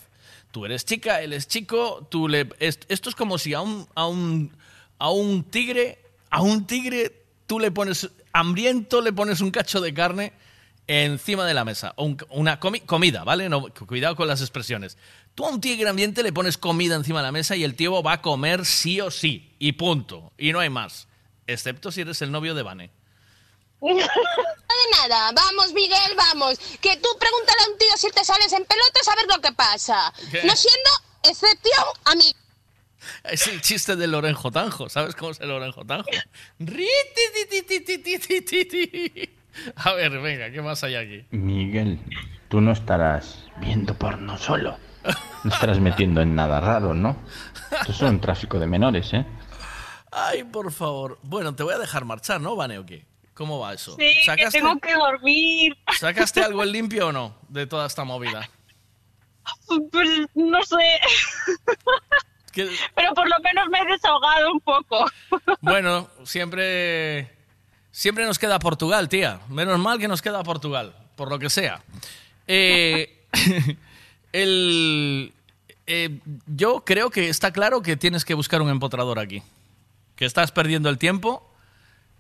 Tú 0.52 0.64
eres 0.66 0.86
chica, 0.86 1.22
él 1.22 1.34
es 1.34 1.50
chico, 1.50 2.08
tú 2.10 2.30
le... 2.30 2.48
es- 2.60 2.80
Esto 2.88 3.10
es 3.10 3.16
como 3.16 3.38
si 3.38 3.54
a 3.54 3.60
un, 3.60 3.90
a 3.96 4.08
un, 4.08 4.56
a 5.00 5.10
un 5.10 5.44
tigre, 5.44 6.00
a 6.30 6.42
un 6.42 6.66
tigre, 6.66 7.12
tú 7.46 7.60
le 7.60 7.72
pones, 7.72 8.08
hambriento, 8.32 9.02
le 9.02 9.12
pones 9.12 9.42
un 9.42 9.52
cacho 9.52 9.82
de 9.82 9.94
carne 9.94 10.32
encima 10.88 11.46
de 11.46 11.54
la 11.54 11.64
mesa. 11.66 11.94
Un- 11.98 12.18
una 12.30 12.60
comi- 12.60 12.86
comida, 12.86 13.24
¿vale? 13.24 13.50
No, 13.50 13.74
cuidado 13.74 14.16
con 14.16 14.28
las 14.28 14.42
expresiones. 14.42 14.98
Tú 15.36 15.46
a 15.46 15.50
un 15.50 15.62
tigre 15.62 15.88
hambriente 15.90 16.24
le 16.24 16.32
pones 16.34 16.58
comida 16.58 16.96
encima 16.96 17.20
de 17.20 17.26
la 17.28 17.32
mesa 17.32 17.56
y 17.56 17.64
el 17.64 17.76
tío 17.76 18.04
va 18.04 18.14
a 18.14 18.22
comer 18.22 18.66
sí 18.66 19.02
o 19.02 19.10
sí. 19.12 19.56
Y 19.60 19.74
punto. 19.74 20.32
Y 20.38 20.52
no 20.52 20.60
hay 20.60 20.70
más. 20.70 21.08
Excepto 21.48 21.92
si 21.92 22.02
eres 22.02 22.22
el 22.22 22.32
novio 22.32 22.54
de 22.56 22.64
Vane. 22.64 22.92
De 23.82 25.08
nada, 25.10 25.32
vamos 25.34 25.72
Miguel, 25.74 26.14
vamos. 26.16 26.58
Que 26.82 26.96
tú 26.98 27.10
pregúntale 27.20 27.62
a 27.68 27.72
un 27.72 27.78
tío 27.78 27.90
si 27.98 28.10
te 28.12 28.24
sales 28.26 28.52
en 28.54 28.66
pelotas 28.66 29.08
a 29.08 29.16
ver 29.16 29.26
lo 29.36 29.42
que 29.42 29.52
pasa. 29.54 30.14
¿Qué? 30.32 30.44
No 30.44 30.56
siendo 30.56 30.90
excepción 31.24 31.86
a 32.06 32.16
mí. 32.16 32.34
Es 33.26 33.48
el 33.48 33.62
chiste 33.62 33.96
del 33.96 34.12
Lorenjo 34.12 34.52
Tanjo. 34.52 34.90
¿Sabes 34.90 35.16
cómo 35.16 35.32
es 35.32 35.40
el 35.42 35.50
Lorenjo 35.50 35.84
Tanjo? 35.86 36.10
A 39.76 39.94
ver, 39.94 40.20
venga, 40.20 40.52
¿qué 40.52 40.62
más 40.62 40.84
hay 40.84 40.96
aquí? 40.96 41.26
Miguel, 41.32 42.00
tú 42.50 42.62
no 42.62 42.72
estarás 42.72 43.46
viendo 43.60 43.94
porno 43.96 44.38
solo. 44.38 44.78
No 45.44 45.52
estarás 45.52 45.80
metiendo 45.80 46.22
en 46.22 46.36
nada 46.36 46.62
raro, 46.62 46.94
¿no? 46.94 47.18
Esto 47.72 47.92
es 47.92 48.02
un 48.02 48.22
tráfico 48.22 48.60
de 48.60 48.68
menores, 48.68 49.14
¿eh? 49.14 49.26
Ay, 50.12 50.44
por 50.44 50.72
favor. 50.72 51.20
Bueno, 51.24 51.54
te 51.56 51.64
voy 51.64 51.74
a 51.74 51.78
dejar 51.78 52.06
marchar, 52.06 52.40
¿no, 52.40 52.56
Vane, 52.56 52.78
o 52.78 52.86
qué? 52.86 53.06
¿Cómo 53.34 53.60
va 53.60 53.74
eso? 53.74 53.96
Sí, 53.98 54.14
que 54.38 54.48
tengo 54.50 54.80
que 54.80 54.94
dormir. 54.94 55.76
¿Sacaste 55.98 56.44
algo 56.44 56.64
en 56.64 56.72
limpio 56.72 57.08
o 57.08 57.12
no 57.12 57.36
de 57.50 57.66
toda 57.66 57.88
esta 57.88 58.04
movida? 58.04 58.48
Pues 59.92 60.10
no 60.36 60.62
sé. 60.64 61.00
Pero 62.96 63.14
por 63.14 63.28
lo 63.28 63.40
menos 63.40 63.68
me 63.70 63.80
he 63.80 63.86
desahogado 63.92 64.52
un 64.54 64.60
poco. 64.62 65.06
Bueno, 65.62 66.08
siempre 66.24 67.43
siempre 67.94 68.26
nos 68.26 68.38
queda 68.38 68.60
Portugal, 68.60 69.08
tía. 69.08 69.40
Menos 69.48 69.80
mal 69.80 70.00
que 70.00 70.10
nos 70.10 70.22
queda 70.22 70.44
Portugal, 70.44 70.94
por 71.16 71.30
lo 71.30 71.40
que 71.40 71.50
sea. 71.50 71.82
Eh, 72.48 73.26
el, 74.34 75.32
eh, 75.88 76.20
yo 76.48 76.84
creo 76.84 77.10
que 77.10 77.30
está 77.30 77.54
claro 77.54 77.82
que 77.82 77.96
tienes 77.96 78.26
que 78.26 78.34
buscar 78.34 78.62
un 78.62 78.70
empotrador 78.70 79.20
aquí. 79.20 79.42
Que 80.18 80.26
estás 80.26 80.52
perdiendo 80.52 80.90
el 80.90 80.98
tiempo. 80.98 81.50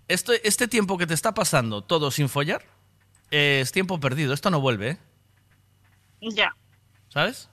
Este, 0.07 0.47
este 0.47 0.69
tiempo 0.69 0.97
que 0.97 1.07
te 1.07 1.13
está 1.13 1.33
pasando 1.33 1.81
todo 1.81 2.11
sin 2.11 2.27
follar 2.29 2.65
eh, 3.31 3.59
es 3.61 3.71
tiempo 3.71 3.99
perdido. 3.99 4.33
Esto 4.33 4.49
no 4.49 4.61
vuelve, 4.61 4.91
¿eh? 4.91 4.97
Ya. 6.21 6.55
¿Sabes? 7.09 7.49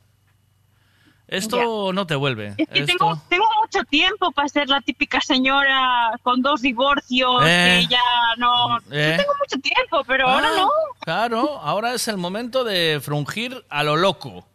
Esto 1.30 1.92
no 1.92 2.06
te 2.06 2.14
vuelve. 2.16 2.54
Es 2.58 2.68
que 2.68 2.80
Esto- 2.80 2.86
tengo, 2.98 3.22
tengo 3.28 3.44
mucho 3.62 3.84
tiempo 3.88 4.32
para 4.32 4.48
ser 4.48 4.68
la 4.68 4.80
típica 4.80 5.20
señora 5.20 6.12
con 6.22 6.42
dos 6.42 6.60
divorcios 6.60 7.42
Eh. 7.46 7.80
que 7.88 7.94
ya 7.94 8.00
no... 8.36 8.78
Eh. 8.90 9.12
Yo 9.12 9.16
tengo 9.22 9.32
mucho 9.38 9.58
tiempo, 9.62 10.02
pero 10.06 10.28
ahora 10.28 10.48
Ah, 10.52 10.56
no. 10.56 10.70
Claro, 11.00 11.60
ahora 11.60 11.94
es 11.94 12.08
el 12.08 12.16
momento 12.16 12.64
de 12.64 13.00
frungir 13.02 13.64
a 13.70 13.82
lo 13.84 13.96
loco. 13.96 14.46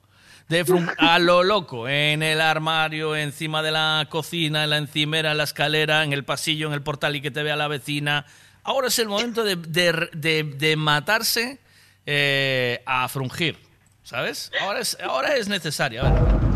De 0.50 0.64
a 1.00 1.18
lo 1.18 1.42
loco, 1.44 1.88
en 1.88 2.22
el 2.22 2.40
armario, 2.40 3.16
encima 3.16 3.64
de 3.64 3.72
la 3.72 4.06
cocina, 4.12 4.64
en 4.66 4.70
la 4.70 4.78
encimera, 4.78 5.32
en 5.32 5.38
la 5.38 5.44
escalera, 5.46 6.04
en 6.04 6.14
el 6.14 6.24
pasillo, 6.24 6.68
en 6.68 6.74
el 6.74 6.84
portal 6.84 7.16
y 7.16 7.22
que 7.22 7.32
te 7.32 7.42
vea 7.42 7.56
la 7.56 7.68
vecina. 7.68 8.26
Ahora 8.64 8.90
es 8.90 9.00
el 9.00 9.08
momento 9.08 9.44
de, 9.44 9.56
de- 9.56 10.10
de- 10.14 10.44
de 10.44 10.76
matarse 10.76 11.60
eh, 12.06 12.84
a 12.86 13.08
frungir, 13.10 13.58
¿sabes? 14.04 14.52
Ahora 14.62 14.82
es, 14.82 14.96
ahora 15.04 15.36
es 15.36 15.48
necesario. 15.48 16.06
A 16.06 16.12
ver. 16.12 16.55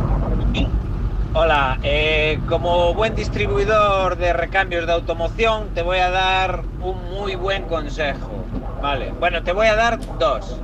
Hola, 1.32 1.78
eh, 1.84 2.40
como 2.48 2.96
buen 2.96 3.14
distribuidor 3.14 4.18
de 4.18 4.34
recambios 4.34 4.88
de 4.88 4.94
automoción, 4.94 5.70
te 5.76 5.84
voy 5.84 6.00
a 6.00 6.10
dar 6.10 6.64
un 6.82 7.08
muy 7.12 7.36
buen 7.36 7.66
consejo. 7.66 8.46
Vale, 8.82 9.12
bueno, 9.12 9.44
te 9.44 9.52
voy 9.52 9.68
a 9.68 9.76
dar 9.76 10.00
dos. 10.18 10.60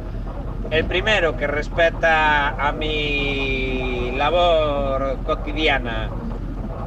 El 0.72 0.86
primero, 0.86 1.38
que 1.38 1.46
respeta 1.46 2.50
a 2.50 2.72
mi 2.72 4.12
labor 4.18 5.18
cotidiana. 5.24 6.10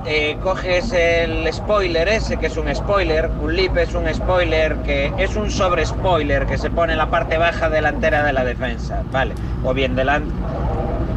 Eh, 0.04 0.38
coges 0.42 0.92
el 0.92 1.52
spoiler 1.52 2.08
ese, 2.08 2.36
que 2.36 2.46
es 2.46 2.56
un 2.56 2.74
spoiler, 2.74 3.30
un 3.40 3.54
lip 3.54 3.76
es 3.76 3.94
un 3.94 4.12
spoiler, 4.12 4.78
que 4.78 5.12
es 5.18 5.36
un 5.36 5.52
sobre 5.52 5.86
spoiler 5.86 6.46
que 6.46 6.58
se 6.58 6.70
pone 6.70 6.94
en 6.94 6.98
la 6.98 7.10
parte 7.10 7.38
baja 7.38 7.70
delantera 7.70 8.24
de 8.24 8.32
la 8.32 8.44
defensa, 8.44 9.04
¿vale? 9.12 9.36
O 9.62 9.72
bien 9.72 9.94
delante. 9.94 10.34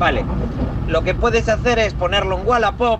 Vale, 0.01 0.25
lo 0.87 1.03
que 1.03 1.13
puedes 1.13 1.47
hacer 1.47 1.77
es 1.77 1.93
ponerlo 1.93 2.39
en 2.39 2.47
Wallapop 2.47 2.99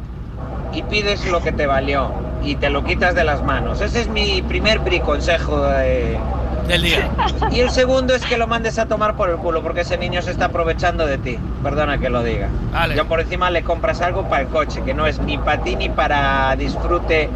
y 0.72 0.84
pides 0.84 1.26
lo 1.32 1.41
que 1.41 1.52
te 1.52 1.65
valió 1.65 2.11
y 2.44 2.57
te 2.57 2.69
lo 2.69 2.84
quitas 2.84 3.15
de 3.15 3.23
las 3.23 3.41
manos. 3.44 3.82
Ese 3.82 4.02
es 4.02 4.07
mi 4.07 4.44
primer 4.44 4.78
briconsejo 4.78 5.64
de... 5.64 6.19
del 6.68 6.84
día. 6.84 7.10
Y 7.49 7.61
el 7.61 7.72
segundo 7.72 8.14
es 8.14 8.23
que 8.23 8.38
lo 8.38 8.45
mandes 8.45 8.78
a 8.78 8.86
tomar 8.86 9.15
por 9.15 9.32
el 9.32 9.38
culo 9.38 9.64
porque 9.64 9.82
ese 9.82 9.98
niño 9.98 10.22
se 10.22 10.30
está 10.30 10.45
aprovechando 10.45 11.07
de 11.07 11.18
ti. 11.18 11.40
Perdona 11.64 11.98
que 11.98 12.11
lo 12.11 12.22
diga. 12.22 12.49
Yo 12.95 13.07
por 13.07 13.19
encima 13.19 13.49
le 13.49 13.64
compras 13.64 13.99
algo 14.02 14.26
para 14.30 14.44
el 14.44 14.49
coche, 14.49 14.84
que 14.84 14.94
no 14.94 15.07
es 15.07 15.19
ni 15.22 15.40
para 15.40 15.64
ti 15.64 15.76
ni 15.76 15.90
para 15.90 16.56
disfrute 16.56 17.32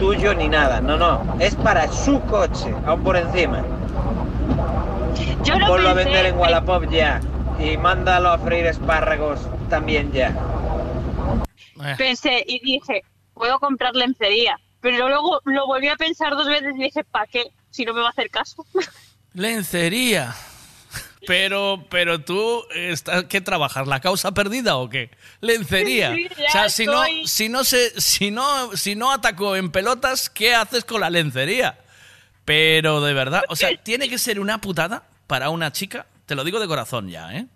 tuyo 0.00 0.34
ni 0.34 0.48
nada. 0.48 0.80
No, 0.80 0.96
no, 0.96 1.20
es 1.38 1.54
para 1.54 1.86
su 1.92 2.20
coche, 2.22 2.74
aún 2.84 3.04
por 3.04 3.16
encima. 3.16 3.62
Yo 5.44 5.56
lo 5.60 5.66
Ponlo 5.68 5.90
a 5.90 5.94
pensé, 5.94 6.10
vender 6.10 6.26
en 6.26 6.38
Wallapop 6.40 6.90
ya. 6.90 7.20
Y 7.58 7.76
mándalo 7.76 8.30
a 8.30 8.38
freír 8.38 8.66
espárragos 8.66 9.40
también 9.68 10.12
ya. 10.12 10.34
Pensé 11.96 12.44
y 12.46 12.60
dije, 12.60 13.02
puedo 13.34 13.58
comprar 13.58 13.94
lencería. 13.94 14.58
Pero 14.80 15.08
luego 15.08 15.40
lo 15.44 15.66
volví 15.66 15.88
a 15.88 15.96
pensar 15.96 16.32
dos 16.34 16.46
veces 16.46 16.74
y 16.76 16.84
dije, 16.84 17.02
¿para 17.04 17.26
qué? 17.26 17.44
Si 17.70 17.84
no 17.84 17.94
me 17.94 18.00
va 18.00 18.08
a 18.08 18.10
hacer 18.10 18.30
caso. 18.30 18.64
Lencería. 19.32 20.34
Pero, 21.26 21.84
pero 21.90 22.20
tú, 22.20 22.64
estás, 22.72 23.24
¿qué 23.24 23.40
trabajas? 23.40 23.88
¿La 23.88 24.00
causa 24.00 24.32
perdida 24.32 24.76
o 24.76 24.88
qué? 24.88 25.10
Lencería. 25.40 26.14
Sí, 26.14 26.28
o 26.28 26.52
sea, 26.52 26.68
si 26.68 26.86
no, 26.86 27.02
si 27.24 27.48
no 27.48 27.64
se, 27.64 28.00
si 28.00 28.30
no, 28.30 28.76
si 28.76 28.94
no 28.94 29.12
atacó 29.12 29.56
en 29.56 29.70
pelotas, 29.70 30.30
¿qué 30.30 30.54
haces 30.54 30.84
con 30.84 31.00
la 31.00 31.10
lencería? 31.10 31.78
Pero 32.44 33.00
de 33.00 33.12
verdad, 33.12 33.42
o 33.48 33.56
sea, 33.56 33.76
tiene 33.82 34.08
que 34.08 34.18
ser 34.18 34.38
una 34.38 34.60
putada 34.60 35.02
para 35.26 35.50
una 35.50 35.72
chica, 35.72 36.06
te 36.26 36.34
lo 36.34 36.44
digo 36.44 36.60
de 36.60 36.66
corazón 36.66 37.08
ya, 37.08 37.34
¿eh? 37.34 37.46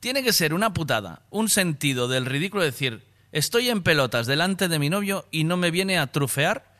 Tiene 0.00 0.22
que 0.22 0.32
ser 0.32 0.54
una 0.54 0.72
putada, 0.72 1.22
un 1.30 1.48
sentido 1.48 2.06
del 2.06 2.26
ridículo 2.26 2.62
de 2.62 2.70
decir, 2.70 3.04
estoy 3.32 3.68
en 3.68 3.82
pelotas 3.82 4.26
delante 4.26 4.68
de 4.68 4.78
mi 4.78 4.90
novio 4.90 5.26
y 5.30 5.44
no 5.44 5.56
me 5.56 5.72
viene 5.72 5.98
a 5.98 6.06
trufear. 6.06 6.72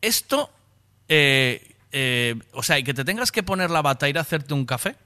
Esto, 0.00 0.50
eh, 1.08 1.74
eh, 1.92 2.36
o 2.52 2.62
sea, 2.62 2.78
y 2.78 2.84
que 2.84 2.94
te 2.94 3.04
tengas 3.04 3.30
que 3.30 3.42
poner 3.42 3.70
la 3.70 3.82
bata 3.82 4.06
e 4.06 4.10
ir 4.10 4.18
a 4.18 4.22
hacerte 4.22 4.54
un 4.54 4.64
café. 4.64 4.96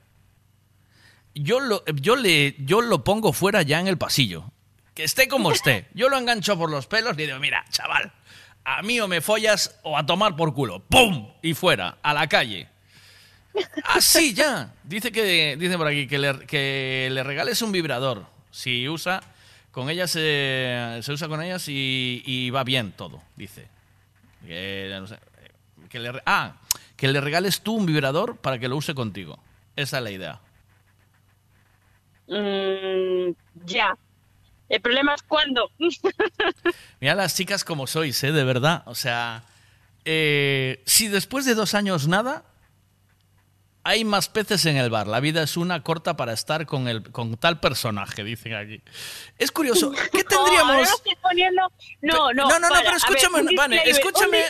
Yo 1.34 1.58
lo, 1.58 1.84
yo, 1.86 2.14
le, 2.14 2.54
yo 2.58 2.82
lo 2.82 3.02
pongo 3.02 3.32
fuera 3.32 3.62
ya 3.62 3.80
en 3.80 3.88
el 3.88 3.98
pasillo. 3.98 4.52
Que 4.94 5.02
esté 5.02 5.26
como 5.26 5.50
esté. 5.52 5.88
Yo 5.94 6.08
lo 6.08 6.18
engancho 6.18 6.56
por 6.56 6.70
los 6.70 6.86
pelos 6.86 7.14
y 7.14 7.26
digo, 7.26 7.38
mira, 7.40 7.64
chaval, 7.70 8.12
a 8.64 8.82
mí 8.82 9.00
o 9.00 9.08
me 9.08 9.20
follas 9.20 9.76
o 9.82 9.96
a 9.98 10.06
tomar 10.06 10.36
por 10.36 10.54
culo. 10.54 10.84
¡Pum! 10.84 11.32
Y 11.42 11.54
fuera, 11.54 11.98
a 12.02 12.14
la 12.14 12.28
calle. 12.28 12.68
Así 13.85 14.35
ya. 14.35 14.72
Dice 14.85 15.12
que 15.12 15.56
dice 15.59 15.77
por 15.77 15.86
aquí 15.86 16.06
que 16.06 16.18
le, 16.18 16.47
que 16.47 17.09
le 17.10 17.22
regales 17.22 17.62
un 17.62 17.72
vibrador. 17.72 18.27
Si 18.51 18.89
usa, 18.89 19.22
con 19.70 19.90
ellas 19.90 20.10
se, 20.10 20.98
se 21.02 21.12
usa 21.12 21.28
con 21.28 21.43
ellas 21.43 21.68
y, 21.68 22.22
y 22.27 22.51
va 22.51 22.64
bien 22.64 22.93
todo, 22.93 23.22
dice. 23.36 23.68
Que, 24.47 24.89
no 24.98 25.06
sé, 25.06 25.18
que 25.89 25.98
le, 25.98 26.12
ah, 26.24 26.56
que 26.97 27.09
le 27.09 27.20
regales 27.20 27.60
tú 27.60 27.74
un 27.74 27.86
vibrador 27.86 28.36
para 28.39 28.59
que 28.59 28.68
lo 28.68 28.77
use 28.77 28.94
contigo. 28.94 29.39
Esa 29.77 29.98
es 29.98 30.05
la 30.05 30.10
idea. 30.10 30.40
Mm, 32.28 33.32
ya. 33.64 33.97
El 34.68 34.81
problema 34.81 35.14
es 35.14 35.22
cuándo. 35.22 35.70
Mira 37.01 37.14
las 37.14 37.36
chicas 37.36 37.64
como 37.64 37.86
sois, 37.86 38.22
¿eh? 38.22 38.32
De 38.32 38.44
verdad. 38.44 38.82
O 38.86 38.94
sea, 38.94 39.44
eh, 40.05 40.82
si 40.86 41.09
después 41.09 41.44
de 41.44 41.55
dos 41.55 41.74
años 41.74 42.06
nada, 42.06 42.44
hay 43.82 44.05
más 44.05 44.28
peces 44.28 44.66
en 44.66 44.77
el 44.77 44.90
bar. 44.90 45.07
La 45.07 45.20
vida 45.20 45.43
es 45.43 45.57
una 45.57 45.82
corta 45.82 46.16
para 46.16 46.32
estar 46.32 46.66
con, 46.66 46.86
el, 46.89 47.02
con 47.11 47.36
tal 47.36 47.61
personaje, 47.61 48.23
dicen 48.24 48.55
aquí. 48.55 48.82
Es 49.39 49.51
curioso. 49.51 49.90
¿Qué 50.12 50.23
No, 50.23 50.28
tendríamos? 50.44 50.89
estoy 50.89 51.16
poniendo... 51.23 51.62
No, 52.02 52.32
no, 52.32 52.48
No, 52.48 52.48
no, 52.51 52.61
no, 52.61 52.69
para, 52.69 52.81
pero 52.81 52.94
a 52.94 52.97
escúchame, 52.97 53.43
ver, 53.43 53.55
Vane, 53.57 53.82
escúchame, 53.86 54.44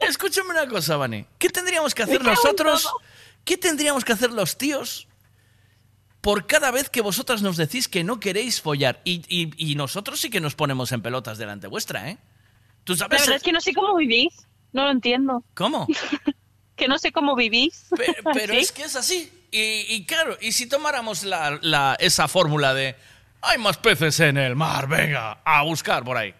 escúchame 0.00 0.50
una 0.50 0.66
cosa, 0.68 0.96
Vane. 0.96 1.26
¿Qué 1.38 1.48
tendríamos 1.48 1.94
que 1.94 2.02
hacer 2.02 2.22
nosotros? 2.22 2.88
¿Qué 3.44 3.56
tendríamos 3.56 4.04
que 4.04 4.12
hacer 4.12 4.32
los 4.32 4.58
tíos 4.58 5.06
por 6.20 6.46
cada 6.46 6.70
vez 6.70 6.88
que 6.88 7.00
vosotras 7.02 7.42
nos 7.42 7.56
decís 7.56 7.86
que 7.88 8.02
no 8.02 8.18
queréis 8.18 8.60
follar? 8.60 9.00
Y, 9.04 9.22
y- 9.28 9.52
y 9.56 9.74
nosotros 9.76 10.20
sí 10.20 10.30
que 10.30 10.40
nos 10.40 10.54
ponemos 10.54 10.90
en 10.92 11.02
pelotas 11.02 11.38
delante 11.38 11.66
vuestra, 11.66 12.10
¿eh? 12.10 12.18
¿Tú 12.84 12.94
La 12.94 12.98
sabes 13.00 13.20
verdad 13.20 13.36
es 13.36 13.42
que 13.42 13.52
no 13.52 13.60
sé 13.60 13.72
cómo 13.74 13.94
vivís. 13.96 14.46
No 14.72 14.84
lo 14.84 14.90
entiendo. 14.90 15.44
cómo? 15.54 15.86
Que 16.76 16.88
no 16.88 16.98
sé 16.98 17.12
cómo 17.12 17.34
vivís. 17.36 17.86
Pero 18.34 18.54
¿Sí? 18.54 18.60
es 18.60 18.72
que 18.72 18.82
es 18.84 18.96
así. 18.96 19.30
Y, 19.50 19.86
y 19.94 20.04
claro, 20.06 20.36
y 20.40 20.52
si 20.52 20.68
tomáramos 20.68 21.22
la, 21.24 21.58
la- 21.62 21.96
esa 22.00 22.26
fórmula 22.28 22.74
de 22.74 22.96
hay 23.42 23.58
más 23.58 23.76
peces 23.76 24.18
en 24.20 24.36
el 24.38 24.56
mar, 24.56 24.88
venga, 24.88 25.40
a 25.44 25.62
buscar 25.62 26.02
por 26.04 26.16
ahí. 26.16 26.34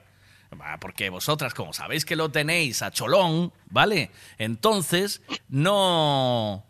Porque 0.80 1.10
vosotras, 1.10 1.52
como 1.52 1.72
sabéis 1.72 2.04
que 2.04 2.14
lo 2.16 2.30
tenéis 2.30 2.80
a 2.82 2.90
cholón, 2.92 3.52
¿vale? 3.70 4.10
Entonces, 4.38 5.20
no. 5.48 6.64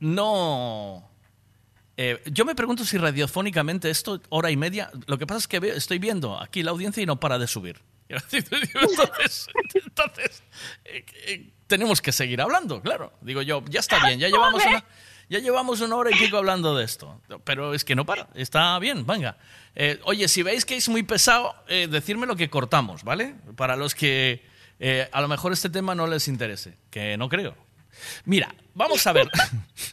No. 0.00 1.10
Eh, 1.96 2.22
yo 2.26 2.44
me 2.44 2.54
pregunto 2.54 2.84
si 2.84 2.96
radiofónicamente 2.98 3.90
esto, 3.90 4.20
hora 4.28 4.50
y 4.50 4.56
media, 4.56 4.90
lo 5.06 5.18
que 5.18 5.26
pasa 5.26 5.38
es 5.38 5.48
que 5.48 5.58
veo- 5.58 5.74
estoy 5.74 5.98
viendo 5.98 6.40
aquí 6.40 6.62
la 6.62 6.70
audiencia 6.70 7.02
y 7.02 7.06
no 7.06 7.18
para 7.18 7.38
de 7.38 7.48
subir. 7.48 7.80
Entonces, 8.08 9.48
entonces 9.74 10.42
eh, 10.86 11.04
eh, 11.26 11.50
tenemos 11.68 12.02
que 12.02 12.10
seguir 12.10 12.40
hablando, 12.40 12.82
claro. 12.82 13.12
Digo 13.20 13.42
yo, 13.42 13.62
ya 13.68 13.78
está 13.78 14.04
bien, 14.04 14.18
ya 14.18 14.28
llevamos 14.28 14.64
una, 14.64 14.84
ya 15.28 15.38
llevamos 15.38 15.80
una 15.80 15.96
hora 15.96 16.10
y 16.10 16.14
pico 16.18 16.38
hablando 16.38 16.74
de 16.74 16.84
esto. 16.84 17.20
Pero 17.44 17.74
es 17.74 17.84
que 17.84 17.94
no 17.94 18.04
para, 18.04 18.28
está 18.34 18.76
bien, 18.80 19.06
venga. 19.06 19.36
Eh, 19.76 20.00
oye, 20.04 20.26
si 20.26 20.42
veis 20.42 20.64
que 20.64 20.76
es 20.76 20.88
muy 20.88 21.02
pesado, 21.04 21.54
eh, 21.68 21.86
decirme 21.88 22.26
lo 22.26 22.34
que 22.34 22.50
cortamos, 22.50 23.04
¿vale? 23.04 23.34
Para 23.54 23.76
los 23.76 23.94
que 23.94 24.42
eh, 24.80 25.08
a 25.12 25.20
lo 25.20 25.28
mejor 25.28 25.52
este 25.52 25.68
tema 25.68 25.94
no 25.94 26.06
les 26.06 26.26
interese, 26.26 26.74
que 26.90 27.16
no 27.16 27.28
creo. 27.28 27.54
Mira, 28.24 28.54
vamos 28.74 29.06
a 29.06 29.12
ver. 29.12 29.28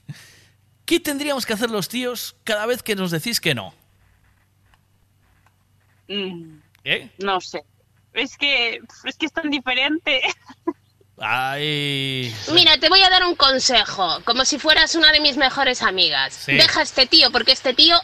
¿Qué 0.86 1.00
tendríamos 1.00 1.46
que 1.46 1.54
hacer 1.54 1.70
los 1.70 1.90
tíos 1.90 2.38
cada 2.44 2.66
vez 2.66 2.82
que 2.82 2.96
nos 2.96 3.12
decís 3.12 3.42
que 3.42 3.54
no? 3.54 3.74
Mm, 6.08 6.60
¿Eh? 6.86 7.10
no 7.18 7.42
sé. 7.42 7.64
Es 8.14 8.38
que 8.38 8.80
es 9.04 9.18
que 9.18 9.26
es 9.26 9.34
tan 9.34 9.50
diferente. 9.50 10.22
Ay. 11.18 12.36
Mira, 12.52 12.78
te 12.78 12.90
voy 12.90 13.02
a 13.02 13.10
dar 13.10 13.26
un 13.26 13.36
consejo, 13.36 14.22
como 14.26 14.44
si 14.44 14.60
fueras 14.60 14.96
una 14.96 15.12
de 15.12 15.22
mis 15.22 15.38
mejores 15.38 15.82
amigas. 15.82 16.34
Sí. 16.46 16.54
Deja 16.54 16.82
a 16.82 16.84
este 16.84 17.06
tío, 17.06 17.32
porque 17.32 17.54
este 17.54 17.74
tío 17.74 18.00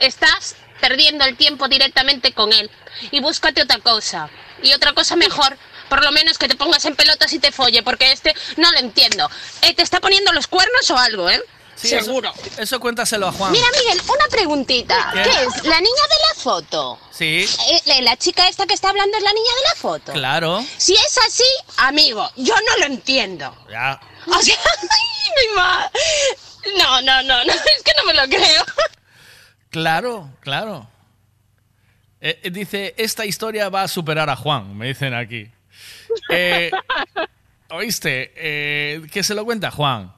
estás 0.00 0.56
perdiendo 0.80 1.24
el 1.24 1.36
tiempo 1.36 1.68
directamente 1.68 2.32
con 2.32 2.52
él. 2.52 2.70
Y 3.10 3.20
búscate 3.20 3.62
otra 3.62 3.78
cosa. 3.78 4.28
Y 4.62 4.72
otra 4.72 4.92
cosa 4.92 5.16
mejor. 5.16 5.56
Por 5.88 6.02
lo 6.02 6.10
menos 6.10 6.38
que 6.38 6.48
te 6.48 6.56
pongas 6.56 6.84
en 6.84 6.96
pelotas 6.96 7.32
y 7.32 7.38
te 7.38 7.52
folle, 7.52 7.84
porque 7.84 8.10
este 8.10 8.34
no 8.56 8.72
lo 8.72 8.78
entiendo. 8.78 9.30
Eh, 9.62 9.72
¿Te 9.72 9.82
está 9.82 10.00
poniendo 10.00 10.32
los 10.32 10.48
cuernos 10.48 10.90
o 10.90 10.98
algo, 10.98 11.30
eh? 11.30 11.40
Sí, 11.76 11.94
eso- 11.94 12.20
Eso, 12.58 12.80
cuéntaselo 12.80 13.28
a 13.28 13.32
Juan. 13.32 13.52
Mira, 13.52 13.66
Miguel, 13.78 14.00
una 14.08 14.26
preguntita. 14.30 15.10
¿Qué? 15.12 15.22
¿Qué 15.22 15.30
es? 15.30 15.64
¿La 15.64 15.78
niña 15.80 16.02
de 16.08 16.34
la 16.34 16.42
foto? 16.42 16.98
Sí, 17.12 17.46
Eh, 17.70 17.80
la- 17.84 18.00
la 18.00 18.16
chica 18.16 18.48
esta 18.48 18.66
que 18.66 18.74
está 18.74 18.88
hablando 18.90 19.16
es 19.16 19.22
la 19.22 19.32
niña 19.32 19.50
de 19.54 19.68
la 19.68 19.80
foto. 19.80 20.12
claro. 20.12 20.64
Si 20.78 20.94
es 20.94 21.18
así, 21.26 21.44
amigo, 21.76 22.28
yo 22.36 22.54
no 22.54 22.76
lo 22.78 22.86
entiendo. 22.86 23.54
Ya. 23.70 24.00
O 24.26 24.40
sea, 24.42 24.56
ay, 24.90 25.30
mi 25.48 25.54
ma- 25.54 25.90
No, 26.78 27.00
no, 27.02 27.22
no, 27.22 27.44
no, 27.44 27.52
es 27.52 27.82
que 27.84 27.92
no 27.98 28.04
me 28.06 28.14
lo 28.14 28.22
creo. 28.26 28.64
Claro, 29.70 30.30
claro. 30.40 30.88
Eh, 32.20 32.40
eh, 32.44 32.50
dice, 32.50 32.94
esta 32.96 33.26
historia 33.26 33.68
va 33.68 33.82
a 33.82 33.88
superar 33.88 34.30
a 34.30 34.36
Juan, 34.36 34.76
me 34.76 34.88
dicen 34.88 35.12
aquí. 35.14 35.50
Eh, 36.30 36.70
¿Oíste? 37.70 38.32
Eh, 38.36 39.02
que 39.12 39.22
se 39.22 39.34
lo 39.34 39.44
cuenta 39.44 39.70
Juan. 39.70 40.15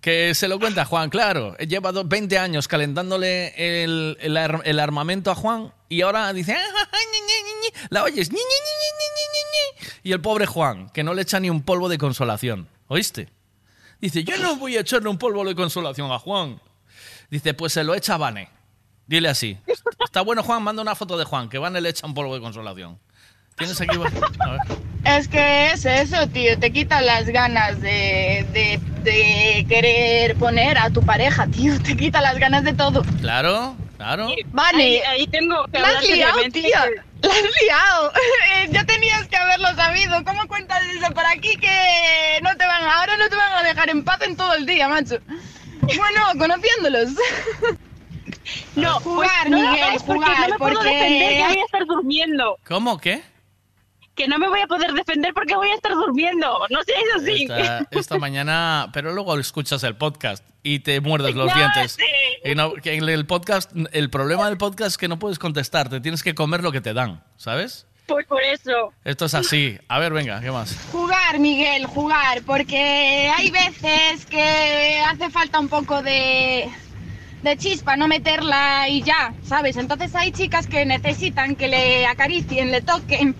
Que 0.00 0.32
se 0.34 0.46
lo 0.46 0.60
cuenta 0.60 0.84
Juan, 0.84 1.10
claro. 1.10 1.56
Lleva 1.58 1.90
do- 1.92 2.04
20 2.04 2.38
años 2.38 2.68
calentándole 2.68 3.82
el, 3.82 4.16
el 4.20 4.36
ar- 4.36 4.62
el 4.64 4.78
armamento 4.78 5.30
a 5.30 5.34
Juan 5.34 5.72
y 5.88 6.02
ahora 6.02 6.32
dice, 6.32 6.52
"Ah, 6.54 6.58
ah, 6.62 6.88
ah, 6.92 6.96
ñi, 7.12 7.18
ñi, 7.20 7.42
ñi, 7.44 7.60
ñi". 7.66 7.86
la 7.90 8.04
oyes, 8.04 8.30
y 10.02 10.12
el 10.12 10.20
pobre 10.20 10.46
Juan, 10.46 10.88
que 10.90 11.02
no 11.02 11.14
le 11.14 11.22
echa 11.22 11.40
ni 11.40 11.50
un 11.50 11.62
polvo 11.62 11.88
de 11.88 11.98
consolación. 11.98 12.68
¿Oíste? 12.86 13.28
Dice, 14.00 14.22
yo 14.24 14.36
no 14.38 14.56
voy 14.56 14.76
a 14.76 14.80
echarle 14.80 15.08
un 15.08 15.18
polvo 15.18 15.44
de 15.44 15.54
consolación 15.56 16.10
a 16.12 16.18
Juan. 16.18 16.60
Dice, 17.30 17.52
pues 17.54 17.72
se 17.72 17.82
lo 17.84 17.94
echa 17.94 18.14
a 18.14 18.18
Vane. 18.18 18.48
Dile 19.06 19.28
así. 19.28 19.58
Está 20.04 20.20
bueno, 20.20 20.42
Juan, 20.42 20.62
manda 20.62 20.80
una 20.82 20.94
foto 20.94 21.18
de 21.18 21.24
Juan, 21.24 21.48
que 21.48 21.58
Vane 21.58 21.80
le 21.80 21.88
echa 21.88 22.06
un 22.06 22.14
polvo 22.14 22.34
de 22.34 22.40
consolación. 22.40 22.98
¿Tienes 23.58 23.80
aquí? 23.80 23.96
A 23.96 24.50
ver. 24.50 24.60
Es 25.04 25.28
que 25.28 25.66
es 25.72 25.84
eso, 25.84 26.26
tío, 26.28 26.58
te 26.58 26.70
quita 26.72 27.00
las 27.00 27.26
ganas 27.26 27.80
de, 27.80 28.46
de, 28.52 28.80
de 29.02 29.64
querer 29.68 30.34
poner 30.36 30.76
a 30.78 30.90
tu 30.90 31.02
pareja, 31.04 31.46
tío, 31.46 31.80
te 31.82 31.96
quita 31.96 32.20
las 32.20 32.38
ganas 32.38 32.62
de 32.64 32.74
todo. 32.74 33.02
Claro, 33.20 33.74
claro. 33.96 34.28
Vale, 34.48 34.82
Ahí- 34.82 35.20
ahí 35.20 35.26
tengo 35.28 35.64
que 35.72 35.78
la 35.78 35.88
has 35.88 35.94
hablar 35.96 36.34
la 36.34 36.42
has 36.42 36.54
liado. 36.54 38.12
Eh, 38.56 38.68
ya 38.70 38.84
tenías 38.84 39.26
que 39.28 39.36
haberlo 39.36 39.74
sabido. 39.74 40.22
¿Cómo 40.24 40.46
cuentas 40.46 40.82
eso 40.84 41.12
por 41.12 41.24
aquí 41.26 41.56
que 41.56 42.38
no 42.42 42.56
te 42.56 42.64
van, 42.66 42.84
ahora 42.84 43.16
no 43.16 43.28
te 43.28 43.36
van 43.36 43.52
a 43.54 43.62
dejar 43.62 43.90
en 43.90 44.04
paz 44.04 44.20
en 44.22 44.36
todo 44.36 44.54
el 44.54 44.66
día, 44.66 44.88
macho? 44.88 45.18
Bueno, 45.82 46.20
conociéndolos. 46.38 47.10
No, 48.76 49.00
jugar, 49.00 49.30
pues, 49.48 49.50
no 49.50 49.70
Miguel, 49.70 49.98
jugar, 49.98 50.40
no 50.40 50.48
me 50.48 50.58
puedo 50.58 50.74
porque 50.74 50.90
defender, 50.94 51.28
que 51.28 51.42
hay- 51.42 51.48
voy 51.54 51.58
a 51.58 51.64
estar 51.64 51.86
durmiendo. 51.86 52.58
¿Cómo? 52.66 52.98
¿Qué? 52.98 53.22
Que 54.18 54.26
no 54.26 54.36
me 54.36 54.48
voy 54.48 54.60
a 54.60 54.66
poder 54.66 54.92
defender 54.94 55.32
porque 55.32 55.54
voy 55.54 55.68
a 55.68 55.74
estar 55.76 55.92
durmiendo. 55.92 56.58
No 56.70 56.82
seáis 56.82 57.06
así. 57.16 57.44
Esta, 57.44 57.86
esta 57.92 58.18
mañana, 58.18 58.90
pero 58.92 59.12
luego 59.12 59.38
escuchas 59.38 59.84
el 59.84 59.94
podcast 59.94 60.44
y 60.64 60.80
te 60.80 61.00
muerdes 61.00 61.36
los 61.36 61.54
dientes. 61.54 61.92
sé. 61.92 62.50
Y 62.50 62.56
no, 62.56 62.72
que 62.72 62.94
en 62.94 63.08
el 63.08 63.26
podcast, 63.26 63.70
el 63.92 64.10
problema 64.10 64.48
del 64.48 64.58
podcast 64.58 64.90
es 64.90 64.98
que 64.98 65.06
no 65.06 65.20
puedes 65.20 65.38
contestar, 65.38 65.88
te 65.88 66.00
tienes 66.00 66.24
que 66.24 66.34
comer 66.34 66.64
lo 66.64 66.72
que 66.72 66.80
te 66.80 66.94
dan, 66.94 67.22
¿sabes? 67.36 67.86
Pues 68.08 68.26
por 68.26 68.42
eso. 68.42 68.92
Esto 69.04 69.26
es 69.26 69.34
así. 69.34 69.78
A 69.86 70.00
ver, 70.00 70.12
venga, 70.12 70.40
¿qué 70.40 70.50
más? 70.50 70.76
Jugar, 70.90 71.38
Miguel, 71.38 71.86
jugar, 71.86 72.42
porque 72.44 73.30
hay 73.36 73.52
veces 73.52 74.26
que 74.26 75.00
hace 75.06 75.30
falta 75.30 75.60
un 75.60 75.68
poco 75.68 76.02
de, 76.02 76.68
de 77.44 77.56
chispa, 77.56 77.96
no 77.96 78.08
meterla 78.08 78.88
y 78.88 79.02
ya, 79.04 79.32
¿sabes? 79.44 79.76
Entonces 79.76 80.12
hay 80.16 80.32
chicas 80.32 80.66
que 80.66 80.84
necesitan 80.86 81.54
que 81.54 81.68
le 81.68 82.04
acaricien, 82.06 82.72
le 82.72 82.80
toquen 82.80 83.36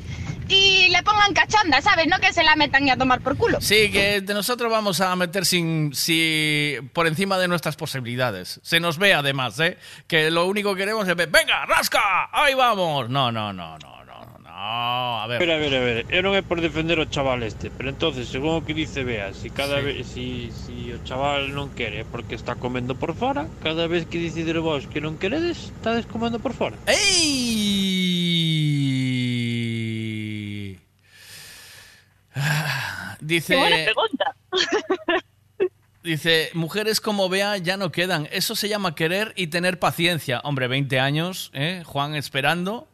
y 0.48 0.88
le 0.88 1.02
pongan 1.02 1.32
cachanda, 1.34 1.80
¿sabes? 1.82 2.06
No 2.08 2.18
que 2.18 2.32
se 2.32 2.42
la 2.42 2.56
metan 2.56 2.86
y 2.86 2.90
a 2.90 2.96
tomar 2.96 3.20
por 3.20 3.36
culo. 3.36 3.60
Sí, 3.60 3.90
que 3.90 4.20
de 4.20 4.34
nosotros 4.34 4.70
vamos 4.70 5.00
a 5.00 5.14
meter 5.16 5.44
sin, 5.46 5.94
si 5.94 6.76
por 6.92 7.06
encima 7.06 7.38
de 7.38 7.48
nuestras 7.48 7.76
posibilidades. 7.76 8.60
Se 8.62 8.80
nos 8.80 8.98
ve 8.98 9.14
además, 9.14 9.58
¿eh? 9.60 9.76
Que 10.06 10.30
lo 10.30 10.46
único 10.46 10.74
que 10.74 10.80
queremos 10.82 11.06
es 11.08 11.14
ver, 11.16 11.28
venga, 11.28 11.66
rasca, 11.66 12.28
ahí 12.32 12.54
vamos. 12.54 13.08
No, 13.10 13.30
no, 13.32 13.52
no, 13.52 13.78
no, 13.78 13.98
no, 14.04 14.38
no, 14.38 15.20
a 15.22 15.26
ver. 15.28 15.42
A 15.42 15.44
ver, 15.46 15.50
a 15.52 15.56
ver, 15.58 15.74
a 15.74 15.80
ver, 15.80 16.06
eu 16.10 16.22
non 16.22 16.34
é 16.34 16.42
por 16.42 16.58
defender 16.58 16.98
o 16.98 17.06
chaval 17.06 17.42
este, 17.46 17.70
pero 17.70 17.90
entonces, 17.94 18.26
según 18.26 18.58
o 18.58 18.64
que 18.66 18.74
dice 18.74 19.04
Bea, 19.06 19.30
si 19.32 19.50
cada 19.54 19.78
Sí. 19.78 19.84
vez 19.86 20.06
si, 20.08 20.50
si 20.50 20.90
o 20.90 20.98
chaval 21.06 21.54
non 21.54 21.70
quere 21.76 22.02
porque 22.08 22.34
está 22.34 22.56
comendo 22.58 22.98
por 22.98 23.14
fora, 23.14 23.46
cada 23.62 23.86
vez 23.86 24.06
que 24.10 24.18
decidir 24.18 24.58
vos 24.58 24.90
que 24.90 24.98
non 25.04 25.14
queredes, 25.20 25.70
estades 25.78 26.10
comendo 26.10 26.42
por 26.42 26.54
fora. 26.58 26.74
¡Ey! 26.90 28.87
Ah, 32.34 33.16
Dice, 33.20 33.54
Qué 33.54 33.58
buena 33.58 33.84
pregunta. 33.84 34.36
dice, 36.02 36.50
mujeres 36.54 37.00
como 37.00 37.28
Bea 37.28 37.56
ya 37.58 37.76
no 37.76 37.90
quedan. 37.90 38.28
Eso 38.30 38.54
se 38.54 38.68
llama 38.68 38.94
querer 38.94 39.32
y 39.36 39.48
tener 39.48 39.78
paciencia. 39.78 40.40
Hombre, 40.44 40.68
20 40.68 41.00
años, 41.00 41.50
¿eh? 41.54 41.82
Juan 41.84 42.14
esperando. 42.14 42.88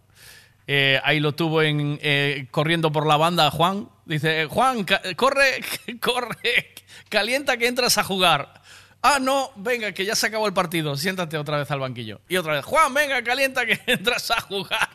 Eh, 0.66 0.98
ahí 1.04 1.20
lo 1.20 1.34
tuvo 1.34 1.62
en, 1.62 1.98
eh, 2.02 2.46
corriendo 2.50 2.90
por 2.90 3.06
la 3.06 3.16
banda 3.16 3.50
Juan. 3.50 3.88
Dice, 4.06 4.46
Juan, 4.46 4.86
corre, 5.16 5.60
corre, 6.00 6.74
calienta 7.08 7.56
que 7.56 7.66
entras 7.66 7.98
a 7.98 8.04
jugar. 8.04 8.62
Ah, 9.02 9.18
no, 9.20 9.52
venga, 9.56 9.92
que 9.92 10.06
ya 10.06 10.14
se 10.14 10.28
acabó 10.28 10.46
el 10.46 10.54
partido. 10.54 10.96
Siéntate 10.96 11.36
otra 11.36 11.58
vez 11.58 11.70
al 11.70 11.80
banquillo. 11.80 12.22
Y 12.26 12.38
otra 12.38 12.54
vez, 12.54 12.64
Juan, 12.64 12.94
venga, 12.94 13.22
calienta 13.22 13.66
que 13.66 13.78
entras 13.86 14.30
a 14.30 14.40
jugar. 14.40 14.88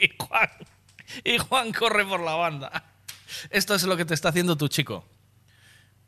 Y 0.00 0.10
Juan, 0.18 0.48
y 1.22 1.36
Juan 1.36 1.72
corre 1.72 2.06
por 2.06 2.20
la 2.20 2.34
banda. 2.36 2.89
Esto 3.50 3.74
es 3.74 3.82
lo 3.84 3.96
que 3.96 4.04
te 4.04 4.14
está 4.14 4.28
haciendo 4.30 4.56
tu 4.56 4.68
chico. 4.68 5.04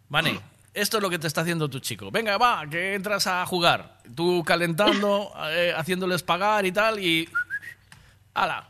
Vale, 0.08 0.40
esto 0.74 0.98
es 0.98 1.02
lo 1.02 1.10
que 1.10 1.18
te 1.18 1.26
está 1.26 1.40
haciendo 1.42 1.68
tu 1.68 1.78
chico. 1.80 2.10
Venga, 2.10 2.36
va, 2.38 2.66
que 2.68 2.94
entras 2.94 3.26
a 3.26 3.44
jugar. 3.46 3.98
Tú 4.14 4.42
calentando, 4.44 5.32
eh, 5.50 5.72
haciéndoles 5.76 6.22
pagar 6.22 6.66
y 6.66 6.72
tal, 6.72 6.98
y. 6.98 7.28
¡Hala! 8.34 8.68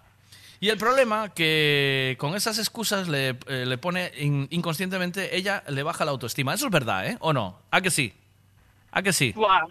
Y 0.60 0.68
el 0.68 0.78
problema 0.78 1.30
que 1.34 2.16
con 2.20 2.36
esas 2.36 2.58
excusas 2.58 3.08
le, 3.08 3.30
eh, 3.48 3.64
le 3.66 3.78
pone 3.78 4.12
in- 4.18 4.46
inconscientemente, 4.50 5.36
ella 5.36 5.64
le 5.68 5.82
baja 5.82 6.04
la 6.04 6.12
autoestima. 6.12 6.54
Eso 6.54 6.66
es 6.66 6.70
verdad, 6.72 7.06
¿eh? 7.06 7.16
¿O 7.20 7.32
no? 7.32 7.58
¿A 7.72 7.80
que 7.80 7.90
sí? 7.90 8.12
¿A 8.92 9.02
que 9.02 9.12
sí? 9.12 9.32
Buah. 9.32 9.66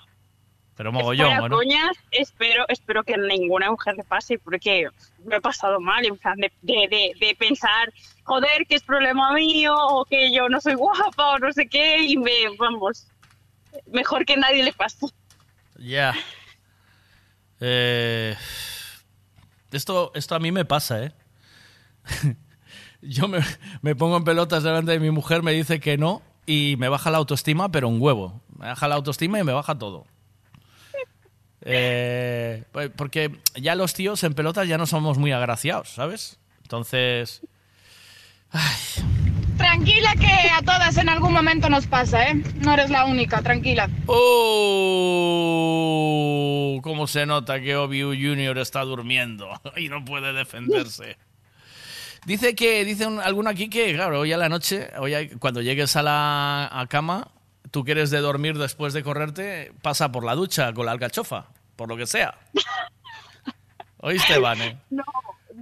Pero 0.75 0.91
mogollón, 0.91 1.27
Fuera 1.27 1.43
¿o 1.43 1.49
no? 1.49 1.57
coñas, 1.57 1.97
espero, 2.11 2.65
espero 2.69 3.03
que 3.03 3.17
ninguna 3.17 3.69
mujer 3.69 3.95
le 3.95 4.03
pase 4.03 4.39
porque 4.39 4.87
me 5.25 5.35
he 5.35 5.41
pasado 5.41 5.79
mal, 5.79 6.05
en 6.05 6.17
plan 6.17 6.37
de, 6.37 6.51
de, 6.61 6.87
de, 6.89 7.11
de 7.19 7.35
pensar, 7.35 7.91
joder, 8.23 8.65
que 8.67 8.75
es 8.75 8.83
problema 8.83 9.33
mío, 9.33 9.75
o 9.75 10.05
que 10.05 10.33
yo 10.33 10.47
no 10.49 10.61
soy 10.61 10.75
guapa, 10.75 11.31
o 11.35 11.39
no 11.39 11.51
sé 11.51 11.67
qué, 11.67 11.99
y 12.03 12.17
me, 12.17 12.31
vamos, 12.57 13.07
mejor 13.91 14.25
que 14.25 14.37
nadie 14.37 14.63
le 14.63 14.73
pase. 14.73 15.07
Ya. 15.77 16.13
Eh, 17.59 18.35
esto, 19.71 20.11
esto 20.15 20.35
a 20.35 20.39
mí 20.39 20.51
me 20.51 20.65
pasa, 20.65 21.03
¿eh? 21.03 21.13
Yo 23.01 23.27
me, 23.27 23.39
me 23.81 23.95
pongo 23.95 24.17
en 24.17 24.23
pelotas 24.23 24.63
delante 24.63 24.91
de 24.91 24.99
mi 24.99 25.11
mujer, 25.11 25.43
me 25.43 25.53
dice 25.53 25.79
que 25.79 25.97
no 25.97 26.21
y 26.45 26.75
me 26.77 26.89
baja 26.89 27.09
la 27.11 27.17
autoestima, 27.17 27.71
pero 27.71 27.87
un 27.87 28.01
huevo. 28.01 28.41
Me 28.57 28.67
baja 28.67 28.87
la 28.87 28.95
autoestima 28.95 29.39
y 29.39 29.43
me 29.43 29.53
baja 29.53 29.77
todo. 29.77 30.05
Eh, 31.63 32.63
pues, 32.71 32.89
porque 32.95 33.31
ya 33.55 33.75
los 33.75 33.93
tíos 33.93 34.23
en 34.23 34.33
pelotas 34.33 34.67
ya 34.67 34.77
no 34.77 34.85
somos 34.87 35.17
muy 35.17 35.31
agraciados, 35.31 35.89
¿sabes? 35.89 36.39
Entonces... 36.63 37.41
Tranquila 39.57 40.13
que 40.19 40.27
a 40.49 40.61
todas 40.63 40.97
en 40.97 41.07
algún 41.07 41.31
momento 41.33 41.69
nos 41.69 41.85
pasa, 41.87 42.27
¿eh? 42.29 42.33
No 42.61 42.73
eres 42.73 42.89
la 42.89 43.05
única, 43.05 43.41
tranquila. 43.41 43.87
¡Oh! 45.41 46.79
¿Cómo 46.83 47.05
se 47.07 47.25
nota 47.25 47.59
que 47.61 47.75
Obi 47.75 48.01
Junior 48.01 48.57
está 48.57 48.81
durmiendo 48.81 49.49
y 49.77 49.87
no 49.89 50.03
puede 50.03 50.33
defenderse? 50.33 51.17
Dice 52.25 52.55
que, 52.55 52.83
dice 52.85 53.05
un- 53.07 53.19
alguno 53.19 53.49
aquí 53.49 53.69
que, 53.69 53.93
claro, 53.95 54.19
hoy 54.21 54.31
a 54.33 54.37
la 54.37 54.49
noche, 54.49 54.89
hoy 54.99 55.29
cuando 55.39 55.61
llegues 55.61 55.95
a 55.95 56.03
la 56.03 56.69
a 56.71 56.87
cama, 56.87 57.27
tú 57.71 57.83
quieres 57.83 58.09
de 58.11 58.19
dormir 58.19 58.57
después 58.57 58.93
de 58.93 59.01
correrte, 59.03 59.71
pasa 59.81 60.11
por 60.11 60.23
la 60.23 60.35
ducha 60.35 60.73
con 60.73 60.85
la 60.85 60.91
alcachofa, 60.91 61.47
por 61.75 61.89
lo 61.89 61.97
que 61.97 62.05
sea. 62.05 62.37
¿Oíste, 63.97 64.39
Vane? 64.39 64.77
No, 64.89 65.03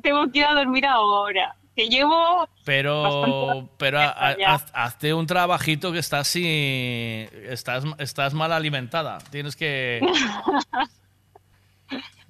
tengo 0.01 0.31
que 0.31 0.39
ir 0.39 0.45
a 0.45 0.53
dormir 0.53 0.85
ahora. 0.85 1.55
Que 1.75 1.87
llevo. 1.87 2.47
Pero, 2.65 3.69
pero 3.77 3.99
a- 3.99 4.09
a- 4.29 4.37
ya. 4.37 4.53
haz- 4.55 4.71
hazte 4.73 5.13
un 5.13 5.25
trabajito 5.27 5.91
que 5.93 5.99
estás 5.99 6.27
sin, 6.27 6.43
estás, 6.45 7.83
estás 7.99 8.33
mal 8.33 8.51
alimentada. 8.51 9.17
Tienes 9.31 9.55
que... 9.55 10.01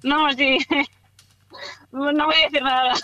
No, 0.02 0.30
sí. 0.32 0.56
No 1.92 2.10
no 2.12 2.24
voy 2.24 2.34
a 2.36 2.44
decir 2.46 2.62
nada. 2.62 2.94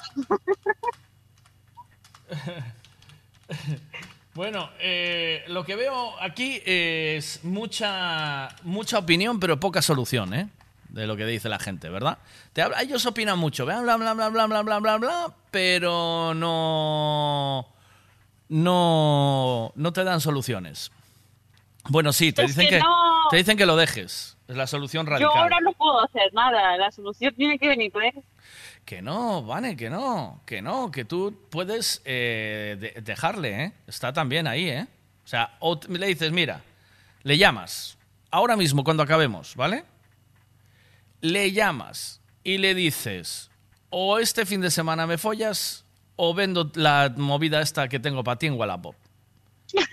Bueno, 4.37 4.69
eh, 4.81 5.43
lo 5.49 5.65
que 5.65 5.77
veo 5.77 6.13
aquí 6.21 6.61
es 6.67 7.43
mucha, 7.43 8.49
mucha 8.65 8.99
opinión, 8.99 9.41
pero 9.41 9.59
poca 9.59 9.81
solución, 9.81 10.35
¿eh? 10.35 10.49
De 10.91 11.07
lo 11.07 11.17
que 11.17 11.25
dice 11.25 11.49
la 11.49 11.59
gente, 11.59 11.89
¿verdad? 11.89 12.19
Te 12.53 12.61
habla- 12.61 12.83
ellos 12.83 13.07
opinan 13.07 13.39
mucho, 13.39 13.65
bla, 13.65 13.81
bla, 13.81 13.97
bla, 13.97 14.13
bla, 14.13 14.29
bla, 14.29 14.47
bla, 14.47 14.63
bla, 14.63 14.79
bla, 14.79 14.97
bla, 14.99 15.35
pero 15.51 16.35
no, 16.35 17.67
no, 18.51 19.73
no 19.75 19.93
te 19.95 20.05
dan 20.05 20.21
soluciones. 20.21 20.93
Bueno, 21.89 22.13
sí, 22.13 22.33
te 22.33 22.43
Es 22.43 22.49
dicen 22.49 22.65
que 22.69 22.77
que, 22.77 22.81
no. 22.83 23.29
te 23.31 23.37
dicen 23.39 23.57
que 23.57 23.65
lo 23.65 23.75
dejes. 23.77 24.37
Es 24.49 24.57
la 24.57 24.67
solución 24.67 25.07
Yo 25.07 25.13
radical. 25.13 25.33
ahora 25.35 25.61
no 25.63 25.73
puedo 25.73 26.05
hacer 26.05 26.33
nada. 26.35 26.77
La 26.77 26.91
solución 26.93 27.35
tiene 27.35 27.59
que 27.59 27.69
venir 27.69 27.91
de 27.91 28.13
Que 28.85 29.02
no, 29.02 29.43
Vane, 29.43 29.77
que 29.77 29.90
no, 29.90 30.40
que 30.47 30.62
no, 30.62 30.90
que 30.93 31.05
tú 31.05 31.36
puedes 31.51 32.02
eh, 32.05 32.77
de- 32.78 33.01
dejarle, 33.02 33.64
¿eh? 33.64 33.73
Está 33.86 34.12
también 34.12 34.47
ahí, 34.47 34.68
¿eh? 34.68 34.86
O 35.24 35.28
sea, 35.28 35.56
o 35.59 35.78
le 35.89 36.06
dices, 36.06 36.31
mira, 36.31 36.62
le 37.24 37.36
llamas, 37.36 37.98
ahora 38.31 38.56
mismo 38.56 38.85
cuando 38.85 39.02
acabemos, 39.02 39.56
¿vale? 39.56 39.85
Le 41.20 41.51
llamas 41.52 42.20
y 42.44 42.59
le 42.59 42.74
dices, 42.74 43.51
o 43.90 44.18
este 44.18 44.47
fin 44.47 44.60
de 44.60 44.70
semana 44.70 45.06
me 45.06 45.18
follas, 45.18 45.85
o 46.14 46.32
vendo 46.35 46.70
la 46.74 47.12
movida 47.16 47.60
esta 47.60 47.89
que 47.89 47.98
tengo 47.98 48.23
para 48.23 48.39
ti 48.39 48.47
en 48.47 48.55
Wallapop. 48.55 48.94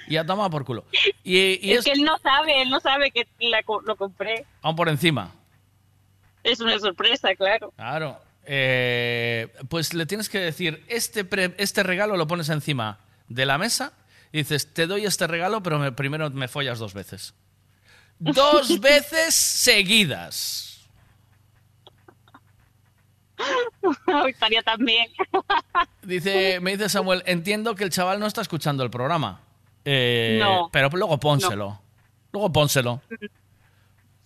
Y 0.07 0.17
a 0.17 0.25
tomar 0.25 0.51
por 0.51 0.63
culo. 0.65 0.85
Y, 1.23 1.38
y 1.67 1.71
es, 1.73 1.80
es, 1.80 1.85
que 1.85 1.91
él 1.93 2.03
no 2.03 2.17
sabe, 2.19 2.61
él 2.61 2.69
no 2.69 2.80
sabe 2.80 3.09
que 3.09 3.27
la 3.39 3.61
lo 3.85 3.95
compré. 3.95 4.45
aún 4.61 4.75
por 4.75 4.88
encima. 4.88 5.31
Es 6.43 6.59
una 6.59 6.77
sorpresa, 6.77 7.34
claro. 7.35 7.73
Claro. 7.75 8.19
Eh, 8.45 9.53
pues 9.70 9.94
le 9.94 10.06
tienes 10.06 10.28
que 10.30 10.40
decir, 10.40 10.84
este, 10.88 11.24
pre- 11.24 11.56
este 11.57 11.84
regalo 11.84 12.18
lo 12.18 12.28
pones 12.28 12.49
encima 12.49 12.99
de 13.30 13.45
la 13.45 13.57
mesa 13.57 13.94
y 14.32 14.40
dices, 14.40 14.74
te 14.74 14.86
doy 14.88 15.06
este 15.06 15.28
regalo, 15.28 15.64
pero 15.64 15.80
me- 15.80 15.91
primero 15.91 16.30
me 16.30 16.48
follas 16.48 16.80
dos 16.80 16.94
veces. 16.94 17.34
Dos 18.20 18.80
veces 18.82 19.34
seguidas. 19.36 20.70
Estaría 24.28 24.61
también. 24.64 25.07
Dice, 26.03 26.60
me 26.61 26.72
dice 26.72 26.90
Samuel, 26.90 27.24
entiendo 27.26 27.76
que 27.76 27.84
el 27.86 27.90
chaval 27.90 28.20
no 28.20 28.28
está 28.28 28.41
escuchando 28.41 28.84
el 28.84 28.90
programa. 28.90 29.41
Eh, 29.86 30.38
No. 30.41 30.70
Pero 30.72 30.90
luego 30.90 31.18
pónselo. 31.20 31.82
Luego 32.32 32.52
pónselo. 32.52 33.02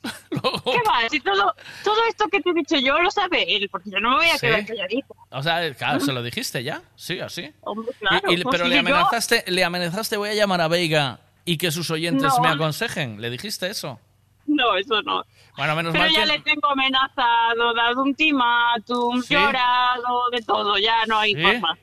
¿Qué 0.30 0.82
va? 0.88 1.10
Si 1.10 1.20
todo, 1.20 1.54
todo 1.84 1.96
esto 2.10 2.28
que 2.30 2.40
te 2.42 2.50
he 2.50 2.54
dicho 2.54 2.76
yo 2.78 3.00
lo 3.00 3.10
sabe 3.12 3.56
él, 3.56 3.68
porque 3.72 3.90
yo 3.90 4.00
no 4.00 4.12
me 4.12 4.16
voy 4.18 4.26
a 4.28 4.34
Sí. 4.38 4.48
quedar 4.48 4.66
calladita. 4.66 5.14
O 5.32 5.44
sea, 5.44 5.74
claro, 5.76 6.00
se 6.00 6.12
lo 6.14 6.22
dijiste 6.24 6.64
ya. 6.64 6.82
Sí, 6.96 7.20
así. 7.20 7.52
Hombre, 7.62 7.92
claro. 8.00 8.32
Y- 8.32 8.36
y- 8.36 8.44
pues 8.44 8.54
pero 8.54 8.64
si 8.66 8.70
le 8.70 8.76
yo- 8.76 8.80
amenazaste, 8.82 9.44
le 9.48 9.64
amenazaste, 9.64 10.18
voy 10.18 10.30
a 10.30 10.34
llamar 10.34 10.62
a 10.62 10.68
Veiga 10.68 11.20
y 11.46 11.58
que 11.58 11.72
sus 11.72 11.90
oyentes 11.92 12.34
No. 12.38 12.42
me 12.44 12.50
aconsejen. 12.50 13.22
¿Le 13.22 13.30
dijiste 13.30 13.68
eso? 13.70 14.00
No, 14.46 14.76
eso 14.78 15.02
no. 15.02 15.24
Bueno, 15.58 15.76
menos 15.76 15.92
Pero 15.92 16.06
mal 16.06 16.14
ya 16.14 16.22
que... 16.22 16.26
le 16.28 16.40
tengo 16.40 16.70
amenazado, 16.70 17.74
dado 17.74 18.02
un 18.04 18.10
ultimátum, 18.10 19.22
¿Sí? 19.22 19.34
llorado, 19.34 20.30
de 20.32 20.42
todo, 20.42 20.78
ya 20.78 21.06
no 21.06 21.18
hay 21.20 21.34
¿Sí? 21.36 21.42
forma. 21.42 21.78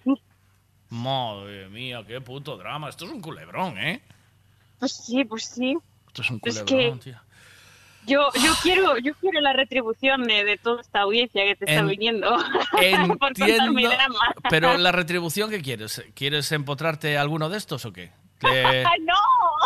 Madre 0.91 1.69
mía, 1.71 2.03
qué 2.07 2.21
puto 2.21 2.57
drama. 2.57 2.89
Esto 2.89 3.05
es 3.07 3.11
un 3.11 3.21
culebrón, 3.21 3.77
¿eh? 3.79 4.01
Pues 4.79 4.93
sí, 4.93 5.25
pues 5.25 5.45
sí. 5.47 5.77
Esto 6.07 6.23
es 6.23 6.31
un 6.31 6.41
Es 6.45 6.63
culebrón, 6.63 6.99
que- 6.99 7.05
tío. 7.11 7.21
Yo, 8.07 8.29
yo 8.35 8.53
quiero, 8.63 8.99
yo 8.99 9.15
quiero 9.21 9.41
la 9.41 9.53
retribución 9.53 10.25
de, 10.25 10.45
de 10.45 10.57
toda 10.59 10.81
esta 10.83 11.01
audiencia 11.01 11.43
que 11.45 11.57
te 11.57 11.65
está 11.65 11.81
En- 11.81 11.89
viniendo 11.89 12.31
por 13.09 13.19
contar 13.19 13.47
mi 13.71 13.85
Entiendo. 13.85 13.91
drama. 13.91 14.19
Pero 14.51 14.77
la 14.79 14.93
retribución, 14.93 15.51
¿qué 15.51 15.63
quieres? 15.63 16.03
¿Quieres 16.15 16.51
empotrarte 16.53 17.17
alguno 17.19 17.49
de 17.49 17.59
estos 17.59 17.85
o 17.87 17.93
qué? 17.93 18.13
Te, 18.39 18.83
¡No! 19.01 19.15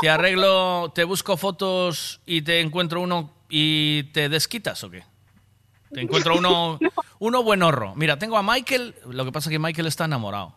te 0.01 0.09
arreglo, 0.10 0.93
te 0.94 1.05
busco 1.05 1.36
fotos 1.36 2.20
y 2.27 2.43
te 2.43 2.60
encuentro 2.60 3.01
uno 3.01 3.32
y 3.48 4.05
te 4.12 4.28
desquitas 4.28 4.82
o 4.85 4.90
qué? 4.90 5.02
Te 5.93 6.02
encuentro 6.02 6.36
uno, 6.36 6.78
uno 7.19 7.43
buenorro. 7.43 7.94
Mira, 7.97 8.19
tengo 8.19 8.36
a 8.36 8.43
Michael, 8.43 8.94
lo 9.06 9.24
que 9.24 9.32
pasa 9.32 9.48
es 9.48 9.52
que 9.55 9.59
Michael 9.59 9.86
está 9.86 10.05
enamorado. 10.05 10.55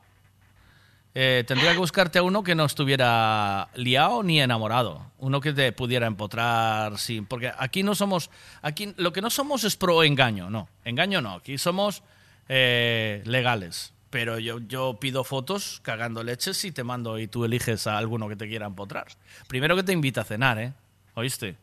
Eh, 1.13 1.43
tendría 1.45 1.73
que 1.73 1.77
buscarte 1.77 2.19
a 2.19 2.23
uno 2.23 2.41
que 2.41 2.55
no 2.55 2.65
estuviera 2.65 3.69
liado 3.75 4.23
ni 4.23 4.39
enamorado. 4.39 5.05
Uno 5.17 5.41
que 5.41 5.53
te 5.53 5.71
pudiera 5.71 6.07
empotrar 6.07 6.97
sin. 6.97 7.25
Porque 7.25 7.51
aquí 7.57 7.83
no 7.83 7.95
somos. 7.95 8.29
Aquí 8.61 8.93
lo 8.97 9.11
que 9.11 9.21
no 9.21 9.29
somos 9.29 9.63
es 9.63 9.75
pro 9.75 10.03
engaño, 10.03 10.49
no. 10.49 10.69
Engaño 10.85 11.21
no. 11.21 11.35
Aquí 11.35 11.57
somos 11.57 12.03
eh, 12.47 13.21
legales. 13.25 13.93
Pero 14.09 14.39
yo, 14.39 14.59
yo 14.59 14.97
pido 14.99 15.23
fotos 15.23 15.79
cagando 15.83 16.23
leches 16.23 16.65
y 16.65 16.71
te 16.71 16.83
mando 16.83 17.17
y 17.17 17.27
tú 17.27 17.45
eliges 17.45 17.87
a 17.87 17.97
alguno 17.97 18.27
que 18.27 18.35
te 18.35 18.47
quiera 18.47 18.65
empotrar. 18.65 19.07
Primero 19.47 19.75
que 19.75 19.83
te 19.83 19.93
invita 19.93 20.21
a 20.21 20.25
cenar, 20.25 20.59
¿eh? 20.59 20.73
¿Oíste? 21.13 21.55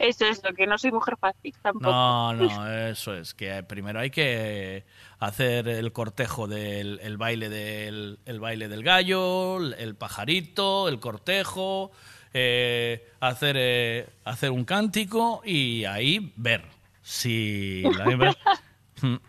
Eso 0.00 0.24
es 0.24 0.42
lo 0.42 0.54
que 0.54 0.66
no 0.66 0.78
soy 0.78 0.92
mujer 0.92 1.18
fácil 1.20 1.54
tampoco. 1.60 1.90
No, 1.90 2.32
no, 2.34 2.72
eso 2.88 3.14
es. 3.14 3.34
Que 3.34 3.62
primero 3.62 4.00
hay 4.00 4.10
que 4.10 4.86
hacer 5.18 5.68
el 5.68 5.92
cortejo 5.92 6.48
del 6.48 6.98
el 7.02 7.18
baile 7.18 7.50
del 7.50 8.18
el 8.24 8.40
baile 8.40 8.68
del 8.68 8.82
gallo, 8.82 9.58
el, 9.58 9.94
pajarito, 9.96 10.88
el 10.88 11.00
cortejo, 11.00 11.90
eh, 12.32 13.10
hacer 13.20 13.56
eh, 13.58 14.08
hacer 14.24 14.50
un 14.52 14.64
cántico 14.64 15.42
y 15.44 15.84
ahí 15.84 16.32
ver 16.36 16.64
si 17.02 17.82
la. 17.82 18.34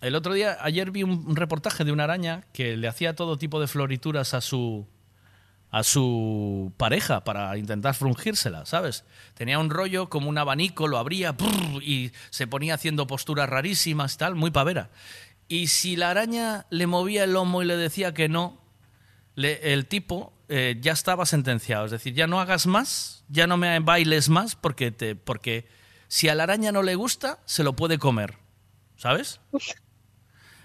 El 0.00 0.14
otro 0.14 0.32
día, 0.32 0.58
ayer 0.60 0.92
vi 0.92 1.02
un 1.02 1.34
reportaje 1.34 1.84
de 1.84 1.90
una 1.90 2.04
araña 2.04 2.44
que 2.52 2.76
le 2.76 2.86
hacía 2.86 3.16
todo 3.16 3.36
tipo 3.36 3.60
de 3.60 3.66
florituras 3.66 4.32
a 4.32 4.40
su 4.40 4.86
a 5.70 5.82
su 5.84 6.72
pareja 6.76 7.24
para 7.24 7.56
intentar 7.58 7.94
frungírsela, 7.94 8.64
¿sabes? 8.64 9.04
Tenía 9.34 9.58
un 9.58 9.68
rollo 9.70 10.08
como 10.08 10.28
un 10.28 10.38
abanico, 10.38 10.88
lo 10.88 10.96
abría 10.98 11.32
brrr, 11.32 11.82
y 11.82 12.12
se 12.30 12.46
ponía 12.46 12.74
haciendo 12.74 13.06
posturas 13.06 13.48
rarísimas, 13.48 14.16
tal, 14.16 14.34
muy 14.34 14.50
pavera. 14.50 14.90
Y 15.46 15.66
si 15.68 15.96
la 15.96 16.10
araña 16.10 16.66
le 16.70 16.86
movía 16.86 17.24
el 17.24 17.32
lomo 17.34 17.62
y 17.62 17.66
le 17.66 17.76
decía 17.76 18.14
que 18.14 18.28
no, 18.28 18.58
le- 19.34 19.72
el 19.74 19.86
tipo 19.86 20.32
eh, 20.48 20.76
ya 20.80 20.92
estaba 20.92 21.26
sentenciado. 21.26 21.84
Es 21.84 21.90
decir, 21.90 22.14
ya 22.14 22.26
no 22.26 22.40
hagas 22.40 22.66
más, 22.66 23.24
ya 23.28 23.46
no 23.46 23.56
me 23.58 23.78
bailes 23.80 24.30
más, 24.30 24.56
porque, 24.56 24.90
te, 24.90 25.14
porque 25.16 25.68
si 26.08 26.28
a 26.30 26.34
la 26.34 26.44
araña 26.44 26.72
no 26.72 26.82
le 26.82 26.94
gusta, 26.94 27.38
se 27.44 27.62
lo 27.62 27.74
puede 27.74 27.98
comer, 27.98 28.36
¿sabes? 28.96 29.40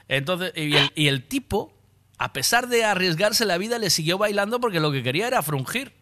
Entonces, 0.07 0.53
y 0.55 0.75
el, 0.75 0.91
y 0.95 1.07
el 1.07 1.23
tipo, 1.27 1.73
a 2.17 2.33
pesar 2.33 2.67
de 2.67 2.85
arriesgarse 2.85 3.45
la 3.45 3.57
vida, 3.57 3.79
le 3.79 3.89
siguió 3.89 4.17
bailando 4.17 4.59
porque 4.59 4.79
lo 4.79 4.91
que 4.91 5.03
quería 5.03 5.27
era 5.27 5.41
frungir. 5.41 5.93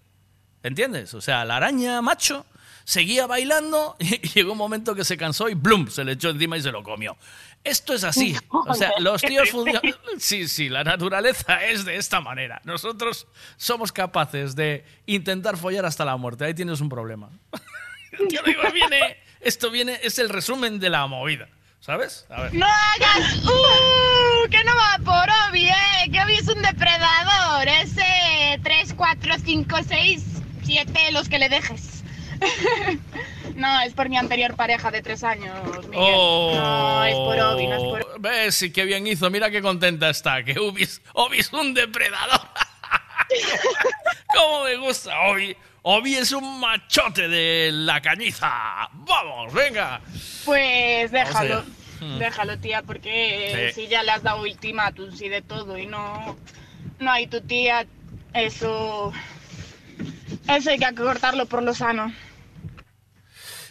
¿Entiendes? 0.63 1.13
O 1.13 1.21
sea, 1.21 1.43
la 1.45 1.57
araña 1.57 2.01
macho 2.01 2.45
seguía 2.83 3.27
bailando 3.27 3.95
y 3.99 4.19
llegó 4.29 4.51
un 4.51 4.57
momento 4.57 4.95
que 4.95 5.03
se 5.03 5.17
cansó 5.17 5.49
y 5.49 5.53
¡blum! 5.53 5.87
se 5.87 6.03
le 6.03 6.13
echó 6.13 6.29
encima 6.29 6.57
y 6.57 6.61
se 6.61 6.71
lo 6.71 6.83
comió. 6.83 7.17
Esto 7.63 7.93
es 7.93 8.03
así. 8.03 8.35
O 8.49 8.73
sea, 8.73 8.91
los 8.99 9.21
tíos 9.21 9.49
funcionan. 9.49 9.81
Sí, 10.17 10.47
sí, 10.47 10.69
la 10.69 10.83
naturaleza 10.83 11.63
es 11.65 11.85
de 11.85 11.95
esta 11.97 12.21
manera. 12.21 12.61
Nosotros 12.63 13.27
somos 13.57 13.91
capaces 13.91 14.55
de 14.55 14.85
intentar 15.05 15.57
follar 15.57 15.85
hasta 15.85 16.05
la 16.05 16.17
muerte. 16.17 16.45
Ahí 16.45 16.53
tienes 16.53 16.81
un 16.81 16.89
problema. 16.89 17.29
Yo 18.29 18.41
digo, 18.45 18.61
viene, 18.73 19.17
esto 19.39 19.71
viene, 19.71 19.99
es 20.03 20.19
el 20.19 20.29
resumen 20.29 20.79
de 20.79 20.89
la 20.89 21.07
movida. 21.07 21.49
¿Sabes? 21.81 22.27
A 22.29 22.43
ver. 22.43 22.53
¡No 22.53 22.67
hagas! 22.67 23.43
¡Uh! 23.43 24.47
Que 24.51 24.63
no 24.63 24.71
va 24.75 24.99
por 25.03 25.27
Obi, 25.49 25.67
¿eh? 25.67 26.11
Que 26.13 26.21
Obi 26.21 26.35
es 26.35 26.47
un 26.47 26.61
depredador. 26.61 27.67
Ese 27.67 28.59
3, 28.61 28.93
4, 28.95 29.33
5, 29.43 29.77
6, 29.87 30.23
7, 30.63 31.11
los 31.11 31.27
que 31.27 31.39
le 31.39 31.49
dejes. 31.49 32.03
no, 33.55 33.81
es 33.81 33.93
por 33.93 34.09
mi 34.09 34.17
anterior 34.17 34.55
pareja 34.55 34.91
de 34.91 35.01
tres 35.01 35.23
años, 35.23 35.55
Miguel. 35.87 36.13
Oh. 36.15 36.53
No, 36.55 37.03
es 37.03 37.15
por 37.15 37.39
Obi, 37.39 37.67
no 37.67 37.75
es 37.75 38.03
por 38.03 38.21
¿Ves? 38.21 38.55
Sí, 38.55 38.71
qué 38.71 38.85
bien 38.85 39.07
hizo. 39.07 39.31
Mira 39.31 39.49
qué 39.49 39.63
contenta 39.63 40.09
está. 40.11 40.43
Que 40.43 40.59
Obi 40.59 40.83
es, 40.83 41.01
Obi 41.13 41.39
es 41.39 41.51
un 41.51 41.73
depredador. 41.73 42.41
¿Cómo 44.35 44.65
me 44.65 44.75
gusta 44.77 45.19
Obi? 45.31 45.57
Obi 45.83 46.15
es 46.15 46.31
un 46.31 46.59
machote 46.59 47.27
de 47.27 47.71
la 47.71 48.01
cañiza. 48.01 48.49
¡Vamos, 48.93 49.51
venga! 49.53 49.99
Pues 50.45 51.11
déjalo. 51.11 51.55
Vamos 51.57 51.67
allá. 51.99 52.07
Mm. 52.15 52.17
Déjalo, 52.19 52.57
tía, 52.59 52.81
porque 52.83 53.71
Sí. 53.75 53.81
si 53.83 53.87
ya 53.87 54.01
le 54.03 54.11
has 54.11 54.23
dado 54.23 54.41
ultimátum 54.41 55.09
y 55.19 55.29
de 55.29 55.41
todo 55.41 55.77
y 55.77 55.85
no, 55.85 56.35
no 56.99 57.11
hay 57.11 57.27
tu 57.27 57.41
tía, 57.41 57.85
eso, 58.33 59.11
eso 60.47 60.69
hay 60.71 60.79
que 60.79 60.95
cortarlo 60.95 61.45
por 61.45 61.61
lo 61.61 61.73
sano. 61.75 62.11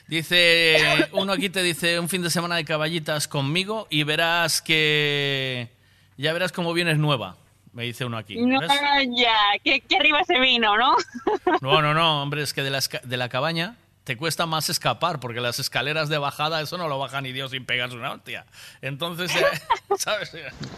Dice, 0.07 1.09
uno 1.13 1.33
aquí 1.33 1.51
te 1.51 1.63
dice 1.63 1.99
un 2.01 2.09
fin 2.09 2.23
de 2.23 2.31
semana 2.31 2.57
de 2.57 2.65
caballitas 2.65 3.29
conmigo 3.29 3.87
y 3.91 4.03
verás 4.03 4.61
que... 4.63 5.69
Ya 6.17 6.33
verás 6.35 6.53
cómo 6.53 6.75
vienes 6.75 6.99
nueva, 6.99 7.37
me 7.73 7.85
dice 7.85 8.05
uno 8.05 8.17
aquí. 8.19 8.37
No, 8.37 8.61
¿ves? 8.61 8.71
ya, 9.17 9.37
que, 9.63 9.81
que 9.81 9.97
arriba 9.97 10.25
se 10.25 10.39
vino, 10.41 10.77
¿no? 10.77 10.97
No, 11.61 11.81
no, 11.83 11.95
no, 11.95 12.23
hombre, 12.23 12.43
es 12.43 12.53
que 12.55 12.63
de 12.63 12.71
la, 12.71 12.81
de 12.81 13.17
la 13.17 13.29
cabaña 13.29 13.77
te 14.05 14.17
cuesta 14.17 14.47
más 14.47 14.69
escapar, 14.71 15.21
porque 15.21 15.41
las 15.41 15.59
escaleras 15.61 16.09
de 16.09 16.19
bajada, 16.19 16.61
eso 16.63 16.79
no 16.79 16.89
lo 16.89 16.99
baja 16.99 17.21
ni 17.21 17.33
Dios 17.33 17.53
sin 17.53 17.65
pegarse 17.65 17.95
una 17.97 18.13
hostia. 18.13 18.45
Entonces, 18.83 19.31
eh, 19.37 19.45
¿sabes? 19.99 20.33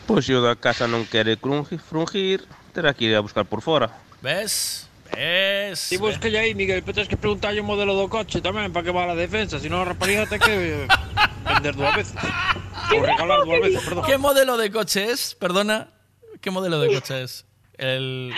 Pois 0.07 0.27
se 0.27 0.35
o 0.35 0.43
da 0.43 0.57
casa 0.57 0.87
quere 1.11 1.39
crungi- 1.39 1.79
frungir, 1.79 2.45
terá 2.75 2.93
que 2.93 3.07
ir 3.07 3.17
a 3.17 3.21
buscar 3.21 3.47
por 3.47 3.63
fora. 3.63 3.89
¿Ves? 4.21 4.89
¿Ves? 5.15 5.93
Y 5.93 5.97
busca 5.99 6.29
ya 6.29 6.41
ahí, 6.41 6.55
Miguel, 6.55 6.83
pero 6.83 6.95
tens 6.95 7.09
que 7.09 7.17
preguntarlle 7.17 7.61
o 7.61 7.65
modelo 7.65 7.93
do 7.95 8.09
coche 8.09 8.41
tamén 8.41 8.73
para 8.73 8.85
que 8.85 8.93
va 8.93 9.05
a 9.05 9.13
la 9.13 9.17
defensa, 9.17 9.61
si 9.61 9.69
non 9.69 9.85
a 9.85 9.93
rapariga 9.93 10.25
te 10.25 10.41
que 10.41 10.89
vender 11.45 11.73
dúas 11.77 11.95
veces. 11.97 12.17
Ou 12.93 13.01
regalar 13.05 13.45
dúas 13.45 13.61
veces, 13.61 13.81
perdón. 13.85 14.05
¿Qué 14.09 14.17
modelo 14.19 14.57
de 14.57 14.69
coche 14.73 15.09
es? 15.13 15.37
Perdona. 15.37 15.89
¿Qué 16.43 16.51
modelo 16.51 16.79
de 16.81 16.93
coche 16.93 17.23
es? 17.23 17.47
El... 17.79 18.35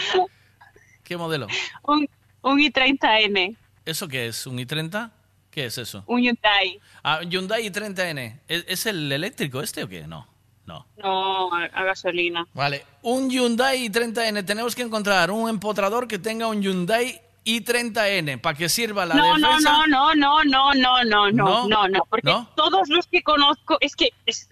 ¿Qué 1.03 1.17
modelo? 1.17 1.49
Un, 1.83 2.09
un 2.43 2.59
i30N, 2.61 3.57
¿Eso 3.85 4.07
qué 4.09 4.29
es? 4.29 4.47
¿Un 4.47 4.57
i30? 4.59 5.11
¿Qué 5.51 5.67
es 5.67 5.77
eso? 5.79 6.05
un 6.07 6.21
Hyundai. 6.23 6.81
Ah, 7.03 7.21
Hyundai 7.23 7.69
i30N. 7.71 8.41
¿Es, 8.49 8.65
es 8.69 8.87
el 8.87 9.11
eléctrico 9.13 9.61
este 9.61 9.83
o 9.85 9.89
qué? 9.89 10.07
No. 10.07 10.27
No. 10.67 10.87
No, 10.97 11.55
a, 11.55 11.65
a 11.65 11.85
gasolina. 11.85 12.47
Vale, 12.55 12.85
un 13.03 13.29
Hyundai 13.31 13.87
i30N. 13.89 14.45
Tenemos 14.47 14.75
que 14.75 14.83
encontrar 14.83 15.31
un 15.31 15.49
empotrador 15.51 16.09
que 16.09 16.19
tenga 16.19 16.47
un 16.49 16.63
Hyundai 16.63 17.21
i30N 17.45 18.41
para 18.41 18.57
que 18.57 18.69
sirva 18.71 19.05
la 19.05 19.15
No, 19.15 19.37
no, 19.39 19.49
defensa. 19.49 19.71
no, 19.71 19.87
no, 19.87 20.15
no, 20.15 20.45
no, 20.45 20.73
no, 20.75 21.05
no, 21.05 21.31
¿No? 21.31 21.33
no, 21.33 21.69
no, 21.69 21.89
no, 21.89 22.05
porque 22.09 22.31
¿No? 22.31 22.49
todos 22.57 22.89
los 22.89 23.07
que 23.07 23.23
conozco, 23.23 23.77
es 23.81 23.95
que, 23.95 24.11
es- 24.27 24.49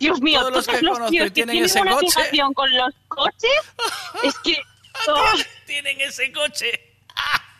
Dios 0.00 0.20
mío, 0.20 0.40
Todos 0.40 0.52
los 0.52 0.66
que 0.66 0.82
los, 0.82 0.94
conozco 0.94 1.10
tíos 1.10 1.26
y 1.26 1.28
que 1.28 1.34
tienen 1.34 1.52
tienen 1.52 1.70
ese 1.70 1.80
una 1.82 1.92
coche. 1.92 2.06
fijación 2.08 2.54
con 2.54 2.76
los 2.76 2.94
coches, 3.06 3.60
es 4.24 4.34
que... 4.42 4.56
oh, 5.08 5.24
Tienen 5.66 6.00
ese 6.00 6.32
coche. 6.32 6.72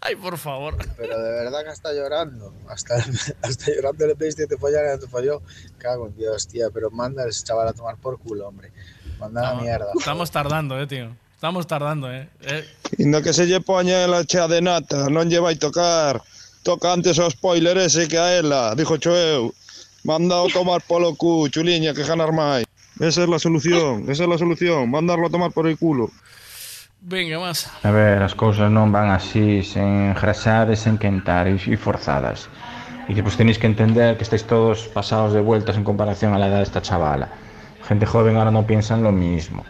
Ay, 0.00 0.16
por 0.16 0.38
favor. 0.38 0.76
Pero 0.96 1.18
de 1.20 1.30
verdad 1.30 1.64
que 1.64 1.70
hasta 1.76 1.92
llorando. 1.92 2.52
Hasta, 2.68 2.96
hasta 3.42 3.72
llorando 3.72 4.06
le 4.06 4.16
pediste 4.16 4.42
que 4.42 4.54
te 4.54 4.56
follara 4.56 4.92
y 4.92 4.96
no 4.96 5.00
te 5.00 5.08
folló. 5.08 5.42
Cago 5.78 6.06
en 6.06 6.16
Dios, 6.16 6.48
tía. 6.48 6.68
Pero 6.72 6.90
manda 6.90 7.24
a 7.24 7.28
ese 7.28 7.44
chaval 7.44 7.68
a 7.68 7.72
tomar 7.72 7.96
por 7.96 8.18
culo, 8.18 8.48
hombre. 8.48 8.72
Manda 9.18 9.42
la 9.42 9.54
mierda. 9.60 9.86
Estamos 9.98 10.30
tardando, 10.30 10.80
eh, 10.80 10.86
tío. 10.86 11.14
Estamos 11.34 11.66
tardando, 11.66 12.12
eh. 12.12 12.28
Eh, 12.42 12.68
Inda 12.98 13.22
que 13.22 13.32
se 13.32 13.46
lle 13.46 13.60
poña 13.60 14.06
la 14.08 14.24
chea 14.24 14.48
de 14.48 14.60
nata, 14.60 15.06
non 15.06 15.30
lle 15.30 15.38
vai 15.38 15.54
tocar. 15.54 16.18
Toca 16.66 16.90
antes 16.90 17.14
o 17.22 17.30
spoiler 17.30 17.78
ese 17.78 18.10
que 18.10 18.18
a 18.18 18.34
ela, 18.34 18.74
dijo 18.74 18.98
eu. 19.06 19.54
Manda 20.08 20.40
a 20.40 20.48
tomar 20.48 20.80
polo 20.88 21.14
cu, 21.16 21.50
chuliña, 21.52 21.92
que 21.92 22.00
ganar 22.00 22.32
máis. 22.32 22.64
Esa 22.96 23.24
es 23.24 23.28
la 23.28 23.38
solución, 23.38 24.08
esa 24.08 24.24
es 24.24 24.30
la 24.30 24.38
solución, 24.38 24.88
mandarlo 24.88 25.26
a 25.26 25.30
tomar 25.30 25.52
por 25.52 25.68
el 25.68 25.76
culo. 25.76 26.08
Venga, 27.02 27.38
más. 27.38 27.68
A 27.84 27.90
ver, 27.90 28.24
as 28.24 28.32
cousas 28.32 28.72
non 28.72 28.88
van 28.88 29.12
así, 29.12 29.60
sen 29.60 30.16
engrasar 30.16 30.72
e 30.72 30.80
sen 30.80 30.96
quentar 30.96 31.44
e 31.44 31.60
forzadas. 31.76 32.48
E 33.04 33.12
que 33.12 33.20
pues 33.20 33.36
tenéis 33.36 33.60
que 33.60 33.68
entender 33.68 34.16
que 34.16 34.24
estáis 34.24 34.48
todos 34.48 34.88
pasados 34.88 35.36
de 35.36 35.44
vueltas 35.44 35.76
en 35.76 35.84
comparación 35.84 36.32
a 36.32 36.40
la 36.40 36.48
edad 36.48 36.64
de 36.64 36.68
esta 36.72 36.80
chavala. 36.80 37.28
Gente 37.84 38.08
joven 38.08 38.40
ahora 38.40 38.48
no 38.48 38.64
piensan 38.64 39.04
lo 39.04 39.12
mismo. 39.12 39.68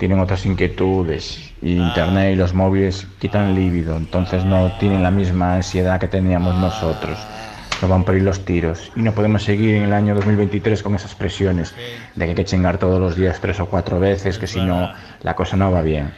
Tienen 0.00 0.24
otras 0.24 0.48
inquietudes. 0.48 1.52
Y 1.60 1.76
internet 1.76 2.32
y 2.32 2.40
los 2.40 2.56
móviles 2.56 3.04
quitan 3.20 3.52
líbido. 3.52 4.00
Entonces 4.00 4.40
no 4.40 4.72
tienen 4.80 5.04
la 5.04 5.12
misma 5.12 5.60
ansiedad 5.60 6.00
que 6.00 6.08
teníamos 6.08 6.56
nosotros. 6.56 7.20
No 7.82 7.88
van 7.88 8.04
por 8.04 8.16
ir 8.16 8.22
los 8.22 8.44
tiros. 8.44 8.90
Y 8.96 9.00
no 9.00 9.12
podemos 9.12 9.42
seguir 9.42 9.74
en 9.74 9.82
el 9.84 9.92
año 9.92 10.14
2023 10.14 10.82
con 10.82 10.94
esas 10.94 11.14
presiones 11.14 11.74
de 12.14 12.24
que 12.24 12.30
hay 12.30 12.34
que 12.34 12.44
chingar 12.44 12.78
todos 12.78 13.00
los 13.00 13.16
días 13.16 13.40
tres 13.40 13.60
o 13.60 13.66
cuatro 13.66 14.00
veces, 14.00 14.38
que 14.38 14.46
si 14.46 14.60
no, 14.60 14.92
la 15.22 15.36
cosa 15.36 15.56
no 15.56 15.70
va 15.70 15.82
bien. 15.82 16.12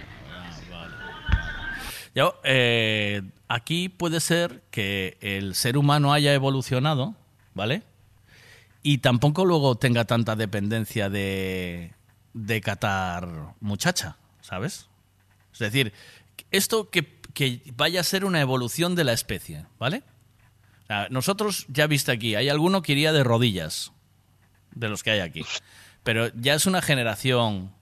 Yo, 2.14 2.40
eh, 2.44 3.22
aquí 3.48 3.88
puede 3.88 4.20
ser 4.20 4.62
que 4.70 5.18
el 5.20 5.54
ser 5.54 5.76
humano 5.76 6.12
haya 6.12 6.32
evolucionado, 6.34 7.14
¿vale? 7.54 7.82
Y 8.82 8.98
tampoco 8.98 9.44
luego 9.44 9.76
tenga 9.76 10.04
tanta 10.04 10.36
dependencia 10.36 11.10
de, 11.10 11.92
de 12.34 12.60
catar 12.60 13.54
muchacha, 13.60 14.16
¿sabes? 14.40 14.88
Es 15.52 15.58
decir, 15.58 15.92
esto 16.50 16.90
que, 16.90 17.20
que 17.34 17.62
vaya 17.76 18.00
a 18.00 18.04
ser 18.04 18.24
una 18.24 18.40
evolución 18.40 18.94
de 18.94 19.04
la 19.04 19.12
especie, 19.12 19.66
¿vale? 19.78 20.02
Sea, 20.88 21.06
nosotros, 21.10 21.66
ya 21.68 21.86
viste 21.86 22.10
aquí, 22.12 22.34
hay 22.34 22.48
alguno 22.48 22.82
que 22.82 22.92
iría 22.92 23.12
de 23.12 23.22
rodillas, 23.22 23.92
de 24.74 24.88
los 24.88 25.02
que 25.02 25.10
hay 25.12 25.20
aquí. 25.20 25.44
Pero 26.02 26.28
ya 26.34 26.54
es 26.54 26.66
una 26.66 26.82
generación 26.82 27.72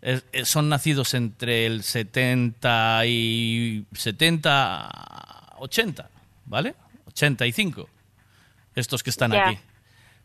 es- 0.00 0.24
es- 0.32 0.48
son 0.48 0.68
nacidos 0.68 1.14
entre 1.14 1.64
el 1.66 1.82
70 1.82 3.06
y 3.06 3.86
70 3.92 5.56
80, 5.58 6.10
¿vale? 6.44 6.74
85. 7.06 7.88
Estos 8.74 9.02
que 9.02 9.08
están 9.10 9.32
aquí. 9.32 9.58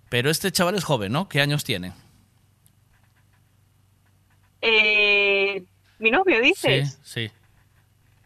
Pero 0.10 0.30
este 0.30 0.52
chaval 0.52 0.76
es 0.76 0.84
joven, 0.84 1.12
¿no? 1.14 1.30
¿Qué 1.30 1.40
años 1.42 1.64
tiene? 1.64 1.94
eh, 4.62 5.64
mi 6.00 6.12
novio, 6.12 6.42
dices, 6.42 7.00
Sí, 7.04 7.28
sí. 7.28 7.32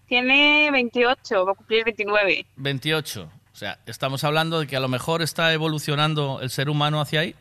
tiene 0.08 0.70
28, 0.72 1.46
va 1.46 1.52
a 1.52 1.56
cumplir 1.56 1.84
29. 1.86 2.46
28. 2.56 3.32
Sea, 3.64 3.80
estamos 3.86 4.26
hablando 4.26 4.60
de 4.60 4.68
que 4.68 4.76
a 4.76 4.82
lo 4.82 4.90
mejor 4.90 5.22
está 5.22 5.54
evolucionando 5.54 6.40
el 6.42 6.50
ser 6.50 6.70
humano 6.70 7.00
hacia 7.00 7.22
ahí. 7.22 7.34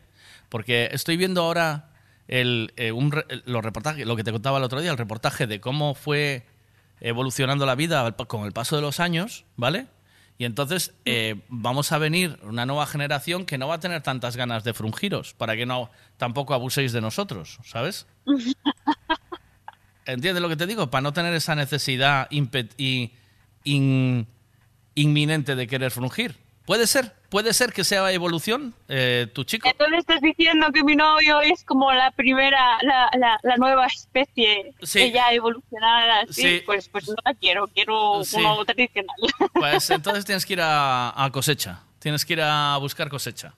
Porque 0.47 0.87
estoy 0.93 1.17
viendo 1.17 1.41
ahora 1.41 1.89
el, 2.29 2.71
eh, 2.77 2.93
un 2.93 3.13
los 3.43 3.61
reportajes, 3.61 4.05
lo 4.05 4.15
que 4.15 4.23
te 4.23 4.31
contaba 4.31 4.57
el 4.57 4.63
otro 4.63 4.79
día, 4.79 4.91
el 4.91 4.97
reportaje 4.97 5.47
de 5.47 5.59
cómo 5.59 5.95
fue 5.95 6.45
evolucionando 7.01 7.65
la 7.65 7.75
vida 7.75 8.09
con 8.13 8.45
el 8.45 8.53
paso 8.53 8.77
de 8.77 8.81
los 8.81 9.01
años, 9.01 9.43
¿vale? 9.57 9.87
Y 10.37 10.45
entonces 10.45 10.93
eh, 11.03 11.41
vamos 11.49 11.91
a 11.91 11.97
venir 11.97 12.39
una 12.43 12.65
nueva 12.65 12.85
generación 12.85 13.45
que 13.45 13.57
no 13.57 13.67
va 13.67 13.75
a 13.75 13.79
tener 13.81 14.01
tantas 14.01 14.37
ganas 14.37 14.63
de 14.63 14.73
frungiros 14.73 15.33
para 15.33 15.57
que 15.57 15.65
no 15.65 15.91
tampoco 16.15 16.53
abuséis 16.53 16.93
de 16.93 17.01
nosotros, 17.01 17.59
¿sabes? 17.65 18.07
¿Entiendes 20.05 20.41
lo 20.41 20.47
que 20.47 20.55
te 20.55 20.67
digo? 20.67 20.89
Para 20.89 21.01
no 21.01 21.11
tener 21.11 21.33
esa 21.33 21.53
necesidad 21.55 22.27
y, 22.29 23.11
in- 23.65 24.27
inminente 24.95 25.55
de 25.55 25.67
querer 25.67 25.91
frungir. 25.91 26.35
Puede 26.65 26.87
ser, 26.87 27.13
puede 27.27 27.53
ser 27.53 27.73
que 27.73 27.83
sea 27.83 28.09
evolución, 28.13 28.73
eh, 28.87 29.27
tu 29.33 29.43
chico. 29.43 29.67
Entonces 29.67 29.99
estás 29.99 30.21
diciendo 30.21 30.67
que 30.73 30.81
mi 30.85 30.95
novio 30.95 31.41
es 31.41 31.63
como 31.65 31.91
la 31.91 32.11
primera, 32.11 32.77
la, 32.83 33.09
la, 33.19 33.37
la 33.43 33.57
nueva 33.57 33.85
especie 33.87 34.73
Sí. 34.81 34.99
que 34.99 35.11
ya 35.11 35.33
evolucionada, 35.33 36.25
¿sí? 36.29 36.41
Sí. 36.41 36.61
Pues, 36.65 36.87
pues 36.87 37.09
no 37.09 37.15
la 37.25 37.33
quiero, 37.33 37.67
quiero 37.67 38.23
Sí. 38.23 38.37
uno 38.37 38.63
tradicional. 38.63 39.15
Pues 39.53 39.89
entonces 39.89 40.23
tienes 40.23 40.45
que 40.45 40.53
ir 40.53 40.61
a, 40.61 41.21
a 41.21 41.29
cosecha. 41.31 41.81
Tienes 41.99 42.23
que 42.25 42.33
ir 42.33 42.41
a 42.41 42.77
buscar 42.77 43.09
cosecha. 43.09 43.53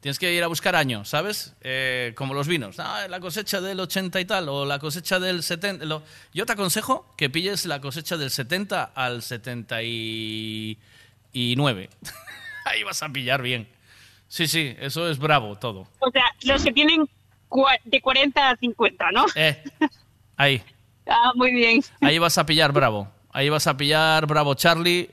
Tienes 0.00 0.18
que 0.18 0.32
ir 0.32 0.42
a 0.42 0.46
buscar 0.46 0.74
año, 0.76 1.04
¿sabes? 1.04 1.54
Eh, 1.60 2.14
como 2.16 2.32
los 2.32 2.48
vinos. 2.48 2.76
Ah, 2.78 3.06
la 3.08 3.20
cosecha 3.20 3.60
del 3.60 3.80
80 3.80 4.18
y 4.20 4.24
tal, 4.24 4.48
o 4.48 4.64
la 4.64 4.78
cosecha 4.78 5.20
del 5.20 5.42
70. 5.42 5.84
lo- 5.84 6.02
Yo 6.32 6.46
te 6.46 6.52
aconsejo 6.54 7.06
que 7.18 7.28
pilles 7.28 7.66
la 7.66 7.82
cosecha 7.82 8.16
del 8.16 8.30
70 8.30 8.92
al 8.94 9.20
79. 9.22 11.90
Ahí 12.64 12.82
vas 12.82 13.02
a 13.02 13.08
pillar 13.10 13.42
bien. 13.42 13.68
Sí, 14.28 14.46
sí, 14.46 14.74
eso 14.78 15.10
es 15.10 15.18
bravo 15.18 15.56
todo. 15.56 15.86
O 15.98 16.10
sea, 16.10 16.24
los 16.44 16.64
que 16.64 16.72
tienen 16.72 17.06
de 17.84 18.00
40 18.00 18.50
a 18.50 18.56
50, 18.56 19.10
¿no? 19.12 19.26
Eh, 19.34 19.62
ahí. 20.36 20.62
Ah, 21.12 21.32
muy 21.34 21.50
bien. 21.52 21.82
Ahí 22.02 22.18
vas 22.18 22.38
a 22.38 22.46
pillar 22.46 22.70
bravo. 22.72 23.10
Ahí 23.32 23.48
vas 23.48 23.66
a 23.66 23.76
pillar 23.76 24.26
bravo 24.26 24.54
Charlie. 24.54 25.10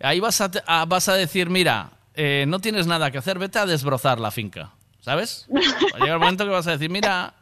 Ahí 0.00 0.20
vas 0.20 0.38
a- 0.42 0.84
vas 0.84 1.08
a 1.08 1.14
decir, 1.14 1.48
mira, 1.48 1.92
eh, 2.18 2.46
no 2.48 2.58
tienes 2.58 2.88
nada 2.88 3.12
que 3.12 3.18
hacer, 3.18 3.38
vete 3.38 3.60
a 3.60 3.66
desbrozar 3.66 4.18
la 4.18 4.32
finca, 4.32 4.72
¿sabes? 5.00 5.46
Va 5.54 5.60
a 5.96 6.00
llegar 6.00 6.14
el 6.14 6.18
momento 6.18 6.44
que 6.44 6.50
vas 6.50 6.66
a 6.66 6.72
decir, 6.72 6.90
mira, 6.90 7.32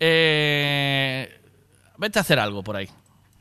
eh, 0.00 1.28
vete 1.98 2.18
a 2.18 2.22
hacer 2.22 2.38
algo 2.38 2.62
por 2.62 2.76
ahí. 2.76 2.88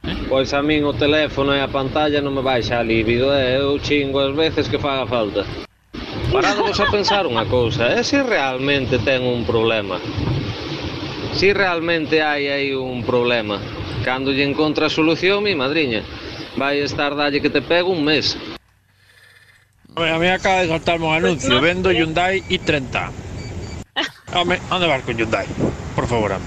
¿Eh? 0.03 0.15
Pois 0.27 0.53
a 0.53 0.61
min 0.61 0.84
o 0.84 0.91
teléfono 0.91 1.56
e 1.56 1.64
a 1.64 1.72
pantalla 1.72 2.19
non 2.19 2.36
me 2.36 2.44
baixa 2.44 2.80
a 2.80 2.84
líbido 2.84 3.31
eh? 3.36 3.60
eu 3.60 3.80
chingo 3.80 4.19
as 4.19 4.36
veces 4.36 4.68
que 4.68 4.80
faga 4.80 5.07
falta. 5.07 5.48
Parádovos 6.31 6.80
a 6.84 6.91
pensar 6.91 7.23
unha 7.23 7.48
cousa, 7.48 7.88
é 7.95 7.99
eh? 7.99 8.03
se 8.03 8.19
realmente 8.19 8.99
ten 8.99 9.23
un 9.23 9.48
problema. 9.48 9.95
Si 11.40 11.56
realmente 11.56 12.19
hai 12.19 12.52
aí 12.52 12.76
un 12.76 13.07
problema. 13.07 13.64
Cando 14.03 14.36
lle 14.36 14.44
encontra 14.44 14.88
a 14.88 14.91
solución, 14.91 15.40
mi 15.44 15.56
madriña, 15.56 16.03
vai 16.60 16.84
estar 16.84 17.15
dalle 17.15 17.40
que 17.40 17.52
te 17.52 17.64
pego 17.64 17.91
un 17.95 18.03
mes. 18.03 18.36
A 20.02 20.18
mí 20.18 20.28
acaba 20.28 20.62
de 20.62 20.70
saltarme 20.70 21.08
un 21.08 21.14
anuncio. 21.14 21.60
Vendo 21.60 21.92
Hyundai 21.92 22.42
i30. 22.44 23.12
Home, 24.34 24.60
¿Dónde 24.70 24.88
vas 24.88 25.02
con 25.04 25.18
Hyundai? 25.18 25.46
Por 25.96 26.08
favor, 26.08 26.34
ame. 26.34 26.46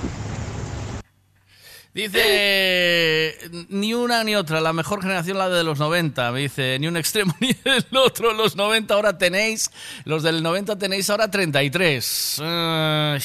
Dice, 1.94 3.36
ni 3.68 3.92
una 3.92 4.24
ni 4.24 4.34
otra, 4.34 4.62
la 4.62 4.72
mejor 4.72 5.02
generación 5.02 5.36
la 5.36 5.50
de 5.50 5.62
los 5.62 5.78
90, 5.78 6.32
me 6.32 6.40
dice, 6.40 6.78
ni 6.78 6.86
un 6.86 6.96
extremo 6.96 7.34
ni 7.40 7.50
el 7.64 7.96
otro, 7.98 8.32
los 8.32 8.56
90 8.56 8.94
ahora 8.94 9.18
tenéis, 9.18 9.70
los 10.04 10.22
del 10.22 10.42
90 10.42 10.78
tenéis 10.78 11.10
ahora 11.10 11.30
33. 11.30 12.40
Ah, 12.40 13.18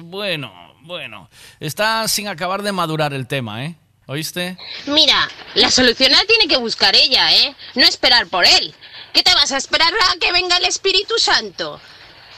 bueno, 0.00 0.74
bueno, 0.80 1.28
está 1.60 2.08
sin 2.08 2.28
acabar 2.28 2.62
de 2.62 2.72
madurar 2.72 3.12
el 3.12 3.26
tema, 3.26 3.66
¿eh? 3.66 3.74
¿Oíste? 4.06 4.56
Mira, 4.86 5.28
la 5.54 5.70
solución 5.70 6.12
la 6.12 6.24
tiene 6.24 6.46
que 6.48 6.56
buscar 6.56 6.94
ella, 6.94 7.34
¿eh? 7.34 7.54
No 7.74 7.82
esperar 7.82 8.28
por 8.28 8.46
él. 8.46 8.72
¿Qué 9.16 9.22
te 9.22 9.34
vas 9.34 9.50
a 9.50 9.56
esperar 9.56 9.94
a 9.94 10.18
que 10.18 10.30
venga 10.30 10.58
el 10.58 10.66
Espíritu 10.66 11.18
Santo? 11.18 11.80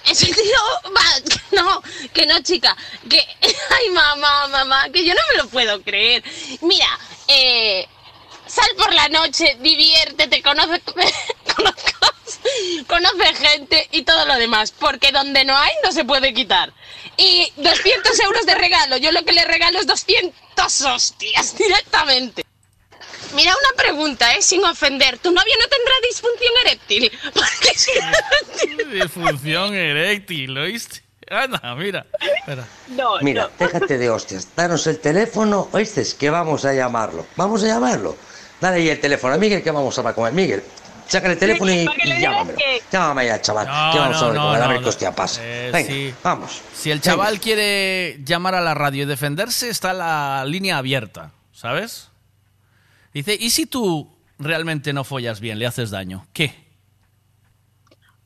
Ese 0.08 0.26
tío 0.26 0.92
va, 0.96 1.02
no, 1.50 1.82
que 2.14 2.24
no, 2.24 2.40
chica, 2.40 2.76
que, 3.10 3.18
ay, 3.42 3.90
mamá, 3.90 4.46
mamá, 4.46 4.88
que 4.90 5.04
yo 5.04 5.12
no 5.12 5.20
me 5.28 5.42
lo 5.42 5.48
puedo 5.48 5.82
creer. 5.82 6.22
Mira, 6.60 6.86
eh, 7.26 7.84
sal 8.46 8.68
por 8.76 8.94
la 8.94 9.08
noche, 9.08 9.56
diviértete, 9.58 10.40
conoce, 10.40 10.80
conoce 12.86 13.34
gente 13.34 13.88
y 13.90 14.02
todo 14.02 14.24
lo 14.26 14.36
demás, 14.36 14.70
porque 14.70 15.10
donde 15.10 15.44
no 15.44 15.58
hay 15.58 15.72
no 15.82 15.90
se 15.90 16.04
puede 16.04 16.32
quitar. 16.32 16.72
Y 17.16 17.52
200 17.56 18.20
euros 18.20 18.46
de 18.46 18.54
regalo, 18.54 18.98
yo 18.98 19.10
lo 19.10 19.24
que 19.24 19.32
le 19.32 19.44
regalo 19.44 19.80
es 19.80 19.88
200 19.88 20.80
hostias 20.82 21.54
directamente. 21.58 22.47
Mira, 23.34 23.52
una 23.52 23.82
pregunta, 23.82 24.34
¿eh? 24.34 24.42
Sin 24.42 24.64
ofender. 24.64 25.18
¿Tu 25.18 25.30
novio 25.30 25.52
no 25.60 25.68
tendrá 25.68 25.94
disfunción 26.08 26.52
eréctil? 26.64 27.12
Porque 27.34 28.94
Disfunción 29.02 29.74
eréctil, 29.74 30.56
¿oíste? 30.58 31.02
Anda, 31.30 31.74
mira. 31.74 32.06
Espera. 32.38 32.66
No, 32.88 33.18
Mira, 33.20 33.50
déjate 33.58 33.98
de 33.98 34.08
hostias. 34.08 34.48
Danos 34.56 34.86
el 34.86 34.98
teléfono, 34.98 35.68
¿oíste? 35.72 36.02
Que 36.18 36.30
vamos 36.30 36.64
a 36.64 36.72
llamarlo. 36.72 37.26
Vamos 37.36 37.62
a 37.64 37.66
llamarlo. 37.66 38.16
Dale 38.60 38.76
ahí 38.78 38.88
el 38.88 38.98
teléfono 39.00 39.34
a 39.34 39.36
Miguel 39.36 39.62
que 39.62 39.70
vamos 39.70 39.96
a 39.96 40.00
hablar 40.00 40.14
con 40.14 40.26
él. 40.26 40.32
Miguel, 40.32 40.62
saca 41.06 41.30
el 41.30 41.38
teléfono 41.38 41.70
y, 41.70 41.86
y 42.02 42.20
llámamelo. 42.20 42.56
que- 42.58 42.82
Llámame 42.90 43.26
ya, 43.26 43.42
chaval. 43.42 43.66
No, 43.66 43.92
que 43.92 43.98
vamos 43.98 44.16
no, 44.16 44.22
a 44.22 44.28
hablar 44.28 44.42
no, 44.42 44.46
con 44.48 44.56
él, 44.56 44.62
a 44.62 44.66
ver 44.68 44.82
qué 44.82 44.88
hostia 44.88 45.14
pasa. 45.14 45.40
Eh, 45.44 45.70
Venga, 45.70 45.90
sí. 45.92 46.14
vamos. 46.22 46.62
Si 46.74 46.90
el 46.90 47.02
chaval 47.02 47.38
quiere 47.40 48.20
llamar 48.24 48.54
a 48.54 48.62
la 48.62 48.72
radio 48.72 49.02
y 49.02 49.06
defenderse, 49.06 49.68
está 49.68 49.92
la 49.92 50.44
línea 50.46 50.78
abierta, 50.78 51.32
¿sabes? 51.52 52.08
Dice, 53.14 53.36
¿y 53.38 53.50
si 53.50 53.66
tú 53.66 54.16
realmente 54.38 54.92
no 54.92 55.04
follas 55.04 55.40
bien, 55.40 55.58
le 55.58 55.66
haces 55.66 55.90
daño? 55.90 56.26
¿Qué? 56.32 56.66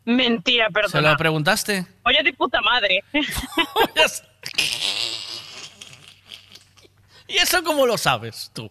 Mentira, 0.05 0.67
¿Se 0.67 0.73
perdona. 0.73 1.13
lo 1.13 1.17
preguntaste? 1.17 1.87
Oye, 2.05 2.23
de 2.25 2.33
puta 2.33 2.61
madre. 2.61 3.03
¿Y 7.29 7.37
eso 7.39 7.63
cómo 7.65 7.87
lo 7.87 7.97
sabes 7.97 8.51
tú? 8.53 8.71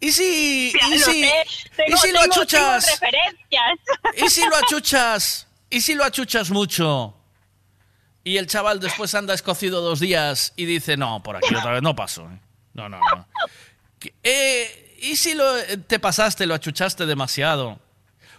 ¿Y 0.00 0.12
si, 0.12 0.72
y 0.92 0.98
si, 0.98 1.24
sé, 1.24 1.44
tengo- 1.76 1.94
y 1.94 1.98
si 1.98 2.12
lo 2.12 2.20
achuchas? 2.20 3.00
¿Y 4.16 4.28
si 4.30 4.44
lo 4.46 4.56
achuchas? 4.56 5.48
¿Y 5.70 5.80
si 5.80 5.94
lo 5.94 6.04
achuchas 6.04 6.50
mucho? 6.50 7.14
Y 8.24 8.36
el 8.36 8.46
chaval 8.46 8.80
después 8.80 9.14
anda 9.14 9.34
escocido 9.34 9.80
dos 9.80 10.00
días 10.00 10.52
y 10.56 10.64
dice, 10.66 10.96
no, 10.96 11.22
por 11.22 11.36
aquí 11.36 11.54
otra 11.54 11.72
vez 11.72 11.82
no 11.82 11.94
paso. 11.96 12.28
¿eh? 12.30 12.38
No, 12.74 12.88
no, 12.88 12.98
no. 13.00 13.26
Eh, 14.22 14.87
¿Y 15.00 15.16
si 15.16 15.34
lo, 15.34 15.56
eh, 15.58 15.76
te 15.78 15.98
pasaste, 15.98 16.46
lo 16.46 16.54
achuchaste 16.54 17.06
demasiado? 17.06 17.80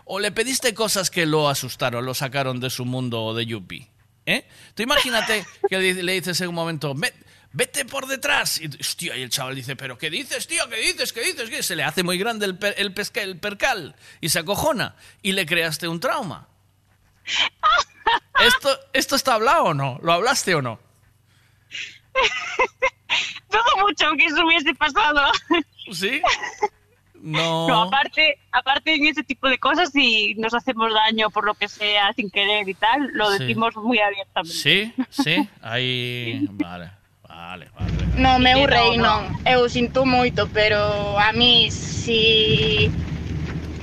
¿O 0.05 0.19
le 0.19 0.31
pediste 0.31 0.73
cosas 0.73 1.09
que 1.09 1.25
lo 1.25 1.49
asustaron, 1.49 2.05
lo 2.05 2.13
sacaron 2.13 2.59
de 2.59 2.69
su 2.69 2.85
mundo 2.85 3.33
de 3.33 3.45
Yuppie? 3.45 3.87
¿Eh? 4.25 4.47
Tú 4.75 4.83
imagínate 4.83 5.45
que 5.69 5.77
le, 5.79 6.13
dices 6.13 6.39
en 6.41 6.49
un 6.49 6.55
momento, 6.55 6.93
"Ve- 6.95 7.13
vete 7.53 7.85
por 7.85 8.05
detrás. 8.07 8.59
Y, 8.61 8.67
hostia, 8.79 9.15
y 9.17 9.21
el 9.23 9.29
chaval 9.29 9.55
dice, 9.55 9.75
¿pero 9.75 9.97
qué 9.97 10.09
dices, 10.09 10.45
tío? 10.47 10.67
¿Qué 10.69 10.75
dices? 10.77 11.13
¿Qué 11.13 11.21
dices? 11.21 11.49
¿Qué? 11.49 11.63
Se 11.63 11.75
le 11.75 11.83
hace 11.83 12.03
muy 12.03 12.17
grande 12.17 12.45
el, 12.45 12.57
per- 12.57 12.75
el, 12.77 12.93
pesca- 12.93 13.21
el 13.21 13.37
percal 13.39 13.95
y 14.21 14.29
se 14.29 14.39
acojona. 14.39 14.95
Y 15.21 15.31
le 15.31 15.45
creaste 15.45 15.87
un 15.87 15.99
trauma. 15.99 16.47
¿Esto, 18.41 18.77
¿Esto 18.93 19.15
está 19.15 19.33
hablado 19.35 19.63
o 19.65 19.73
no? 19.73 19.99
¿Lo 20.03 20.11
hablaste 20.13 20.55
o 20.55 20.61
no? 20.61 20.79
Todo 23.49 23.77
mucho 23.87 24.05
que 24.17 24.25
eso 24.25 24.45
hubiese 24.45 24.73
pasado. 24.75 25.31
¿Sí? 25.93 26.21
No. 27.21 27.67
No, 27.67 27.81
aparte, 27.81 28.37
aparte 28.49 28.95
en 28.95 29.05
ese 29.07 29.23
tipo 29.23 29.49
de 29.49 29.57
cosas, 29.57 29.91
si 29.91 30.35
nos 30.35 30.53
hacemos 30.53 30.93
daño 30.93 31.29
por 31.29 31.43
lo 31.45 31.53
que 31.53 31.67
sea 31.67 32.13
sin 32.13 32.29
querer 32.31 32.69
y 32.69 32.73
tal, 32.75 33.09
lo 33.11 33.29
Sí. 33.31 33.39
decimos 33.39 33.75
muy 33.75 33.99
abiertamente. 33.99 34.55
Sí, 34.55 34.93
sí, 35.09 35.49
ahí. 35.61 36.47
Vale, 36.51 36.91
vale, 37.27 37.67
vale. 37.77 37.91
No, 38.15 38.39
meu 38.39 38.59
Sí, 38.59 38.97
no, 38.97 39.21
no. 39.21 39.39
Eu 39.45 39.67
sinto 39.67 40.05
moito, 40.05 40.47
pero 40.53 41.19
a 41.19 41.33
mí 41.33 41.69
si... 41.71 42.89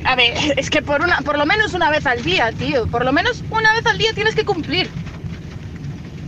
A 0.07 0.16
ver, 0.16 0.33
es 0.57 0.70
que 0.70 0.81
por, 0.81 1.03
una, 1.03 1.20
por 1.20 1.37
lo 1.37 1.45
menos 1.45 1.74
una 1.74 1.91
vez 1.91 2.07
al 2.07 2.23
día, 2.24 2.53
tío. 2.53 2.87
Por 2.87 3.05
lo 3.05 3.12
menos 3.12 3.45
una 3.51 3.74
vez 3.74 3.85
al 3.85 3.99
día 3.99 4.15
tienes 4.15 4.35
que 4.35 4.47
cumplir. 4.47 4.89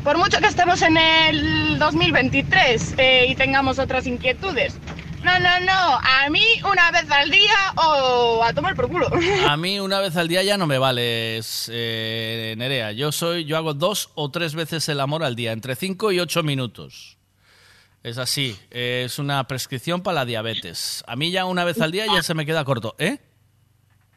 Por 0.04 0.18
mucho 0.18 0.40
que 0.40 0.46
estemos 0.48 0.82
en 0.82 0.98
el 0.98 1.78
2023 1.78 2.94
eh, 2.98 3.26
y 3.30 3.34
tengamos 3.34 3.78
otras 3.78 4.06
inquietudes. 4.06 4.76
No, 5.24 5.38
no, 5.40 5.60
no. 5.60 5.98
A 6.02 6.28
mí 6.30 6.44
una 6.64 6.90
vez 6.90 7.10
al 7.10 7.30
día 7.30 7.72
o 7.76 8.42
a 8.44 8.52
tomar 8.52 8.74
por 8.76 8.88
culo. 8.88 9.08
A 9.46 9.56
mí 9.56 9.80
una 9.80 10.00
vez 10.00 10.16
al 10.16 10.28
día 10.28 10.42
ya 10.42 10.56
no 10.56 10.66
me 10.66 10.78
vales, 10.78 11.68
eh, 11.72 12.54
Nerea. 12.56 12.92
Yo 12.92 13.10
soy, 13.12 13.44
yo 13.44 13.56
hago 13.56 13.74
dos 13.74 14.10
o 14.14 14.30
tres 14.30 14.54
veces 14.54 14.88
el 14.88 15.00
amor 15.00 15.24
al 15.24 15.34
día, 15.36 15.52
entre 15.52 15.74
cinco 15.76 16.12
y 16.12 16.20
ocho 16.20 16.42
minutos. 16.42 17.18
Es 18.04 18.16
así, 18.16 18.56
eh, 18.70 19.02
es 19.06 19.18
una 19.18 19.44
prescripción 19.48 20.02
para 20.02 20.16
la 20.16 20.24
diabetes. 20.24 21.02
A 21.06 21.16
mí 21.16 21.30
ya 21.30 21.44
una 21.46 21.64
vez 21.64 21.80
al 21.80 21.90
día 21.90 22.06
ya 22.06 22.22
se 22.22 22.34
me 22.34 22.46
queda 22.46 22.64
corto, 22.64 22.94
¿eh? 22.98 23.18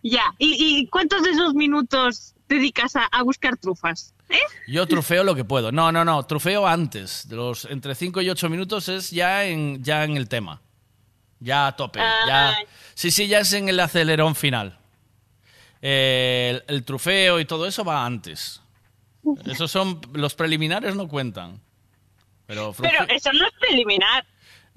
Ya, 0.03 0.23
¿Y, 0.37 0.79
y 0.79 0.87
cuántos 0.87 1.23
de 1.23 1.31
esos 1.31 1.53
minutos 1.53 2.35
dedicas 2.47 2.95
a, 2.95 3.05
a 3.05 3.23
buscar 3.23 3.57
trufas? 3.57 4.13
¿Eh? 4.29 4.39
Yo 4.67 4.87
trufeo 4.87 5.23
lo 5.23 5.35
que 5.35 5.43
puedo. 5.43 5.71
No, 5.71 5.91
no, 5.91 6.05
no, 6.05 6.23
trufeo 6.23 6.65
antes. 6.65 7.27
De 7.27 7.35
los 7.35 7.65
entre 7.65 7.95
5 7.95 8.21
y 8.21 8.29
8 8.29 8.49
minutos 8.49 8.87
es 8.87 9.11
ya 9.11 9.45
en, 9.45 9.83
ya 9.83 10.03
en 10.03 10.15
el 10.15 10.29
tema. 10.29 10.61
Ya 11.41 11.67
a 11.67 11.75
tope. 11.75 11.99
Ya, 12.27 12.55
sí, 12.93 13.11
sí, 13.11 13.27
ya 13.27 13.39
es 13.39 13.51
en 13.53 13.67
el 13.67 13.79
acelerón 13.79 14.35
final. 14.35 14.77
Eh, 15.81 16.61
el, 16.67 16.75
el 16.75 16.83
trufeo 16.85 17.39
y 17.39 17.45
todo 17.45 17.65
eso 17.67 17.83
va 17.83 18.05
antes. 18.05 18.61
Esos 19.45 19.69
son 19.71 19.99
los 20.13 20.35
preliminares 20.35 20.95
no 20.95 21.07
cuentan. 21.07 21.59
Pero, 22.45 22.73
Pero 22.79 23.03
eso 23.09 23.31
no 23.33 23.45
es 23.47 23.53
preliminar. 23.59 24.25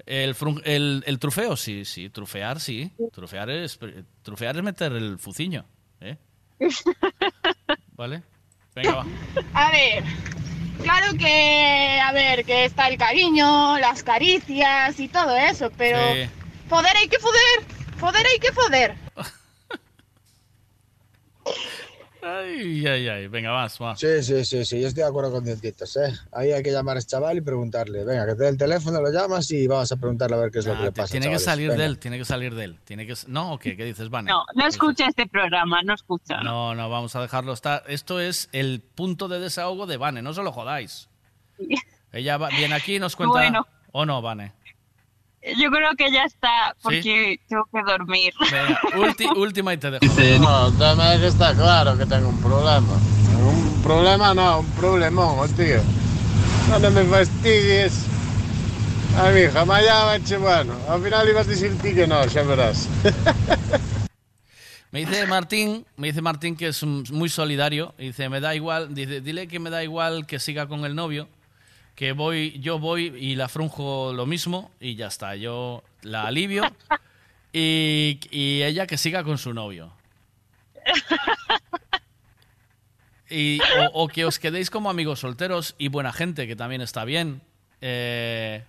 el, 0.05 0.35
el, 0.63 1.03
el 1.05 1.19
trufeo 1.19 1.55
sí, 1.55 1.85
sí, 1.85 2.09
trufear 2.09 2.59
sí. 2.59 2.91
Trufear 3.13 3.49
es 3.49 3.79
trufear 4.23 4.55
es 4.57 4.63
meter 4.63 4.91
el 4.93 5.19
fuciño, 5.19 5.65
¿eh? 6.01 6.17
¿Vale? 7.93 8.23
Venga, 8.73 8.95
va. 8.95 9.05
A 9.53 9.71
ver, 9.71 10.03
claro 10.81 11.13
que, 11.17 11.99
a 12.03 12.11
ver, 12.11 12.43
que 12.45 12.65
está 12.65 12.87
el 12.87 12.97
cariño, 12.97 13.77
las 13.79 14.03
caricias 14.03 14.99
y 14.99 15.07
todo 15.07 15.35
eso, 15.35 15.71
pero 15.77 15.97
Sí. 16.13 16.29
Poder 16.69 16.95
hay 16.97 17.07
que 17.07 17.19
foder, 17.19 17.97
poder 17.99 18.25
hay 18.25 18.39
que 18.39 18.51
foder. 18.51 18.95
Ay, 22.27 22.87
ay, 22.87 23.07
ay. 23.07 23.27
Venga, 23.27 23.51
vas, 23.51 23.79
va. 23.79 23.95
Sí, 23.95 24.23
sí, 24.23 24.43
sí, 24.45 24.65
sí, 24.65 24.81
yo 24.81 24.87
estoy 24.87 25.03
de 25.03 25.09
acuerdo 25.09 25.31
con 25.31 25.43
Dientitos, 25.43 25.95
¿eh? 25.97 26.11
Ahí 26.31 26.51
hay 26.51 26.63
que 26.63 26.71
llamar 26.71 26.95
a 26.95 26.99
ese 26.99 27.09
chaval 27.09 27.37
y 27.37 27.41
preguntarle, 27.41 28.03
venga, 28.03 28.25
que 28.25 28.33
te 28.33 28.43
dé 28.43 28.49
el 28.49 28.57
teléfono, 28.57 28.99
lo 28.99 29.11
llamas 29.11 29.51
y 29.51 29.67
vamos 29.67 29.91
a 29.91 29.95
preguntarle 29.97 30.35
a 30.35 30.39
ver 30.39 30.49
qué 30.51 30.57
es 30.59 30.65
lo 30.65 30.75
que 30.75 30.83
le 30.85 30.91
pasa. 30.91 31.03
Ah, 31.03 31.19
Tiene 31.19 31.29
que 31.29 31.37
salir 31.37 31.69
Venga. 31.69 31.83
de 31.83 31.87
él, 31.87 31.99
tiene 31.99 32.17
que 32.17 32.25
salir 32.25 32.55
de 32.55 32.63
él. 32.63 32.79
Tiene 32.83 33.05
que... 33.05 33.13
¿No 33.27 33.53
o 33.53 33.59
qué? 33.59 33.77
¿Qué 33.77 33.85
dices, 33.85 34.09
Vane? 34.09 34.31
No, 34.31 34.43
no 34.55 34.65
escucha 34.67 35.05
este 35.07 35.27
programa, 35.27 35.83
no 35.83 35.93
escucha. 35.93 36.41
No, 36.41 36.73
no, 36.73 36.89
vamos 36.89 37.15
a 37.15 37.21
dejarlo 37.21 37.53
estar. 37.53 37.83
Esto 37.87 38.19
es 38.19 38.49
el 38.53 38.81
punto 38.81 39.27
de 39.27 39.39
desahogo 39.39 39.85
de 39.85 39.97
Vane, 39.97 40.23
no 40.23 40.33
se 40.33 40.41
lo 40.41 40.51
jodáis. 40.51 41.09
Ella 42.11 42.37
va- 42.37 42.49
viene 42.49 42.73
aquí 42.73 42.95
y 42.95 42.99
nos 42.99 43.15
cuenta... 43.15 43.33
Bueno. 43.33 43.67
¿O 43.91 44.03
no, 44.03 44.23
Vane? 44.23 44.51
Yo 45.57 45.69
creo 45.69 45.91
que 45.95 46.11
ya 46.11 46.23
está, 46.23 46.75
porque 46.81 47.39
tengo 47.47 47.65
que 47.71 47.81
dormir. 47.83 48.33
Venga, 48.51 48.79
ulti- 48.95 49.37
última 49.37 49.73
y 49.73 49.77
te 49.77 49.91
dejo. 49.91 50.05
No, 50.41 50.67
el 50.67 50.77
tema 50.77 51.13
es 51.13 51.21
que 51.21 51.27
está 51.27 51.53
claro 51.53 51.97
que 51.97 52.05
tengo 52.05 52.29
un 52.29 52.41
problema. 52.41 52.93
Un 53.43 53.81
problema 53.83 54.33
no, 54.33 54.59
un 54.61 54.65
problemón, 54.71 55.47
tío. 55.55 55.81
No 56.81 56.89
me 56.91 57.03
fastidies. 57.03 58.05
A 59.19 59.29
mi 59.29 59.41
hija, 59.41 59.63
mañana, 59.65 60.17
bueno, 60.39 60.73
al 60.89 61.01
final 61.01 61.29
ibas 61.29 61.47
a 61.47 61.49
decir 61.51 61.77
ti 61.77 61.93
que 61.93 62.05
no, 62.07 62.25
ya 62.25 62.41
verás. 62.43 62.89
Me 64.91 65.01
dice 65.01 65.25
Martín, 65.27 65.85
me 65.97 66.07
dice 66.07 66.21
Martín 66.21 66.55
que 66.55 66.67
es 66.69 66.83
muy 66.83 67.29
solidario, 67.29 67.93
y 67.97 68.07
dice, 68.07 68.29
me 68.29 68.39
da 68.39 68.55
igual, 68.55 68.93
dice, 68.95 69.21
dile 69.21 69.47
que 69.47 69.59
me 69.59 69.69
da 69.69 69.83
igual 69.83 70.25
que 70.25 70.39
siga 70.39 70.67
con 70.67 70.85
el 70.85 70.95
novio, 70.95 71.27
que 71.95 72.11
voy, 72.11 72.59
yo 72.59 72.79
voy 72.79 73.13
y 73.17 73.35
la 73.35 73.47
frunjo 73.47 74.13
lo 74.13 74.25
mismo 74.25 74.71
y 74.79 74.95
ya 74.95 75.07
está, 75.07 75.35
yo 75.35 75.83
la 76.01 76.27
alivio 76.27 76.63
y, 77.53 78.19
y 78.31 78.63
ella 78.63 78.85
que 78.85 78.97
siga 78.97 79.23
con 79.23 79.37
su 79.37 79.53
novio. 79.53 79.93
Y, 83.27 83.59
o, 83.59 84.03
o 84.03 84.07
que 84.07 84.23
os 84.23 84.37
quedéis 84.37 84.69
como 84.69 84.87
amigos 84.87 85.21
solteros 85.21 85.73
y 85.79 85.87
buena 85.87 86.13
gente, 86.13 86.45
que 86.45 86.55
también 86.55 86.81
está 86.81 87.05
bien. 87.05 87.41
Eh, 87.81 88.63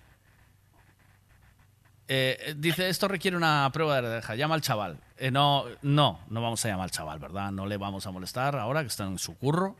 eh, 2.07 2.55
dice, 2.57 2.89
esto 2.89 3.07
requiere 3.07 3.37
una 3.37 3.69
prueba 3.71 4.01
de 4.01 4.09
deja. 4.09 4.35
Llama 4.35 4.55
al 4.55 4.61
chaval. 4.61 4.99
Eh, 5.17 5.29
no, 5.29 5.65
no, 5.81 6.19
no 6.29 6.41
vamos 6.41 6.63
a 6.65 6.69
llamar 6.69 6.85
al 6.85 6.91
chaval, 6.91 7.19
¿verdad? 7.19 7.51
No 7.51 7.65
le 7.65 7.77
vamos 7.77 8.07
a 8.07 8.11
molestar 8.11 8.55
ahora 8.55 8.81
que 8.81 8.87
está 8.87 9.03
en 9.03 9.19
su 9.19 9.37
curro. 9.37 9.75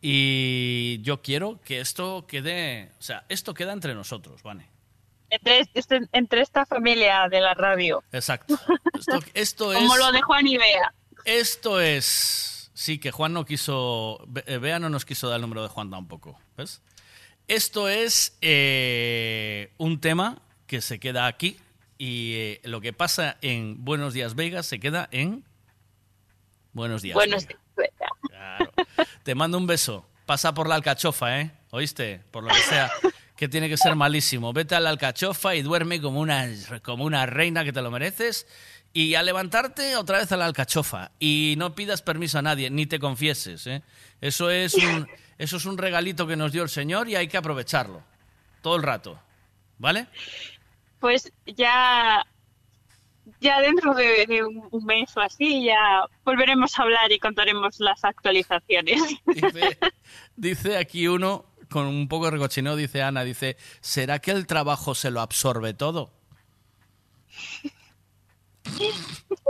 Y 0.00 1.00
yo 1.02 1.22
quiero 1.22 1.60
que 1.64 1.80
esto 1.80 2.26
quede, 2.26 2.92
o 2.98 3.02
sea, 3.02 3.24
esto 3.28 3.54
queda 3.54 3.72
entre 3.72 3.94
nosotros, 3.94 4.42
¿vale? 4.42 4.66
Entre, 5.30 5.68
este- 5.74 6.08
entre 6.12 6.40
esta 6.40 6.64
familia 6.64 7.28
de 7.28 7.40
la 7.40 7.54
radio. 7.54 8.02
Exacto. 8.12 8.58
Esto, 8.94 9.18
esto 9.34 9.72
es... 9.74 9.78
Como 9.78 9.96
lo 9.96 10.12
de 10.12 10.22
Juan 10.22 10.46
y 10.46 10.56
Bea. 10.56 10.94
Esto 11.24 11.80
es. 11.80 12.70
Sí, 12.74 12.98
que 12.98 13.10
Juan 13.10 13.32
no 13.32 13.44
quiso. 13.44 14.24
Eh, 14.46 14.58
Bea 14.58 14.78
no 14.78 14.88
nos 14.88 15.04
quiso 15.04 15.28
dar 15.28 15.36
el 15.36 15.42
número 15.42 15.62
de 15.62 15.68
Juan 15.68 15.90
tampoco. 15.90 16.38
¿Ves? 16.56 16.80
Esto 17.48 17.88
es 17.88 18.38
eh, 18.40 19.72
un 19.78 20.00
tema 20.00 20.40
que 20.66 20.80
se 20.80 21.00
queda 21.00 21.26
aquí 21.26 21.58
y 21.98 22.34
eh, 22.34 22.60
lo 22.64 22.80
que 22.80 22.92
pasa 22.92 23.36
en 23.42 23.84
Buenos 23.84 24.14
Días 24.14 24.34
Vegas 24.36 24.66
se 24.66 24.78
queda 24.78 25.08
en 25.10 25.44
Buenos 26.72 27.02
Días. 27.02 27.14
Bueno, 27.14 27.36
Vegas. 27.76 28.10
Claro. 28.28 28.67
Te 29.22 29.34
mando 29.34 29.58
un 29.58 29.66
beso. 29.66 30.06
Pasa 30.26 30.52
por 30.54 30.68
la 30.68 30.74
alcachofa, 30.74 31.40
¿eh? 31.40 31.50
¿Oíste? 31.70 32.20
Por 32.30 32.44
lo 32.44 32.50
que 32.50 32.60
sea. 32.60 32.90
Que 33.36 33.48
tiene 33.48 33.68
que 33.68 33.76
ser 33.76 33.94
malísimo. 33.94 34.52
Vete 34.52 34.74
a 34.74 34.80
la 34.80 34.90
alcachofa 34.90 35.54
y 35.54 35.62
duerme 35.62 36.00
como 36.00 36.20
una, 36.20 36.48
como 36.82 37.04
una 37.04 37.24
reina 37.24 37.64
que 37.64 37.72
te 37.72 37.80
lo 37.80 37.90
mereces. 37.90 38.46
Y 38.92 39.14
al 39.14 39.26
levantarte, 39.26 39.96
otra 39.96 40.18
vez 40.18 40.32
a 40.32 40.36
la 40.36 40.46
alcachofa. 40.46 41.12
Y 41.20 41.54
no 41.56 41.74
pidas 41.74 42.02
permiso 42.02 42.38
a 42.38 42.42
nadie, 42.42 42.68
ni 42.70 42.86
te 42.86 42.98
confieses, 42.98 43.66
¿eh? 43.66 43.82
Eso 44.20 44.50
es 44.50 44.76
eso 45.38 45.56
es 45.56 45.64
un 45.66 45.78
regalito 45.78 46.26
que 46.26 46.36
nos 46.36 46.50
dio 46.52 46.64
el 46.64 46.68
Señor 46.68 47.08
y 47.08 47.14
hay 47.14 47.28
que 47.28 47.36
aprovecharlo. 47.36 48.02
Todo 48.60 48.76
el 48.76 48.82
rato. 48.82 49.20
¿Vale? 49.78 50.08
Pues 50.98 51.32
ya, 51.46 52.26
ya 53.40 53.60
dentro 53.60 53.94
de, 53.94 54.26
de 54.26 54.42
un 54.44 54.84
mes 54.84 55.16
o 55.16 55.20
así, 55.20 55.64
ya 55.64 56.04
volveremos 56.24 56.78
a 56.78 56.82
hablar 56.82 57.10
y 57.12 57.18
contaremos 57.18 57.78
las 57.80 58.04
actualizaciones. 58.04 59.00
Dice, 59.26 59.78
dice 60.36 60.76
aquí 60.78 61.06
uno, 61.08 61.44
con 61.70 61.86
un 61.86 62.08
poco 62.08 62.26
de 62.26 62.30
recochineo, 62.32 62.76
dice 62.76 63.02
Ana, 63.02 63.24
dice, 63.24 63.56
¿será 63.80 64.18
que 64.18 64.30
el 64.32 64.46
trabajo 64.46 64.94
se 64.94 65.10
lo 65.10 65.20
absorbe 65.20 65.74
todo? 65.74 66.12
Te 68.64 68.70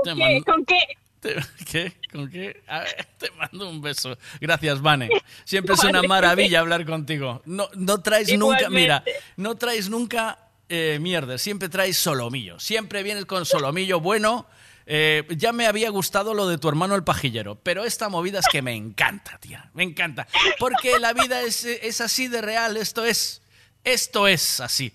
¿Qué? 0.05 0.15
mando- 0.15 0.45
¿Con 0.45 0.65
qué? 0.65 0.79
te- 1.21 1.37
¿Qué? 1.71 1.93
¿Con 2.13 2.31
qué? 2.31 2.63
A 2.69 2.81
ver, 2.81 3.09
te 3.19 3.31
mando 3.33 3.69
un 3.69 3.81
beso. 3.81 4.17
Gracias, 4.41 4.81
Vane. 4.81 5.09
Siempre 5.45 5.75
es 5.75 5.85
una 5.85 6.03
maravilla 6.03 6.61
hablar 6.61 6.85
contigo. 6.87 7.43
No, 7.45 7.69
no 7.75 8.01
traes 8.01 8.37
nunca, 8.39 8.71
mira, 8.71 9.03
no 9.37 9.57
traes 9.57 9.89
nunca 9.89 10.39
eh, 10.69 10.99
mierda, 11.01 11.39
siempre 11.39 11.69
traes 11.69 11.97
solomillo. 11.97 12.59
Siempre 12.61 13.03
vienes 13.03 13.25
con 13.25 13.45
solomillo 13.47 14.01
bueno. 14.01 14.47
Eh, 14.87 15.27
ya 15.37 15.53
me 15.53 15.67
había 15.67 15.91
gustado 15.91 16.33
lo 16.33 16.49
de 16.49 16.57
tu 16.57 16.69
hermano 16.69 16.95
el 16.95 17.05
pajillero, 17.05 17.57
pero 17.57 17.85
esta 17.85 18.09
movida 18.09 18.39
es 18.39 18.47
que 18.51 18.63
me 18.63 18.75
encanta, 18.75 19.39
tía. 19.39 19.71
Me 19.75 19.83
encanta. 19.83 20.27
Porque 20.59 20.99
la 20.99 21.13
vida 21.13 21.43
es, 21.43 21.65
es 21.65 22.01
así 22.01 22.29
de 22.29 22.41
real. 22.41 22.77
Esto 22.77 23.05
es. 23.05 23.43
Esto 23.85 24.27
es 24.27 24.61
así. 24.61 24.93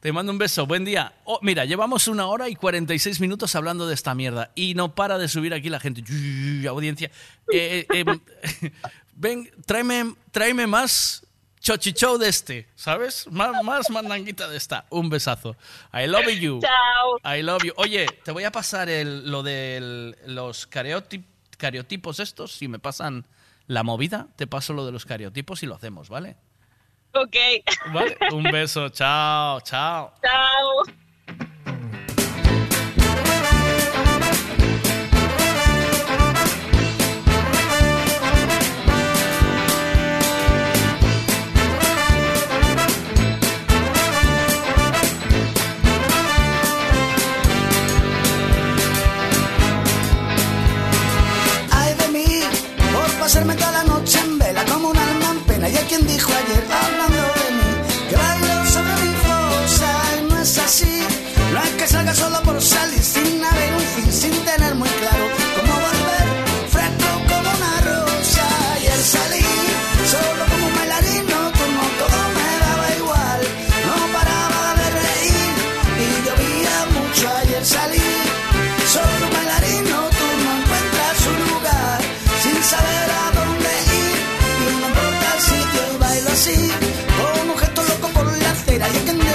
Te 0.00 0.12
mando 0.12 0.30
un 0.30 0.38
beso, 0.38 0.64
buen 0.64 0.84
día. 0.84 1.12
Oh, 1.24 1.40
mira, 1.42 1.64
llevamos 1.64 2.06
una 2.06 2.26
hora 2.26 2.48
y 2.48 2.54
46 2.54 3.18
minutos 3.18 3.56
hablando 3.56 3.88
de 3.88 3.94
esta 3.94 4.14
mierda 4.14 4.52
y 4.54 4.74
no 4.74 4.94
para 4.94 5.18
de 5.18 5.26
subir 5.26 5.52
aquí 5.52 5.70
la 5.70 5.80
gente. 5.80 6.04
Audiencia. 6.68 7.10
Eh, 7.52 7.84
eh, 7.92 8.04
eh, 8.04 8.70
ven, 9.16 9.50
tráeme, 9.66 10.14
tráeme 10.30 10.68
más 10.68 11.26
chochichou 11.60 12.18
de 12.18 12.28
este, 12.28 12.68
¿sabes? 12.74 13.26
Más, 13.30 13.62
más 13.62 13.90
mandanguita 13.90 14.48
de 14.48 14.56
esta. 14.56 14.86
Un 14.90 15.08
besazo. 15.08 15.56
I 15.92 16.06
love 16.06 16.28
you. 16.38 16.60
Chao. 16.60 17.36
I 17.38 17.42
love 17.42 17.62
you. 17.64 17.72
Oye, 17.76 18.06
te 18.24 18.32
voy 18.32 18.44
a 18.44 18.52
pasar 18.52 18.88
el, 18.88 19.30
lo 19.30 19.42
de 19.42 20.14
los 20.26 20.68
cariotip- 20.70 21.24
cariotipos 21.56 22.20
estos. 22.20 22.52
Si 22.52 22.68
me 22.68 22.78
pasan 22.78 23.26
la 23.66 23.82
movida, 23.82 24.28
te 24.36 24.46
paso 24.46 24.72
lo 24.72 24.86
de 24.86 24.92
los 24.92 25.04
cariotipos 25.04 25.62
y 25.62 25.66
lo 25.66 25.74
hacemos, 25.74 26.08
¿vale? 26.08 26.36
Ok. 27.12 27.36
Vale. 27.92 28.16
Un 28.32 28.44
beso. 28.44 28.88
Chao, 28.90 29.60
chao. 29.60 30.12
Chao. 30.22 31.07
Pasarme 53.48 53.54
toda 53.54 53.72
la 53.72 53.84
noche 53.84 54.18
en 54.20 54.38
vela 54.38 54.64
como 54.64 54.88
un 54.90 54.96
alma 54.96 55.30
en 55.30 55.40
pena. 55.40 55.68
Y 55.68 55.76
hay 55.76 55.84
quien 55.84 56.06
dijo 56.06 56.30
ayer, 56.32 56.64
hablando 56.82 57.22
de 57.38 57.50
mí, 57.56 57.70
que 58.08 58.16
bailo 58.16 58.66
sobre 58.66 58.94
mi 59.04 59.14
fosa. 59.26 59.90
Y 60.18 60.30
no 60.30 60.40
es 60.40 60.58
así, 60.58 61.02
no 61.52 61.62
es 61.62 61.70
que 61.70 61.86
salga 61.86 62.14
solo 62.14 62.42
por 62.42 62.60
salir, 62.60 63.02
sin 63.02 63.44
haber 63.44 63.74
un 63.74 63.86
fin, 63.94 64.12
sin 64.12 64.44
tener 64.44 64.74
muy 64.74 64.88
claro 64.88 65.37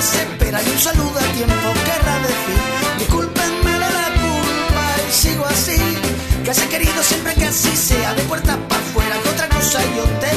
desespera 0.03 0.61
y 0.61 0.69
un 0.69 0.79
saludo 0.79 1.17
a 1.17 1.27
tiempo 1.39 1.67
querrá 1.87 2.15
decir: 2.27 2.59
Discúlpenme 2.99 3.71
de 3.71 3.89
la 3.99 4.09
culpa 4.25 4.83
y 5.07 5.11
sigo 5.13 5.45
así. 5.45 5.79
Has 6.49 6.59
querido 6.73 7.01
siempre 7.01 7.33
que 7.35 7.45
así 7.45 7.75
sea, 7.75 8.13
de 8.13 8.21
puertas 8.23 8.57
para 8.69 8.81
afuera. 8.81 9.15
Que 9.23 9.29
otra 9.29 9.47
cosa 9.49 9.79
yo 9.95 10.03
te 10.21 10.29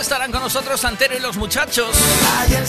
estarán 0.00 0.32
con 0.32 0.40
nosotros 0.40 0.80
Santero 0.80 1.16
y 1.16 1.20
los 1.20 1.36
muchachos. 1.36 1.94
Ayer. 2.40 2.64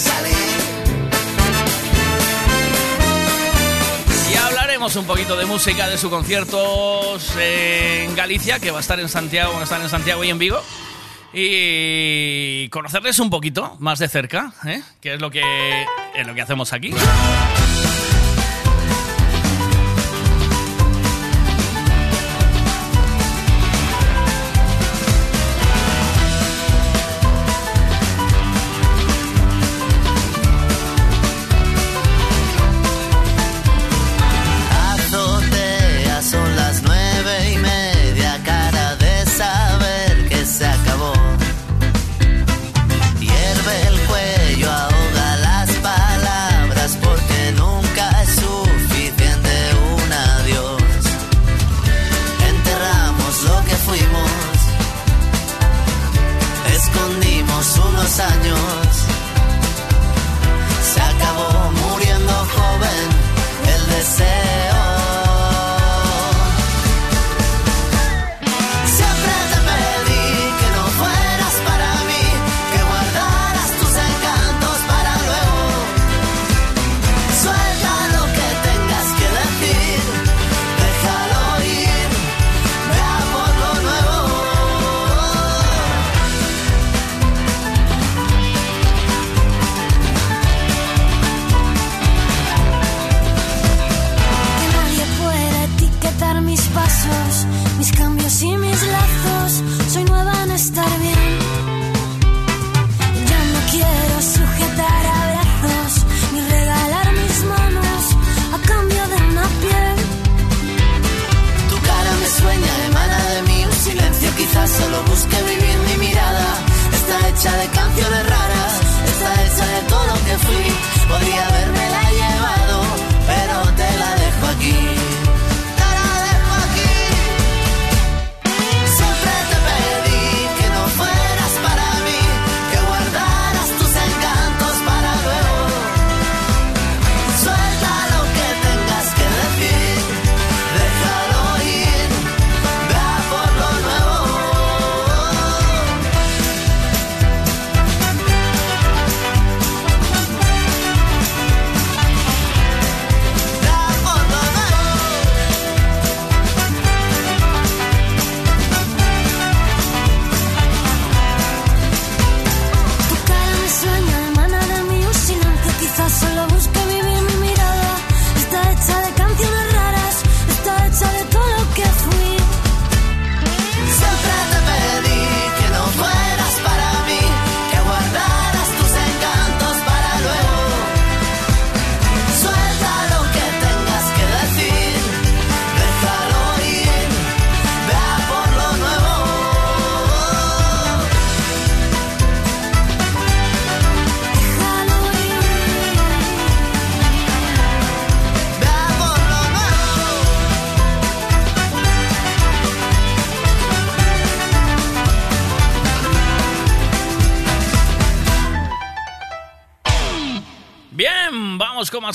Y 4.32 4.36
hablaremos 4.36 4.96
un 4.98 5.06
poquito 5.06 5.38
de 5.38 5.46
música, 5.46 5.88
de 5.88 5.98
sus 5.98 6.10
conciertos 6.10 7.36
en 7.40 8.14
Galicia, 8.16 8.60
que 8.60 8.72
va 8.72 8.80
a 8.80 8.82
estar 8.82 9.00
en 9.00 9.08
Santiago, 9.08 9.54
van 9.54 9.62
a 9.62 9.64
estar 9.64 9.82
en 9.82 9.90
Santiago 9.90 10.24
y 10.24 10.30
en 10.30 10.40
Vigo. 10.40 10.62
Y 11.34 12.68
conocerles 12.70 13.20
un 13.20 13.30
poquito 13.30 13.78
más 13.80 14.00
de 14.00 14.10
cerca, 14.10 14.54
¿eh? 14.66 14.82
que 15.00 15.14
es 15.14 15.22
lo 15.22 15.32
que, 15.32 15.86
es 16.14 16.28
lo 16.28 16.36
que 16.36 16.42
hacemos 16.42 16.74
aquí. 16.74 16.94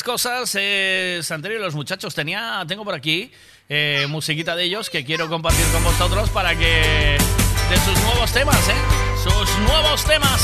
cosas, 0.03 0.57
eh, 0.59 1.21
Santerio 1.23 1.59
y 1.59 1.61
los 1.61 1.75
muchachos, 1.75 2.15
tenía, 2.15 2.65
tengo 2.67 2.85
por 2.85 2.95
aquí 2.95 3.31
eh, 3.69 4.07
musiquita 4.09 4.55
de 4.57 4.65
ellos 4.65 4.91
que 4.91 5.05
quiero 5.05 5.29
compartir 5.29 5.67
con 5.73 5.83
vosotros 5.85 6.31
para 6.31 6.57
que... 6.57 7.19
de 7.71 7.77
sus 7.85 8.01
nuevos 8.05 8.33
temas, 8.33 8.69
¿eh? 8.69 8.75
Sus 9.23 9.59
nuevos 9.59 10.05
temas. 10.05 10.41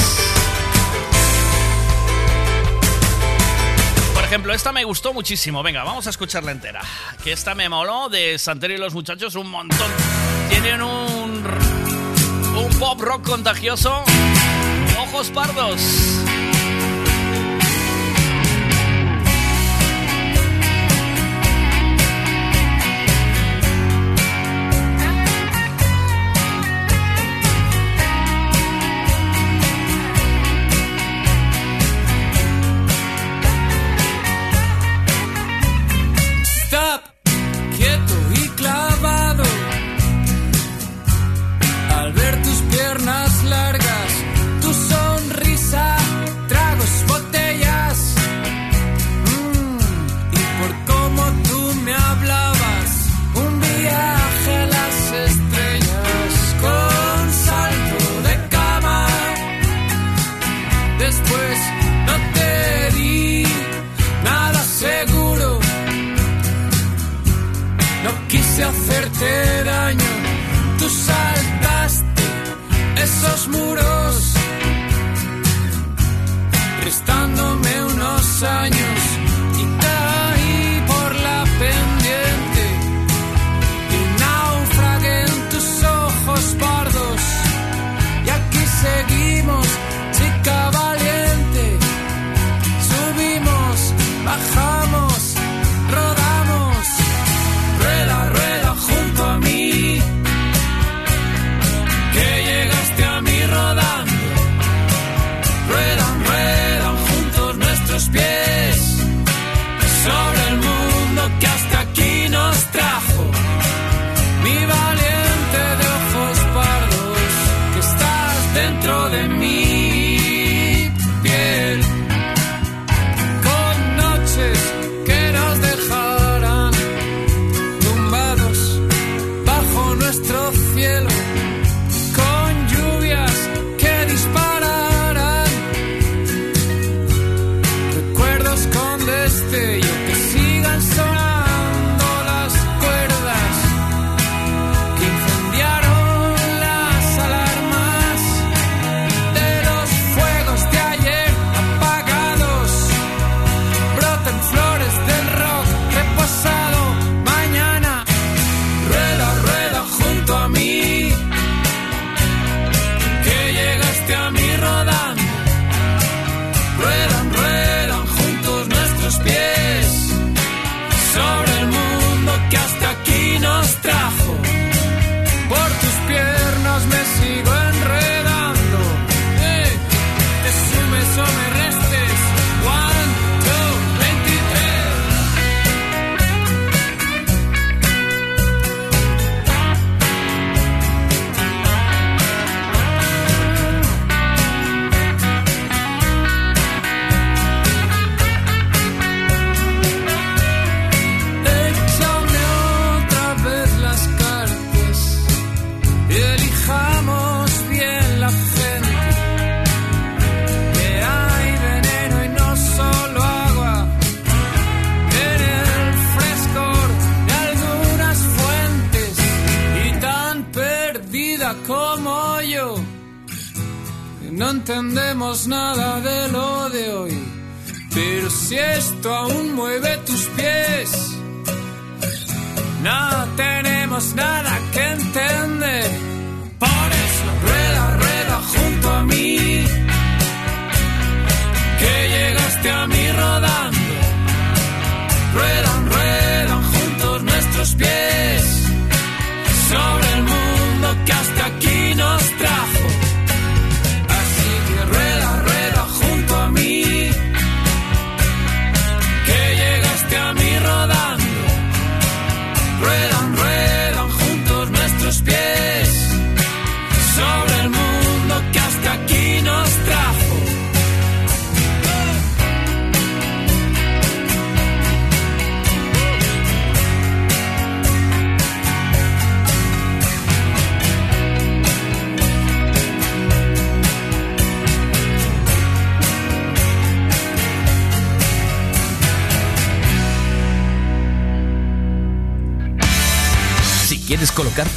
Por 4.14 4.24
ejemplo, 4.24 4.54
esta 4.54 4.72
me 4.72 4.84
gustó 4.84 5.12
muchísimo. 5.12 5.62
Venga, 5.62 5.84
vamos 5.84 6.06
a 6.06 6.10
escucharla 6.10 6.52
entera. 6.52 6.80
Que 7.22 7.32
esta 7.32 7.54
me 7.54 7.68
moló 7.68 8.08
de 8.08 8.38
Santerio 8.38 8.76
y 8.76 8.80
los 8.80 8.94
muchachos 8.94 9.34
un 9.34 9.50
montón. 9.50 9.90
Tienen 10.48 10.82
un... 10.82 11.44
un 12.56 12.78
pop 12.78 13.00
rock 13.00 13.26
contagioso. 13.26 14.02
Ojos 14.98 15.30
pardos. 15.30 16.11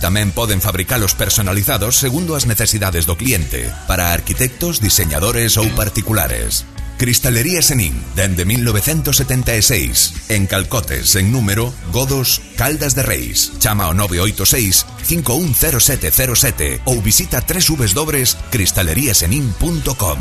Tamén 0.00 0.32
poden 0.32 0.60
fabricalos 0.60 1.16
personalizados 1.16 1.96
segundo 1.96 2.36
as 2.36 2.44
necesidades 2.44 3.08
do 3.08 3.16
cliente, 3.16 3.72
para 3.88 4.12
arquitectos, 4.12 4.80
diseñadores 4.80 5.56
ou 5.56 5.68
particulares. 5.72 6.68
Cristalería 6.96 7.60
Senín, 7.60 7.92
dende 8.16 8.46
1976, 8.46 10.30
en 10.30 10.46
Calcotes, 10.46 11.14
en 11.16 11.30
número, 11.30 11.74
Godos, 11.92 12.40
Caldas 12.56 12.94
de 12.94 13.02
Reis. 13.02 13.52
Chama 13.58 13.84
ao 13.84 13.92
986 13.92 14.86
510707 15.04 16.80
ou 16.88 17.04
visita 17.04 17.44
www.cristaleriasenin.com 17.44 20.18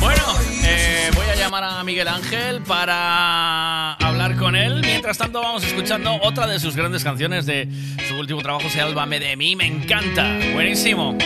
Bueno, 0.00 0.24
eh, 0.64 1.10
voy 1.14 1.26
a 1.26 1.36
llamar 1.36 1.64
a 1.64 1.84
Miguel 1.84 2.08
Ángel 2.08 2.62
para 2.62 3.92
hablar 3.94 4.36
con 4.36 4.56
él. 4.56 4.80
Mientras 4.80 5.18
tanto, 5.18 5.42
vamos 5.42 5.64
escuchando 5.64 6.18
otra 6.22 6.46
de 6.46 6.58
sus 6.58 6.76
grandes 6.76 7.04
canciones 7.04 7.44
de 7.44 7.68
su 8.16 8.20
último 8.20 8.40
trabajo, 8.42 8.68
Sálvame 8.70 9.20
de 9.20 9.36
mí. 9.36 9.54
Me 9.56 9.66
encanta. 9.66 10.38
Buenísimo. 10.54 11.16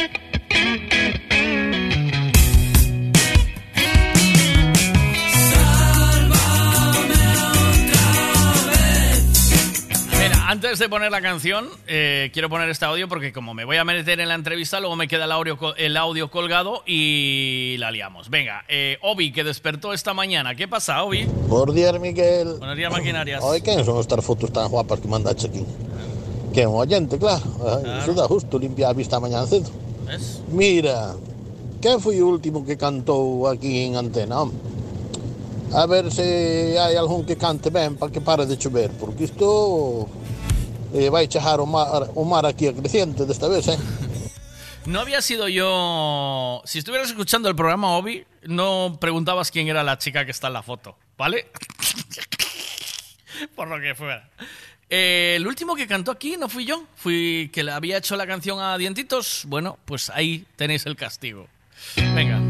Antes 10.46 10.80
de 10.80 10.88
poner 10.88 11.12
la 11.12 11.20
canción, 11.22 11.68
eh, 11.86 12.30
quiero 12.32 12.48
poner 12.50 12.68
este 12.70 12.84
audio 12.84 13.06
porque 13.08 13.32
como 13.32 13.54
me 13.54 13.64
voy 13.64 13.76
a 13.76 13.84
meter 13.84 14.18
en 14.18 14.28
la 14.28 14.34
entrevista, 14.34 14.80
luego 14.80 14.96
me 14.96 15.06
queda 15.06 15.26
el 15.26 15.32
audio, 15.32 15.56
co- 15.56 15.76
el 15.76 15.96
audio 15.96 16.28
colgado 16.28 16.82
y 16.86 17.76
la 17.78 17.92
liamos. 17.92 18.30
Venga, 18.30 18.64
eh, 18.68 18.98
Obi, 19.02 19.30
que 19.30 19.44
despertó 19.44 19.92
esta 19.92 20.12
mañana. 20.12 20.56
¿Qué 20.56 20.66
pasa, 20.66 21.04
Obi? 21.04 21.24
Por 21.48 21.72
días, 21.72 21.98
Miguel. 22.00 22.56
Buenos 22.58 22.76
días, 22.76 22.90
maquinarias. 22.90 23.44
Ay, 23.44 23.60
¿quién 23.60 23.84
son 23.84 24.00
estas 24.00 24.24
fotos 24.24 24.52
tan 24.52 24.68
guapas 24.68 24.98
que 24.98 25.06
mandaste 25.06 25.46
aquí? 25.46 25.64
Que 26.60 26.66
un 26.66 26.76
oyente, 26.76 27.16
claro. 27.18 27.42
Ay, 27.64 28.00
Eso 28.02 28.12
da 28.12 28.28
justo 28.28 28.58
limpiar 28.58 28.90
a 28.90 28.92
vista 28.92 29.18
mañana 29.18 29.46
cedo. 29.46 29.70
¿Ves? 30.06 30.42
Mira, 30.48 31.14
¿qué 31.80 31.98
fue 31.98 32.16
el 32.16 32.24
último 32.24 32.66
que 32.66 32.76
cantó 32.76 33.48
aquí 33.48 33.84
en 33.84 33.96
antena? 33.96 34.44
A 35.72 35.86
ver 35.86 36.12
si 36.12 36.20
hay 36.20 36.96
algún 36.96 37.24
que 37.24 37.38
cante 37.38 37.70
bien 37.70 37.96
para 37.96 38.12
que 38.12 38.20
pare 38.20 38.44
de 38.44 38.58
chover, 38.58 38.90
porque 38.90 39.24
esto 39.24 40.06
eh, 40.92 41.08
va 41.08 41.20
a 41.20 41.22
echar 41.22 41.62
un 41.62 41.70
mar, 41.70 42.10
un 42.14 42.28
mar 42.28 42.44
aquí 42.44 42.66
a 42.66 42.74
creciente 42.74 43.24
de 43.24 43.32
esta 43.32 43.48
vez, 43.48 43.68
¿eh? 43.68 43.78
No 44.84 45.00
había 45.00 45.22
sido 45.22 45.48
yo. 45.48 46.60
Si 46.66 46.78
estuvieras 46.78 47.08
escuchando 47.08 47.48
el 47.48 47.56
programa, 47.56 47.96
Obi, 47.96 48.26
no 48.42 48.98
preguntabas 49.00 49.50
quién 49.50 49.68
era 49.68 49.82
la 49.82 49.96
chica 49.96 50.26
que 50.26 50.30
está 50.30 50.48
en 50.48 50.52
la 50.52 50.62
foto, 50.62 50.94
¿vale? 51.16 51.46
Por 53.56 53.68
lo 53.68 53.80
que 53.80 53.94
fuera. 53.94 54.28
Eh, 54.90 55.34
el 55.36 55.46
último 55.46 55.76
que 55.76 55.86
cantó 55.86 56.10
aquí 56.10 56.36
no 56.36 56.48
fui 56.48 56.64
yo, 56.64 56.84
fui 56.96 57.48
que 57.52 57.62
le 57.62 57.70
había 57.70 57.98
hecho 57.98 58.16
la 58.16 58.26
canción 58.26 58.60
a 58.60 58.76
Dientitos. 58.76 59.44
Bueno, 59.46 59.78
pues 59.84 60.10
ahí 60.10 60.44
tenéis 60.56 60.84
el 60.86 60.96
castigo. 60.96 61.46
Venga. 62.14 62.49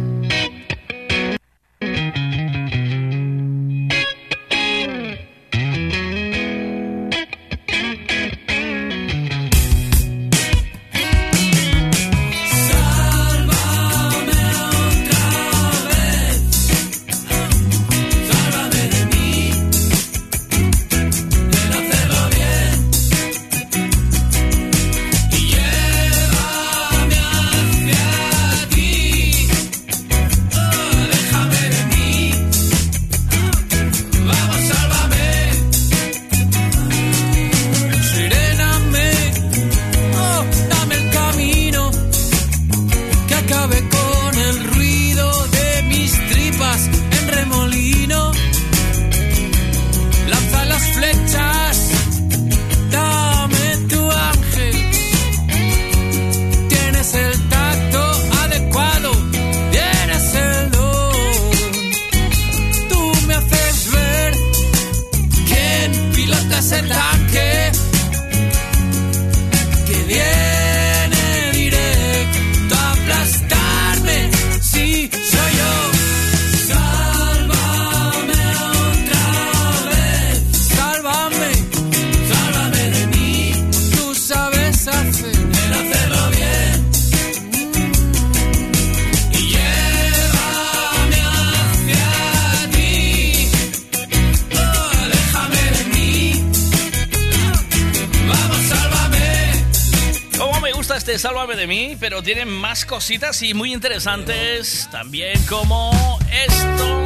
Cositas 102.91 103.41
y 103.45 103.55
muy 103.55 103.73
interesantes 103.73 104.89
también 104.91 105.41
como 105.45 106.19
esto 106.45 107.05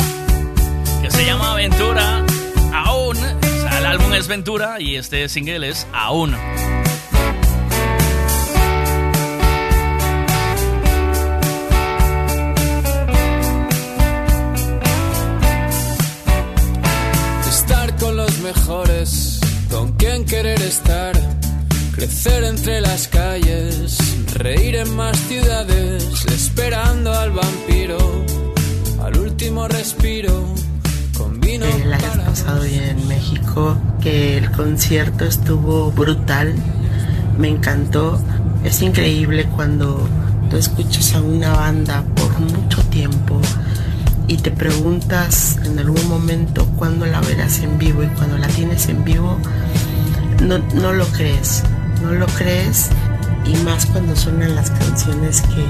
que 1.03 1.11
se 1.11 1.27
llama 1.27 1.53
Aventura. 1.53 2.25
Aún, 2.73 3.19
el 3.19 3.85
álbum 3.85 4.15
es 4.15 4.27
Ventura 4.27 4.81
y 4.81 4.97
este 4.97 5.29
single 5.29 5.69
es 5.69 5.87
Aún. 5.93 6.35
Concierto 34.85 35.25
estuvo 35.25 35.91
brutal, 35.93 36.53
me 37.39 37.49
encantó. 37.49 38.21
Es 38.65 38.83
increíble 38.83 39.47
cuando 39.47 40.07
tú 40.51 40.59
escuchas 40.59 41.15
a 41.15 41.23
una 41.23 41.53
banda 41.53 42.05
por 42.15 42.39
mucho 42.39 42.83
tiempo 42.91 43.41
y 44.29 44.37
te 44.37 44.51
preguntas 44.51 45.57
en 45.65 45.79
algún 45.79 46.07
momento 46.07 46.67
cuándo 46.77 47.07
la 47.07 47.23
verás 47.23 47.61
en 47.61 47.79
vivo 47.79 48.03
y 48.03 48.09
cuando 48.09 48.37
la 48.37 48.47
tienes 48.49 48.87
en 48.91 49.05
vivo 49.05 49.39
no, 50.43 50.59
no 50.59 50.93
lo 50.93 51.07
crees, 51.07 51.63
no 52.03 52.13
lo 52.13 52.27
crees 52.27 52.91
y 53.47 53.57
más 53.65 53.87
cuando 53.87 54.15
suenan 54.15 54.55
las 54.55 54.71
canciones 54.71 55.41
que, 55.41 55.65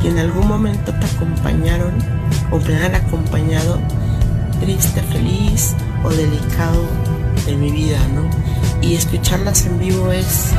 que 0.00 0.08
en 0.08 0.18
algún 0.18 0.48
momento 0.48 0.94
te 0.94 1.04
acompañaron 1.04 1.92
o 2.50 2.58
me 2.58 2.74
han 2.76 2.94
acompañado 2.94 3.78
triste, 4.60 5.02
feliz 5.02 5.74
o 6.02 6.08
delicado 6.08 6.86
de 7.44 7.54
mi 7.54 7.70
vida, 7.70 7.98
¿no? 8.14 8.45
Y 8.86 8.94
escucharlas 8.94 9.66
en 9.66 9.78
vivo 9.80 10.12
es, 10.12 10.52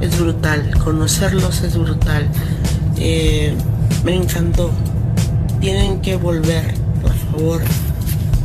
es 0.00 0.18
brutal, 0.18 0.70
conocerlos 0.78 1.62
es 1.62 1.76
brutal. 1.76 2.28
Eh, 2.96 3.54
me 4.04 4.14
encantó. 4.14 4.70
Tienen 5.60 6.00
que 6.00 6.16
volver, 6.16 6.74
por 7.02 7.12
favor, 7.12 7.62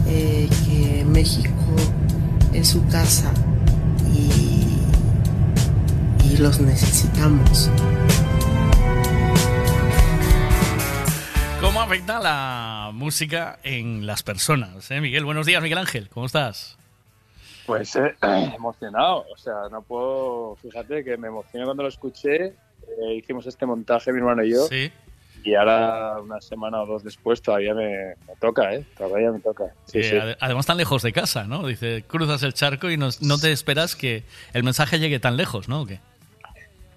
eh, 0.07 0.49
que 0.65 1.05
México 1.05 1.51
es 2.53 2.69
su 2.69 2.85
casa 2.88 3.31
y, 4.11 4.80
y 6.26 6.38
los 6.38 6.59
necesitamos. 6.59 7.69
¿Cómo 11.61 11.81
afecta 11.81 12.19
la 12.19 12.91
música 12.93 13.59
en 13.64 14.05
las 14.07 14.23
personas? 14.23 14.89
eh, 14.89 15.01
Miguel, 15.01 15.26
buenos 15.26 15.45
días, 15.45 15.61
Miguel 15.61 15.80
Ángel, 15.80 16.09
¿cómo 16.09 16.26
estás? 16.26 16.76
Pues 17.77 17.95
eh, 17.95 18.15
emocionado, 18.55 19.25
o 19.33 19.37
sea, 19.37 19.53
no 19.71 19.81
puedo, 19.81 20.55
fíjate 20.61 21.03
que 21.03 21.17
me 21.17 21.27
emocioné 21.27 21.65
cuando 21.65 21.83
lo 21.83 21.89
escuché, 21.89 22.45
eh, 22.45 23.13
hicimos 23.15 23.45
este 23.47 23.65
montaje 23.65 24.11
mi 24.11 24.19
hermano 24.19 24.43
y 24.43 24.51
yo, 24.51 24.63
Sí. 24.67 24.91
y 25.43 25.55
ahora 25.55 26.19
una 26.21 26.41
semana 26.41 26.81
o 26.81 26.85
dos 26.85 27.03
después 27.03 27.41
todavía 27.41 27.73
me, 27.73 28.15
me 28.27 28.35
toca, 28.39 28.73
¿eh? 28.73 28.85
Todavía 28.97 29.31
me 29.31 29.39
toca. 29.39 29.65
Sí, 29.85 30.03
sí. 30.03 30.15
ade- 30.15 30.37
Además, 30.39 30.65
tan 30.65 30.77
lejos 30.77 31.01
de 31.03 31.13
casa, 31.13 31.43
¿no? 31.45 31.65
Dice, 31.67 32.03
cruzas 32.07 32.43
el 32.43 32.53
charco 32.53 32.89
y 32.89 32.97
no, 32.97 33.09
no 33.21 33.37
te 33.37 33.51
esperas 33.51 33.95
que 33.95 34.23
el 34.53 34.63
mensaje 34.63 34.99
llegue 34.99 35.19
tan 35.19 35.37
lejos, 35.37 35.67
¿no? 35.69 35.81
¿O 35.81 35.85
qué? 35.85 35.99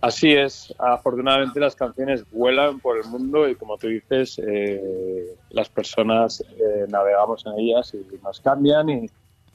Así 0.02 0.32
es, 0.32 0.74
afortunadamente 0.78 1.60
las 1.60 1.76
canciones 1.76 2.24
vuelan 2.32 2.80
por 2.80 2.96
el 2.96 3.04
mundo 3.04 3.46
y 3.46 3.54
como 3.54 3.76
tú 3.76 3.88
dices, 3.88 4.40
eh, 4.42 5.26
las 5.50 5.68
personas 5.68 6.40
eh, 6.40 6.86
navegamos 6.88 7.44
en 7.44 7.52
ellas 7.58 7.92
y 7.92 8.16
nos 8.24 8.40
cambian 8.40 8.88
y, 8.88 9.10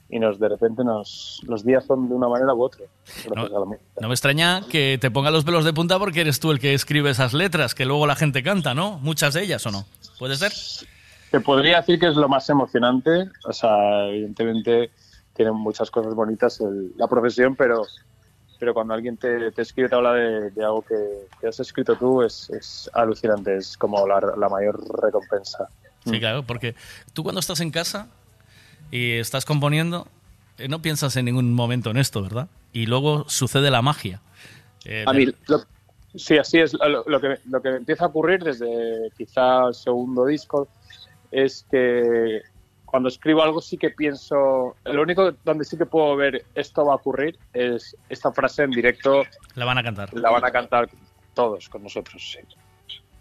y 0.08 0.18
nos 0.20 0.38
de 0.38 0.48
repente 0.48 0.84
nos, 0.84 1.40
los 1.46 1.64
días 1.64 1.84
son 1.84 2.08
de 2.08 2.14
una 2.14 2.28
manera 2.28 2.54
u 2.54 2.62
otra. 2.62 2.84
música. 3.64 3.90
No 4.00 4.08
me 4.08 4.14
extraña 4.14 4.62
que 4.68 4.98
te 5.00 5.10
ponga 5.10 5.30
los 5.30 5.44
pelos 5.44 5.64
de 5.64 5.72
punta 5.72 5.98
porque 5.98 6.20
eres 6.20 6.38
tú 6.40 6.50
el 6.52 6.60
que 6.60 6.74
escribe 6.74 7.10
esas 7.10 7.32
letras 7.34 7.74
que 7.74 7.84
luego 7.84 8.06
la 8.06 8.14
gente 8.16 8.42
canta, 8.42 8.74
¿no? 8.74 8.98
Muchas 8.98 9.34
de 9.34 9.42
ellas, 9.42 9.66
¿o 9.66 9.70
no? 9.70 9.84
¿Puede 10.18 10.36
ser? 10.36 10.52
Te 11.30 11.40
podría 11.40 11.78
decir 11.78 11.98
que 11.98 12.06
es 12.08 12.14
lo 12.16 12.28
más 12.28 12.48
emocionante, 12.50 13.28
o 13.44 13.52
sea, 13.52 14.06
evidentemente 14.06 14.90
tiene 15.34 15.50
muchas 15.52 15.90
cosas 15.90 16.14
bonitas 16.14 16.60
el- 16.60 16.92
la 16.96 17.08
profesión, 17.08 17.56
pero, 17.56 17.82
pero 18.60 18.72
cuando 18.72 18.94
alguien 18.94 19.16
te, 19.16 19.50
te 19.50 19.62
escribe, 19.62 19.88
te 19.88 19.96
habla 19.96 20.12
de, 20.14 20.50
de 20.52 20.64
algo 20.64 20.82
que, 20.82 20.94
que 21.40 21.48
has 21.48 21.58
escrito 21.60 21.96
tú, 21.96 22.22
es, 22.22 22.48
es 22.50 22.88
alucinante, 22.94 23.56
es 23.56 23.76
como 23.76 24.06
la, 24.06 24.20
la 24.36 24.48
mayor 24.48 24.80
recompensa. 25.02 25.68
Sí, 26.04 26.20
claro, 26.20 26.44
porque 26.44 26.76
tú 27.12 27.24
cuando 27.24 27.40
estás 27.40 27.58
en 27.60 27.70
casa 27.72 28.06
y 28.90 29.12
estás 29.12 29.44
componiendo, 29.44 30.06
eh, 30.58 30.68
no 30.68 30.80
piensas 30.82 31.16
en 31.16 31.24
ningún 31.26 31.52
momento 31.54 31.90
en 31.90 31.96
esto, 31.96 32.22
¿verdad? 32.22 32.48
Y 32.72 32.86
luego 32.86 33.24
sucede 33.28 33.70
la 33.70 33.82
magia. 33.82 34.20
Eh, 34.84 35.04
A 35.06 35.12
mí, 35.12 35.26
lo- 35.48 35.64
sí, 36.14 36.38
así 36.38 36.58
es. 36.58 36.72
Lo, 36.74 37.04
lo 37.06 37.20
que, 37.20 37.38
lo 37.50 37.60
que 37.62 37.68
empieza 37.70 38.04
a 38.04 38.08
ocurrir 38.08 38.42
desde 38.42 39.10
quizá 39.16 39.66
el 39.68 39.74
segundo 39.74 40.26
disco 40.26 40.68
es 41.30 41.66
que 41.70 42.42
cuando 42.84 43.08
escribo 43.08 43.42
algo 43.42 43.60
sí 43.60 43.76
que 43.76 43.90
pienso. 43.90 44.76
Lo 44.84 45.02
único 45.02 45.32
donde 45.44 45.64
sí 45.64 45.76
que 45.76 45.86
puedo 45.86 46.14
ver 46.16 46.46
esto 46.54 46.86
va 46.86 46.92
a 46.92 46.96
ocurrir 46.96 47.36
es 47.52 47.96
esta 48.08 48.30
frase 48.32 48.62
en 48.62 48.70
directo. 48.70 49.24
La 49.56 49.64
van 49.64 49.78
a 49.78 49.82
cantar. 49.82 50.14
La 50.14 50.30
van 50.30 50.44
a 50.44 50.50
cantar 50.50 50.88
todos 51.34 51.68
con 51.68 51.82
nosotros, 51.82 52.22
sí. 52.32 52.38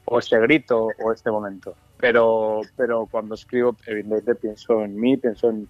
O 0.05 0.19
este 0.19 0.39
grito 0.39 0.87
o 1.03 1.11
este 1.11 1.31
momento. 1.31 1.75
Pero, 1.97 2.61
pero 2.75 3.07
cuando 3.09 3.35
escribo, 3.35 3.75
evidentemente 3.85 4.35
pienso 4.35 4.83
en 4.83 4.99
mí, 4.99 5.17
pienso 5.17 5.49
en, 5.49 5.67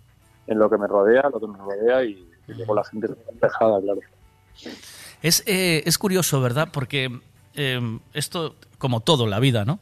en 0.48 0.60
lo 0.60 0.70
que 0.70 0.78
me 0.78 0.88
rodea, 0.88 1.30
lo 1.32 1.40
que 1.40 1.48
me 1.48 1.58
rodea 1.58 2.04
y, 2.04 2.28
y 2.48 2.54
luego 2.54 2.76
la 2.76 2.84
gente 2.84 3.08
está 3.08 3.48
dejada, 3.48 3.82
claro. 3.82 4.00
Es, 5.22 5.44
eh, 5.46 5.84
es 5.86 5.98
curioso, 5.98 6.42
¿verdad? 6.42 6.70
Porque 6.72 7.20
eh, 7.56 8.00
esto, 8.14 8.56
como 8.78 9.00
todo 9.00 9.26
en 9.26 9.30
la 9.30 9.40
vida, 9.40 9.66
¿no? 9.66 9.80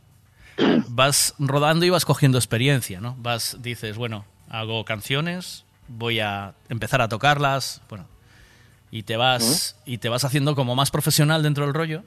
Vas 0.88 1.34
rodando 1.40 1.86
y 1.86 1.90
vas 1.90 2.06
cogiendo 2.06 2.38
experiencia, 2.38 3.02
¿no? 3.02 3.16
Vas, 3.20 3.58
dices, 3.62 3.98
bueno, 3.98 4.26
hago 4.50 4.86
canciones, 4.86 5.66
voy 5.88 6.20
a 6.20 6.54
empezar 6.70 7.02
a 7.02 7.10
tocarlas, 7.10 7.82
bueno, 7.90 8.06
y 8.92 9.04
te 9.04 9.18
vas, 9.18 9.76
y 9.86 9.98
te 9.98 10.10
vas 10.10 10.24
haciendo 10.24 10.56
como 10.56 10.76
más 10.76 10.92
profesional 10.92 11.42
dentro 11.42 11.66
del 11.66 11.74
rollo. 11.74 12.04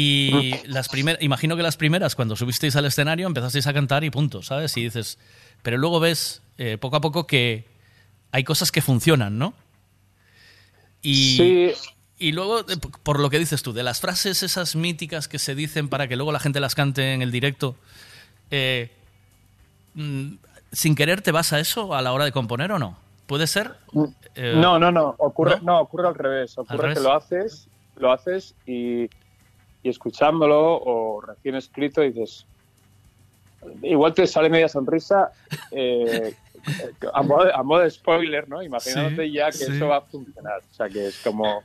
Y 0.00 0.54
las 0.66 0.88
primeras, 0.88 1.20
imagino 1.24 1.56
que 1.56 1.62
las 1.64 1.76
primeras, 1.76 2.14
cuando 2.14 2.36
subisteis 2.36 2.76
al 2.76 2.84
escenario, 2.84 3.26
empezasteis 3.26 3.66
a 3.66 3.72
cantar 3.72 4.04
y 4.04 4.10
punto, 4.10 4.44
¿sabes? 4.44 4.76
Y 4.76 4.84
dices, 4.84 5.18
pero 5.62 5.76
luego 5.76 5.98
ves 5.98 6.40
eh, 6.56 6.78
poco 6.78 6.94
a 6.94 7.00
poco 7.00 7.26
que 7.26 7.66
hay 8.30 8.44
cosas 8.44 8.70
que 8.70 8.80
funcionan, 8.80 9.38
¿no? 9.38 9.54
Y, 11.02 11.36
Sí. 11.36 11.72
y 12.16 12.30
luego, 12.30 12.60
eh, 12.60 12.76
por 13.02 13.18
lo 13.18 13.28
que 13.28 13.40
dices 13.40 13.64
tú, 13.64 13.72
de 13.72 13.82
las 13.82 14.00
frases 14.00 14.44
esas 14.44 14.76
míticas 14.76 15.26
que 15.26 15.40
se 15.40 15.56
dicen 15.56 15.88
para 15.88 16.06
que 16.06 16.14
luego 16.14 16.30
la 16.30 16.38
gente 16.38 16.60
las 16.60 16.76
cante 16.76 17.12
en 17.12 17.20
el 17.20 17.32
directo, 17.32 17.74
eh, 18.52 18.92
mm, 19.94 20.34
¿sin 20.70 20.94
querer 20.94 21.22
te 21.22 21.32
vas 21.32 21.52
a 21.52 21.58
eso 21.58 21.96
a 21.96 22.02
la 22.02 22.12
hora 22.12 22.24
de 22.24 22.30
componer 22.30 22.70
o 22.70 22.78
no? 22.78 22.96
¿Puede 23.26 23.48
ser? 23.48 23.74
Eh, 24.36 24.54
no, 24.54 24.78
no, 24.78 24.92
no. 24.92 25.16
Ocurre, 25.18 25.56
¿no? 25.56 25.72
¿no? 25.72 25.80
ocurre 25.80 26.06
al 26.06 26.14
revés. 26.14 26.56
Ocurre 26.56 26.94
que 26.94 27.00
lo 27.00 27.12
haces, 27.12 27.66
lo 27.96 28.12
haces 28.12 28.54
y, 28.64 29.10
y 29.82 29.88
escuchándolo 29.88 30.76
o 30.82 31.20
recién 31.20 31.54
escrito 31.54 32.00
dices. 32.02 32.46
Igual 33.82 34.14
te 34.14 34.26
sale 34.26 34.48
media 34.48 34.68
sonrisa 34.68 35.32
eh, 35.72 36.34
a, 37.12 37.22
modo, 37.22 37.44
de- 37.44 37.52
a 37.52 37.62
modo 37.62 37.80
de 37.82 37.90
spoiler, 37.90 38.48
¿no? 38.48 38.62
Imaginándote 38.62 39.26
Sí, 39.26 39.32
ya 39.32 39.46
que 39.46 39.52
sí. 39.52 39.72
eso 39.72 39.88
va 39.88 39.96
a 39.98 40.00
funcionar. 40.02 40.60
O 40.70 40.74
sea, 40.74 40.88
que 40.88 41.06
es 41.08 41.18
como. 41.22 41.62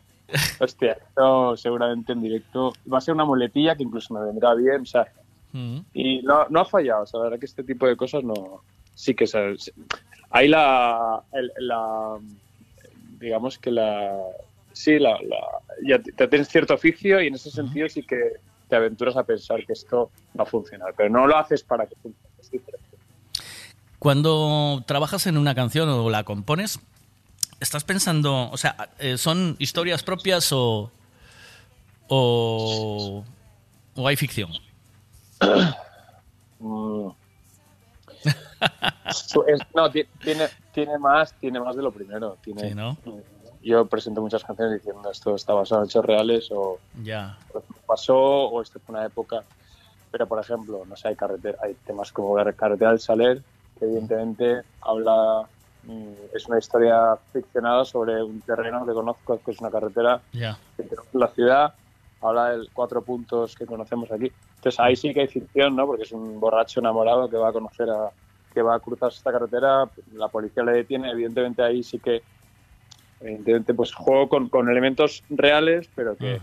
Hostia, 0.59 0.93
esto 0.93 1.55
seguramente 1.57 2.13
en 2.13 2.21
directo 2.23 2.73
va 2.91 2.97
a 2.97 3.01
ser 3.01 3.13
una 3.13 3.25
muletilla 3.25 3.75
que 3.75 3.83
incluso 3.83 4.13
me 4.15 4.25
vendrá 4.25 4.53
bien. 4.55 4.81
O 4.81 4.85
sea, 4.85 5.07
Mm. 5.55 5.81
y 5.93 6.21
no, 6.23 6.47
no 6.49 6.61
ha 6.61 6.65
fallado. 6.65 7.03
O 7.03 7.05
sea, 7.05 7.19
la 7.19 7.23
verdad 7.25 7.39
que 7.39 7.45
este 7.45 7.63
tipo 7.63 7.85
de 7.85 7.95
cosas 7.95 8.23
no. 8.23 8.63
Sí 8.95 9.13
que 9.13 9.27
se, 9.27 9.55
se- 9.59 9.73
hay 10.31 10.47
la, 10.47 11.21
el- 11.31 11.51
la. 11.59 12.17
Digamos 13.19 13.59
que 13.59 13.69
la. 13.71 14.17
Sí, 14.73 14.99
la, 14.99 15.11
la- 15.21 15.59
ya 16.17 16.27
tienes 16.27 16.49
cierto 16.49 16.73
oficio 16.73 17.21
y 17.21 17.27
en 17.27 17.35
ese 17.35 17.49
sentido 17.51 17.87
sí 17.87 18.03
que 18.03 18.33
te 18.67 18.75
aventuras 18.75 19.15
a 19.15 19.23
pensar 19.23 19.65
que 19.65 19.73
esto 19.73 20.09
va 20.37 20.43
a 20.43 20.47
funcionar. 20.47 20.93
Pero 20.97 21.09
no 21.09 21.27
lo 21.27 21.37
haces 21.37 21.63
para 21.63 21.85
que 21.85 21.95
funcione. 21.95 22.27
es 22.39 22.51
diferente. 22.51 22.85
Cuando 23.99 24.83
trabajas 24.85 25.27
en 25.27 25.37
una 25.37 25.55
canción 25.55 25.87
o 25.89 26.09
la 26.09 26.23
compones, 26.23 26.79
¿estás 27.59 27.83
pensando, 27.85 28.49
o 28.51 28.57
sea, 28.57 28.89
eh, 28.99 29.17
son 29.17 29.55
historias 29.59 30.03
propias 30.03 30.51
o, 30.51 30.91
o, 32.07 33.23
o 33.95 34.07
hay 34.07 34.15
ficción? 34.15 34.51
Mm. 36.65 37.09
No, 39.75 39.91
ti- 39.91 40.05
tiene, 40.23 40.47
tiene 40.73 40.97
más, 40.97 41.33
tiene 41.33 41.59
más 41.59 41.75
de 41.75 41.81
lo 41.83 41.91
primero. 41.91 42.37
Tiene, 42.41 42.69
Sí, 42.69 42.73
¿no? 42.75 42.97
Yo 43.63 43.85
presento 43.85 44.21
muchas 44.21 44.43
canciones 44.43 44.75
diciendo 44.75 45.09
esto 45.09 45.35
está 45.35 45.53
basado 45.53 45.81
en 45.81 45.87
hechos 45.89 46.05
reales 46.05 46.49
o 46.51 46.79
pasó 47.85 48.17
o 48.17 48.61
esto 48.61 48.79
fue 48.79 48.95
una 48.95 49.05
época. 49.05 49.43
Pero, 50.11 50.27
por 50.27 50.39
ejemplo, 50.39 50.83
no 50.87 50.95
sé, 50.95 51.07
hay, 51.07 51.15
carretera, 51.15 51.57
hay 51.61 51.73
temas 51.85 52.11
como 52.11 52.37
la 52.37 52.53
Carretera 52.53 52.91
del 52.91 52.99
Saler, 52.99 53.41
que 53.79 53.85
evidentemente 53.85 54.61
habla, 54.81 55.47
mm, 55.83 56.13
es 56.35 56.47
una 56.47 56.59
historia 56.59 57.17
ficcionada 57.31 57.83
sobre 57.83 58.21
un 58.21 58.41
terreno 58.41 58.85
que 58.85 58.93
conozco, 58.93 59.39
que 59.43 59.51
es 59.51 59.59
una 59.59 59.71
carretera 59.71 60.21
Ya. 60.33 60.59
que 60.77 60.83
tenemos 60.83 61.07
en 61.13 61.19
la 61.19 61.27
ciudad, 61.29 61.73
habla 62.21 62.49
de 62.51 62.67
cuatro 62.73 63.01
puntos 63.01 63.55
que 63.55 63.65
conocemos 63.65 64.11
aquí. 64.11 64.31
Entonces 64.55 64.79
ahí 64.79 64.95
sí 64.95 65.13
que 65.13 65.21
hay 65.21 65.27
ficción, 65.27 65.75
¿no? 65.75 65.87
Porque 65.87 66.03
es 66.03 66.11
un 66.11 66.39
borracho 66.39 66.79
enamorado 66.79 67.27
que 67.29 67.37
va 67.37 67.49
a 67.49 67.53
conocer 67.53 67.89
a, 67.89 68.11
que 68.53 68.61
va 68.61 68.75
a 68.75 68.79
cruzar 68.79 69.09
esta 69.09 69.31
carretera, 69.31 69.89
la 70.13 70.27
policía 70.27 70.63
le 70.63 70.73
detiene, 70.73 71.09
evidentemente 71.09 71.63
ahí 71.63 71.81
sí 71.81 71.99
que, 71.99 72.21
evidentemente 73.23 73.73
pues 73.73 73.93
juego 73.93 74.27
con, 74.29 74.49
con 74.49 74.69
elementos 74.69 75.23
reales, 75.29 75.89
pero 75.95 76.15
que, 76.17 76.39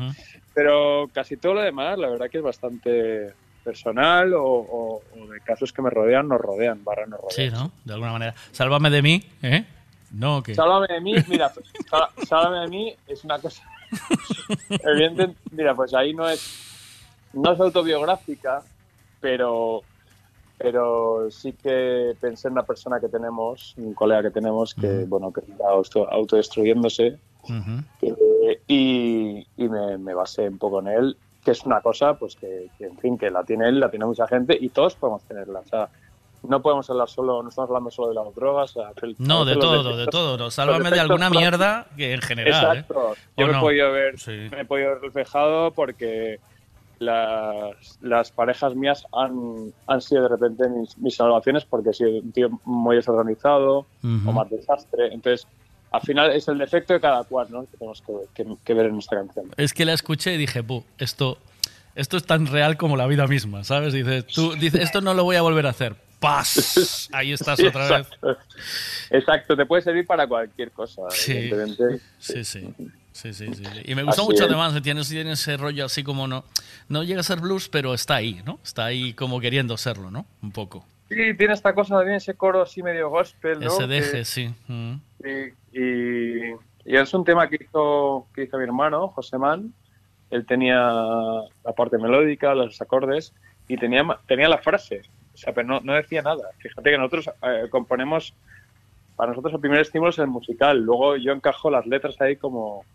pero 0.54 1.08
casi 1.12 1.36
todo 1.36 1.54
lo 1.54 1.60
demás, 1.60 1.98
la 1.98 2.08
verdad 2.08 2.28
que 2.30 2.38
es 2.38 2.42
bastante 2.44 3.32
personal 3.62 4.32
o, 4.34 4.42
o- 4.44 5.02
o 5.18 5.26
de 5.28 5.40
casos 5.42 5.72
que 5.72 5.82
me 5.82 5.90
rodean, 5.90 6.26
nos 6.28 6.40
rodean, 6.40 6.82
barra 6.82 7.06
nos 7.06 7.20
rodean. 7.20 7.30
Sí, 7.36 7.50
¿no? 7.50 7.70
De 7.84 7.92
alguna 7.92 8.12
manera. 8.12 8.34
Sálvame 8.50 8.88
de 8.90 9.02
mí, 9.02 9.22
¿eh? 9.42 9.64
No, 10.12 10.42
que... 10.42 10.54
Sálvame 10.54 10.86
de 10.88 11.00
mí, 11.00 11.14
mira, 11.28 11.52
sál- 11.90 12.08
sálvame 12.26 12.60
de 12.60 12.68
mí 12.68 12.96
es 13.06 13.22
una 13.24 13.38
cosa. 13.38 13.62
Evidente, 14.68 15.34
mira, 15.50 15.74
pues 15.74 15.92
ahí 15.94 16.14
no 16.14 16.28
es 16.28 16.66
no 17.32 17.52
es 17.52 17.60
autobiográfica, 17.60 18.62
pero 19.20 19.82
pero 20.62 21.30
sí 21.30 21.52
que 21.54 22.12
pensé 22.20 22.48
en 22.48 22.52
una 22.52 22.64
persona 22.64 23.00
que 23.00 23.08
tenemos, 23.08 23.74
un 23.78 23.94
colega 23.94 24.22
que 24.24 24.30
tenemos 24.30 24.74
que 24.74 25.04
bueno 25.06 25.32
que 25.32 25.40
está 25.40 25.64
auto- 25.70 26.08
autodestruyéndose 26.10 27.18
eh, 28.02 28.60
y, 28.66 29.46
y 29.56 29.68
me, 29.68 29.96
me 29.98 30.14
basé 30.14 30.48
un 30.48 30.58
poco 30.58 30.80
en 30.80 30.88
él, 30.88 31.16
que 31.44 31.52
es 31.52 31.64
una 31.64 31.80
cosa 31.80 32.14
pues 32.14 32.36
que, 32.36 32.68
que, 32.76 32.84
en 32.86 32.98
fin 32.98 33.16
que 33.16 33.30
la 33.30 33.42
tiene 33.44 33.68
él, 33.68 33.80
la 33.80 33.90
tiene 33.90 34.04
mucha 34.04 34.26
gente 34.26 34.56
y 34.60 34.68
todos 34.68 34.94
podemos 34.96 35.22
tenerla, 35.24 35.60
o 35.60 35.66
sea 35.66 35.88
no 36.42 36.62
podemos 36.62 36.88
hablar 36.88 37.06
solo, 37.06 37.42
no 37.42 37.50
estamos 37.50 37.68
hablando 37.68 37.90
solo 37.90 38.08
de 38.08 38.14
las 38.14 38.34
drogas, 38.34 38.74
el- 39.02 39.14
No, 39.18 39.44
de 39.44 39.56
todo, 39.56 39.82
defectos- 39.82 39.96
de 39.98 40.06
todo. 40.06 40.38
No, 40.38 40.50
sálvame 40.50 40.90
de 40.90 40.98
alguna 40.98 41.28
mierda 41.28 41.86
que 41.98 42.14
en 42.14 42.22
general, 42.22 42.78
Exacto. 42.78 43.12
¿eh? 43.12 43.18
Yo 43.36 43.44
¿O 43.44 43.46
me, 43.48 43.52
no? 43.52 43.58
he 43.58 43.60
podido 43.62 43.92
ver, 43.92 44.14
me 44.26 44.60
he 44.62 44.64
podido 44.64 44.88
ver 44.90 45.00
reflejado 45.02 45.70
porque 45.72 46.40
las, 47.00 47.98
las 48.00 48.30
parejas 48.30 48.74
mías 48.76 49.04
han, 49.12 49.72
han 49.86 50.00
sido 50.00 50.22
de 50.24 50.28
repente 50.28 50.68
mis, 50.68 50.96
mis 50.98 51.16
salvaciones 51.16 51.64
porque 51.64 51.90
he 51.90 51.94
sido 51.94 52.10
un 52.10 52.30
tío 52.30 52.50
muy 52.64 52.96
desorganizado 52.96 53.86
o 54.02 54.32
más 54.32 54.48
desastre. 54.50 55.06
Entonces, 55.12 55.46
al 55.90 56.02
final 56.02 56.30
es 56.30 56.46
el 56.46 56.58
defecto 56.58 56.92
de 56.92 57.00
cada 57.00 57.24
cual, 57.24 57.48
¿no? 57.50 57.62
Que 57.62 57.76
tenemos 57.78 58.02
que, 58.02 58.12
que- 58.34 58.56
que 58.64 58.74
ver 58.74 58.86
en 58.86 58.98
esta 58.98 59.16
canción. 59.16 59.46
Es 59.56 59.72
que 59.74 59.84
la 59.84 59.94
escuché 59.94 60.34
y 60.34 60.36
dije, 60.36 60.60
"Bu, 60.60 60.84
esto, 60.98 61.38
esto 61.94 62.16
es 62.18 62.24
tan 62.24 62.46
real 62.46 62.76
como 62.76 62.96
la 62.96 63.06
vida 63.06 63.26
misma, 63.26 63.64
¿sabes? 63.64 63.92
Dices, 63.92 64.26
tú 64.26 64.52
dices, 64.54 64.80
esto 64.82 65.00
no 65.00 65.14
lo 65.14 65.24
voy 65.24 65.36
a 65.36 65.42
volver 65.42 65.66
a 65.66 65.70
hacer. 65.70 65.96
¡Paz! 66.20 67.08
Ahí 67.12 67.32
estás 67.32 67.58
Sí, 67.58 67.66
otra 67.66 67.88
vez. 67.98 68.06
exacto. 68.06 68.36
Exacto, 69.10 69.56
te 69.56 69.64
puede 69.66 69.80
servir 69.82 70.06
para 70.06 70.28
cualquier 70.28 70.70
cosa, 70.70 71.02
Sí. 71.10 71.32
evidentemente. 71.32 72.04
Sí, 72.18 72.44
sí. 72.44 72.74
Sí, 73.12 73.32
sí, 73.34 73.52
sí. 73.54 73.62
Y 73.84 73.94
me 73.94 74.02
gustó 74.04 74.22
Así 74.22 74.30
mucho 74.30 74.44
es. 74.44 74.48
además, 74.50 74.80
tiene, 74.82 75.02
tiene 75.02 75.32
ese 75.32 75.56
rollo 75.56 75.84
así 75.86 76.02
como 76.04 76.26
no. 76.28 76.44
No 76.88 77.02
llega 77.02 77.20
a 77.20 77.24
ser 77.24 77.40
blues, 77.40 77.68
pero 77.68 77.92
está 77.94 78.16
ahí, 78.16 78.40
¿no? 78.46 78.58
Está 78.64 78.84
ahí 78.86 79.12
como 79.14 79.40
queriendo 79.40 79.76
serlo, 79.76 80.10
¿no? 80.10 80.26
Un 80.42 80.52
poco. 80.52 80.84
Sí, 81.08 81.34
tiene 81.36 81.54
esta 81.54 81.74
cosa, 81.74 81.98
tiene 82.02 82.16
ese 82.16 82.34
coro 82.34 82.62
así 82.62 82.82
medio 82.84 83.10
gospel, 83.10 83.58
¿no? 83.60 83.66
Ese 83.66 83.78
Que- 83.80 83.86
deje, 83.88 84.24
sí. 84.24 84.54
Mm. 84.68 84.94
Y, 85.72 86.50
y 86.84 86.96
es 86.96 87.12
un 87.14 87.24
tema 87.24 87.48
que 87.48 87.58
hizo, 87.60 88.26
que 88.34 88.44
hizo 88.44 88.56
mi 88.58 88.64
hermano, 88.64 89.08
José 89.08 89.38
Man. 89.38 89.72
Él 90.30 90.46
tenía 90.46 90.76
la 90.78 91.72
parte 91.76 91.98
melódica, 91.98 92.54
los 92.54 92.80
acordes, 92.80 93.34
y 93.66 93.76
tenía, 93.76 94.06
tenía 94.28 94.48
la 94.48 94.58
frase. 94.58 95.02
O 95.34 95.36
sea, 95.36 95.52
pero 95.52 95.66
no, 95.66 95.80
no 95.80 95.94
decía 95.94 96.22
nada. 96.22 96.42
Fíjate 96.58 96.90
que 96.90 96.98
nosotros 96.98 97.30
eh, 97.42 97.66
componemos, 97.70 98.34
para 99.20 99.32
nosotros 99.32 99.52
el 99.52 99.60
primer 99.60 99.80
estímulo 99.80 100.12
es 100.12 100.18
el 100.18 100.28
musical. 100.28 100.78
Luego 100.78 101.14
yo 101.18 101.32
encajo 101.32 101.70
las 101.70 101.86
letras 101.86 102.18
ahí 102.22 102.36
como, 102.36 102.86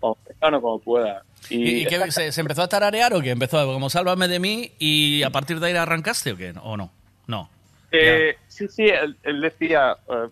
como, 0.00 0.16
mexicano, 0.26 0.62
como 0.62 0.78
pueda. 0.78 1.22
¿Y, 1.50 1.56
Y, 1.56 1.82
y 1.82 1.84
qué, 1.84 2.10
se, 2.10 2.32
se 2.32 2.40
empezó 2.40 2.62
a 2.62 2.68
tararear 2.68 3.12
o 3.12 3.20
qué? 3.20 3.32
¿Empezó 3.32 3.62
como 3.70 3.90
Sálvame 3.90 4.26
de 4.26 4.38
mí 4.38 4.72
y 4.78 5.22
a 5.22 5.28
partir 5.28 5.60
de 5.60 5.66
ahí 5.66 5.76
arrancaste 5.76 6.32
o 6.32 6.36
qué? 6.38 6.54
¿O 6.62 6.78
no? 6.78 6.90
No. 7.26 7.50
Eh, 7.92 8.38
sí, 8.48 8.68
sí, 8.68 8.84
él, 8.84 9.18
él 9.22 9.38
decía, 9.42 9.98
eh, 10.08 10.28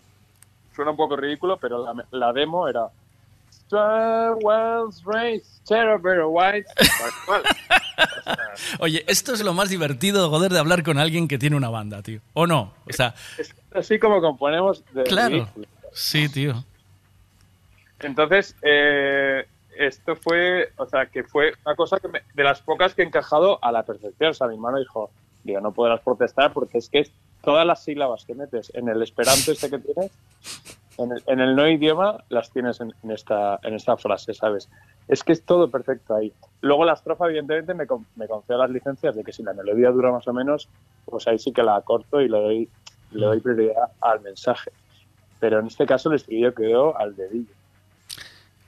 suena 0.75 0.93
un 0.93 0.97
poco 0.97 1.15
ridículo, 1.15 1.59
pero 1.59 1.85
la, 1.85 2.07
la 2.11 2.33
demo 2.33 2.67
era 2.67 2.87
Star 3.67 4.35
Wars 4.43 5.03
Race, 5.05 5.45
White. 6.29 6.67
Oye, 8.79 9.05
esto 9.09 9.33
es 9.35 9.43
lo 9.43 9.55
más 9.55 9.69
divertido, 9.69 10.31
joder, 10.31 10.53
de 10.53 10.59
hablar 10.59 10.83
con 10.83 10.99
alguien 10.99 11.29
que 11.29 11.39
tiene 11.39 11.57
una 11.57 11.71
banda, 11.71 12.03
tío. 12.03 12.21
¿O 12.35 12.47
no? 12.47 12.73
O 12.89 12.93
sea, 12.93 13.15
Así 13.75 13.99
como 13.99 14.21
componemos 14.21 14.85
de 14.93 15.05
claro. 15.05 15.31
ridículo. 15.37 15.67
Sí, 15.93 16.29
tío. 16.29 16.65
Entonces, 18.01 18.55
eh, 18.63 19.47
esto 19.77 20.15
fue, 20.17 20.73
o 20.77 20.87
sea, 20.87 21.07
que 21.07 21.25
fue 21.25 21.55
una 21.65 21.75
cosa 21.75 21.99
que 21.99 22.09
me- 22.09 22.23
de 22.35 22.45
las 22.45 22.61
pocas 22.61 22.95
que 22.95 23.03
he 23.03 23.07
encajado 23.07 23.59
a 23.65 23.73
la 23.73 23.83
perfección. 23.85 24.31
O 24.31 24.35
sea, 24.35 24.47
mi 24.47 24.55
hermano 24.55 24.79
dijo, 24.79 25.11
digo, 25.45 25.61
no 25.61 25.73
podrás 25.73 26.01
protestar 26.01 26.53
porque 26.53 26.79
es 26.79 26.89
que 26.89 27.09
todas 27.43 27.67
las 27.67 27.85
sílabas 27.85 28.25
que 28.25 28.35
metes 28.35 28.73
en 28.75 28.89
el 28.89 29.03
esperanto 29.03 29.53
este 29.53 29.71
que 29.71 29.79
tienes, 29.79 30.11
en 30.99 31.41
el, 31.41 31.57
no 31.57 31.69
idioma, 31.69 32.25
las 32.29 32.51
tienes 32.51 32.81
en, 32.81 32.93
esta, 33.11 33.59
en 33.63 33.75
esta 33.75 33.97
frase, 33.97 34.33
¿sabes? 34.33 34.69
Es 35.09 35.25
que 35.25 35.33
es 35.33 35.45
todo 35.45 35.69
perfecto 35.71 36.15
ahí. 36.15 36.33
Luego 36.61 36.85
la 36.85 36.93
estrofa, 36.93 37.27
evidentemente, 37.27 37.75
me, 37.75 37.85
me 38.17 38.29
concede 38.29 38.59
las 38.59 38.71
licencias 38.71 39.15
de 39.17 39.25
que 39.25 39.33
si 39.33 39.43
la 39.43 39.53
melodía 39.53 39.91
dura 39.91 40.13
más 40.13 40.27
o 40.29 40.33
menos, 40.33 40.69
pues 41.05 41.27
ahí 41.27 41.39
sí 41.39 41.53
que 41.53 41.63
la 41.63 41.81
corto 41.83 42.21
y 42.21 42.29
le 42.29 42.39
doy, 42.39 42.69
le 43.11 43.27
doy 43.27 43.41
prioridad 43.41 43.91
al 44.01 44.21
mensaje. 44.21 44.71
Pero 45.41 45.59
en 45.59 45.67
este 45.67 45.85
caso 45.85 46.09
el 46.09 46.17
estribillo 46.17 46.55
quedó 46.55 46.97
al 46.97 47.17
dedillo. 47.17 47.53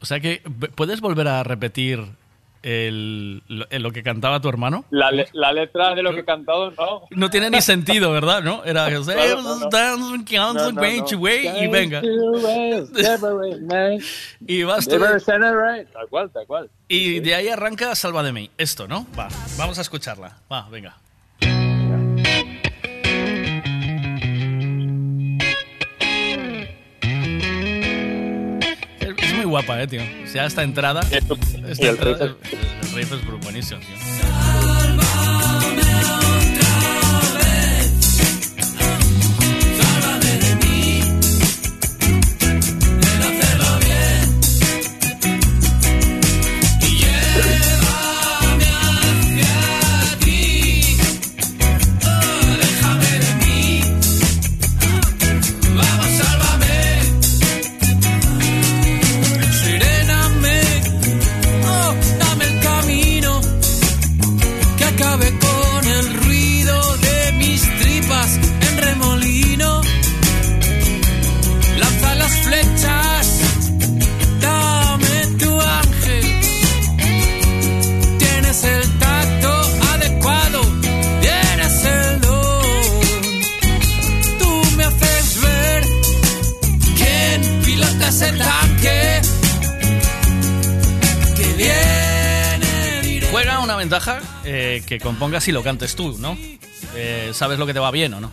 O 0.02 0.04
sea 0.04 0.20
que, 0.20 0.42
¿puedes 0.74 1.00
volver 1.00 1.28
a 1.28 1.42
repetir 1.42 2.00
el, 2.68 3.42
lo, 3.46 3.64
lo 3.70 3.92
que 3.92 4.02
cantaba 4.02 4.40
tu 4.40 4.48
hermano? 4.48 4.84
La, 4.90 5.12
le- 5.12 5.28
la 5.32 5.52
letra 5.52 5.94
de 5.94 6.02
lo 6.02 6.12
que 6.12 6.20
he 6.20 6.24
cantado, 6.24 6.72
no. 6.72 7.02
No 7.10 7.30
tiene 7.30 7.48
ni 7.48 7.60
sentido, 7.62 8.10
¿verdad? 8.12 8.42
¿No? 8.42 8.64
Era 8.64 8.88
no, 9.36 9.58
no. 9.60 9.68
No, 10.54 10.60
y 11.62 11.68
venga. 11.68 12.00
Y 14.46 14.64
vas 14.64 14.84
tú- 14.96 14.96
Tal 15.92 16.08
cual, 16.08 16.30
tal 16.30 16.46
cual. 16.46 16.70
Y 16.88 17.20
de 17.20 17.34
ahí 17.36 17.48
arranca 17.48 17.94
Salva 17.94 18.22
de 18.24 18.32
mí. 18.32 18.50
Esto, 18.58 18.88
¿no? 18.88 19.06
Va, 19.18 19.28
vamos 19.56 19.78
a 19.78 19.82
escucharla. 19.82 20.36
Va, 20.52 20.68
venga. 20.68 20.96
Muy 29.36 29.44
guapa, 29.46 29.82
eh, 29.82 29.86
tío. 29.86 30.00
O 30.24 30.26
sea, 30.26 30.46
esta 30.46 30.62
entrada. 30.62 31.00
Esta 31.10 31.34
y 31.84 31.86
el 31.86 31.90
entrada- 31.90 32.26
riff 32.26 32.54
el 32.82 32.92
riff 32.94 33.12
es 33.12 33.40
buenísimo, 33.42 33.80
tío. 33.80 34.15
Ventaja 93.86 94.20
eh, 94.44 94.82
que 94.84 94.98
compongas 94.98 95.46
y 95.46 95.52
lo 95.52 95.62
cantes 95.62 95.94
tú, 95.94 96.16
¿no? 96.18 96.36
Eh, 96.96 97.30
¿Sabes 97.32 97.56
lo 97.56 97.66
que 97.66 97.72
te 97.72 97.78
va 97.78 97.92
bien 97.92 98.14
o 98.14 98.20
no? 98.20 98.32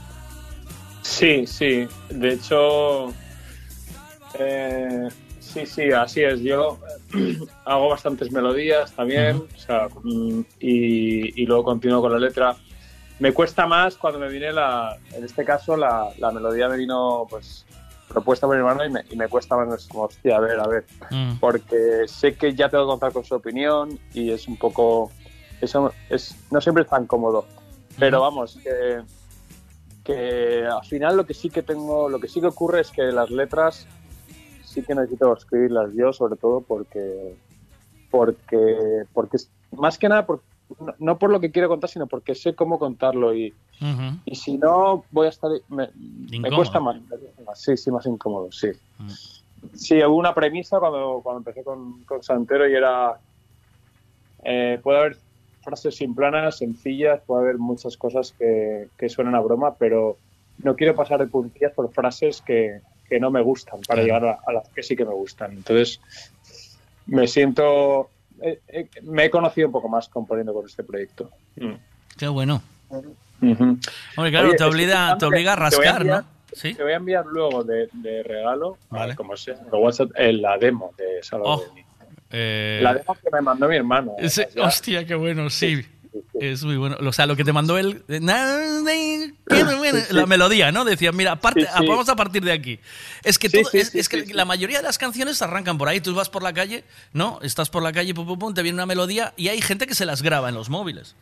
Sí, 1.03 1.45
sí. 1.45 1.87
De 2.09 2.33
hecho, 2.33 3.13
eh, 4.39 5.09
sí, 5.39 5.67
sí, 5.67 5.91
así 5.91 6.23
es. 6.23 6.41
Yo 6.41 6.79
hago 7.65 7.89
bastantes 7.89 8.31
melodías 8.31 8.93
también, 8.93 9.35
o 9.35 9.59
sea, 9.59 9.89
mm, 10.01 10.39
y, 10.59 11.43
y 11.43 11.45
luego 11.45 11.65
continúo 11.65 12.01
con 12.01 12.11
la 12.11 12.17
letra. 12.17 12.55
Me 13.19 13.31
cuesta 13.31 13.67
más 13.67 13.95
cuando 13.95 14.17
me 14.17 14.29
viene 14.29 14.51
la, 14.51 14.97
en 15.11 15.23
este 15.23 15.45
caso, 15.45 15.77
la, 15.77 16.09
la 16.17 16.31
melodía 16.31 16.67
me 16.67 16.77
vino, 16.77 17.27
pues, 17.29 17.63
propuesta 18.07 18.47
por 18.47 18.55
mi 18.55 18.61
hermano 18.61 18.83
y 18.85 18.89
me, 18.89 19.01
y 19.11 19.15
me 19.15 19.27
cuesta 19.27 19.55
más, 19.55 19.87
como, 19.87 20.05
hostia, 20.05 20.37
a 20.37 20.39
ver, 20.39 20.59
a 20.59 20.67
ver. 20.67 20.85
Mm. 21.11 21.35
Porque 21.39 22.07
sé 22.07 22.33
que 22.33 22.55
ya 22.55 22.69
tengo 22.69 22.85
que 22.85 22.89
contar 22.89 23.13
con 23.13 23.23
su 23.23 23.35
opinión 23.35 23.99
y 24.15 24.31
es 24.31 24.47
un 24.47 24.57
poco, 24.57 25.11
eso 25.63 25.93
es, 26.09 26.35
no 26.51 26.59
siempre 26.61 26.83
es 26.83 26.89
tan 26.89 27.05
cómodo. 27.07 27.45
Pero 27.99 28.21
vamos, 28.21 28.57
que, 28.63 29.01
que 30.03 30.65
al 30.65 30.83
final 30.85 31.15
lo 31.17 31.25
que 31.25 31.33
sí 31.33 31.49
que 31.49 31.61
tengo, 31.63 32.09
lo 32.09 32.19
que 32.19 32.27
sí 32.27 32.41
que 32.41 32.47
ocurre 32.47 32.81
es 32.81 32.91
que 32.91 33.03
las 33.03 33.29
letras 33.29 33.87
sí 34.65 34.81
que 34.83 34.95
necesito 34.95 35.31
escribirlas 35.33 35.93
yo, 35.93 36.11
sobre 36.11 36.35
todo 36.35 36.61
porque, 36.61 37.35
porque, 38.09 39.03
porque 39.13 39.37
más 39.71 39.97
que 39.97 40.09
nada, 40.09 40.25
por- 40.25 40.41
no, 40.79 40.95
no 40.97 41.19
por 41.19 41.29
lo 41.29 41.39
que 41.39 41.51
quiero 41.51 41.67
contar, 41.69 41.89
sino 41.89 42.07
porque 42.07 42.33
sé 42.33 42.55
cómo 42.55 42.79
contarlo 42.79 43.33
y, 43.35 43.53
y 44.25 44.35
si 44.35 44.57
no 44.57 45.03
voy 45.11 45.27
a 45.27 45.29
estar, 45.29 45.51
me, 45.69 45.89
me 46.39 46.49
cuesta 46.55 46.79
más, 46.79 46.95
sí, 47.55 47.77
sí, 47.77 47.91
más 47.91 48.05
incómodo, 48.07 48.51
sí. 48.51 48.69
Sí, 49.75 50.03
hubo 50.03 50.15
una 50.15 50.33
premisa 50.33 50.79
cuando, 50.79 51.21
cuando 51.23 51.39
empecé 51.39 51.63
con, 51.63 52.03
con 52.05 52.21
Santero 52.23 52.67
y 52.67 52.73
era, 52.73 53.19
eh, 54.43 54.79
puede 54.83 54.97
haber 54.99 55.17
frases 55.63 55.95
simplanas, 55.95 56.57
sencillas, 56.57 57.21
puede 57.25 57.43
haber 57.43 57.57
muchas 57.57 57.97
cosas 57.97 58.33
que, 58.37 58.87
que 58.97 59.09
suenan 59.09 59.35
a 59.35 59.39
broma, 59.39 59.75
pero 59.75 60.17
no 60.59 60.75
quiero 60.75 60.95
pasar 60.95 61.19
de 61.19 61.27
puntillas 61.27 61.71
por 61.73 61.91
frases 61.91 62.41
que, 62.41 62.81
que 63.09 63.19
no 63.19 63.31
me 63.31 63.41
gustan 63.41 63.79
para 63.87 64.01
llegar 64.03 64.25
a, 64.25 64.39
a 64.45 64.53
las 64.53 64.69
que 64.69 64.83
sí 64.83 64.95
que 64.95 65.05
me 65.05 65.13
gustan. 65.13 65.51
Entonces, 65.53 65.99
me 67.07 67.27
siento, 67.27 68.09
eh, 68.41 68.59
eh, 68.67 68.87
me 69.03 69.25
he 69.25 69.29
conocido 69.29 69.67
un 69.67 69.73
poco 69.73 69.89
más 69.89 70.07
componiendo 70.09 70.53
con 70.53 70.65
este 70.65 70.83
proyecto. 70.83 71.29
Mm. 71.55 71.73
Qué 72.17 72.27
bueno. 72.27 72.61
Hombre, 73.41 74.31
claro, 74.31 74.49
Oye, 74.49 74.57
te 74.57 74.63
obliga, 74.63 75.17
te 75.17 75.25
obliga 75.25 75.53
a 75.53 75.55
que- 75.55 75.69
te 75.71 75.75
voy 75.77 75.85
rascar, 75.85 76.01
enviar- 76.03 76.23
¿no? 76.23 76.33
Sí. 76.53 76.73
Te 76.75 76.83
voy 76.83 76.91
a 76.91 76.97
enviar 76.97 77.25
luego 77.25 77.63
de, 77.63 77.89
de 77.93 78.21
regalo, 78.21 78.77
Vale. 78.91 79.15
como 79.15 79.35
sea, 79.35 79.55
por 79.59 79.79
WhatsApp, 79.79 80.11
eh, 80.15 80.33
la 80.33 80.55
demo 80.59 80.91
de 80.97 81.23
Salvador 81.23 81.65
Oh, 81.67 81.73
eh, 82.33 82.79
La 82.83 82.93
demo 82.95 83.13
que 83.15 83.29
me 83.31 83.41
mandó 83.41 83.67
mi 83.69 83.75
hermano. 83.77 84.13
ese- 84.19 84.49
ya. 84.55 84.63
hostia, 84.63 85.05
qué 85.05 85.15
bueno, 85.15 85.49
sí. 85.49 85.85
Es 86.39 86.63
muy 86.63 86.77
bueno. 86.77 86.97
O 86.99 87.11
sea, 87.13 87.25
lo 87.25 87.35
que 87.35 87.43
te 87.43 87.53
mandó 87.53 87.77
él. 87.77 88.03
eh, 88.07 88.19
La 90.11 90.25
melodía, 90.25 90.71
¿no? 90.71 90.85
Decía, 90.85 91.11
mira, 91.11 91.33
aparte, 91.33 91.61
Sí, 91.61 91.67
sí. 91.79 91.87
vamos 91.87 92.09
a 92.09 92.15
partir 92.15 92.43
de 92.43 92.51
aquí. 92.51 92.79
Es 93.23 93.39
que, 93.39 93.49
Sí, 93.49 93.61
todo- 93.61 93.71
sí, 93.71 93.79
es, 93.79 93.89
sí, 93.89 93.99
es 93.99 94.09
que 94.09 94.25
sí, 94.25 94.33
la 94.33 94.45
mayoría 94.45 94.77
de 94.77 94.83
las 94.83 94.97
canciones 94.97 95.41
arrancan 95.41 95.77
por 95.77 95.87
ahí. 95.87 96.01
Tú 96.01 96.13
vas 96.13 96.29
por 96.29 96.43
la 96.43 96.53
calle, 96.53 96.83
¿no? 97.13 97.39
Estás 97.41 97.69
por 97.69 97.81
la 97.83 97.91
calle, 97.91 98.13
pum, 98.13 98.25
pum, 98.27 98.37
pum, 98.39 98.53
te 98.53 98.61
viene 98.61 98.75
una 98.75 98.85
melodía 98.85 99.33
y 99.37 99.47
hay 99.49 99.61
gente 99.61 99.87
que 99.87 99.95
se 99.95 100.05
las 100.05 100.21
graba 100.21 100.49
en 100.49 100.55
los 100.55 100.69
móviles. 100.69 101.15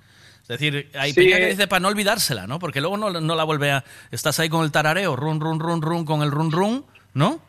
Es 0.43 0.47
decir, 0.47 0.89
hay 0.95 1.13
peña 1.13 1.38
que 1.38 1.47
dice 1.47 1.67
para 1.67 1.79
no 1.79 1.88
olvidársela, 1.88 2.47
¿no? 2.47 2.59
Porque 2.59 2.81
luego 2.81 2.97
no, 2.97 3.09
no 3.11 3.35
la 3.35 3.43
vuelve 3.43 3.71
a. 3.71 3.85
Estás 4.11 4.39
ahí 4.39 4.49
con 4.49 4.65
el 4.65 4.71
tarareo, 4.71 5.15
run, 5.15 5.39
run, 5.39 5.59
run, 5.59 5.81
run, 5.81 6.03
con 6.03 6.21
el 6.23 6.31
run, 6.31 6.51
run, 6.51 6.85
¿no? 7.13 7.39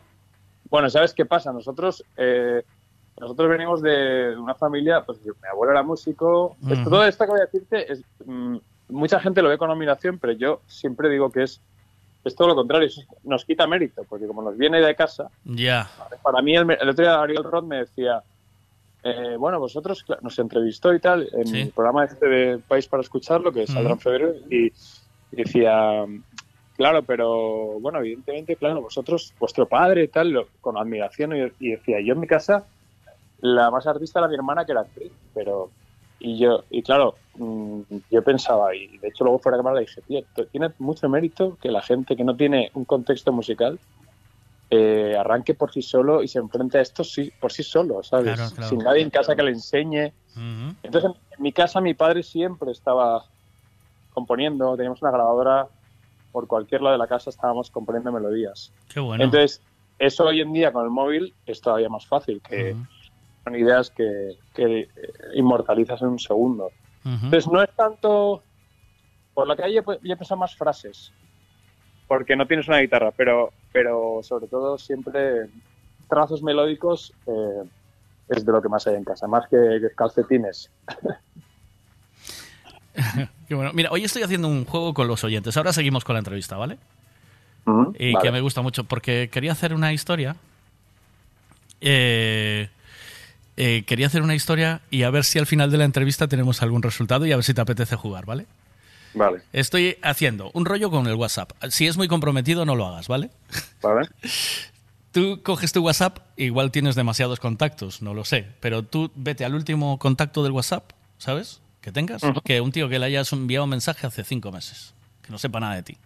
Bueno, 0.69 0.89
¿sabes 0.89 1.13
qué 1.13 1.25
pasa? 1.25 1.51
Nosotros 1.51 2.03
eh, 2.17 2.63
nosotros 3.19 3.49
venimos 3.49 3.81
de 3.81 4.35
una 4.37 4.55
familia, 4.55 5.03
pues 5.05 5.19
mi 5.23 5.31
abuelo 5.51 5.71
era 5.71 5.83
músico. 5.83 6.55
Esto- 6.69 6.89
Todo 6.89 7.05
esto 7.05 7.25
que 7.25 7.31
voy 7.31 7.39
a 7.41 7.45
decirte, 7.45 7.91
es, 7.91 8.03
mm, 8.25 8.57
mucha 8.89 9.19
gente 9.19 9.41
lo 9.41 9.49
ve 9.49 9.57
con 9.57 9.69
admiración, 9.71 10.17
pero 10.19 10.33
yo 10.33 10.61
siempre 10.67 11.09
digo 11.09 11.31
que 11.31 11.43
es, 11.43 11.61
es 12.23 12.35
todo 12.35 12.47
lo 12.49 12.55
contrario, 12.55 12.87
es- 12.87 13.05
nos 13.23 13.45
quita 13.45 13.67
mérito, 13.67 14.03
porque 14.09 14.25
como 14.27 14.41
nos 14.41 14.57
viene 14.57 14.81
de 14.81 14.95
casa, 14.95 15.29
Ya. 15.43 15.89
para 16.21 16.41
mí 16.41 16.55
el, 16.55 16.69
el 16.71 16.89
otro 16.89 17.03
día 17.03 17.21
Ariel 17.21 17.43
Roth 17.43 17.65
me 17.65 17.77
decía, 17.79 18.23
eh, 19.03 19.35
bueno, 19.37 19.59
vosotros 19.59 20.05
nos 20.21 20.39
entrevistó 20.39 20.93
y 20.93 20.99
tal 20.99 21.27
en 21.33 21.47
Sí. 21.47 21.61
el 21.61 21.71
programa 21.71 22.05
este 22.05 22.25
de 22.27 22.57
País 22.59 22.87
para 22.87 23.01
Escucharlo, 23.01 23.51
que 23.51 23.67
saldrá 23.67 23.93
en 23.93 23.99
febrero, 23.99 24.33
y, 24.49 24.67
y 24.67 24.71
decía, 25.43 26.05
claro, 26.77 27.03
pero 27.03 27.79
bueno, 27.81 27.99
evidentemente, 27.99 28.55
claro, 28.55 28.81
vosotros, 28.81 29.33
vuestro 29.39 29.67
padre 29.67 30.03
y 30.03 30.07
tal, 30.07 30.29
lo- 30.29 30.47
con 30.61 30.77
admiración, 30.77 31.35
y, 31.35 31.51
y 31.59 31.71
decía, 31.71 31.99
yo 32.01 32.13
en 32.13 32.19
mi 32.21 32.27
casa, 32.27 32.65
la 33.43 33.69
más 33.69 33.85
artista 33.87 34.19
era 34.19 34.29
mi 34.29 34.35
hermana, 34.35 34.65
que 34.65 34.71
era 34.71 34.81
actriz, 34.81 35.11
pero... 35.33 35.69
Y 36.19 36.37
yo, 36.37 36.63
y 36.69 36.81
claro, 36.81 37.15
mm, 37.35 37.81
yo 38.09 38.23
pensaba, 38.23 38.73
y 38.73 38.97
de 38.99 39.09
hecho 39.09 39.25
luego 39.25 39.39
fuera 39.39 39.57
de 39.57 39.59
cámara 39.59 39.75
le 39.75 39.81
dije, 39.81 40.01
tío, 40.03 40.23
tiene 40.49 40.71
mucho 40.77 41.09
mérito 41.09 41.57
que 41.61 41.69
la 41.69 41.81
gente 41.81 42.15
que 42.15 42.23
no 42.23 42.37
tiene 42.37 42.71
un 42.75 42.85
contexto 42.85 43.33
musical 43.33 43.77
eh, 44.69 45.17
arranque 45.19 45.53
por 45.53 45.73
sí 45.73 45.81
solo 45.81 46.23
y 46.23 46.29
se 46.29 46.39
enfrente 46.39 46.77
a 46.77 46.81
esto 46.81 47.03
sí, 47.03 47.29
por 47.41 47.51
sí 47.51 47.63
solo, 47.63 48.01
¿sabes? 48.03 48.35
Claro, 48.35 48.55
claro. 48.55 48.69
Sin 48.69 48.79
nadie 48.79 49.01
en 49.01 49.09
casa 49.09 49.35
que 49.35 49.43
le 49.43 49.51
enseñe. 49.51 50.13
Ujú. 50.31 50.75
Entonces, 50.81 51.11
en 51.37 51.43
mi 51.43 51.51
casa 51.51 51.81
mi 51.81 51.93
padre 51.93 52.23
siempre 52.23 52.71
estaba 52.71 53.25
componiendo, 54.13 54.77
teníamos 54.77 55.01
una 55.01 55.11
grabadora, 55.11 55.67
por 56.31 56.47
cualquier 56.47 56.81
lado 56.81 56.93
de 56.93 56.99
la 56.99 57.07
casa 57.07 57.29
estábamos 57.29 57.69
componiendo 57.69 58.13
melodías. 58.13 58.71
Qué 58.87 59.01
bueno. 59.01 59.21
Entonces, 59.21 59.61
eso 59.99 60.25
hoy 60.25 60.39
en 60.39 60.53
día 60.53 60.71
con 60.71 60.85
el 60.85 60.89
móvil 60.89 61.35
es 61.45 61.59
todavía 61.59 61.89
más 61.89 62.05
fácil, 62.07 62.41
que 62.41 62.75
son 63.43 63.55
ideas 63.55 63.91
que, 63.91 64.37
que 64.53 64.81
eh, 64.81 64.89
inmortalizas 65.35 66.01
en 66.01 66.09
un 66.09 66.19
segundo. 66.19 66.71
Ujú. 67.05 67.25
Entonces, 67.25 67.47
no 67.47 67.61
es 67.61 67.69
tanto... 67.75 68.43
Por 69.33 69.47
la 69.47 69.55
calle 69.55 69.81
pues, 69.81 69.99
yo 70.03 70.13
he 70.13 70.17
pensado 70.17 70.39
más 70.39 70.55
frases, 70.55 71.11
porque 72.07 72.35
no 72.35 72.45
tienes 72.45 72.67
una 72.67 72.77
guitarra, 72.77 73.11
pero, 73.11 73.51
pero 73.71 74.19
sobre 74.21 74.47
todo 74.47 74.77
siempre 74.77 75.49
trazos 76.07 76.43
melódicos 76.43 77.11
eh, 77.25 77.63
es 78.29 78.45
de 78.45 78.51
lo 78.51 78.61
que 78.61 78.69
más 78.69 78.85
hay 78.85 78.93
en 78.93 79.03
casa, 79.03 79.25
más 79.25 79.47
que, 79.47 79.57
que 79.57 79.89
calcetines. 79.95 80.69
Qué 83.47 83.55
bueno. 83.55 83.71
Mira, 83.73 83.89
hoy 83.91 84.03
estoy 84.03 84.21
haciendo 84.21 84.47
un 84.47 84.65
juego 84.65 84.93
con 84.93 85.07
los 85.07 85.23
oyentes. 85.23 85.57
Ahora 85.57 85.73
seguimos 85.73 86.03
con 86.03 86.13
la 86.13 86.19
entrevista, 86.19 86.57
¿vale? 86.57 86.77
Y 87.97 88.13
vale. 88.13 88.17
que 88.21 88.31
me 88.31 88.41
gusta 88.41 88.61
mucho 88.61 88.83
porque 88.83 89.29
quería 89.31 89.53
hacer 89.53 89.73
una 89.73 89.93
historia. 89.93 90.35
Eh, 91.81 92.69
eh, 93.57 93.83
quería 93.85 94.07
hacer 94.07 94.21
una 94.21 94.35
historia 94.35 94.81
y 94.89 95.03
a 95.03 95.09
ver 95.09 95.23
si 95.23 95.39
al 95.39 95.45
final 95.45 95.71
de 95.71 95.77
la 95.77 95.85
entrevista 95.85 96.27
tenemos 96.27 96.61
algún 96.61 96.81
resultado 96.81 97.25
y 97.25 97.31
a 97.31 97.35
ver 97.35 97.45
si 97.45 97.53
te 97.53 97.61
apetece 97.61 97.95
jugar, 97.95 98.25
¿vale? 98.25 98.47
Vale, 99.15 99.43
Estoy 99.53 99.97
haciendo 100.01 100.49
un 100.55 100.65
rollo 100.65 100.89
con 100.89 101.05
el 101.05 101.13
WhatsApp. 101.13 101.51
Si 101.69 101.85
es 101.85 101.97
muy 101.97 102.07
comprometido, 102.07 102.65
no 102.65 102.75
lo 102.75 102.87
hagas, 102.87 103.07
¿vale? 103.07 103.29
vale. 103.81 104.09
Tú 105.11 105.41
coges 105.43 105.71
tu 105.71 105.83
WhatsApp, 105.83 106.17
igual 106.37 106.71
tienes 106.71 106.95
demasiados 106.95 107.39
contactos, 107.39 108.01
no 108.01 108.15
lo 108.15 108.25
sé, 108.25 108.47
pero 108.59 108.81
tú 108.81 109.11
vete 109.13 109.45
al 109.45 109.53
último 109.53 109.99
contacto 109.99 110.41
del 110.41 110.53
WhatsApp, 110.53 110.89
¿sabes? 111.19 111.61
Que 111.81 111.91
tengas, 111.91 112.23
que 112.43 112.61
un 112.61 112.71
tío 112.71 112.89
que 112.89 112.97
le 112.97 113.05
hayas 113.05 113.31
enviado 113.31 113.65
un 113.65 113.69
mensaje 113.69 114.07
hace 114.07 114.23
cinco 114.23 114.51
meses, 114.51 114.95
que 115.21 115.29
no 115.29 115.37
sepa 115.37 115.59
nada 115.59 115.75
de 115.75 115.83
ti. 115.83 115.97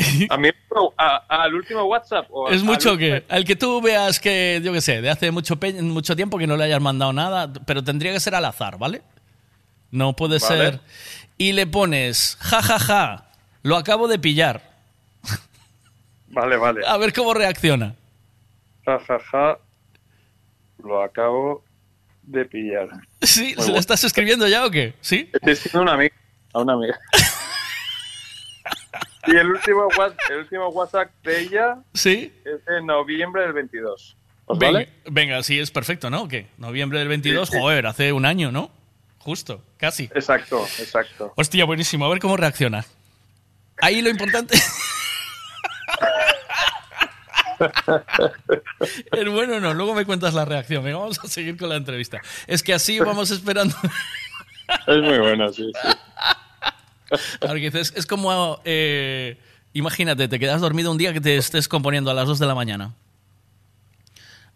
A 0.30 0.36
mí, 0.36 0.48
a- 0.96 1.24
al 1.28 1.54
último 1.54 1.84
WhatsApp. 1.84 2.26
o 2.30 2.48
Es 2.50 2.62
mucho 2.62 2.96
que, 2.96 3.24
al 3.28 3.44
que 3.44 3.56
tú 3.56 3.80
veas 3.80 4.20
que, 4.20 4.60
yo 4.62 4.72
qué 4.72 4.80
sé, 4.80 5.00
de 5.00 5.10
hace 5.10 5.30
mucho, 5.30 5.58
mucho 5.82 6.16
tiempo 6.16 6.38
que 6.38 6.46
no 6.46 6.56
le 6.56 6.64
hayas 6.64 6.80
mandado 6.80 7.12
nada, 7.12 7.52
pero 7.66 7.82
tendría 7.84 8.12
que 8.12 8.20
ser 8.20 8.34
al 8.34 8.44
azar, 8.44 8.78
¿vale? 8.78 9.02
No 9.90 10.14
puede 10.14 10.38
Vale. 10.38 10.56
ser. 10.56 10.80
Y 11.38 11.52
le 11.52 11.66
pones, 11.66 12.36
ja, 12.40 12.62
ja, 12.62 12.78
ja, 12.78 13.26
lo 13.62 13.76
acabo 13.76 14.08
de 14.08 14.18
pillar. 14.18 14.62
Vale, 16.28 16.56
vale. 16.56 16.80
A 16.86 16.96
ver 16.96 17.12
cómo 17.12 17.34
reacciona. 17.34 17.94
Ja, 18.86 18.98
ja, 19.00 19.18
ja. 19.32 19.58
Lo 20.84 21.02
acabo 21.02 21.64
de 22.22 22.44
pillar. 22.44 22.88
¿Sí? 23.20 23.54
Muy 23.56 23.66
¿Se 23.66 23.72
lo 23.72 23.78
estás 23.78 24.04
escribiendo 24.04 24.46
ya 24.46 24.64
o 24.64 24.70
qué? 24.70 24.94
¿Sí? 25.00 25.28
Estoy 25.32 25.52
escribiendo 25.52 25.80
a 25.80 25.82
una 25.82 25.92
amiga. 25.94 26.14
A 26.52 26.60
una 26.60 26.72
amiga. 26.74 26.98
Y 29.26 29.36
el 29.36 29.50
último, 29.50 29.88
el 30.30 30.36
último 30.38 30.68
WhatsApp 30.68 31.10
de 31.22 31.40
ella 31.40 31.78
¿Sí? 31.94 32.32
es 32.44 32.64
de 32.64 32.82
noviembre 32.82 33.42
del 33.42 33.52
22. 33.52 34.16
¿Os 34.46 34.58
Venga, 34.58 34.72
vale? 34.72 34.88
venga, 35.10 35.42
sí, 35.42 35.58
es 35.60 35.70
perfecto, 35.70 36.10
¿no? 36.10 36.22
¿O 36.22 36.28
qué? 36.28 36.48
Noviembre 36.58 36.98
del 36.98 37.08
22, 37.08 37.48
Sí, 37.48 37.54
sí. 37.54 37.60
joder, 37.60 37.86
hace 37.86 38.12
un 38.12 38.26
año, 38.26 38.50
¿no? 38.50 38.70
Justo, 39.18 39.62
casi. 39.76 40.04
Exacto, 40.14 40.64
exacto. 40.78 41.32
Hostia, 41.36 41.64
buenísimo, 41.66 42.06
a 42.06 42.08
ver 42.08 42.18
cómo 42.18 42.36
reacciona. 42.36 42.84
Ahí 43.80 44.02
lo 44.02 44.10
importante... 44.10 44.54
es 49.12 49.28
bueno 49.30 49.60
no, 49.60 49.74
luego 49.74 49.94
me 49.94 50.04
cuentas 50.06 50.34
la 50.34 50.44
reacción. 50.44 50.82
Venga, 50.82 50.98
vamos 50.98 51.18
a 51.22 51.28
seguir 51.28 51.56
con 51.56 51.68
la 51.68 51.76
entrevista. 51.76 52.20
Es 52.46 52.62
que 52.62 52.72
así 52.74 52.98
vamos 52.98 53.30
esperando. 53.30 53.74
Es 54.86 55.02
muy 55.02 55.18
bueno, 55.18 55.52
sí, 55.52 55.70
sí. 55.82 55.88
Es 57.10 58.06
como, 58.06 58.60
eh, 58.64 59.36
imagínate, 59.72 60.28
te 60.28 60.38
quedas 60.38 60.60
dormido 60.60 60.90
un 60.90 60.98
día 60.98 61.12
que 61.12 61.20
te 61.20 61.36
estés 61.36 61.68
componiendo 61.68 62.10
a 62.10 62.14
las 62.14 62.26
2 62.26 62.38
de 62.38 62.46
la 62.46 62.54
mañana. 62.54 62.92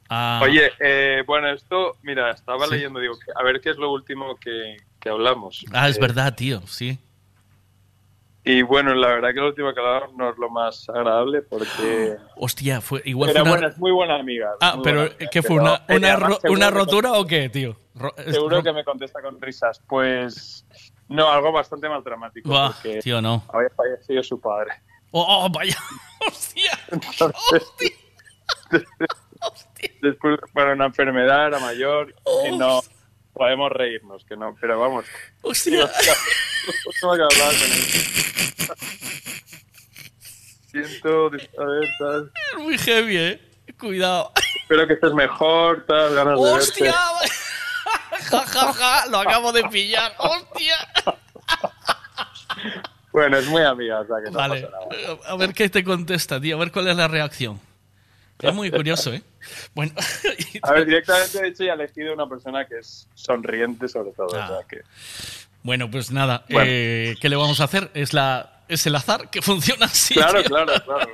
Ah, 0.08 0.40
Oye, 0.42 0.70
eh, 0.80 1.22
bueno, 1.26 1.50
esto, 1.50 1.96
mira, 2.02 2.30
estaba 2.30 2.66
Sí. 2.66 2.72
leyendo, 2.74 3.00
digo, 3.00 3.14
a 3.34 3.42
ver 3.42 3.60
qué 3.60 3.70
es 3.70 3.76
lo 3.78 3.90
último 3.90 4.36
que, 4.36 4.76
que 5.00 5.08
hablamos. 5.08 5.64
Ah, 5.72 5.88
es 5.88 5.96
Eh, 5.96 6.00
verdad, 6.00 6.34
tío, 6.34 6.62
sí. 6.66 6.98
Y 8.44 8.60
bueno, 8.60 8.94
la 8.94 9.08
verdad 9.08 9.30
que 9.30 9.40
lo 9.40 9.46
último 9.48 9.72
que 9.72 9.80
hablamos 9.80 10.14
no 10.16 10.30
es 10.30 10.36
lo 10.36 10.50
más 10.50 10.86
agradable 10.90 11.40
porque... 11.42 12.16
Hostia, 12.36 12.82
fue, 12.82 13.00
igual 13.06 13.30
Era 13.30 13.40
fue 13.40 13.42
una... 13.42 13.50
buena, 13.58 13.68
es 13.72 13.78
muy 13.78 13.90
buena 13.90 14.16
amiga. 14.16 14.50
Ah, 14.60 14.78
pero 14.84 15.08
¿qué 15.30 15.42
fue? 15.42 15.56
pero 15.56 15.62
¿Una, 15.62 15.82
una, 15.88 16.70
ro- 16.70 16.70
rotura 16.70 17.12
o 17.14 17.26
qué, 17.26 17.48
tío? 17.48 17.76
Ro- 17.94 18.14
Seguro 18.30 18.56
ro- 18.56 18.62
que 18.62 18.72
me 18.72 18.84
contesta 18.84 19.22
con 19.22 19.40
risas. 19.40 19.80
Pues 19.88 20.66
no, 21.08 21.30
algo 21.30 21.52
bastante 21.52 21.88
más 21.88 22.02
dramático. 22.04 22.48
Buah, 22.48 22.72
porque 22.72 23.00
tío, 23.00 23.20
no. 23.20 23.44
Había 23.52 23.70
fallecido 23.70 24.22
su 24.22 24.40
padre. 24.40 24.72
Oh, 25.10 25.44
oh, 25.44 25.48
vaya. 25.50 25.76
Hostia. 26.26 26.78
Entonces, 26.88 27.72
Después, 30.00 30.38
bueno, 30.52 30.72
una 30.72 30.86
enfermedad, 30.86 31.48
era 31.48 31.58
mayor 31.58 32.14
y 32.46 32.56
no 32.56 32.80
podemos 33.32 33.70
reírnos, 33.70 34.24
que 34.24 34.36
no, 34.36 34.56
pero 34.60 34.80
vamos. 34.80 35.04
Hostia. 35.42 35.86
De 35.86 37.02
con 37.02 37.20
él. 37.20 37.28
Siento, 40.70 41.30
de- 41.30 41.50
a 41.58 41.64
ver, 41.64 41.88
tal. 41.98 42.32
Es 42.52 42.58
muy 42.62 42.78
heavy, 42.78 43.16
eh. 43.16 43.40
Cuidado. 43.78 44.32
Espero 44.62 44.86
que 44.86 44.94
estés 44.94 45.12
mejor, 45.12 45.84
tal, 45.86 46.14
ganas 46.14 46.40
de 46.40 46.50
¡Hostia! 46.50 46.94
verte. 47.20 47.34
Ja, 48.30 48.46
ja, 48.46 48.72
ja, 48.72 49.06
lo 49.10 49.18
acabo 49.18 49.52
de 49.52 49.64
pillar. 49.64 50.14
¡Hostia! 50.18 50.76
Bueno, 53.12 53.36
es 53.36 53.46
muy 53.46 53.62
amiga, 53.62 54.00
o 54.00 54.06
sea 54.06 54.16
que 54.24 54.30
no 54.30 54.36
Vale. 54.38 54.62
pasa 54.62 54.72
nada. 54.72 55.18
A 55.28 55.36
ver 55.36 55.52
qué 55.54 55.68
te 55.68 55.84
contesta, 55.84 56.40
tío. 56.40 56.56
A 56.56 56.58
ver 56.58 56.72
cuál 56.72 56.88
es 56.88 56.96
la 56.96 57.06
reacción. 57.08 57.60
Es 58.40 58.52
muy 58.52 58.70
curioso, 58.70 59.12
¿eh? 59.12 59.22
Bueno, 59.74 59.92
A 60.62 60.72
ver, 60.72 60.86
directamente, 60.86 61.40
de 61.40 61.48
hecho, 61.48 61.64
ya 61.64 61.72
he 61.72 61.74
elegido 61.74 62.12
una 62.12 62.28
persona 62.28 62.66
que 62.66 62.78
es 62.78 63.06
sonriente 63.14 63.86
sobre 63.88 64.10
todo. 64.12 64.28
Ah. 64.36 64.44
O 64.44 64.48
sea 64.48 64.66
que... 64.68 64.82
bueno 65.62 65.90
pues 65.90 66.10
nada. 66.10 66.44
Bueno. 66.50 66.66
eh, 66.68 67.14
¿Qué 67.20 67.28
le 67.28 67.36
vamos 67.36 67.60
a 67.60 67.64
hacer? 67.64 67.90
Es, 67.94 68.12
la, 68.12 68.64
es 68.68 68.84
el 68.86 68.96
azar 68.96 69.30
que 69.30 69.40
funciona 69.42 69.86
así. 69.86 70.14
Claro, 70.14 70.40
tío. 70.40 70.48
claro, 70.50 70.72
claro. 70.84 71.08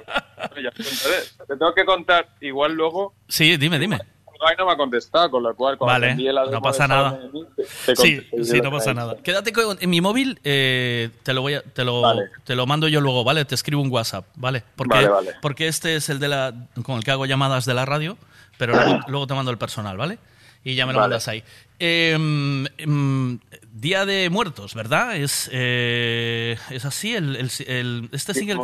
Ya. 0.63 0.71
Te 0.73 1.57
tengo 1.57 1.75
que 1.75 1.85
contar, 1.85 2.29
igual 2.41 2.73
luego, 2.73 3.15
Sí, 3.29 3.57
dime, 3.59 3.79
dime. 3.79 3.99
Ay 4.43 4.55
no 4.59 4.67
me 4.67 4.73
ha 4.73 4.77
contestado, 4.77 5.31
con 5.31 5.43
lo 5.43 5.55
cual 5.55 5.77
cuando 5.77 5.93
Vale, 5.93 6.07
te 6.09 6.13
envíe 6.13 6.33
la 6.33 6.47
no 6.47 6.63
pasa 6.63 6.89
nada. 6.89 7.11
Sábame 7.11 7.27
de 7.27 7.33
mí, 7.33 7.45
te- 7.57 7.63
te 7.87 7.97
Sí, 7.97 8.27
sí, 8.45 8.61
no 8.61 8.71
pasa 8.71 8.95
nada. 8.95 9.17
Quédate 9.23 9.53
con 9.53 9.77
en 9.81 9.91
mi 9.91 10.01
móvil, 10.01 10.41
eh, 10.45 11.11
te 11.23 11.35
lo 11.35 11.43
voy 11.43 11.55
a, 11.55 11.63
te 11.63 11.85
lo, 11.85 12.01
Vale. 12.01 12.31
te 12.45 12.55
lo 12.55 12.67
mando 12.67 12.89
yo 12.89 13.01
luego, 13.01 13.23
¿vale? 13.25 13.45
Te 13.45 13.55
escribo 13.55 13.83
un 13.83 13.91
WhatsApp, 13.91 14.25
¿vale? 14.37 14.63
Porque, 14.77 14.97
Vale, 14.97 15.09
vale. 15.09 15.35
porque 15.43 15.69
este 15.69 15.97
es 15.97 16.09
el 16.09 16.19
de 16.21 16.29
la 16.29 16.55
con 16.83 16.97
el 16.97 17.05
que 17.05 17.11
hago 17.11 17.27
llamadas 17.27 17.67
de 17.67 17.75
la 17.75 17.85
radio, 17.85 18.17
pero 18.59 18.73
luego, 18.75 19.01
luego 19.09 19.27
te 19.27 19.35
mando 19.35 19.51
el 19.51 19.59
personal, 19.59 19.97
¿vale? 19.97 20.19
Y 20.65 20.75
ya 20.75 20.87
me 20.87 20.93
lo 20.93 20.99
Vale. 20.99 21.11
mandas 21.11 21.29
ahí. 21.29 21.43
Eh, 21.79 22.17
mm, 22.19 23.37
Día 23.73 24.05
de 24.05 24.29
Muertos, 24.29 24.75
¿verdad? 24.75 25.17
Es, 25.17 25.49
eh, 25.53 26.59
es 26.71 26.85
así, 26.85 27.15
el, 27.15 27.37
el- 27.37 27.51
el- 27.67 28.09
este 28.13 28.35
sí 28.35 28.45
que 28.47 28.53
sí. 28.53 28.59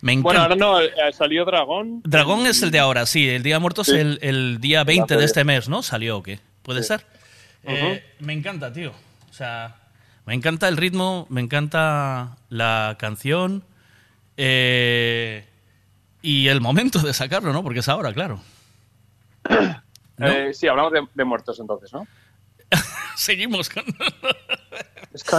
Me 0.00 0.16
Bueno, 0.16 0.40
encanta. 0.40 0.42
ahora 0.42 0.56
no, 0.56 0.80
eh, 0.80 0.90
salió 1.12 1.44
Dragón. 1.44 2.00
Dragón 2.04 2.46
es 2.46 2.60
el 2.62 2.72
de 2.72 2.80
ahora, 2.80 3.06
sí. 3.06 3.28
El 3.28 3.44
Día 3.44 3.56
de 3.56 3.60
Muertos 3.60 3.86
Sí. 3.86 3.94
el, 3.96 4.18
el 4.22 4.58
día 4.60 4.82
20 4.82 5.16
de 5.16 5.24
este 5.24 5.44
mes, 5.44 5.68
¿no? 5.68 5.82
Salió 5.82 6.18
o 6.18 6.22
qué. 6.24 6.40
¿Puede 6.62 6.82
ser? 6.82 7.06
Eh, 7.64 8.04
me 8.18 8.32
encanta, 8.32 8.72
tío. 8.72 8.92
O 9.30 9.34
sea, 9.34 9.76
me 10.26 10.34
encanta 10.34 10.66
el 10.66 10.76
ritmo, 10.76 11.26
me 11.30 11.40
encanta 11.40 12.36
la 12.48 12.96
canción 12.98 13.62
y 14.36 14.42
el 16.48 16.60
momento 16.60 16.98
de 17.00 17.14
sacarlo, 17.14 17.52
¿no? 17.52 17.62
Porque 17.62 17.78
es 17.80 17.88
ahora, 17.88 18.12
claro. 18.12 18.42
¿No? 20.18 20.26
Eh, 20.28 20.52
sí, 20.54 20.68
hablamos 20.68 20.92
de, 20.92 21.06
de 21.14 21.24
muertos 21.24 21.58
entonces, 21.60 21.92
¿no? 21.92 22.06
Seguimos 23.16 23.68
con... 23.68 23.84
Es 25.14 25.24
que- 25.24 25.36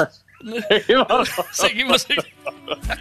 Seguimos. 0.68 1.30
Seguimos. 1.52 2.06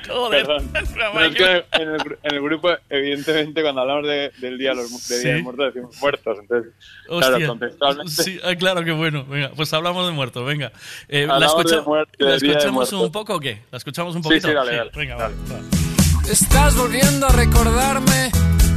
Joder. 0.09 0.47
Perdón. 0.47 0.73
No, 1.13 1.21
es 1.25 1.35
que 1.35 1.65
en, 1.73 1.89
el, 1.89 1.99
gru- 1.99 2.19
en 2.23 2.35
el 2.37 2.41
grupo, 2.43 2.71
evidentemente, 2.89 3.61
cuando 3.63 3.83
hablamos 3.83 4.07
de- 4.07 4.33
del 4.39 4.57
día, 4.57 4.71
de 4.71 4.77
los, 4.77 5.09
de 5.09 5.19
día 5.21 5.33
de 5.33 5.37
Sí. 5.39 5.43
muertos, 5.43 5.67
decimos 5.75 6.01
muertos. 6.01 6.39
Entonces, 6.41 6.73
Hostia. 7.11 7.29
claro, 7.31 7.47
contextualmente. 7.49 8.13
Sí, 8.13 8.41
ah, 8.43 8.55
claro, 8.55 8.85
qué 8.85 8.93
bueno. 8.93 9.27
Venga, 9.27 9.51
pues 9.55 9.71
hablamos 9.75 10.07
de 10.07 10.13
muertos, 10.13 10.47
venga. 10.47 10.73
Eh, 11.09 11.27
¿La, 11.27 11.45
escucha- 11.45 11.77
de 11.77 11.83
muerte, 11.83 12.17
¿la 12.25 12.37
escuchamos 12.37 12.93
un 12.95 13.13
poco 13.13 13.35
o 13.35 13.41
qué? 13.41 13.61
¿La 13.71 13.77
escuchamos 13.79 14.15
un 14.17 14.23
Sí, 14.23 14.29
poquito? 14.31 14.49
sí, 14.49 14.55
dale, 14.55 14.77
dale. 14.77 14.91
Venga, 14.95 15.17
va, 15.17 15.29
va. 15.29 16.31
Estás 16.31 16.75
volviendo 16.77 17.27
a 17.27 17.33
recordarme 17.33 18.31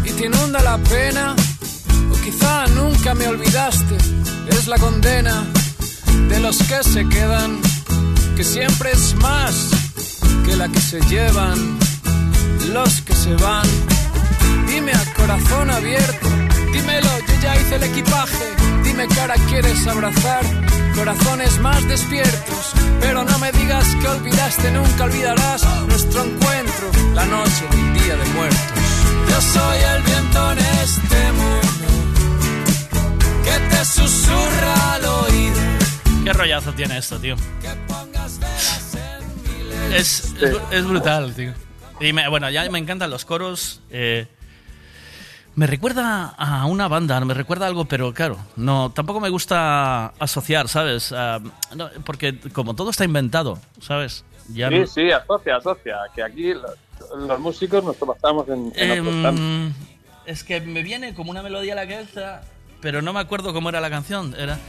y 0.03 0.11
te 0.11 0.25
inunda 0.25 0.61
la 0.61 0.77
pena. 0.79 1.33
Quizá 2.25 2.65
nunca 2.73 3.13
me 3.13 3.27
olvidaste. 3.27 3.97
Es 4.49 4.65
la 4.65 4.79
condena 4.79 5.43
de 6.27 6.39
los 6.39 6.57
que 6.57 6.83
se 6.83 7.07
quedan, 7.07 7.61
que 8.35 8.43
siempre 8.43 8.93
es 8.93 9.13
más 9.21 9.69
que 10.43 10.55
la 10.55 10.67
que 10.67 10.81
se 10.81 10.99
llevan 11.01 11.77
los 12.73 13.01
que 13.01 13.13
se 13.13 13.35
van. 13.35 13.67
Dime 14.65 14.91
a 14.91 15.13
corazón 15.13 15.69
abierto, 15.69 16.27
dímelo, 16.73 17.09
yo 17.27 17.35
ya 17.43 17.61
hice 17.61 17.75
el 17.75 17.83
equipaje. 17.83 18.45
Dime 18.83 19.07
qué 19.07 19.21
ahora 19.21 19.35
quieres 19.47 19.85
abrazar, 19.85 20.43
corazones 20.95 21.59
más 21.59 21.87
despiertos. 21.87 22.73
Pero 23.01 23.23
no 23.23 23.37
me 23.37 23.51
digas 23.51 23.85
que 24.01 24.07
olvidaste, 24.07 24.71
nunca 24.71 25.03
olvidarás 25.03 25.61
nuestro 25.89 26.23
encuentro, 26.23 26.91
la 27.13 27.25
noche 27.27 27.67
del 27.69 27.93
día 27.93 28.15
de 28.15 28.25
muertos. 28.33 28.83
Yo 29.29 29.41
soy 29.41 29.77
el 29.93 30.01
viento 30.01 30.51
en 30.53 30.57
este 30.57 31.31
mundo 31.33 32.04
que 33.45 33.59
te 33.69 33.85
susurra 33.85 34.93
al 34.95 35.05
oído. 35.05 35.59
Qué 36.23 36.33
rollazo 36.33 36.73
tiene 36.73 36.97
esto, 36.97 37.19
tío. 37.19 37.35
Es, 39.93 40.33
es, 40.41 40.57
es 40.71 40.85
brutal, 40.85 41.33
tío. 41.33 41.53
Y 41.99 42.11
me- 42.11 42.27
bueno, 42.27 42.49
ya 42.49 42.69
me 42.69 42.79
encantan 42.79 43.09
los 43.09 43.23
coros. 43.25 43.81
eh, 43.89 44.27
me 45.55 45.67
recuerda 45.67 46.35
a 46.37 46.65
una 46.65 46.89
banda, 46.89 47.17
me 47.21 47.33
recuerda 47.33 47.63
a 47.65 47.69
algo, 47.69 47.85
pero 47.85 48.13
claro, 48.13 48.37
no, 48.57 48.91
tampoco 48.91 49.21
me 49.21 49.29
gusta 49.29 50.07
asociar, 50.19 50.67
¿sabes? 50.67 51.13
Ah, 51.13 51.39
no, 51.73 51.89
porque 52.05 52.37
como 52.51 52.75
todo 52.75 52.89
está 52.89 53.05
inventado, 53.05 53.57
¿sabes? 53.79 54.25
Ya 54.49 54.67
sí, 54.67 54.79
no- 54.79 54.87
sí, 54.87 55.11
asocia, 55.11 55.55
asocia. 55.55 55.95
Que 56.13 56.23
aquí 56.23 56.53
los, 56.53 56.71
los 57.25 57.39
músicos 57.39 57.83
nos 57.85 57.95
pasamos 57.95 58.49
en, 58.49 58.73
en 58.75 58.99
otros 58.99 59.15
Em, 59.39 59.73
es 60.25 60.43
que 60.43 60.59
me 60.59 60.83
viene 60.83 61.13
como 61.13 61.31
una 61.31 61.41
melodía 61.41 61.71
a 61.71 61.77
la 61.77 61.87
cabeza, 61.87 62.41
pero 62.85 63.01
no 63.01 63.13
me 63.13 63.19
acuerdo 63.19 63.51
cómo 63.51 63.69
era 63.69 63.81
la 63.81 63.89
canción. 63.89 64.35
Era. 64.37 64.59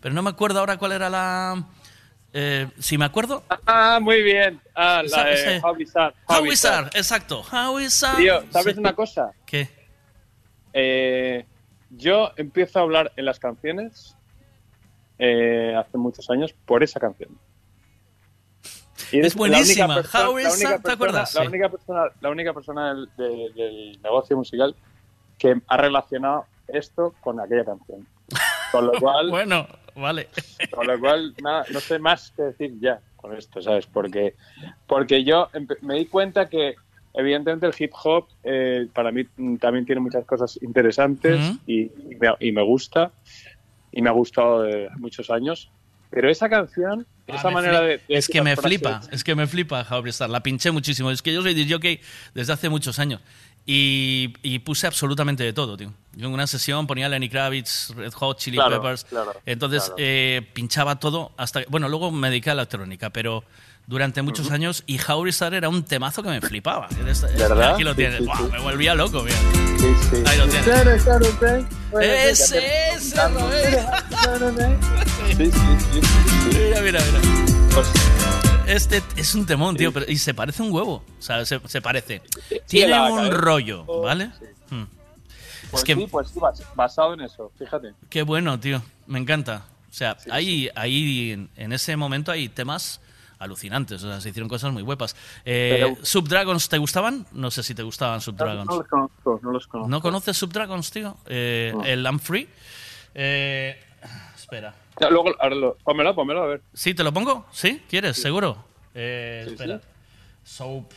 Pero 0.00 0.14
no 0.14 0.22
me 0.22 0.30
acuerdo 0.30 0.58
ahora 0.60 0.76
cuál 0.76 0.92
era 0.92 1.08
la. 1.08 1.64
eh, 2.34 2.68
si 2.78 2.98
me 2.98 3.06
acuerdo. 3.06 3.42
Ah, 3.66 3.98
muy 4.02 4.22
bien. 4.22 4.60
Ah, 4.74 5.02
la 5.08 5.24
de 5.24 5.32
ese- 5.32 5.60
How 5.64 5.74
Bizarre. 5.74 6.14
How 6.28 6.42
Bizarre, 6.42 6.90
exacto. 6.94 7.42
How 7.50 7.74
Bizarre. 7.76 8.22
Tío, 8.22 8.44
¿sabes 8.50 8.74
Sí. 8.74 8.80
una 8.80 8.92
cosa? 8.94 9.30
¿Qué? 9.46 9.66
Eh, 10.74 11.46
yo 11.88 12.32
empiezo 12.36 12.80
a 12.80 12.82
hablar 12.82 13.12
en 13.16 13.24
las 13.24 13.38
canciones 13.38 14.14
eh, 15.18 15.74
hace 15.78 15.96
muchos 15.96 16.28
años 16.28 16.52
por 16.66 16.82
esa 16.82 17.00
canción. 17.00 17.30
Es 19.20 19.34
buenísima. 19.34 19.94
persona- 19.94 20.28
How 20.28 20.34
la 20.36 20.42
is 20.42 20.54
única 20.54 20.68
that? 20.70 20.76
¿Te 20.76 20.82
persona- 20.82 20.94
acuerdas? 20.94 21.34
La 21.34 21.42
única 21.48 21.68
persona, 21.68 22.02
la 22.20 22.30
única 22.30 22.52
persona 22.52 22.94
del, 22.94 23.08
de- 23.16 23.50
del 23.54 24.02
negocio 24.02 24.36
musical 24.36 24.74
que 25.38 25.60
ha 25.66 25.76
relacionado 25.76 26.46
esto 26.68 27.14
con 27.20 27.40
aquella 27.40 27.64
canción. 27.64 28.06
Con 28.72 28.86
lo 28.86 28.92
cual, 29.00 29.30
bueno, 29.30 29.66
vale. 29.94 30.28
con 30.70 30.86
lo 30.86 30.98
cual 30.98 31.34
nada, 31.42 31.64
no 31.72 31.80
sé 31.80 31.98
más 31.98 32.32
que 32.36 32.42
decir 32.42 32.74
ya 32.80 33.00
con 33.16 33.36
esto, 33.36 33.60
¿sabes? 33.62 33.86
Porque, 33.86 34.34
porque 34.86 35.24
yo 35.24 35.48
me 35.82 35.94
di 35.94 36.06
cuenta 36.06 36.48
que 36.48 36.74
evidentemente 37.14 37.66
el 37.66 37.74
hip 37.78 37.92
hop 38.02 38.26
eh, 38.42 38.88
para 38.92 39.12
mí 39.12 39.24
también 39.58 39.86
tiene 39.86 40.00
muchas 40.00 40.24
cosas 40.24 40.58
interesantes 40.62 41.38
Ujú. 41.50 41.58
y, 41.66 41.80
y 41.82 42.16
me, 42.20 42.34
y 42.40 42.52
me 42.52 42.62
gusta 42.62 43.12
y 43.92 44.02
me 44.02 44.08
ha 44.10 44.12
gustado 44.12 44.62
de 44.62 44.88
muchos 44.96 45.30
años. 45.30 45.70
Pero 46.10 46.28
esa 46.28 46.48
canción, 46.48 47.06
Ah, 47.28 47.36
esa 47.36 47.50
manera 47.50 47.80
de, 47.80 47.88
de 47.98 48.02
Es 48.08 48.28
que 48.28 48.42
me 48.42 48.54
frases- 48.54 48.62
flipa, 48.62 49.00
es 49.10 49.24
que 49.24 49.34
me 49.34 49.46
flipa 49.46 49.86
How 49.90 50.02
Bizarre. 50.02 50.30
La 50.32 50.42
pinché 50.42 50.70
muchísimo. 50.70 51.10
Es 51.10 51.22
que 51.22 51.32
yo 51.32 51.42
soy 51.42 51.54
DJ 51.54 52.00
desde 52.34 52.52
hace 52.52 52.68
muchos 52.68 52.98
años. 52.98 53.20
Y, 53.66 54.34
y 54.42 54.58
puse 54.58 54.86
absolutamente 54.86 55.42
de 55.42 55.54
todo, 55.54 55.74
tío. 55.78 55.90
Yo 56.16 56.26
en 56.28 56.34
una 56.34 56.46
sesión 56.46 56.86
ponía 56.86 57.08
Lenny 57.08 57.30
Kravitz, 57.30 57.90
Red 57.96 58.12
Hot, 58.12 58.38
Chili 58.38 58.58
Claro, 58.58 58.82
Peppers. 58.82 59.04
claro, 59.04 59.32
Entonces 59.46 59.84
claro. 59.84 59.94
eh, 59.98 60.46
pinchaba 60.52 61.00
todo 61.00 61.32
hasta. 61.38 61.62
Bueno, 61.68 61.88
luego 61.88 62.10
me 62.10 62.28
dediqué 62.28 62.50
a 62.50 62.54
la 62.54 62.62
electrónica, 62.62 63.08
pero 63.08 63.42
durante 63.86 64.20
muchos 64.20 64.50
años. 64.50 64.82
Y 64.86 64.98
Bizarre 65.24 65.56
era 65.56 65.70
un 65.70 65.82
temazo 65.82 66.22
que 66.22 66.28
me 66.28 66.42
flipaba. 66.42 66.88
¿Verdad? 67.38 67.72
Aquí 67.72 67.84
lo 67.84 67.92
Sí, 67.92 67.96
tienes. 67.96 68.18
sí, 68.18 68.24
Buah, 68.26 68.36
sí. 68.36 68.44
Me 68.52 68.58
volvía 68.60 68.94
loco, 68.94 69.22
mira. 69.22 69.36
Sí, 69.78 69.86
sí. 70.10 70.16
Ahí 70.26 70.36
lo 70.38 70.44
tienes. 70.46 70.64
Claro, 70.64 70.96
claro, 71.02 71.26
claro. 71.38 71.66
Bueno, 71.90 72.12
Ese, 72.12 72.58
ese. 72.94 73.16
Sí, 75.36 75.50
sí, 75.50 75.60
sí, 75.92 76.00
sí. 76.00 76.58
Mira, 76.58 76.80
mira, 76.80 77.00
mira. 77.00 77.20
Pues, 77.74 77.92
Este 78.66 79.02
es 79.16 79.34
un 79.34 79.46
temón, 79.46 79.76
tío, 79.76 79.92
pero, 79.92 80.06
y 80.10 80.16
se 80.16 80.32
parece 80.34 80.62
un 80.62 80.72
huevo. 80.72 81.04
O 81.18 81.22
sea, 81.22 81.44
se, 81.44 81.60
se 81.66 81.80
parece. 81.82 82.22
Tiene 82.68 82.98
un 83.10 83.30
rollo, 83.32 83.84
¿vale? 84.02 84.30
Hmm. 84.70 84.84
pues 85.70 85.82
es 85.82 85.84
que, 85.84 85.94
sí, 85.96 86.06
pues 86.10 86.28
sí, 86.28 86.38
bas- 86.38 86.62
basado 86.74 87.14
en 87.14 87.22
eso, 87.22 87.50
fíjate. 87.58 87.92
qué 88.08 88.22
bueno, 88.22 88.58
tío. 88.60 88.82
Me 89.06 89.18
encanta. 89.18 89.64
O 89.90 89.92
sea, 89.92 90.16
hay, 90.30 90.70
ahí 90.74 91.32
en, 91.32 91.50
en 91.56 91.72
ese 91.72 91.96
momento 91.96 92.30
hay 92.32 92.48
temas 92.48 93.00
alucinantes. 93.38 94.02
O 94.02 94.08
sea, 94.08 94.20
se 94.20 94.30
hicieron 94.30 94.48
cosas 94.48 94.72
muy 94.72 94.82
guapas. 94.82 95.14
Eh, 95.44 95.96
¿Subdragons 96.02 96.68
te 96.68 96.78
gustaban? 96.78 97.26
No 97.32 97.50
sé 97.50 97.62
si 97.62 97.74
te 97.74 97.82
gustaban 97.82 98.20
Subdragons. 98.20 98.66
No 98.70 98.76
los 98.78 98.88
conozco, 98.88 99.40
no 99.42 99.50
los 99.52 99.66
conozco. 99.66 99.90
¿No 99.90 100.00
conoces 100.00 100.36
Subdragons, 100.36 100.90
tío? 100.90 101.16
Eh, 101.26 101.72
No. 101.74 101.84
El 101.84 102.04
I'm 102.04 102.18
Free. 102.20 102.48
Eh, 103.14 103.78
espera. 104.36 104.74
Ya, 105.00 105.10
luego, 105.10 105.34
ahora 105.40 105.54
lo, 105.56 105.76
pónmelo, 105.78 106.14
pónmelo, 106.14 106.42
a 106.42 106.46
ver. 106.46 106.62
¿Sí? 106.72 106.94
¿Te 106.94 107.02
lo 107.02 107.12
pongo? 107.12 107.46
¿Sí? 107.52 107.82
¿Quieres? 107.88 108.16
¿Seguro? 108.20 108.64
Eh, 108.94 109.42
Sí, 109.46 109.52
espera. 109.54 109.80
Soap, 110.44 110.92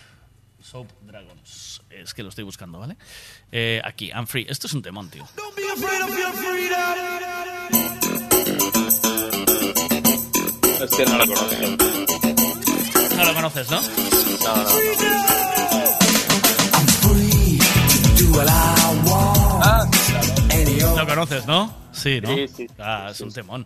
Soap 0.62 0.88
Dragons. 1.02 1.82
Es 1.90 2.14
que 2.14 2.24
lo 2.24 2.30
estoy 2.30 2.44
buscando, 2.44 2.80
¿vale? 2.80 2.98
Eh, 3.52 3.82
aquí, 3.84 4.10
I'm 4.10 4.28
Free. 4.28 4.46
Esto 4.50 4.68
es 4.68 4.74
un 4.74 4.82
temón, 4.82 5.10
tío. 5.10 5.26
Este 10.82 11.06
no 11.06 11.18
lo 11.18 11.26
conozco. 11.28 11.56
No 13.18 13.24
lo 13.26 13.34
conoces, 13.34 13.70
¿no? 13.72 13.82
No, 13.82 14.56
no, 14.56 14.64
no. 14.64 15.88
Lo 20.80 21.08
conoces, 21.08 21.46
¿no? 21.46 21.74
Sí, 21.92 22.22
¿no? 22.22 22.30
Sí, 22.36 22.48
sí, 22.48 22.68
Ah, 22.78 23.08
es 23.12 23.22
un 23.22 23.32
temón. 23.34 23.66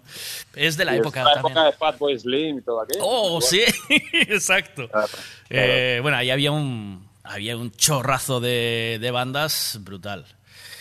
Es 0.55 0.77
de 0.77 0.85
la 0.85 0.95
época 0.95 1.19
es 1.21 1.25
la 1.25 1.39
época 1.39 1.63
de 1.65 1.71
Fatboy 1.73 2.17
Slim 2.17 2.59
y 2.59 2.61
todo 2.61 2.81
aquello. 2.81 3.01
Oh, 3.03 3.41
sí, 3.41 3.61
exacto. 4.13 4.87
Claro, 4.89 5.07
Eh, 5.49 5.99
bueno, 6.01 6.17
ahí 6.17 6.29
había 6.29 6.51
un, 6.51 7.07
había 7.23 7.57
un 7.57 7.71
chorrazo 7.71 8.39
de, 8.39 8.97
de 9.01 9.11
bandas 9.11 9.79
brutal. 9.81 10.25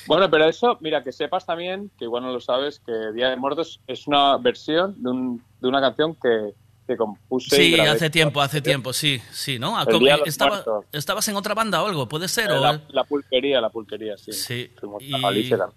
Bueno, 0.07 0.31
pero 0.31 0.49
eso, 0.49 0.79
mira, 0.81 1.03
que 1.03 1.13
sepas 1.13 1.45
también, 1.47 1.91
que 1.99 2.05
igual 2.07 2.23
no 2.23 2.33
lo 2.33 2.41
sabes, 2.41 2.81
que 2.85 2.93
Día 3.15 3.29
de 3.31 3.37
Muertos 3.37 3.81
es 3.87 4.07
una 4.07 4.37
versión 4.39 4.95
de, 5.03 5.11
un, 5.11 5.45
de 5.61 5.69
una 5.69 5.81
canción 5.81 6.17
que, 6.21 6.53
que 6.87 6.97
compuse. 6.97 7.55
Sí, 7.57 7.79
hace 7.79 8.11
tiempo, 8.11 8.41
hace 8.41 8.61
tiempo, 8.61 8.93
sí, 8.93 9.21
sí, 9.33 9.59
¿no? 9.59 9.77
Ah, 9.79 9.87
estaba-. 10.25 10.65
¿Estabas 10.91 11.29
en 11.29 11.37
otra 11.37 11.55
banda 11.55 11.83
o 11.83 11.87
algo? 11.87 12.09
¿Puede 12.09 12.27
ser? 12.29 12.51
Eh, 12.51 12.55
o- 12.55 12.61
La, 12.61 12.81
la 12.89 13.05
pulquería, 13.05 13.61
la 13.61 13.71
pulquería, 13.71 14.17
sí. 14.17 14.33
Sí, 14.33 14.71
y- 15.01 15.15
a 15.15 15.19
Galicia 15.19 15.59
también. 15.59 15.77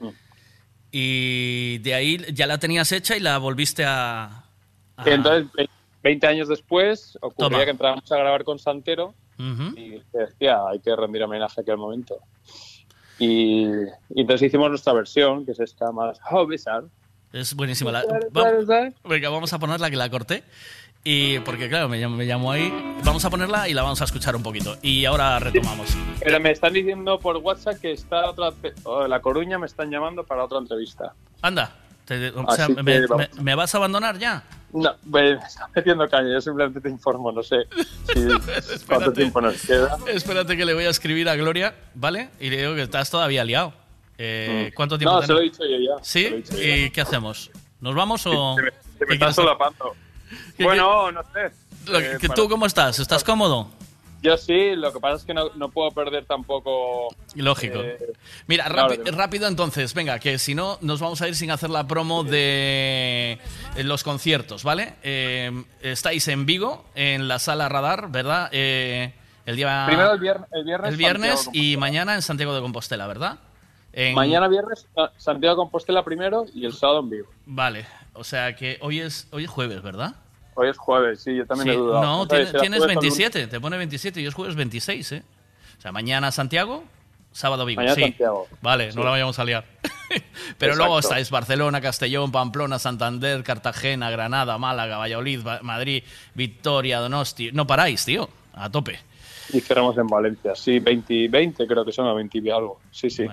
Mm. 0.00 0.08
Y 0.96 1.78
de 1.78 1.92
ahí 1.92 2.24
ya 2.32 2.46
la 2.46 2.58
tenías 2.58 2.92
hecha 2.92 3.16
y 3.16 3.20
la 3.20 3.38
volviste 3.38 3.84
a... 3.84 4.44
a- 4.96 5.10
Y 5.10 5.12
entonces, 5.12 5.50
ve- 5.52 5.68
20 6.04 6.26
años 6.28 6.46
después, 6.48 7.18
ocurría 7.20 7.48
Toma. 7.50 7.64
que 7.64 7.70
entrábamos 7.72 8.12
a 8.12 8.16
grabar 8.16 8.44
con 8.44 8.60
Santero 8.60 9.12
y 9.76 9.98
que 10.12 10.18
decía, 10.18 10.58
hay 10.70 10.78
que 10.78 10.94
rendir 10.94 11.24
homenaje 11.24 11.60
a 11.60 11.62
aquel 11.62 11.78
momento. 11.78 12.18
Y, 13.18 13.64
y 13.64 14.20
entonces 14.20 14.46
hicimos 14.46 14.68
nuestra 14.68 14.92
versión, 14.92 15.44
que 15.44 15.50
es 15.52 15.58
esta 15.60 15.90
más 15.90 16.18
oh, 16.30 16.46
bizarre. 16.46 16.86
Es 17.32 17.54
buenísima. 17.54 17.90
La, 17.90 18.02
Claro, 18.02 18.28
va- 18.36 18.42
claro, 18.42 18.64
claro. 18.64 18.92
venga, 19.04 19.28
vamos 19.30 19.52
a 19.52 19.58
ponerla 19.58 19.90
que 19.90 19.96
la 19.96 20.08
corté. 20.08 20.44
Y 21.06 21.38
porque 21.40 21.68
claro, 21.68 21.86
me 21.88 22.00
llamó, 22.00 22.16
me 22.16 22.26
llamó 22.26 22.50
ahí. 22.52 22.72
Vamos 23.04 23.22
a 23.26 23.30
ponerla 23.30 23.68
y 23.68 23.74
la 23.74 23.82
vamos 23.82 24.00
a 24.00 24.04
escuchar 24.04 24.34
un 24.36 24.42
poquito. 24.42 24.78
Y 24.80 25.04
ahora 25.04 25.38
retomamos. 25.38 25.94
Pero 26.20 26.40
me 26.40 26.50
están 26.50 26.72
diciendo 26.72 27.18
por 27.18 27.36
WhatsApp 27.36 27.78
que 27.78 27.92
está 27.92 28.30
otra, 28.30 28.52
o 28.84 29.02
de 29.02 29.08
La 29.10 29.20
Coruña 29.20 29.58
me 29.58 29.66
están 29.66 29.90
llamando 29.90 30.24
para 30.24 30.44
otra 30.44 30.58
entrevista. 30.58 31.12
Anda, 31.42 31.76
te- 32.06 32.30
o 32.30 32.48
Así 32.48 32.56
sea, 32.56 32.66
que 32.74 32.82
me, 32.82 33.06
vamos. 33.06 33.28
me- 33.36 33.42
me 33.42 33.54
vas 33.54 33.74
a 33.74 33.78
abandonar 33.78 34.16
ya? 34.18 34.44
No, 34.72 34.94
me 35.04 35.32
está 35.46 35.68
metiendo 35.76 36.08
caña, 36.08 36.32
yo 36.32 36.40
simplemente 36.40 36.80
te 36.80 36.88
informo, 36.88 37.30
no 37.32 37.42
sé 37.42 37.66
si, 38.14 38.84
cuánto 38.86 39.12
tiempo 39.12 39.42
nos 39.42 39.60
queda. 39.60 39.98
Espérate 40.06 40.56
que 40.56 40.64
le 40.64 40.72
voy 40.72 40.84
a 40.86 40.90
escribir 40.90 41.28
a 41.28 41.36
Gloria, 41.36 41.74
¿vale? 41.94 42.30
Y 42.40 42.48
le 42.48 42.56
digo 42.62 42.74
que 42.74 42.82
estás 42.82 43.10
todavía 43.10 43.44
liado. 43.44 43.74
Eh, 44.16 44.72
¿Cuánto 44.74 44.96
tiempo 44.96 45.16
Mm. 45.18 45.20
No, 45.20 45.26
se 45.26 45.32
lo 45.34 45.40
he 45.40 45.42
dicho 45.42 45.62
yo 45.64 45.76
ya. 45.98 46.02
¿Sí? 46.02 46.30
dicho 46.30 46.54
¿Y 46.58 46.88
qué 46.90 47.00
hacemos? 47.02 47.50
¿Nos 47.80 47.94
vamos 47.94 48.24
o...? 48.26 48.54
Se 48.56 48.62
me, 48.62 48.70
se 48.70 48.98
¿Qué 49.00 49.06
me 49.06 49.14
está 49.14 49.32
solapando. 49.34 49.94
¿Qué 50.56 50.64
Bueno, 50.64 51.12
no 51.12 51.22
sé. 51.32 51.52
Eh, 51.92 52.18
que 52.20 52.28
¿Tú 52.28 52.48
cómo 52.48 52.66
estás? 52.66 52.98
¿Estás 52.98 53.24
cómodo? 53.24 53.68
Yo 54.24 54.38
sí, 54.38 54.74
lo 54.74 54.90
que 54.90 55.00
pasa 55.00 55.16
es 55.16 55.24
que 55.24 55.34
no, 55.34 55.50
no 55.54 55.68
puedo 55.68 55.90
perder 55.90 56.24
tampoco. 56.24 57.14
Lógico. 57.34 57.80
eh, 57.82 57.98
Mira, 58.46 58.68
rápido 58.70 59.48
entonces, 59.48 59.92
venga, 59.92 60.18
que 60.18 60.38
si 60.38 60.54
no 60.54 60.78
nos 60.80 60.98
vamos 61.00 61.20
a 61.20 61.28
ir 61.28 61.34
sin 61.34 61.50
hacer 61.50 61.68
la 61.68 61.86
promo 61.86 62.24
de 62.24 63.38
eh, 63.76 63.84
los 63.84 64.02
conciertos, 64.02 64.64
¿vale? 64.64 64.94
Eh, 65.02 65.52
estáis 65.82 66.26
en 66.28 66.46
Vigo, 66.46 66.86
en 66.94 67.28
la 67.28 67.38
sala 67.38 67.68
Radar, 67.68 68.10
¿verdad? 68.10 68.48
Eh, 68.52 69.12
el 69.44 69.56
día... 69.56 69.84
Primero 69.88 70.12
el 70.14 70.20
viernes. 70.20 70.48
El 70.52 70.96
viernes, 70.96 71.50
el 71.52 71.56
y 71.60 71.76
mañana 71.76 72.14
en 72.14 72.22
Santiago 72.22 72.54
de 72.54 72.62
Compostela, 72.62 73.06
¿verdad? 73.06 73.40
En- 73.92 74.14
Mañana 74.14 74.48
viernes 74.48 74.86
ah, 74.96 75.10
Santiago 75.18 75.54
de 75.54 75.58
Compostela 75.58 76.02
primero 76.02 76.46
y 76.54 76.64
el 76.64 76.72
sábado 76.72 77.00
en 77.00 77.10
vivo. 77.10 77.28
Vale, 77.44 77.84
o 78.14 78.24
sea 78.24 78.56
que 78.56 78.78
hoy 78.80 79.00
es, 79.00 79.28
hoy 79.32 79.44
es 79.44 79.50
jueves, 79.50 79.82
¿verdad? 79.82 80.14
Hoy 80.54 80.68
es 80.68 80.78
jueves, 80.78 81.22
sí, 81.22 81.34
yo 81.36 81.46
también 81.46 81.68
Sí, 81.68 81.74
he 81.74 81.78
dudado. 81.78 82.02
No, 82.02 82.28
tienes 82.28 82.52
lunes. 82.52 82.86
27, 82.86 83.46
te 83.48 83.60
pone 83.60 83.76
27 83.76 84.20
y 84.20 84.26
es 84.26 84.34
jueves 84.34 84.54
26, 84.56 85.12
¿eh? 85.12 85.22
O 85.78 85.80
sea, 85.80 85.90
mañana 85.92 86.30
Santiago, 86.32 86.84
sábado 87.32 87.64
Vigo. 87.66 87.80
Mañana 87.80 87.94
sí. 87.96 88.02
Santiago. 88.02 88.46
Vale, 88.62 88.92
Sí. 88.92 88.96
no 88.98 89.04
la 89.04 89.10
vayamos 89.10 89.38
a 89.38 89.44
liar. 89.44 89.64
Pero 90.58 90.72
Exacto. 90.72 90.76
luego 90.76 90.98
estáis 91.00 91.30
Barcelona, 91.30 91.80
Castellón, 91.80 92.30
Pamplona, 92.30 92.78
Santander, 92.78 93.42
Cartagena, 93.42 94.10
Granada, 94.10 94.56
Málaga, 94.58 94.96
Valladolid, 94.98 95.44
Va- 95.44 95.60
Madrid, 95.62 96.04
Victoria, 96.34 97.00
Donosti. 97.00 97.50
No 97.52 97.66
paráis, 97.66 98.04
tío, 98.04 98.28
a 98.54 98.70
tope. 98.70 98.98
Y 99.52 99.60
cerramos 99.60 99.98
en 99.98 100.06
Valencia, 100.06 100.54
sí, 100.54 100.78
20, 100.78 101.28
20 101.28 101.66
creo 101.66 101.84
que 101.84 101.92
son, 101.92 102.06
o 102.06 102.14
20 102.14 102.38
y 102.38 102.50
algo. 102.50 102.80
Sí, 102.90 103.10
sí. 103.10 103.26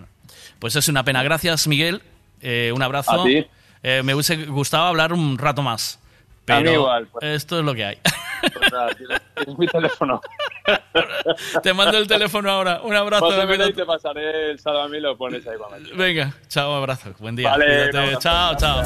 Pues 0.60 0.76
es 0.76 0.88
una 0.90 1.04
pena. 1.06 1.24
Gracias, 1.24 1.68
Miguel. 1.68 2.02
Eh, 2.42 2.72
un 2.76 2.82
abrazo. 2.82 3.22
A 3.22 3.24
ti. 3.24 3.46
Eh, 3.84 4.02
me 4.04 4.14
hubiese 4.14 4.46
gustado 4.46 4.86
hablar 4.86 5.14
un 5.14 5.38
rato 5.38 5.62
más. 5.62 6.00
Pero 6.46 6.60
A 6.60 6.62
mí 6.64 6.72
igual, 6.72 7.08
pues. 7.08 7.24
esto 7.26 7.60
es 7.60 7.66
lo 7.66 7.74
que 7.74 7.86
hay. 7.86 7.98
Pues 8.42 8.72
nada, 8.72 8.90
tienes- 8.96 9.22
tienes 9.36 9.58
mi 9.60 9.68
teléfono. 9.68 10.22
Te 11.64 11.74
mando 11.74 11.98
el 11.98 12.08
teléfono 12.08 12.50
ahora. 12.50 12.82
Un 12.84 12.96
abrazo. 12.96 13.30
Pásamelo 13.30 13.68
y 13.68 13.74
te 13.74 13.86
pasaré 13.86 14.52
el 14.52 14.60
y 14.96 15.00
lo 15.00 15.18
pones 15.18 15.46
ahí 15.48 15.58
para. 15.58 15.78
Venga, 15.96 16.34
chao, 16.48 16.74
abrazo. 16.76 17.14
Buen 17.20 17.36
día. 17.36 17.50
Vale, 17.52 17.90
abrazo. 17.90 18.20
Chao, 18.20 18.56
chao. 18.58 18.84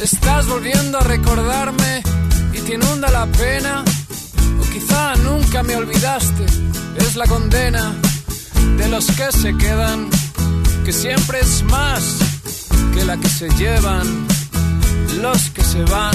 Estás 0.00 0.46
volviendo 0.48 0.98
a 0.98 1.00
recordarme 1.02 2.02
y 2.52 2.60
te 2.60 2.74
inunda 2.74 3.10
la 3.10 3.26
pena. 3.26 3.82
O 4.60 4.70
quizá 4.72 5.14
nunca 5.16 5.62
me 5.62 5.76
olvidaste. 5.76 6.46
Es 6.96 7.16
la 7.16 7.26
condena 7.26 7.94
de 8.76 8.88
los 8.88 9.06
que 9.06 9.30
se 9.32 9.56
quedan, 9.56 10.08
que 10.84 10.92
siempre 10.92 11.40
es 11.40 11.62
más 11.64 12.18
que 12.94 13.04
la 13.04 13.16
que 13.16 13.28
se 13.28 13.48
llevan 13.50 14.26
los 15.20 15.50
que 15.50 15.62
se 15.62 15.82
van. 15.84 16.14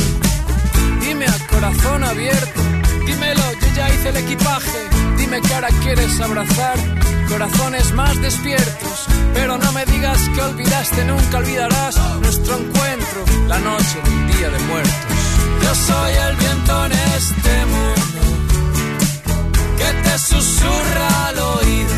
Dime 1.02 1.26
a 1.26 1.48
corazón 1.48 2.04
abierto, 2.04 2.62
dímelo, 3.06 3.42
yo 3.62 3.68
ya 3.76 3.90
hice 3.90 4.10
el 4.10 4.18
equipaje. 4.18 4.80
Dime 5.18 5.42
que 5.42 5.54
ahora 5.54 5.70
quieres 5.84 6.20
abrazar 6.20 6.78
corazones 7.28 7.94
más 7.94 8.20
despiertos. 8.22 9.06
Pero 9.34 9.58
no 9.58 9.72
me 9.72 9.86
digas 9.86 10.20
que 10.36 10.42
olvidaste, 10.42 11.06
nunca 11.06 11.38
olvidarás 11.38 11.96
nuestro 12.22 12.58
encuentro, 12.58 13.26
la 13.48 13.60
noche 13.60 13.98
del 14.04 14.38
día 14.38 14.50
de 14.50 14.60
muertos. 14.60 14.94
Yo 15.64 15.76
soy 15.76 16.14
el 16.30 16.36
viento 16.38 16.86
en 16.86 16.92
este 16.92 17.66
mundo 17.66 18.11
que 19.82 19.94
te 20.06 20.16
susurra 20.20 21.08
al 21.28 21.38
oído. 21.40 21.96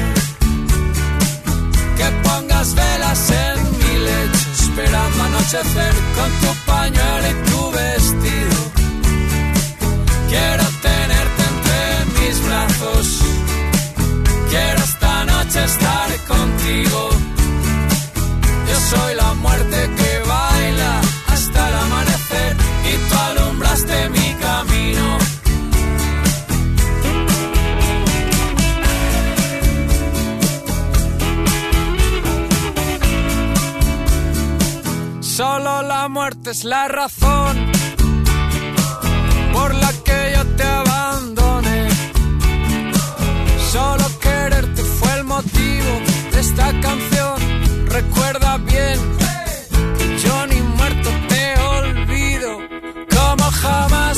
Que 1.97 2.07
pongas 2.25 2.73
velas 2.75 3.21
en 3.45 3.57
mi 3.79 3.93
lecho, 4.07 4.47
esperando 4.61 5.23
anochecer 5.23 5.93
con 6.17 6.29
tu 6.41 6.51
pañuelo 6.71 7.27
y 7.33 7.35
tu 7.49 7.61
vestido. 7.79 8.59
Quiero 10.31 10.65
tenerte 10.87 11.41
entre 11.51 11.79
mis 12.17 12.35
brazos. 12.47 13.05
Quiero 14.51 14.79
esta 14.91 15.25
noche 15.25 15.59
estar 15.71 16.09
contigo. 16.33 17.01
Yo 18.69 18.77
soy 18.91 19.15
la 19.15 19.22
la 36.03 36.09
muerte 36.09 36.49
es 36.49 36.65
la 36.65 36.89
razón 36.89 37.71
por 39.53 39.73
la 39.73 39.91
que 40.03 40.33
yo 40.35 40.43
te 40.57 40.63
abandoné. 40.63 41.87
Solo 43.71 44.05
quererte 44.19 44.81
fue 44.83 45.13
el 45.19 45.23
motivo 45.23 45.91
de 46.33 46.39
esta 46.41 46.67
canción. 46.81 47.35
Recuerda 47.87 48.57
bien 48.57 48.99
que 49.97 50.17
yo 50.23 50.47
ni 50.47 50.59
muerto 50.77 51.09
te 51.29 51.43
olvido. 51.77 52.49
Como 53.15 53.45
jamás 53.63 54.17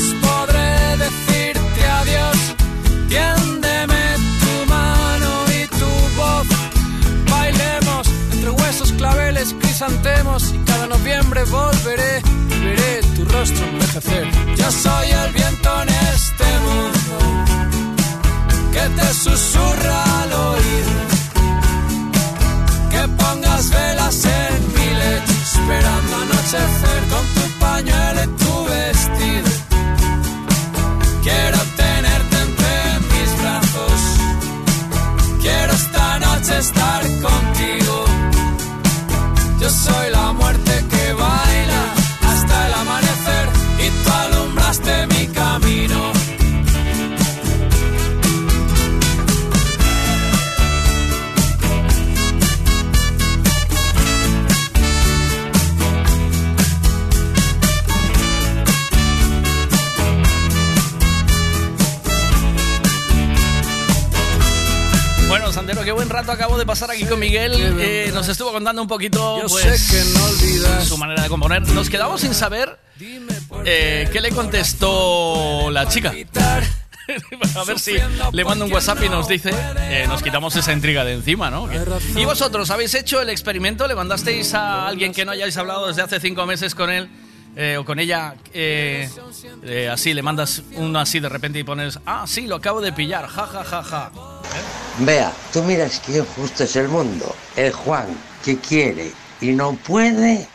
crisantemos. 9.75 10.53
Y 10.53 10.57
cada 10.59 10.87
noviembre 10.87 11.43
volveré 11.45 12.21
y 12.49 12.59
veré 12.65 13.01
tu 13.15 13.25
rostro 13.25 13.65
envejecer. 13.65 14.25
Yo 14.55 14.71
soy 14.71 15.09
el 15.09 15.33
viento 15.33 15.81
en 15.81 15.89
este 15.89 16.45
mundo 16.67 17.15
que 18.71 19.01
te 19.01 19.13
susurra 19.13 20.21
al 20.21 20.33
oído. 20.33 20.93
Que 22.89 23.07
pongas 23.21 23.69
velas 23.69 24.25
en 24.25 24.67
mi 24.75 24.89
lecho, 25.01 25.33
esperando 25.43 26.15
anochecer 26.23 27.01
con 27.11 27.25
tu 27.35 27.59
pañuelo 27.59 28.23
y 28.23 28.27
tu 28.27 28.65
vestido. 28.65 29.51
Quiero 31.21 31.59
tenerte 31.75 32.35
entre 32.47 32.99
mis 33.11 33.29
brazos. 33.41 33.99
Quiero 35.41 35.73
esta 35.73 36.19
noche 36.19 36.59
estar 36.59 37.01
contigo. 37.21 37.54
Rato 66.15 66.31
acabo 66.31 66.57
de 66.57 66.65
pasar 66.65 66.89
aquí 66.91 67.03
con 67.03 67.19
Miguel. 67.19 67.51
Eh, 67.77 68.09
nos 68.13 68.29
estuvo 68.29 68.53
contando 68.53 68.81
un 68.81 68.87
poquito 68.87 69.41
pues, 69.49 69.93
su 70.87 70.97
manera 70.97 71.23
de 71.23 71.27
componer. 71.29 71.67
Nos 71.67 71.89
quedamos 71.89 72.21
sin 72.21 72.33
saber 72.33 72.79
eh, 73.65 74.07
qué 74.13 74.21
le 74.21 74.31
contestó 74.31 75.69
la 75.71 75.89
chica. 75.89 76.13
A 77.55 77.63
ver 77.65 77.79
si 77.79 77.97
le 78.31 78.45
mando 78.45 78.65
un 78.65 78.71
WhatsApp 78.71 79.03
y 79.03 79.09
nos 79.09 79.27
dice, 79.27 79.51
eh, 79.89 80.05
nos 80.07 80.23
quitamos 80.23 80.55
esa 80.55 80.71
intriga 80.71 81.03
de 81.03 81.13
encima, 81.13 81.51
¿no? 81.51 81.67
¿Y 82.15 82.23
vosotros 82.23 82.71
habéis 82.71 82.95
hecho 82.95 83.21
el 83.21 83.29
experimento? 83.29 83.85
¿Le 83.85 83.93
mandasteis 83.93 84.53
a 84.53 84.87
alguien 84.87 85.13
que 85.13 85.25
no 85.25 85.33
hayáis 85.33 85.57
hablado 85.57 85.87
desde 85.87 86.01
hace 86.01 86.21
cinco 86.21 86.45
meses 86.45 86.73
con 86.73 86.89
él 86.89 87.09
eh, 87.55 87.77
o 87.77 87.85
con 87.85 87.99
ella? 87.99 88.35
eh, 88.53 89.09
eh, 89.63 89.89
así, 89.89 90.13
le 90.13 90.21
mandas 90.21 90.61
uno 90.75 90.99
así 90.99 91.19
de 91.19 91.29
repente 91.29 91.59
y 91.59 91.63
pones, 91.63 91.99
ah, 92.05 92.25
sí, 92.27 92.47
lo 92.47 92.55
acabo 92.55 92.81
de 92.81 92.91
pillar, 92.93 93.27
ja, 93.27 93.45
ja, 93.47 93.63
ja, 93.63 93.83
ja. 93.83 94.11
Vea, 94.99 95.33
tú 95.51 95.61
miras 95.63 95.99
qué 96.05 96.19
injusto 96.19 96.63
es 96.63 96.75
el 96.75 96.87
mundo. 96.87 97.35
El 97.55 97.73
Juan 97.73 98.07
que 98.43 98.57
quiere 98.59 99.11
y 99.41 99.51
no 99.51 99.73
puede, 99.73 100.47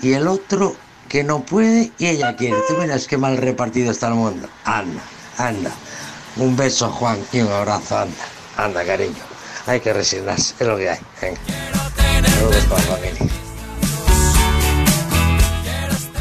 y 0.00 0.12
el 0.12 0.26
otro 0.26 0.76
que 1.08 1.22
no 1.22 1.40
puede 1.40 1.92
y 1.98 2.06
ella 2.06 2.34
quiere. 2.36 2.56
Tú 2.68 2.76
miras 2.78 3.06
qué 3.06 3.18
mal 3.18 3.36
repartido 3.36 3.90
está 3.90 4.08
el 4.08 4.14
mundo. 4.14 4.48
Anda, 4.64 5.02
anda. 5.36 5.70
Un 6.36 6.56
beso, 6.56 6.90
Juan, 6.90 7.18
y 7.32 7.40
un 7.40 7.52
abrazo, 7.52 7.98
anda. 7.98 8.24
Anda, 8.56 8.84
cariño. 8.84 9.22
Hay 9.66 9.80
que 9.80 9.92
resignarse, 9.92 10.54
es 10.58 10.66
lo 10.66 10.76
que 10.78 10.90
hay. 10.90 10.98
Venga. 11.20 11.40
Saludos 12.30 12.64
para 12.64 12.82
la 12.82 12.96
familia. 12.96 13.41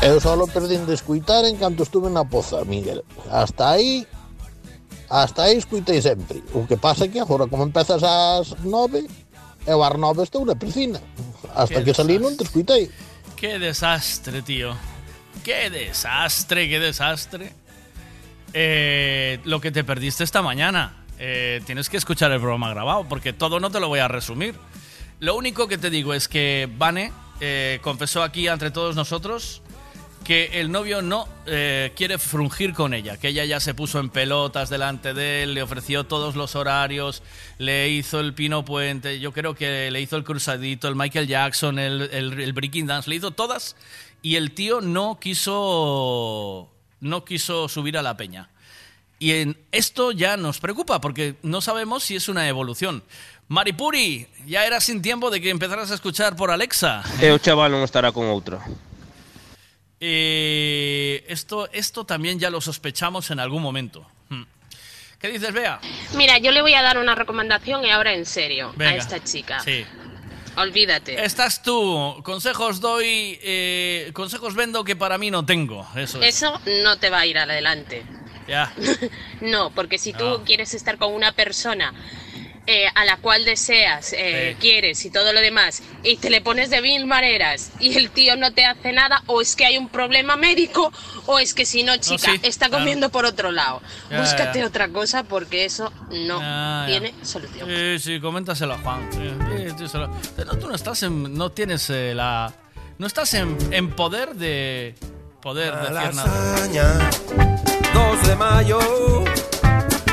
Eu 0.02 0.20
solo 0.20 0.48
perdín 0.48 0.88
de 0.88 0.96
escuitar 0.96 1.46
en 1.46 1.58
canto 1.58 1.84
estuve 1.84 2.10
na 2.10 2.26
poza, 2.26 2.66
Miguel. 2.66 3.06
Hasta 3.30 3.78
aí 3.78 4.08
hasta 5.08 5.44
aí 5.44 5.58
escuitei 5.58 6.02
sempre. 6.02 6.42
O 6.54 6.66
que 6.66 6.76
pasa 6.76 7.06
é 7.06 7.08
que 7.08 7.20
agora 7.20 7.46
como 7.46 7.64
empezas 7.64 8.02
ás 8.02 8.58
nove, 8.66 9.06
eu 9.68 9.84
ás 9.84 9.94
nove 10.00 10.24
estou 10.24 10.44
na 10.44 10.56
piscina. 10.56 11.00
Hasta 11.54 11.86
Que 11.86 11.92
que 11.92 11.94
salí 11.94 12.18
non 12.18 12.34
te 12.34 12.50
escuitei. 12.50 12.90
Qué 13.38 13.62
desastre, 13.62 14.42
tío. 14.42 14.74
Qué 15.46 15.70
desastre, 15.70 16.66
qué 16.66 16.80
desastre. 16.82 17.54
Eh, 18.54 19.38
lo 19.46 19.62
que 19.62 19.70
te 19.70 19.84
perdiste 19.84 20.24
esta 20.24 20.42
mañana. 20.42 21.06
Eh, 21.20 21.62
tienes 21.68 21.94
que 21.94 21.98
escuchar 21.98 22.32
el 22.32 22.40
programa 22.40 22.74
grabado 22.74 23.06
porque 23.06 23.34
todo 23.34 23.60
no 23.60 23.70
te 23.70 23.80
lo 23.80 23.88
voy 23.88 24.00
a 24.00 24.08
resumir. 24.08 24.58
Lo 25.20 25.36
único 25.36 25.68
que 25.68 25.78
te 25.78 25.92
digo 25.92 26.16
es 26.16 26.28
que 26.28 26.68
Vane 26.80 27.14
eh, 27.40 27.78
confesó 27.84 28.24
aquí 28.24 28.48
entre 28.48 28.72
todos 28.72 28.96
nosotros 28.96 29.61
que 30.24 30.62
el 30.62 30.72
novio 30.72 31.02
no 31.02 31.28
eh, 31.46 31.92
quiere 31.96 32.18
frungir 32.18 32.74
con 32.74 32.94
ella, 32.94 33.18
que 33.18 33.30
ella 33.30 33.46
ya 33.46 33.60
se 33.60 33.74
puso 33.74 34.00
en 34.00 34.10
pelotas 34.10 34.70
delante 34.70 35.14
de 35.14 35.44
él, 35.44 35.54
le 35.54 35.64
ofreció 35.64 36.06
todos 36.06 36.36
los 36.36 36.56
horarios, 36.56 37.24
le 37.58 37.90
hizo 37.90 38.20
el 38.20 38.34
pino 38.34 38.64
puente, 38.64 39.20
yo 39.20 39.32
creo 39.32 39.56
que 39.56 39.90
le 39.92 40.02
hizo 40.02 40.18
el 40.18 40.24
cruzadito, 40.24 40.88
el 40.88 40.96
Michael 40.96 41.28
Jackson, 41.28 41.80
el, 41.80 42.10
el, 42.12 42.40
el 42.40 42.54
breaking 42.54 42.88
dance, 42.88 43.10
le 43.10 43.16
hizo 43.16 43.32
todas 43.32 43.76
y 44.22 44.36
el 44.36 44.52
tío 44.52 44.82
no 44.82 45.20
quiso 45.20 46.70
no 47.00 47.26
quiso 47.26 47.68
subir 47.68 47.98
a 47.98 48.02
la 48.02 48.16
peña. 48.16 48.50
Y 49.20 49.34
en 49.34 49.58
esto 49.72 50.12
ya 50.12 50.38
nos 50.38 50.60
preocupa 50.60 51.00
porque 51.02 51.36
no 51.44 51.62
sabemos 51.62 52.04
si 52.04 52.16
es 52.16 52.28
una 52.28 52.48
evolución. 52.48 53.04
Maripuri, 53.50 54.28
ya 54.48 54.66
era 54.66 54.80
sin 54.80 55.02
tiempo 55.02 55.30
de 55.30 55.42
que 55.42 55.50
empezaras 55.50 55.92
a 55.92 55.96
escuchar 55.96 56.36
por 56.36 56.50
Alexa. 56.50 57.04
E 57.22 57.30
o 57.30 57.38
chaval 57.38 57.70
non 57.70 57.84
estará 57.86 58.10
con 58.10 58.26
outro. 58.32 58.64
Eh, 60.04 61.24
esto, 61.28 61.70
esto 61.72 62.06
también 62.06 62.40
ya 62.40 62.50
lo 62.50 62.60
sospechamos 62.60 63.30
en 63.30 63.40
algún 63.40 63.62
momento. 63.62 64.06
Hmm. 64.30 64.44
¿Qué 65.20 65.30
dices, 65.30 65.54
Bea? 65.54 65.80
Mira, 66.16 66.40
yo 66.40 66.52
le 66.52 66.64
voy 66.64 66.74
a 66.74 66.82
dar 66.82 66.98
una 66.98 67.14
recomendación 67.14 67.86
y 67.86 67.92
ahora 67.92 68.12
en 68.14 68.26
serio 68.26 68.74
Venga. 68.76 68.94
a 68.94 68.96
esta 68.96 69.24
chica. 69.24 69.60
Sí. 69.60 69.86
Olvídate. 70.58 71.24
Estás 71.24 71.62
tú. 71.62 72.20
Consejos 72.24 72.82
doy, 72.82 73.40
eh, 73.44 74.10
consejos 74.14 74.56
vendo 74.56 74.84
que 74.84 74.96
para 74.96 75.18
mí 75.20 75.30
no 75.30 75.46
tengo. 75.46 75.88
Eso 75.96 76.20
es. 76.22 76.36
Eso 76.36 76.60
no 76.84 76.98
te 76.98 77.10
va 77.12 77.20
a 77.20 77.26
ir 77.28 77.38
adelante. 77.38 78.04
Ya. 78.48 78.74
No, 79.42 79.70
porque 79.72 79.98
si 80.00 80.14
tú 80.14 80.26
No. 80.26 80.44
quieres 80.44 80.74
estar 80.74 80.98
con 80.98 81.14
una 81.14 81.32
persona 81.32 81.94
eh, 82.68 82.86
a 82.94 83.06
la 83.06 83.18
cual 83.18 83.44
deseas, 83.44 84.14
eh, 84.14 84.52
Sí. 84.54 84.58
quieres 84.62 85.04
y 85.06 85.10
todo 85.10 85.34
lo 85.34 85.42
demás, 85.42 85.82
y 86.04 86.18
te 86.18 86.30
le 86.30 86.42
pones 86.42 86.70
de 86.70 86.82
mil 86.82 87.06
maneras 87.08 87.72
y 87.80 87.98
el 87.98 88.12
tío 88.12 88.36
no 88.38 88.54
te 88.54 88.66
hace 88.66 88.92
nada, 88.94 89.24
o 89.26 89.42
es 89.42 89.56
que 89.56 89.66
hay 89.66 89.78
un 89.78 89.90
problema 89.90 90.36
médico, 90.36 90.94
o 91.26 91.40
es 91.40 91.54
que 91.54 91.66
si 91.66 91.84
no, 91.84 91.98
chica, 91.98 92.32
sí, 92.34 92.40
está 92.44 92.68
claro. 92.70 92.82
comiendo 92.84 93.10
por 93.10 93.26
otro 93.26 93.52
lado. 93.52 93.82
Ya, 94.10 94.20
Búscate 94.22 94.60
ya. 94.60 94.68
otra 94.68 94.88
cosa 94.90 95.24
porque 95.24 95.66
eso 95.66 95.92
no 96.12 96.40
Ya, 96.40 96.86
ya. 96.86 96.86
tiene 96.88 97.14
solución. 97.26 97.68
Sí, 97.68 98.00
sí, 98.00 98.20
coméntaselo 98.20 98.76
a 98.76 98.78
Juan. 98.78 99.10
Sí, 99.12 99.20
sí, 99.58 99.74
sí, 99.80 99.88
solo- 99.88 100.08
No, 100.46 100.58
tú 100.60 100.68
no 100.68 100.76
estás 100.76 101.02
en, 101.04 101.34
no 101.34 101.52
tienes 101.52 101.90
eh, 101.90 102.14
la, 102.16 102.54
no 103.00 103.08
estás 103.08 103.34
en, 103.34 103.58
en 103.72 103.90
poder 103.90 104.36
de 104.36 104.94
poder 105.42 105.74
decir 105.76 105.94
nada. 105.94 106.12
Malasaña, 106.14 107.10
2 107.94 108.28
de 108.28 108.36
mayo, 108.36 108.80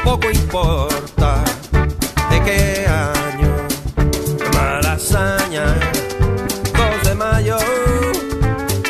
poco 0.02 0.30
importa 0.30 1.44
de 1.44 1.67
qué 2.48 2.86
año. 2.86 3.50
Malasaña, 4.54 5.66
2 6.72 7.08
de 7.08 7.14
mayo, 7.14 7.58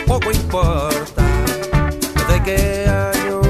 poco 0.07 0.31
importa 0.31 1.23
de 2.31 2.37
qué 2.47 2.63
año. 3.13 3.41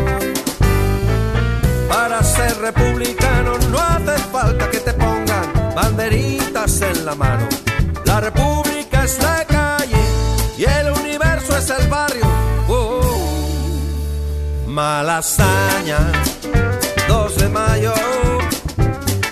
Para 1.88 2.22
ser 2.22 2.56
republicano 2.58 3.58
no 3.70 3.78
hace 3.78 4.16
falta 4.32 4.70
que 4.70 4.80
te 4.80 4.92
pongan 4.94 5.46
banderitas 5.74 6.80
en 6.80 7.04
la 7.04 7.14
mano. 7.14 7.46
La 8.04 8.20
república 8.20 9.04
es 9.04 9.18
la 9.22 9.44
calle 9.44 10.02
y 10.56 10.64
el 10.64 10.90
universo 11.02 11.56
es 11.56 11.68
el 11.70 11.86
barrio. 11.88 12.26
Oh, 12.68 13.00
Malasaña, 14.66 16.00
2 17.08 17.36
de 17.36 17.48
mayo, 17.48 17.94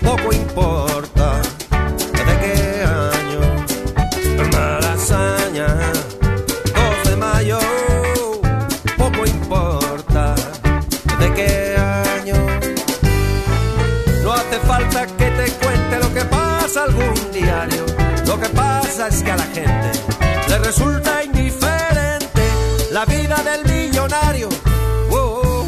poco 0.02 0.35
importa 0.56 1.42
de 2.12 2.34
qué 2.40 2.82
año. 2.82 3.40
Malasaña, 4.52 5.68
2 6.74 7.10
de 7.10 7.16
mayo, 7.16 7.58
poco 8.96 9.26
importa 9.26 10.34
de 11.18 11.34
qué 11.34 11.76
año. 11.76 12.36
No 14.22 14.32
hace 14.32 14.58
falta 14.60 15.06
que 15.06 15.30
te 15.30 15.50
cuente 15.62 15.98
lo 15.98 16.14
que 16.14 16.24
pasa 16.24 16.84
algún 16.84 17.14
diario. 17.32 17.84
Lo 18.26 18.40
que 18.40 18.48
pasa 18.48 19.08
es 19.08 19.22
que 19.22 19.32
a 19.32 19.36
la 19.36 19.44
gente 19.44 19.90
le 20.48 20.58
resulta 20.58 21.22
indiferente 21.22 22.44
la 22.92 23.04
vida 23.04 23.42
del 23.42 23.62
millonario. 23.70 24.48
Oh, 25.10 25.42
oh. 25.44 25.66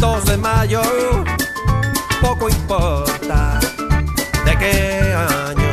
2 0.00 0.24
de 0.26 0.36
mayo, 0.36 0.82
poco 2.20 2.48
importa 2.48 3.58
de 4.44 4.58
qué 4.58 5.14
año. 5.14 5.70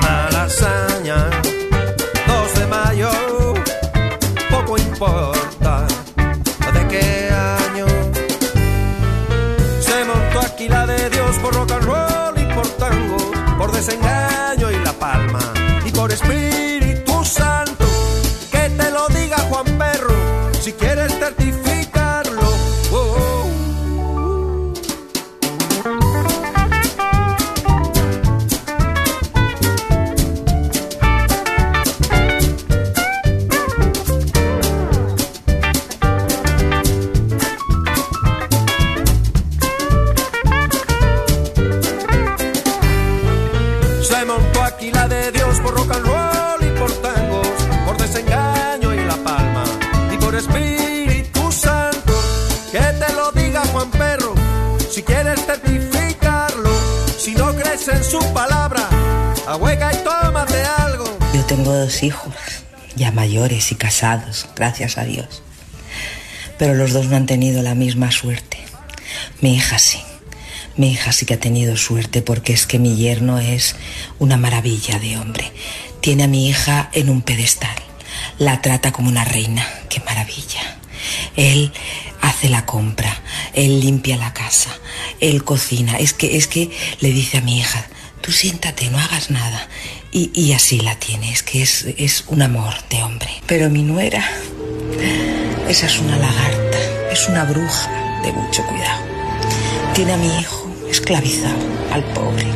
Malasaña, 0.00 1.30
2 2.26 2.54
de 2.58 2.66
mayo, 2.66 3.10
poco 4.50 4.76
importa 4.76 5.86
de 6.74 6.88
qué 6.88 7.30
año. 7.30 7.86
Se 9.80 10.04
montó 10.04 10.40
aquí 10.40 10.68
la 10.68 10.86
de 10.86 11.08
Dios 11.10 11.38
por 11.38 11.54
rock 11.54 11.72
and 11.72 11.84
roll 11.84 12.38
y 12.38 12.54
por 12.54 12.66
tango, 12.76 13.32
por 13.56 13.72
desengaño 13.72 14.70
y 14.70 14.78
la 14.84 14.92
palma, 14.92 15.40
y 15.84 15.90
por 15.90 16.12
Espíritu 16.12 16.81
hijos, 62.02 62.34
ya 62.96 63.12
mayores 63.12 63.72
y 63.72 63.74
casados, 63.74 64.48
gracias 64.56 64.98
a 64.98 65.04
Dios. 65.04 65.42
Pero 66.58 66.74
los 66.74 66.92
dos 66.92 67.06
no 67.06 67.16
han 67.16 67.26
tenido 67.26 67.62
la 67.62 67.74
misma 67.74 68.12
suerte. 68.12 68.58
Mi 69.40 69.54
hija 69.54 69.78
sí. 69.78 70.00
Mi 70.76 70.92
hija 70.92 71.12
sí 71.12 71.26
que 71.26 71.34
ha 71.34 71.40
tenido 71.40 71.76
suerte 71.76 72.22
porque 72.22 72.52
es 72.52 72.66
que 72.66 72.78
mi 72.78 72.96
yerno 72.96 73.38
es 73.38 73.76
una 74.18 74.36
maravilla 74.36 74.98
de 74.98 75.18
hombre. 75.18 75.52
Tiene 76.00 76.24
a 76.24 76.28
mi 76.28 76.48
hija 76.48 76.88
en 76.92 77.10
un 77.10 77.22
pedestal. 77.22 77.76
La 78.38 78.62
trata 78.62 78.92
como 78.92 79.08
una 79.08 79.24
reina. 79.24 79.66
qué 79.88 80.00
maravilla. 80.00 80.78
Él 81.36 81.72
hace 82.20 82.48
la 82.48 82.64
compra, 82.64 83.20
él 83.52 83.80
limpia 83.80 84.16
la 84.16 84.32
casa, 84.32 84.70
él 85.20 85.44
cocina. 85.44 85.96
Es 85.96 86.12
que, 86.12 86.36
es 86.36 86.46
que 86.46 86.70
le 87.00 87.12
dice 87.12 87.38
a 87.38 87.40
mi 87.40 87.58
hija, 87.58 87.86
tú 88.20 88.32
siéntate, 88.32 88.88
no 88.90 88.98
hagas 88.98 89.30
nada. 89.30 89.68
Y, 90.14 90.52
así 90.52 90.78
la 90.78 90.94
tiene, 90.96 91.32
es 91.32 91.42
que 91.42 91.62
es, 91.62 91.86
es 91.96 92.24
un 92.28 92.42
amor 92.42 92.74
de 92.90 93.02
hombre. 93.02 93.30
Pero 93.46 93.70
mi 93.70 93.82
nuera, 93.82 94.22
esa 95.70 95.86
es 95.86 95.98
una 96.00 96.18
lagarta, 96.18 96.78
es 97.10 97.30
una 97.30 97.44
bruja 97.44 98.20
de 98.22 98.30
mucho 98.30 98.62
cuidado. 98.66 99.00
Tiene 99.94 100.12
a 100.12 100.16
mi 100.18 100.38
hijo 100.38 100.70
esclavizado, 100.90 101.56
al 101.92 102.04
pobre. 102.12 102.46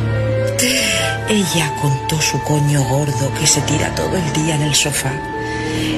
Ella 1.29 1.73
contó 1.81 2.21
su 2.21 2.39
coño 2.43 2.83
gordo 2.83 3.33
que 3.39 3.47
se 3.47 3.61
tira 3.61 3.93
todo 3.95 4.15
el 4.15 4.33
día 4.33 4.53
en 4.53 4.61
el 4.61 4.75
sofá. 4.75 5.11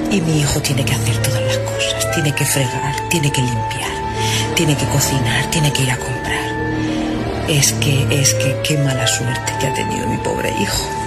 Y 0.10 0.22
mi 0.22 0.40
hijo 0.40 0.62
tiene 0.62 0.86
que 0.86 0.94
hacer 0.94 1.18
todas 1.22 1.42
las 1.42 1.58
cosas. 1.58 2.10
Tiene 2.14 2.34
que 2.34 2.46
fregar, 2.46 3.10
tiene 3.10 3.34
que 3.34 3.42
limpiar, 3.42 3.92
tiene 4.56 4.78
que 4.78 4.86
cocinar, 4.86 5.52
tiene 5.52 5.74
que 5.74 5.84
ir 5.84 5.92
a 5.92 5.98
comprar. 5.98 7.50
Es 7.50 7.74
que, 7.74 8.08
es 8.10 8.34
que, 8.36 8.56
qué 8.64 8.78
mala 8.78 9.06
suerte 9.06 9.52
que 9.60 9.68
ha 9.68 9.74
tenido 9.74 10.08
mi 10.08 10.18
pobre 10.20 10.54
hijo. 10.62 10.99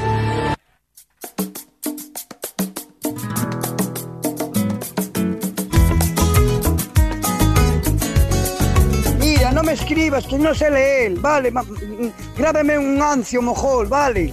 Que 10.33 10.39
no 10.39 10.55
sé 10.55 10.71
leer. 10.71 11.13
Vale, 11.21 11.51
mm, 11.51 12.37
grábeme 12.37 12.79
un 12.79 13.03
ancio 13.03 13.43
mojol, 13.43 13.87
vale. 13.87 14.33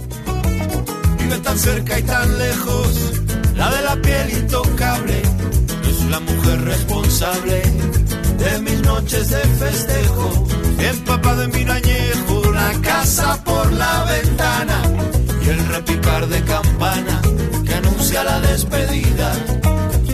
Vive 1.18 1.38
tan 1.38 1.58
cerca 1.58 1.98
y 1.98 2.02
tan 2.02 2.38
lejos, 2.38 2.88
la 3.54 3.70
de 3.70 3.82
la 3.82 3.96
piel 3.96 4.30
intocable, 4.30 5.22
es 5.90 6.04
la 6.10 6.20
mujer 6.20 6.64
responsable 6.64 7.62
de 8.38 8.60
mis 8.60 8.80
noches 8.82 9.28
de 9.28 9.40
festejo, 9.62 10.48
empapado 10.78 11.42
en 11.42 11.50
vino 11.50 11.72
añejo, 11.72 12.50
la 12.52 12.72
casa 12.80 13.38
por 13.44 13.70
la 13.72 14.04
ventana 14.04 14.82
y 15.44 15.48
el 15.50 15.68
repicar 15.68 16.26
de 16.28 16.42
campana 16.44 17.20
que 17.66 17.74
anuncia 17.74 18.24
la 18.24 18.40
despedida 18.40 19.32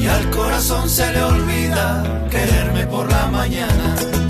y 0.00 0.06
al 0.06 0.30
corazón 0.30 0.88
se 0.88 1.12
le 1.12 1.22
olvida 1.22 2.28
quererme 2.28 2.86
por 2.86 3.08
la 3.08 3.26
mañana. 3.28 4.25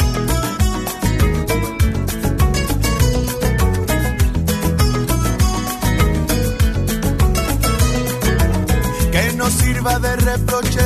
No 9.46 9.52
sirva 9.52 9.98
de 10.00 10.16
reproche 10.16 10.80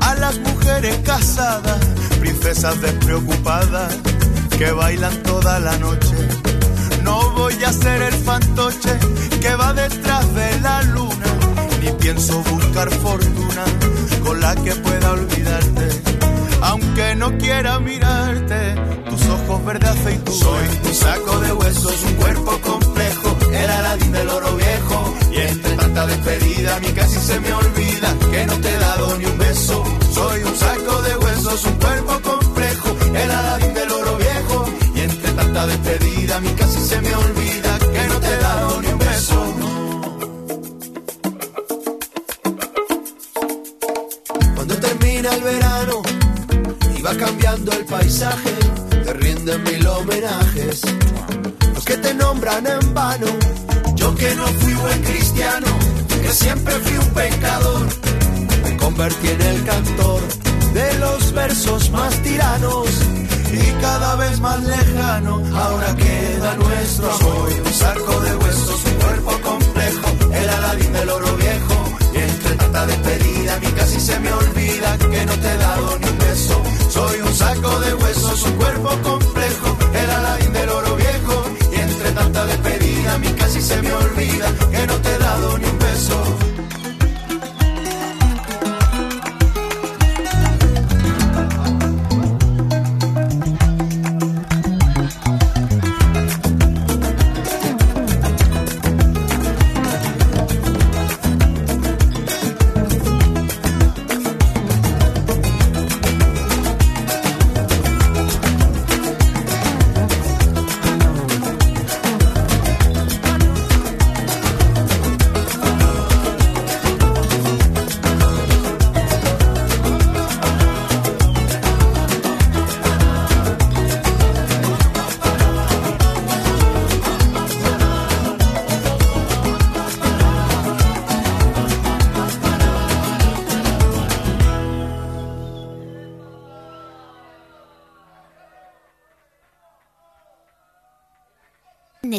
a 0.00 0.14
las 0.14 0.38
mujeres 0.38 0.96
casadas, 1.04 1.78
princesas 2.18 2.80
despreocupadas 2.80 3.94
que 4.56 4.70
bailan 4.72 5.22
toda 5.24 5.60
la 5.60 5.76
noche. 5.76 6.16
No 7.02 7.30
voy 7.32 7.62
a 7.64 7.72
ser 7.72 8.00
el 8.00 8.14
fantoche 8.14 8.94
que 9.42 9.54
va 9.56 9.74
detrás 9.74 10.34
de 10.34 10.60
la 10.60 10.82
luna, 10.84 11.30
ni 11.82 11.90
pienso 11.92 12.42
buscar 12.44 12.90
fortuna 12.90 13.64
con 14.24 14.40
la 14.40 14.54
que 14.54 14.74
pueda 14.76 15.10
olvidarte, 15.12 15.88
aunque 16.62 17.14
no 17.14 17.36
quiera 17.36 17.78
mirarte. 17.78 18.74
Tus 19.10 19.28
ojos 19.28 19.64
verde 19.66 19.86
aceituna. 19.86 20.38
Soy 20.38 20.64
un 20.86 20.94
saco 20.94 21.40
de 21.40 21.52
huesos, 21.52 22.02
un 22.04 22.14
cuerpo 22.14 22.58
complejo, 22.62 23.36
el 23.52 23.70
aladín 23.70 24.12
del 24.12 24.28
oro 24.30 24.56
viejo. 24.56 24.67
Y 25.30 25.36
entre 25.36 25.76
tanta 25.76 26.06
despedida, 26.06 26.76
a 26.76 26.80
mí 26.80 26.88
casi 26.88 27.18
se 27.18 27.40
me 27.40 27.52
olvida 27.52 28.14
que 28.30 28.46
no 28.46 28.60
te 28.60 28.68
he 28.68 28.78
dado 28.78 29.18
ni 29.18 29.24
un 29.26 29.38
beso. 29.38 29.84
Soy 30.14 30.42
un 30.42 30.56
saco 30.56 31.02
de 31.02 31.16
huesos, 31.16 31.64
un 31.64 31.74
cuerpo 31.74 32.20
complejo, 32.30 32.96
el 33.14 33.30
aladín 33.30 33.74
del 33.74 33.90
oro 33.90 34.16
viejo. 34.16 34.64
Y 34.94 35.00
entre 35.00 35.32
tanta 35.32 35.66
despedida, 35.66 36.36
a 36.36 36.40
mí 36.40 36.48
casi 36.56 36.80
se 36.80 37.00
me 37.00 37.14
olvida 37.14 37.78
que 37.78 38.08
no 38.08 38.20
te 38.20 38.26
he 38.26 38.38
dado 38.38 38.82
ni 38.82 38.88
un 38.88 38.98
beso. 38.98 39.54
Cuando 44.54 44.76
termina 44.76 45.34
el 45.34 45.42
verano 45.42 46.02
y 46.96 47.02
va 47.02 47.14
cambiando 47.16 47.72
el 47.72 47.84
paisaje, 47.84 48.54
te 49.04 49.12
rinden 49.12 49.62
mil 49.62 49.86
homenajes. 49.86 50.80
Los 51.74 51.84
que 51.84 51.96
te 51.96 52.14
nombran 52.14 52.66
en 52.66 52.94
vano, 52.94 53.26
yo 53.98 54.14
que 54.14 54.34
no 54.36 54.46
fui 54.46 54.74
buen 54.74 55.02
cristiano, 55.02 55.66
que 56.22 56.30
siempre 56.30 56.74
fui 56.74 56.96
un 56.96 57.10
pecador, 57.10 57.86
me 58.64 58.76
convertí 58.76 59.28
en 59.28 59.42
el 59.42 59.64
cantor 59.64 60.20
de 60.74 60.98
los 60.98 61.32
versos 61.32 61.90
más 61.90 62.14
tiranos. 62.22 62.88
Y 63.50 63.80
cada 63.80 64.14
vez 64.16 64.38
más 64.40 64.62
lejano, 64.62 65.42
ahora 65.56 65.96
queda 65.96 66.54
nuestro. 66.56 67.18
Soy 67.18 67.52
un 67.64 67.72
saco 67.72 68.20
de 68.20 68.36
huesos, 68.36 68.84
un 68.84 68.94
cuerpo 69.04 69.32
complejo, 69.50 70.08
el 70.34 70.48
aladín 70.50 70.92
del 70.92 71.08
oro 71.08 71.36
viejo. 71.36 71.76
Y 72.14 72.18
entre 72.18 72.54
tanta 72.56 72.86
despedida, 72.86 73.54
a 73.54 73.58
mí 73.60 73.66
casi 73.74 74.00
se 74.00 74.20
me 74.20 74.32
olvida 74.32 74.98
que 74.98 75.26
no 75.26 75.32
te 75.32 75.48
he 75.48 75.56
dado 75.56 75.98
ni 75.98 76.08
un 76.08 76.18
beso. 76.18 76.62
Soy 76.90 77.20
un 77.20 77.34
saco 77.34 77.80
de 77.80 77.94
huesos, 77.94 78.42
un 78.42 78.52
cuerpo 78.52 78.88
complejo, 79.02 79.27
se 83.68 83.82
me 83.82 83.92
olvida 83.92 84.46
que 84.72 84.86
no 84.86 84.94
te 85.02 85.14
he 85.14 85.18
dado 85.18 85.58
ni 85.58 85.64
un 85.66 85.78
beso. 85.78 86.57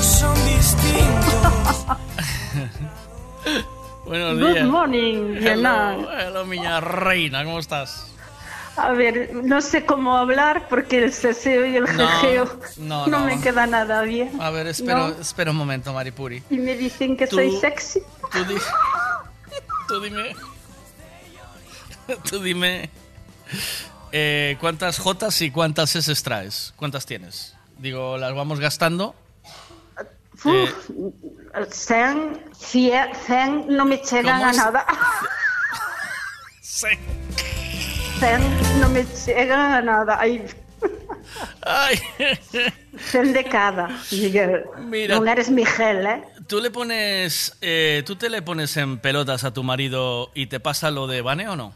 Son 0.00 0.34
distintos. 0.46 1.84
Buenos 4.06 4.38
Good 4.38 4.52
días. 4.54 4.66
morning, 4.66 5.36
Hello, 5.40 6.08
hello, 6.18 6.44
miña 6.46 6.80
reina, 6.80 7.44
¿cómo 7.44 7.58
estás? 7.58 8.06
A 8.76 8.90
ver, 8.92 9.34
no 9.34 9.60
sé 9.60 9.84
cómo 9.84 10.16
hablar 10.16 10.66
porque 10.68 11.04
el 11.04 11.12
ceseo 11.12 11.66
y 11.66 11.76
el 11.76 11.84
No, 11.96 12.08
jejeo 12.08 12.58
no, 12.78 13.06
no, 13.06 13.18
no. 13.20 13.26
me 13.26 13.40
queda 13.40 13.66
nada 13.66 14.02
bien. 14.02 14.30
A 14.40 14.50
ver, 14.50 14.66
espero, 14.68 15.08
¿no? 15.08 15.20
espera 15.20 15.50
un 15.50 15.56
momento, 15.58 15.92
Maripuri. 15.92 16.42
Y 16.50 16.56
me 16.56 16.76
dicen 16.76 17.16
que 17.16 17.26
Tú- 17.26 17.36
soy 17.36 17.50
sexy. 17.60 18.00
Tú, 18.32 18.44
di- 18.44 18.54
tú 19.88 20.00
dime. 20.00 20.34
Tú 22.28 22.40
dime 22.40 22.90
eh, 24.12 24.56
cuántas 24.60 24.98
Jotas 24.98 25.40
y 25.42 25.50
cuántas 25.50 25.94
S 25.94 26.12
traes. 26.22 26.72
¿Cuántas 26.76 27.06
tienes? 27.06 27.54
Digo, 27.78 28.16
las 28.18 28.34
vamos 28.34 28.60
gastando. 28.60 29.14
Uf, 30.44 30.90
100, 31.70 32.40
100, 32.56 33.14
100 33.26 33.66
no 33.68 33.84
me 33.84 33.98
llegan 33.98 34.38
¿Cómo 34.38 34.50
a 34.50 34.52
nada. 34.52 34.86
Sí. 36.60 36.88
100 38.18 38.80
no 38.80 38.88
me 38.88 39.04
llegan 39.04 39.72
a 39.72 39.82
nada. 39.82 40.18
Ay, 40.20 40.46
Ay. 41.62 41.98
100 42.98 43.32
de 43.32 43.44
cada, 43.44 43.88
Miguel. 44.12 44.64
Mira. 44.78 45.18
No 45.18 45.30
eres 45.30 45.50
Miguel, 45.50 46.06
¿eh? 46.06 46.22
¿Tú 46.46 46.60
le 46.60 46.70
pones, 46.70 47.56
eh, 47.60 48.02
tú 48.06 48.16
te 48.16 48.28
le 48.28 48.42
pones 48.42 48.76
en 48.76 48.98
pelotas 48.98 49.44
a 49.44 49.52
tu 49.52 49.62
marido 49.62 50.30
y 50.34 50.46
te 50.46 50.58
pasa 50.58 50.90
lo 50.90 51.06
de 51.06 51.22
Vane 51.22 51.48
o 51.48 51.56
no? 51.56 51.74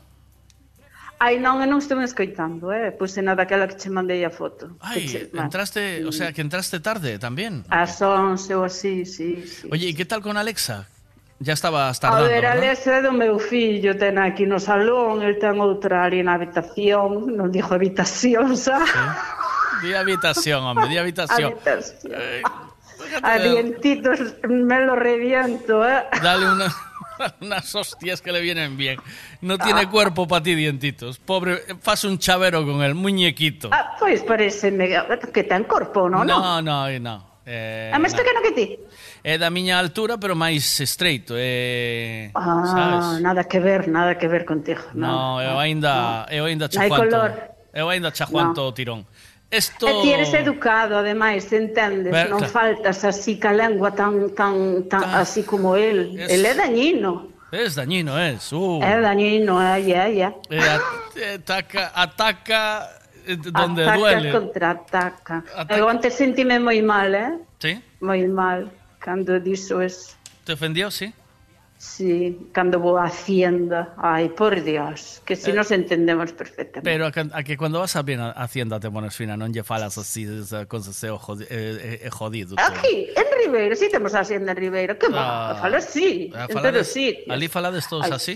Ai, 1.19 1.39
non, 1.41 1.63
eu 1.63 1.69
non 1.71 1.79
estou 1.81 1.97
escoitando, 2.03 2.69
eh? 2.75 2.91
Puse 2.93 3.23
nada 3.23 3.47
aquela 3.47 3.65
que 3.71 3.77
che 3.79 3.89
mandei 3.89 4.25
a 4.27 4.31
foto. 4.35 4.77
Que 4.93 5.07
che- 5.07 5.31
entraste, 5.33 6.05
o 6.05 6.13
sea, 6.13 6.33
que 6.35 6.43
entraste 6.43 6.81
tarde 6.81 7.19
también. 7.19 7.65
As 7.71 7.97
11 8.03 8.53
ou 8.55 8.65
así, 8.67 9.07
sí, 9.07 9.41
sí. 9.47 9.65
Oye, 9.71 9.89
¿y 9.91 9.95
qué 9.95 10.05
tal 10.05 10.21
con 10.21 10.37
Alexa? 10.37 10.87
Ya 11.41 11.53
estabas 11.55 11.99
A 11.99 12.01
tardando, 12.01 12.29
ver, 12.29 12.43
¿verdad? 12.43 12.59
Alexa 12.59 12.91
é 12.99 13.03
do 13.03 13.13
meu 13.15 13.39
fillo, 13.39 13.97
ten 13.97 14.19
aquí 14.19 14.45
no 14.47 14.59
salón, 14.61 15.23
el 15.23 15.39
ten 15.39 15.57
outra 15.63 16.05
ali 16.07 16.21
na 16.23 16.35
habitación, 16.37 17.31
non 17.35 17.49
dixo 17.51 17.73
habitación, 17.75 18.55
xa. 18.59 18.79
Di 19.83 19.95
habitación, 19.95 20.61
hombre, 20.67 20.87
di 20.93 20.99
habitación. 20.99 21.53
Habitación. 21.57 22.13
Eh, 22.15 22.43
A 23.23 23.37
dientitos 23.39 24.19
me 24.49 24.81
lo 24.87 24.95
reviento, 24.97 25.83
eh. 25.87 26.05
Dale 26.23 26.47
una- 26.53 26.71
unas 27.41 27.75
hostias 27.75 28.21
que 28.21 28.33
le 28.33 28.41
vienen 28.41 28.77
bien. 28.77 28.99
No 29.41 29.59
tiene 29.59 29.83
ah. 29.83 29.91
cuerpo 29.91 30.27
para 30.27 30.43
ti, 30.43 30.55
dientitos. 30.55 31.19
Pobre, 31.19 31.63
faz 31.81 32.05
un 32.05 32.19
chavero 32.19 32.65
con 32.65 32.83
el 32.83 32.95
muñequito. 32.95 33.71
Ah, 33.73 33.97
pois 33.99 34.23
parece 34.23 34.73
que 35.33 35.45
ten 35.45 35.65
corpo, 35.65 36.09
non? 36.09 36.27
No, 36.27 36.61
no, 36.63 36.91
no. 36.91 36.99
no. 37.01 37.35
Eh, 37.47 37.93
A 37.93 38.01
máis 38.01 38.17
pequeno 38.17 38.41
que 38.41 38.53
ti? 38.57 38.67
É 39.21 39.37
da 39.37 39.53
miña 39.53 39.77
altura, 39.77 40.17
pero 40.17 40.33
máis 40.33 40.65
estreito. 40.81 41.37
Eh, 41.37 42.33
ah, 42.33 42.65
sabes? 42.65 43.21
nada 43.21 43.45
que 43.45 43.61
ver, 43.61 43.85
nada 43.85 44.17
que 44.17 44.29
ver 44.29 44.49
contigo. 44.49 44.81
No, 44.97 45.37
no 45.37 45.43
eu 45.45 45.61
aínda, 45.61 46.25
no. 46.25 46.33
eu 46.33 46.45
aínda 46.49 46.73
chajuanto. 46.73 47.53
Eu 47.75 47.91
aínda 47.93 48.09
chajuanto 48.17 48.65
no. 48.65 48.69
o 48.69 48.73
tirón. 48.73 49.05
Esto... 49.55 49.87
E 49.87 49.93
ti 50.03 50.09
eres 50.11 50.35
educado, 50.35 50.99
ademais, 50.99 51.47
entendes? 51.55 52.11
Ver, 52.11 52.27
non 52.27 52.43
claro. 52.43 52.51
faltas 52.51 52.99
así 53.07 53.39
ca 53.39 53.55
lengua 53.55 53.95
tan, 53.95 54.35
tan, 54.35 54.83
tan 54.91 55.05
así 55.15 55.47
como 55.47 55.79
el. 55.79 56.19
Es- 56.19 56.43
é 56.43 56.53
dañino. 56.59 57.31
Es 57.55 57.79
dañino, 57.79 58.19
es. 58.19 58.51
Uh. 58.51 58.83
É 58.83 58.99
dañino, 58.99 59.63
ai, 59.63 59.95
ai, 59.95 60.27
ai. 60.27 60.35
Eh, 60.51 60.59
at- 60.59 61.39
ataca, 61.39 61.83
ataca 61.95 62.63
eh, 63.31 63.39
donde 63.39 63.87
Ataca 63.87 63.99
duele. 63.99 64.29
contraataca. 64.35 65.37
Eu 65.71 65.87
antes 65.89 66.19
sentime 66.19 66.59
moi 66.59 66.83
mal, 66.83 67.15
eh? 67.15 67.39
¿Sí? 67.63 67.79
Moi 68.03 68.27
mal, 68.27 68.67
cando 68.99 69.39
dixo 69.39 69.79
eso. 69.81 70.19
¿Te 70.45 70.53
ofendió? 70.59 70.91
Sí. 70.91 71.15
Sí, 71.77 72.49
cando 72.53 72.81
vou 72.81 72.97
a 72.97 73.05
Hacienda. 73.05 73.93
Ai, 73.99 74.31
por 74.31 74.63
Dios, 74.63 75.21
que 75.27 75.37
si 75.37 75.51
eh, 75.51 75.55
nos 75.55 75.71
entendemos 75.71 76.33
perfectamente. 76.33 76.81
Pero 76.81 77.07
a, 77.07 77.13
a 77.13 77.43
que 77.43 77.57
cando 77.57 77.81
vas 77.81 77.95
a 77.97 78.03
bien 78.03 78.21
a 78.21 78.31
Hacienda 78.31 78.81
te 78.81 78.89
pones 78.91 79.13
fina, 79.13 79.37
non 79.37 79.53
lle 79.53 79.67
falas 79.67 79.99
así, 80.01 80.25
con 80.71 80.81
ese 80.81 81.11
ojo 81.13 81.37
eh, 81.45 82.01
eh, 82.01 82.11
jodido. 82.11 82.57
Aquí, 82.57 83.13
en 83.13 83.29
Ribeiro, 83.37 83.77
si 83.77 83.87
sí 83.87 83.93
temos 83.93 84.15
a 84.15 84.25
Hacienda 84.25 84.57
en 84.57 84.59
Ribeiro. 84.59 84.97
Que 84.97 85.13
ah, 85.13 85.59
falo 85.61 85.77
así, 85.77 86.33
ah, 86.33 86.47
en 86.49 86.57
todos 86.57 86.87
sitios. 86.89 87.29
Ali 87.29 87.49
falades 87.53 87.85
todos 87.85 88.07
Ay. 88.07 88.13
así? 88.17 88.35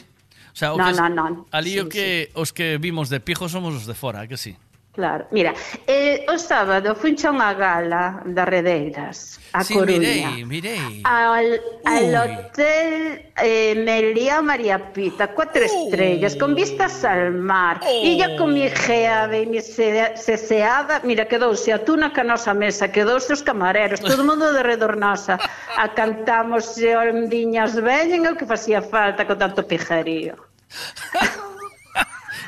O 0.53 0.57
sea, 0.59 0.75
o 0.75 0.77
no, 0.77 0.85
que, 0.85 0.93
no, 0.99 1.09
no. 1.09 1.47
Ali 1.51 1.73
sí, 1.73 1.81
o 1.81 1.89
que 1.89 2.29
sí. 2.29 2.33
os 2.35 2.53
que 2.53 2.77
vimos 2.77 3.09
de 3.09 3.21
pijo 3.21 3.49
somos 3.49 3.73
os 3.75 3.87
de 3.87 3.95
fora, 3.95 4.29
que 4.29 4.37
sí? 4.37 4.59
Claro, 4.99 5.29
mira, 5.31 5.55
eh, 5.87 6.27
o 6.27 6.35
sábado 6.43 6.91
funcha 6.99 7.31
unha 7.31 7.55
gala 7.55 8.19
das 8.27 8.49
Redeiras, 8.51 9.39
a 9.55 9.63
sí, 9.63 9.79
Coruña. 9.79 10.35
Mirei, 10.35 10.43
mirei. 10.43 11.07
Al, 11.07 11.55
Uy. 11.55 11.87
al 11.87 12.11
hotel 12.19 13.31
eh, 13.39 13.79
Melía 13.79 14.43
María 14.43 14.91
Pita, 14.91 15.31
cuatro 15.31 15.63
Uy. 15.63 15.71
estrellas, 15.71 16.35
con 16.35 16.51
vistas 16.59 17.07
al 17.07 17.31
mar. 17.31 17.79
E 17.87 18.19
ya 18.19 18.35
con 18.35 18.51
mi 18.51 18.67
oh. 18.67 18.75
geada 18.75 19.39
e 19.39 19.47
mi 19.47 19.63
seseada, 19.63 20.99
mira, 21.07 21.31
quedouse 21.31 21.71
a 21.71 21.79
tuna 21.79 22.11
que 22.11 22.19
a 22.19 22.27
nosa 22.27 22.51
mesa, 22.51 22.91
quedouse 22.91 23.39
os 23.39 23.43
camareros, 23.47 24.03
todo 24.03 24.27
mundo 24.27 24.51
de 24.51 24.67
redor 24.67 24.99
nosa. 24.99 25.39
A 25.79 25.95
cantamos 25.95 26.75
e 26.75 26.99
ondiñas 26.99 27.79
veñen 27.79 28.27
o 28.27 28.35
que 28.35 28.51
facía 28.51 28.83
falta 28.83 29.23
con 29.23 29.39
tanto 29.39 29.63
pijarío. 29.63 30.35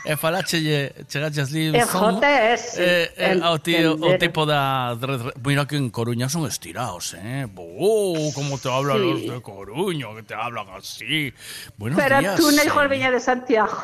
e 0.04 0.16
falachelle, 0.16 0.94
chegache 1.08 1.40
as 1.40 1.50
Lil 1.50 1.74
Son 1.86 2.20
JS, 2.20 2.78
eh, 2.78 2.82
eh, 2.82 3.12
eh, 3.16 3.40
ao, 3.42 3.58
ti, 3.58 3.74
o 3.84 4.18
tipo 4.18 4.46
da 4.46 4.96
mira 5.44 5.66
que 5.66 5.76
en 5.76 5.90
Coruña 5.90 6.28
son 6.28 6.46
estirados, 6.46 7.14
eh. 7.14 7.46
Oh, 7.56 8.30
como 8.34 8.58
te 8.58 8.68
hablan 8.70 8.98
sí. 8.98 9.04
los 9.04 9.34
de 9.34 9.42
Coruña, 9.42 10.06
que 10.16 10.22
te 10.22 10.34
hablan 10.34 10.66
así. 10.76 11.32
Buenos 11.76 11.98
Pero 11.98 12.18
días. 12.18 12.34
Pero 12.36 12.48
tú 12.48 12.56
no 12.56 12.82
eh. 12.82 12.88
veña 12.88 13.10
de 13.10 13.20
Santiago. 13.20 13.76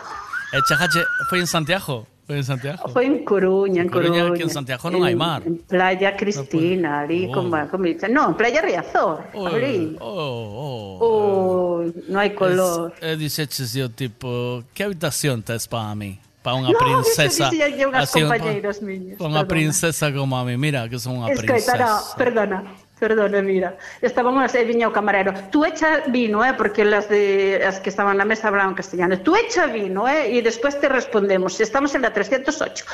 E 0.52 0.62
chegache, 0.68 1.04
foi 1.28 1.40
en 1.40 1.46
Santiago? 1.46 2.06
Foi 2.26 2.36
en 2.38 2.44
Santiago? 2.44 2.88
Foi 2.90 3.06
en 3.06 3.22
Coruña, 3.22 3.82
en 3.82 3.88
Coruña, 3.88 4.26
Coruña. 4.26 4.36
que 4.36 4.42
en 4.42 4.50
Santiago 4.50 4.90
non 4.90 5.06
hai 5.06 5.14
mar. 5.14 5.46
En 5.46 5.62
Playa 5.62 6.18
Cristina, 6.18 7.06
ali, 7.06 7.30
Oh. 7.30 7.38
como, 7.38 7.54
como 7.70 7.86
dicen. 7.86 8.10
No, 8.10 8.26
en 8.30 8.34
Playa 8.34 8.60
Riazor, 8.66 9.30
ali. 9.30 9.94
Oh, 10.02 10.10
oh. 10.10 11.06
Oh, 11.06 11.76
non 12.10 12.18
hai 12.18 12.34
color. 12.34 12.90
E 12.98 13.14
diceches 13.14 13.70
yo, 13.78 13.86
tipo, 13.94 14.66
que 14.74 14.82
habitación 14.82 15.46
tes 15.46 15.70
para 15.70 15.94
mí? 15.94 16.18
Para 16.42 16.58
unha 16.62 16.74
No, 16.74 16.78
princesa. 16.78 17.46
eso 17.46 17.50
dicía 17.50 17.86
unhas 17.86 18.10
así, 18.10 18.22
un- 18.22 18.30
compañeiros 18.30 18.78
miños. 18.82 19.18
Para 19.22 19.30
unha 19.30 19.44
princesa 19.46 20.10
como 20.10 20.34
a 20.34 20.42
mí, 20.42 20.54
mira, 20.58 20.90
que 20.90 20.98
son 20.98 21.22
unha 21.22 21.30
princesa. 21.30 21.78
no, 21.78 21.94
perdona. 22.18 22.58
Perdona, 22.98 23.42
mira, 23.42 23.76
estábamos 24.00 24.54
e 24.56 24.64
viña 24.64 24.88
o 24.88 24.92
camarero. 24.92 25.36
Tú 25.52 25.68
echa 25.68 26.08
vino, 26.08 26.40
eh, 26.40 26.54
porque 26.56 26.80
las 26.82 27.12
de 27.12 27.60
as 27.60 27.76
que 27.76 27.92
estaban 27.92 28.16
na 28.16 28.24
mesa 28.24 28.48
hablaban 28.48 28.72
castellano. 28.72 29.20
Tú 29.20 29.36
echa 29.36 29.68
vino, 29.68 30.08
eh, 30.08 30.32
e 30.32 30.40
despois 30.40 30.80
te 30.80 30.88
respondemos. 30.88 31.60
Estamos 31.60 31.92
en 31.92 32.00
la 32.00 32.10
308. 32.16 32.88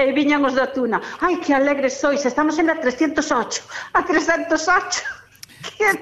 e 0.00 0.12
viñan 0.16 0.40
os 0.48 0.56
da 0.56 0.72
Tuna. 0.72 0.96
Ai, 1.20 1.36
que 1.44 1.52
alegres 1.52 2.00
sois, 2.00 2.24
estamos 2.24 2.56
en 2.56 2.72
la 2.72 2.80
308. 2.80 3.60
A 3.92 4.00
308. 4.00 5.23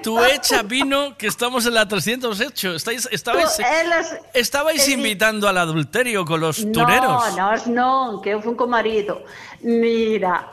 Tú 0.01 0.21
echa 0.23 0.61
vino 0.63 1.15
que 1.17 1.27
estamos 1.27 1.65
en 1.65 1.73
la 1.75 1.87
308. 1.87 2.75
Estáis, 2.75 3.07
estabais, 3.11 3.55
Tú, 3.57 3.63
elas- 3.63 4.17
estabais 4.33 4.87
eh, 4.87 4.91
invitando 4.91 5.47
al 5.47 5.57
adulterio 5.57 6.25
con 6.25 6.41
los 6.41 6.63
No, 6.65 6.71
tureros. 6.71 7.35
nós 7.35 7.67
non, 7.67 8.21
que 8.21 8.31
eu 8.35 8.41
fun 8.41 8.55
co 8.55 8.67
marido. 8.67 9.23
Mira, 9.63 10.51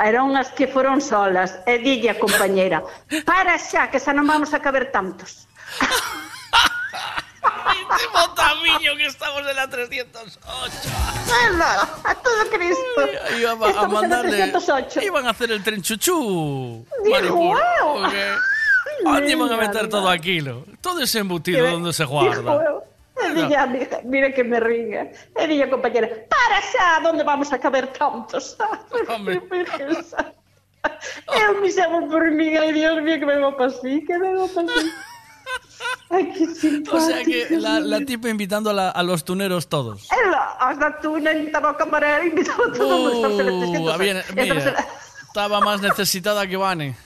eran 0.00 0.24
unhas 0.32 0.48
que 0.56 0.66
foron 0.66 1.00
solas. 1.04 1.60
E 1.68 1.76
dille 1.78 2.08
a 2.08 2.16
compañera, 2.18 2.80
para 3.28 3.58
xa, 3.60 3.88
que 3.92 4.00
xa 4.00 4.12
non 4.16 4.24
vamos 4.24 4.52
a 4.56 4.60
caber 4.64 4.88
tantos. 4.92 5.44
Último 7.68 8.34
tamiño 8.34 8.96
que 8.96 9.06
estamos 9.06 9.40
en 9.46 9.56
la 9.56 9.68
308. 9.68 10.38
Ela, 11.48 11.88
a 12.04 12.14
todo 12.14 12.50
Cristo. 12.50 13.00
Iban 13.38 13.62
a, 13.62 13.66
a 13.66 13.70
Estamos 13.70 14.02
en 14.04 14.10
la 14.10 14.16
mandarle. 14.16 14.36
308. 14.38 15.02
Iban 15.02 15.26
a 15.26 15.30
hacer 15.30 15.50
el 15.52 15.62
tren 15.62 15.82
chuchú. 15.82 16.86
Maripur, 17.10 17.36
wow. 17.82 18.02
¿Dónde 19.04 19.30
iban 19.32 19.48
a 19.52 19.56
Mira, 19.56 19.68
meter 19.68 19.82
mira. 19.84 19.88
todo 19.88 20.08
aquilo? 20.08 20.64
Todo 20.80 21.00
ese 21.02 21.18
embutido 21.20 21.64
Que- 21.64 21.70
donde 21.70 21.92
se 21.92 22.04
guarda. 22.04 22.52
eu. 22.64 22.82
E 23.20 23.34
dille 23.34 23.56
a 23.56 23.66
mi 23.66 23.78
hija, 23.82 23.98
mira 24.04 24.32
que 24.32 24.44
me 24.44 24.60
ringa. 24.60 25.10
E 25.36 25.46
dille 25.48 25.64
a 25.64 25.70
compañera, 25.70 26.06
para 26.30 26.62
xa, 26.62 27.02
onde 27.04 27.24
vamos 27.24 27.52
a 27.52 27.58
caber 27.58 27.88
tantos? 27.88 28.56
Hombre. 29.08 29.42
Eu 31.34 31.54
me 31.60 31.72
chamo 31.72 32.08
por 32.08 32.30
mí, 32.30 32.56
ai 32.56 32.72
Dios 32.72 33.02
mío, 33.02 33.18
que 33.18 33.26
me 33.26 33.36
va 33.38 33.50
para 33.56 33.66
así, 33.70 34.04
que 34.06 34.16
me 34.18 34.34
va 34.34 34.46
para 34.46 34.66
así. 34.72 34.90
Ay, 36.10 36.32
qué 36.32 36.46
simpático. 36.54 36.96
O 36.96 37.00
sea 37.00 37.22
que 37.24 37.48
la, 37.58 37.80
la 37.80 38.00
tipa 38.00 38.28
invitando 38.28 38.70
a, 38.70 38.72
la- 38.72 38.90
a 38.90 39.02
los 39.02 39.24
tuneros 39.24 39.68
todos. 39.68 40.08
Ela, 40.10 40.56
as 40.60 40.78
da 40.78 40.98
tuna, 41.00 41.32
invitaba 41.32 41.68
ao 41.70 41.76
camarero, 41.76 42.24
invitaba 42.24 42.64
a 42.64 42.72
todo 42.72 42.94
o 42.96 43.12
mundo. 43.12 43.28
Estamos 43.28 43.40
en 43.40 43.46
la 43.46 43.92
300. 43.92 43.94
había- 43.94 44.20
Estamos 44.20 44.38
en 44.38 44.54
mira, 44.56 44.72
la- 44.72 44.86
estaba 45.28 45.60
más 45.60 45.80
necesitada 45.80 46.46
que 46.46 46.56
Vane. 46.56 46.96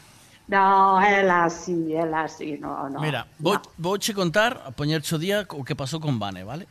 No, 0.49 1.01
ela 1.01 1.45
así, 1.45 1.95
ela 1.95 2.25
así, 2.25 2.59
no, 2.59 2.89
no. 2.91 3.01
Mira, 3.01 3.27
vou, 3.39 3.59
vouche 3.79 4.13
contar, 4.15 4.63
a 4.67 4.71
poñerche 4.71 5.15
o 5.15 5.19
día 5.19 5.47
o 5.49 5.65
que 5.65 5.75
con 5.75 6.19
Vane, 6.19 6.45
vale? 6.45 6.67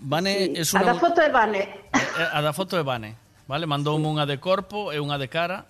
Vane 0.00 0.32
Sí, 0.46 0.52
es 0.56 0.74
A 0.74 0.80
una... 0.82 0.92
da 0.94 0.98
foto 0.98 1.20
de 1.20 1.28
Vane. 1.28 1.60
Eh, 1.94 2.28
A 2.32 2.40
da 2.40 2.52
foto 2.52 2.76
de 2.76 2.82
Vane, 2.82 3.14
vale? 3.46 3.66
Mandoume 3.66 4.06
unha 4.10 4.24
de 4.26 4.38
corpo 4.42 4.90
e 4.94 4.98
unha 4.98 5.18
de 5.18 5.28
cara. 5.28 5.66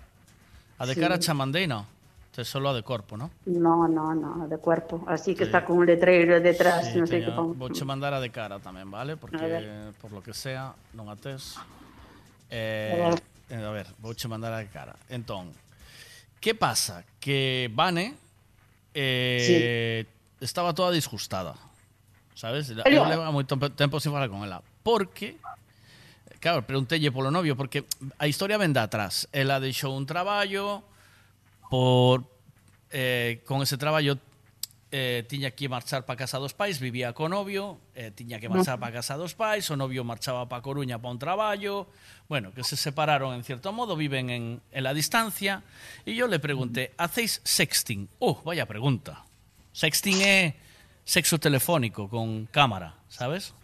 A 0.81 0.87
de 0.89 0.95
Sí. 0.95 1.01
cara 1.01 1.19
cha 1.21 1.35
mandei, 1.35 1.67
no. 2.41 2.49
Solo 2.49 2.73
de 2.75 2.83
corpo, 2.83 3.17
no? 3.17 3.31
No, 3.47 3.87
no, 3.87 4.15
no, 4.15 4.49
de 4.49 4.59
cuerpo. 4.59 5.05
Así 5.07 5.35
que 5.35 5.45
Sí. 5.45 5.53
está 5.53 5.65
con 5.65 5.79
un 5.79 5.87
letreiro 5.87 6.41
detrás, 6.41 6.89
Sí, 6.93 6.99
non 6.99 7.07
sei 7.07 7.21
que 7.21 7.31
teño- 7.31 7.37
pon. 7.37 7.59
Vouche 7.59 7.85
mandar 7.85 8.13
a 8.17 8.21
de 8.21 8.33
cara 8.33 8.59
tamén, 8.59 8.89
vale? 8.91 9.17
Porque, 9.21 9.41
por 10.01 10.11
lo 10.13 10.21
que 10.25 10.33
sea, 10.35 10.73
non 10.97 11.09
a 11.09 11.17
tes. 11.17 11.57
A 11.57 11.65
Eh, 12.51 12.97
ver. 12.99 13.23
eh, 13.55 13.63
a 13.63 13.71
ver, 13.71 13.87
vouche 14.03 14.27
mandar 14.27 14.51
a 14.53 14.59
de 14.59 14.69
cara. 14.73 14.97
Entón, 15.13 15.55
que 16.43 16.55
pasa? 16.59 17.05
Que 17.23 17.71
Vane 17.71 18.17
eh, 18.95 20.07
estaba 20.41 20.75
toda 20.75 20.91
disgustada. 20.91 21.55
Sabes? 22.35 22.71
Eu 22.73 23.05
levo 23.05 23.23
moito 23.31 23.55
tempo 23.77 24.01
sin 24.01 24.11
falar 24.17 24.33
con 24.33 24.41
ela. 24.43 24.65
Porque, 24.83 25.37
claro, 26.41 26.65
preguntelle 26.65 27.13
polo 27.13 27.29
novio, 27.31 27.53
porque 27.55 27.85
a 28.17 28.25
historia 28.27 28.57
ven 28.57 28.73
de 28.73 28.81
atrás. 28.81 29.29
Ela 29.31 29.61
deixou 29.61 29.93
un 29.93 30.09
traballo, 30.09 30.81
por 31.71 32.25
eh, 32.91 33.43
con 33.47 33.63
ese 33.63 33.79
traballo 33.79 34.19
eh, 34.91 35.25
tiña 35.29 35.53
que 35.53 35.69
marchar 35.69 36.05
para 36.05 36.19
casa 36.19 36.39
dos 36.39 36.53
pais, 36.53 36.81
vivía 36.81 37.15
co 37.15 37.31
novio, 37.31 37.79
eh, 37.95 38.11
tiña 38.11 38.43
que 38.43 38.51
marchar 38.51 38.83
para 38.83 38.99
casa 38.99 39.15
dos 39.15 39.39
pais, 39.39 39.71
o 39.71 39.79
novio 39.79 40.03
marchaba 40.03 40.51
para 40.51 40.63
Coruña 40.63 40.99
para 40.99 41.15
un 41.15 41.19
traballo, 41.23 41.87
bueno, 42.27 42.51
que 42.51 42.67
se 42.67 42.75
separaron 42.75 43.35
en 43.35 43.45
cierto 43.45 43.71
modo, 43.71 43.95
viven 43.95 44.31
en, 44.31 44.61
en 44.75 44.83
la 44.83 44.93
distancia, 44.93 45.63
e 46.03 46.19
yo 46.19 46.27
le 46.27 46.43
pregunté, 46.43 46.91
¿hacéis 46.99 47.39
sexting? 47.47 48.11
Oh, 48.19 48.43
vaya 48.43 48.67
pregunta. 48.67 49.23
Sexting 49.71 50.19
é 50.27 50.59
sexo 51.07 51.39
telefónico 51.39 52.11
con 52.11 52.51
cámara, 52.51 52.99
sabes? 53.07 53.55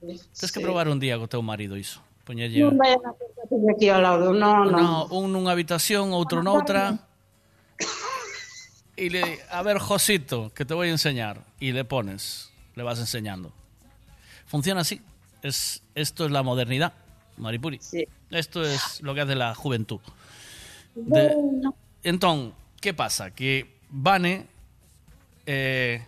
Sí. 0.00 0.16
Tens 0.32 0.48
que 0.48 0.64
probar 0.64 0.88
un 0.88 0.96
día 0.96 1.20
co 1.20 1.28
teu 1.28 1.44
marido 1.44 1.76
iso. 1.76 2.00
Poñerlle... 2.24 2.64
Non 2.64 2.80
vai 2.80 2.96
a 2.96 3.00
aquí 3.68 3.92
ao 3.92 4.00
lado, 4.00 4.32
non, 4.32 4.72
non. 4.72 4.80
No, 4.80 5.12
un 5.12 5.36
nunha 5.36 5.52
habitación, 5.52 6.16
outro 6.16 6.40
noutra. 6.40 6.96
No 6.96 7.13
Y 8.96 9.10
le 9.10 9.40
a 9.50 9.62
ver, 9.62 9.78
Josito, 9.78 10.52
que 10.54 10.64
te 10.64 10.74
voy 10.74 10.88
a 10.88 10.90
enseñar. 10.92 11.44
Y 11.58 11.72
le 11.72 11.84
pones, 11.84 12.52
le 12.74 12.82
vas 12.82 12.98
enseñando. 12.98 13.52
Funciona 14.46 14.82
así. 14.82 15.00
Es, 15.42 15.82
esto 15.94 16.24
es 16.24 16.30
la 16.30 16.42
modernidad, 16.42 16.92
Maripuri. 17.36 17.80
Esto 18.30 18.64
es 18.64 19.02
lo 19.02 19.14
que 19.14 19.20
hace 19.20 19.34
la 19.34 19.54
juventud. 19.54 20.00
De, 20.94 21.34
entón, 22.02 22.54
que 22.80 22.94
pasa? 22.94 23.32
Que 23.32 23.78
Vane 23.90 24.46
eh, 25.46 26.02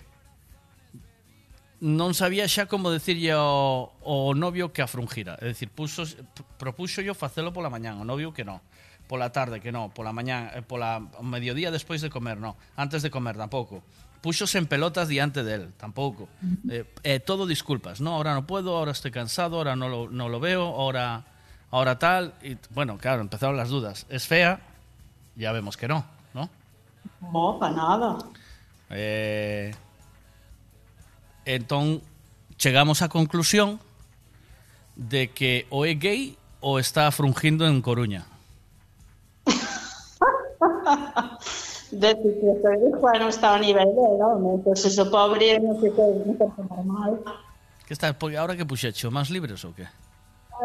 non 1.80 2.16
sabía 2.16 2.48
xa 2.48 2.64
como 2.64 2.88
decirlle 2.88 3.36
ao, 3.36 3.92
ao 4.00 4.32
novio 4.32 4.72
que 4.72 4.80
a 4.80 4.88
frungira. 4.88 5.36
É 5.44 5.52
dicir, 5.52 5.68
puso, 5.68 6.08
propuxo 6.56 7.04
yo 7.04 7.12
facelo 7.12 7.52
pola 7.52 7.68
mañán, 7.68 8.00
o 8.00 8.04
novio 8.08 8.32
que 8.32 8.48
non. 8.48 8.64
Pola 9.06 9.30
tarde 9.30 9.62
que 9.62 9.70
non, 9.70 9.94
pola 9.94 10.10
mañán, 10.10 10.50
eh, 10.50 10.66
pola 10.66 10.98
mediodía 11.22 11.70
despois 11.70 12.02
de 12.02 12.10
comer, 12.10 12.42
non. 12.42 12.58
Antes 12.74 13.06
de 13.06 13.10
comer 13.10 13.38
tampouco. 13.38 13.86
Puxos 14.18 14.50
en 14.58 14.66
pelotas 14.66 15.06
diante 15.06 15.46
del, 15.46 15.70
tampouco. 15.78 16.26
Eh, 16.66 16.82
eh, 17.06 17.20
todo 17.22 17.46
disculpas, 17.46 18.02
no, 18.02 18.18
ahora 18.18 18.34
no 18.34 18.46
puedo, 18.46 18.74
ahora 18.74 18.90
estoy 18.90 19.14
cansado, 19.14 19.56
ahora 19.62 19.76
no 19.76 19.88
lo, 19.88 20.10
no 20.10 20.28
lo 20.28 20.40
veo, 20.40 20.66
ahora, 20.66 21.22
ahora 21.70 21.98
tal. 21.98 22.34
Y 22.42 22.58
bueno, 22.74 22.98
claro, 22.98 23.22
empezaron 23.22 23.56
las 23.56 23.70
dudas. 23.70 24.06
¿Es 24.10 24.26
fea? 24.26 24.58
Ya 25.36 25.52
vemos 25.52 25.76
que 25.76 25.86
no, 25.86 26.04
¿no? 26.34 26.50
No, 27.20 27.58
para 27.60 27.76
nada. 27.76 28.18
Eh, 28.90 29.74
entón 31.44 32.02
chegamos 32.58 33.02
á 33.02 33.08
conclusión 33.08 33.78
de 34.96 35.30
que 35.30 35.68
o 35.70 35.84
é 35.84 35.94
gay 35.94 36.34
ou 36.64 36.80
está 36.80 37.10
frungindo 37.12 37.68
en 37.68 37.84
Coruña. 37.84 38.24
De 41.90 42.18
que 42.18 43.18
non 43.18 43.30
estaba 43.30 43.56
a 43.56 43.62
nivel 43.62 43.86
de, 43.94 44.06
non? 44.18 44.58
Pois 44.62 44.82
eso 44.82 45.06
pobre 45.06 45.62
non 45.62 45.78
se 45.78 45.94
pode, 45.94 46.18
non 46.26 46.34
se 46.34 46.46
pode 46.50 46.66
normal. 46.66 47.22
Que 47.86 47.94
está, 47.94 48.10
ahora 48.10 48.58
que 48.58 48.66
puxecho, 48.66 49.14
máis 49.14 49.30
libres 49.30 49.62
ou 49.62 49.70
que? 49.70 49.86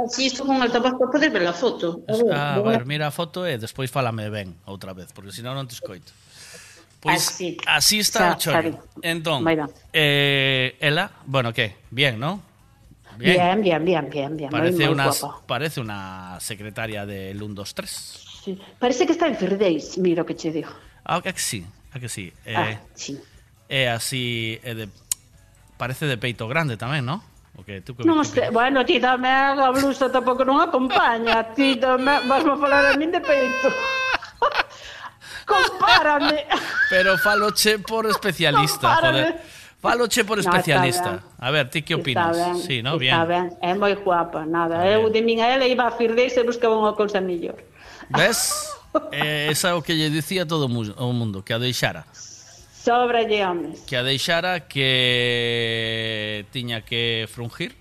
Así 0.01 0.25
isto 0.25 0.47
con 0.47 0.57
el 0.63 0.71
tabaco 0.71 1.11
podes 1.11 1.29
ver 1.29 1.45
a 1.45 1.53
foto. 1.53 2.01
A 2.09 2.17
ver, 2.17 2.33
Ah, 2.33 2.55
a 2.57 2.61
ver, 2.65 2.89
mira 2.89 3.05
a 3.07 3.13
foto 3.13 3.45
e 3.45 3.61
despois 3.61 3.93
fálame 3.93 4.33
ben 4.33 4.57
outra 4.65 4.97
vez, 4.97 5.13
porque 5.13 5.29
senón 5.29 5.53
non 5.53 5.69
te 5.69 5.77
escoito. 5.77 6.09
Pois 7.01 7.21
Así. 7.21 7.57
así 7.69 7.97
está 8.01 8.33
o 8.33 8.41
chollo. 8.41 8.81
Entón, 9.05 9.45
eh, 9.93 10.77
ela, 10.81 11.11
bueno, 11.29 11.53
que? 11.53 11.85
Bien, 11.93 12.17
¿no? 12.17 12.41
Bien, 13.17 13.61
bien, 13.61 13.83
bien, 13.85 14.09
bien, 14.09 14.37
bien. 14.37 14.49
Parece 14.49 14.87
guapa. 14.87 15.41
parece 15.45 15.81
una 15.81 16.39
secretaria 16.39 17.05
del 17.05 17.37
1, 17.37 17.53
2, 17.53 17.73
3. 17.75 18.30
Sí. 18.43 18.57
Parece 18.81 19.05
que 19.05 19.13
está 19.13 19.27
en 19.29 19.37
Firdeis, 19.37 19.97
mira 20.01 20.23
o 20.23 20.25
que 20.25 20.33
che 20.33 20.49
digo. 20.51 20.73
Ah, 21.05 21.21
que 21.21 21.31
sí, 21.37 21.61
a 21.93 21.99
que 22.01 22.09
sí. 22.09 22.33
Eh, 22.45 22.55
Ah, 22.57 22.73
sí. 22.97 23.21
É 23.71 23.87
así, 23.87 24.59
é 24.65 24.73
de, 24.75 24.89
parece 25.77 26.03
de 26.09 26.17
peito 26.17 26.43
grande 26.49 26.75
tamén, 26.75 27.05
¿no? 27.05 27.21
O 27.55 27.63
que 27.63 27.79
tú 27.85 27.93
que 27.95 28.03
Non 28.03 28.19
este, 28.25 28.49
bueno, 28.51 28.83
ti 28.83 28.97
dame 28.99 29.29
a 29.31 29.69
blusa 29.71 30.09
tampouco 30.11 30.43
non 30.43 30.59
acompaña. 30.59 31.53
Ti 31.55 31.77
dame, 31.79 32.19
vasmo 32.27 32.57
falar 32.59 32.83
a 32.91 32.97
min 32.99 33.13
de 33.13 33.21
peito. 33.23 33.69
Compárame. 35.45 36.45
Pero 36.89 37.17
faloche 37.17 37.79
por 37.79 38.07
especialista, 38.07 38.87
Compárame. 38.95 39.21
joder. 39.23 39.41
Faloche 39.81 40.23
por 40.25 40.37
No, 40.37 40.41
está 40.41 40.57
especialista. 40.57 41.09
ben. 41.11 41.19
a 41.39 41.49
ver, 41.51 41.69
ti 41.69 41.81
que 41.81 41.95
opinas? 41.95 42.37
Está 42.37 42.47
ben, 42.53 42.57
sí, 42.61 42.81
¿no? 42.83 42.99
Está 43.01 43.25
Bien. 43.25 43.27
ben, 43.27 43.45
é 43.61 43.73
moi 43.73 43.95
guapa, 43.97 44.45
nada. 44.45 44.85
Eu 44.85 45.09
de 45.09 45.21
min 45.25 45.41
a 45.41 45.47
ela 45.49 45.65
iba 45.65 45.87
a 45.87 45.91
Firdeis 45.91 46.37
e 46.37 46.43
buscaba 46.45 46.77
unha 46.77 46.93
cousa 46.93 47.17
mellor. 47.23 47.57
Ves? 48.15 48.71
Eh, 49.11 49.47
esa 49.51 49.69
é 49.69 49.73
o 49.73 49.81
que 49.81 49.95
lle 49.95 50.09
dicía 50.09 50.45
todo 50.45 50.67
o 50.67 51.13
mundo, 51.13 51.43
que 51.43 51.53
a 51.53 51.59
deixara. 51.59 52.05
Sobralle 52.13 53.45
homes. 53.45 53.81
Que 53.87 53.95
a 53.95 54.03
deixara 54.03 54.67
que 54.67 56.45
tiña 56.51 56.81
que 56.81 57.27
frungir. 57.29 57.77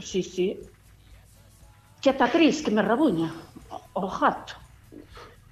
Sí, 0.00 0.22
sí. 0.22 0.58
Que 2.00 2.10
ata 2.10 2.28
tris, 2.30 2.62
que 2.62 2.70
me 2.70 2.82
rabuña 2.82 3.30
o 3.92 4.08
gato. 4.08 4.54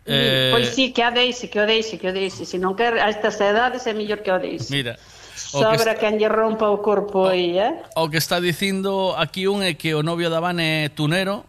Eh... 0.07 0.51
Pois 0.53 0.69
sí, 0.75 0.93
que 0.93 1.03
a 1.03 1.11
deixe, 1.11 1.51
que 1.51 1.61
o 1.61 1.67
deixe, 1.67 1.99
que 1.99 2.09
o 2.09 2.13
deixe. 2.15 2.47
Se 2.47 2.59
non 2.59 2.79
quer 2.79 2.99
a 3.03 3.11
estas 3.11 3.39
edades 3.43 3.87
é 3.87 3.93
mellor 3.93 4.23
que 4.23 4.31
o 4.31 4.39
deixe. 4.39 4.71
Mira, 4.71 4.95
o 4.97 5.61
Sobra 5.63 5.77
que 5.77 5.83
está... 5.83 6.01
quen 6.01 6.17
lle 6.17 6.31
rompa 6.31 6.71
o 6.71 6.79
corpo 6.79 7.27
aí, 7.27 7.59
eh? 7.59 7.83
O 7.99 8.09
que 8.09 8.17
está 8.17 8.39
dicindo 8.39 9.15
aquí 9.19 9.51
un 9.51 9.67
é 9.67 9.75
que 9.75 9.93
o 9.95 10.07
novio 10.07 10.31
da 10.31 10.39
Van 10.39 10.63
é 10.63 10.89
tunero, 10.89 11.43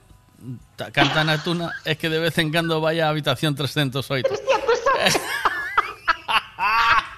ta- 0.78 0.92
canta 0.94 1.24
na 1.26 1.42
tuna, 1.42 1.74
é 1.84 1.96
que 1.98 2.06
de 2.08 2.20
vez 2.22 2.38
en 2.38 2.52
cando 2.54 2.78
vai 2.80 3.02
á 3.02 3.10
habitación 3.10 3.56
308. 3.58 4.30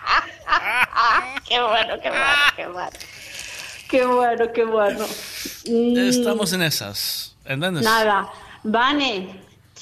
Qué 1.48 1.60
bueno, 1.62 1.96
qué 2.02 2.10
bueno, 2.10 2.26
qué 2.56 2.68
bueno. 2.68 2.90
Qué 3.90 4.06
bueno, 4.06 4.46
qué 4.54 4.64
bueno. 4.66 5.06
Mm, 5.66 5.98
Estamos 5.98 6.54
en 6.54 6.62
esas, 6.62 7.36
entendes? 7.46 7.84
Nada. 7.84 8.30
Vane, 8.64 9.30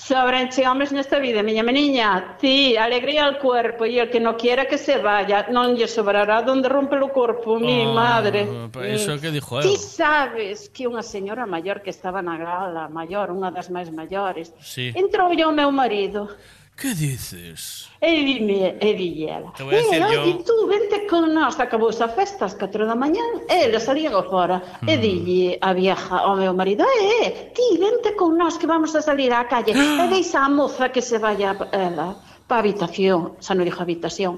Sobrenche, 0.08 0.66
homes 0.66 0.94
nesta 0.94 1.20
vida, 1.20 1.44
miña 1.44 1.64
meniña, 1.64 2.38
ti, 2.40 2.78
alegría 2.78 3.26
al 3.26 3.40
cuerpo 3.40 3.84
e 3.84 4.00
el 4.00 4.08
que 4.08 4.24
non 4.24 4.40
quiera 4.40 4.64
que 4.64 4.80
se 4.80 5.04
vaya, 5.04 5.52
non 5.52 5.76
lle 5.76 5.84
sobrará 5.84 6.40
donde 6.48 6.72
rompe 6.72 6.96
o 6.96 7.12
corpo, 7.12 7.60
mi 7.60 7.84
oh, 7.84 7.92
madre. 7.92 8.48
Eso 8.88 9.12
mm. 9.12 9.20
que 9.20 9.36
dixo 9.36 9.60
eu. 9.60 9.68
Ti 9.68 9.76
sabes 9.76 10.72
que 10.72 10.88
unha 10.88 11.04
señora 11.04 11.44
maior 11.44 11.84
que 11.84 11.92
estaba 11.92 12.24
na 12.24 12.40
gala, 12.40 12.88
maior, 12.88 13.36
unha 13.36 13.52
das 13.52 13.68
máis 13.68 13.92
maiores, 13.92 14.56
sí. 14.64 14.96
entrou 14.96 15.28
o 15.28 15.52
meu 15.52 15.76
marido. 15.76 16.32
Que 16.78 16.94
dices? 16.94 17.90
E 18.00 18.12
dime, 18.22 18.78
e 18.80 18.94
dille 18.94 19.26
ela. 19.34 19.50
Te 19.58 19.64
voy 19.64 19.74
a 19.74 19.78
decir 19.82 19.98
yo... 20.14 20.30
E 20.30 20.34
tú 20.46 20.54
vente 20.70 21.08
con 21.10 21.34
nós, 21.34 21.58
acabouse 21.58 22.06
a 22.06 22.10
festa 22.14 22.46
ás 22.46 22.54
4 22.54 22.86
da 22.86 22.94
mañá, 22.94 23.26
e 23.50 23.66
ela 23.66 23.82
salía 23.82 24.14
go 24.14 24.22
fora. 24.30 24.62
Mm. 24.86 24.90
E 24.94 24.96
dille 25.02 25.58
a 25.58 25.74
vieja 25.74 26.22
ao 26.22 26.38
meu 26.38 26.54
marido, 26.54 26.86
e, 26.86 27.26
eh, 27.26 27.30
ti, 27.50 27.82
vente 27.82 28.14
con 28.14 28.38
nós 28.38 28.62
que 28.62 28.70
vamos 28.70 28.94
a 28.94 29.02
salir 29.02 29.34
á 29.34 29.50
calle. 29.50 29.74
e 29.74 30.06
deixa 30.06 30.46
a 30.46 30.50
moza 30.54 30.94
que 30.94 31.02
se 31.02 31.18
vaya 31.18 31.58
ela 31.74 32.14
pa 32.46 32.62
habitación, 32.62 33.42
xa 33.42 33.58
non 33.58 33.66
dixo 33.66 33.82
habitación. 33.82 34.38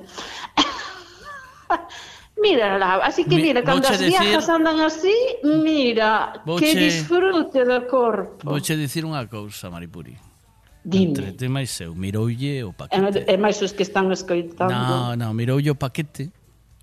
Mírala, 2.39 3.03
así 3.03 3.27
que 3.27 3.35
mira, 3.35 3.59
cando 3.67 3.83
as 3.83 3.99
viejas 3.99 4.47
andan 4.47 4.79
así, 4.79 5.11
mira, 5.43 6.39
vouche... 6.47 6.71
que 6.71 6.87
disfrute 6.87 7.67
do 7.67 7.83
corpo. 7.83 8.47
Vouche 8.47 8.79
dicir 8.79 9.03
unha 9.03 9.27
cousa, 9.27 9.67
Maripuri. 9.67 10.28
Dime. 10.83 11.11
Entretemais 11.11 11.75
eu, 11.81 11.93
miroulle 11.93 12.63
o 12.63 12.71
paquete. 12.71 13.23
É, 13.27 13.35
máis 13.35 13.59
os 13.61 13.75
que 13.75 13.83
están 13.83 14.11
escoitando. 14.15 14.71
Non, 14.71 15.19
non, 15.19 15.35
miroulle 15.35 15.71
o 15.71 15.77
paquete 15.77 16.31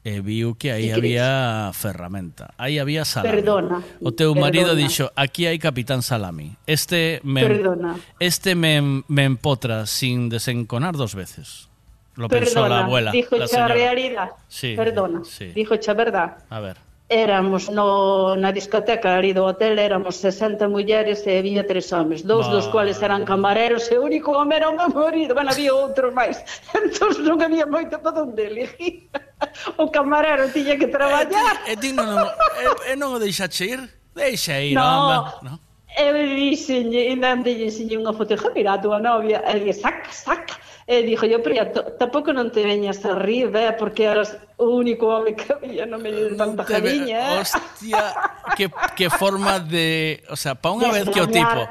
e 0.07 0.21
viu 0.21 0.55
que 0.55 0.71
aí 0.71 0.93
había 0.93 1.73
crees? 1.73 1.77
ferramenta, 1.83 2.55
aí 2.61 2.79
había 2.79 3.05
salami. 3.09 3.43
Perdona. 3.43 3.83
O 3.99 4.13
teu 4.13 4.31
perdona. 4.31 4.41
marido 4.47 4.71
dixo, 4.79 5.11
aquí 5.17 5.51
hai 5.51 5.59
capitán 5.59 6.05
salami. 6.05 6.55
Este 6.69 7.19
me, 7.25 7.43
perdona. 7.43 7.99
Este 8.21 8.55
me, 8.55 9.03
me 9.09 9.25
empotra 9.25 9.89
sin 9.89 10.29
desenconar 10.29 10.95
dos 10.95 11.17
veces. 11.17 11.67
Lo 12.15 12.29
perdona, 12.29 12.45
pensó 12.47 12.69
la 12.69 12.85
abuela. 12.85 13.11
Dijo 13.11 13.37
la 13.37 13.69
realidad. 13.69 14.31
Sí, 14.47 14.77
perdona. 14.77 15.25
Sí. 15.25 15.53
Dijo 15.57 15.75
verdad. 15.97 16.39
A 16.49 16.61
ver. 16.61 16.86
Éramos 17.09 17.71
no, 17.71 18.35
na 18.35 18.51
discoteca 18.51 19.15
ali 19.15 19.31
do 19.31 19.47
hotel 19.47 19.79
éramos 19.79 20.19
60 20.19 20.67
mulleres 20.67 21.23
e 21.23 21.39
había 21.39 21.63
tres 21.63 21.87
homes, 21.95 22.27
dous 22.27 22.51
dos 22.51 22.67
cuales 22.67 22.99
eran 22.99 23.23
camareros 23.23 23.87
e 23.93 23.95
o 23.95 24.03
único 24.03 24.35
home 24.35 24.59
era 24.59 24.67
o 24.67 24.75
meu 24.75 24.91
marido, 24.91 25.31
bueno, 25.31 25.55
había 25.55 25.71
outros 25.71 26.11
máis. 26.11 26.43
Entón 26.75 27.15
non 27.23 27.39
había 27.39 27.63
moito 27.63 28.03
para 28.03 28.27
onde 28.27 28.51
elegir. 28.51 29.07
O 29.77 29.93
camarero 29.93 30.49
tiña 30.49 30.81
que 30.81 30.89
traballar. 30.89 31.61
E, 31.69 31.77
ti, 31.77 31.91
e 31.91 31.93
non, 31.93 32.09
e, 32.17 32.91
e 32.91 32.95
non 32.97 33.15
o 33.15 33.21
eh, 33.21 33.23
eh, 33.23 33.25
deixaxe 33.29 33.65
ir? 33.69 33.81
Deixa 34.17 34.59
ir, 34.59 34.75
no. 34.75 34.83
Home, 34.83 35.31
No. 35.47 35.55
Eu 35.97 36.13
dixenlle, 36.13 37.13
e 37.13 37.15
non 37.17 37.41
dixenlle 37.41 37.97
unha 37.97 38.13
foto, 38.13 38.37
mira 38.53 38.77
a 38.77 38.83
tua 38.83 38.99
novia, 39.01 39.41
e 39.47 39.73
sac, 39.73 40.13
sac, 40.13 40.53
Eh, 40.87 41.01
e 41.01 41.03
dixo, 41.03 41.27
yo, 41.27 41.43
pero 41.43 41.67
tampouco 41.99 42.31
non 42.31 42.55
te 42.55 42.63
veñas 42.63 43.03
arriba, 43.03 43.59
eh, 43.59 43.75
porque 43.75 44.07
eras 44.07 44.39
o 44.55 44.71
único 44.71 45.11
home 45.11 45.35
que 45.35 45.51
había 45.59 45.83
no 45.83 45.99
medio 45.99 46.31
de 46.31 46.39
tanta 46.39 46.63
jariña. 46.63 47.35
Eh. 47.35 47.41
Hostia, 47.43 48.15
qué, 48.55 48.71
qué 48.95 49.11
forma 49.11 49.59
de... 49.59 50.23
O 50.31 50.39
sea, 50.39 50.55
pa 50.55 50.71
unha 50.71 50.95
vez 50.95 51.11
que 51.11 51.19
o 51.19 51.27
tipo... 51.27 51.67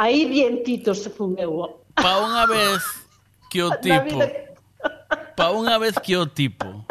Aí 0.00 0.24
vientito 0.24 0.96
se 0.96 1.12
fumeu. 1.12 1.84
Pa 1.92 2.16
unha 2.24 2.48
vez 2.48 2.80
que 3.52 3.60
o 3.60 3.76
tipo... 3.84 4.24
Pa 5.36 5.52
unha 5.52 5.76
vez 5.76 6.00
que 6.00 6.16
o 6.16 6.24
tipo... 6.24 6.88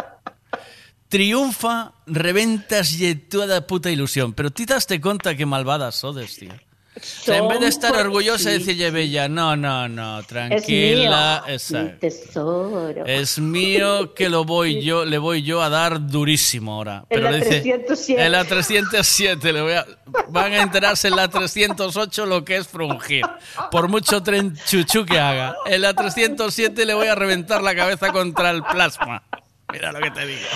Triunfa, 1.10 1.98
reventas 2.06 2.94
lle 2.94 3.18
toda 3.18 3.58
a 3.58 3.66
puta 3.66 3.90
ilusión. 3.90 4.38
Pero 4.38 4.54
ti 4.54 4.70
daste 4.70 5.02
conta 5.02 5.34
que 5.34 5.50
malvadas 5.50 5.98
sodes, 5.98 6.38
tío. 6.38 6.54
O 7.00 7.24
sea, 7.24 7.38
en 7.38 7.48
vez 7.48 7.60
de 7.60 7.68
estar 7.68 7.96
orgullosa 7.96 8.50
decirle 8.50 8.92
Bella, 8.92 9.28
no, 9.28 9.56
no, 9.56 9.88
no, 9.88 10.20
Es 10.20 10.28
tranquila, 10.28 11.44
mío, 11.48 11.84
mi 11.84 11.90
tesoro. 12.00 13.06
Es 13.06 13.40
mío 13.40 14.14
que 14.14 14.30
lo 14.30 14.44
voy 14.44 14.82
yo, 14.82 15.06
le 15.06 15.18
voy 15.18 15.44
yo 15.44 15.62
a 15.62 15.70
dar 15.70 16.08
durísimo 16.08 16.74
ahora. 16.74 17.06
En 17.10 17.24
la 17.24 17.32
le 17.32 17.38
dice, 17.38 17.62
307. 17.62 18.26
En 18.26 18.32
la 18.32 18.46
307 18.46 19.54
le 19.54 19.62
voy 19.62 19.74
a, 19.74 19.86
van 20.30 20.54
a 20.54 20.62
enterarse 20.62 21.08
en 21.08 21.16
la 21.16 21.28
308 21.28 22.26
lo 22.26 22.44
que 22.44 22.58
es 22.58 22.68
frungir. 22.68 23.26
Por 23.72 23.88
mucho 23.88 24.22
tren 24.22 24.56
chuchu 24.66 25.06
que 25.06 25.20
haga. 25.20 25.56
En 25.66 25.82
la 25.82 25.94
307 25.94 26.86
le 26.86 26.94
voy 26.94 27.08
a 27.08 27.16
reventar 27.16 27.62
la 27.62 27.76
cabeza 27.76 28.12
contra 28.12 28.52
el 28.52 28.64
plasma. 28.64 29.24
Mira 29.72 29.92
lo 29.92 30.00
que 30.00 30.12
te 30.12 30.26
digo. 30.26 30.48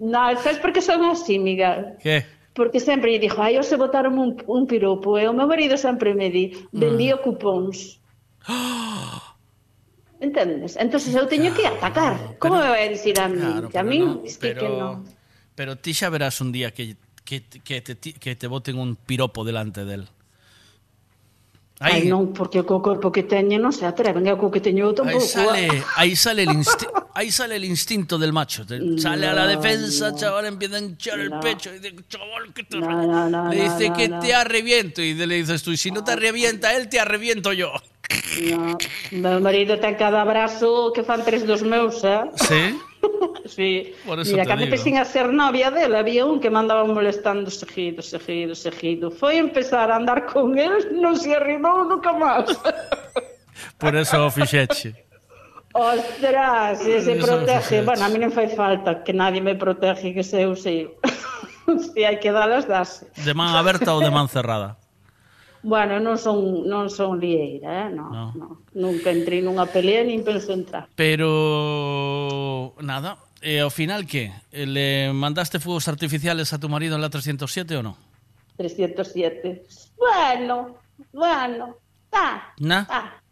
No, 0.00 0.18
sabes 0.42 0.58
por 0.58 0.72
que 0.72 0.80
son 0.80 1.04
así, 1.04 1.38
Miguel? 1.38 1.94
¿Qué? 2.02 2.39
Porque 2.52 2.80
sempre 2.82 3.14
dixo, 3.22 3.38
ai, 3.40 3.56
hoxe 3.58 3.78
botaron 3.78 4.18
un, 4.18 4.34
un 4.50 4.66
piropo, 4.66 5.14
e 5.16 5.24
o 5.28 5.32
meu 5.32 5.46
marido 5.46 5.78
sempre 5.78 6.14
me 6.18 6.28
di, 6.34 6.50
Mm. 6.74 6.78
vendía 6.82 7.16
cupóns. 7.22 8.02
Entendes? 10.20 10.76
Entonces 10.76 11.14
eu 11.14 11.24
teño 11.26 11.54
que 11.56 11.64
atacar. 11.64 12.36
Como 12.36 12.60
me 12.60 12.68
vai 12.68 12.84
a 12.84 12.90
dicir 12.92 13.16
a 13.16 13.28
mí? 13.28 13.40
Claro, 13.40 13.68
que 13.72 13.78
a 13.78 13.82
mí, 13.86 13.98
no, 14.04 14.20
es 14.24 14.36
que, 14.36 14.52
pero, 14.52 14.60
que 14.60 14.68
no. 14.68 15.04
pero 15.56 15.76
ti 15.80 15.94
xa 15.96 16.10
verás 16.12 16.40
un 16.44 16.52
día 16.52 16.74
que, 16.76 16.96
que, 17.24 17.40
que, 17.64 17.80
te, 17.80 17.96
que 17.96 18.36
te 18.36 18.46
boten 18.46 18.76
un 18.76 18.96
piropo 19.00 19.44
delante 19.48 19.84
del. 19.88 20.04
Ai, 21.80 22.04
non, 22.12 22.36
porque 22.36 22.60
co 22.68 22.84
corpo 22.84 23.08
que 23.08 23.24
teño 23.24 23.56
non 23.56 23.72
se 23.72 23.88
atreven, 23.88 24.28
e 24.28 24.36
co 24.36 24.52
que 24.52 24.60
teño 24.60 24.84
eu 24.84 24.92
Ahí 24.92 25.16
tampouco. 25.16 25.24
sale, 25.24 25.64
ahí 25.96 26.12
sale 26.12 26.44
el 26.44 26.52
insti- 26.52 26.84
ahí 27.14 27.30
sale 27.30 27.56
el 27.56 27.64
instinto 27.64 28.18
del 28.18 28.32
macho. 28.32 28.64
Te- 28.66 28.80
Sale 28.98 29.26
a 29.26 29.32
la 29.34 29.44
No, 29.44 29.48
defensa, 29.60 30.10
no. 30.10 30.16
chaval, 30.16 30.46
empieza 30.46 30.76
a 30.76 30.80
hinchar 30.80 31.20
el 31.20 31.30
No. 31.30 31.40
pecho 31.40 31.74
y 31.74 31.78
dice, 31.78 31.96
chaval, 32.08 32.52
que 32.54 32.62
te 32.64 32.76
No, 32.78 32.90
no, 33.06 33.28
no, 33.28 33.48
le 33.50 33.56
no, 33.56 33.62
dice 33.74 33.88
no, 33.90 33.96
que 33.96 34.08
no. 34.08 34.20
te 34.20 34.34
arreviento 34.34 35.02
y 35.02 35.14
le 35.14 35.34
dices 35.34 35.62
tú, 35.62 35.72
y 35.72 35.76
si 35.76 35.90
no 35.90 36.02
te 36.04 36.12
arrevienta 36.12 36.74
él, 36.76 36.88
te 36.88 37.00
arreviento 37.00 37.52
yo. 37.52 37.72
No, 38.50 38.76
meu 39.12 39.38
marido 39.40 39.78
ten 39.78 39.94
cada 39.94 40.22
abrazo 40.26 40.90
que 40.92 41.02
fan 41.06 41.22
tres 41.24 41.46
dos 41.46 41.62
meus, 41.62 42.02
eh? 42.02 42.22
¿Sí? 42.36 42.78
Sí. 43.46 43.94
Por 44.06 44.20
eso 44.20 44.30
Mira, 44.32 44.44
cando 44.44 44.64
empecé 44.64 44.96
a 44.96 45.04
ser 45.04 45.32
novia 45.32 45.70
dele, 45.70 45.98
había 45.98 46.24
un 46.24 46.38
que 46.38 46.50
me 46.50 46.58
andaba 46.58 46.84
molestando 46.84 47.50
seguido, 47.50 48.02
seguido, 48.02 48.54
seguido. 48.54 49.10
Foi 49.10 49.38
empezar 49.42 49.90
a 49.90 49.96
andar 49.96 50.26
con 50.26 50.54
él, 50.58 50.94
non 50.94 51.16
se 51.18 51.34
arrimou 51.34 51.82
nunca 51.82 52.12
máis. 52.14 52.46
Por 53.80 53.96
eso 53.98 54.30
fixeche. 54.30 54.94
Ostras, 55.72 56.80
ese 56.84 57.14
protege. 57.16 57.82
Bueno, 57.82 58.04
a 58.04 58.08
mí 58.08 58.18
non 58.18 58.34
fai 58.34 58.50
falta 58.50 59.06
que 59.06 59.14
nadie 59.14 59.38
me 59.38 59.54
protege, 59.54 60.10
que 60.10 60.26
se 60.26 60.42
eu 60.42 60.58
sei. 60.58 60.90
Se 61.70 62.02
hai 62.02 62.18
que 62.18 62.34
dalas, 62.34 62.66
das. 62.66 63.06
De 63.14 63.30
man 63.30 63.54
aberta 63.54 63.94
ou 63.94 64.02
de 64.02 64.10
man 64.10 64.26
cerrada? 64.26 64.74
Bueno, 65.62 66.02
non 66.02 66.18
son, 66.18 66.66
non 66.66 66.90
son 66.90 67.22
lieira, 67.22 67.86
eh? 67.86 67.88
no, 67.94 68.10
no. 68.10 68.24
no. 68.34 68.48
Nunca 68.74 69.14
entrei 69.14 69.44
nunha 69.44 69.70
pelea, 69.70 70.02
nin 70.02 70.26
penso 70.26 70.50
entrar. 70.50 70.90
Pero, 70.98 72.74
nada, 72.82 73.20
e 73.38 73.62
ao 73.62 73.70
final 73.70 74.08
que? 74.10 74.34
Le 74.50 75.14
mandaste 75.14 75.62
fuegos 75.62 75.86
artificiales 75.86 76.50
a 76.50 76.58
tu 76.58 76.66
marido 76.66 76.98
en 76.98 77.04
la 77.04 77.12
307 77.12 77.78
ou 77.78 77.84
non? 77.86 77.94
307. 78.58 79.94
Bueno, 79.94 80.80
bueno, 81.14 81.78
tá. 82.10 82.56
Na? 82.58 82.88
Tá 82.88 83.22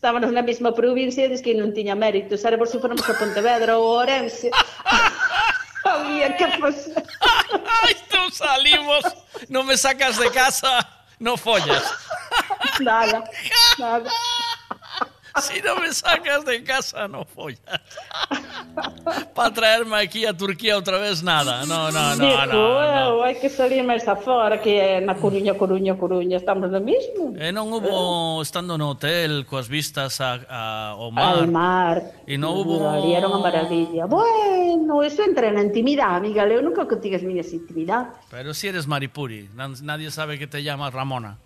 estábamos 0.00 0.32
na 0.32 0.40
mesma 0.40 0.72
provincia 0.72 1.28
e 1.28 1.36
que 1.44 1.52
non 1.52 1.76
tiña 1.76 1.92
mérito. 1.92 2.32
Era 2.32 2.56
por 2.56 2.64
se 2.64 2.80
fóramos 2.80 3.04
a 3.04 3.12
Pontevedra 3.20 3.76
ou 3.76 4.00
a 4.00 4.08
Ourense. 4.08 4.48
Había 5.84 6.32
que 6.40 6.48
pasar. 6.56 7.04
Isto 7.84 8.32
salimos, 8.32 9.04
non 9.52 9.68
me 9.68 9.76
sacas 9.76 10.16
de 10.16 10.32
casa, 10.32 10.80
non 11.20 11.36
follas. 11.36 11.84
Nada, 12.80 13.20
nada. 13.76 14.08
Si 15.40 15.60
no 15.62 15.76
me 15.76 15.92
sacas 15.92 16.44
de 16.44 16.62
casa, 16.64 17.06
no 17.08 17.24
follas. 17.24 17.60
Para 19.34 19.52
traerme 19.54 19.96
aquí 19.96 20.26
a 20.26 20.36
Turquía 20.36 20.76
otra 20.76 20.98
vez, 20.98 21.22
nada. 21.22 21.64
No, 21.66 21.90
no, 21.90 22.16
no, 22.16 22.46
no. 22.46 22.52
eu, 22.52 23.22
hai 23.22 23.34
que 23.38 23.48
salir 23.48 23.82
máis 23.82 24.06
afora, 24.06 24.58
que 24.60 25.00
na 25.00 25.14
Coruña, 25.14 25.54
Coruña, 25.54 25.94
Coruña, 25.96 26.36
estamos 26.36 26.70
no 26.70 26.80
mismo. 26.80 27.34
E 27.38 27.50
non 27.52 27.70
hubo, 27.72 28.42
estando 28.42 28.76
no 28.78 28.94
hotel, 28.94 29.46
coas 29.46 29.66
vistas 29.68 30.20
a, 30.20 30.38
a, 30.46 30.60
ao 30.98 31.10
mar, 31.10 31.34
Al 31.40 31.48
mar. 31.50 31.96
E 32.26 32.36
non 32.38 32.54
hubo- 32.54 32.86
Ali 32.90 33.14
era 33.14 33.26
unha 33.30 33.40
maravilla. 33.42 34.04
Bueno, 34.06 35.02
eso 35.02 35.22
entra 35.22 35.50
na 35.50 35.62
intimidade, 35.64 36.20
amiga. 36.26 36.46
Eu 36.46 36.62
nunca 36.62 36.86
contigo 36.86 37.16
as 37.16 37.22
miñas 37.24 37.50
intimidades. 37.54 38.12
pero 38.30 38.54
si 38.54 38.68
eres 38.68 38.86
Maripuri, 38.86 39.48
nadie 39.82 40.10
sabe 40.10 40.38
que 40.38 40.46
te 40.46 40.62
llamas 40.62 40.92
Ramona. 40.94 41.38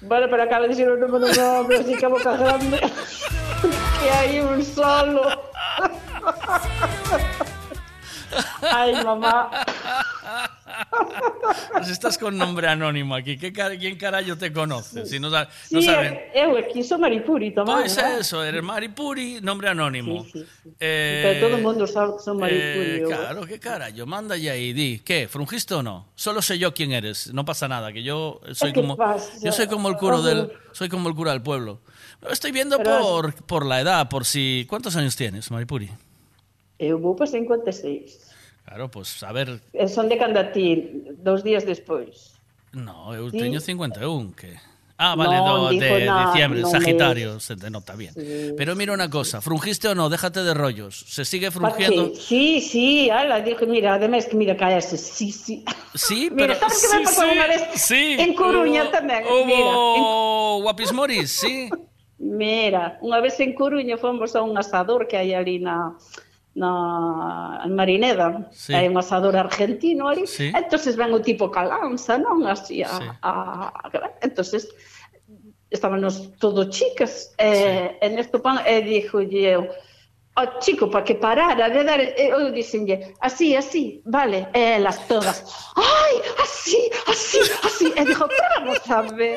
Vale, 0.00 0.28
pero 0.28 0.42
acaba 0.44 0.62
de 0.62 0.68
decir 0.68 0.88
un 0.88 1.00
número 1.00 1.26
de 1.26 1.36
nombre, 1.36 1.78
así 1.78 1.94
que 1.96 2.06
boca 2.06 2.36
grande. 2.36 2.78
que 4.00 4.10
hay 4.10 4.40
un 4.40 4.64
solo. 4.64 5.22
Ay, 8.62 9.02
mamá. 9.04 9.50
Pues 11.72 11.88
estás 11.88 12.18
con 12.18 12.36
nombre 12.36 12.68
anónimo 12.68 13.14
aquí. 13.14 13.36
¿Qué 13.38 13.52
ca- 13.52 13.76
¿Quién 13.76 13.96
carajo 13.96 14.36
te 14.36 14.52
conoce? 14.52 15.06
Si 15.06 15.18
no, 15.18 15.30
sa- 15.30 15.48
Sí, 15.66 15.74
no 15.74 15.82
saben. 15.82 16.18
aquí 16.58 16.82
sou 16.82 16.98
Maripuri 16.98 17.50
tamén. 17.54 17.76
Pues 17.82 17.96
eh? 17.98 18.18
eso, 18.20 18.42
eres 18.44 18.62
Maripuri, 18.62 19.40
nombre 19.40 19.68
anónimo. 19.68 20.24
Sí, 20.24 20.44
sí. 20.44 20.70
Eh, 20.80 21.20
Pero 21.24 21.46
todo 21.46 21.56
el 21.56 21.62
mundo 21.62 21.86
sabe 21.86 22.12
que 22.16 22.22
son 22.22 22.38
Maripuri. 22.38 22.90
eh, 22.90 23.00
eu. 23.02 23.08
claro, 23.08 23.46
qué 23.46 23.58
carajo, 23.58 24.06
manda 24.06 24.36
ya 24.36 24.54
y 24.56 24.72
di, 24.72 25.00
¿qué? 25.00 25.28
¿Frungiste 25.28 25.74
o 25.74 25.82
no? 25.82 26.08
Solo 26.14 26.42
sé 26.42 26.58
yo 26.58 26.74
quién 26.74 26.92
eres, 26.92 27.32
no 27.32 27.44
pasa 27.44 27.68
nada, 27.68 27.92
que 27.92 28.02
yo 28.02 28.40
soy 28.52 28.72
¿Qué 28.72 28.80
como 28.80 28.96
pasa? 28.96 29.30
yo 29.42 29.52
soy 29.52 29.66
como 29.66 29.88
el 29.88 29.96
cura 29.96 30.20
del 30.20 30.52
soy 30.72 30.88
como 30.88 31.08
el 31.08 31.14
cura 31.14 31.32
del 31.32 31.42
pueblo. 31.42 31.80
Lo 32.20 32.30
estoy 32.30 32.50
viendo 32.52 32.76
Pero- 32.78 32.98
por, 33.00 33.34
por 33.46 33.64
la 33.66 33.80
edad, 33.80 34.08
por 34.08 34.24
si 34.24 34.66
¿cuántos 34.68 34.96
años 34.96 35.16
tienes, 35.16 35.50
Maripuri? 35.50 35.88
Eu 36.78 36.98
vou 37.00 37.16
para 37.16 37.26
56. 37.26 38.27
Claro, 38.68 38.90
pues 38.92 39.22
a 39.24 39.32
ver, 39.32 39.60
E 39.72 39.88
son 39.88 40.12
de 40.12 40.20
ti, 40.52 41.02
dos 41.24 41.40
días 41.42 41.64
despois. 41.64 42.36
no, 42.76 43.16
eu 43.16 43.32
Sí. 43.32 43.38
teño 43.40 43.60
51 43.64 44.36
que 44.36 44.60
Ah, 45.00 45.14
vale, 45.14 45.36
No, 45.38 45.70
do- 45.70 45.78
de 45.78 46.04
na- 46.10 46.26
diciembre, 46.34 46.58
no 46.60 46.68
Sagitario, 46.74 47.38
se 47.38 47.54
te 47.54 47.70
nota 47.70 47.94
bien. 47.94 48.12
Sí. 48.18 48.50
Pero 48.58 48.74
mira 48.74 48.92
una 48.92 49.08
cosa, 49.08 49.40
¿frungiste 49.40 49.86
o 49.86 49.94
no? 49.94 50.10
Déjate 50.10 50.42
de 50.42 50.52
rollos. 50.52 50.98
¿Se 51.06 51.24
sigue 51.24 51.52
frungiendo? 51.52 52.10
que? 52.10 52.18
Sí, 52.18 52.60
sí, 52.60 53.08
ala, 53.08 53.38
dije, 53.40 53.64
mira, 53.64 53.94
además 53.94 54.26
que 54.26 54.34
mira, 54.34 54.56
cállase, 54.56 54.98
sí, 54.98 55.30
sí. 55.30 55.64
Sí, 55.94 56.28
Mira, 56.34 56.58
pero 56.58 56.58
¿sabes 56.58 56.82
qué 56.90 56.98
me 56.98 57.04
pasó 57.04 57.22
una 57.30 57.46
vez? 57.46 57.62
sí. 57.78 58.16
En 58.18 58.34
Coruña 58.34 58.82
Hubo- 58.84 58.90
tamén, 58.90 59.22
Hubo 59.24 60.62
guapismoris, 60.66 61.30
sí. 61.30 61.70
Mira, 62.18 62.98
unha 63.00 63.22
vez 63.22 63.38
en 63.38 63.54
Coruña 63.54 63.96
fomos 64.02 64.34
a 64.34 64.42
un 64.42 64.58
asador 64.58 65.06
que 65.06 65.14
hai 65.14 65.30
ali 65.30 65.62
na 65.62 65.94
na 66.54 67.60
en 67.64 67.74
Marineda, 67.74 68.48
Sí. 68.52 68.74
hai 68.74 68.88
un 68.88 68.96
asador 68.98 69.36
argentino 69.36 70.08
ali, 70.08 70.26
Sí. 70.26 70.50
entonces 70.54 70.96
ven 70.96 71.12
o 71.12 71.20
tipo 71.20 71.50
calanza, 71.50 72.18
non? 72.18 72.46
Así 72.46 72.82
a, 72.82 72.88
Sí. 72.88 73.04
a, 73.22 73.32
a 73.70 73.90
entonces 74.22 74.68
estábamos 75.70 76.32
todos 76.38 76.70
chicas 76.70 77.34
eh, 77.38 77.98
en 78.00 78.18
esto 78.18 78.40
pan 78.40 78.58
e 78.64 78.80
dixo 78.82 79.20
eu 79.20 79.68
ao 80.34 80.58
chico 80.62 80.88
para 80.88 81.04
que 81.04 81.14
parara 81.18 81.68
de 81.68 81.82
dar 81.84 82.00
e 82.00 82.14
eu 82.30 82.50
dixenlle 82.54 83.12
así, 83.20 83.54
así, 83.54 84.00
vale 84.06 84.48
e 84.54 84.78
elas 84.80 84.98
todas 85.06 85.44
ai, 85.76 86.14
así, 86.42 86.78
así, 87.06 87.38
así 87.66 87.86
e 87.94 88.02
dixo, 88.06 88.26
pero 88.26 88.48
vamos 88.64 88.80
a 88.90 89.02
ver 89.14 89.36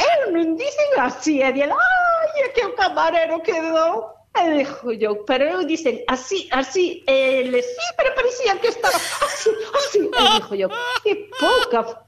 eu 0.00 0.32
non 0.32 0.54
dicen 0.56 0.90
así 1.00 1.42
e 1.42 1.48
dixen, 1.52 1.72
ai, 1.74 2.30
é 2.44 2.48
que 2.54 2.62
o 2.64 2.72
camarero 2.78 3.40
quedou 3.42 4.14
Dixo 4.30 4.92
yo, 4.92 5.24
pero 5.26 5.64
dicen 5.64 6.00
así, 6.06 6.48
así, 6.52 7.02
e 7.06 7.40
ele, 7.42 7.62
sí, 7.62 7.86
pero 7.96 8.14
parecía 8.14 8.58
que 8.60 8.68
estaba 8.68 8.96
así, 8.96 9.50
así. 9.74 9.98
E 9.98 10.22
dixo 10.38 10.54
yo, 10.54 10.68
que 11.02 11.28
pouca 11.38 12.06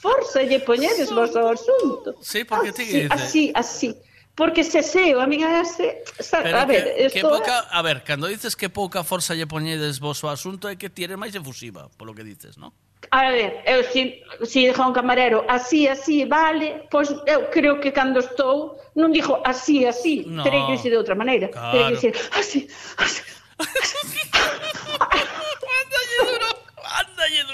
forza 0.00 0.42
lle 0.42 0.60
poñedes 0.60 1.10
vos 1.10 1.34
ao 1.34 1.52
asunto. 1.52 2.14
Sí, 2.22 2.44
porque 2.44 2.70
así, 2.70 2.84
dices. 2.84 3.10
así, 3.10 3.52
así. 3.54 3.90
Porque 4.36 4.62
se 4.64 4.82
seo, 4.82 5.20
amiga, 5.20 5.64
se, 5.64 6.04
Pero 6.30 6.58
a 6.58 6.64
ver, 6.66 6.84
que, 6.84 7.08
que 7.08 7.18
esto 7.18 7.30
poca, 7.30 7.58
a 7.60 7.82
ver, 7.82 8.04
cando 8.04 8.28
dices 8.28 8.54
que 8.54 8.68
pouca 8.68 9.02
forza 9.02 9.34
lle 9.34 9.48
poñedes 9.48 9.98
vos 9.98 10.22
o 10.24 10.28
asunto 10.28 10.68
é 10.68 10.76
que 10.76 10.88
ti 10.92 11.04
eres 11.04 11.18
máis 11.18 11.34
efusiva, 11.34 11.88
polo 11.98 12.14
que 12.14 12.22
dices, 12.22 12.56
¿no? 12.60 12.72
A 13.10 13.30
ver, 13.30 13.62
eu 13.66 13.84
si, 13.84 14.22
si 14.44 14.66
dixo 14.66 14.82
un 14.82 14.92
camarero 14.92 15.44
así, 15.48 15.86
así, 15.86 16.24
vale, 16.24 16.86
pois 16.90 17.08
eu 17.26 17.48
creo 17.50 17.80
que 17.80 17.92
cando 17.92 18.18
estou 18.18 18.80
non 18.96 19.12
dixo 19.12 19.40
así, 19.44 19.86
así, 19.86 20.24
no. 20.26 20.42
terei 20.42 20.64
que 20.66 20.72
dicir 20.76 20.90
de 20.90 20.98
outra 20.98 21.14
maneira. 21.14 21.48
Claro. 21.48 21.70
Terei 21.70 21.86
que 21.86 21.94
dicir 21.94 22.12
así, 22.32 22.68
así, 22.98 23.22
así. 23.60 24.16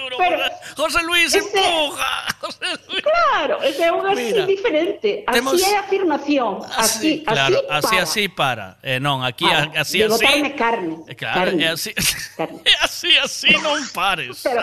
duro. 0.02 0.16
Pero- 0.18 0.39
José 0.76 1.02
Luis, 1.05 1.34
Ese- 1.34 1.39
empuja. 1.39 2.26
José 2.40 2.66
Luis. 2.89 3.02
Claro, 3.02 3.62
ese 3.62 3.84
é 3.84 3.92
un 3.92 4.06
así 4.06 4.22
Mira, 4.32 4.47
diferente. 4.47 5.24
Así 5.26 5.39
temos- 5.39 5.62
é 5.62 5.76
afirmación. 5.76 6.58
Así, 6.76 7.22
Claro, 7.24 7.58
así, 7.70 7.97
así, 7.97 8.28
para. 8.28 8.76
así 8.76 8.76
para. 8.76 8.78
Eh, 8.82 9.00
non, 9.00 9.22
aquí 9.24 9.44
Para. 9.47 9.70
así, 9.81 9.98
de 9.98 10.05
así. 10.06 10.24
botarme 10.24 10.55
carne. 10.55 10.97
Eh, 11.08 11.14
Claro, 11.16 11.50
carne. 11.52 11.64
é 11.64 11.68
así, 11.68 11.90
é 11.94 12.74
así, 12.82 13.10
así 13.18 13.50
non 13.62 13.78
pares. 13.94 14.42
Pero? 14.42 14.60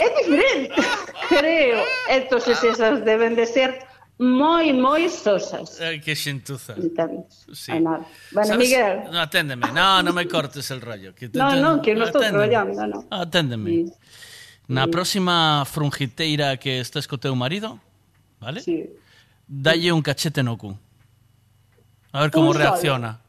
É 0.00 0.08
diferente, 0.22 0.74
creo. 1.28 1.84
Entonces 2.08 2.62
esas 2.62 3.04
deben 3.04 3.34
de 3.34 3.46
ser 3.46 3.84
moi, 4.18 4.72
moi 4.72 5.08
sosas. 5.10 5.80
Ay, 5.80 6.00
que 6.00 6.16
xentuza. 6.16 6.72
Entendes? 6.72 7.44
Sí. 7.52 7.72
Ai, 7.72 7.80
nada. 7.80 8.06
Bueno, 8.32 8.48
Sabes, 8.48 8.68
Miguel... 8.68 9.12
No, 9.12 9.20
aténdeme. 9.20 9.72
No, 9.72 10.02
no 10.02 10.12
me 10.12 10.26
cortes 10.26 10.70
el 10.70 10.80
rollo. 10.80 11.14
Que 11.14 11.28
te, 11.28 11.38
no, 11.38 11.50
te... 11.50 11.60
no, 11.60 11.82
que 11.82 11.92
non 11.94 12.08
estou 12.08 12.24
traballando, 12.24 12.80
no. 12.88 13.04
Aténdeme. 13.12 13.68
Sí. 13.68 13.92
Na 14.68 14.84
sí. 14.84 14.90
próxima 14.90 15.64
frungiteira 15.68 16.56
que 16.56 16.80
estés 16.80 17.06
co 17.06 17.18
teu 17.18 17.36
marido, 17.36 17.78
vale? 18.40 18.64
Sí. 18.64 18.88
Dalle 19.46 19.92
un 19.92 20.02
cachete 20.02 20.42
no 20.42 20.56
cu. 20.56 20.74
A 22.10 22.20
ver 22.24 22.30
como 22.32 22.50
un 22.50 22.56
reacciona. 22.56 23.20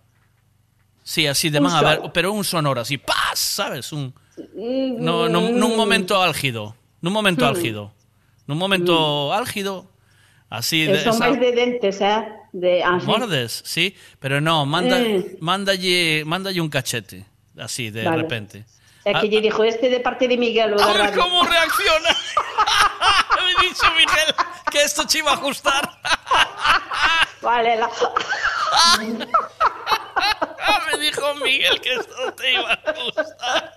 Sí, 1.03 1.27
así 1.27 1.49
de 1.49 1.59
man, 1.59 1.75
a 1.75 1.81
ver, 1.81 2.11
pero 2.13 2.31
un 2.31 2.43
sonoro 2.43 2.81
así, 2.81 2.97
¡paz! 2.97 3.39
¿Sabes? 3.39 3.91
Un, 3.93 4.13
mm, 4.37 5.03
no, 5.03 5.29
no, 5.29 5.41
mm. 5.41 5.59
nun 5.59 5.75
momento 5.75 6.21
álgido. 6.21 6.75
Nun 7.01 7.13
momento 7.13 7.45
hmm. 7.45 7.51
álgido. 7.51 7.91
Nun 8.47 8.57
momento 8.57 9.29
hmm. 9.29 9.37
álgido 9.37 9.87
así 10.49 10.85
de... 10.85 10.99
Son 11.03 11.13
esa- 11.15 11.25
máis 11.27 11.39
de 11.39 11.51
dentes, 11.51 12.01
eh? 12.01 12.23
De, 12.53 12.81
ah, 12.83 12.97
sí. 12.99 13.05
Mordes, 13.05 13.61
sí, 13.65 13.95
pero 14.19 14.39
no, 14.41 14.65
manda, 14.65 14.97
Mm. 14.97 15.37
mándalle, 15.39 16.23
mándalle 16.25 16.59
un 16.61 16.69
cachete, 16.69 17.25
así 17.59 17.89
de 17.91 18.03
Vale. 18.05 18.23
repente. 18.23 18.65
É 19.07 19.13
que 19.15 19.29
lle 19.31 19.39
dixo 19.39 19.63
este 19.63 19.87
de 19.87 19.99
parte 20.03 20.27
de 20.27 20.35
Miguel 20.35 20.73
o 20.75 20.81
A 20.83 20.91
ver 20.91 21.15
radio. 21.15 21.21
cómo 21.23 21.43
reacciona. 21.47 22.11
Me 23.39 23.53
dicho 23.63 23.87
Miguel 23.95 24.35
que 24.69 24.83
esto 24.83 25.07
te 25.07 25.19
iba 25.19 25.31
a 25.31 25.35
ajustar. 25.39 25.83
Vale, 27.41 27.77
la... 27.79 27.87
Me 30.91 30.97
dijo 30.99 31.35
Miguel 31.35 31.79
que 31.79 31.93
esto 31.93 32.33
te 32.35 32.53
iba 32.53 32.71
a 32.73 32.79
ajustar. 32.91 33.73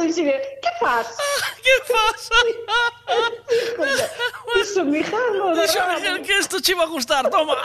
Dicirle, 0.00 0.58
que 0.62 0.68
faz? 0.80 1.16
¿Qué 1.62 1.70
pasa? 1.92 2.34
Iso, 4.60 4.84
Miguel, 4.84 5.40
o 5.40 5.54
da 5.54 5.62
Dicho 5.62 5.78
radio. 5.78 6.12
Miguel 6.12 6.22
que 6.26 6.38
esto 6.38 6.60
te 6.60 6.72
iba 6.72 6.82
a 6.82 6.86
ajustar, 6.86 7.30
toma. 7.30 7.56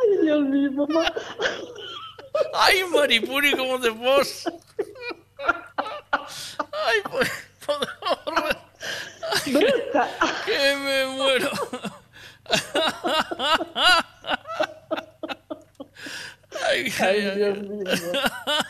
Ay, 0.00 0.16
Dios 0.22 0.40
mío, 0.42 0.70
mamá. 0.72 1.12
Ay, 2.54 2.84
Maripuri, 2.84 3.52
cómo 3.56 3.80
te 3.80 3.90
pos. 3.92 4.44
Ay, 6.72 7.00
pues, 7.10 7.30
por 7.66 7.86
favor. 7.86 8.56
Bruta. 9.46 10.08
Que 10.44 10.76
me 10.76 11.06
muero. 11.06 11.50
Ay, 16.66 16.90
Ay, 17.00 17.18
Dios 17.38 17.58
mío. 17.62 17.86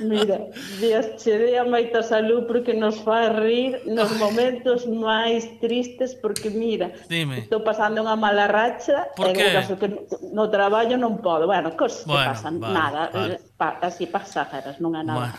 Mira, 0.01 0.39
Dios 0.81 1.07
che 1.17 1.39
dé 1.39 1.57
a 1.59 1.65
moita 1.65 2.03
salud 2.05 2.45
porque 2.47 2.75
nos 2.77 3.01
fai 3.01 3.33
rir 3.33 3.81
nos 3.89 4.13
momentos 4.21 4.85
máis 4.87 5.49
tristes 5.59 6.13
porque 6.21 6.53
mira, 6.53 6.93
Dime. 7.09 7.49
estou 7.49 7.65
pasando 7.65 8.05
unha 8.05 8.15
mala 8.15 8.45
racha 8.47 9.09
Por 9.17 9.33
e 9.33 9.41
no 9.41 9.49
caso 9.57 9.75
que 9.81 9.89
no 10.35 10.45
traballo 10.53 10.95
non 11.01 11.19
podo. 11.25 11.49
Bueno, 11.49 11.73
cosas 11.75 12.05
que 12.05 12.13
Bueno, 12.13 12.29
pasan, 12.29 12.55
vale, 12.61 12.75
nada, 12.77 13.01
vale. 13.11 13.35
pa, 13.57 13.81
así 13.81 14.05
pasajeras, 14.07 14.77
non 14.79 14.93
é 14.95 15.03
nada. 15.03 15.33
Bueno. 15.33 15.39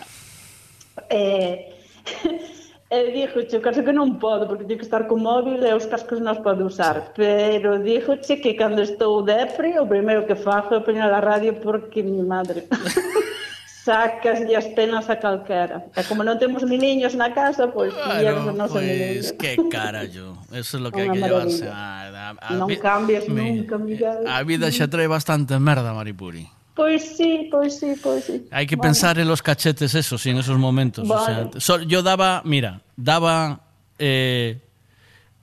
Eh, 1.14 1.72
E 2.92 3.12
díjoche, 3.14 3.62
caso 3.62 3.86
que 3.86 3.94
non 3.94 4.18
podo, 4.18 4.50
porque 4.50 4.66
teño 4.66 4.82
que 4.82 4.88
estar 4.90 5.06
co 5.06 5.14
móvil 5.14 5.62
e 5.62 5.78
os 5.78 5.86
cascos 5.86 6.18
non 6.18 6.34
os 6.34 6.42
podo 6.42 6.66
usar. 6.66 7.14
Pero 7.14 7.78
dixo 7.78 8.18
che 8.18 8.42
que 8.42 8.58
cando 8.58 8.82
estou 8.82 9.22
depre, 9.22 9.78
o 9.78 9.86
primeiro 9.86 10.26
que 10.26 10.34
fago 10.34 10.74
é 10.74 10.82
poñer 10.82 11.06
a 11.14 11.22
radio 11.22 11.54
porque 11.62 12.02
mi 12.02 12.26
madre 12.26 12.66
sacas 13.86 14.42
as 14.42 14.68
penas 14.74 15.06
a 15.06 15.22
calquera. 15.22 15.86
E 15.94 16.02
como 16.10 16.26
non 16.26 16.42
temos 16.42 16.66
meniños 16.66 17.14
na 17.14 17.30
casa, 17.30 17.70
pois 17.70 17.94
claro, 17.94 18.58
non 18.58 18.66
son 18.66 18.82
pues, 18.82 19.38
pois, 19.38 19.38
que 19.38 19.52
carallo. 19.70 20.42
Eso 20.50 20.78
é 20.78 20.82
es 20.82 20.82
lo 20.82 20.90
que 20.90 21.06
hai 21.06 21.14
que 21.14 21.22
maravilla. 21.22 21.46
llevarse. 21.46 21.66
A, 21.70 22.10
a, 22.10 22.28
a, 22.42 22.50
non 22.58 22.74
cambies 22.82 23.30
mi, 23.30 23.62
nunca, 23.62 23.78
Miguel. 23.78 24.26
A 24.26 24.42
vida 24.42 24.66
mm. 24.66 24.74
xa 24.74 24.90
trae 24.90 25.06
bastante 25.06 25.54
merda, 25.62 25.94
Maripuri. 25.94 26.50
Pois 26.80 27.18
sí, 27.18 27.50
pois 27.52 27.78
sí, 27.78 27.94
pois 28.02 28.24
sí. 28.24 28.48
Hay 28.52 28.66
que 28.66 28.78
Bueno. 28.78 28.88
pensar 28.88 29.20
en 29.20 29.28
los 29.28 29.42
cachetes 29.42 29.94
esos 29.96 30.26
y 30.26 30.30
en 30.30 30.38
esos 30.38 30.58
momentos. 30.58 31.10
o 31.10 31.60
sea, 31.60 31.82
yo 31.86 32.02
daba, 32.04 32.42
mira, 32.46 32.84
daba 32.96 33.64
eh, 33.98 34.62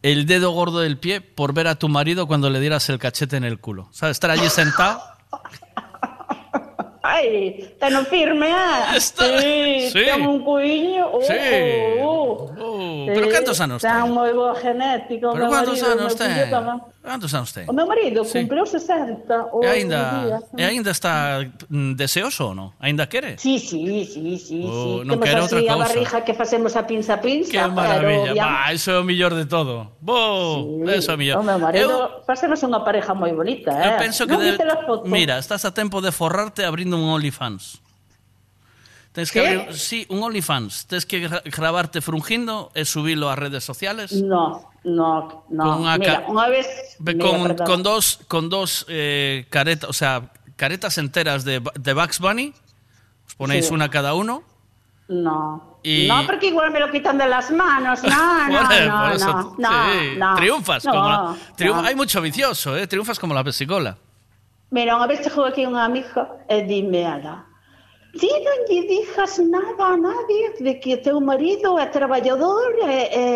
el 0.03 0.25
dedo 0.25 0.53
gordo 0.53 0.79
del 0.81 0.97
pie 0.97 1.21
por 1.21 1.53
ver 1.53 1.67
a 1.67 1.75
tu 1.75 1.91
marido 1.91 2.27
cuando 2.27 2.49
le 2.49 2.59
dieras 2.59 2.89
el 2.89 2.99
cachete 2.99 3.37
en 3.37 3.45
el 3.45 3.59
culo. 3.61 3.91
¿Sabes? 3.93 4.13
Estar 4.17 4.31
allí 4.31 4.49
sentado. 4.49 4.99
Ai, 7.07 7.63
teno 7.79 8.03
firme, 8.05 8.51
eh? 8.51 8.99
Sí, 9.01 9.91
sí. 9.93 10.03
ten 10.05 10.27
un 10.27 10.43
cuiño. 10.43 11.07
Oh, 11.13 11.23
Sí. 11.23 11.35
oh, 12.03 12.51
Oh, 12.59 13.07
pero 13.07 13.29
cantos 13.31 13.61
anos 13.61 13.81
ten? 13.83 13.91
ten? 13.93 14.11
Moi 14.13 14.33
boa 14.35 14.55
genética. 14.59 15.31
Pero 15.31 15.47
o 15.47 15.55
anos 15.55 16.15
ten? 16.19 16.51
Cuántos 17.07 17.31
anos 17.39 17.51
ten? 17.55 17.65
O 17.71 17.73
meu 17.73 17.87
marido 17.87 18.27
Sí. 18.27 18.43
cumpriu 18.43 18.67
60 18.67 19.55
o 19.55 19.63
E 19.63 19.69
ainda, 19.71 20.43
e 20.59 20.63
ainda 20.67 20.91
está 20.91 21.39
mm, 21.71 21.95
deseoso 21.95 22.51
ou 22.51 22.55
non? 22.59 22.75
Ainda 22.83 23.07
quere? 23.07 23.39
Sí, 23.39 23.63
sí, 23.63 24.03
sí, 24.05 24.35
sí, 24.43 24.59
Oh, 24.67 25.01
sí. 25.01 25.07
non 25.07 25.23
quere 25.23 25.39
outra 25.39 25.63
a 25.63 25.71
cousa. 25.71 25.79
barriga 25.87 26.17
que 26.27 26.35
facemos 26.35 26.75
a 26.75 26.83
pinza 26.83 27.23
pinza, 27.23 27.55
Que 27.55 27.63
maravilla. 27.71 28.35
pero 28.35 28.43
Va, 28.43 28.75
eso 28.75 28.91
é 28.91 28.99
o 28.99 29.07
millor 29.07 29.39
de 29.39 29.47
todo. 29.47 29.95
Bo, 30.03 30.83
eso 30.91 31.13
é 31.13 31.15
o 31.15 31.19
millor. 31.19 31.39
O 31.39 31.47
meu 31.47 31.63
marido 31.63 31.87
Eu- 31.87 32.27
facemos 32.27 32.59
unha 32.67 32.83
pareja 32.83 33.15
moi 33.15 33.31
bonita, 33.31 33.71
Eu 33.71 33.95
eh? 33.95 34.03
penso 34.03 34.27
que 34.27 34.35
non 34.35 34.43
de- 34.43 34.59
viste 34.59 34.67
las 34.67 34.83
fotos? 34.83 35.07
Mira, 35.07 35.39
estás 35.39 35.63
a 35.63 35.71
tempo 35.71 36.03
de 36.03 36.11
forrarte 36.11 36.67
abrindo 36.67 36.96
un 37.01 37.09
OnlyFans. 37.11 37.81
Que 39.17 39.25
¿Qué? 39.33 39.49
abrir, 39.49 39.75
sí, 39.75 40.05
un 40.11 40.23
OnlyFans. 40.23 40.87
Tens 40.93 41.07
que 41.07 41.25
gra- 41.25 41.41
grabarte 41.45 42.03
frungindo 42.05 42.69
e 42.77 42.85
subilo 42.85 43.33
ás 43.33 43.39
redes 43.41 43.65
sociales. 43.65 44.13
No, 44.13 44.69
no, 44.85 45.45
no. 45.49 45.63
Con 45.65 45.89
unha 45.89 45.97
Mira, 45.97 46.29
unha 46.29 46.47
vez... 46.53 46.69
Ve- 47.01 47.17
mira, 47.17 47.25
con, 47.25 47.41
con 47.65 47.81
dos 47.81 48.21
con 48.29 48.53
dos 48.53 48.85
eh, 48.93 49.49
caretas, 49.49 49.89
o 49.89 49.97
sea, 49.97 50.29
caretas 50.61 51.01
enteras 51.01 51.49
de, 51.49 51.65
de 51.65 51.93
Bugs 51.97 52.21
Bunny. 52.21 52.53
Os 53.25 53.35
ponéis 53.41 53.69
Sí. 53.69 53.73
una 53.73 53.89
cada 53.89 54.13
uno. 54.13 54.45
No. 55.09 55.81
Y- 55.81 56.05
No, 56.13 56.27
porque 56.29 56.53
igual 56.53 56.69
me 56.69 56.81
lo 56.85 56.93
quitan 56.93 57.17
de 57.17 57.25
las 57.25 57.49
manos. 57.51 58.05
No, 58.05 58.13
no, 58.53 58.69
Por- 58.69 58.85
no, 58.85 59.17
no, 59.17 59.55
no, 59.57 59.71
sí, 59.97 60.13
no. 60.21 60.35
Triunfas 60.37 60.85
No, 60.85 60.93
como 60.93 61.09
la- 61.09 61.37
no. 61.73 61.81
Hay 61.89 61.97
mucho 61.97 62.21
vicioso, 62.21 62.77
eh, 62.77 62.85
triunfas 62.87 63.17
como 63.19 63.33
la 63.33 63.41
pesicola. 63.43 63.97
Mira, 64.75 64.99
unha 64.99 65.07
vez 65.07 65.23
chegou 65.23 65.47
aquí 65.47 65.63
un 65.63 65.79
amigo 65.79 66.27
e 66.51 66.67
dime 66.67 67.07
ala, 67.07 67.47
ti 68.19 68.33
non 68.43 68.59
lle 68.67 68.83
dixas 68.89 69.39
nada 69.39 69.95
a 69.95 69.97
nadie 69.97 70.59
de 70.59 70.75
que 70.81 70.99
o 70.99 71.03
teu 71.07 71.21
marido 71.21 71.79
é 71.79 71.87
traballador 71.87 72.75
e, 72.83 73.13
e, 73.15 73.27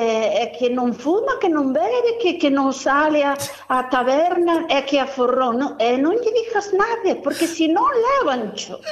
e 0.43 0.45
que 0.59 0.69
non 0.73 0.91
fuma, 0.91 1.39
que 1.39 1.47
non 1.47 1.71
bebe, 1.71 2.19
que, 2.19 2.35
que 2.35 2.51
non 2.51 2.73
sale 2.73 3.23
a, 3.23 3.39
a 3.69 3.79
taberna 3.93 4.67
e 4.67 4.83
que 4.83 4.99
a 4.99 5.07
forrón. 5.07 5.55
Non, 5.61 5.71
e 5.79 5.95
eh, 5.95 5.97
non 6.01 6.19
lle 6.19 6.33
dixas 6.35 6.73
nada, 6.75 7.15
porque 7.23 7.47
se 7.47 7.71
non 7.71 7.93
levancho. 7.95 8.83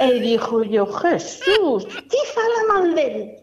E 0.00 0.08
dixo 0.24 0.64
yo, 0.64 0.86
Jesús, 0.86 1.84
ti 2.08 2.20
fala 2.32 2.60
mal 2.70 2.94
del. 2.94 3.41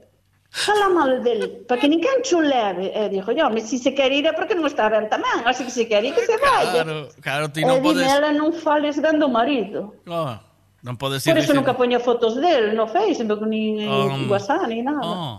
Fala 0.51 0.89
mal 0.89 1.23
del, 1.23 1.63
para 1.67 1.79
que 1.79 1.87
ninguén 1.87 2.25
chuleve. 2.25 2.89
E 2.89 3.09
dixo, 3.09 3.31
yo, 3.37 3.49
me 3.53 3.61
si 3.61 3.77
se 3.77 3.93
quer 3.93 4.09
ir 4.11 4.25
é 4.25 4.33
porque 4.33 4.57
non 4.57 4.65
está 4.65 4.89
ben 4.89 5.05
tamén, 5.05 5.45
así 5.45 5.61
que 5.61 5.69
se 5.69 5.85
quer 5.85 6.01
ir 6.01 6.17
que 6.17 6.25
se 6.25 6.41
vaya. 6.41 6.81
Claro, 6.81 7.05
claro, 7.21 7.45
ti 7.53 7.61
non 7.61 7.77
eh, 7.77 7.85
podes... 7.85 8.01
E 8.01 8.09
ela 8.09 8.33
non 8.33 8.49
fales 8.49 8.97
ben 8.97 9.21
do 9.21 9.29
marido. 9.29 9.93
Oh, 10.09 10.33
non 10.81 10.97
podes 10.97 11.21
ir... 11.21 11.37
Por 11.37 11.37
eso 11.37 11.53
nunca 11.53 11.77
poño 11.77 12.01
fotos 12.01 12.41
del 12.41 12.73
no 12.73 12.89
Facebook, 12.89 13.45
nin 13.45 13.85
um, 13.85 14.09
en 14.09 14.09
ah, 14.09 14.17
mm. 14.25 14.31
WhatsApp, 14.33 14.65
ni 14.65 14.81
nada. 14.81 15.05
Oh. 15.05 15.37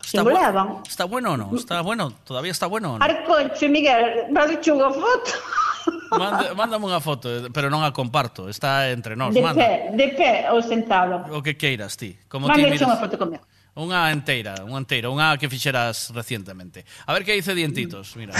Está, 0.00 0.22
bu 0.24 0.32
levan. 0.32 0.68
está 0.88 1.04
bueno 1.04 1.32
o 1.32 1.36
no? 1.36 1.48
Está 1.52 1.80
bueno, 1.80 2.12
todavía 2.24 2.52
está 2.52 2.66
bueno 2.66 2.94
o 2.94 2.98
no? 2.98 3.04
Arconcho, 3.04 3.68
Miguel, 3.68 4.32
me 4.32 4.40
has 4.40 4.48
dicho 4.48 4.72
unha 4.72 4.88
foto. 4.88 5.36
Manda, 6.16 6.56
mándame 6.56 6.84
unha 6.88 7.00
foto, 7.00 7.28
pero 7.52 7.68
non 7.68 7.84
a 7.84 7.92
comparto, 7.92 8.48
está 8.48 8.88
entre 8.88 9.20
nós. 9.20 9.36
De 9.36 9.44
manda. 9.44 9.60
pé, 9.60 9.92
de 9.92 10.06
pé 10.16 10.32
ou 10.48 10.64
sentado. 10.64 11.28
O 11.28 11.44
que 11.44 11.60
queiras 11.60 11.96
ti. 12.00 12.16
Como 12.24 12.48
Mándame 12.48 12.72
ti 12.72 12.80
miras... 12.80 12.88
unha 12.88 13.00
foto 13.00 13.20
comigo. 13.20 13.44
Unha 13.74 14.06
enteira, 14.14 14.54
unha 14.62 14.78
enteira, 14.78 15.10
unha 15.10 15.34
que 15.34 15.50
fixeras 15.50 16.14
recientemente. 16.14 16.86
A 17.06 17.10
ver 17.10 17.26
que 17.26 17.34
dice 17.34 17.58
Dientitos, 17.58 18.14
mira. 18.14 18.30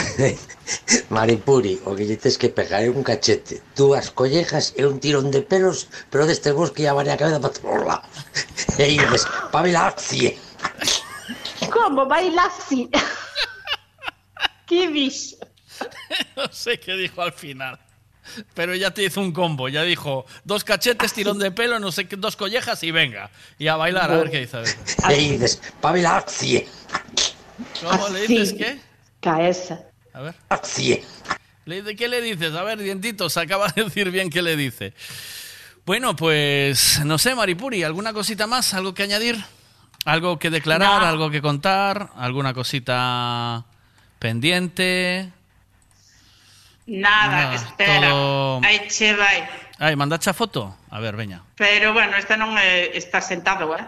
Maripuri, 1.14 1.82
o 1.82 1.90
que 1.98 2.06
tes 2.14 2.38
que 2.38 2.54
pegar 2.54 2.86
é 2.86 2.90
un 2.90 3.02
cachete, 3.02 3.58
dúas 3.74 4.14
collejas 4.14 4.78
e 4.78 4.86
un 4.86 5.02
tirón 5.02 5.34
de 5.34 5.42
pelos, 5.42 5.90
pero 6.06 6.22
deste 6.22 6.54
bus 6.54 6.70
que 6.70 6.86
ya 6.86 6.94
varia 6.94 7.18
a 7.18 7.20
cabeza 7.20 7.42
para 7.42 7.50
todos 7.50 7.82
lados. 7.82 8.14
E 8.78 8.94
dices, 8.94 9.26
pabilacie. 9.50 10.38
Como 11.74 12.06
baila 12.06 12.46
así? 12.46 12.86
¿Qué 14.70 14.86
vis? 14.86 15.34
no 16.36 16.46
sé 16.54 16.78
qué 16.78 16.94
dijo 16.94 17.22
al 17.22 17.34
final. 17.34 17.83
Pero 18.54 18.74
ya 18.74 18.90
te 18.92 19.04
hizo 19.04 19.20
un 19.20 19.32
combo, 19.32 19.68
ya 19.68 19.82
dijo 19.82 20.26
dos 20.44 20.64
cachetes, 20.64 21.12
tirón 21.12 21.38
de 21.38 21.50
pelo, 21.50 21.78
no 21.78 21.92
sé 21.92 22.06
qué, 22.06 22.16
dos 22.16 22.36
collejas 22.36 22.82
y 22.82 22.90
venga. 22.90 23.30
Y 23.58 23.68
a 23.68 23.76
bailar, 23.76 24.10
a 24.10 24.16
ver 24.16 24.30
qué 24.30 24.40
dice. 24.40 24.56
a 24.56 24.60
ver. 24.60 24.74
E 25.10 25.14
dices, 25.16 25.60
pabilacie. 25.80 26.66
¿Cómo 27.82 28.08
le 28.08 28.26
dices 28.26 28.52
qué? 28.54 28.78
Caesa. 29.20 29.80
A 30.12 30.20
ver. 30.20 30.34
Le- 31.66 31.82
¿De 31.82 31.96
qué 31.96 32.08
le 32.08 32.20
dices? 32.20 32.54
A 32.54 32.62
ver, 32.62 32.78
Dientitos, 32.78 33.36
acaba 33.36 33.68
de 33.68 33.84
decir 33.84 34.10
bien 34.10 34.30
qué 34.30 34.42
le 34.42 34.56
dice. 34.56 34.92
Bueno, 35.86 36.16
pues 36.16 37.00
no 37.04 37.18
sé, 37.18 37.34
Maripuri, 37.34 37.82
¿alguna 37.82 38.12
cosita 38.12 38.46
más? 38.46 38.72
¿Algo 38.74 38.94
que 38.94 39.02
añadir? 39.02 39.42
¿Algo 40.06 40.38
que 40.38 40.50
declarar? 40.50 41.02
No. 41.02 41.06
¿Algo 41.08 41.30
que 41.30 41.40
contar? 41.42 42.10
¿Alguna 42.16 42.52
cosita 42.54 43.64
pendiente? 44.18 45.30
Nada, 46.86 47.36
Nada, 47.50 47.54
espera. 47.54 48.08
todo- 48.10 48.60
Aí 48.64 48.88
che 48.88 49.14
vai. 49.14 49.96
Mandacha 49.96 50.32
foto? 50.32 50.76
A 50.90 51.00
ver, 51.00 51.16
veña. 51.16 51.42
Pero 51.56 51.92
bueno, 51.92 52.16
este 52.16 52.36
non 52.36 52.54
é, 52.60 52.92
está 52.96 53.20
sentado, 53.24 53.72
eh? 53.74 53.84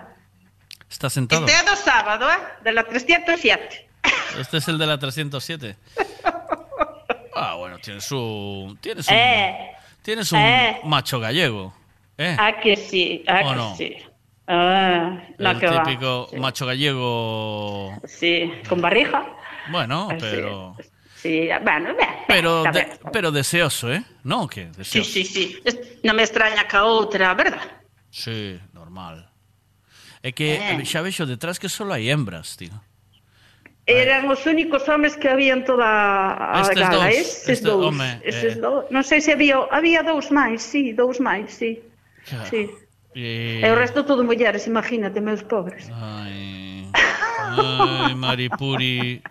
¿Está 0.88 1.10
sentado? 1.10 1.44
Este 1.44 1.52
é 1.52 1.62
do 1.64 1.76
sábado, 1.76 2.24
eh? 2.30 2.40
De 2.64 2.72
la 2.72 2.84
307. 2.84 3.84
Este 4.40 4.56
es 4.58 4.68
el 4.68 4.78
de 4.78 4.86
la 4.86 4.98
307. 4.98 5.76
Ah, 7.38 7.52
bueno, 7.56 7.76
tienes 7.78 8.10
un... 8.12 8.78
Tienes 8.80 9.06
un, 9.08 9.14
Eh, 9.14 9.76
tienes 10.00 10.32
un 10.32 10.38
eh. 10.38 10.80
macho 10.84 11.20
gallego. 11.20 11.74
¿eh? 12.16 12.34
¿A 12.38 12.58
que 12.60 12.76
sí? 12.76 13.22
¿A 13.28 13.44
¿O 13.44 13.50
que 13.50 13.54
no? 13.56 13.76
sí? 13.76 13.96
Ah, 14.48 15.20
no, 15.36 15.50
el 15.50 15.58
que 15.60 15.66
va. 15.66 15.82
típico 15.82 16.28
macho 16.38 16.64
gallego. 16.64 17.92
Sí, 18.04 18.50
con 18.70 18.80
barriga. 18.80 19.26
Bueno, 19.68 20.08
Ah, 20.10 20.16
sí. 20.18 20.40
sí. 21.26 21.50
Bueno, 21.62 21.94
ben, 21.98 22.14
pero, 22.30 22.62
de, 22.70 22.70
ben. 22.70 22.88
pero 23.10 23.28
deseoso, 23.34 23.90
eh? 23.90 24.02
Non 24.22 24.46
que 24.46 24.70
deseoso. 24.70 25.10
Sí, 25.10 25.26
sí, 25.26 25.58
sí. 25.58 25.60
Non 26.06 26.14
me 26.14 26.22
extraña 26.22 26.70
que 26.70 26.78
a 26.78 26.86
outra, 26.86 27.34
verdad? 27.34 27.82
Sí, 28.14 28.56
normal. 28.72 29.26
É 30.22 30.30
que 30.30 30.56
eh. 30.56 30.84
xa 30.86 31.02
vexo 31.02 31.26
detrás 31.26 31.58
que 31.58 31.68
só 31.68 31.84
hai 31.90 32.08
hembras, 32.08 32.54
tío. 32.54 32.74
Eran 33.86 34.26
os 34.26 34.42
únicos 34.46 34.88
homes 34.88 35.14
que 35.14 35.28
había 35.28 35.54
en 35.54 35.62
toda 35.62 35.86
a 35.86 36.60
Estes 36.62 36.82
gala, 36.82 37.06
dous, 37.06 37.06
estes 37.06 37.48
¿eh? 37.48 37.52
este 37.52 37.68
dous, 37.70 37.86
home, 37.86 38.20
estes 38.24 38.54
eh... 38.56 38.60
dous. 38.60 38.82
Non 38.90 39.06
sei 39.06 39.22
se 39.22 39.30
había, 39.30 39.62
había 39.70 40.02
dous 40.02 40.34
máis, 40.34 40.58
sí, 40.58 40.90
dous 40.90 41.22
máis, 41.22 41.54
sí. 41.54 41.78
Claro. 42.26 42.50
sí. 42.50 42.66
E... 43.14 43.62
e 43.62 43.66
o 43.70 43.78
resto 43.78 44.02
todo 44.02 44.26
mulleres, 44.26 44.66
imagínate, 44.66 45.22
meus 45.22 45.46
pobres. 45.46 45.86
Ai, 45.94 46.90
ai 47.62 48.18
Maripuri, 48.18 49.22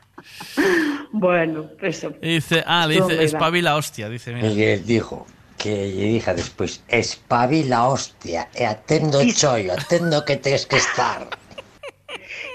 Bueno, 1.11 1.69
eso. 1.81 2.13
E 2.21 2.35
dice, 2.41 2.63
ah, 2.65 2.85
le 2.87 2.95
dice 3.01 3.23
espabila 3.23 3.75
hostia, 3.75 4.09
dice, 4.09 4.33
mira. 4.33 4.47
Y 4.47 4.55
le 4.55 4.79
dijo 4.79 5.25
que 5.57 5.91
lle 5.91 6.05
dija 6.19 6.33
despois, 6.33 6.83
espabila 6.87 7.87
hostia, 7.87 8.49
e 8.53 8.65
atendo 8.65 9.23
chollo, 9.31 9.73
atendo 9.73 10.25
que 10.25 10.35
tens 10.37 10.65
que 10.65 10.77
estar. 10.77 11.27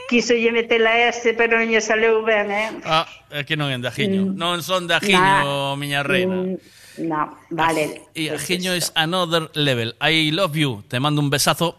Quiso 0.08 0.34
lle 0.34 0.52
meter 0.52 0.84
a 0.86 1.08
ese, 1.08 1.32
pero 1.34 1.56
non 1.56 1.70
lle 1.70 1.80
saleu 1.80 2.20
ben, 2.26 2.50
eh? 2.50 2.68
Ah, 2.84 3.06
é 3.30 3.46
que 3.46 3.56
non 3.56 3.70
é 3.72 3.78
de 3.78 3.88
ajiño. 3.88 4.34
Mm. 4.34 4.36
Non 4.36 4.60
son 4.60 4.84
de 4.90 4.94
ajiño, 4.98 5.78
miña 5.78 6.02
reina. 6.02 6.42
Mm, 6.44 6.78
No, 7.00 7.32
vale. 7.48 8.02
Y 8.12 8.28
ajiño 8.28 8.74
es 8.74 8.92
another 8.94 9.48
level. 9.54 9.96
I 10.02 10.30
love 10.34 10.52
you. 10.58 10.82
Te 10.90 11.00
mando 11.00 11.22
un 11.22 11.30
besazo 11.30 11.78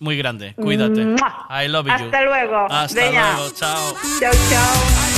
muy 0.00 0.18
grande. 0.18 0.52
Cuídate. 0.58 1.06
Mua. 1.06 1.46
I 1.48 1.68
love 1.68 1.86
you. 1.86 1.92
Hasta 1.94 2.20
luego. 2.22 2.66
Hasta 2.68 3.00
Veña. 3.00 3.32
luego. 3.38 3.54
Chao. 3.54 3.94
Chao, 4.20 4.32
chao. 4.50 5.11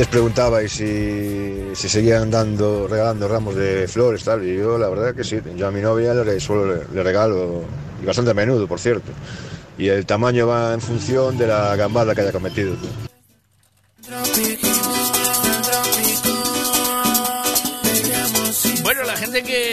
Antes 0.00 0.12
preguntabais 0.16 0.72
si, 0.72 1.76
si 1.76 1.88
seguían 1.90 2.30
dando, 2.30 2.88
regalando 2.88 3.28
ramos 3.28 3.54
de 3.54 3.86
flores, 3.86 4.24
tal, 4.24 4.42
y 4.48 4.56
yo 4.56 4.78
la 4.78 4.88
verdad 4.88 5.14
que 5.14 5.24
sí. 5.24 5.38
Yo 5.56 5.66
a 5.66 5.70
mi 5.70 5.82
novia 5.82 6.14
le, 6.14 6.24
le 6.24 7.02
regalo, 7.02 7.64
y 8.02 8.06
bastante 8.06 8.30
a 8.30 8.34
menudo, 8.34 8.66
por 8.66 8.80
cierto. 8.80 9.12
Y 9.76 9.88
el 9.88 10.06
tamaño 10.06 10.46
va 10.46 10.72
en 10.72 10.80
función 10.80 11.36
de 11.36 11.48
la 11.48 11.76
gambada 11.76 12.14
que 12.14 12.22
haya 12.22 12.32
cometido. 12.32 12.76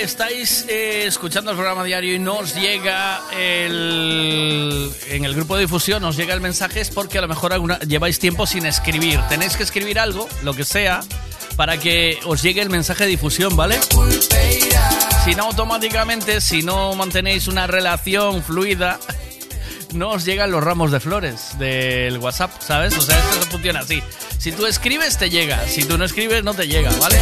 Estáis 0.08 0.66
eh, 0.70 1.04
escuchando 1.06 1.52
el 1.52 1.58
programa 1.58 1.84
diario 1.84 2.16
y 2.16 2.20
nos 2.20 2.56
llega 2.56 3.22
el, 3.38 4.92
en 5.10 5.26
el 5.26 5.36
grupo 5.36 5.56
de 5.56 5.62
difusión, 5.64 6.02
nos 6.02 6.16
llega 6.16 6.34
el 6.34 6.40
mensaje 6.42 6.80
es 6.82 6.90
porque 6.90 7.18
a 7.18 7.22
lo 7.22 7.28
mejor 7.28 7.52
alguna- 7.54 7.80
lleváis 7.80 8.18
tiempo 8.18 8.48
sin 8.48 8.66
escribir. 8.66 9.20
Tenéis 9.30 9.58
que 9.58 9.64
escribir 9.64 10.00
algo, 10.00 10.28
lo 10.44 10.54
que 10.54 10.64
sea, 10.64 11.02
para 11.58 11.78
que 11.80 12.20
os 12.26 12.42
llegue 12.42 12.62
el 12.62 12.70
mensaje 12.70 13.04
de 13.04 13.10
difusión, 13.12 13.56
¿vale? 13.58 13.78
Si 15.26 15.36
no, 15.36 15.44
automáticamente, 15.44 16.40
si 16.40 16.64
no 16.64 16.96
mantenéis 16.96 17.48
una 17.48 17.68
relación 17.68 18.42
fluida, 18.44 19.00
no 19.94 20.12
os 20.12 20.24
llegan 20.24 20.52
los 20.52 20.64
ramos 20.64 20.92
de 20.92 21.02
flores 21.02 21.58
del 21.60 22.18
WhatsApp, 22.20 22.52
¿sabes? 22.62 22.98
O 22.98 23.02
sea, 23.02 23.18
esto 23.18 23.46
funciona 23.52 23.82
así. 23.82 24.02
Si 24.40 24.52
tú 24.54 24.66
escribes, 24.68 25.18
te 25.18 25.30
llega. 25.30 25.68
Si 25.68 25.84
tú 25.84 25.98
no 25.98 26.06
escribes, 26.06 26.44
no 26.46 26.54
te 26.54 26.66
llega, 26.68 26.92
¿vale? 27.00 27.18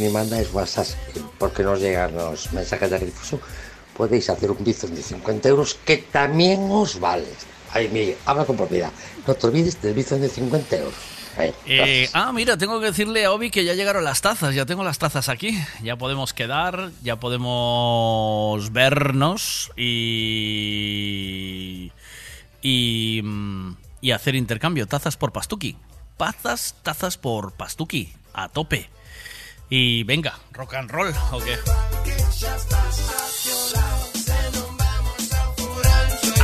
Ni 0.00 0.08
mandáis 0.08 0.52
WhatsApp 0.52 0.86
porque 1.38 1.62
nos 1.62 1.80
llegan 1.80 2.14
los 2.16 2.52
mensajes 2.52 2.90
de 2.90 2.98
difusión, 2.98 3.40
podéis 3.96 4.28
hacer 4.30 4.50
un 4.50 4.64
bizum 4.64 4.90
de 4.90 5.02
50 5.02 5.48
euros 5.48 5.78
que 5.84 5.98
también 5.98 6.68
os 6.70 6.98
vale. 6.98 7.28
Ay, 7.72 7.88
Miguel, 7.88 8.16
habla 8.26 8.44
con 8.44 8.56
propiedad. 8.56 8.90
No 9.26 9.34
te 9.34 9.46
olvides 9.46 9.80
del 9.80 9.94
bizum 9.94 10.20
de 10.20 10.28
50 10.28 10.76
euros. 10.76 10.94
Ahí, 11.36 11.54
Eh, 11.66 12.08
ah, 12.12 12.32
mira, 12.32 12.58
tengo 12.58 12.80
que 12.80 12.86
decirle 12.86 13.24
a 13.24 13.32
Obi 13.32 13.50
que 13.50 13.64
ya 13.64 13.74
llegaron 13.74 14.02
las 14.02 14.20
tazas, 14.20 14.54
ya 14.54 14.66
tengo 14.66 14.82
las 14.82 14.98
tazas 14.98 15.28
aquí, 15.28 15.56
ya 15.80 15.96
podemos 15.96 16.34
quedar, 16.34 16.90
ya 17.02 17.20
podemos 17.20 18.72
vernos 18.72 19.70
y 19.76 21.92
y, 22.62 23.20
mm, 23.22 23.76
y 24.00 24.10
hacer 24.10 24.34
intercambio, 24.34 24.86
tazas 24.86 25.16
por 25.16 25.32
pastuki, 25.32 25.76
tazas, 26.16 26.74
tazas 26.82 27.16
por 27.16 27.52
pastuki, 27.52 28.12
a 28.34 28.48
tope. 28.48 28.90
Y 29.72 30.02
venga, 30.02 30.36
rock 30.52 30.74
and 30.74 30.90
roll, 30.90 31.14
¿o 31.30 31.38
qué? 31.38 31.56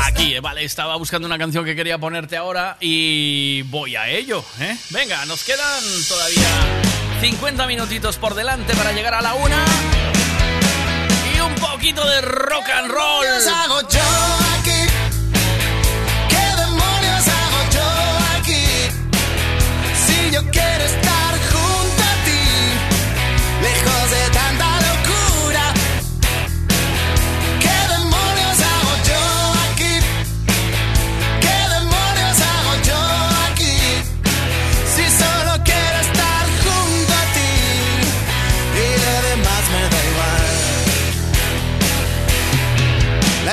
Aquí, 0.05 0.35
eh, 0.35 0.41
vale, 0.41 0.63
estaba 0.63 0.95
buscando 0.95 1.27
una 1.27 1.37
canción 1.37 1.65
que 1.65 1.75
quería 1.75 1.99
ponerte 1.99 2.37
ahora 2.37 2.77
y 2.81 3.63
voy 3.63 3.97
a 3.97 4.09
ello, 4.09 4.45
¿eh? 4.61 4.77
Venga, 4.91 5.25
nos 5.25 5.43
quedan 5.43 5.83
todavía 6.09 6.49
50 7.21 7.67
minutitos 7.67 8.17
por 8.17 8.35
delante 8.35 8.75
para 8.77 8.93
llegar 8.93 9.15
a 9.15 9.21
la 9.21 9.35
una 9.35 9.65
y 11.35 11.41
un 11.41 11.55
poquito 11.57 12.07
de 12.07 12.21
rock 12.21 12.69
and 12.71 12.91
roll. 12.93 13.27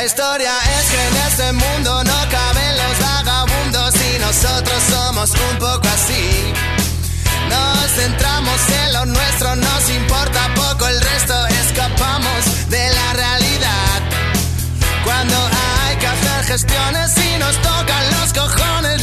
La 0.04 0.08
historia 0.08 0.52
es 0.80 0.92
que 0.92 1.08
en 1.08 1.16
este 1.28 1.54
mundo 1.54 2.04
no 2.04 2.30
caben 2.30 2.78
los 2.78 3.00
vagabundos 3.00 3.94
y 3.96 4.20
nosotros 4.20 4.84
somos 4.90 5.32
un 5.32 5.60
poco 5.60 5.88
así. 5.88 6.54
Nos 7.48 7.90
centramos 7.92 8.60
en 8.84 8.94
lo 8.96 9.06
nuestro, 9.06 9.56
nos 9.56 9.90
importa 9.92 10.54
poco 10.56 10.90
el 10.90 11.00
resto, 11.00 11.48
escapamos 11.48 12.70
de 12.70 12.90
la 12.94 13.14
realidad. 13.14 14.02
Cuando 15.06 15.38
hay 15.38 15.96
que 15.96 16.08
hacer 16.08 16.44
gestiones 16.48 17.12
y 17.18 17.38
nos 17.40 17.56
tocan 17.62 18.04
los 18.12 18.34
cojones, 18.34 19.03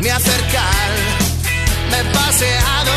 ni 0.00 0.08
acercar. 0.08 0.90
Me 1.90 1.98
he 2.40 2.89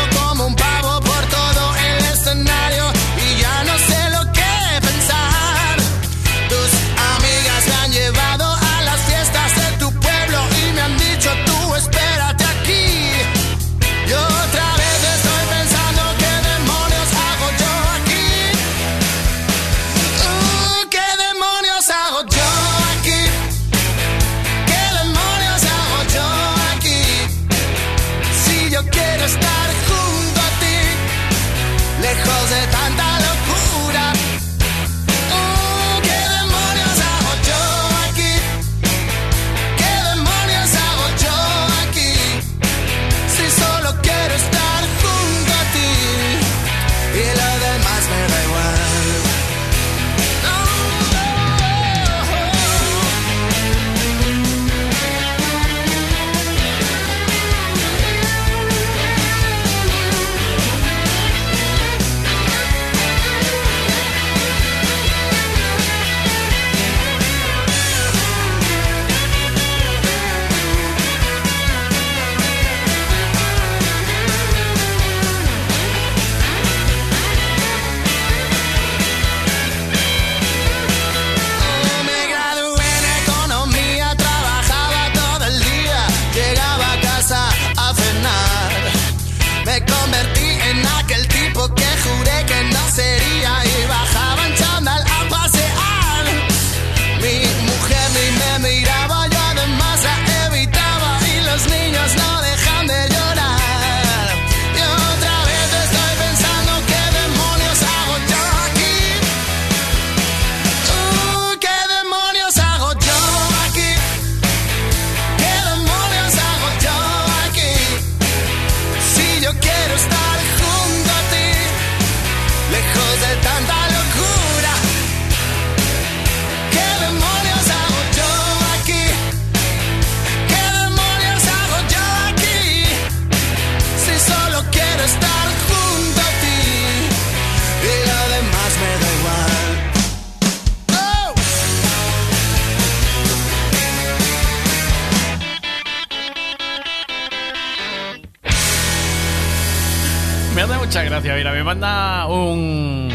mira, 151.44 151.52
me 151.52 151.62
manda 151.62 152.26
un. 152.26 153.12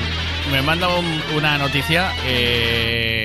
Me 0.52 0.62
manda 0.62 0.88
un- 0.90 1.24
una 1.36 1.58
noticia. 1.58 2.14
eh, 2.26 3.24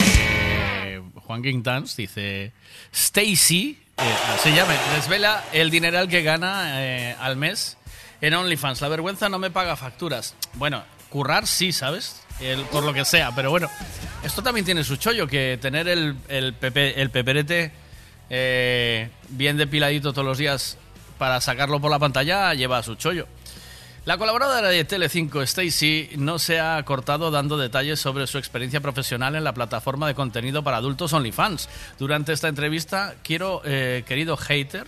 Juan 1.26 1.42
Quintans 1.42 1.94
dice: 1.96 2.52
Stacy, 2.92 3.78
eh, 3.98 4.02
se 4.42 4.54
llama, 4.54 4.72
desvela 4.96 5.44
el 5.52 5.70
dineral 5.70 6.08
que 6.08 6.22
gana 6.22 6.82
eh, 6.82 7.16
al 7.20 7.36
mes 7.36 7.76
en 8.22 8.32
OnlyFans. 8.34 8.80
La 8.80 8.88
vergüenza 8.88 9.28
no 9.28 9.38
me 9.38 9.50
paga 9.50 9.76
facturas. 9.76 10.34
Bueno, 10.54 10.82
currar 11.10 11.46
sí, 11.46 11.72
¿sabes? 11.72 12.22
Por 12.72 12.82
lo 12.84 12.92
que 12.94 13.04
sea, 13.04 13.30
pero 13.34 13.50
bueno, 13.50 13.68
esto 14.24 14.42
también 14.42 14.64
tiene 14.64 14.82
su 14.82 14.96
chollo, 14.96 15.28
que 15.28 15.56
tener 15.62 15.86
el, 15.86 16.16
el, 16.28 16.52
pepe- 16.54 16.94
el 17.00 17.10
peperete 17.10 17.70
eh, 18.28 19.08
bien 19.28 19.56
depiladito 19.58 20.12
todos 20.12 20.26
los 20.26 20.38
días 20.38 20.76
para 21.16 21.40
sacarlo 21.40 21.78
por 21.80 21.92
la 21.92 22.00
pantalla 22.00 22.52
lleva 22.54 22.82
su 22.82 22.96
chollo. 22.96 23.28
La 24.04 24.18
colaboradora 24.18 24.68
de 24.68 24.84
Telecinco, 24.84 25.40
Stacy, 25.40 26.10
no 26.18 26.38
se 26.38 26.60
ha 26.60 26.82
cortado 26.84 27.30
dando 27.30 27.56
detalles 27.56 27.98
sobre 27.98 28.26
su 28.26 28.36
experiencia 28.36 28.82
profesional 28.82 29.34
en 29.34 29.44
la 29.44 29.54
plataforma 29.54 30.06
de 30.06 30.14
contenido 30.14 30.62
para 30.62 30.76
adultos 30.76 31.14
OnlyFans. 31.14 31.70
Durante 31.98 32.34
esta 32.34 32.48
entrevista, 32.48 33.14
quiero, 33.22 33.62
eh, 33.64 34.04
querido 34.06 34.36
hater, 34.36 34.86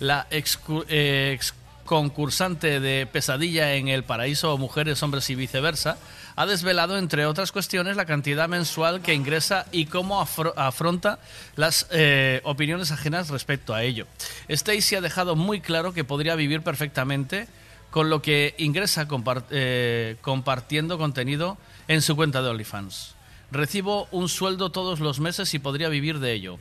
la 0.00 0.26
ex, 0.30 0.58
eh, 0.88 1.32
ex 1.34 1.52
concursante 1.84 2.80
de 2.80 3.06
Pesadilla 3.06 3.74
en 3.74 3.88
el 3.88 4.04
Paraíso 4.04 4.56
Mujeres, 4.56 5.02
Hombres 5.02 5.28
y 5.28 5.34
Viceversa, 5.34 5.98
ha 6.34 6.46
desvelado, 6.46 6.96
entre 6.96 7.26
otras 7.26 7.52
cuestiones, 7.52 7.96
la 7.96 8.06
cantidad 8.06 8.48
mensual 8.48 9.02
que 9.02 9.12
ingresa 9.12 9.66
y 9.70 9.84
cómo 9.84 10.18
afro- 10.20 10.54
afronta 10.56 11.18
las 11.56 11.86
eh, 11.90 12.40
opiniones 12.44 12.90
ajenas 12.90 13.28
respecto 13.28 13.74
a 13.74 13.82
ello. 13.82 14.06
Stacy 14.48 14.96
ha 14.96 15.02
dejado 15.02 15.36
muy 15.36 15.60
claro 15.60 15.92
que 15.92 16.04
podría 16.04 16.34
vivir 16.36 16.62
perfectamente 16.62 17.48
con 17.96 18.10
lo 18.10 18.20
que 18.20 18.54
ingresa 18.58 19.08
eh, 19.48 20.16
compartiendo 20.20 20.98
contenido 20.98 21.56
en 21.88 22.02
su 22.02 22.14
cuenta 22.14 22.42
de 22.42 22.50
OnlyFans. 22.50 23.14
Recibo 23.50 24.06
un 24.10 24.28
sueldo 24.28 24.70
todos 24.70 25.00
los 25.00 25.18
meses 25.18 25.54
y 25.54 25.58
podría 25.58 25.88
vivir 25.88 26.18
de 26.18 26.34
ello. 26.34 26.58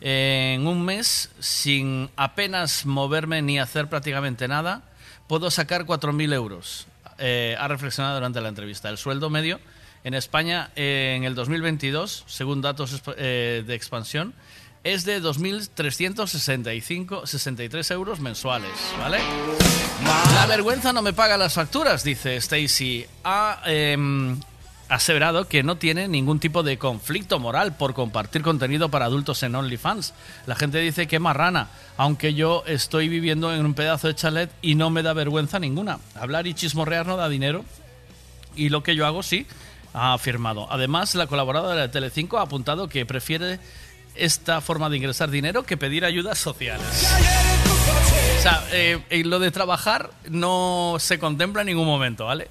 En 0.00 0.66
un 0.66 0.84
mes, 0.84 1.30
sin 1.38 2.10
apenas 2.16 2.84
moverme 2.84 3.42
ni 3.42 3.60
hacer 3.60 3.88
prácticamente 3.88 4.48
nada, 4.48 4.82
puedo 5.28 5.52
sacar 5.52 5.86
4.000 5.86 6.34
euros. 6.34 6.88
Eh, 7.18 7.54
ha 7.60 7.68
reflexionado 7.68 8.16
durante 8.16 8.40
la 8.40 8.48
entrevista. 8.48 8.88
El 8.88 8.98
sueldo 8.98 9.30
medio 9.30 9.60
en 10.02 10.14
España 10.14 10.72
eh, 10.74 11.14
en 11.16 11.22
el 11.22 11.36
2022, 11.36 12.24
según 12.26 12.60
datos 12.60 13.04
de 13.04 13.64
expansión, 13.68 14.34
es 14.84 15.04
de 15.04 15.22
2.365 15.22 17.26
63 17.26 17.90
euros 17.92 18.20
mensuales, 18.20 18.72
¿vale? 18.98 19.18
La 20.34 20.46
vergüenza 20.46 20.92
no 20.92 21.02
me 21.02 21.12
paga 21.12 21.36
las 21.36 21.54
facturas, 21.54 22.02
dice 22.02 22.34
Stacy. 22.36 23.06
Ha 23.22 23.60
em, 23.66 24.40
aseverado 24.88 25.46
que 25.46 25.62
no 25.62 25.76
tiene 25.76 26.08
ningún 26.08 26.40
tipo 26.40 26.64
de 26.64 26.78
conflicto 26.78 27.38
moral 27.38 27.76
por 27.76 27.94
compartir 27.94 28.42
contenido 28.42 28.88
para 28.88 29.04
adultos 29.04 29.42
en 29.44 29.54
OnlyFans. 29.54 30.14
La 30.46 30.56
gente 30.56 30.78
dice 30.78 31.06
que 31.06 31.20
marrana, 31.20 31.68
aunque 31.96 32.34
yo 32.34 32.64
estoy 32.66 33.08
viviendo 33.08 33.54
en 33.54 33.64
un 33.64 33.74
pedazo 33.74 34.08
de 34.08 34.16
chalet 34.16 34.50
y 34.62 34.74
no 34.74 34.90
me 34.90 35.02
da 35.02 35.12
vergüenza 35.12 35.60
ninguna. 35.60 36.00
Hablar 36.16 36.48
y 36.48 36.54
chismorrear 36.54 37.06
no 37.06 37.16
da 37.16 37.28
dinero. 37.28 37.64
Y 38.56 38.68
lo 38.68 38.82
que 38.82 38.96
yo 38.96 39.06
hago 39.06 39.22
sí, 39.22 39.46
ha 39.94 40.14
afirmado. 40.14 40.66
Además, 40.70 41.14
la 41.14 41.26
colaboradora 41.26 41.82
de 41.82 41.88
Telecinco 41.88 42.38
ha 42.38 42.42
apuntado 42.42 42.88
que 42.88 43.06
prefiere 43.06 43.58
esta 44.14 44.60
forma 44.60 44.88
de 44.90 44.96
ingresar 44.96 45.30
dinero 45.30 45.64
que 45.64 45.76
pedir 45.76 46.04
ayudas 46.04 46.38
sociales. 46.38 46.86
O 48.38 48.42
sea, 48.42 48.64
eh, 48.72 49.22
lo 49.24 49.38
de 49.38 49.50
trabajar 49.50 50.10
no 50.28 50.96
se 50.98 51.18
contempla 51.18 51.62
en 51.62 51.68
ningún 51.68 51.86
momento, 51.86 52.26
¿vale? 52.26 52.48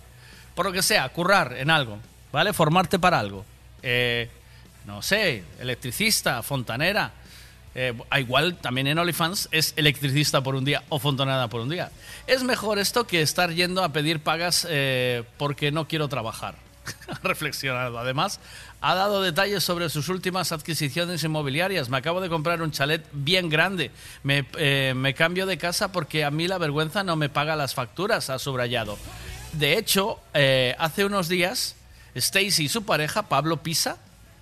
Por 0.56 0.66
lo 0.66 0.72
que 0.72 0.82
sea, 0.82 1.08
currar 1.10 1.56
en 1.58 1.70
algo, 1.70 2.00
¿vale? 2.32 2.54
Formarte 2.54 3.00
para 3.00 3.20
algo. 3.20 3.46
Eh, 3.84 4.30
no 4.86 5.02
sé, 5.02 5.44
electricista, 5.60 6.42
fontanera. 6.44 7.12
Eh, 7.74 7.94
igual 8.20 8.58
también 8.58 8.88
en 8.88 9.00
OnlyFans 9.00 9.48
es 9.52 9.74
electricista 9.78 10.42
por 10.42 10.56
un 10.56 10.66
día 10.66 10.84
o 10.90 11.00
fontanera 11.00 11.48
por 11.48 11.62
un 11.62 11.70
día. 11.70 11.90
Es 12.28 12.44
mejor 12.44 12.80
esto 12.80 13.08
que 13.08 13.22
estar 13.22 13.52
yendo 13.54 13.84
a 13.84 13.90
pedir 13.90 14.20
pagas 14.20 14.68
eh, 14.70 15.24
porque 15.38 15.72
no 15.72 15.88
quiero 15.88 16.08
trabajar. 16.10 16.56
Ha 17.08 17.19
reflexionado. 17.27 18.00
Además, 18.00 18.40
ha 18.82 18.95
dado 18.95 19.22
detalles 19.22 19.64
sobre 19.64 19.90
sus 19.90 20.10
últimas 20.10 20.51
adquisiciones 20.51 21.24
inmobiliarias. 21.24 21.90
Me 21.90 21.98
acabo 21.98 22.22
de 22.22 22.30
comprar 22.30 22.61
un 22.61 22.72
chalet 22.72 23.06
bien 23.11 23.50
grande. 23.50 23.92
Me, 24.24 24.45
eh, 24.58 25.14
cambio 25.16 25.45
de 25.45 25.58
casa 25.58 25.92
porque 25.92 26.24
a 26.24 26.32
mí 26.32 26.48
la 26.48 26.58
vergüenza 26.58 27.03
no 27.03 27.16
me 27.16 27.30
paga 27.30 27.56
las 27.56 27.76
facturas, 27.76 28.30
ha 28.30 28.40
subrayado. 28.40 28.98
De 29.53 29.77
hecho, 29.77 30.19
eh, 30.34 30.76
hace 30.80 31.06
unos 31.06 31.27
días, 31.27 31.76
Stacy 32.16 32.64
y 32.64 32.69
su 32.69 32.84
pareja, 32.84 33.24
Pablo 33.24 33.58
Pisa, 33.58 33.98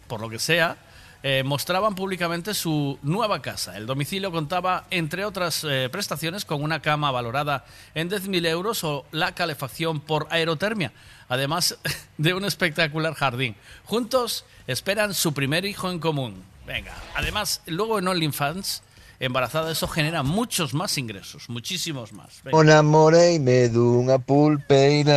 por 0.08 0.22
lo 0.22 0.30
que 0.30 0.40
sea, 0.40 0.78
eh, 1.22 1.44
mostraban 1.44 1.96
públicamente 1.96 2.54
su 2.54 2.98
nueva 3.02 3.42
casa. 3.42 3.76
El 3.76 3.88
domicilio 3.88 4.32
contaba, 4.32 4.86
entre 4.90 5.26
otras 5.26 5.66
prestaciones, 5.92 6.46
con 6.46 6.64
una 6.64 6.82
cama 6.82 7.12
valorada 7.12 7.66
en 7.94 8.10
10.000 8.10 8.46
euros 8.48 8.84
o 8.86 9.06
la 9.12 9.34
calefacción 9.34 10.00
por 10.00 10.28
aerotermia, 10.30 10.94
además 11.30 11.78
de 12.18 12.34
un 12.34 12.44
espectacular 12.44 13.14
jardín. 13.14 13.56
Juntos 13.86 14.44
esperan 14.68 15.14
su 15.14 15.34
primer 15.34 15.64
hijo 15.64 15.90
en 15.90 16.00
común. 16.00 16.44
Venga, 16.68 16.94
además, 17.16 17.62
luego 17.66 17.98
en 18.00 18.08
OnlyFans, 18.10 18.84
embarazada, 19.20 19.72
eso 19.72 19.88
genera 19.88 20.22
muchos 20.24 20.74
más 20.74 20.98
ingresos, 20.98 21.50
muchísimos 21.50 22.12
más. 22.14 22.42
Venga. 22.44 22.58
O 22.58 22.64
namoreime 22.64 23.70
dunha 23.70 24.20
pulpeira. 24.20 25.16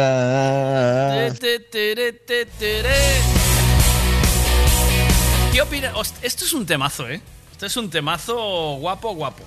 Te, 1.38 1.58
te, 1.60 2.46
tere. 2.46 2.96
¿Qué 5.52 5.60
opinas? 5.60 6.14
Esto 6.22 6.44
es 6.46 6.52
un 6.54 6.64
temazo, 6.64 7.08
¿eh? 7.10 7.20
Este 7.50 7.66
es 7.66 7.76
un 7.76 7.90
temazo 7.90 8.76
guapo, 8.76 9.14
guapo. 9.14 9.42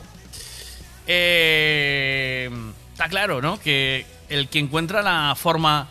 Eh, 1.08 2.50
está 2.92 3.10
claro, 3.10 3.42
¿no? 3.42 3.60
Que 3.60 4.06
el 4.30 4.48
que 4.50 4.60
encuentra 4.60 5.02
la 5.02 5.36
forma 5.36 5.90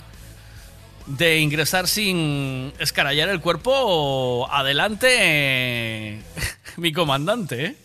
de 1.07 1.39
ingresar 1.39 1.87
sin 1.89 2.73
escarallar 2.79 3.29
el 3.29 3.41
cuerpo, 3.41 4.49
adelante, 4.51 6.21
mi 6.77 6.93
comandante, 6.93 7.65
¿eh? 7.67 7.77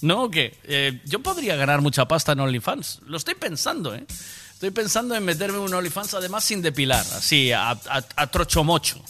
¿No? 0.00 0.30
Que 0.30 0.56
eh, 0.64 1.00
yo 1.06 1.20
podría 1.20 1.56
ganar 1.56 1.80
mucha 1.80 2.06
pasta 2.06 2.32
en 2.32 2.40
OnlyFans. 2.40 3.00
Lo 3.06 3.16
estoy 3.16 3.34
pensando, 3.34 3.94
¿eh? 3.94 4.04
Estoy 4.52 4.70
pensando 4.70 5.14
en 5.16 5.24
meterme 5.24 5.58
en 5.58 5.64
un 5.64 5.74
OnlyFans, 5.74 6.14
además 6.14 6.44
sin 6.44 6.62
depilar, 6.62 7.04
así, 7.14 7.50
a, 7.52 7.70
a, 7.70 8.04
a 8.16 8.26
trocho 8.28 8.62
mocho. 8.62 9.02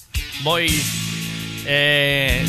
Voy. 0.42 0.82
eh, 1.66 2.47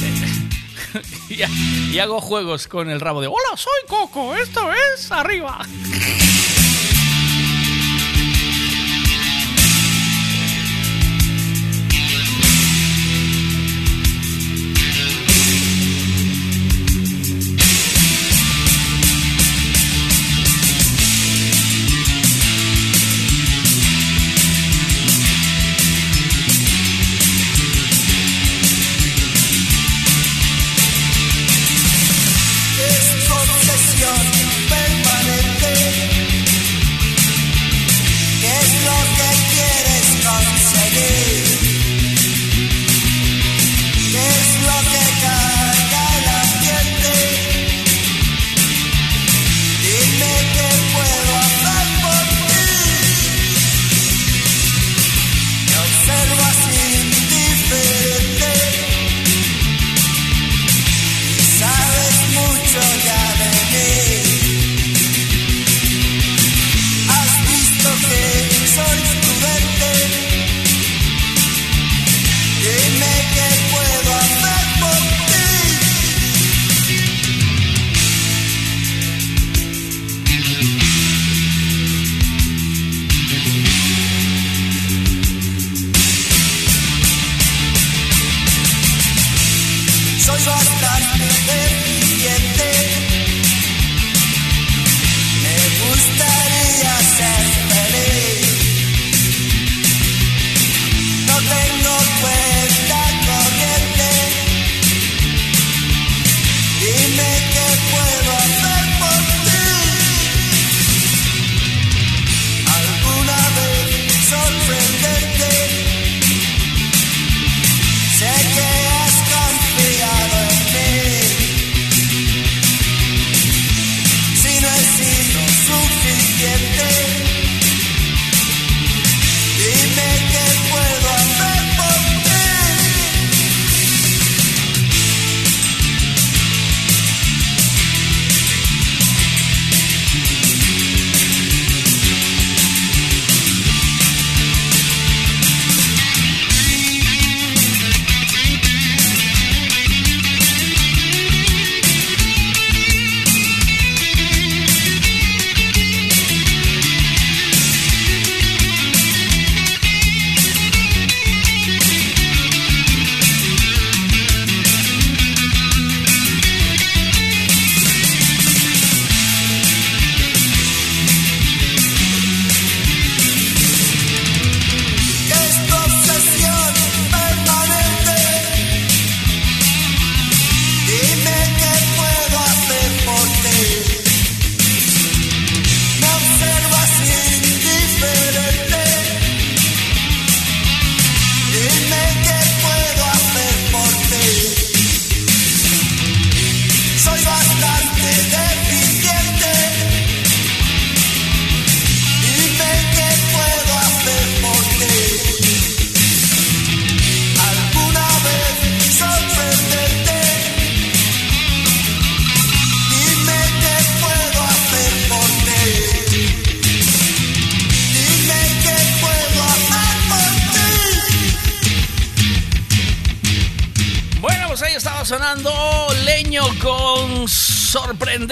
y 1.29 1.99
hago 1.99 2.21
juegos 2.21 2.67
con 2.67 2.89
el 2.89 2.99
rabo 3.01 3.21
de. 3.21 3.27
¡Hola, 3.27 3.57
soy 3.57 3.81
Coco! 3.87 4.35
Esto 4.35 4.69
es 4.95 5.11
arriba. 5.11 5.65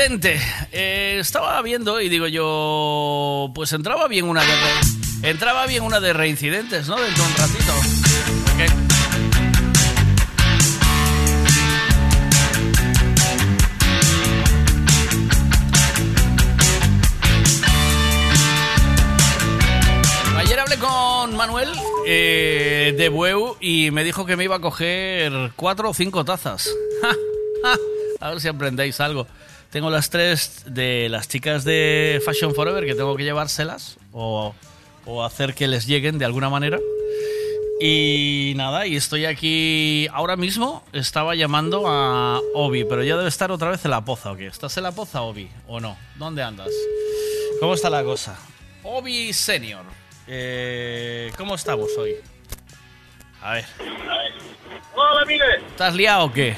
Eh, 0.09 1.17
estaba 1.19 1.61
viendo 1.61 1.99
y 1.99 2.07
digo 2.07 2.27
yo, 2.27 3.51
pues 3.53 3.73
entraba 3.73 4.07
bien 4.07 4.23
una 4.23 4.41
de 4.41 5.29
entraba 5.29 5.67
bien 5.67 5.83
una 5.83 5.99
de 5.99 6.13
reincidentes, 6.13 6.87
¿no? 6.87 6.95
Dentro 6.95 7.25
de 7.25 7.29
un 7.29 7.35
ratito. 7.35 7.73
Ayer 20.37 20.57
hablé 20.57 20.77
con 20.77 21.35
Manuel 21.35 21.69
eh, 22.05 22.95
de 22.97 23.09
Bueu 23.09 23.57
y 23.59 23.91
me 23.91 24.05
dijo 24.05 24.25
que 24.25 24.37
me 24.37 24.45
iba 24.45 24.55
a 24.55 24.61
coger 24.61 25.51
cuatro 25.57 25.89
o 25.89 25.93
cinco 25.93 26.23
tazas. 26.23 26.69
A 28.21 28.29
ver 28.29 28.39
si 28.39 28.47
aprendéis 28.47 29.01
algo. 29.01 29.27
Tengo 29.71 29.89
las 29.89 30.09
tres 30.09 30.63
de 30.65 31.07
las 31.09 31.27
chicas 31.27 31.63
de 31.63 32.21
Fashion 32.25 32.53
Forever 32.55 32.85
que 32.85 32.95
tengo 32.95 33.15
que 33.15 33.23
llevárselas 33.23 33.97
o, 34.13 34.55
o 35.05 35.23
hacer 35.23 35.53
que 35.53 35.67
les 35.67 35.85
lleguen 35.85 36.17
de 36.17 36.25
alguna 36.25 36.49
manera. 36.49 36.79
Y 37.79 38.53
nada, 38.55 38.87
y 38.87 38.95
estoy 38.95 39.25
aquí 39.25 40.07
ahora 40.11 40.35
mismo. 40.35 40.83
Estaba 40.93 41.35
llamando 41.35 41.83
a 41.87 42.39
Obi, 42.55 42.85
pero 42.85 43.03
ya 43.03 43.17
debe 43.17 43.29
estar 43.29 43.51
otra 43.51 43.69
vez 43.69 43.85
en 43.85 43.91
la 43.91 44.01
poza, 44.03 44.31
¿o 44.31 44.37
qué? 44.37 44.47
¿Estás 44.47 44.75
en 44.77 44.83
la 44.83 44.91
poza, 44.93 45.21
Obi? 45.21 45.49
¿O 45.67 45.79
no? 45.79 45.95
¿Dónde 46.15 46.41
andas? 46.41 46.69
¿Cómo 47.59 47.73
está 47.75 47.89
la 47.89 48.03
cosa? 48.03 48.35
Obi 48.83 49.31
Senior. 49.33 49.83
Eh, 50.27 51.31
¿Cómo 51.37 51.55
estamos 51.55 51.89
hoy? 51.97 52.15
A 53.41 53.53
ver. 53.53 53.65
Hola, 54.95 55.25
mire, 55.25 55.57
¿Estás 55.69 55.93
liado 55.93 56.25
o 56.25 56.33
qué? 56.33 56.55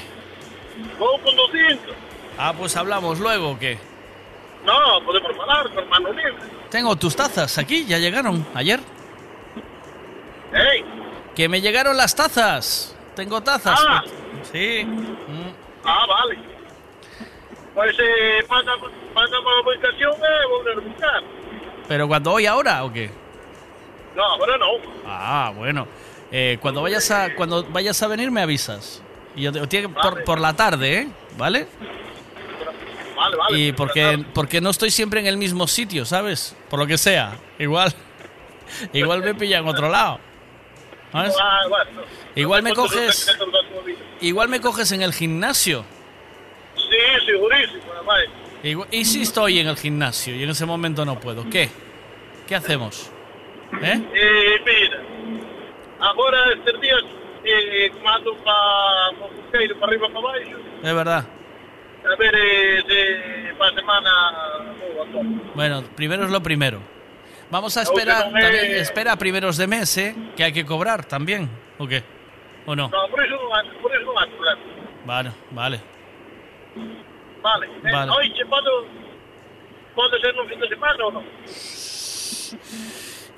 vou 0.98 1.18
conducindo. 1.20 1.92
Ah, 2.42 2.54
pues 2.56 2.74
hablamos 2.74 3.18
luego 3.18 3.50
o 3.50 3.58
qué. 3.58 3.76
No, 4.64 5.04
podemos 5.04 5.36
falar, 5.36 5.68
con 5.74 5.86
mano 5.90 6.10
libre. 6.10 6.36
Tengo 6.70 6.96
tus 6.96 7.14
tazas 7.14 7.58
aquí, 7.58 7.84
ya 7.84 7.98
llegaron 7.98 8.46
ayer. 8.54 8.80
Ei, 10.50 10.82
Que 11.34 11.50
me 11.50 11.60
llegaron 11.60 11.98
las 11.98 12.16
tazas. 12.16 12.96
Tengo 13.14 13.42
tazas. 13.42 13.78
Ah. 13.86 14.02
Sí. 14.50 14.84
Mm. 14.86 15.52
ah, 15.84 16.06
vale. 16.08 16.38
Pois 17.74 17.94
eh, 17.98 18.42
pasa, 18.48 18.72
pasa 19.12 19.36
a 19.36 19.60
ubicación 19.60 20.12
e 20.12 20.46
vou 20.48 20.66
a 20.66 20.80
buscar. 20.80 21.22
Pero 21.88 22.08
cuando 22.08 22.32
hoy 22.32 22.46
ahora 22.46 22.84
o 22.84 22.90
qué? 22.90 23.10
No, 24.16 24.24
agora 24.24 24.56
non. 24.56 24.80
Ah, 25.06 25.52
bueno. 25.54 25.86
Eh, 26.32 26.56
cuando 26.62 26.80
vayas 26.80 27.10
a 27.10 27.34
cuando 27.34 27.64
vayas 27.64 28.02
a 28.02 28.08
venir 28.08 28.30
me 28.30 28.40
avisas. 28.40 29.02
Y 29.36 29.42
yo 29.42 29.52
te, 29.68 29.88
por, 29.90 30.24
por 30.24 30.40
la 30.40 30.54
tarde, 30.54 31.00
¿eh? 31.00 31.08
¿Vale? 31.36 31.68
Vale, 33.20 33.36
vale. 33.36 33.58
Y 33.58 33.72
porque 33.72 34.24
porque 34.32 34.60
no 34.62 34.70
estoy 34.70 34.90
siempre 34.90 35.20
en 35.20 35.26
el 35.26 35.36
mismo 35.36 35.68
sitio, 35.68 36.06
¿sabes? 36.06 36.56
Por 36.70 36.78
lo 36.78 36.86
que 36.86 36.96
sea. 36.96 37.36
Igual 37.58 37.92
igual 38.94 39.22
me 39.22 39.34
pilla 39.34 39.58
en 39.58 39.68
otro 39.68 39.90
lado. 39.90 40.18
¿Sabes? 41.12 41.36
Ah. 41.38 41.60
Igual 42.34 42.62
me 42.62 42.72
coges 42.72 43.30
igual 44.20 44.48
me 44.48 44.60
coges 44.60 44.90
en 44.92 45.02
el 45.02 45.12
gimnasio. 45.12 45.84
Sí, 46.76 47.26
segurísimo. 47.26 47.82
Igual- 48.62 48.88
y 48.90 49.04
si 49.04 49.22
estoy 49.22 49.58
en 49.58 49.68
el 49.68 49.76
gimnasio 49.76 50.34
y 50.34 50.42
en 50.42 50.50
ese 50.50 50.64
momento 50.64 51.04
no 51.04 51.20
puedo, 51.20 51.48
¿qué? 51.50 51.68
¿Qué 52.46 52.54
hacemos? 52.56 53.10
¿Eh? 53.82 54.00
Eh, 54.14 54.62
mira, 54.66 55.02
estes 56.54 56.80
días 56.80 57.02
eh, 57.44 57.90
como 57.92 58.08
ando 58.10 58.34
pa 58.44 59.10
o 59.20 59.28
Busqueiro 59.34 59.78
para 59.78 59.92
arriba 59.92 60.08
para 60.08 60.20
baixo, 60.20 60.56
Es 60.82 60.94
verdad. 60.94 61.24
A 62.04 62.16
ver 62.16 62.34
eh, 62.34 62.82
se 62.86 63.54
para 63.54 63.74
semana. 63.74 64.10
Bueno, 65.54 65.82
primero 65.94 66.24
es 66.24 66.30
lo 66.30 66.42
primero. 66.42 66.80
Vamos 67.50 67.76
a 67.76 67.82
esperar, 67.82 68.30
también, 68.30 68.76
espera 68.76 69.16
primeros 69.16 69.56
de 69.56 69.66
mes, 69.66 69.96
¿eh? 69.98 70.14
Que 70.36 70.44
hay 70.44 70.52
que 70.52 70.64
cobrar 70.64 71.04
también, 71.04 71.50
¿o 71.78 71.86
qué? 71.86 72.04
¿O 72.64 72.76
no? 72.76 72.88
No, 72.88 73.08
por 73.10 73.18
non 73.26 73.50
hai, 73.50 73.66
por 73.82 73.90
hai 73.90 73.98
problema. 74.04 74.62
Vale, 75.04 75.30
vale. 75.50 75.80
Vale. 77.42 77.66
Eh, 77.66 77.90
Vale. 77.90 78.12
Oiche, 78.12 78.44
podo, 78.46 78.86
pode 79.96 80.20
ser 80.20 80.34
no 80.36 80.46
fin 80.46 80.60
de 80.60 80.68
semana 80.68 81.04
ou 81.04 81.10
non? 81.10 81.24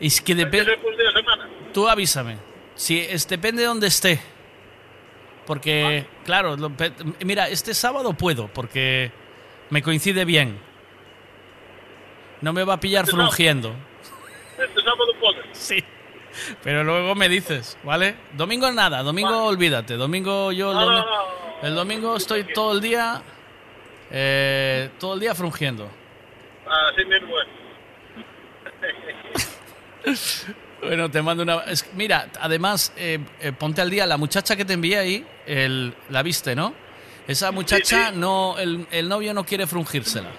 Es 0.00 0.20
que 0.20 0.34
depende... 0.34 0.76
Tú 1.72 1.88
avísame. 1.88 2.36
Si 2.74 2.98
es, 3.00 3.26
depende 3.28 3.62
de 3.62 3.68
dónde 3.68 3.86
esté. 3.86 4.20
Porque, 5.46 6.06
claro, 6.24 6.56
lo- 6.56 6.70
mira, 7.24 7.48
este 7.48 7.74
sábado 7.74 8.12
puedo, 8.14 8.48
porque 8.48 9.10
me 9.70 9.82
coincide 9.82 10.24
bien. 10.24 10.58
No 12.40 12.52
me 12.52 12.64
va 12.64 12.74
a 12.74 12.80
pillar 12.80 13.04
Este 13.04 13.12
sábado. 13.12 13.28
frungiendo. 13.30 13.74
Este 14.58 14.80
sábado 14.82 15.12
pode. 15.20 15.42
Sí. 15.52 15.82
Pero 16.62 16.82
luego 16.82 17.14
me 17.14 17.28
dices, 17.28 17.76
¿vale? 17.84 18.14
Domingo 18.32 18.70
nada, 18.72 19.02
domingo 19.02 19.44
olvídate. 19.44 19.94
Domingo 19.96 20.50
yo... 20.50 20.70
El, 20.70 20.76
no, 20.78 20.86
domi- 20.86 21.04
no. 21.04 21.68
el 21.68 21.74
domingo 21.74 22.16
estoy 22.16 22.44
todo 22.54 22.72
el 22.72 22.80
día... 22.80 23.20
eh, 24.10 24.88
todo 24.98 25.12
el 25.14 25.20
día 25.20 25.34
frungiendo. 25.34 25.90
Así 26.66 27.04
mismo 27.04 27.34
é. 27.38 27.46
Bueno, 30.82 31.10
te 31.10 31.22
mando 31.22 31.42
una... 31.44 31.58
es- 31.64 31.86
mira, 31.94 32.28
además, 32.40 32.92
eh, 32.96 33.18
eh, 33.40 33.52
ponte 33.52 33.80
al 33.80 33.90
día, 33.90 34.06
la 34.06 34.16
muchacha 34.16 34.56
que 34.56 34.64
te 34.64 34.72
envié 34.74 34.98
ahí, 34.98 35.26
el, 35.46 35.94
la 36.10 36.22
viste, 36.22 36.54
¿no? 36.56 36.74
Esa 37.28 37.52
muchacha, 37.52 38.10
no, 38.10 38.58
el, 38.58 38.86
el 38.90 39.08
novio 39.08 39.32
no 39.32 39.44
quiere 39.44 39.66
frungírsela. 39.66 40.30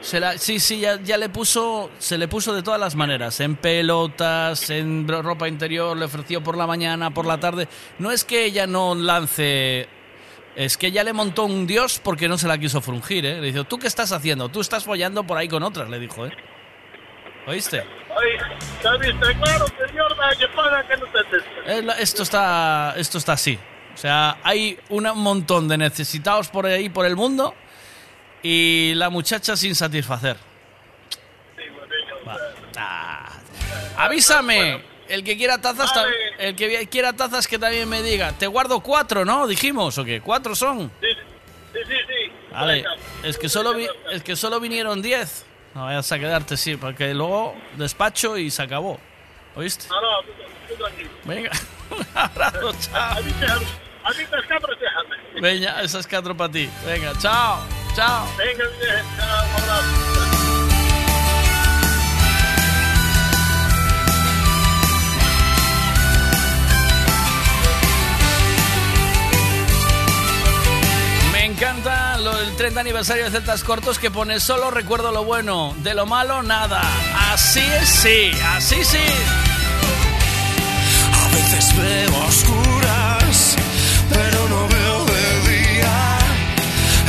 Se 0.00 0.18
la, 0.18 0.36
sí, 0.38 0.58
sí, 0.58 0.80
ya, 0.80 1.00
ya 1.00 1.16
le 1.16 1.28
puso, 1.28 1.90
se 1.98 2.18
le 2.18 2.26
puso 2.26 2.52
de 2.52 2.62
todas 2.62 2.80
las 2.80 2.96
maneras, 2.96 3.38
en 3.38 3.54
pelotas, 3.54 4.68
en 4.70 5.06
ro- 5.06 5.22
ropa 5.22 5.46
interior, 5.46 5.96
le 5.96 6.06
ofreció 6.06 6.42
por 6.42 6.56
la 6.56 6.66
mañana, 6.66 7.10
por 7.12 7.26
la 7.26 7.38
tarde. 7.38 7.68
No 8.00 8.10
es 8.10 8.24
que 8.24 8.44
ella 8.44 8.66
no 8.66 8.96
lance, 8.96 9.88
es 10.56 10.76
que 10.76 10.88
ella 10.88 11.04
le 11.04 11.12
montó 11.12 11.44
un 11.44 11.68
dios 11.68 12.00
porque 12.02 12.26
no 12.28 12.36
se 12.36 12.48
la 12.48 12.58
quiso 12.58 12.80
frungir, 12.80 13.24
¿eh? 13.26 13.40
Le 13.40 13.52
dijo, 13.52 13.62
¿tú 13.64 13.78
qué 13.78 13.86
estás 13.86 14.10
haciendo? 14.10 14.48
Tú 14.48 14.60
estás 14.60 14.82
follando 14.84 15.22
por 15.24 15.38
ahí 15.38 15.46
con 15.46 15.62
otras, 15.62 15.88
le 15.88 16.00
dijo, 16.00 16.26
¿eh? 16.26 16.32
¿Oíste? 17.48 17.82
Viste, 19.00 19.34
claro, 19.42 19.66
señor, 19.86 20.16
dalle 20.16 20.48
paga 20.54 20.84
que 20.86 20.96
non 21.00 21.08
te 21.12 22.02
Esto 22.02 22.22
está, 22.22 22.92
esto 22.96 23.16
está 23.18 23.32
así. 23.32 23.58
O 23.94 23.96
sea, 23.96 24.36
hay 24.44 24.78
un 24.90 25.04
montón 25.16 25.66
de 25.66 25.78
necesitados 25.78 26.48
por 26.48 26.66
ahí, 26.66 26.88
por 26.90 27.06
el 27.06 27.16
mundo, 27.16 27.54
y 28.42 28.92
la 28.96 29.08
muchacha 29.08 29.56
sin 29.56 29.74
satisfacer. 29.74 30.36
Va. 32.26 32.36
Ah. 32.76 33.32
Avísame. 33.96 34.84
El 35.08 35.24
que 35.24 35.38
quiera 35.38 35.56
tazas, 35.58 35.90
ta- 35.94 36.04
el 36.38 36.54
que 36.54 36.86
quiera 36.88 37.14
tazas 37.14 37.48
que 37.48 37.58
también 37.58 37.88
me 37.88 38.02
diga. 38.02 38.32
Te 38.32 38.46
guardo 38.46 38.80
cuatro, 38.80 39.24
¿no? 39.24 39.46
Dijimos, 39.46 39.96
¿o 39.96 40.04
qué? 40.04 40.20
¿Cuatro 40.20 40.54
son? 40.54 40.92
Sí, 41.00 41.08
sí, 41.72 41.80
sí. 41.88 42.32
Vale. 42.52 42.84
Es 43.24 43.38
que 43.38 43.48
solo, 43.48 43.72
vi- 43.72 43.88
es 44.12 44.22
que 44.22 44.36
solo 44.36 44.60
vinieron 44.60 45.00
diez. 45.00 45.46
No 45.78 45.84
vayas 45.84 46.10
a 46.10 46.18
quedarte, 46.18 46.56
sí, 46.56 46.76
porque 46.76 47.14
luego 47.14 47.54
despacho 47.76 48.36
y 48.36 48.50
se 48.50 48.62
acabó. 48.62 48.98
¿Oíste? 49.54 49.86
No, 49.88 50.00
no, 50.00 50.08
tú, 50.68 50.74
tranquilo. 50.74 51.10
Venga, 51.22 51.52
un 51.96 52.04
abrazo, 52.14 52.72
chao. 52.80 53.12
A 53.16 53.20
mí, 53.20 53.30
te- 53.38 53.46
a 53.46 53.58
mí 54.10 54.24
las 54.32 54.46
cabras 54.46 54.76
déjame. 54.80 55.40
Venga, 55.40 55.80
esas 55.82 56.04
cuatro 56.08 56.36
para 56.36 56.50
ti. 56.52 56.68
Venga, 56.84 57.12
chao, 57.20 57.60
chao. 57.94 58.26
Venga, 58.36 58.64
chao, 59.16 59.44
un 59.44 59.62
abrazo. 59.62 60.47
Encanta 71.58 72.18
lo 72.18 72.36
del 72.36 72.54
30 72.54 72.78
aniversario 72.78 73.24
de 73.24 73.32
Celtas 73.32 73.64
Cortos 73.64 73.98
que 73.98 74.12
pone 74.12 74.38
solo 74.38 74.70
recuerdo 74.70 75.10
lo 75.10 75.24
bueno, 75.24 75.74
de 75.78 75.92
lo 75.92 76.06
malo 76.06 76.40
nada. 76.44 76.80
Así 77.32 77.58
es, 77.58 77.88
sí, 77.88 78.30
así 78.54 78.84
sí. 78.84 78.98
A 81.20 81.34
veces 81.34 81.76
veo 81.76 82.26
oscuras, 82.28 83.56
pero 84.08 84.48
no 84.48 84.68
veo 84.68 85.04
de 85.04 85.50
día. 85.50 86.18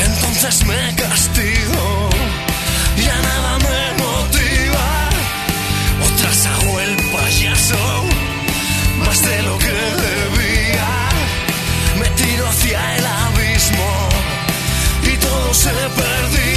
Entonces 0.03 0.65
me 0.65 0.95
castigo, 0.95 1.58
se 15.73 15.89
perdía. 15.89 16.48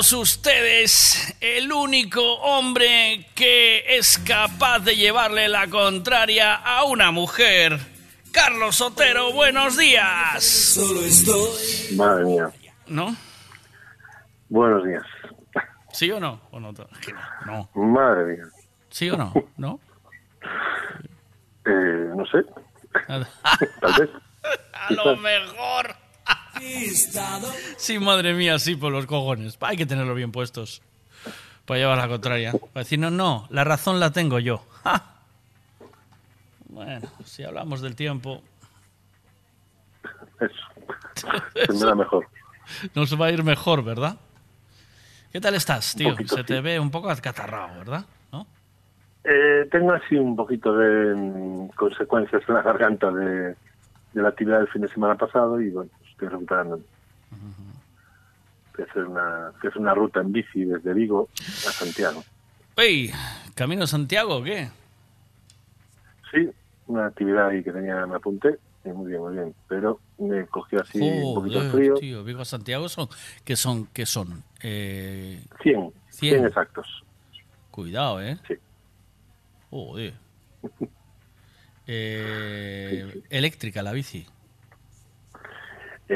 Todos 0.00 0.12
ustedes, 0.14 1.36
el 1.42 1.70
único 1.70 2.22
hombre 2.36 3.26
que 3.34 3.98
es 3.98 4.16
capaz 4.16 4.78
de 4.78 4.96
llevarle 4.96 5.46
la 5.46 5.68
contraria 5.68 6.54
a 6.54 6.84
una 6.84 7.10
mujer. 7.10 7.78
Carlos 8.32 8.76
Sotero, 8.76 9.34
buenos 9.34 9.76
días. 9.76 10.42
Solo 10.42 11.02
estoy. 11.02 11.96
Madre 11.98 12.24
mía. 12.24 12.50
¿No? 12.86 13.14
Buenos 14.48 14.84
días. 14.84 15.02
¿Sí 15.92 16.10
o 16.10 16.18
no? 16.18 16.40
¿O 16.50 16.58
no? 16.58 16.72
Que 16.72 17.12
no. 17.44 17.68
No. 17.74 17.82
Madre 17.86 18.36
mía. 18.36 18.44
¿Sí 18.88 19.10
o 19.10 19.18
no? 19.18 19.34
¿No? 19.58 19.80
Eh, 21.66 22.10
no 22.16 22.24
sé. 22.24 22.38
Tal 23.06 23.26
vez. 23.98 24.08
A 24.72 24.92
lo 24.94 25.14
mejor. 25.18 25.94
Sí, 27.76 27.98
madre 27.98 28.34
mía, 28.34 28.58
sí, 28.58 28.76
por 28.76 28.92
los 28.92 29.06
cojones. 29.06 29.56
Hay 29.60 29.76
que 29.76 29.86
tenerlo 29.86 30.14
bien 30.14 30.32
puestos. 30.32 30.82
Para 31.64 31.78
llevar 31.80 31.98
la 31.98 32.08
contraria. 32.08 32.52
Para 32.52 32.82
decir, 32.84 32.98
no, 32.98 33.10
no, 33.10 33.46
la 33.50 33.64
razón 33.64 34.00
la 34.00 34.10
tengo 34.10 34.38
yo. 34.38 34.64
¡Ja! 34.84 35.04
Bueno, 36.68 37.08
si 37.24 37.42
hablamos 37.42 37.80
del 37.80 37.96
tiempo, 37.96 38.42
Se 41.14 41.72
me 41.72 41.78
da 41.80 41.94
mejor. 41.94 42.26
nos 42.94 43.20
va 43.20 43.26
a 43.26 43.30
ir 43.30 43.42
mejor, 43.42 43.84
¿verdad? 43.84 44.16
¿Qué 45.32 45.40
tal 45.40 45.54
estás, 45.54 45.94
tío? 45.94 46.10
poquito, 46.10 46.36
Se 46.36 46.44
te 46.44 46.60
ve 46.60 46.78
un 46.80 46.90
poco 46.90 47.10
acatarrado, 47.10 47.78
¿verdad? 47.78 48.04
¿No? 48.32 48.46
Eh, 49.24 49.68
tengo 49.70 49.92
así 49.92 50.14
un 50.16 50.34
poquito 50.36 50.74
de 50.76 51.14
mm, 51.14 51.68
consecuencias 51.76 52.42
en 52.48 52.54
la 52.54 52.62
garganta 52.62 53.10
de, 53.10 53.54
de 54.12 54.22
la 54.22 54.28
actividad 54.28 54.58
del 54.58 54.68
fin 54.68 54.82
de 54.82 54.88
semana 54.88 55.16
pasado 55.16 55.60
y 55.60 55.70
bueno, 55.70 55.90
estoy 56.20 56.28
recuperando. 56.28 56.80
A 58.78 58.82
hacer 58.82 59.04
una, 59.04 59.46
a 59.46 59.48
hacer 59.48 59.78
una 59.78 59.94
ruta 59.94 60.20
en 60.20 60.32
bici 60.32 60.64
desde 60.64 60.94
Vigo 60.94 61.28
a 61.38 61.72
Santiago. 61.72 62.24
¡Ey! 62.76 63.10
¿Camino 63.54 63.86
Santiago 63.86 64.36
o 64.36 64.42
qué? 64.42 64.70
Sí, 66.30 66.48
una 66.86 67.06
actividad 67.06 67.48
ahí 67.48 67.62
que 67.62 67.72
tenía, 67.72 68.06
me 68.06 68.16
apunté. 68.16 68.58
y 68.84 68.88
muy 68.88 69.10
bien, 69.10 69.20
muy 69.20 69.34
bien. 69.34 69.54
Pero 69.68 70.00
me 70.18 70.46
cogió 70.46 70.80
así 70.80 70.98
un 71.00 71.34
poquito 71.34 71.60
frío. 71.70 71.94
tío, 71.94 72.24
Vigo 72.24 72.40
a 72.40 72.44
Santiago 72.44 72.88
son... 72.88 73.08
¿Qué 73.44 73.56
son? 73.56 73.86
¿Qué 73.92 74.06
son? 74.06 74.42
Eh, 74.62 75.42
100, 75.62 75.92
100 76.08 76.46
exactos. 76.46 77.04
Cuidado, 77.70 78.22
¿eh? 78.22 78.38
Sí. 78.46 78.54
Joder. 79.70 80.14
Eh, 81.92 83.24
Eléctrica 83.30 83.82
la 83.82 83.90
bici. 83.90 84.24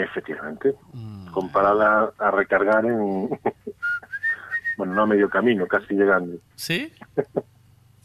Efectivamente. 0.03 0.75
Mm. 0.93 1.31
Comparada 1.31 2.11
a 2.19 2.31
recargar 2.33 2.85
en. 2.85 3.29
bueno, 4.77 4.93
no 4.95 5.03
a 5.03 5.07
medio 5.07 5.31
camino, 5.31 5.67
casi 5.67 5.95
llegando. 5.95 6.37
¿Sí? 6.57 6.93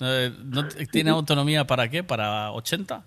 Eh, 0.02 0.32
¿no 0.46 0.66
t- 0.66 0.86
¿Tiene 0.86 1.10
autonomía 1.10 1.68
para 1.68 1.90
qué? 1.90 2.06
¿Para 2.06 2.54
80? 2.54 3.04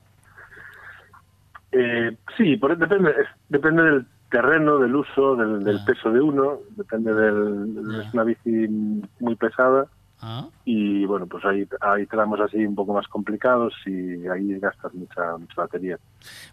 Eh, 1.73 2.17
sí, 2.37 2.59
por, 2.59 2.77
depende, 2.77 3.13
es- 3.13 3.29
depende 3.49 3.83
del 3.83 4.07
terreno, 4.31 4.77
del 4.79 4.95
uso, 4.95 5.35
del, 5.37 5.65
del 5.65 5.83
peso 5.87 6.11
de 6.11 6.21
uno. 6.21 6.59
Depende 6.77 7.15
del. 7.15 7.99
Es 7.99 8.13
una 8.13 8.25
bici 8.25 8.69
muy 9.21 9.37
pesada. 9.37 9.87
Ah. 10.23 10.47
Y 10.65 11.05
bueno, 11.05 11.27
pues 11.27 11.45
hay, 11.45 11.69
hay 11.81 12.07
tramos 12.07 12.39
así 12.41 12.65
un 12.65 12.77
poco 12.77 12.95
más 12.95 13.09
complicados 13.09 13.75
y 13.85 14.27
ahí 14.29 14.59
gastas 14.61 14.95
mucha, 14.95 15.37
mucha 15.37 15.55
batería. 15.57 15.99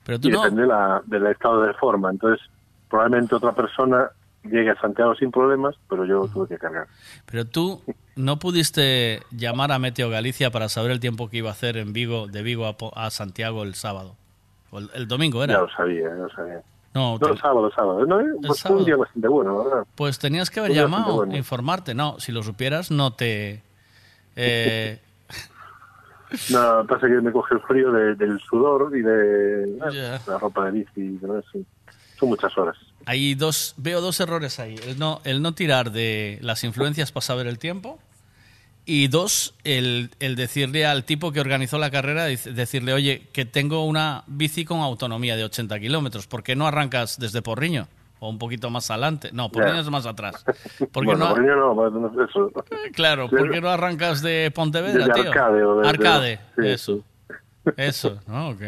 Pero 0.04 0.20
tú 0.20 0.28
y 0.28 0.32
no... 0.32 0.42
depende 0.42 0.66
la, 0.66 1.04
del 1.06 1.28
estado 1.28 1.62
de 1.62 1.74
forma. 1.76 2.10
Entonces, 2.10 2.44
probablemente 2.90 3.36
otra 3.36 3.54
persona 3.54 4.10
llegue 4.44 4.72
a 4.72 4.82
Santiago 4.82 5.14
sin 5.14 5.32
problemas, 5.32 5.76
pero 5.88 6.04
yo 6.04 6.28
tuve 6.34 6.48
que 6.48 6.58
cargar. 6.58 6.88
Pero 7.28 7.46
tú 7.46 7.84
no 8.16 8.40
pudiste 8.40 9.22
llamar 9.30 9.72
a 9.72 9.78
Meteo 9.78 10.10
Galicia 10.10 10.50
para 10.50 10.68
saber 10.68 10.90
el 10.90 11.00
tiempo 11.00 11.30
que 11.30 11.38
iba 11.38 11.50
a 11.50 11.54
hacer 11.54 11.78
en 11.78 11.94
Vigo, 11.94 12.28
de 12.28 12.42
Vigo 12.42 12.66
a, 12.66 12.76
a 13.06 13.12
Santiago 13.12 13.62
el 13.62 13.76
sábado. 13.76 14.16
O 14.72 14.80
el, 14.80 14.90
el 14.96 15.08
domingo 15.08 15.44
era. 15.44 15.54
Ya 15.54 15.62
lo 15.62 15.70
sabía, 15.70 16.10
ya 16.10 16.16
lo 16.16 16.30
sabía. 16.30 16.62
No, 16.94 17.18
No, 17.20 17.34
te- 17.34 17.38
sábado, 17.40 17.72
sábado. 17.76 18.06
No, 18.06 18.20
eh, 18.20 18.26
pues 18.46 18.60
sábado. 18.60 18.80
un 18.80 18.86
día 18.86 18.96
bastante 18.96 19.28
bueno, 19.28 19.64
verdad. 19.64 19.84
Pues 19.96 20.18
tenías 20.20 20.50
que 20.50 20.60
haber 20.60 20.74
llamado 20.74 21.16
bueno. 21.18 21.38
informarte. 21.38 21.94
No, 21.94 22.20
si 22.20 22.32
lo 22.32 22.42
supieras, 22.44 22.90
no 22.92 23.14
te. 23.14 23.62
eh, 24.36 25.00
No, 26.52 26.86
pasa 26.88 27.08
que 27.08 27.22
me 27.22 27.32
coge 27.32 27.56
el 27.56 27.62
frío 27.62 27.92
de- 27.92 28.16
del 28.16 28.40
sudor 28.40 28.96
y 28.96 29.02
de 29.02 29.78
la 30.28 30.38
ropa 30.38 30.66
de 30.66 30.72
bici 30.72 31.02
y. 31.02 31.20
Son 32.20 32.30
muchas 32.30 32.56
horas. 32.58 32.76
hay 33.06 33.34
dos, 33.34 33.74
veo 33.78 34.02
dos 34.02 34.20
errores 34.20 34.60
ahí. 34.60 34.76
El 34.86 35.00
no, 35.00 35.22
el 35.24 35.42
no 35.42 35.54
tirar 35.54 35.92
de 35.92 36.38
las 36.42 36.64
influencias 36.64 37.12
para 37.12 37.22
saber 37.26 37.48
el 37.48 37.58
tiempo. 37.58 37.98
Y 38.92 39.08
dos, 39.08 39.54
el, 39.66 40.10
el 40.20 40.36
decirle 40.36 40.84
al 40.84 41.04
tipo 41.04 41.32
que 41.32 41.40
organizó 41.40 41.78
la 41.78 41.92
carrera, 41.92 42.24
decirle, 42.26 42.92
oye, 42.94 43.28
que 43.32 43.46
tengo 43.46 43.86
una 43.86 44.24
bici 44.26 44.66
con 44.66 44.80
autonomía 44.80 45.36
de 45.36 45.44
80 45.44 45.80
kilómetros. 45.80 46.26
¿Por 46.26 46.42
qué 46.42 46.56
no 46.56 46.66
arrancas 46.66 47.20
desde 47.20 47.44
Porriño? 47.44 47.88
O 48.20 48.30
un 48.32 48.40
poquito 48.40 48.72
más 48.72 48.90
adelante. 48.90 49.30
No, 49.32 49.52
Porriño 49.52 49.82
es 49.82 49.90
más 49.92 50.08
atrás. 50.08 50.44
¿Por 50.92 51.04
qué 51.04 51.06
bueno, 51.06 51.30
no, 51.30 51.36
por 51.36 51.44
ello 51.44 51.56
no, 51.56 52.26
eso. 52.26 52.52
Claro, 52.96 53.30
¿por 53.30 53.52
qué 53.52 53.62
no 53.62 53.70
arrancas 53.70 54.24
de 54.24 54.50
Pontevedra, 54.56 55.06
Desde 55.06 55.22
tío? 55.22 55.30
Arcade 55.34 55.64
o 55.64 55.76
desde- 55.82 55.90
Arcade, 55.90 56.40
sí. 56.56 56.68
eso. 56.68 57.04
Eso, 57.78 58.20
¿no? 58.26 58.50
Ok. 58.50 58.62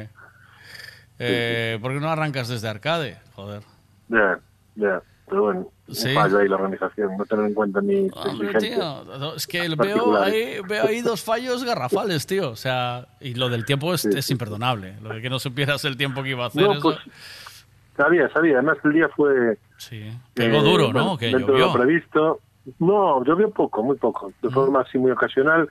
Eh, 1.18 1.80
¿Por 1.82 1.94
qué 1.94 2.00
no 2.00 2.12
arrancas 2.12 2.48
desde 2.48 2.68
Arcade? 2.68 3.18
Joder. 3.34 3.64
Ya, 4.08 4.40
ya. 4.76 5.02
Bueno, 5.40 5.68
un 5.88 5.96
Sí. 5.96 6.14
fallo 6.14 6.40
ahí 6.40 6.48
la 6.48 6.56
organización. 6.56 7.18
No 7.18 7.26
tener 7.26 7.46
en 7.46 7.54
cuenta 7.54 7.82
ni 7.82 8.10
Hombre, 8.14 8.48
exigencias 8.52 9.04
tío, 9.06 9.36
es 9.36 9.48
que 9.48 9.68
veo 9.78 10.18
ahí, 10.22 10.60
veo 10.68 10.86
ahí 10.88 11.02
dos 11.02 11.24
fallos 11.24 11.64
garrafales, 11.64 12.26
tío. 12.28 12.50
O 12.52 12.56
sea, 12.56 13.08
y 13.20 13.34
lo 13.36 13.50
del 13.50 13.66
tiempo 13.66 13.94
es, 13.94 14.06
es 14.06 14.30
imperdonable. 14.32 14.96
Lo 15.02 15.10
de 15.14 15.22
que 15.22 15.30
no 15.30 15.40
supieras 15.40 15.84
el 15.86 15.98
tiempo 15.98 16.24
que 16.24 16.30
iba 16.30 16.46
a 16.46 16.48
hacer. 16.48 16.64
No, 16.64 16.74
eso- 16.74 16.82
pues 16.82 16.98
sabía, 17.98 18.30
sabía. 18.30 18.54
Además, 18.56 18.78
el 18.84 18.94
día 18.94 19.10
fue. 19.10 19.58
Sí. 19.78 20.12
Pegó 20.34 20.58
eh, 20.58 20.64
duro, 20.64 20.86
bueno, 20.92 21.06
¿no? 21.06 21.18
Que 21.18 21.28
dentro 21.28 21.54
de 21.54 21.60
llovió. 21.60 21.66
lo 21.68 21.74
previsto. 21.74 22.40
No, 22.80 23.24
llovió 23.24 23.50
poco, 23.52 23.84
muy 23.84 23.98
poco. 23.98 24.32
De 24.42 24.50
forma 24.50 24.82
así 24.82 24.98
muy 24.98 25.12
ocasional. 25.12 25.70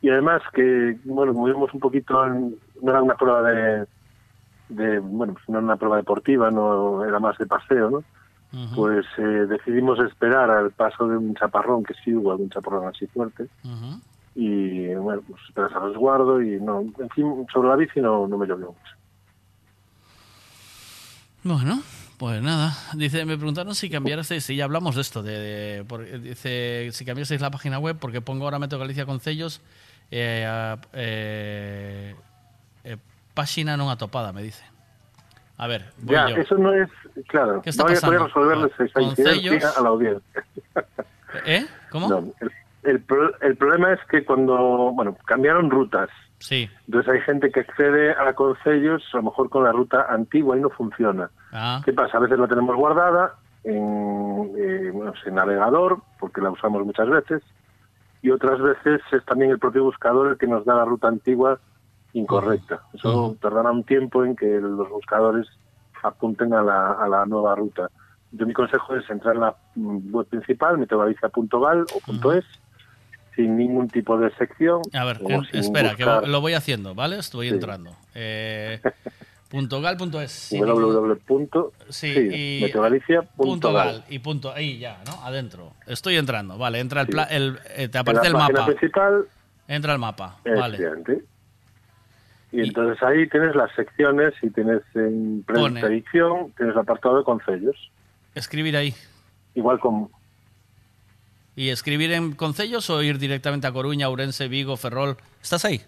Y 0.00 0.10
además 0.10 0.40
que, 0.54 0.96
bueno, 1.04 1.32
como 1.32 1.46
vimos 1.46 1.74
un 1.74 1.80
poquito, 1.80 2.24
en- 2.24 2.54
no 2.82 2.90
era 2.90 3.02
una 3.02 3.14
prueba 3.16 3.42
de. 3.50 3.86
de 4.68 4.98
bueno, 5.00 5.32
pues 5.32 5.48
no 5.48 5.58
era 5.58 5.64
una 5.64 5.76
prueba 5.76 5.96
deportiva, 5.96 6.50
no 6.50 7.04
era 7.04 7.18
más 7.18 7.36
de 7.38 7.46
paseo, 7.46 7.90
¿no? 7.90 8.04
Pues 8.74 9.04
eh, 9.18 9.22
decidimos 9.46 9.98
esperar 10.00 10.50
al 10.50 10.70
paso 10.70 11.06
de 11.06 11.16
un 11.18 11.34
chaparrón, 11.34 11.84
que 11.84 11.94
sí 12.02 12.14
hubo 12.14 12.30
algún 12.32 12.48
chaparrón 12.50 12.86
así 12.88 13.06
fuerte. 13.06 13.46
Y 14.34 14.94
bueno, 14.94 15.20
pues 15.28 15.42
esperas 15.48 15.72
a 15.72 15.80
resguardo 15.80 16.40
y 16.40 16.60
no, 16.60 16.80
en 16.80 17.10
fin, 17.14 17.46
sobre 17.52 17.68
la 17.68 17.76
bici 17.76 18.00
no, 18.00 18.26
no 18.26 18.38
me 18.38 18.46
llovió 18.46 18.68
mucho. 18.68 18.94
Bueno, 21.44 21.82
pues 22.18 22.42
nada. 22.42 22.74
Dice, 22.94 23.24
me 23.24 23.36
preguntaron 23.36 23.74
si 23.74 23.90
cambiasteis, 23.90 24.44
si 24.44 24.56
ya 24.56 24.64
hablamos 24.64 24.94
de 24.94 25.00
esto, 25.02 25.22
de, 25.22 25.38
de- 25.38 25.84
por- 25.84 26.04
dice 26.20 26.90
si 26.92 27.04
cambiasteis 27.04 27.40
la 27.40 27.50
página 27.50 27.78
web, 27.78 27.96
porque 28.00 28.20
pongo 28.20 28.44
ahora 28.44 28.58
Meteo 28.58 28.78
Galicia 28.78 29.06
con 29.06 29.20
sellos, 29.20 29.60
eh, 30.10 30.46
eh, 30.94 32.14
eh, 32.84 32.96
página 33.34 33.76
non 33.76 33.88
atopada, 33.90 34.32
me 34.32 34.42
dice. 34.42 34.64
A 35.58 35.66
ver, 35.66 35.84
voy 36.02 36.14
Ya, 36.14 36.28
yo. 36.30 36.36
eso 36.36 36.56
no 36.56 36.72
es, 36.72 36.88
claro, 37.28 37.60
¿Qué 37.62 37.70
está 37.70 37.82
no 37.82 37.88
voy 37.88 37.96
a 37.96 38.00
pasando? 38.00 38.26
resolverles 38.26 38.72
esa 38.80 38.92
Con 38.94 39.02
incidencia 39.02 39.70
a 39.76 39.82
la 39.82 39.88
audiencia. 39.88 40.44
¿Eh? 41.46 41.66
¿Cómo? 41.90 42.08
No, 42.08 42.18
el, 42.40 42.50
el 42.84 43.04
el 43.40 43.56
problema 43.56 43.92
es 43.92 44.00
que 44.10 44.24
cuando, 44.24 44.56
bueno, 44.94 45.16
cambiaron 45.26 45.70
rutas, 45.70 46.08
Sí. 46.38 46.70
entonces 46.86 47.12
hay 47.12 47.20
gente 47.22 47.50
que 47.50 47.60
accede 47.60 48.12
a 48.12 48.32
Concellos, 48.34 49.02
a 49.12 49.16
lo 49.16 49.24
mejor 49.24 49.50
con 49.50 49.64
la 49.64 49.72
ruta 49.72 50.06
antigua 50.08 50.56
y 50.56 50.60
no 50.60 50.70
funciona. 50.70 51.28
Ah, 51.52 51.82
¿Qué 51.84 51.92
pasa? 51.92 52.16
A 52.18 52.20
veces 52.20 52.38
la 52.38 52.46
tenemos 52.46 52.76
guardada 52.76 53.34
en, 53.64 54.52
eh, 54.56 54.90
bueno, 54.92 55.12
en 55.26 55.34
navegador, 55.34 55.98
porque 56.20 56.40
la 56.40 56.50
usamos 56.50 56.86
muchas 56.86 57.08
veces, 57.08 57.42
y 58.22 58.30
otras 58.30 58.60
veces 58.60 59.00
es 59.10 59.24
también 59.24 59.50
el 59.50 59.58
propio 59.58 59.82
buscador 59.84 60.28
el 60.28 60.38
que 60.38 60.46
nos 60.46 60.64
da 60.64 60.76
la 60.76 60.84
ruta 60.84 61.08
antigua 61.08 61.58
incorrecta. 62.12 62.82
Eso 62.92 63.36
tardará 63.40 63.70
un 63.70 63.84
tiempo 63.84 64.24
en 64.24 64.34
que 64.36 64.46
los 64.46 64.88
buscadores 64.88 65.46
apunten 66.02 66.52
a 66.54 66.62
la, 66.62 66.92
a 66.92 67.08
la 67.08 67.26
nueva 67.26 67.54
ruta. 67.54 67.90
Yo 68.32 68.46
mi 68.46 68.52
consejo 68.52 68.94
es 68.96 69.08
entrar 69.10 69.34
en 69.34 69.40
la 69.40 69.56
mm, 69.74 70.12
web 70.14 70.26
principal, 70.26 70.78
meteorgalicia.gal 70.78 71.86
o 71.94 72.00
punto 72.04 72.32
.es, 72.32 72.44
sin 73.34 73.56
ningún 73.56 73.88
tipo 73.88 74.18
de 74.18 74.30
sección. 74.36 74.82
a 74.92 75.04
ver, 75.04 75.20
espera, 75.52 75.94
que 75.96 76.04
buscar 76.04 76.28
lo 76.28 76.40
voy 76.40 76.54
haciendo, 76.54 76.94
¿vale? 76.94 77.18
Estoy 77.18 77.48
Sí. 77.48 77.54
entrando. 77.54 77.92
Eh, 78.14 78.80
punto 79.48 79.80
gal 79.80 79.96
punto 79.96 80.20
es. 80.20 80.30
Sí, 80.30 80.60
www. 80.60 81.72
Sí, 81.88 82.12
sí, 82.14 82.28
y 82.32 82.72
punto 83.36 83.72
gal 83.72 84.04
y 84.10 84.18
punto 84.18 84.52
ahí 84.52 84.78
ya, 84.78 84.98
¿no? 85.06 85.24
Adentro. 85.24 85.72
Estoy 85.86 86.16
entrando, 86.16 86.58
vale, 86.58 86.80
entra 86.80 87.00
el, 87.02 87.06
pla- 87.06 87.24
el 87.24 87.58
eh, 87.76 87.88
te 87.88 87.96
En 87.98 88.02
aparece 88.02 88.24
la 88.24 88.28
el 88.28 88.34
mapa. 88.34 88.66
principal 88.66 89.24
Entra 89.68 89.92
el 89.94 89.98
mapa, 89.98 90.36
vale. 90.44 90.78
Y 92.50 92.60
entonces 92.62 93.02
ahí 93.02 93.28
tienes 93.28 93.54
las 93.54 93.70
secciones 93.74 94.32
y 94.42 94.50
tienes 94.50 94.82
en 94.94 95.44
predicción, 95.46 96.52
tienes 96.56 96.74
el 96.74 96.80
apartado 96.80 97.18
de 97.18 97.24
concellos. 97.24 97.76
Escribir 98.34 98.76
ahí. 98.76 98.94
igual 99.54 99.78
con 99.80 100.08
¿Y 101.56 101.70
escribir 101.70 102.12
en 102.12 102.32
Concellos 102.36 102.88
o 102.88 103.02
ir 103.02 103.18
directamente 103.18 103.66
a 103.66 103.72
Coruña, 103.72 104.08
Ourense, 104.08 104.46
Vigo, 104.46 104.76
Ferrol? 104.76 105.16
¿Estás 105.42 105.64
ahí? 105.64 105.80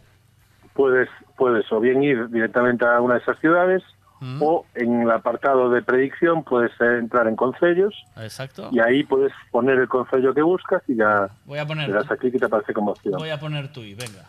puedes 0.75 1.09
puedes 1.37 1.71
o 1.73 1.81
bien 1.81 2.03
ir 2.03 2.29
directamente 2.31 2.85
a 2.87 3.01
una 3.01 3.15
de 3.15 3.21
esas 3.21 3.39
ciudades 3.41 3.83
Mm. 4.23 4.43
o 4.43 4.67
en 4.75 5.01
el 5.01 5.11
apartado 5.11 5.71
de 5.71 5.81
predicción 5.83 6.45
puedes 6.45 6.73
entrar 6.79 7.27
en 7.27 7.37
concellos 7.37 7.95
Exacto. 8.19 8.69
y 8.71 8.79
ahí 8.79 9.03
puedes 9.03 9.33
poner 9.51 9.79
el 9.79 9.89
concello 9.89 10.35
que 10.35 10.43
buscas 10.43 10.83
y 10.89 10.97
ya 10.97 11.31
Voy 11.47 11.59
a 11.59 11.67
poner- 11.67 11.89
le 11.89 11.95
das 11.95 12.11
aquí 12.11 12.31
que 12.31 12.39
te 12.39 12.45
aparece 12.45 12.75
como 12.75 12.91
opción. 12.91 13.15
Voy 13.19 13.31
a 13.31 13.41
poner 13.41 13.73
Tui, 13.73 13.95
venga. 13.95 14.27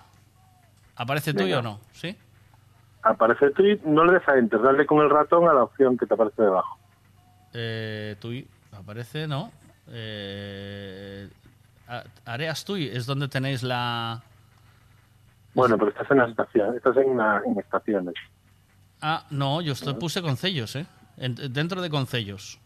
¿Aparece 0.96 1.34
Venga. 1.34 1.60
o 1.60 1.62
no? 1.62 1.80
¿Sí? 1.94 2.16
Aparece 3.04 3.50
tweet, 3.52 3.80
no 3.86 4.06
le 4.06 4.14
des 4.14 4.28
a 4.28 4.38
enter, 4.38 4.62
dale 4.62 4.86
con 4.86 5.00
el 5.04 5.10
ratón 5.10 5.48
a 5.50 5.54
la 5.54 5.64
opción 5.64 5.98
que 5.98 6.06
te 6.06 6.14
aparece 6.14 6.42
debajo. 6.44 6.78
Eh, 7.54 8.16
Tui, 8.20 8.48
aparece, 8.72 9.28
¿no? 9.28 9.52
Eh, 9.88 11.28
Areas 12.26 12.64
Tui 12.64 12.88
es 12.88 13.06
donde 13.06 13.28
tenéis 13.28 13.64
la... 13.64 14.22
Bueno, 15.54 15.78
pero 15.78 15.90
estás 15.92 16.10
en 16.12 16.18
la 16.20 16.28
estación, 16.28 16.76
estás 16.78 16.96
en, 16.98 17.10
una- 17.10 17.42
en 17.46 17.60
estaciones. 17.60 18.14
Ah, 19.02 19.26
no, 19.32 19.62
yo 19.62 19.74
esto 19.74 19.98
puse 20.00 20.22
Concellos, 20.22 20.76
¿eh? 20.76 20.86
En- 21.18 21.36
dentro 21.52 21.82
de 21.82 21.90
Concellos. 21.90 22.60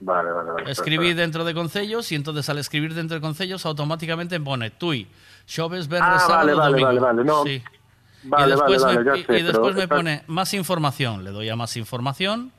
Vale, 0.00 0.30
vale, 0.32 0.50
vale. 0.50 0.70
Escribí 0.70 1.14
dentro 1.14 1.44
de 1.44 1.54
Concellos 1.54 2.10
y 2.12 2.16
entonces 2.16 2.48
al 2.50 2.58
escribir 2.58 2.94
dentro 2.94 3.14
de 3.14 3.20
Concellos 3.20 3.64
automáticamente 3.64 4.38
pone 4.40 4.70
Tui, 4.70 5.06
Xoves, 5.50 5.88
Verdes, 5.88 6.08
Ah, 6.12 6.18
Sábado, 6.20 6.56
vale, 6.56 6.70
Domingo. 6.70 6.86
vale, 6.86 7.00
vale, 7.00 7.24
no. 7.24 7.42
Sí. 7.42 7.62
Vale, 8.22 8.46
y 8.46 8.50
después, 8.50 8.82
vale, 8.82 9.00
me, 9.04 9.18
y- 9.18 9.24
sé, 9.24 9.38
y 9.38 9.42
después 9.42 9.74
me 9.74 9.88
pone 9.88 10.22
más 10.28 10.54
información. 10.54 11.24
Le 11.24 11.30
doy 11.30 11.48
a 11.48 11.56
más 11.56 11.76
información 11.76 12.52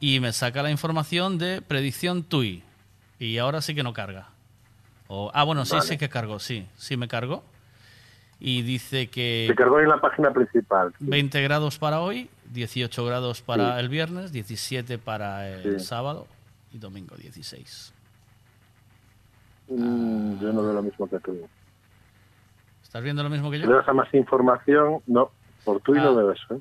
y 0.00 0.20
me 0.20 0.32
saca 0.32 0.62
la 0.62 0.70
información 0.70 1.38
de 1.38 1.62
predicción 1.62 2.22
TUI. 2.22 2.62
Y 3.18 3.38
ahora 3.38 3.62
sí 3.62 3.74
que 3.74 3.82
no 3.82 3.92
carga. 3.94 4.28
O, 5.08 5.30
ah, 5.32 5.44
bueno, 5.44 5.64
sí, 5.64 5.76
sí 5.82 5.96
que 5.96 6.08
cargó, 6.10 6.38
sí, 6.38 6.66
sí 6.76 6.96
me 6.98 7.08
cargó. 7.08 7.42
Y 8.38 8.62
dice 8.62 9.08
que 9.08 9.46
Se 9.48 9.54
cargó 9.54 9.80
en 9.80 9.88
la 9.88 10.00
página 10.00 10.30
principal. 10.32 10.92
20 10.98 11.40
grados 11.42 11.78
para 11.78 12.00
hoy, 12.00 12.28
18 12.52 13.04
grados 13.04 13.40
para 13.42 13.74
Sí. 13.74 13.80
el 13.80 13.88
viernes, 13.88 14.32
17 14.32 14.98
para 14.98 15.48
el 15.48 15.78
Sí. 15.80 15.86
sábado 15.86 16.26
y 16.72 16.78
domingo 16.78 17.16
16. 17.16 17.92
Mm, 19.68 20.40
yo 20.40 20.52
no 20.52 20.62
veo 20.62 20.72
lo 20.72 20.82
mismo 20.82 21.08
que 21.08 21.18
tú. 21.20 21.48
¿Estás 22.90 23.04
viendo 23.04 23.22
lo 23.22 23.30
mismo 23.30 23.52
que 23.52 23.60
yo? 23.60 23.66
le 23.68 23.74
das 23.74 23.86
a 23.88 23.92
más 23.92 24.12
información, 24.14 24.98
no, 25.06 25.30
por 25.64 25.80
tú 25.80 25.94
y 25.94 25.98
Ah. 25.98 26.02
no 26.02 26.16
veo 26.16 26.32
eso. 26.32 26.54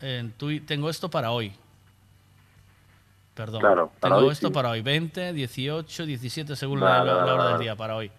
¿eh? 0.00 0.18
En 0.18 0.32
Tui 0.32 0.58
tengo 0.58 0.90
esto 0.90 1.08
para 1.08 1.30
hoy. 1.30 1.52
Perdón. 3.34 3.60
Claro, 3.60 3.92
para 4.00 4.16
tengo 4.16 4.26
hoy 4.26 4.32
esto 4.32 4.48
sí. 4.48 4.52
para 4.52 4.70
hoy. 4.70 4.82
20, 4.82 5.32
18, 5.32 6.06
17 6.06 6.56
según 6.56 6.80
Vale, 6.80 6.98
la, 6.98 7.04
la 7.04 7.14
vale, 7.20 7.30
hora 7.32 7.42
vale. 7.44 7.52
del 7.52 7.60
día 7.62 7.76
para 7.76 7.94
hoy. 7.94 8.10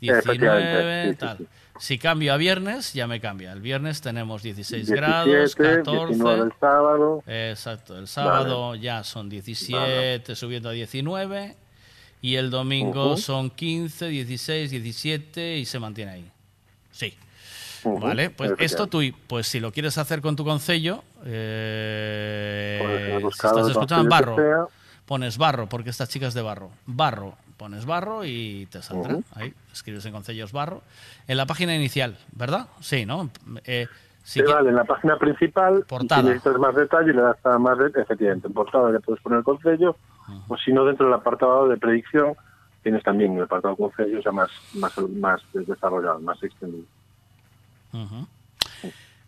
Efectivamente, 0.00 0.70
19, 0.70 1.04
sí, 1.04 1.10
sí, 1.10 1.16
tal. 1.18 1.38
sí. 1.38 1.46
Si 1.78 1.98
cambio 1.98 2.32
a 2.32 2.36
viernes, 2.38 2.94
ya 2.94 3.06
me 3.06 3.20
cambia. 3.20 3.52
El 3.52 3.60
viernes 3.60 4.00
tenemos 4.00 4.42
16 4.42 4.86
17, 4.86 4.96
grados, 5.00 5.54
14. 5.54 6.06
19 6.08 6.42
el 6.44 6.52
sábado. 6.58 7.22
Exacto, 7.26 7.98
el 7.98 8.08
sábado 8.08 8.74
ya 8.76 9.04
son 9.04 9.28
17, 9.28 10.34
subiendo 10.34 10.70
a 10.70 10.72
19. 10.72 11.54
Y 12.22 12.36
el 12.36 12.50
domingo 12.50 13.08
Ujú. 13.12 13.16
son 13.18 13.50
15, 13.50 14.06
16, 14.08 14.70
17 14.70 15.58
y 15.58 15.64
se 15.66 15.78
mantiene 15.78 16.12
ahí. 16.12 16.31
Sí. 16.92 17.16
Vale, 17.84 18.30
pues 18.30 18.52
esto 18.58 18.86
tú, 18.86 19.00
pues 19.26 19.48
si 19.48 19.58
lo 19.58 19.72
quieres 19.72 19.98
hacer 19.98 20.20
con 20.20 20.36
tu 20.36 20.44
concello, 20.44 21.02
eh, 21.24 23.14
si 23.16 23.22
buscador 23.24 23.58
estás 23.58 23.70
escuchando 23.72 24.08
barro, 24.08 24.36
sea. 24.36 24.64
pones 25.04 25.36
barro, 25.36 25.68
porque 25.68 25.90
esta 25.90 26.06
chica 26.06 26.28
es 26.28 26.34
de 26.34 26.42
barro. 26.42 26.70
Barro, 26.86 27.34
pones 27.56 27.84
barro 27.84 28.24
y 28.24 28.66
te 28.70 28.82
saldrá. 28.82 29.18
Ahí, 29.34 29.52
escribes 29.72 30.04
en 30.06 30.12
concellos 30.12 30.52
barro. 30.52 30.82
En 31.26 31.36
la 31.36 31.46
página 31.46 31.74
inicial, 31.74 32.16
¿verdad? 32.32 32.68
Sí, 32.80 33.04
¿no? 33.04 33.30
Eh, 33.64 33.88
Te 34.32 34.44
que- 34.44 34.52
vale 34.52 34.68
en 34.70 34.76
la 34.76 34.84
página 34.84 35.16
principal. 35.18 35.84
Portada. 35.88 36.22
Si 36.22 36.28
necesitas 36.28 36.58
más 36.58 36.74
detalle, 36.76 37.12
le 37.12 37.20
das 37.22 37.44
a 37.44 37.58
más 37.58 37.78
de, 37.78 37.90
efectivamente, 38.00 38.46
en 38.46 38.52
portada 38.54 38.92
ya 38.92 39.00
puedes 39.00 39.20
poner 39.22 39.38
el 39.38 39.44
concello. 39.44 39.96
O 40.46 40.56
si 40.56 40.72
no, 40.72 40.84
dentro 40.84 41.06
del 41.06 41.14
apartado 41.14 41.66
de 41.68 41.76
predicción, 41.78 42.34
tienes 42.82 43.02
también 43.02 43.36
el 43.36 43.42
apartado 43.44 43.76
concello 43.76 44.20
ya 44.20 44.32
más, 44.32 44.50
más, 44.74 44.92
más 44.98 45.40
desarrollado, 45.52 46.18
más 46.20 46.42
extendido. 46.42 46.84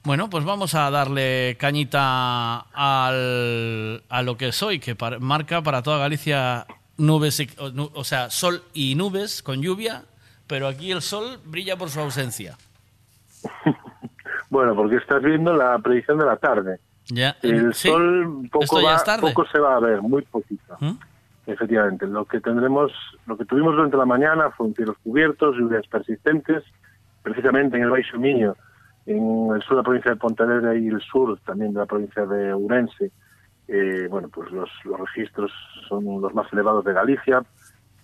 Bueno, 0.02 0.28
pues 0.28 0.44
vamos 0.44 0.74
a 0.74 0.90
darle 0.90 1.56
cañita 1.58 2.60
al, 2.74 4.02
a 4.08 4.22
lo 4.22 4.36
que 4.36 4.52
soy, 4.52 4.78
que 4.78 4.96
marca 5.20 5.62
para 5.62 5.82
toda 5.82 5.98
Galicia 5.98 6.66
nubes, 6.98 7.40
y- 7.40 7.48
o, 7.58 8.04
sea, 8.04 8.28
sol 8.30 8.62
y 8.74 8.94
nubes 8.96 9.42
con 9.42 9.62
lluvia, 9.62 10.02
pero 10.46 10.68
aquí 10.68 10.90
el 10.92 11.00
sol 11.00 11.40
brilla 11.44 11.76
por 11.76 11.90
su 11.90 12.00
ausencia. 12.00 12.56
Bueno, 14.50 14.76
porque 14.76 14.96
estás 14.96 15.20
viendo 15.20 15.52
la 15.52 15.76
predicción 15.80 16.16
de 16.18 16.26
la 16.26 16.36
tarde. 16.36 16.78
Ya, 17.08 17.36
El 17.42 17.74
sí, 17.74 17.88
sol 17.88 18.48
poco, 18.52 18.80
va- 18.82 19.02
poco 19.20 19.44
se 19.48 19.58
va 19.58 19.76
a 19.76 19.80
ver, 19.80 20.00
muy 20.00 20.22
poquito. 20.22 20.76
¿Mm? 20.78 20.92
Efectivamente, 21.46 22.06
lo 22.06 22.24
que 22.24 22.40
tendremos, 22.40 22.92
lo 23.26 23.36
que 23.36 23.44
tuvimos 23.44 23.74
durante 23.74 23.96
la 23.96 24.06
mañana 24.06 24.50
fueron 24.50 24.74
cielos 24.74 24.96
cubiertos, 25.02 25.56
lluvias 25.56 25.86
persistentes, 25.86 26.64
precisamente 27.22 27.76
en 27.76 27.82
el 27.82 27.90
Baixo 27.90 28.18
Miño, 28.18 28.56
en 29.06 29.50
el 29.54 29.62
sur 29.62 29.72
de 29.72 29.76
la 29.76 29.82
provincia 29.82 30.10
de 30.12 30.16
Pontevedra 30.16 30.74
y 30.74 30.88
el 30.88 31.00
sur 31.02 31.38
también 31.40 31.74
de 31.74 31.80
la 31.80 31.86
provincia 31.86 32.24
de 32.24 32.52
Ourense. 32.52 33.10
Eh, 33.68 34.08
bueno, 34.10 34.28
pues 34.28 34.50
los, 34.52 34.70
los 34.84 35.00
registros 35.00 35.52
son 35.88 36.20
los 36.20 36.34
más 36.34 36.50
elevados 36.52 36.84
de 36.84 36.94
Galicia. 36.94 37.42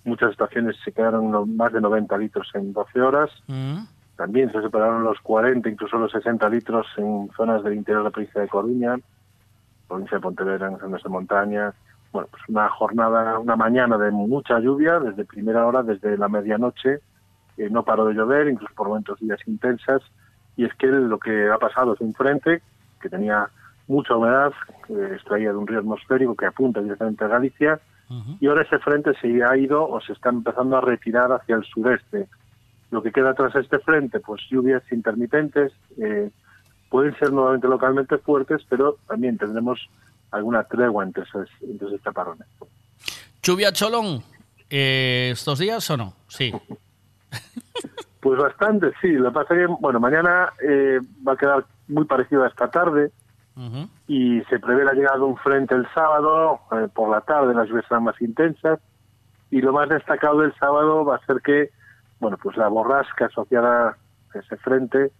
Muchas 0.05 0.33
estaciones 0.33 0.77
se 0.85 0.93
quedaron 0.93 1.57
más 1.57 1.73
de 1.73 1.81
90 1.81 2.17
litros 2.19 2.51
en 2.55 2.73
12 2.73 3.01
horas. 3.01 3.31
Mm. 3.47 3.85
También 4.17 4.53
se 4.53 4.61
separaron 4.61 5.03
los 5.03 5.19
40, 5.21 5.67
incluso 5.69 5.97
los 5.99 6.13
60 6.13 6.47
litros 6.51 6.87
en 6.99 7.31
zonas 7.35 7.65
del 7.65 7.75
interior 7.75 8.03
de 8.03 8.09
la 8.09 8.11
provincia 8.11 8.41
de 8.43 8.49
Coruña, 8.49 8.97
provincia 9.89 10.19
de 10.19 10.23
Pontevedra, 10.23 10.69
en 10.69 10.79
zonas 10.79 11.03
de 11.03 11.09
montaña. 11.09 11.75
Bueno, 12.13 12.29
pues 12.31 12.43
una 12.49 12.69
jornada, 12.69 13.39
una 13.39 13.57
mañana 13.57 13.97
de 13.97 14.11
mucha 14.11 14.59
lluvia, 14.59 14.99
desde 14.99 15.25
primera 15.25 15.67
hora, 15.67 15.83
desde 15.83 16.19
la 16.19 16.29
medianoche. 16.29 17.01
eh, 17.57 17.69
no 17.71 17.85
paró 17.85 18.07
de 18.07 18.15
llover, 18.15 18.49
incluso 18.49 18.75
por 18.75 18.89
momentos 18.89 19.21
días 19.21 19.39
intensas. 19.47 20.03
Y 20.57 20.65
es 20.65 20.75
que 20.75 20.87
lo 20.87 21.19
que 21.19 21.51
ha 21.51 21.59
pasado 21.59 21.95
es 21.95 22.01
un 22.01 22.15
frente 22.15 22.63
que 23.01 23.09
tenía 23.09 23.49
mucha 23.87 24.15
humedad, 24.17 24.53
que 24.87 25.15
extraía 25.15 25.51
de 25.51 25.57
un 25.57 25.67
río 25.67 25.81
atmosférico 25.81 26.35
que 26.35 26.47
apunta 26.47 26.81
directamente 26.81 27.25
a 27.25 27.29
Galicia. 27.29 27.81
Y 28.41 28.49
ahora 28.49 28.63
ese 28.63 28.81
frente 28.81 29.13
se 29.21 29.45
ha 29.45 29.57
ido 29.57 29.89
o 29.89 30.01
se 30.01 30.15
está 30.15 30.31
empezando 30.31 30.77
a 30.77 30.81
retirar 30.81 31.31
hacia 31.31 31.55
el 31.55 31.65
sureste. 31.65 32.27
Lo 32.91 33.03
que 33.03 33.13
queda 33.13 33.35
tras 33.35 33.55
este 33.55 33.79
frente, 33.79 34.19
pues 34.19 34.43
lluvias 34.51 34.83
intermitentes, 34.91 35.73
eh, 35.97 36.29
pueden 36.89 37.17
ser 37.19 37.33
nuevamente 37.33 37.69
localmente 37.69 38.19
fuertes, 38.19 38.67
pero 38.69 38.97
también 39.07 39.39
tendremos 39.39 39.89
alguna 40.31 40.65
tregua 40.65 41.05
entre 41.05 41.25
esos, 41.25 41.49
entre 41.61 41.89
esos 41.89 42.03
chaparrones. 42.03 42.47
¿Lluvia 43.43 43.73
cholón 43.73 44.23
eh, 44.69 45.31
estos 45.33 45.59
días 45.59 45.89
o 45.91 45.97
no? 45.97 46.15
Sí. 46.29 46.53
Pues 48.21 48.39
bastante, 48.39 48.93
sí. 49.01 49.09
Lo 49.13 49.31
que 49.31 49.35
pasa 49.35 49.55
es 49.55 49.61
que, 49.61 49.75
bueno, 49.81 49.99
mañana 49.99 50.53
eh, 50.63 51.01
va 51.27 51.33
a 51.33 51.37
quedar 51.37 51.65
muy 51.89 52.05
parecido 52.05 52.45
a 52.45 52.49
esta 52.49 52.71
tarde 52.71 53.11
y 54.07 54.41
se 54.49 54.59
prevé 54.59 54.85
la 54.85 54.95
llegada 54.95 55.19
de 55.19 55.25
un 55.25 55.37
frente 55.37 55.75
el 55.75 55.87
sábado, 55.93 56.61
eh, 56.73 56.89
por 56.95 57.11
la 57.11 57.21
tarde 57.21 57.53
las 57.53 57.69
lluvias 57.69 57.87
serán 57.89 58.05
más 58.05 58.21
intensas 58.21 58.81
y 59.51 59.61
lo 59.61 59.73
más 59.73 59.89
destacado 59.89 60.41
del 60.41 60.55
sábado 60.55 61.05
va 61.05 61.17
a 61.17 61.27
ser 61.27 61.43
que, 61.43 61.71
bueno, 62.21 62.39
pues 62.43 62.57
la 62.57 62.69
borrasca 62.69 63.27
asociada 63.27 63.97
a 64.35 64.39
ese 64.39 64.57
frente 64.59 65.13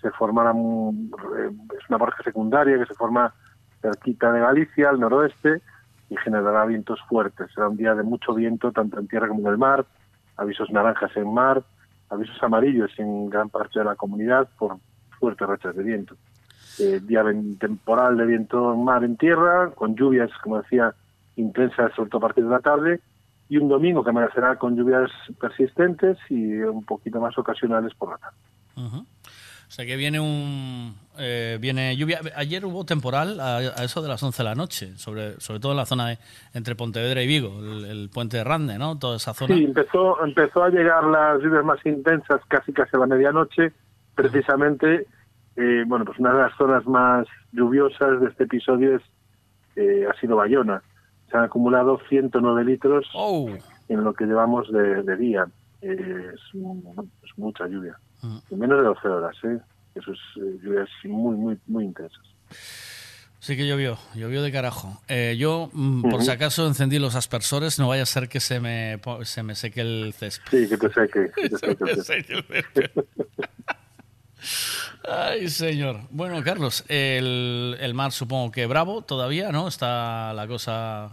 se 0.00 0.10
formará, 0.12 0.52
eh, 0.52 1.50
es 1.78 1.88
una 1.88 1.98
borrasca 1.98 2.22
secundaria 2.22 2.78
que 2.78 2.86
se 2.86 2.94
forma 2.94 3.34
cerquita 3.80 4.32
de 4.32 4.40
Galicia, 4.40 4.90
al 4.90 5.00
noroeste, 5.00 5.60
y 6.08 6.16
generará 6.16 6.64
vientos 6.66 7.00
fuertes. 7.08 7.50
Será 7.54 7.68
un 7.68 7.76
día 7.76 7.94
de 7.94 8.02
mucho 8.02 8.34
viento, 8.34 8.72
tanto 8.72 8.98
en 8.98 9.08
tierra 9.08 9.28
como 9.28 9.40
en 9.40 9.46
el 9.46 9.58
mar, 9.58 9.86
avisos 10.36 10.70
naranjas 10.70 11.16
en 11.16 11.32
mar, 11.32 11.62
avisos 12.08 12.42
amarillos 12.42 12.90
en 12.98 13.30
gran 13.30 13.48
parte 13.48 13.78
de 13.78 13.84
la 13.84 13.94
comunidad 13.94 14.48
por 14.58 14.76
fuertes 15.18 15.46
rachas 15.46 15.76
de 15.76 15.82
viento. 15.82 16.16
Eh, 16.78 17.00
día 17.02 17.22
temporal 17.58 18.16
de 18.16 18.26
viento 18.26 18.72
en 18.72 18.84
mar 18.84 19.04
en 19.04 19.16
tierra, 19.16 19.70
con 19.70 19.94
lluvias, 19.94 20.30
como 20.42 20.60
decía, 20.60 20.94
intensas, 21.36 21.92
sobre 21.94 22.10
todo 22.10 22.18
a 22.18 22.28
partir 22.28 22.44
de 22.44 22.50
la 22.50 22.60
tarde, 22.60 23.00
y 23.48 23.56
un 23.58 23.68
domingo 23.68 24.02
que 24.02 24.10
amanecerá 24.10 24.56
con 24.56 24.76
lluvias 24.76 25.10
persistentes 25.40 26.18
y 26.28 26.54
un 26.60 26.84
poquito 26.84 27.20
más 27.20 27.36
ocasionales 27.36 27.92
por 27.94 28.10
la 28.10 28.18
tarde. 28.18 28.36
Ujú. 28.76 29.06
O 29.70 29.72
sea 29.72 29.86
que 29.86 29.94
viene 29.94 30.18
un 30.18 30.96
eh, 31.16 31.56
viene 31.60 31.96
lluvia. 31.96 32.18
Ayer 32.34 32.64
hubo 32.64 32.84
temporal 32.84 33.38
a, 33.38 33.58
a 33.58 33.84
eso 33.84 34.02
de 34.02 34.08
las 34.08 34.20
11 34.20 34.42
de 34.42 34.48
la 34.48 34.56
noche, 34.56 34.96
sobre, 34.98 35.38
sobre 35.40 35.60
todo 35.60 35.70
en 35.70 35.78
la 35.78 35.86
zona 35.86 36.08
de, 36.08 36.18
entre 36.54 36.74
Pontevedra 36.74 37.22
y 37.22 37.28
Vigo, 37.28 37.56
el, 37.60 37.84
el 37.84 38.10
puente 38.12 38.38
de 38.38 38.42
Rande, 38.42 38.78
¿no? 38.78 38.98
Toda 38.98 39.16
esa 39.18 39.32
zona. 39.32 39.54
Sí, 39.54 39.62
empezó, 39.62 40.24
empezó 40.24 40.64
a 40.64 40.70
llegar 40.70 41.04
las 41.04 41.40
lluvias 41.40 41.64
más 41.64 41.78
intensas 41.86 42.40
casi 42.48 42.72
casi 42.72 42.96
a 42.96 42.98
la 42.98 43.06
medianoche. 43.06 43.72
Precisamente, 44.16 45.06
eh, 45.54 45.84
bueno, 45.86 46.04
pues 46.04 46.18
una 46.18 46.32
de 46.32 46.42
las 46.42 46.56
zonas 46.56 46.84
más 46.86 47.28
lluviosas 47.52 48.20
de 48.20 48.26
este 48.26 48.44
episodio 48.44 48.96
es, 48.96 49.02
eh, 49.76 50.04
ha 50.12 50.18
sido 50.20 50.34
Bayona. 50.34 50.82
se 51.30 51.36
han 51.36 51.44
acumulado 51.44 52.00
109 52.08 52.64
litros 52.64 53.06
Oh. 53.14 53.48
en 53.88 54.02
lo 54.02 54.14
que 54.14 54.24
llevamos 54.24 54.68
de, 54.72 55.04
de 55.04 55.16
día. 55.16 55.46
Eh, 55.80 56.32
es 56.34 57.38
mucha 57.38 57.68
lluvia. 57.68 57.96
En 58.22 58.58
menos 58.58 58.78
de 58.78 58.84
12 58.84 59.08
horas, 59.08 59.36
¿eh? 59.44 59.58
Eso 59.94 60.12
es 60.12 60.18
eh, 60.36 60.58
lluvias 60.62 60.88
muy, 61.04 61.36
muy, 61.36 61.58
muy 61.66 61.84
intensas. 61.84 62.22
Sí 63.40 63.56
que 63.56 63.66
llovió, 63.66 63.98
llovió 64.14 64.42
de 64.42 64.52
carajo. 64.52 65.00
Eh, 65.08 65.36
yo, 65.38 65.70
mm, 65.72 66.10
por 66.10 66.22
si 66.22 66.30
acaso, 66.30 66.66
encendí 66.66 66.98
los 66.98 67.14
aspersores, 67.14 67.78
no 67.78 67.88
vaya 67.88 68.02
a 68.02 68.06
ser 68.06 68.28
que 68.28 68.38
se 68.38 68.60
me, 68.60 69.00
se 69.22 69.42
me 69.42 69.54
seque 69.54 69.80
el 69.80 70.12
césped. 70.16 70.50
Sí, 70.50 70.68
que 70.68 70.76
te 70.76 70.92
seque. 70.92 71.30
que 71.34 71.48
te 71.48 71.58
seque 71.58 72.34
el 72.34 72.44
césped. 72.52 72.90
Ay, 75.08 75.48
señor. 75.48 76.00
Bueno, 76.10 76.42
Carlos, 76.44 76.84
el, 76.88 77.76
el 77.80 77.94
mar 77.94 78.12
supongo 78.12 78.50
que 78.50 78.66
bravo 78.66 79.02
todavía, 79.02 79.50
¿no? 79.50 79.68
Está 79.68 80.32
la 80.34 80.46
cosa 80.46 81.10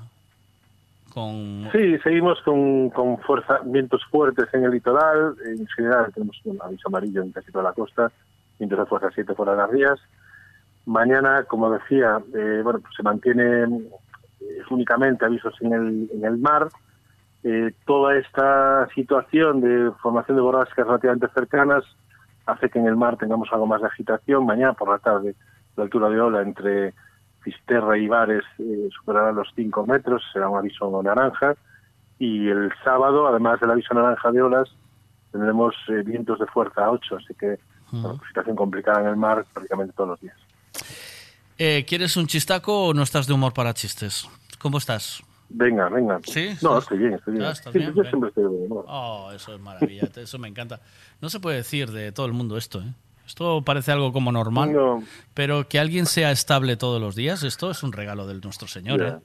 Sí, 1.71 1.97
seguimos 2.03 2.39
con, 2.43 2.89
con 2.91 3.17
fuerza, 3.19 3.59
vientos 3.65 4.03
fuertes 4.11 4.45
en 4.53 4.65
el 4.65 4.71
litoral. 4.71 5.35
En 5.45 5.65
general 5.67 6.11
tenemos 6.13 6.39
un 6.45 6.61
aviso 6.61 6.87
amarillo 6.89 7.23
en 7.23 7.31
casi 7.31 7.51
toda 7.51 7.63
la 7.63 7.73
costa, 7.73 8.11
vientos 8.59 8.77
de 8.77 8.85
fuerza 8.85 9.09
7 9.13 9.33
fuera 9.33 9.53
de 9.53 9.57
las 9.57 9.69
rías. 9.71 9.99
Mañana, 10.85 11.43
como 11.43 11.71
decía, 11.71 12.19
eh, 12.35 12.61
bueno, 12.63 12.79
pues 12.79 12.93
se 12.95 13.03
mantiene 13.03 13.63
eh, 13.63 14.61
únicamente 14.69 15.25
avisos 15.25 15.55
en 15.61 15.73
el, 15.73 16.09
en 16.13 16.23
el 16.23 16.37
mar. 16.37 16.69
Eh, 17.43 17.71
toda 17.85 18.15
esta 18.17 18.87
situación 18.93 19.61
de 19.61 19.91
formación 20.01 20.37
de 20.37 20.43
borrascas 20.43 20.85
relativamente 20.85 21.27
cercanas 21.33 21.83
hace 22.45 22.69
que 22.69 22.79
en 22.79 22.85
el 22.85 22.95
mar 22.95 23.17
tengamos 23.17 23.49
algo 23.51 23.65
más 23.65 23.81
de 23.81 23.87
agitación. 23.87 24.45
Mañana 24.45 24.73
por 24.73 24.89
la 24.89 24.99
tarde, 24.99 25.35
la 25.75 25.83
altura 25.83 26.09
de 26.09 26.21
ola 26.21 26.41
entre 26.41 26.93
Fisterra 27.51 27.97
y 27.97 28.07
Bares 28.09 28.43
eh, 28.59 28.89
superará 28.97 29.31
los 29.31 29.47
5 29.55 29.85
metros, 29.85 30.21
será 30.33 30.49
un 30.49 30.57
aviso 30.57 31.01
naranja. 31.01 31.55
Y 32.19 32.49
el 32.49 32.71
sábado, 32.83 33.25
además 33.27 33.59
del 33.61 33.71
aviso 33.71 33.93
naranja 33.93 34.31
de 34.31 34.41
olas, 34.41 34.69
tendremos 35.31 35.73
eh, 35.87 36.03
vientos 36.05 36.39
de 36.39 36.45
fuerza 36.47 36.89
8, 36.91 37.15
así 37.15 37.33
que 37.35 37.57
situación 38.27 38.55
complicada 38.57 38.99
en 39.01 39.07
el 39.07 39.15
mar 39.15 39.45
prácticamente 39.53 39.93
todos 39.95 40.09
los 40.09 40.19
días. 40.19 40.35
Eh, 41.57 41.85
¿Quieres 41.87 42.17
un 42.17 42.27
chistaco 42.27 42.87
o 42.87 42.93
no 42.93 43.03
estás 43.03 43.27
de 43.27 43.33
humor 43.33 43.53
para 43.53 43.73
chistes? 43.73 44.27
¿Cómo 44.59 44.77
estás? 44.77 45.23
Venga, 45.49 45.87
venga. 45.87 46.19
Sí, 46.25 46.49
No, 46.61 46.71
¿estás- 46.77 46.83
estoy 46.83 46.97
bien, 46.97 47.13
estoy 47.13 47.33
bien. 47.35 47.45
Ah, 47.45 47.51
¿estás 47.51 47.71
Sí, 47.71 47.79
bien? 47.79 47.93
yo 47.93 48.01
Bien. 48.01 48.09
siempre 48.11 48.29
estoy 48.29 48.47
bien. 48.49 48.67
¿no? 48.69 48.83
Oh, 48.87 49.31
eso 49.33 49.53
es 49.55 49.61
maravilla, 49.61 50.03
eso 50.17 50.37
me 50.37 50.49
encanta. 50.49 50.81
No 51.21 51.29
se 51.29 51.39
puede 51.39 51.57
decir 51.57 51.91
de 51.91 52.11
todo 52.11 52.25
el 52.25 52.33
mundo 52.33 52.57
esto, 52.57 52.79
¿eh? 52.81 52.93
Esto 53.27 53.61
parece 53.61 53.91
algo 53.91 54.11
como 54.13 54.31
normal, 54.31 54.71
No. 54.73 55.03
pero 55.33 55.67
que 55.67 55.79
alguien 55.79 56.05
sea 56.05 56.31
estable 56.31 56.77
todos 56.77 56.99
los 57.01 57.15
días, 57.15 57.43
esto 57.43 57.69
es 57.69 57.83
un 57.83 57.91
regalo 57.91 58.25
del 58.25 58.39
nuestro 58.41 58.67
Señor. 58.67 59.01
¿eh? 59.01 59.15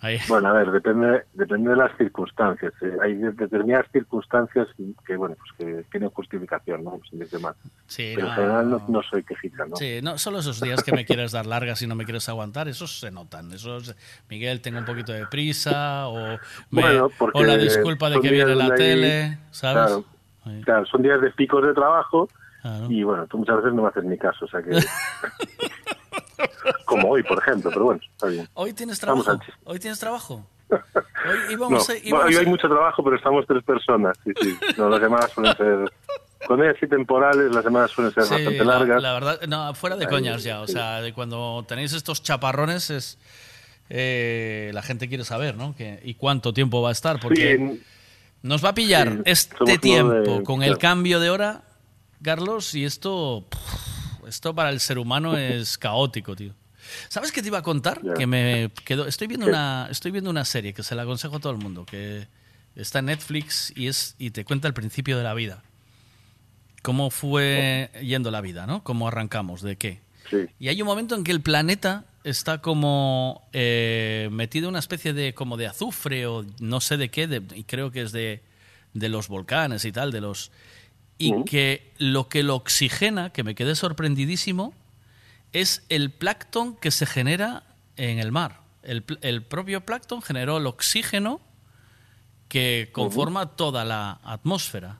Ahí- 0.00 0.18
Bueno, 0.28 0.48
a 0.48 0.52
ver, 0.52 0.70
depende, 0.72 1.22
depende 1.32 1.70
de 1.70 1.76
las 1.76 1.96
circunstancias. 1.96 2.72
eh. 2.82 2.96
Hay 3.02 3.14
de- 3.14 3.32
determinadas 3.32 3.86
circunstancias 3.92 4.68
que, 5.06 5.16
bueno, 5.16 5.36
pues 5.38 5.52
que 5.56 5.84
tienen 5.90 6.10
justificación, 6.10 6.84
¿no? 6.84 6.98
Sin 7.08 7.18
decir 7.18 7.40
más. 7.40 7.56
Sí, 7.86 8.12
Pero 8.14 8.26
en 8.28 8.32
general 8.34 8.70
no, 8.70 8.82
no 8.88 9.02
soy 9.02 9.22
quejita, 9.22 9.64
¿no? 9.66 9.76
Sí, 9.76 10.00
no, 10.02 10.18
solo 10.18 10.40
esos 10.40 10.60
días 10.60 10.82
que 10.82 10.92
me 10.92 11.06
quieres 11.06 11.32
dar 11.32 11.46
largas 11.46 11.80
y 11.80 11.86
no 11.86 11.94
me 11.94 12.04
quieres 12.04 12.28
aguantar, 12.28 12.68
esos 12.68 12.98
se 13.00 13.10
notan. 13.10 13.50
Esos, 13.52 13.94
Miguel, 14.28 14.60
tengo 14.60 14.78
un 14.80 14.84
poquito 14.84 15.12
de 15.12 15.26
prisa, 15.26 16.08
o, 16.08 16.38
me- 16.70 16.82
Bueno, 16.82 17.08
porque 17.18 17.38
o 17.38 17.44
la 17.44 17.56
disculpa 17.56 18.10
de 18.10 18.20
que 18.20 18.30
viene 18.30 18.54
la 18.54 18.74
tele, 18.74 19.38
¿sabes? 19.50 19.86
Claro, 19.86 20.04
claro, 20.64 20.86
son 20.86 21.02
días 21.02 21.20
de 21.22 21.30
picos 21.30 21.64
de 21.66 21.72
trabajo 21.72 22.28
y 22.88 23.02
bueno, 23.02 23.26
tú 23.26 23.38
muchas 23.38 23.56
veces 23.56 23.72
no 23.74 23.82
me 23.82 23.88
haces 23.88 24.04
ni 24.04 24.16
caso, 24.18 24.44
o 24.44 24.48
sea 24.48 24.62
que... 24.62 24.70
Como 26.84 27.08
hoy, 27.10 27.22
por 27.22 27.38
ejemplo, 27.38 27.70
pero 27.72 27.84
bueno, 27.86 28.00
está 28.12 28.26
bien. 28.28 28.48
¿Hoy 28.54 28.72
tienes 28.72 28.98
trabajo? 29.00 29.38
¿Hoy 29.64 29.78
tienes 29.78 29.98
trabajo? 29.98 30.46
Hoy 30.68 30.76
No, 30.78 31.46
a- 31.48 31.52
íbamos 31.52 31.88
hoy 31.88 32.36
a- 32.36 32.38
hay 32.40 32.46
mucho 32.46 32.68
trabajo, 32.68 33.02
pero 33.04 33.16
estamos 33.16 33.44
tres 33.46 33.62
personas, 33.64 34.16
sí, 34.24 34.32
sí. 34.40 34.56
No, 34.76 34.88
las 34.88 35.00
llamadas 35.00 35.30
suelen 35.32 35.56
ser... 35.56 35.92
Cuando 36.46 36.64
hay 36.64 36.70
así 36.76 36.86
temporales, 36.86 37.52
las 37.52 37.64
llamadas 37.64 37.90
suelen 37.90 38.12
ser 38.14 38.24
Sí, 38.24 38.30
bastante 38.34 38.64
la, 38.64 38.78
largas. 38.78 39.02
la 39.02 39.12
verdad, 39.14 39.40
no, 39.48 39.74
fuera 39.74 39.96
de 39.96 40.04
Ahí, 40.04 40.10
coñas 40.10 40.44
ya, 40.44 40.60
o 40.60 40.66
sea, 40.68 41.00
de 41.00 41.12
cuando 41.12 41.64
tenéis 41.66 41.92
estos 41.92 42.22
chaparrones 42.22 42.90
es... 42.90 43.18
eh, 43.88 44.70
la 44.74 44.82
gente 44.82 45.08
quiere 45.08 45.24
saber, 45.24 45.56
¿no? 45.56 45.74
Que, 45.74 46.00
¿Y 46.04 46.14
cuánto 46.14 46.52
tiempo 46.52 46.82
va 46.82 46.90
a 46.90 46.92
estar? 46.92 47.18
Porque 47.20 47.80
nos 48.42 48.64
va 48.64 48.68
a 48.70 48.74
pillar 48.74 49.22
este 49.24 49.78
tiempo 49.78 50.12
de- 50.12 50.42
con 50.44 50.62
el 50.62 50.78
cambio 50.78 51.18
de 51.20 51.30
hora, 51.30 51.62
Carlos, 52.22 52.74
y 52.74 52.84
esto, 52.84 53.46
esto 54.26 54.54
para 54.54 54.70
el 54.70 54.80
ser 54.80 54.98
humano 54.98 55.36
es 55.36 55.78
caótico, 55.78 56.34
tío. 56.36 56.52
¿Sabes 57.08 57.32
qué 57.32 57.42
te 57.42 57.48
iba 57.48 57.58
a 57.58 57.62
contar? 57.62 58.00
Que 58.16 58.26
me 58.26 58.70
quedó, 58.84 59.06
estoy 59.06 59.26
viendo 59.26 59.46
¿Qué? 59.46 59.50
una, 59.52 59.88
estoy 59.90 60.12
viendo 60.12 60.30
una 60.30 60.44
serie 60.44 60.72
que 60.72 60.82
se 60.82 60.94
la 60.94 61.02
aconsejo 61.02 61.36
a 61.36 61.40
todo 61.40 61.52
el 61.52 61.58
mundo, 61.58 61.84
que 61.84 62.28
está 62.76 63.00
en 63.00 63.06
Netflix 63.06 63.72
y 63.74 63.88
es 63.88 64.14
y 64.18 64.30
te 64.30 64.44
cuenta 64.44 64.68
el 64.68 64.74
principio 64.74 65.16
de 65.18 65.24
la 65.24 65.34
vida. 65.34 65.62
Cómo 66.82 67.10
fue 67.10 67.90
yendo 68.02 68.30
la 68.30 68.40
vida, 68.40 68.66
¿no? 68.66 68.84
Cómo 68.84 69.08
arrancamos, 69.08 69.62
de 69.62 69.76
qué. 69.76 70.00
Sí. 70.30 70.46
Y 70.60 70.68
hay 70.68 70.80
un 70.80 70.86
momento 70.86 71.16
en 71.16 71.24
que 71.24 71.32
el 71.32 71.40
planeta 71.40 72.04
está 72.22 72.60
como 72.60 73.48
eh, 73.52 74.28
metido 74.30 74.66
en 74.66 74.70
una 74.70 74.78
especie 74.78 75.12
de 75.12 75.34
como 75.34 75.56
de 75.56 75.66
azufre 75.66 76.26
o 76.26 76.44
no 76.60 76.80
sé 76.80 76.96
de 76.96 77.08
qué, 77.10 77.26
de- 77.26 77.42
y 77.56 77.64
creo 77.64 77.90
que 77.90 78.02
es 78.02 78.12
de, 78.12 78.42
de 78.94 79.08
los 79.08 79.26
volcanes 79.28 79.84
y 79.84 79.90
tal, 79.92 80.12
de 80.12 80.20
los 80.20 80.52
y 81.18 81.44
que 81.44 81.92
lo 81.98 82.28
que 82.28 82.42
lo 82.42 82.56
oxigena, 82.56 83.30
que 83.30 83.42
me 83.42 83.54
quedé 83.54 83.74
sorprendidísimo, 83.74 84.74
es 85.52 85.84
el 85.88 86.10
plancton 86.10 86.76
que 86.76 86.90
se 86.90 87.06
genera 87.06 87.62
en 87.96 88.18
el 88.18 88.32
mar. 88.32 88.60
El, 88.82 89.04
el 89.22 89.42
propio 89.42 89.80
plancton 89.80 90.22
generó 90.22 90.58
el 90.58 90.66
oxígeno 90.66 91.40
que 92.48 92.90
conforma 92.92 93.56
toda 93.56 93.84
la 93.84 94.20
atmósfera. 94.22 94.98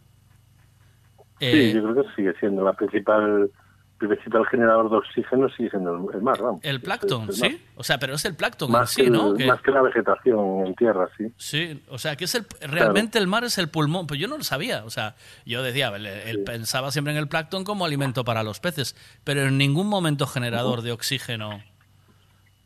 Sí, 1.38 1.46
Eh, 1.46 1.72
yo 1.74 1.82
creo 1.82 2.02
que 2.02 2.14
sigue 2.16 2.32
siendo 2.40 2.64
la 2.64 2.72
principal, 2.72 3.50
principal 3.98 4.44
generador 4.46 4.90
de 4.90 4.96
oxígeno 4.96 5.48
sigue 5.50 5.70
siendo 5.70 5.94
el, 5.94 6.14
el 6.16 6.22
mar, 6.22 6.40
vamos. 6.40 6.60
el 6.62 6.80
plancton, 6.80 7.26
mar. 7.26 7.34
¿sí? 7.34 7.62
O 7.76 7.82
sea, 7.82 7.98
pero 7.98 8.14
es 8.14 8.24
el 8.26 8.34
plancton 8.36 8.70
Más, 8.70 8.90
sí, 8.90 9.04
que 9.04 9.10
¿no? 9.10 9.30
el- 9.32 9.36
Que- 9.38 9.46
más 9.46 9.60
que 9.62 9.70
la 9.70 9.82
vegetación 9.82 10.66
en 10.66 10.74
tierra, 10.74 11.08
sí. 11.16 11.24
Sí, 11.36 11.82
o 11.88 11.98
sea, 11.98 12.14
que 12.16 12.24
es 12.24 12.34
el 12.34 12.46
realmente 12.60 13.18
el 13.18 13.26
mar 13.26 13.44
es 13.44 13.56
el 13.58 13.68
pulmón, 13.68 14.06
pues 14.06 14.20
yo 14.20 14.28
no 14.28 14.36
lo 14.38 14.44
sabía, 14.44 14.84
o 14.84 14.90
sea, 14.90 15.16
yo 15.46 15.62
decía, 15.62 15.88
el- 15.96 16.44
pensaba 16.44 16.90
siempre 16.92 17.12
en 17.12 17.18
el 17.18 17.28
plancton 17.28 17.64
como 17.64 17.84
alimento 17.86 18.24
para 18.24 18.42
los 18.42 18.60
peces, 18.60 18.96
pero 19.24 19.42
en 19.42 19.56
ningún 19.58 19.86
momento 19.88 20.26
generador 20.26 20.82
de 20.82 20.92
oxígeno 20.92 21.62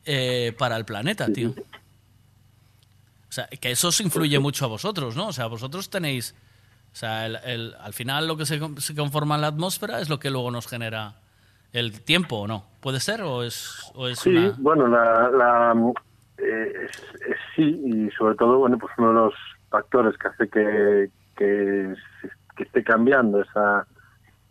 eh, 0.06 0.54
para 0.58 0.76
el 0.76 0.84
planeta, 0.84 1.28
tío. 1.32 1.50
O 1.50 3.32
sea, 3.32 3.46
que 3.46 3.70
eso 3.70 3.88
os 3.88 4.00
influye 4.00 4.38
mucho 4.40 4.64
a 4.64 4.68
vosotros, 4.68 5.14
¿no? 5.14 5.28
O 5.28 5.32
sea, 5.32 5.46
vosotros 5.46 5.88
tenéis, 5.90 6.34
o 6.92 6.96
sea, 6.96 7.26
el- 7.26 7.36
el- 7.44 7.74
al 7.80 7.92
final 7.92 8.26
lo 8.26 8.36
que 8.36 8.44
se, 8.46 8.58
se 8.78 8.94
conforma 8.96 9.36
en 9.36 9.42
la 9.42 9.46
atmósfera 9.48 10.00
es 10.00 10.08
lo 10.08 10.18
que 10.18 10.30
luego 10.30 10.50
nos 10.50 10.66
genera 10.66 11.19
el 11.72 12.00
tiempo, 12.02 12.40
¿o 12.40 12.46
no? 12.48 12.64
¿Puede 12.80 13.00
ser 13.00 13.22
o 13.22 13.42
es, 13.42 13.90
o 13.94 14.08
es 14.08 14.18
Sí, 14.20 14.30
una... 14.36 14.54
bueno, 14.58 14.88
la, 14.88 15.30
la, 15.30 15.74
eh, 16.38 16.72
es- 16.84 17.20
es 17.28 17.36
sí, 17.54 17.80
y 17.84 18.10
sobre 18.16 18.34
todo, 18.36 18.58
bueno, 18.58 18.78
pues 18.78 18.92
uno 18.98 19.08
de 19.08 19.14
los 19.14 19.34
factores 19.68 20.16
que 20.18 20.28
hace 20.28 20.48
que, 20.48 21.10
que, 21.36 21.94
esté 22.62 22.84
cambiando 22.84 23.40
esa, 23.40 23.86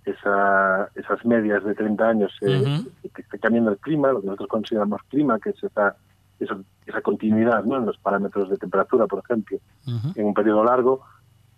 esa, 0.06 0.90
esas 0.96 1.24
medias 1.26 1.64
de 1.64 1.76
30 1.76 2.08
años, 2.10 2.32
eh, 2.42 2.84
que 3.14 3.22
esté 3.22 3.38
cambiando 3.40 3.72
el 3.72 3.78
clima, 3.78 4.12
lo 4.12 4.22
que 4.22 4.28
nosotros 4.28 4.50
consideramos 4.50 5.02
clima, 5.10 5.40
que 5.40 5.52
es 5.52 5.64
esa, 5.64 5.96
esa, 6.40 6.58
esa 6.86 7.02
continuidad 7.02 7.64
¿no? 7.66 7.78
en 7.78 7.86
los 7.86 7.98
parámetros 7.98 8.50
de 8.50 8.58
temperatura, 8.58 9.06
por 9.08 9.20
ejemplo, 9.24 9.58
en 10.16 10.26
un 10.26 10.34
periodo 10.34 10.64
largo, 10.64 11.04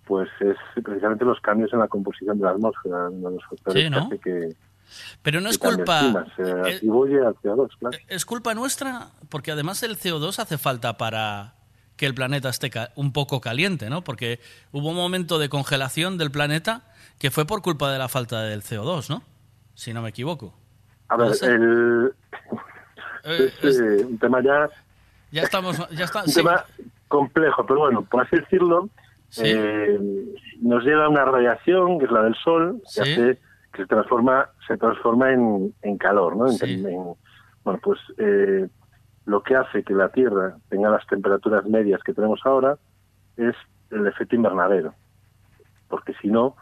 pues 0.06 0.28
es 0.42 0.58
precisamente 0.84 1.24
los 1.24 1.40
cambios 1.40 1.72
en 1.72 1.80
la 1.80 1.88
composición 1.88 2.38
de 2.40 2.44
la 2.46 2.52
atmósfera, 2.52 3.10
uno 3.10 3.30
de 3.30 3.36
los 3.36 3.46
factores 3.46 3.84
Sí, 3.84 3.90
que 3.90 3.96
¿no? 3.96 4.06
hace 4.06 4.20
que, 4.20 4.56
Pero 5.22 5.42
no 5.42 5.50
es 5.50 5.58
culpa... 5.58 6.00
al 6.00 6.14
CO2, 6.36 7.70
claro. 7.80 7.98
Es 8.08 8.26
culpa 8.26 8.54
nuestra, 8.54 9.08
porque 9.30 9.52
además 9.52 9.84
el 9.84 9.98
CO2 9.98 10.40
hace 10.40 10.58
falta 10.58 10.98
para 10.98 11.56
que 11.96 12.06
el 12.06 12.14
planeta 12.16 12.50
esté 12.50 12.72
un 12.96 13.14
poco 13.14 13.42
caliente, 13.42 13.90
¿no? 13.90 14.04
Porque 14.04 14.40
hubo 14.72 14.90
un 14.90 14.96
momento 14.96 15.38
de 15.40 15.50
congelación 15.50 16.18
del 16.18 16.32
planeta 16.32 16.82
que 17.20 17.30
fue 17.30 17.46
por 17.46 17.62
culpa 17.62 17.92
de 17.92 18.00
la 18.00 18.08
falta 18.08 18.42
del 18.42 18.64
CO2, 18.64 19.10
¿no? 19.10 19.22
Si 19.76 19.94
no 19.94 20.02
me 20.02 20.10
equivoco. 20.10 20.54
A 21.10 21.18
ver, 21.18 21.32
el, 21.44 22.14
Eh, 23.24 23.54
es 23.62 23.80
eh, 23.80 24.06
un 24.06 24.18
tema 24.18 24.42
ya, 24.42 24.68
Ya 25.32 25.44
estamos, 25.44 25.78
ya 25.92 26.06
está. 26.06 26.22
un 26.24 26.28
sí. 26.30 26.36
tema 26.36 26.66
complejo, 27.08 27.66
pero 27.66 27.82
bueno, 27.82 28.02
por 28.04 28.26
así 28.26 28.36
decirlo, 28.38 28.90
Sí. 29.30 29.44
eh, 29.46 30.00
nos 30.62 30.84
llega 30.84 31.08
una 31.08 31.24
radiación, 31.24 32.00
que 32.00 32.06
es 32.06 32.12
la 32.12 32.24
del 32.24 32.36
Sol, 32.44 32.82
que 32.84 32.90
Sí. 32.90 33.12
hace 33.12 33.40
que 33.74 33.84
se 33.84 33.88
transforma, 33.88 34.50
se 34.68 34.78
transforma 34.78 35.32
en, 35.32 35.74
en 35.82 35.98
calor, 35.98 36.36
¿no? 36.36 36.48
En- 36.48 36.58
Sí. 36.58 36.84
en- 36.86 37.16
bueno, 37.64 37.80
pues 37.84 38.00
eh, 38.18 38.68
lo 39.26 39.44
que 39.44 39.56
hace 39.56 39.84
que 39.84 39.94
la 39.94 40.10
Tierra 40.10 40.58
tenga 40.70 40.90
las 40.90 41.06
temperaturas 41.08 41.66
medias 41.66 42.02
que 42.04 42.14
tenemos 42.14 42.42
ahora 42.44 42.78
es 43.38 43.56
el 43.92 44.08
efecto 44.08 44.36
invernadero, 44.36 44.96
porque 45.88 46.14
si 46.22 46.28
no, 46.30 46.56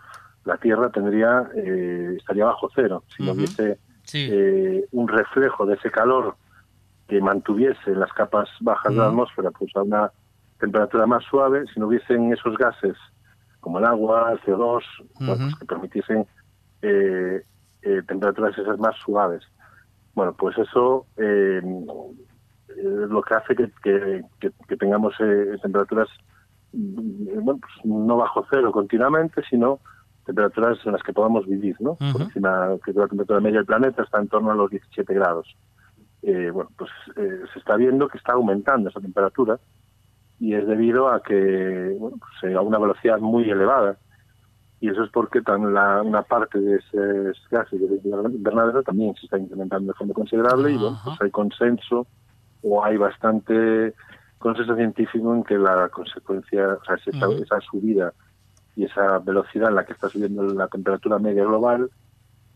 la 0.43 0.57
Tierra 0.57 0.89
tendría 0.89 1.49
eh, 1.55 2.15
estaría 2.17 2.45
bajo 2.45 2.69
cero, 2.75 3.03
si 3.15 3.23
no 3.23 3.31
hubiese 3.33 3.79
Sí. 4.03 4.27
eh, 4.31 4.85
un 4.91 5.07
reflejo 5.07 5.65
de 5.65 5.75
ese 5.75 5.91
calor 5.91 6.35
que 7.07 7.21
mantuviese 7.21 7.91
las 7.95 8.11
capas 8.13 8.49
bajas 8.59 8.91
de 8.91 8.97
la 8.99 9.07
atmósfera 9.07 9.51
pues 9.51 9.71
a 9.75 9.83
una 9.83 10.11
temperatura 10.59 11.05
más 11.05 11.23
suave, 11.25 11.65
si 11.73 11.79
no 11.79 11.87
hubiesen 11.87 12.33
esos 12.33 12.57
gases 12.57 12.97
como 13.61 13.79
el 13.79 13.85
agua, 13.85 14.31
el 14.31 14.39
CO2, 14.41 14.83
bueno, 15.19 15.43
pues, 15.43 15.55
que 15.59 15.65
permitiesen 15.65 16.27
eh, 16.81 17.43
eh, 17.81 18.01
temperaturas 18.07 18.57
esas 18.57 18.77
más 18.79 18.95
suaves. 19.03 19.43
Bueno, 20.13 20.33
pues 20.37 20.57
eso 20.57 21.07
eh, 21.17 21.61
es 22.69 22.83
lo 22.85 23.21
que 23.21 23.33
hace 23.35 23.55
que, 23.55 23.71
que- 23.83 24.21
que- 24.39 24.51
que 24.67 24.77
tengamos 24.77 25.13
eh, 25.19 25.55
temperaturas 25.61 26.07
mm, 26.73 27.43
bueno, 27.43 27.59
pues 27.59 27.85
no 27.85 28.17
bajo 28.17 28.45
cero 28.49 28.71
continuamente, 28.71 29.41
sino 29.49 29.79
temperaturas 30.25 30.77
en 30.85 30.91
las 30.93 31.01
que 31.03 31.13
podamos 31.13 31.47
vivir, 31.47 31.75
¿no? 31.79 31.97
Por 32.11 32.21
encima 32.21 32.77
que 32.85 32.93
la 32.93 33.07
temperatura 33.07 33.39
media 33.39 33.57
del 33.59 33.65
planeta 33.65 34.03
está 34.03 34.19
en 34.19 34.27
torno 34.27 34.51
a 34.51 34.55
los 34.55 34.69
17 34.69 35.13
grados. 35.13 35.55
Eh, 36.21 36.49
bueno, 36.51 36.69
pues 36.77 36.91
eh, 37.15 37.41
se 37.53 37.59
está 37.59 37.75
viendo 37.77 38.07
que 38.09 38.17
está 38.17 38.33
aumentando 38.33 38.89
esa 38.89 38.99
temperatura 38.99 39.59
y 40.37 40.53
es 40.53 40.67
debido 40.67 41.09
a 41.09 41.21
que, 41.23 41.95
bueno, 41.97 42.17
pues, 42.19 42.51
eh, 42.51 42.55
a 42.55 42.61
una 42.61 42.77
velocidad 42.77 43.19
muy 43.19 43.49
elevada. 43.49 43.97
Y 44.81 44.89
eso 44.89 45.03
es 45.03 45.11
porque 45.11 45.41
tan 45.41 45.73
la, 45.73 46.01
una 46.01 46.21
parte 46.21 46.59
de 46.59 46.77
esos 46.77 47.49
gases 47.51 47.79
de 47.79 47.99
invernadero 48.31 48.81
también 48.81 49.13
se 49.15 49.25
está 49.25 49.37
incrementando 49.37 49.91
de 49.91 49.97
forma 49.97 50.13
considerable 50.13 50.71
y 50.71 50.77
bueno, 50.77 50.97
pues 51.03 51.21
hay 51.21 51.31
consenso 51.31 52.07
o 52.63 52.83
hay 52.83 52.95
bastante 52.97 53.93
consenso 54.37 54.75
científico 54.75 55.35
en 55.35 55.43
que 55.43 55.57
la 55.57 55.89
consecuencia, 55.89 56.77
o 56.81 56.83
sea, 56.85 56.95
esa, 56.95 57.27
esa 57.43 57.59
subida 57.59 58.13
y 58.75 58.85
esa 58.85 59.19
velocidad 59.19 59.67
en 59.67 59.75
la 59.75 59.85
que 59.85 59.91
está 59.91 60.07
subiendo 60.07 60.43
la 60.43 60.67
temperatura 60.69 61.19
media 61.19 61.43
global 61.43 61.89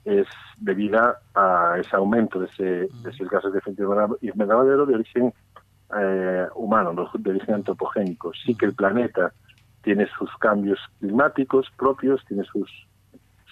es 0.06 0.28
debida 0.58 1.18
a 1.36 1.76
ese 1.78 1.96
aumento 1.98 2.40
de, 2.40 2.46
ese, 2.46 2.64
de 2.64 3.10
esos 3.10 3.30
gases 3.30 3.52
de 3.52 3.60
efecto 3.60 3.84
inverna- 3.84 4.18
invernadero 4.22 4.86
de 4.86 4.96
origen 4.96 5.34
eh, 6.00 6.48
humano, 6.56 6.94
no 6.94 7.10
de 7.14 7.30
origen 7.30 7.56
antropogénico. 7.56 8.32
Sí 8.34 8.56
que 8.56 8.66
el 8.66 8.74
planeta 8.74 9.34
tiene 9.84 10.08
sus 10.18 10.30
cambios 10.40 10.80
climáticos 11.00 11.68
propios, 11.78 12.22
tiene 12.28 12.44
sus 12.46 12.70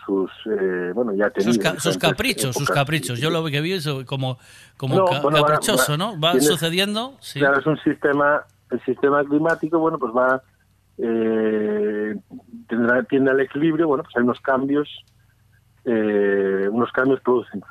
sus 0.05 0.31
eh, 0.47 0.91
bueno 0.95 1.13
ya 1.13 1.31
Sus, 1.37 1.59
ca- 1.59 1.79
sus 1.79 1.97
caprichos, 1.97 2.55
sus 2.55 2.67
caprichos. 2.69 3.19
Yo 3.19 3.29
lo 3.29 3.45
que 3.45 3.61
vi 3.61 3.73
es 3.73 3.87
como, 4.07 4.39
como 4.77 4.95
No, 4.95 5.05
ca- 5.05 5.19
bueno, 5.21 5.41
va- 5.41 5.47
caprichoso, 5.47 5.91
va- 5.91 5.97
¿no? 5.97 6.19
Va 6.19 6.31
tienes- 6.31 6.47
sucediendo. 6.47 7.17
Sí. 7.19 7.39
Claro, 7.39 7.59
es 7.59 7.65
un 7.67 7.77
sistema, 7.79 8.41
el 8.71 8.81
sistema 8.83 9.23
climático, 9.23 9.77
bueno, 9.77 9.99
pues 9.99 10.11
va, 10.11 10.41
eh, 10.97 12.15
tendrá, 12.67 13.03
tiende 13.03 13.31
al 13.31 13.39
equilibrio, 13.41 13.87
bueno, 13.87 14.03
pues 14.03 14.15
hay 14.17 14.23
unos 14.23 14.39
cambios, 14.41 14.89
eh, 15.85 16.67
unos 16.71 16.91
cambios 16.91 17.19
producen 17.21 17.61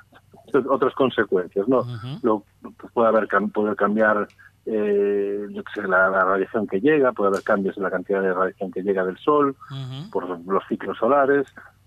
otras 0.69 0.95
consecuencias, 0.95 1.67
¿no? 1.69 1.85
Lo- 2.23 2.45
pues 2.61 2.93
puede 2.93 3.09
haber 3.09 3.29
puede 3.53 3.75
cambiar 3.77 4.27
eh, 4.67 5.47
yo 5.51 5.63
sé, 5.75 5.83
la, 5.83 6.09
la 6.11 6.25
radiación 6.25 6.67
que 6.67 6.81
llega, 6.81 7.13
puede 7.13 7.29
haber 7.29 7.43
cambios 7.43 7.77
en 7.77 7.83
la 7.83 7.91
cantidad 7.91 8.23
de 8.23 8.35
radiación 8.35 8.71
que 8.71 8.83
llega 8.83 9.05
del 9.05 9.19
sol, 9.19 9.57
por 10.13 10.29
los 10.29 10.65
ciclos 10.69 10.99
solares, 10.99 11.47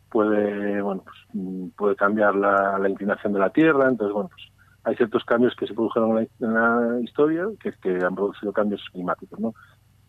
puede, 0.10 0.82
bueno, 0.82 1.04
pues, 1.04 1.18
mm, 1.34 1.70
puede 1.70 1.96
cambiar 1.96 2.36
la, 2.36 2.78
la 2.78 2.90
inclinación 2.90 3.34
de 3.34 3.40
la 3.40 3.50
Tierra, 3.50 3.90
entonces, 3.90 4.14
bueno, 4.14 4.30
pues 4.30 4.44
hay 4.84 4.96
ciertos 4.96 5.24
cambios 5.24 5.56
que 5.56 5.66
se 5.66 5.74
produjeron 5.74 6.18
en 6.18 6.28
la, 6.40 6.50
en 6.50 6.54
la 6.96 7.02
historia 7.02 7.46
que, 7.60 7.72
que 7.82 8.04
han 8.04 8.16
producido 8.16 8.52
cambios 8.52 8.82
climáticos, 8.92 9.40
¿no? 9.40 9.54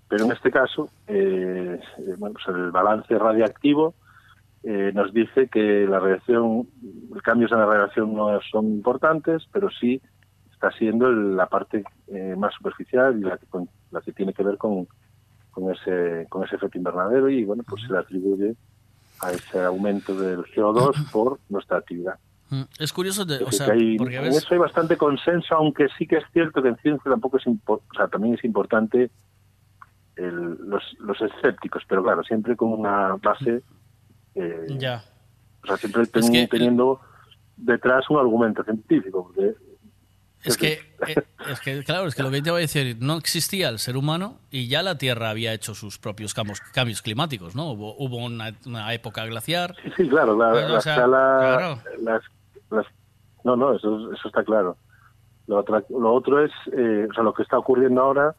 Pero 0.08 0.24
en 0.24 0.32
este 0.32 0.50
caso, 0.50 0.88
eh, 1.06 1.80
eh, 1.98 2.14
bueno, 2.18 2.34
pues 2.34 2.56
el 2.56 2.70
balance 2.70 3.18
radiactivo 3.18 3.94
eh, 4.62 4.92
nos 4.94 5.12
dice 5.12 5.48
que 5.48 5.86
la 5.86 6.00
radiación, 6.00 6.68
los 7.10 7.22
cambios 7.22 7.52
en 7.52 7.58
la 7.58 7.66
radiación 7.66 8.14
no 8.14 8.38
son 8.50 8.66
importantes, 8.66 9.44
pero 9.52 9.68
sí 9.70 10.00
está 10.64 10.76
siendo 10.78 11.10
la 11.10 11.46
parte 11.46 11.84
eh, 12.08 12.34
más 12.38 12.54
superficial 12.54 13.16
y 13.18 13.20
la 13.22 13.36
que, 13.36 13.46
con- 13.46 13.68
la 13.90 14.00
que 14.00 14.12
tiene 14.12 14.32
que 14.32 14.42
ver 14.42 14.56
con, 14.56 14.86
con 15.50 15.70
ese 15.70 16.26
con 16.30 16.44
ese 16.44 16.56
efecto 16.56 16.78
invernadero 16.78 17.28
y 17.28 17.44
bueno 17.44 17.62
pues 17.68 17.82
se 17.82 17.92
le 17.92 17.98
atribuye 17.98 18.54
a 19.20 19.30
ese 19.32 19.62
aumento 19.62 20.14
del 20.18 20.44
CO2 20.54 21.10
por 21.12 21.38
nuestra 21.48 21.78
actividad. 21.78 22.18
Mm, 22.50 22.62
Es 22.78 22.92
curioso, 22.92 23.24
de- 23.24 23.42
o 23.44 23.52
sea, 23.52 23.66
que 23.66 23.72
hay- 23.72 23.96
porque 23.98 24.16
en 24.16 24.22
ves... 24.24 24.36
eso 24.38 24.48
hay 24.54 24.58
bastante 24.58 24.96
consenso, 24.96 25.54
aunque 25.54 25.86
sí 25.98 26.06
que 26.06 26.16
es 26.16 26.24
cierto 26.32 26.62
que 26.62 26.68
en 26.68 26.76
ciencia 26.78 27.10
tampoco 27.10 27.36
es 27.36 27.44
o 27.66 27.80
sea, 27.96 28.08
también 28.08 28.34
es 28.34 28.44
importante 28.44 29.10
el- 30.16 30.56
los, 30.68 30.82
los 31.00 31.20
escépticos, 31.20 31.82
pero 31.88 32.02
claro, 32.02 32.22
siempre 32.24 32.56
con 32.56 32.72
una 32.72 33.16
base, 33.22 33.62
eh, 34.34 34.66
Ya. 34.78 35.02
o 35.62 35.66
sea, 35.66 35.76
siempre 35.76 36.02
Es 36.02 36.10
ten- 36.10 36.32
que- 36.32 36.46
teniendo 36.48 37.00
detrás 37.56 38.08
un 38.10 38.18
argumento 38.18 38.62
científico, 38.64 39.24
porque 39.28 39.54
Es 40.44 40.56
que, 40.56 40.72
eh, 41.06 41.14
es 41.48 41.60
que, 41.60 41.82
claro, 41.84 42.06
es 42.06 42.14
que 42.14 42.22
lo 42.22 42.30
que 42.30 42.42
te 42.42 42.50
voy 42.50 42.58
a 42.58 42.60
decir, 42.62 42.96
no 43.00 43.16
existía 43.16 43.68
el 43.68 43.78
ser 43.78 43.96
humano 43.96 44.38
y 44.50 44.68
ya 44.68 44.82
la 44.82 44.98
Tierra 44.98 45.30
había 45.30 45.52
hecho 45.52 45.74
sus 45.74 45.98
propios 45.98 46.34
cambios, 46.34 46.60
cambios 46.60 47.02
climáticos, 47.02 47.54
¿no? 47.56 47.70
Hubo, 47.72 47.94
hubo 47.98 48.16
una, 48.18 48.52
una 48.66 48.92
época 48.94 49.24
glaciar. 49.26 49.74
Sí, 49.82 49.90
sí, 49.96 50.08
claro, 50.08 50.36
la, 50.36 50.50
Bueno, 50.50 50.68
la 50.68 50.78
o 50.78 50.80
sea, 50.80 50.94
escala, 50.94 51.36
claro. 51.40 51.80
las, 52.02 52.22
las- 52.70 52.86
no, 53.44 53.56
no, 53.56 53.74
eso, 53.76 54.12
eso 54.12 54.28
está 54.28 54.42
claro. 54.44 54.76
Lo, 55.46 55.58
otra- 55.58 55.84
lo 55.90 56.12
otro 56.14 56.42
es, 56.44 56.50
eh, 56.72 57.06
o 57.10 57.12
sea, 57.14 57.22
lo 57.22 57.34
que 57.34 57.42
está 57.42 57.58
ocurriendo 57.58 58.00
ahora 58.00 58.34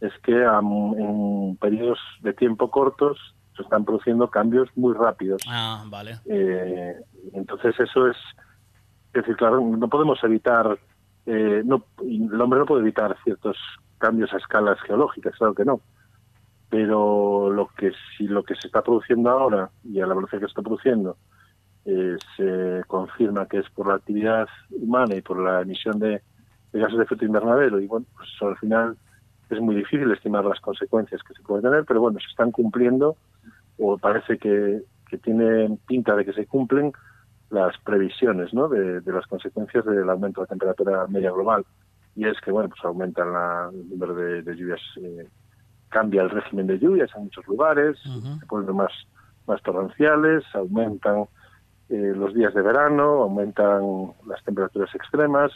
es 0.00 0.12
que 0.24 0.44
am, 0.44 0.94
en 0.98 1.56
periodos 1.60 1.98
de 2.20 2.32
tiempo 2.34 2.70
cortos 2.70 3.18
se 3.56 3.62
están 3.62 3.84
produciendo 3.84 4.28
cambios 4.28 4.68
muy 4.74 4.92
rápidos. 4.94 5.40
Ah, 5.48 5.84
vale. 5.86 6.18
Eh, 6.28 6.94
entonces 7.32 7.74
eso 7.80 8.08
es, 8.08 8.16
es 9.14 9.22
decir, 9.22 9.36
claro, 9.36 9.60
no 9.60 9.88
podemos 9.88 10.18
evitar, 10.24 10.76
eh, 11.26 11.62
no, 11.64 11.84
el 12.02 12.40
hombre 12.40 12.60
no 12.60 12.66
puede 12.66 12.82
evitar 12.82 13.16
ciertos 13.24 13.56
cambios 13.98 14.32
a 14.32 14.36
escalas 14.36 14.80
geológicas, 14.82 15.34
claro 15.36 15.54
que 15.54 15.64
no. 15.64 15.80
Pero 16.70 17.50
lo 17.50 17.68
que 17.68 17.92
si 18.16 18.26
lo 18.28 18.42
que 18.44 18.54
se 18.54 18.68
está 18.68 18.82
produciendo 18.82 19.30
ahora 19.30 19.70
y 19.84 20.00
a 20.00 20.06
la 20.06 20.14
velocidad 20.14 20.40
que 20.40 20.46
se 20.46 20.50
está 20.50 20.62
produciendo 20.62 21.16
eh, 21.84 22.16
se 22.36 22.82
confirma 22.86 23.46
que 23.46 23.58
es 23.58 23.70
por 23.70 23.88
la 23.88 23.94
actividad 23.94 24.48
humana 24.70 25.14
y 25.14 25.22
por 25.22 25.38
la 25.38 25.62
emisión 25.62 25.98
de, 25.98 26.22
gases 26.72 26.98
de 26.98 27.04
efecto 27.04 27.24
invernadero 27.24 27.80
y 27.80 27.86
bueno, 27.86 28.06
pues 28.16 28.28
al 28.40 28.56
final 28.58 28.96
es 29.48 29.60
muy 29.60 29.76
difícil 29.76 30.10
estimar 30.10 30.44
las 30.44 30.60
consecuencias 30.60 31.22
que 31.22 31.34
se 31.34 31.42
pueden 31.42 31.62
tener, 31.62 31.84
pero 31.84 32.00
bueno, 32.00 32.18
se 32.18 32.26
están 32.26 32.50
cumpliendo 32.50 33.16
o 33.78 33.96
parece 33.98 34.36
que, 34.38 34.82
que 35.08 35.18
tiene 35.18 35.78
pinta 35.86 36.16
de 36.16 36.24
que 36.24 36.32
se 36.32 36.46
cumplen 36.46 36.92
las 37.50 37.76
previsiones 37.84 38.52
¿no? 38.52 38.68
de, 38.68 39.00
de 39.00 39.12
las 39.12 39.26
consecuencias 39.26 39.84
del 39.84 40.08
aumento 40.10 40.40
de 40.40 40.44
la 40.44 40.48
temperatura 40.48 41.06
media 41.08 41.30
global. 41.30 41.64
Y 42.14 42.26
es 42.26 42.40
que, 42.40 42.50
bueno, 42.50 42.68
pues 42.68 42.82
aumenta 42.84 43.24
la- 43.24 43.70
el 43.72 43.88
número 43.90 44.14
de, 44.14 44.42
de 44.42 44.54
lluvias, 44.56 44.80
eh, 45.02 45.28
cambia 45.88 46.22
el 46.22 46.30
régimen 46.30 46.66
de 46.66 46.78
lluvias 46.78 47.10
en 47.14 47.24
muchos 47.24 47.46
lugares, 47.46 47.96
se 48.40 48.46
ponen 48.46 48.74
más, 48.74 48.90
más 49.46 49.62
torrenciales, 49.62 50.44
aumentan 50.54 51.26
eh, 51.88 52.12
los 52.16 52.34
días 52.34 52.52
de 52.54 52.62
verano, 52.62 53.22
aumentan 53.22 54.12
las 54.26 54.42
temperaturas 54.44 54.92
extremas, 54.94 55.52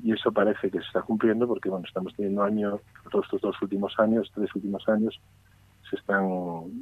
y 0.00 0.12
eso 0.12 0.30
parece 0.30 0.70
que 0.70 0.78
se 0.78 0.84
está 0.86 1.02
cumpliendo 1.02 1.48
porque, 1.48 1.68
bueno, 1.68 1.84
estamos 1.84 2.14
teniendo 2.14 2.44
años, 2.44 2.80
todos 3.10 3.24
estos 3.24 3.40
dos 3.40 3.56
últimos 3.62 3.92
años, 3.98 4.30
tres 4.32 4.54
últimos 4.54 4.88
años, 4.88 5.18
se 5.90 5.96
están, 5.96 6.28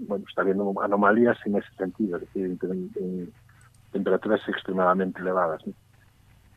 bueno, 0.07 0.25
está 0.29 0.43
habiendo 0.43 0.75
anomalías 0.83 1.39
en 1.47 1.57
ese 1.57 1.69
sentido, 1.79 2.17
es 2.19 2.23
decir, 2.25 2.59
en- 2.63 2.91
en 2.97 3.33
temperaturas 3.97 4.41
extremadamente 4.49 5.21
elevadas. 5.21 5.61
¿no? 5.67 5.73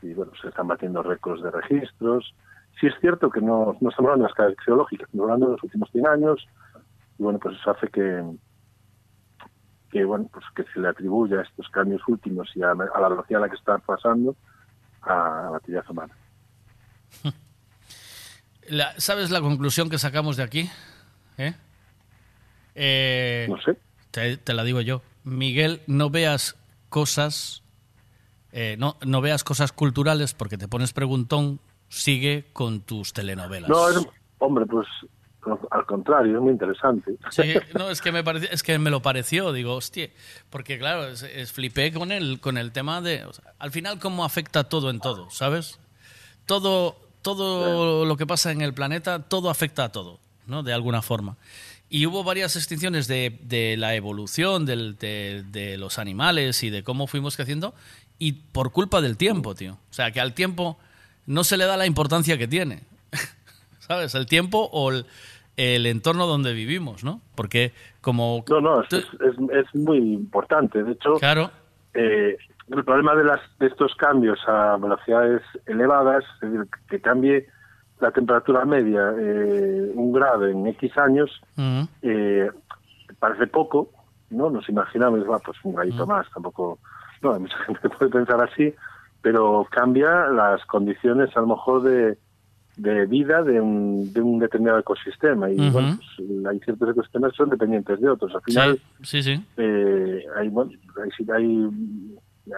Y 0.02 0.14
bueno, 0.14 0.32
se 0.40 0.48
están 0.48 0.68
batiendo 0.68 1.02
récords 1.02 1.42
de 1.42 1.50
registros. 1.50 2.34
Sí 2.80 2.86
es 2.86 2.94
cierto 3.00 3.30
que 3.30 3.40
no, 3.40 3.76
no 3.80 3.90
estamos 3.90 3.94
hablando 4.10 4.22
de 4.24 4.28
las 4.28 4.30
escalas 4.30 4.54
geológicas, 4.64 5.06
estamos 5.06 5.24
hablando 5.24 5.46
de 5.46 5.52
los 5.52 5.62
últimos 5.64 5.90
100 5.90 6.06
años, 6.06 6.48
y 7.18 7.22
bueno, 7.22 7.38
pues 7.38 7.56
eso 7.58 7.70
hace 7.72 7.88
que, 7.88 8.24
que 9.90 10.04
bueno, 10.04 10.30
pues 10.32 10.44
que 10.54 10.64
se 10.72 10.80
le 10.80 10.88
atribuya 10.88 11.42
estos 11.42 11.68
cambios 11.68 12.00
últimos 12.08 12.48
y 12.54 12.62
a, 12.62 12.70
a 12.70 13.00
la 13.00 13.08
velocidad 13.08 13.42
a 13.42 13.46
la 13.46 13.50
que 13.50 13.56
está 13.56 13.76
pasando 13.78 14.34
a 15.02 15.48
la 15.50 15.56
actividad 15.58 15.84
humana. 15.90 16.14
La- 18.68 18.92
¿Sabes 19.00 19.30
la 19.30 19.40
conclusión 19.40 19.90
que 19.90 19.98
sacamos 19.98 20.36
de 20.36 20.42
aquí? 20.44 20.70
¿Eh? 21.38 21.54
Eh, 22.76 23.46
no 23.48 23.60
sé. 23.60 23.76
Te, 24.12 24.36
te 24.36 24.54
la 24.54 24.62
digo 24.64 24.80
yo. 24.80 25.02
Miguel, 25.24 25.82
no 25.88 26.08
veas 26.10 26.56
cosas, 26.90 27.62
eh, 28.52 28.76
no, 28.78 28.96
no 29.06 29.20
veas 29.22 29.42
cosas 29.44 29.72
culturales 29.72 30.34
porque 30.34 30.58
te 30.58 30.68
pones 30.68 30.92
preguntón, 30.92 31.58
sigue 31.88 32.50
con 32.52 32.80
tus 32.82 33.12
telenovelas. 33.14 33.70
No, 33.70 33.88
es- 33.88 34.06
hombre, 34.38 34.66
pues 34.66 34.86
al 35.70 35.86
contrario, 35.86 36.36
es 36.36 36.42
muy 36.42 36.52
interesante. 36.52 37.14
Sí, 37.30 37.42
no, 37.78 37.88
es 37.90 38.02
que 38.02 38.12
me 38.12 38.22
pareció, 38.22 38.50
es 38.50 38.62
que 38.62 38.78
me 38.78 38.90
lo 38.90 39.00
pareció, 39.00 39.52
digo, 39.52 39.74
hostia, 39.74 40.10
porque 40.50 40.78
claro, 40.78 41.06
es, 41.08 41.22
es- 41.22 41.50
flipé 41.52 41.92
con 41.92 42.12
el, 42.12 42.40
con 42.40 42.58
el 42.58 42.72
tema 42.72 43.00
de, 43.00 43.24
o 43.24 43.32
sea, 43.32 43.54
al 43.58 43.70
final 43.70 43.98
cómo 43.98 44.24
afecta 44.26 44.64
todo 44.64 44.90
en 44.90 45.00
todo, 45.00 45.30
¿sabes? 45.30 45.78
Todo, 46.46 46.96
todo 47.22 48.04
lo 48.04 48.16
que 48.16 48.26
pasa 48.26 48.50
en 48.52 48.60
el 48.60 48.74
planeta, 48.74 49.22
todo 49.22 49.48
afecta 49.50 49.84
a 49.84 49.92
todo, 49.92 50.18
¿no? 50.46 50.62
De 50.62 50.72
alguna 50.74 51.00
forma. 51.00 51.36
Y 51.90 52.06
hubo 52.06 52.22
varias 52.24 52.54
extinciones 52.56 53.08
de, 53.08 53.38
de 53.42 53.76
la 53.76 53.94
evolución 53.96 54.64
del- 54.64 54.96
de, 54.96 55.42
de 55.50 55.76
los 55.76 55.98
animales 55.98 56.62
y 56.62 56.70
de 56.70 56.82
cómo 56.84 57.06
fuimos 57.08 57.36
creciendo, 57.36 57.74
y 58.18 58.32
por 58.32 58.70
culpa 58.70 59.00
del 59.00 59.16
tiempo, 59.16 59.54
tío. 59.54 59.72
O 59.72 59.92
sea, 59.92 60.10
que 60.12 60.20
al 60.20 60.32
tiempo 60.34 60.78
no 61.26 61.42
se 61.44 61.56
le 61.56 61.64
da 61.66 61.76
la 61.76 61.86
importancia 61.86 62.38
que 62.38 62.46
tiene. 62.48 62.80
¿Sabes? 63.80 64.14
El 64.14 64.26
tiempo 64.26 64.68
o 64.72 64.92
el, 64.92 65.04
el 65.56 65.84
entorno 65.86 66.26
donde 66.26 66.52
vivimos, 66.52 67.02
¿no? 67.02 67.20
Porque 67.34 67.72
como... 68.00 68.44
No, 68.48 68.60
no, 68.60 68.82
es, 68.82 68.92
es, 68.92 69.04
es 69.52 69.74
muy 69.74 69.98
importante. 69.98 70.82
De 70.84 70.92
hecho, 70.92 71.14
Claro. 71.16 71.50
eh, 71.94 72.36
el 72.70 72.84
problema 72.84 73.16
de, 73.16 73.24
las, 73.24 73.40
de 73.58 73.66
estos 73.66 73.94
cambios 73.96 74.38
a 74.46 74.76
velocidades 74.76 75.42
elevadas, 75.66 76.22
es 76.42 76.52
decir, 76.52 76.68
que 76.88 77.00
cambie 77.00 77.48
la 78.00 78.10
temperatura 78.10 78.64
media 78.64 79.12
eh, 79.18 79.90
un 79.94 80.12
grado 80.12 80.46
en 80.46 80.66
X 80.66 80.96
años, 80.98 81.30
Ujú. 81.56 81.88
eh, 82.02 82.50
parece 83.18 83.46
poco, 83.46 83.90
¿no? 84.30 84.50
Nos 84.50 84.68
imaginamos, 84.68 85.20
va, 85.28 85.38
pues 85.38 85.56
un 85.64 85.74
gradito 85.74 86.06
más, 86.06 86.26
tampoco, 86.32 86.78
no, 87.22 87.34
hay 87.34 87.40
mucha 87.40 87.56
gente 87.66 87.80
que 87.82 87.88
puede 87.90 88.10
pensar 88.10 88.40
así, 88.42 88.74
pero 89.22 89.66
cambia 89.70 90.26
las 90.28 90.64
condiciones 90.66 91.36
a 91.36 91.40
lo 91.40 91.48
mejor 91.48 91.82
de, 91.82 92.16
de 92.76 93.04
vida 93.06 93.42
de 93.42 93.60
un, 93.60 94.12
de 94.12 94.22
un 94.22 94.38
determinado 94.38 94.78
ecosistema 94.78 95.50
y 95.50 95.68
bueno, 95.70 95.98
pues, 96.16 96.46
hay 96.48 96.58
ciertos 96.60 96.88
ecosistemas 96.90 97.32
que 97.32 97.36
son 97.36 97.50
dependientes 97.50 98.00
de 98.00 98.08
otros. 98.08 98.34
Al 98.34 98.42
final, 98.42 98.80
Sí, 99.02 99.22
sí, 99.22 99.34
sí. 99.36 99.44
eh, 99.58 100.24
hay, 100.36 100.48
bueno, 100.48 100.70
hay, 101.02 101.10
hay, 101.34 101.68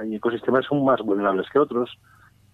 hay 0.00 0.14
ecosistemas 0.14 0.60
que 0.62 0.68
son 0.68 0.84
más 0.84 1.00
vulnerables 1.00 1.46
que 1.52 1.58
otros. 1.58 1.90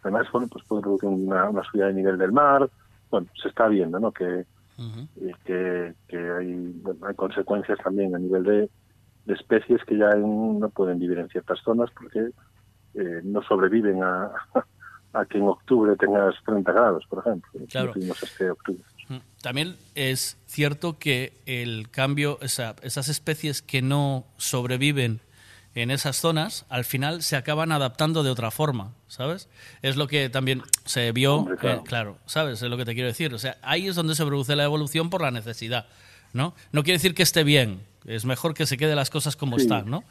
Además, 0.02 0.27
bueno, 0.33 0.49
pues 0.51 0.65
puede 0.67 0.83
producir 0.83 1.09
una, 1.09 1.49
una 1.51 1.62
subida 1.65 1.86
de 1.86 1.94
nivel 1.94 2.18
del 2.18 2.33
mar. 2.33 2.68
Bueno, 3.10 3.27
se 3.43 3.49
está 3.49 3.68
viendo, 3.68 3.99
¿no? 3.99 4.12
Que, 4.12 4.44
eh, 4.81 5.35
que, 5.44 5.94
que 6.07 6.17
hay, 6.17 6.83
hay 7.07 7.15
consecuencias 7.17 7.78
también 7.83 8.15
a 8.15 8.18
nivel 8.18 8.44
de, 8.44 8.70
de 9.25 9.35
especies 9.35 9.83
que 9.85 9.97
ya 9.99 10.10
en- 10.10 10.60
no 10.60 10.68
pueden 10.70 10.99
vivir 10.99 11.18
en 11.18 11.28
ciertas 11.28 11.59
zonas 11.65 11.91
porque 11.99 12.31
eh, 12.94 13.20
no 13.25 13.43
sobreviven 13.43 14.02
a, 14.02 14.31
a 15.12 15.25
que 15.27 15.39
en 15.39 15.44
octubre 15.49 15.97
tengas 15.97 16.35
30 16.47 16.70
grados, 16.73 17.05
por 17.09 17.20
ejemplo. 17.20 17.51
Claro. 17.68 17.93
Este 17.97 18.51
octubre. 18.51 18.83
Mm. 19.09 19.17
También 19.43 19.77
es 19.94 20.36
cierto 20.47 20.99
que 20.99 21.33
el 21.47 21.91
cambio, 21.91 22.39
o 22.43 22.49
sea, 22.49 22.77
esas 22.83 23.09
especies 23.09 23.62
que 23.62 23.83
no 23.83 24.25
sobreviven 24.36 25.20
en 25.83 25.91
esas 25.91 26.17
zonas, 26.21 26.65
al 26.69 26.85
final 26.85 27.23
se 27.23 27.37
acaban 27.37 27.73
adaptando 27.73 28.23
de 28.23 28.31
otra 28.31 28.51
forma, 28.51 28.93
¿sabes? 29.09 29.49
Es 29.83 29.97
lo 29.97 30.07
que 30.09 30.29
también 30.31 30.63
se 30.85 31.13
vio, 31.13 31.37
Hombre, 31.37 31.57
claro. 31.57 31.81
eh, 31.81 31.85
claro, 31.87 32.19
¿sabes? 32.27 32.63
Es 32.63 32.69
lo 32.71 32.77
que 32.77 32.85
te 32.85 32.95
quiero 32.95 33.09
decir. 33.09 33.33
O 33.35 33.39
sea, 33.39 33.57
ahí 33.63 33.87
es 33.89 33.95
donde 33.95 34.15
se 34.15 34.25
produce 34.25 34.57
la 34.57 34.65
evolución 34.65 35.11
por 35.11 35.21
la 35.23 35.31
necesidad, 35.31 35.87
¿no? 36.33 36.55
No 36.73 36.83
quiere 36.83 36.99
decir 36.99 37.15
que 37.15 37.23
esté 37.23 37.45
bien, 37.45 37.83
es 38.07 38.25
mejor 38.25 38.55
que 38.55 38.67
se 38.67 38.77
quede 38.77 38.95
las 38.95 39.11
cosas 39.11 39.37
como 39.37 39.57
Sí. 39.57 39.63
están, 39.63 39.91
¿no? 39.91 40.05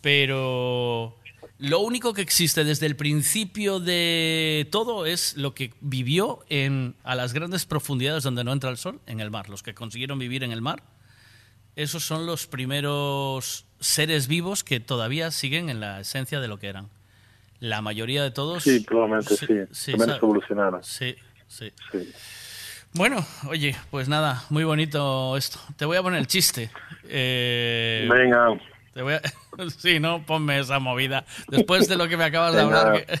Pero 0.00 1.16
lo 1.58 1.80
único 1.80 2.14
que 2.14 2.22
existe 2.22 2.64
desde 2.64 2.86
el 2.86 2.96
principio 2.96 3.80
de 3.80 4.66
todo 4.70 5.06
es 5.06 5.36
lo 5.36 5.54
que 5.54 5.72
vivió 5.80 6.40
en, 6.48 6.94
a 7.04 7.14
las 7.14 7.32
grandes 7.32 7.66
profundidades 7.66 8.22
donde 8.22 8.44
no 8.44 8.52
entra 8.52 8.70
el 8.70 8.76
sol, 8.76 9.00
en 9.06 9.20
el 9.20 9.30
mar. 9.30 9.48
Los 9.48 9.62
que 9.62 9.74
consiguieron 9.74 10.18
vivir 10.18 10.42
en 10.42 10.52
el 10.52 10.62
mar, 10.62 10.82
esos 11.76 12.04
son 12.04 12.26
los 12.26 12.46
primeros 12.46 13.66
seres 13.80 14.28
vivos 14.28 14.62
que 14.64 14.78
todavía 14.80 15.30
siguen 15.30 15.68
en 15.70 15.80
la 15.80 16.00
esencia 16.00 16.40
de 16.40 16.48
lo 16.48 16.58
que 16.58 16.68
eran. 16.68 16.88
La 17.58 17.82
mayoría 17.82 18.22
de 18.22 18.30
todos... 18.30 18.62
Sí, 18.62 18.80
probablemente 18.80 19.36
sí. 19.36 19.46
sí, 19.72 19.92
sabe- 19.98 20.16
evolucionaron. 20.16 20.82
Sí, 20.84 21.14
sí. 21.48 21.72
Sí. 21.92 22.12
Bueno, 22.92 23.24
oye, 23.48 23.76
pues 23.90 24.08
nada, 24.08 24.44
muy 24.50 24.64
bonito 24.64 25.36
esto. 25.36 25.58
Te 25.76 25.84
voy 25.84 25.96
a 25.96 26.02
poner 26.02 26.20
el 26.20 26.26
chiste. 26.26 26.70
Eh, 27.08 28.08
Venga. 28.10 28.58
Te 28.94 29.02
voy 29.02 29.14
a... 29.14 29.20
Sí, 29.78 30.00
no, 30.00 30.24
ponme 30.24 30.58
esa 30.60 30.78
movida. 30.78 31.24
Después 31.48 31.86
de 31.88 31.96
lo 31.96 32.08
que 32.08 32.16
me 32.16 32.24
acabas 32.24 32.54
de 32.54 32.60
hablar. 32.62 33.04
que- 33.04 33.20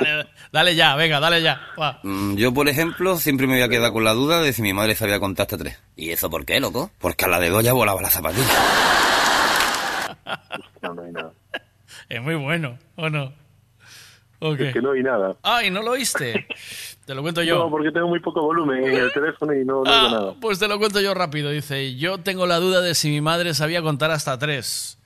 dale, 0.00 0.26
dale 0.52 0.74
ya, 0.76 0.94
venga, 0.96 1.20
dale 1.20 1.42
ya. 1.42 1.60
Va. 1.80 2.00
Mm, 2.02 2.36
Yo, 2.36 2.52
por 2.54 2.68
ejemplo, 2.68 3.16
siempre 3.16 3.46
me 3.46 3.54
voy 3.54 3.62
a 3.62 3.68
quedar 3.68 3.92
con 3.92 4.04
la 4.04 4.12
duda 4.12 4.40
de 4.40 4.52
si 4.52 4.62
mi 4.62 4.72
madre 4.72 4.94
sabía 4.94 5.20
contar 5.20 5.44
hasta 5.44 5.58
tres. 5.58 5.80
¿Y 5.96 6.10
eso 6.10 6.28
por 6.30 6.44
qué, 6.44 6.60
loco? 6.60 6.90
Porque 6.98 7.24
a 7.24 7.28
la 7.28 7.40
de 7.40 7.48
dos 7.50 7.62
ya 7.64 7.72
volaba 7.72 8.00
la 8.02 8.10
zapatilla. 8.10 8.44
No, 10.82 10.94
no 10.94 11.02
hay 11.02 11.12
nada. 11.12 11.32
Es 12.08 12.22
muy 12.22 12.34
bueno, 12.34 12.78
¿o 12.96 13.08
no? 13.08 13.32
Ok. 14.40 14.60
Es 14.60 14.72
que 14.74 14.82
no 14.82 14.92
hay 14.92 15.02
nada. 15.02 15.36
Ay, 15.42 15.70
¿no 15.70 15.82
lo 15.82 15.92
oíste? 15.92 16.46
Te 17.06 17.14
lo 17.14 17.22
cuento 17.22 17.42
yo. 17.42 17.56
No, 17.58 17.70
porque 17.70 17.90
tengo 17.90 18.08
muy 18.08 18.20
poco 18.20 18.42
volumen 18.42 18.84
en 18.84 18.94
el 18.96 19.12
teléfono 19.12 19.54
y 19.54 19.64
no, 19.64 19.82
no 19.84 19.90
Ah, 19.90 20.04
oigo 20.06 20.10
nada. 20.20 20.34
Pues 20.40 20.58
te 20.58 20.68
lo 20.68 20.78
cuento 20.78 21.00
yo 21.00 21.14
rápido. 21.14 21.50
Dice, 21.50 21.96
yo 21.96 22.18
tengo 22.18 22.46
la 22.46 22.58
duda 22.58 22.80
de 22.80 22.94
si 22.94 23.08
mi 23.10 23.20
madre 23.20 23.54
sabía 23.54 23.80
contar 23.82 24.10
hasta 24.10 24.38
tres. 24.38 24.98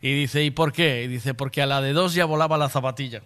Y 0.00 0.14
dice, 0.14 0.42
¿y 0.44 0.50
por 0.50 0.72
qué? 0.72 1.02
Y 1.04 1.08
dice, 1.08 1.34
porque 1.34 1.60
a 1.62 1.66
la 1.66 1.82
de 1.82 1.92
dos 1.92 2.14
ya 2.14 2.24
volaba 2.24 2.56
la 2.56 2.68
zapatilla. 2.70 3.22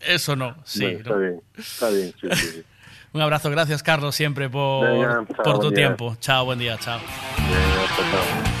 Eso 0.00 0.34
no, 0.36 0.56
sí. 0.64 0.84
Bueno, 0.84 0.98
está 0.98 1.10
¿no? 1.10 1.18
bien, 1.20 1.40
está 1.56 1.88
bien, 1.90 2.14
sí, 2.20 2.28
sí, 2.34 2.46
sí. 2.52 2.62
Un 3.14 3.20
abrazo, 3.20 3.50
gracias 3.50 3.82
Carlos 3.82 4.14
siempre 4.14 4.48
por, 4.48 4.88
Venga, 4.88 5.24
chao, 5.36 5.42
por 5.44 5.58
tu 5.60 5.68
día. 5.68 5.76
tiempo. 5.76 6.16
Chao, 6.20 6.44
buen 6.46 6.58
día, 6.58 6.78
chao. 6.78 6.98
Venga, 6.98 7.86
chao, 7.94 8.04
chao. 8.10 8.52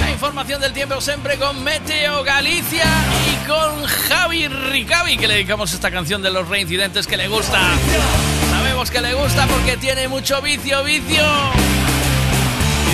La 0.00 0.10
información 0.10 0.60
del 0.60 0.72
tiempo 0.72 1.00
siempre 1.00 1.36
con 1.36 1.62
Meteo 1.62 2.22
Galicia 2.24 2.84
y 3.32 3.46
con 3.46 3.84
Javi 3.84 4.48
Ricavi, 4.48 5.16
que 5.16 5.28
le 5.28 5.34
dedicamos 5.34 5.72
esta 5.72 5.90
canción 5.90 6.22
de 6.22 6.30
los 6.30 6.48
reincidentes 6.48 7.06
que 7.06 7.16
le 7.16 7.28
gusta. 7.28 7.60
Sabemos 8.50 8.90
que 8.90 9.00
le 9.00 9.14
gusta 9.14 9.46
porque 9.46 9.76
tiene 9.76 10.08
mucho 10.08 10.40
vicio, 10.42 10.82
vicio. 10.84 11.22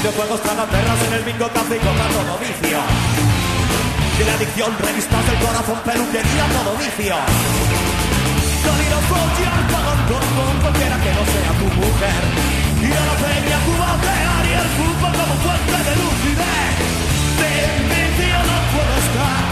Videojuegos 0.03 0.43
tragan 0.43 0.67
perros 0.67 0.99
en 1.07 1.13
el 1.15 1.23
bingo 1.23 1.47
café 1.55 1.77
y 1.77 1.79
coca 1.79 2.07
todo 2.11 2.35
vicio. 2.43 2.79
De 4.19 4.25
la 4.25 4.35
adicción, 4.35 4.75
revistas 4.83 5.27
del 5.31 5.39
corazón, 5.39 5.79
peluquería, 5.87 6.45
todo 6.59 6.75
vicio. 6.75 7.15
A 7.15 9.01
follar, 9.07 9.63
pagan 9.71 10.01
con, 10.11 10.55
cualquiera 10.59 10.97
que 10.99 11.11
no 11.15 11.23
sea 11.23 11.53
tu 11.55 11.69
mujer. 11.79 12.23
Ir 12.83 12.97
a 12.99 13.05
la 13.07 13.17
peña, 13.23 13.57
cubatear 13.63 14.43
y 14.43 14.55
el 14.59 14.69
fútbol 14.75 15.13
como 15.23 15.35
fuente 15.39 15.79
de 15.87 15.95
lucidez. 16.03 16.75
Sin 17.39 17.73
vicio 17.95 18.39
no 18.51 18.59
puedo 18.75 18.95
estar. 19.07 19.43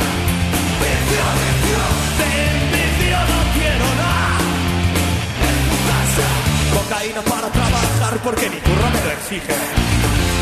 Vicio, 0.82 1.24
vicio. 1.38 1.82
Sin 2.18 2.54
vicio 2.74 3.18
no 3.30 3.38
quiero 3.54 3.86
nada. 4.02 4.34
En 5.46 5.56
tu 5.70 5.78
casa. 5.90 6.26
Cocaína 6.74 7.22
para 7.22 7.48
trabajar 7.54 8.14
porque 8.24 8.50
mi 8.50 8.58
curro 8.66 8.86
me 8.90 9.00
lo 9.06 9.10
exige. 9.14 10.39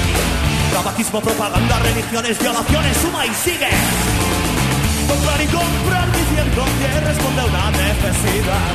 Tabaquismo, 0.72 1.20
propaganda, 1.20 1.78
religiones, 1.80 2.38
violaciones, 2.38 2.96
suma 2.98 3.26
y 3.26 3.34
sigue. 3.34 3.68
Comprar 5.08 5.40
y 5.40 5.46
comprar 5.46 6.06
diciendo 6.12 6.64
que 6.78 7.00
responde 7.00 7.40
a 7.40 7.44
una 7.46 7.70
necesidad. 7.70 8.70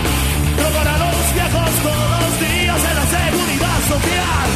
Robar 0.58 0.88
a 0.88 0.98
los 0.98 1.34
viejos 1.34 1.70
todos 1.88 2.10
los 2.24 2.34
días 2.40 2.80
en 2.90 2.96
la 2.96 3.06
seguridad 3.18 3.80
social. 3.94 4.48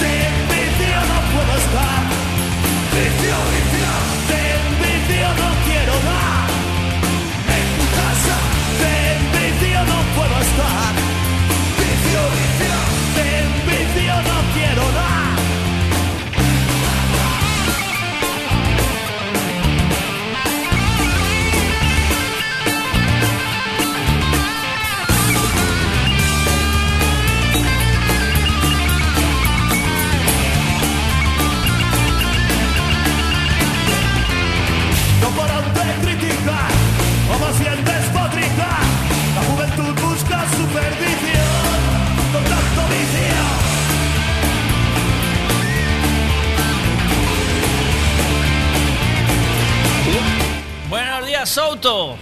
Sin 0.00 0.32
vicio 0.52 0.98
no 1.10 1.18
puedo 1.34 1.52
estar. 1.64 2.00
Vicio, 2.94 3.36
vicio. 3.52 3.90
Sin 4.30 4.62
vicio 4.82 5.28
no 5.42 5.48
quiero 5.66 5.94
dar. 6.08 6.46
En 7.56 7.66
tu 7.78 7.86
casa. 7.98 8.36
Sin 8.80 9.18
vicio 9.36 9.80
no 9.90 9.98
puedo 10.16 10.36
estar. 10.40 10.95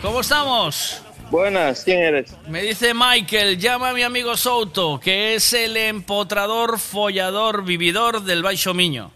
¿Cómo 0.02 0.20
estamos? 0.20 1.00
Buenas, 1.30 1.82
¿quién 1.84 1.98
eres? 2.00 2.36
Me 2.48 2.62
dice 2.62 2.92
Michael, 2.94 3.58
llama 3.58 3.90
a 3.90 3.92
mi 3.94 4.02
amigo 4.02 4.36
Souto, 4.36 5.00
que 5.00 5.34
es 5.34 5.52
el 5.54 5.76
empotrador, 5.76 6.78
follador, 6.78 7.64
vividor 7.64 8.22
del 8.22 8.42
Baixo 8.42 8.74
Miño. 8.74 9.10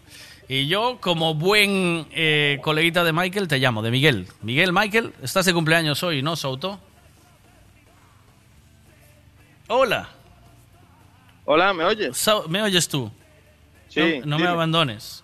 Y 0.47 0.67
yo, 0.67 0.97
como 0.99 1.35
buen 1.35 2.07
eh, 2.11 2.57
coleguita 2.63 3.03
de 3.03 3.13
Michael, 3.13 3.47
te 3.47 3.59
llamo, 3.59 3.83
de 3.83 3.91
Miguel. 3.91 4.27
Miguel, 4.41 4.73
Michael, 4.73 5.13
estás 5.21 5.45
de 5.45 5.53
cumpleaños 5.53 6.01
hoy, 6.01 6.23
¿no, 6.23 6.35
Souto? 6.35 6.79
Hola. 9.67 10.09
Hola, 11.45 11.73
¿me 11.73 11.85
oyes? 11.85 12.27
¿Me 12.47 12.61
oyes 12.63 12.87
tú? 12.87 13.11
Sí, 13.87 14.19
No, 14.19 14.37
no 14.37 14.39
me 14.39 14.47
abandones. 14.47 15.23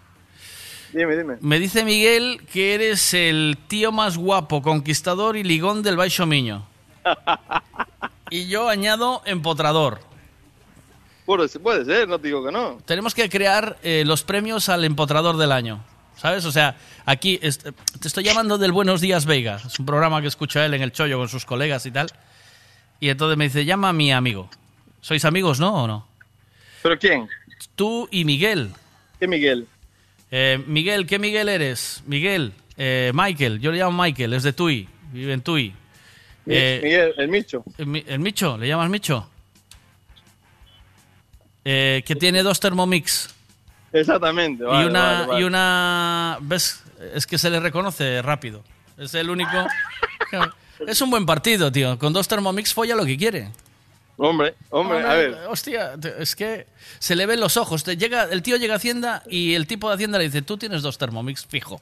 Dime, 0.96 1.18
dime. 1.18 1.36
Me 1.42 1.60
dice 1.60 1.84
Miguel 1.84 2.40
que 2.54 2.74
eres 2.74 3.14
el 3.14 3.58
tío 3.68 3.92
más 3.92 4.18
guapo, 4.18 4.62
conquistador 4.62 5.36
y 5.36 5.44
ligón 5.44 5.84
del 5.84 5.98
Baixo 5.98 6.26
Miño. 6.26 6.66
Y 8.30 8.48
yo 8.48 8.70
añado 8.70 9.22
empotrador. 9.26 10.00
Puede 11.26 11.50
ser, 11.50 11.62
puede 11.62 11.84
ser, 11.84 12.08
no 12.08 12.18
te 12.18 12.28
digo 12.28 12.46
que 12.46 12.52
no. 12.52 12.78
Tenemos 12.86 13.14
que 13.14 13.30
crear 13.30 13.78
eh, 13.84 14.04
los 14.06 14.24
premios 14.24 14.70
al 14.70 14.86
empotrador 14.86 15.36
del 15.36 15.52
año. 15.52 15.84
¿Sabes? 16.16 16.46
O 16.46 16.52
sea, 16.54 16.78
aquí 17.06 17.40
est- 17.42 17.64
te 18.00 18.08
estoy 18.08 18.24
llamando 18.24 18.58
del 18.58 18.72
Buenos 18.72 19.02
Días 19.02 19.26
Vega. 19.26 19.60
Es 19.66 19.78
un 19.80 19.86
programa 19.86 20.22
que 20.22 20.28
escucha 20.28 20.66
él 20.66 20.76
en 20.76 20.82
el 20.82 20.94
chollo 20.94 21.18
con 21.18 21.28
sus 21.28 21.44
colegas 21.46 21.86
y 21.86 21.92
tal. 21.92 22.08
Y 23.02 23.10
entonces 23.10 23.38
me 23.38 23.44
dice, 23.46 23.66
llama 23.66 23.90
a 23.90 23.94
mi 23.94 24.14
amigo. 24.14 24.50
¿Sois 25.02 25.26
amigos, 25.26 25.60
no? 25.60 25.84
¿O 25.84 25.88
no? 25.88 26.08
¿Pero 26.82 26.98
quién? 26.98 27.28
Tú 27.76 28.08
y 28.12 28.24
Miguel. 28.24 28.72
¿Qué 29.20 29.28
Miguel? 29.28 29.68
Eh, 30.32 30.62
Miguel, 30.68 31.06
¿qué 31.08 31.20
Miguel 31.20 31.50
eres? 31.50 32.04
Miguel, 32.06 32.54
eh, 32.78 33.12
Michael, 33.14 33.60
yo 33.60 33.72
le 33.72 33.78
llamo 33.80 34.02
Michael, 34.04 34.34
es 34.34 34.44
de 34.44 34.54
Tui, 34.54 34.88
vive 35.12 35.34
en 35.34 35.42
Tui. 35.42 35.74
Eh, 36.48 36.80
Miguel, 36.84 37.14
el 37.18 37.28
Micho. 37.30 37.64
¿El, 37.78 37.88
Mi- 37.88 38.04
el 38.08 38.20
Micho? 38.20 38.58
¿Le 38.58 38.68
llamas 38.68 38.90
Micho? 38.90 39.30
Eh, 41.64 42.04
que 42.06 42.16
tiene 42.16 42.44
dos 42.44 42.60
Thermomix 42.60 43.34
Exactamente. 43.92 44.64
y 44.64 44.68
una 44.68 45.02
vale, 45.22 45.28
vale. 45.28 45.42
y 45.42 45.44
una 45.46 46.38
¿ves? 46.42 46.84
Es 47.16 47.26
que 47.26 47.38
se 47.40 47.50
le 47.50 47.60
reconoce 47.60 48.22
rápido. 48.22 48.64
Es 48.98 49.14
el 49.16 49.30
único 49.30 49.66
Es 50.88 51.02
un 51.02 51.10
buen 51.10 51.26
partido, 51.26 51.72
tío. 51.72 51.98
Con 51.98 52.14
dos 52.14 52.28
Thermomix 52.28 52.74
folla 52.74 52.96
lo 52.96 53.06
que 53.06 53.18
quiere. 53.18 53.50
Hombre, 54.18 54.56
hombre, 54.70 55.00
a 55.04 55.14
ver. 55.14 55.38
Hostia, 55.50 55.94
es 56.20 56.36
que 56.36 56.68
se 57.00 57.16
le 57.16 57.26
ven 57.26 57.40
los 57.40 57.58
ojos. 57.58 57.84
Te 57.84 57.98
llega, 57.98 58.24
el 58.24 58.42
tío 58.42 58.56
llega 58.58 58.74
a 58.76 58.78
Hacienda 58.78 59.24
y 59.30 59.54
el 59.56 59.68
tipo 59.68 59.90
de 59.90 59.96
Hacienda 59.96 60.18
le 60.18 60.26
dice, 60.26 60.42
tú 60.42 60.58
tienes 60.58 60.82
dos 60.82 60.98
Thermomix 60.98 61.46
fijo. 61.46 61.82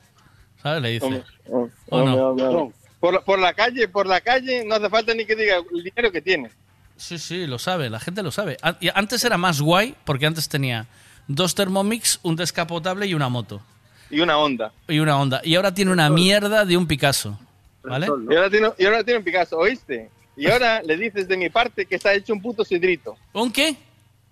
¿Sabes? 0.61 0.81
Le 0.81 0.89
dice. 0.89 1.05
Hombre, 1.05 1.23
hombre, 1.49 1.73
¿O 1.89 1.97
no? 1.97 2.03
hombre, 2.03 2.21
hombre, 2.23 2.45
hombre. 2.45 2.75
Por, 2.99 3.13
la- 3.13 3.21
por 3.21 3.39
la 3.39 3.53
calle, 3.53 3.87
por 3.87 4.07
la 4.07 4.21
calle, 4.21 4.63
no 4.65 4.75
hace 4.75 4.89
falta 4.89 5.13
ni 5.13 5.25
que 5.25 5.35
diga 5.35 5.57
el 5.57 5.83
dinero 5.83 6.11
que 6.11 6.21
tiene. 6.21 6.49
Sí, 6.95 7.17
sí, 7.19 7.45
lo 7.47 7.59
sabe, 7.59 7.89
la 7.89 7.99
gente 7.99 8.23
lo 8.23 8.31
sabe. 8.31 8.57
Antes 8.95 9.23
era 9.25 9.37
más 9.37 9.59
guay 9.61 9.93
porque 10.05 10.25
antes 10.25 10.47
tenía 10.47 10.85
dos 11.27 11.53
Thermomix, 11.53 12.19
un 12.23 12.35
descapotable 12.35 13.05
y 13.07 13.13
una 13.13 13.29
moto. 13.29 13.61
Y 14.09 14.19
una 14.21 14.37
onda. 14.37 14.71
Y 14.87 14.99
una 14.99 15.19
Honda. 15.19 15.41
Y 15.43 15.55
ahora 15.55 15.73
tiene 15.73 15.91
una 15.91 16.09
mierda 16.09 16.65
de 16.65 16.77
un 16.77 16.85
Picasso. 16.87 17.37
¿Vale? 17.83 18.07
Y 18.29 18.35
ahora 18.35 18.49
tiene, 18.49 18.69
y 18.77 18.85
ahora 18.85 19.03
tiene 19.03 19.17
un 19.17 19.23
Picasso, 19.25 19.57
¿oíste? 19.57 20.09
Y 20.35 20.49
ahora 20.49 20.81
le 20.81 20.97
dices 20.97 21.27
de 21.27 21.37
mi 21.37 21.49
parte 21.49 21.85
que 21.85 21.95
está 21.95 22.13
hecho 22.13 22.33
un 22.33 22.41
puto 22.41 22.65
sidrito. 22.65 23.17
¿Un 23.33 23.51
qué? 23.51 23.75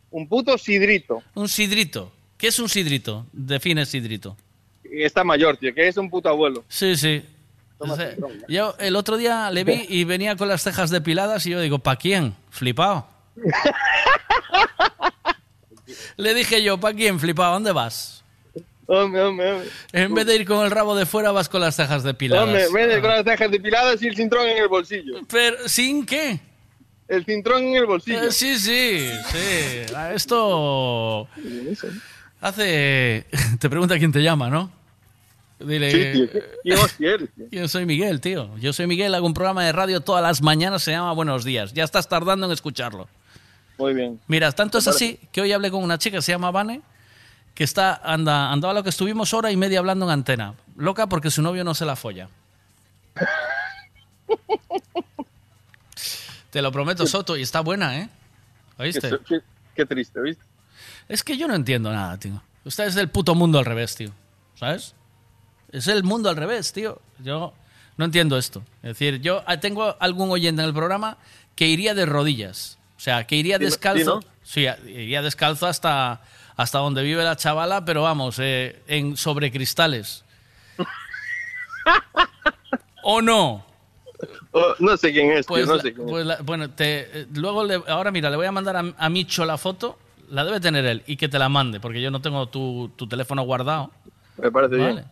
Un 0.10 0.28
puto 0.28 0.58
sidrito. 0.58 1.22
Un 1.36 1.48
sidrito. 1.48 2.12
¿Qué 2.38 2.48
es 2.48 2.60
un 2.60 2.68
sidrito? 2.70 3.26
Define 3.32 3.86
sidrito. 3.86 4.36
Está 4.84 5.24
mayor, 5.24 5.58
tío, 5.58 5.74
que 5.74 5.88
es 5.88 5.96
un 5.98 6.10
puto 6.10 6.28
abuelo. 6.28 6.64
Sí, 6.68 6.96
sí. 6.96 7.24
Entonces, 7.80 8.18
yo 8.48 8.76
el 8.80 8.96
otro 8.96 9.18
día 9.18 9.50
le 9.52 9.64
vi 9.64 9.86
y 9.90 10.04
venía 10.04 10.36
con 10.36 10.48
las 10.48 10.62
cejas 10.62 10.90
depiladas 10.90 11.46
y 11.46 11.52
yo 11.52 11.60
digo, 11.62 11.80
¿pa' 11.80 11.96
quién? 11.96 12.36
Flipado. 12.50 13.08
Le 16.18 16.34
dije 16.34 16.64
yo, 16.64 16.80
¿pa' 16.80 16.94
quién? 16.94 17.20
Flipado, 17.20 17.54
¿dónde 17.54 17.72
vas? 17.72 18.21
Hombre, 18.94 19.22
hombre, 19.22 19.54
hombre. 19.54 19.70
En 19.94 20.14
vez 20.14 20.26
de 20.26 20.36
ir 20.36 20.46
con 20.46 20.66
el 20.66 20.70
rabo 20.70 20.98
de 20.98 21.06
fuera, 21.06 21.32
vas 21.32 21.48
con 21.48 21.62
las 21.62 21.78
cejas 21.78 22.04
depiladas. 22.04 22.46
Hombre, 22.46 22.66
vete 22.74 23.00
con 23.00 23.10
las 23.10 23.24
cejas 23.24 23.50
depiladas 23.50 24.02
y 24.02 24.08
el 24.08 24.16
cintrón 24.18 24.50
en 24.50 24.58
el 24.58 24.68
bolsillo. 24.68 25.22
Pero, 25.30 25.70
¿sin 25.70 26.06
qué? 26.06 26.42
El 27.08 27.24
cintrón 27.24 27.64
en 27.64 27.76
el 27.78 27.86
bolsillo. 27.86 28.24
Eh, 28.24 28.32
sí, 28.34 28.60
sí, 28.60 29.10
sí. 29.32 29.94
Ah, 29.96 30.12
Esto 30.14 31.26
hace... 32.42 33.28
Te 33.62 33.70
pregunta 33.70 33.98
quién 33.98 34.12
te 34.12 34.22
llama, 34.22 34.50
¿no? 34.50 34.70
Dile... 35.58 35.92
Sí, 35.92 36.28
tío. 36.28 36.42
¿Quién 36.62 36.78
hostia 36.84 37.12
eres, 37.14 37.30
tío? 37.34 37.48
Yo 37.50 37.68
soy 37.70 37.86
Miguel, 37.86 38.20
tío. 38.20 38.58
Yo 38.58 38.74
soy 38.74 38.88
Miguel, 38.88 39.16
hago 39.16 39.26
un 39.26 39.34
programa 39.34 39.64
de 39.64 39.72
radio 39.72 40.02
todas 40.02 40.22
las 40.22 40.42
mañanas, 40.42 40.84
se 40.84 40.92
llama 40.92 41.14
Buenos 41.14 41.46
Días. 41.46 41.72
Ya 41.72 41.86
estás 41.86 42.10
tardando 42.10 42.46
en 42.46 42.52
escucharlo. 42.52 43.08
Muy 43.78 43.94
bien. 43.94 44.20
Mira, 44.28 44.52
tanto 44.52 44.80
es 44.80 44.88
así 44.90 45.18
que 45.32 45.40
hoy 45.40 45.54
hablé 45.54 45.72
con 45.72 45.82
una 45.82 45.98
chica 45.98 46.22
se 46.22 46.34
llama 46.34 46.52
Vane, 46.52 46.82
que 47.54 47.64
está, 47.64 47.96
anda, 48.04 48.52
andaba 48.52 48.74
lo 48.74 48.84
que 48.84 48.90
estuvimos 48.90 49.34
hora 49.34 49.52
y 49.52 49.58
media 49.58 49.80
hablando 49.80 50.06
en 50.06 50.12
antena. 50.12 50.54
Loca 50.78 51.08
porque 51.08 51.30
su 51.32 51.42
novio 51.42 51.64
no 51.64 51.74
se 51.76 51.86
la 51.86 51.96
folla. 51.96 52.30
Te 56.50 56.62
lo 56.62 56.72
prometo, 56.72 57.06
Soto, 57.08 57.38
y 57.38 57.42
está 57.42 57.62
buena, 57.62 57.98
¿eh? 58.00 58.10
¿Oíste? 58.78 59.10
Qué, 59.10 59.18
qué- 59.28 59.42
qué 59.76 59.86
triste, 59.86 60.20
¿viste? 60.22 60.44
Es 61.08 61.24
que 61.24 61.38
yo 61.38 61.48
no 61.48 61.56
entiendo 61.56 61.92
nada, 61.92 62.18
tío. 62.18 62.42
Usted 62.66 62.86
es 62.86 62.96
del 62.96 63.10
puto 63.10 63.36
mundo 63.36 63.60
al 63.60 63.66
revés, 63.66 63.96
tío. 63.96 64.12
¿Sabes? 64.56 64.94
Es 65.72 65.88
el 65.88 66.04
mundo 66.04 66.30
al 66.30 66.36
revés, 66.36 66.74
tío. 66.74 67.02
Yo 67.20 67.54
no 67.98 68.06
entiendo 68.06 68.38
esto. 68.38 68.64
Es 68.84 68.90
decir, 68.98 69.22
yo 69.22 69.44
ah, 69.46 69.60
tengo 69.60 69.96
algún 70.00 70.30
oyente 70.30 70.62
en 70.62 70.68
el 70.68 70.74
programa 70.74 71.18
que 71.56 71.68
iría 71.68 71.94
de 71.94 72.06
rodillas. 72.06 72.78
O 72.98 73.00
sea, 73.00 73.26
que 73.26 73.36
iría 73.36 73.58
descalzo. 73.58 74.22
sí, 74.44 74.66
¿no? 74.66 74.76
Sí, 74.84 74.90
iría 74.92 75.22
descalzo 75.22 75.68
hasta, 75.68 76.22
hasta 76.62 76.80
donde 76.80 77.04
vive 77.04 77.24
la 77.24 77.36
chavala, 77.36 77.84
pero 77.86 78.04
vamos, 78.04 78.38
eh, 78.40 78.82
en 78.88 79.18
sobre 79.18 79.52
cristales. 79.52 80.24
¿O 83.04 83.22
no? 83.22 83.66
Oh, 84.52 84.76
no 84.80 84.96
sé 84.98 85.12
quién 85.12 85.32
es, 85.32 85.46
Pues, 85.48 85.64
tío, 85.64 85.72
no 85.72 85.78
la- 85.78 85.82
sé 85.82 85.94
quién 85.94 86.08
pues 86.08 86.22
es. 86.22 86.28
la- 86.28 86.38
bueno, 86.44 86.70
te, 86.70 87.22
eh, 87.22 87.28
luego 87.34 87.64
le- 87.64 87.82
ahora 87.88 88.12
mira, 88.12 88.30
le 88.30 88.36
voy 88.36 88.46
a 88.46 88.52
mandar 88.52 88.76
a, 88.76 88.84
a 88.98 89.10
Micho 89.10 89.46
la 89.46 89.58
foto, 89.58 89.98
la 90.30 90.44
debe 90.46 90.60
tener 90.60 90.86
él, 90.86 91.04
y 91.08 91.18
que 91.18 91.28
te 91.28 91.40
la 91.40 91.50
mande, 91.50 91.80
porque 91.80 92.02
yo 92.02 92.12
no 92.12 92.22
tengo 92.22 92.48
tu, 92.48 92.92
tu 92.96 93.08
teléfono 93.08 93.42
guardado. 93.44 93.90
Me 94.38 94.52
parece 94.52 94.76
Vale. 94.76 94.94
bien. 94.94 95.06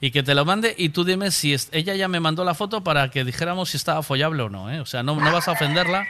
Y 0.00 0.10
que 0.10 0.22
te 0.22 0.34
lo 0.34 0.44
mande 0.44 0.74
y 0.76 0.90
tú 0.90 1.04
dime 1.04 1.30
si 1.30 1.52
es- 1.54 1.68
ella 1.72 1.94
ya 1.94 2.06
me 2.08 2.20
mandó 2.20 2.44
la 2.44 2.54
foto 2.54 2.84
para 2.84 3.08
que 3.10 3.24
dijéramos 3.24 3.70
si 3.70 3.76
estaba 3.76 4.02
follable 4.02 4.42
o 4.42 4.48
no, 4.50 4.70
¿eh? 4.70 4.80
O 4.80 4.86
sea, 4.86 5.02
no, 5.02 5.16
no 5.16 5.32
vas 5.32 5.48
a 5.48 5.52
ofenderla. 5.52 6.06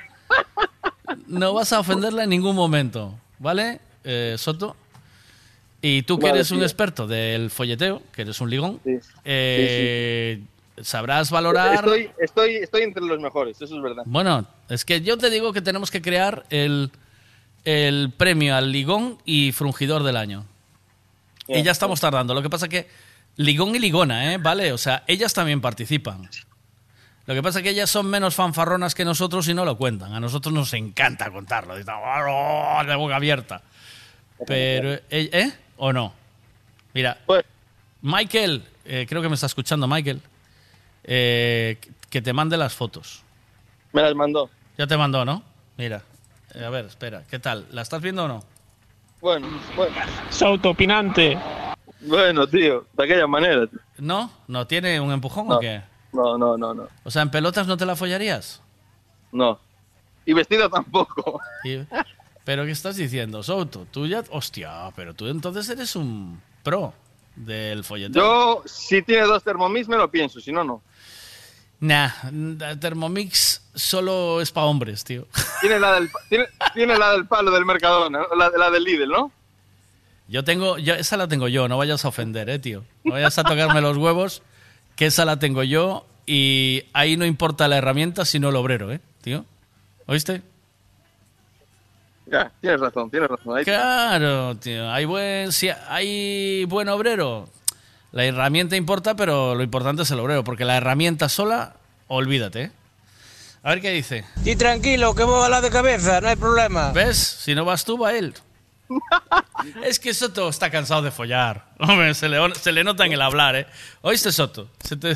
No 1.26 1.54
vas 1.54 1.72
a 1.72 1.80
ofenderla 1.80 2.24
en 2.24 2.30
ningún 2.30 2.56
momento, 2.56 3.14
¿vale, 3.38 3.80
eh, 4.04 4.34
Soto? 4.38 4.76
Y 5.84 6.02
tú 6.02 6.18
que 6.18 6.26
Vale, 6.26 6.38
eres 6.38 6.52
un 6.52 6.62
experto 6.62 7.08
del 7.08 7.50
folleteo, 7.50 8.02
que 8.12 8.22
eres 8.22 8.40
un 8.40 8.48
ligón, 8.48 8.80
eh, 9.24 10.40
sabrás 10.80 11.30
valorar... 11.32 11.74
Estoy, 11.74 12.10
estoy, 12.18 12.54
estoy 12.56 12.82
entre 12.82 13.02
los 13.02 13.18
mejores, 13.18 13.60
eso 13.60 13.76
es 13.76 13.82
verdad. 13.82 14.04
Bueno, 14.06 14.46
es 14.68 14.84
que 14.84 15.00
yo 15.00 15.18
te 15.18 15.28
digo 15.28 15.52
que 15.52 15.60
tenemos 15.60 15.90
que 15.90 16.00
crear 16.00 16.44
el, 16.50 16.92
el 17.64 18.12
premio 18.16 18.54
al 18.54 18.70
ligón 18.70 19.18
y 19.24 19.50
frungidor 19.50 20.04
del 20.04 20.16
año. 20.16 20.46
Y 21.48 21.62
ya 21.62 21.72
estamos 21.72 22.00
tardando. 22.00 22.32
Lo 22.32 22.42
que 22.42 22.48
pasa 22.48 22.68
que 22.68 22.86
ligón 23.36 23.74
y 23.74 23.78
ligona, 23.78 24.32
¿eh? 24.32 24.38
¿Vale? 24.38 24.72
O 24.72 24.78
sea, 24.78 25.02
ellas 25.06 25.34
también 25.34 25.60
participan. 25.60 26.28
Lo 27.26 27.34
que 27.34 27.42
pasa 27.42 27.58
es 27.58 27.62
que 27.62 27.70
ellas 27.70 27.90
son 27.90 28.06
menos 28.06 28.34
fanfarronas 28.34 28.94
que 28.94 29.04
nosotros 29.04 29.46
y 29.48 29.54
no 29.54 29.64
lo 29.64 29.76
cuentan. 29.76 30.12
A 30.12 30.20
nosotros 30.20 30.52
nos 30.52 30.72
encanta 30.74 31.30
contarlo. 31.30 31.74
¡oh! 31.74 32.84
de 32.84 32.96
boca 32.96 33.16
abierta. 33.16 33.62
Pero, 34.46 34.98
¿eh? 35.10 35.52
¿O 35.84 35.92
no? 35.92 36.12
Mira, 36.94 37.18
Michael, 38.02 38.62
eh, 38.84 39.04
creo 39.08 39.20
que 39.20 39.28
me 39.28 39.34
está 39.34 39.46
escuchando 39.46 39.88
Michael, 39.88 40.22
eh, 41.02 41.76
que 42.08 42.22
te 42.22 42.32
mande 42.32 42.56
las 42.56 42.72
fotos. 42.72 43.24
Me 43.92 44.00
las 44.00 44.14
mandó. 44.14 44.48
Ya 44.78 44.86
te 44.86 44.96
mandó, 44.96 45.24
¿no? 45.24 45.42
Mira. 45.76 46.02
Eh, 46.54 46.64
a 46.64 46.70
ver, 46.70 46.84
espera. 46.84 47.24
¿Qué 47.28 47.40
tal? 47.40 47.66
¿La 47.72 47.82
estás 47.82 48.00
viendo 48.00 48.26
o 48.26 48.28
no? 48.28 48.44
Bueno, 49.20 49.48
bueno. 49.74 49.96
Sauto 50.30 50.70
opinante. 50.70 51.36
Bueno, 52.02 52.46
tío, 52.46 52.86
de 52.92 53.04
aquella 53.04 53.26
manera. 53.26 53.66
tío. 53.66 53.80
¿No? 53.98 54.30
¿No 54.46 54.68
tiene 54.68 55.00
un 55.00 55.10
empujón 55.10 55.46
o 55.50 55.54
No. 55.54 55.58
qué? 55.58 55.82
No, 56.12 56.38
no, 56.38 56.56
no, 56.56 56.74
no. 56.74 56.86
O 57.02 57.10
sea, 57.10 57.22
¿en 57.22 57.30
pelotas 57.32 57.66
no 57.66 57.76
te 57.76 57.86
la 57.86 57.96
follarías? 57.96 58.62
No. 59.32 59.58
Y 60.24 60.32
vestido 60.32 60.70
tampoco. 60.70 61.40
Y- 61.64 61.78
¿Pero 62.44 62.64
qué 62.64 62.72
estás 62.72 62.96
diciendo, 62.96 63.42
Souto? 63.42 63.86
Tú 63.90 64.06
ya... 64.06 64.24
Hostia, 64.30 64.90
pero 64.96 65.14
tú 65.14 65.28
entonces 65.28 65.68
eres 65.68 65.94
un 65.94 66.40
pro 66.62 66.92
del 67.36 67.84
folleteo. 67.84 68.22
Yo, 68.22 68.62
si 68.66 69.02
tiene 69.02 69.22
dos 69.22 69.44
Thermomix, 69.44 69.88
me 69.88 69.96
lo 69.96 70.10
pienso, 70.10 70.40
si 70.40 70.50
no, 70.52 70.64
no. 70.64 70.82
Nah, 71.80 72.10
Thermomix 72.80 73.62
solo 73.74 74.40
es 74.40 74.50
para 74.50 74.66
hombres, 74.66 75.04
tío. 75.04 75.26
Tiene 75.60 75.78
la 75.78 75.94
del, 75.94 76.10
tiene, 76.28 76.46
tiene 76.74 76.98
la 76.98 77.12
del 77.12 77.26
palo 77.26 77.50
del 77.52 77.64
Mercadona, 77.64 78.26
¿no? 78.28 78.36
la, 78.36 78.50
la 78.50 78.70
del 78.70 78.82
Lidl, 78.84 79.08
¿no? 79.08 79.30
Yo 80.28 80.42
tengo... 80.44 80.78
Yo, 80.78 80.94
esa 80.94 81.16
la 81.16 81.28
tengo 81.28 81.46
yo, 81.46 81.68
no 81.68 81.78
vayas 81.78 82.04
a 82.04 82.08
ofender, 82.08 82.48
eh, 82.50 82.58
tío. 82.58 82.84
No 83.04 83.12
vayas 83.12 83.38
a 83.38 83.44
tocarme 83.44 83.80
los 83.80 83.96
huevos, 83.96 84.42
que 84.96 85.06
esa 85.06 85.24
la 85.24 85.38
tengo 85.38 85.62
yo 85.62 86.06
y 86.26 86.84
ahí 86.92 87.16
no 87.16 87.26
importa 87.26 87.68
la 87.68 87.78
herramienta, 87.78 88.24
sino 88.24 88.48
el 88.48 88.56
obrero, 88.56 88.92
eh, 88.92 89.00
tío. 89.20 89.44
¿Oíste? 90.06 90.42
Ya, 92.32 92.50
tienes 92.62 92.80
razón, 92.80 93.10
tienes 93.10 93.28
razón. 93.28 93.58
Ahí. 93.58 93.64
Claro, 93.64 94.56
tío. 94.56 94.90
Hay 94.90 95.04
buen, 95.04 95.52
si 95.52 95.68
hay 95.68 96.64
buen 96.64 96.88
obrero. 96.88 97.46
La 98.10 98.24
herramienta 98.24 98.74
importa, 98.74 99.14
pero 99.14 99.54
lo 99.54 99.62
importante 99.62 100.02
es 100.02 100.10
el 100.10 100.18
obrero, 100.18 100.42
porque 100.42 100.64
la 100.64 100.78
herramienta 100.78 101.28
sola, 101.28 101.74
olvídate. 102.08 102.62
¿eh? 102.62 102.70
A 103.62 103.70
ver 103.70 103.82
qué 103.82 103.90
dice. 103.90 104.24
Y 104.46 104.56
tranquilo, 104.56 105.14
que 105.14 105.24
vos 105.24 105.44
a 105.44 105.50
la 105.50 105.60
de 105.60 105.68
cabeza, 105.68 106.22
no 106.22 106.28
hay 106.28 106.36
problema. 106.36 106.90
¿Ves? 106.92 107.18
Si 107.18 107.54
no 107.54 107.66
vas 107.66 107.84
tú, 107.84 107.98
va 107.98 108.14
él. 108.14 108.34
Es 109.84 110.00
que 110.00 110.12
Soto 110.12 110.48
está 110.48 110.70
cansado 110.70 111.02
de 111.02 111.10
follar. 111.10 111.66
Hombre, 111.78 112.14
se 112.14 112.28
le, 112.28 112.54
se 112.56 112.72
le 112.72 112.82
nota 112.82 113.06
en 113.06 113.12
el 113.12 113.22
hablar, 113.22 113.54
¿eh? 113.56 113.66
¿Oíste, 114.00 114.32
Soto? 114.32 114.68
Se 114.82 114.96
te, 114.96 115.14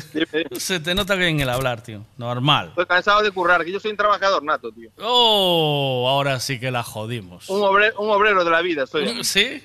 se 0.59 0.79
te 0.79 0.95
nota 0.95 1.15
en 1.15 1.39
el 1.41 1.49
hablar, 1.49 1.81
tío. 1.81 2.05
Normal. 2.17 2.69
Estoy 2.69 2.85
cansado 2.85 3.21
de 3.21 3.31
currar, 3.31 3.65
que 3.65 3.71
yo 3.71 3.79
soy 3.79 3.91
un 3.91 3.97
trabajador 3.97 4.41
nato, 4.43 4.71
tío. 4.71 4.89
Oh, 5.01 6.07
ahora 6.09 6.39
sí 6.39 6.59
que 6.59 6.71
la 6.71 6.83
jodimos. 6.83 7.49
Un 7.49 7.61
obrero, 7.63 7.99
un 7.99 8.09
obrero 8.09 8.43
de 8.45 8.51
la 8.51 8.61
vida 8.61 8.83
estoy. 8.83 9.23
¿Sí? 9.23 9.61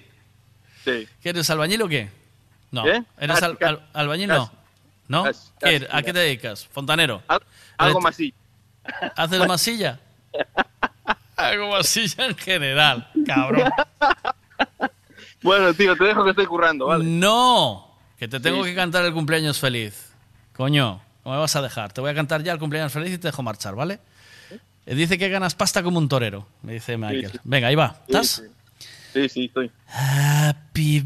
Sí. 0.84 1.08
¿Que 1.22 1.28
eres 1.28 1.48
albañil 1.50 1.82
o 1.82 1.88
qué? 1.88 2.10
No. 2.72 2.82
¿Qué? 2.82 3.02
¿Eres 3.18 3.42
al- 3.42 3.58
al- 3.60 3.88
albañil? 3.92 4.28
No. 4.28 4.46
Casi. 4.46 4.56
¿No? 5.08 5.22
Casi, 5.24 5.48
¿Qué? 5.60 5.88
¿A 5.90 6.02
qué 6.02 6.12
te 6.12 6.18
dedicas? 6.18 6.66
¿Fontanero? 6.66 7.22
Algo 7.28 7.44
Elet- 8.00 8.02
más 8.02 8.14
así. 8.14 8.34
¿Haces 9.16 9.46
masilla? 9.46 10.00
Hago 11.36 11.70
masilla 11.70 12.26
en 12.26 12.36
general, 12.36 13.08
cabrón. 13.26 13.70
Bueno, 15.42 15.74
tío, 15.74 15.96
te 15.96 16.04
dejo 16.04 16.22
que 16.22 16.30
estoy 16.30 16.46
currando, 16.46 16.86
¿vale? 16.86 17.04
No, 17.04 17.96
que 18.16 18.28
te 18.28 18.38
tengo 18.38 18.62
Sí. 18.62 18.70
que 18.70 18.76
cantar 18.76 19.04
el 19.04 19.12
cumpleaños 19.12 19.58
feliz. 19.58 20.12
Coño, 20.54 21.02
no 21.24 21.30
me 21.32 21.36
vas 21.36 21.56
a 21.56 21.62
dejar. 21.62 21.92
Te 21.92 22.00
voy 22.00 22.10
a 22.10 22.14
cantar 22.14 22.44
ya 22.44 22.52
el 22.52 22.60
cumpleaños 22.60 22.92
feliz 22.92 23.12
y 23.14 23.18
te 23.18 23.26
dejo 23.26 23.42
marchar, 23.42 23.74
¿vale? 23.74 23.98
Eh, 24.86 24.94
Dice 24.94 25.18
que 25.18 25.28
ganas 25.28 25.56
pasta 25.56 25.82
como 25.82 25.98
un 25.98 26.08
torero, 26.08 26.46
me 26.62 26.74
dice 26.74 26.96
Michael. 26.96 27.32
sí. 27.32 27.38
Venga, 27.42 27.66
ahí 27.66 27.74
va. 27.74 27.96
¿Estás? 28.06 28.28
sí. 28.28 28.42
Sí, 29.12 29.28
sí, 29.28 29.44
estoy. 29.46 29.68
Happy 29.88 31.00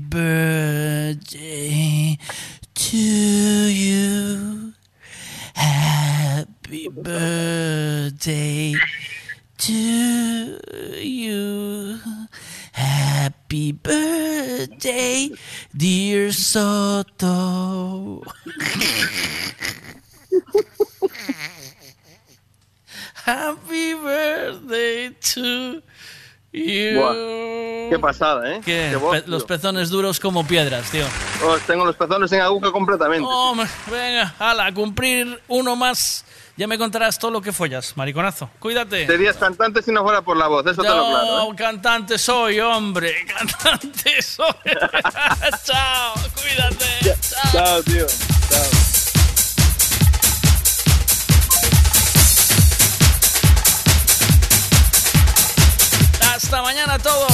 birthday 0.97 1.39
to 2.75 3.71
you. 3.71 4.73
Happy 5.55 6.89
birthday 6.93 8.75
to 9.59 10.59
you. 11.03 11.99
Happy 12.73 13.73
birthday, 13.73 15.31
dear 15.75 16.33
Soto. 16.33 18.23
Happy 23.25 23.95
birthday 23.95 25.11
to 25.11 25.83
you. 26.53 26.95
Buah, 26.97 27.91
qué 27.91 27.99
pasada, 27.99 28.55
¿eh? 28.55 28.61
¿Qué? 28.65 28.89
Qué 28.91 28.97
voz, 28.97 29.27
los 29.27 29.45
pezones 29.45 29.91
duros 29.91 30.21
como 30.21 30.47
piedras, 30.47 30.91
tío. 30.91 31.07
Oh, 31.45 31.57
tengo 31.67 31.85
los 31.85 31.97
pezones 31.97 32.31
en 32.33 32.41
aguja 32.41 32.71
completamente. 32.71 33.27
Hombre, 33.29 33.67
venga, 33.91 34.35
ala, 34.39 34.73
cumplir 34.73 35.41
uno 35.49 35.77
más. 35.77 36.25
Ya 36.59 36.67
me 36.67 36.79
contarás 36.79 37.19
todo 37.19 37.31
lo 37.31 37.43
que 37.43 37.53
follas, 37.53 37.95
mariconazo. 37.99 38.49
Cuídate. 38.59 39.07
Serías 39.07 39.37
cantante 39.37 39.83
si 39.83 39.93
no 39.93 40.03
fuera 40.03 40.23
por 40.23 40.39
la 40.39 40.49
voz, 40.49 40.65
eso 40.67 40.81
te 40.81 40.89
lo 40.89 41.07
claro. 41.07 41.53
¿eh? 41.53 41.55
Cantante 41.55 42.17
soy, 42.17 42.61
hombre. 42.61 43.27
Cantante 43.37 44.23
soy. 44.23 44.47
Chao, 45.65 46.15
cuídate. 46.35 47.15
Chao. 47.21 47.53
Chao, 47.53 47.83
tío. 47.83 48.07
Chao. 48.49 48.63
Hasta 56.35 56.63
mañana 56.63 56.95
a 56.95 56.99
todos. 56.99 57.33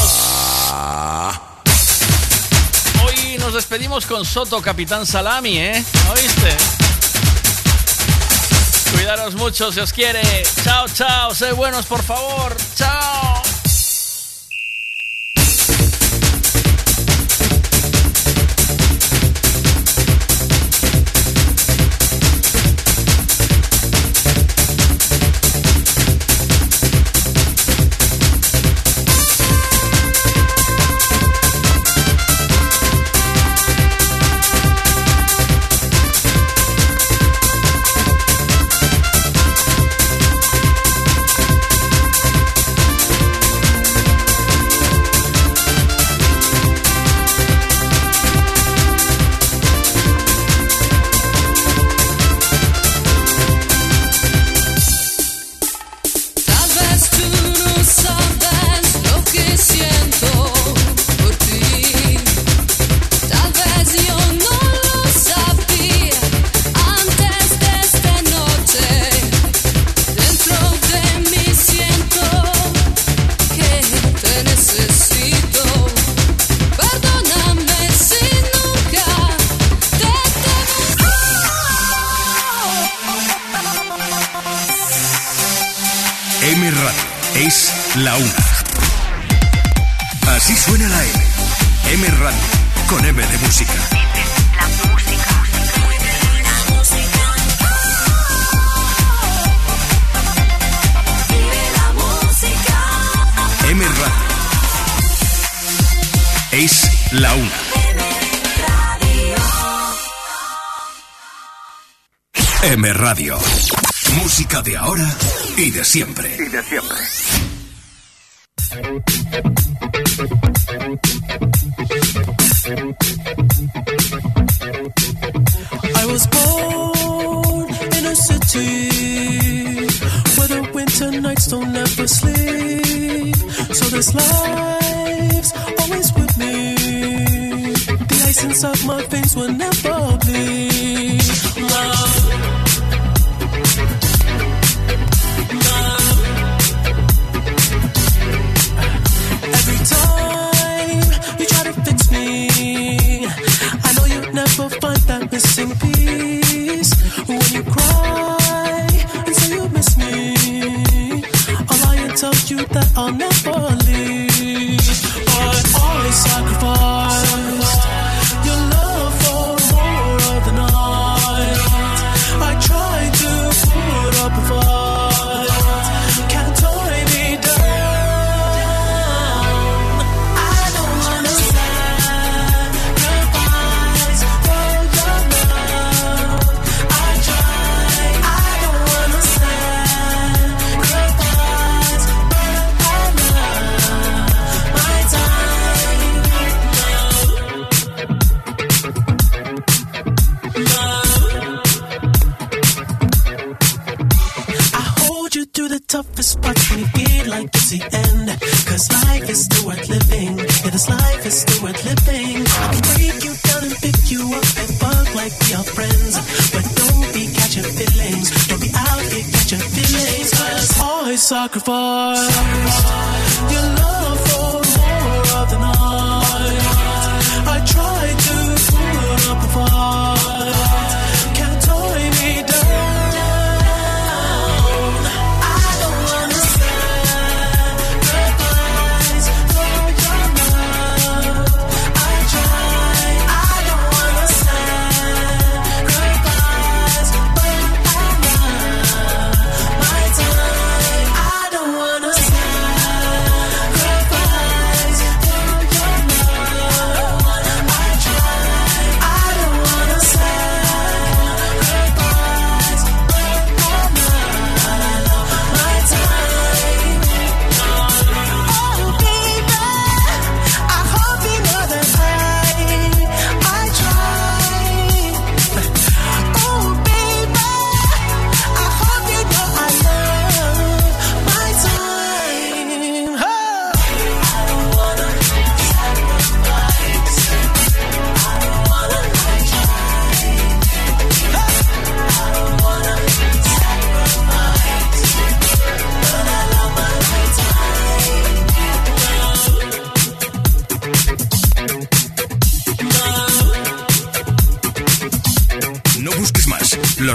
Hoy 3.05 3.39
nos 3.39 3.55
despedimos 3.55 4.05
con 4.05 4.25
Soto, 4.25 4.60
Capitán 4.60 5.07
Salami, 5.07 5.59
¿eh? 5.59 5.84
¿Oíste? 6.10 6.82
Cuidaros 9.02 9.34
mucho 9.34 9.72
si 9.72 9.81
os 9.81 9.92
quiere. 9.92 10.22
Chao, 10.62 10.86
chao. 10.86 11.34
Sé 11.34 11.50
buenos, 11.50 11.86
por 11.86 12.00
favor. 12.05 12.56
Chao. 12.76 13.51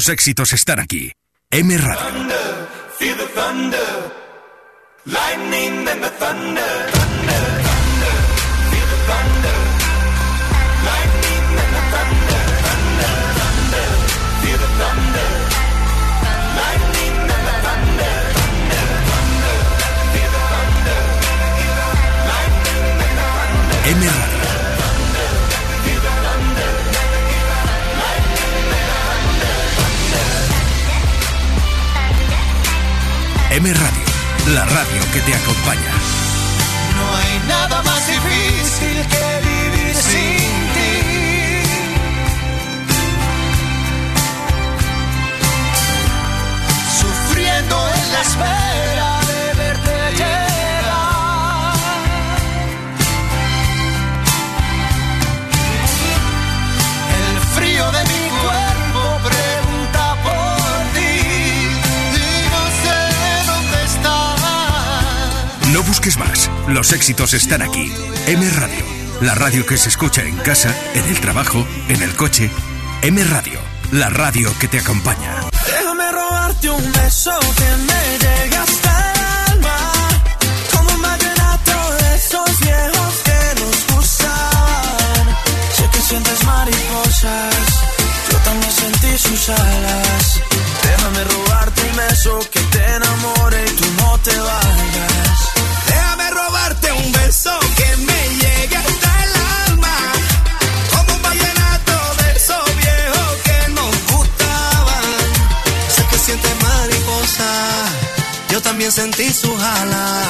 éxitos 0.10 0.54
están 0.54 0.80
aquí. 0.80 1.12
M 1.50 1.78
Radio. 1.78 2.00
M 33.58 33.74
Radio, 33.74 34.04
la 34.54 34.66
radio 34.66 35.02
que 35.12 35.20
te 35.22 35.34
acompaña. 35.34 35.92
No 36.96 37.16
hay 37.16 37.40
nada 37.48 37.82
más 37.82 38.06
difícil 38.06 39.08
que 39.08 39.40
vivir 39.50 39.96
sin 39.96 40.52
ti. 40.76 40.94
Sufriendo 47.02 47.76
en 47.96 48.14
las 48.14 48.38
veces 48.38 48.57
busques 66.08 66.18
más. 66.18 66.50
Los 66.68 66.94
éxitos 66.94 67.34
están 67.34 67.62
aquí. 67.62 67.92
M 68.28 68.50
Radio, 68.52 68.86
la 69.22 69.36
radio 69.36 69.66
que 69.66 69.78
se 69.78 69.90
escucha 69.90 70.22
en 70.22 70.38
casa, 70.38 70.74
en 70.94 71.06
el 71.06 71.20
trabajo, 71.20 71.66
en 71.90 72.02
el 72.02 72.16
coche. 72.16 72.50
M 73.02 73.22
Radio, 73.26 73.60
la 73.92 74.10
radio 74.10 74.50
que 74.60 74.68
te 74.68 74.80
acompaña. 74.80 75.44
Déjame 75.66 76.12
robarte 76.12 76.70
un 76.70 76.92
beso 76.94 77.32
que 77.58 77.70
me 77.90 78.18
llega 78.20 78.64
hasta 78.64 79.14
el 79.14 79.52
alma. 79.52 79.78
Como 80.72 80.94
un 80.94 81.02
de 81.02 82.16
esos 82.16 82.60
viejos 82.60 83.14
que 83.26 83.62
nos 83.62 83.96
gustan. 83.96 85.28
Sé 85.76 85.90
que 85.92 86.02
sientes 86.02 86.44
mariposas. 86.46 87.56
Yo 88.32 88.38
también 88.46 88.72
sentí 88.72 89.18
sus 89.18 89.50
alas. 89.50 90.42
Déjame 90.84 91.24
robarte 91.24 91.82
un 91.82 91.98
beso 91.98 92.40
que 92.52 92.60
te 92.60 92.96
enamora. 92.96 93.47
su 109.42 109.56
jala. 109.56 110.24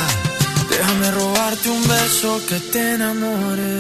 Déjame 0.70 1.12
robarte 1.12 1.70
un 1.70 1.84
beso 1.88 2.42
que 2.48 2.60
te 2.72 2.94
enamore. 2.96 3.74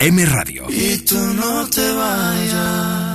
M 0.00 0.26
Radio. 0.26 0.66
Y 0.68 0.98
tú 0.98 1.18
no 1.18 1.66
te 1.68 1.86
vayas. 1.92 3.07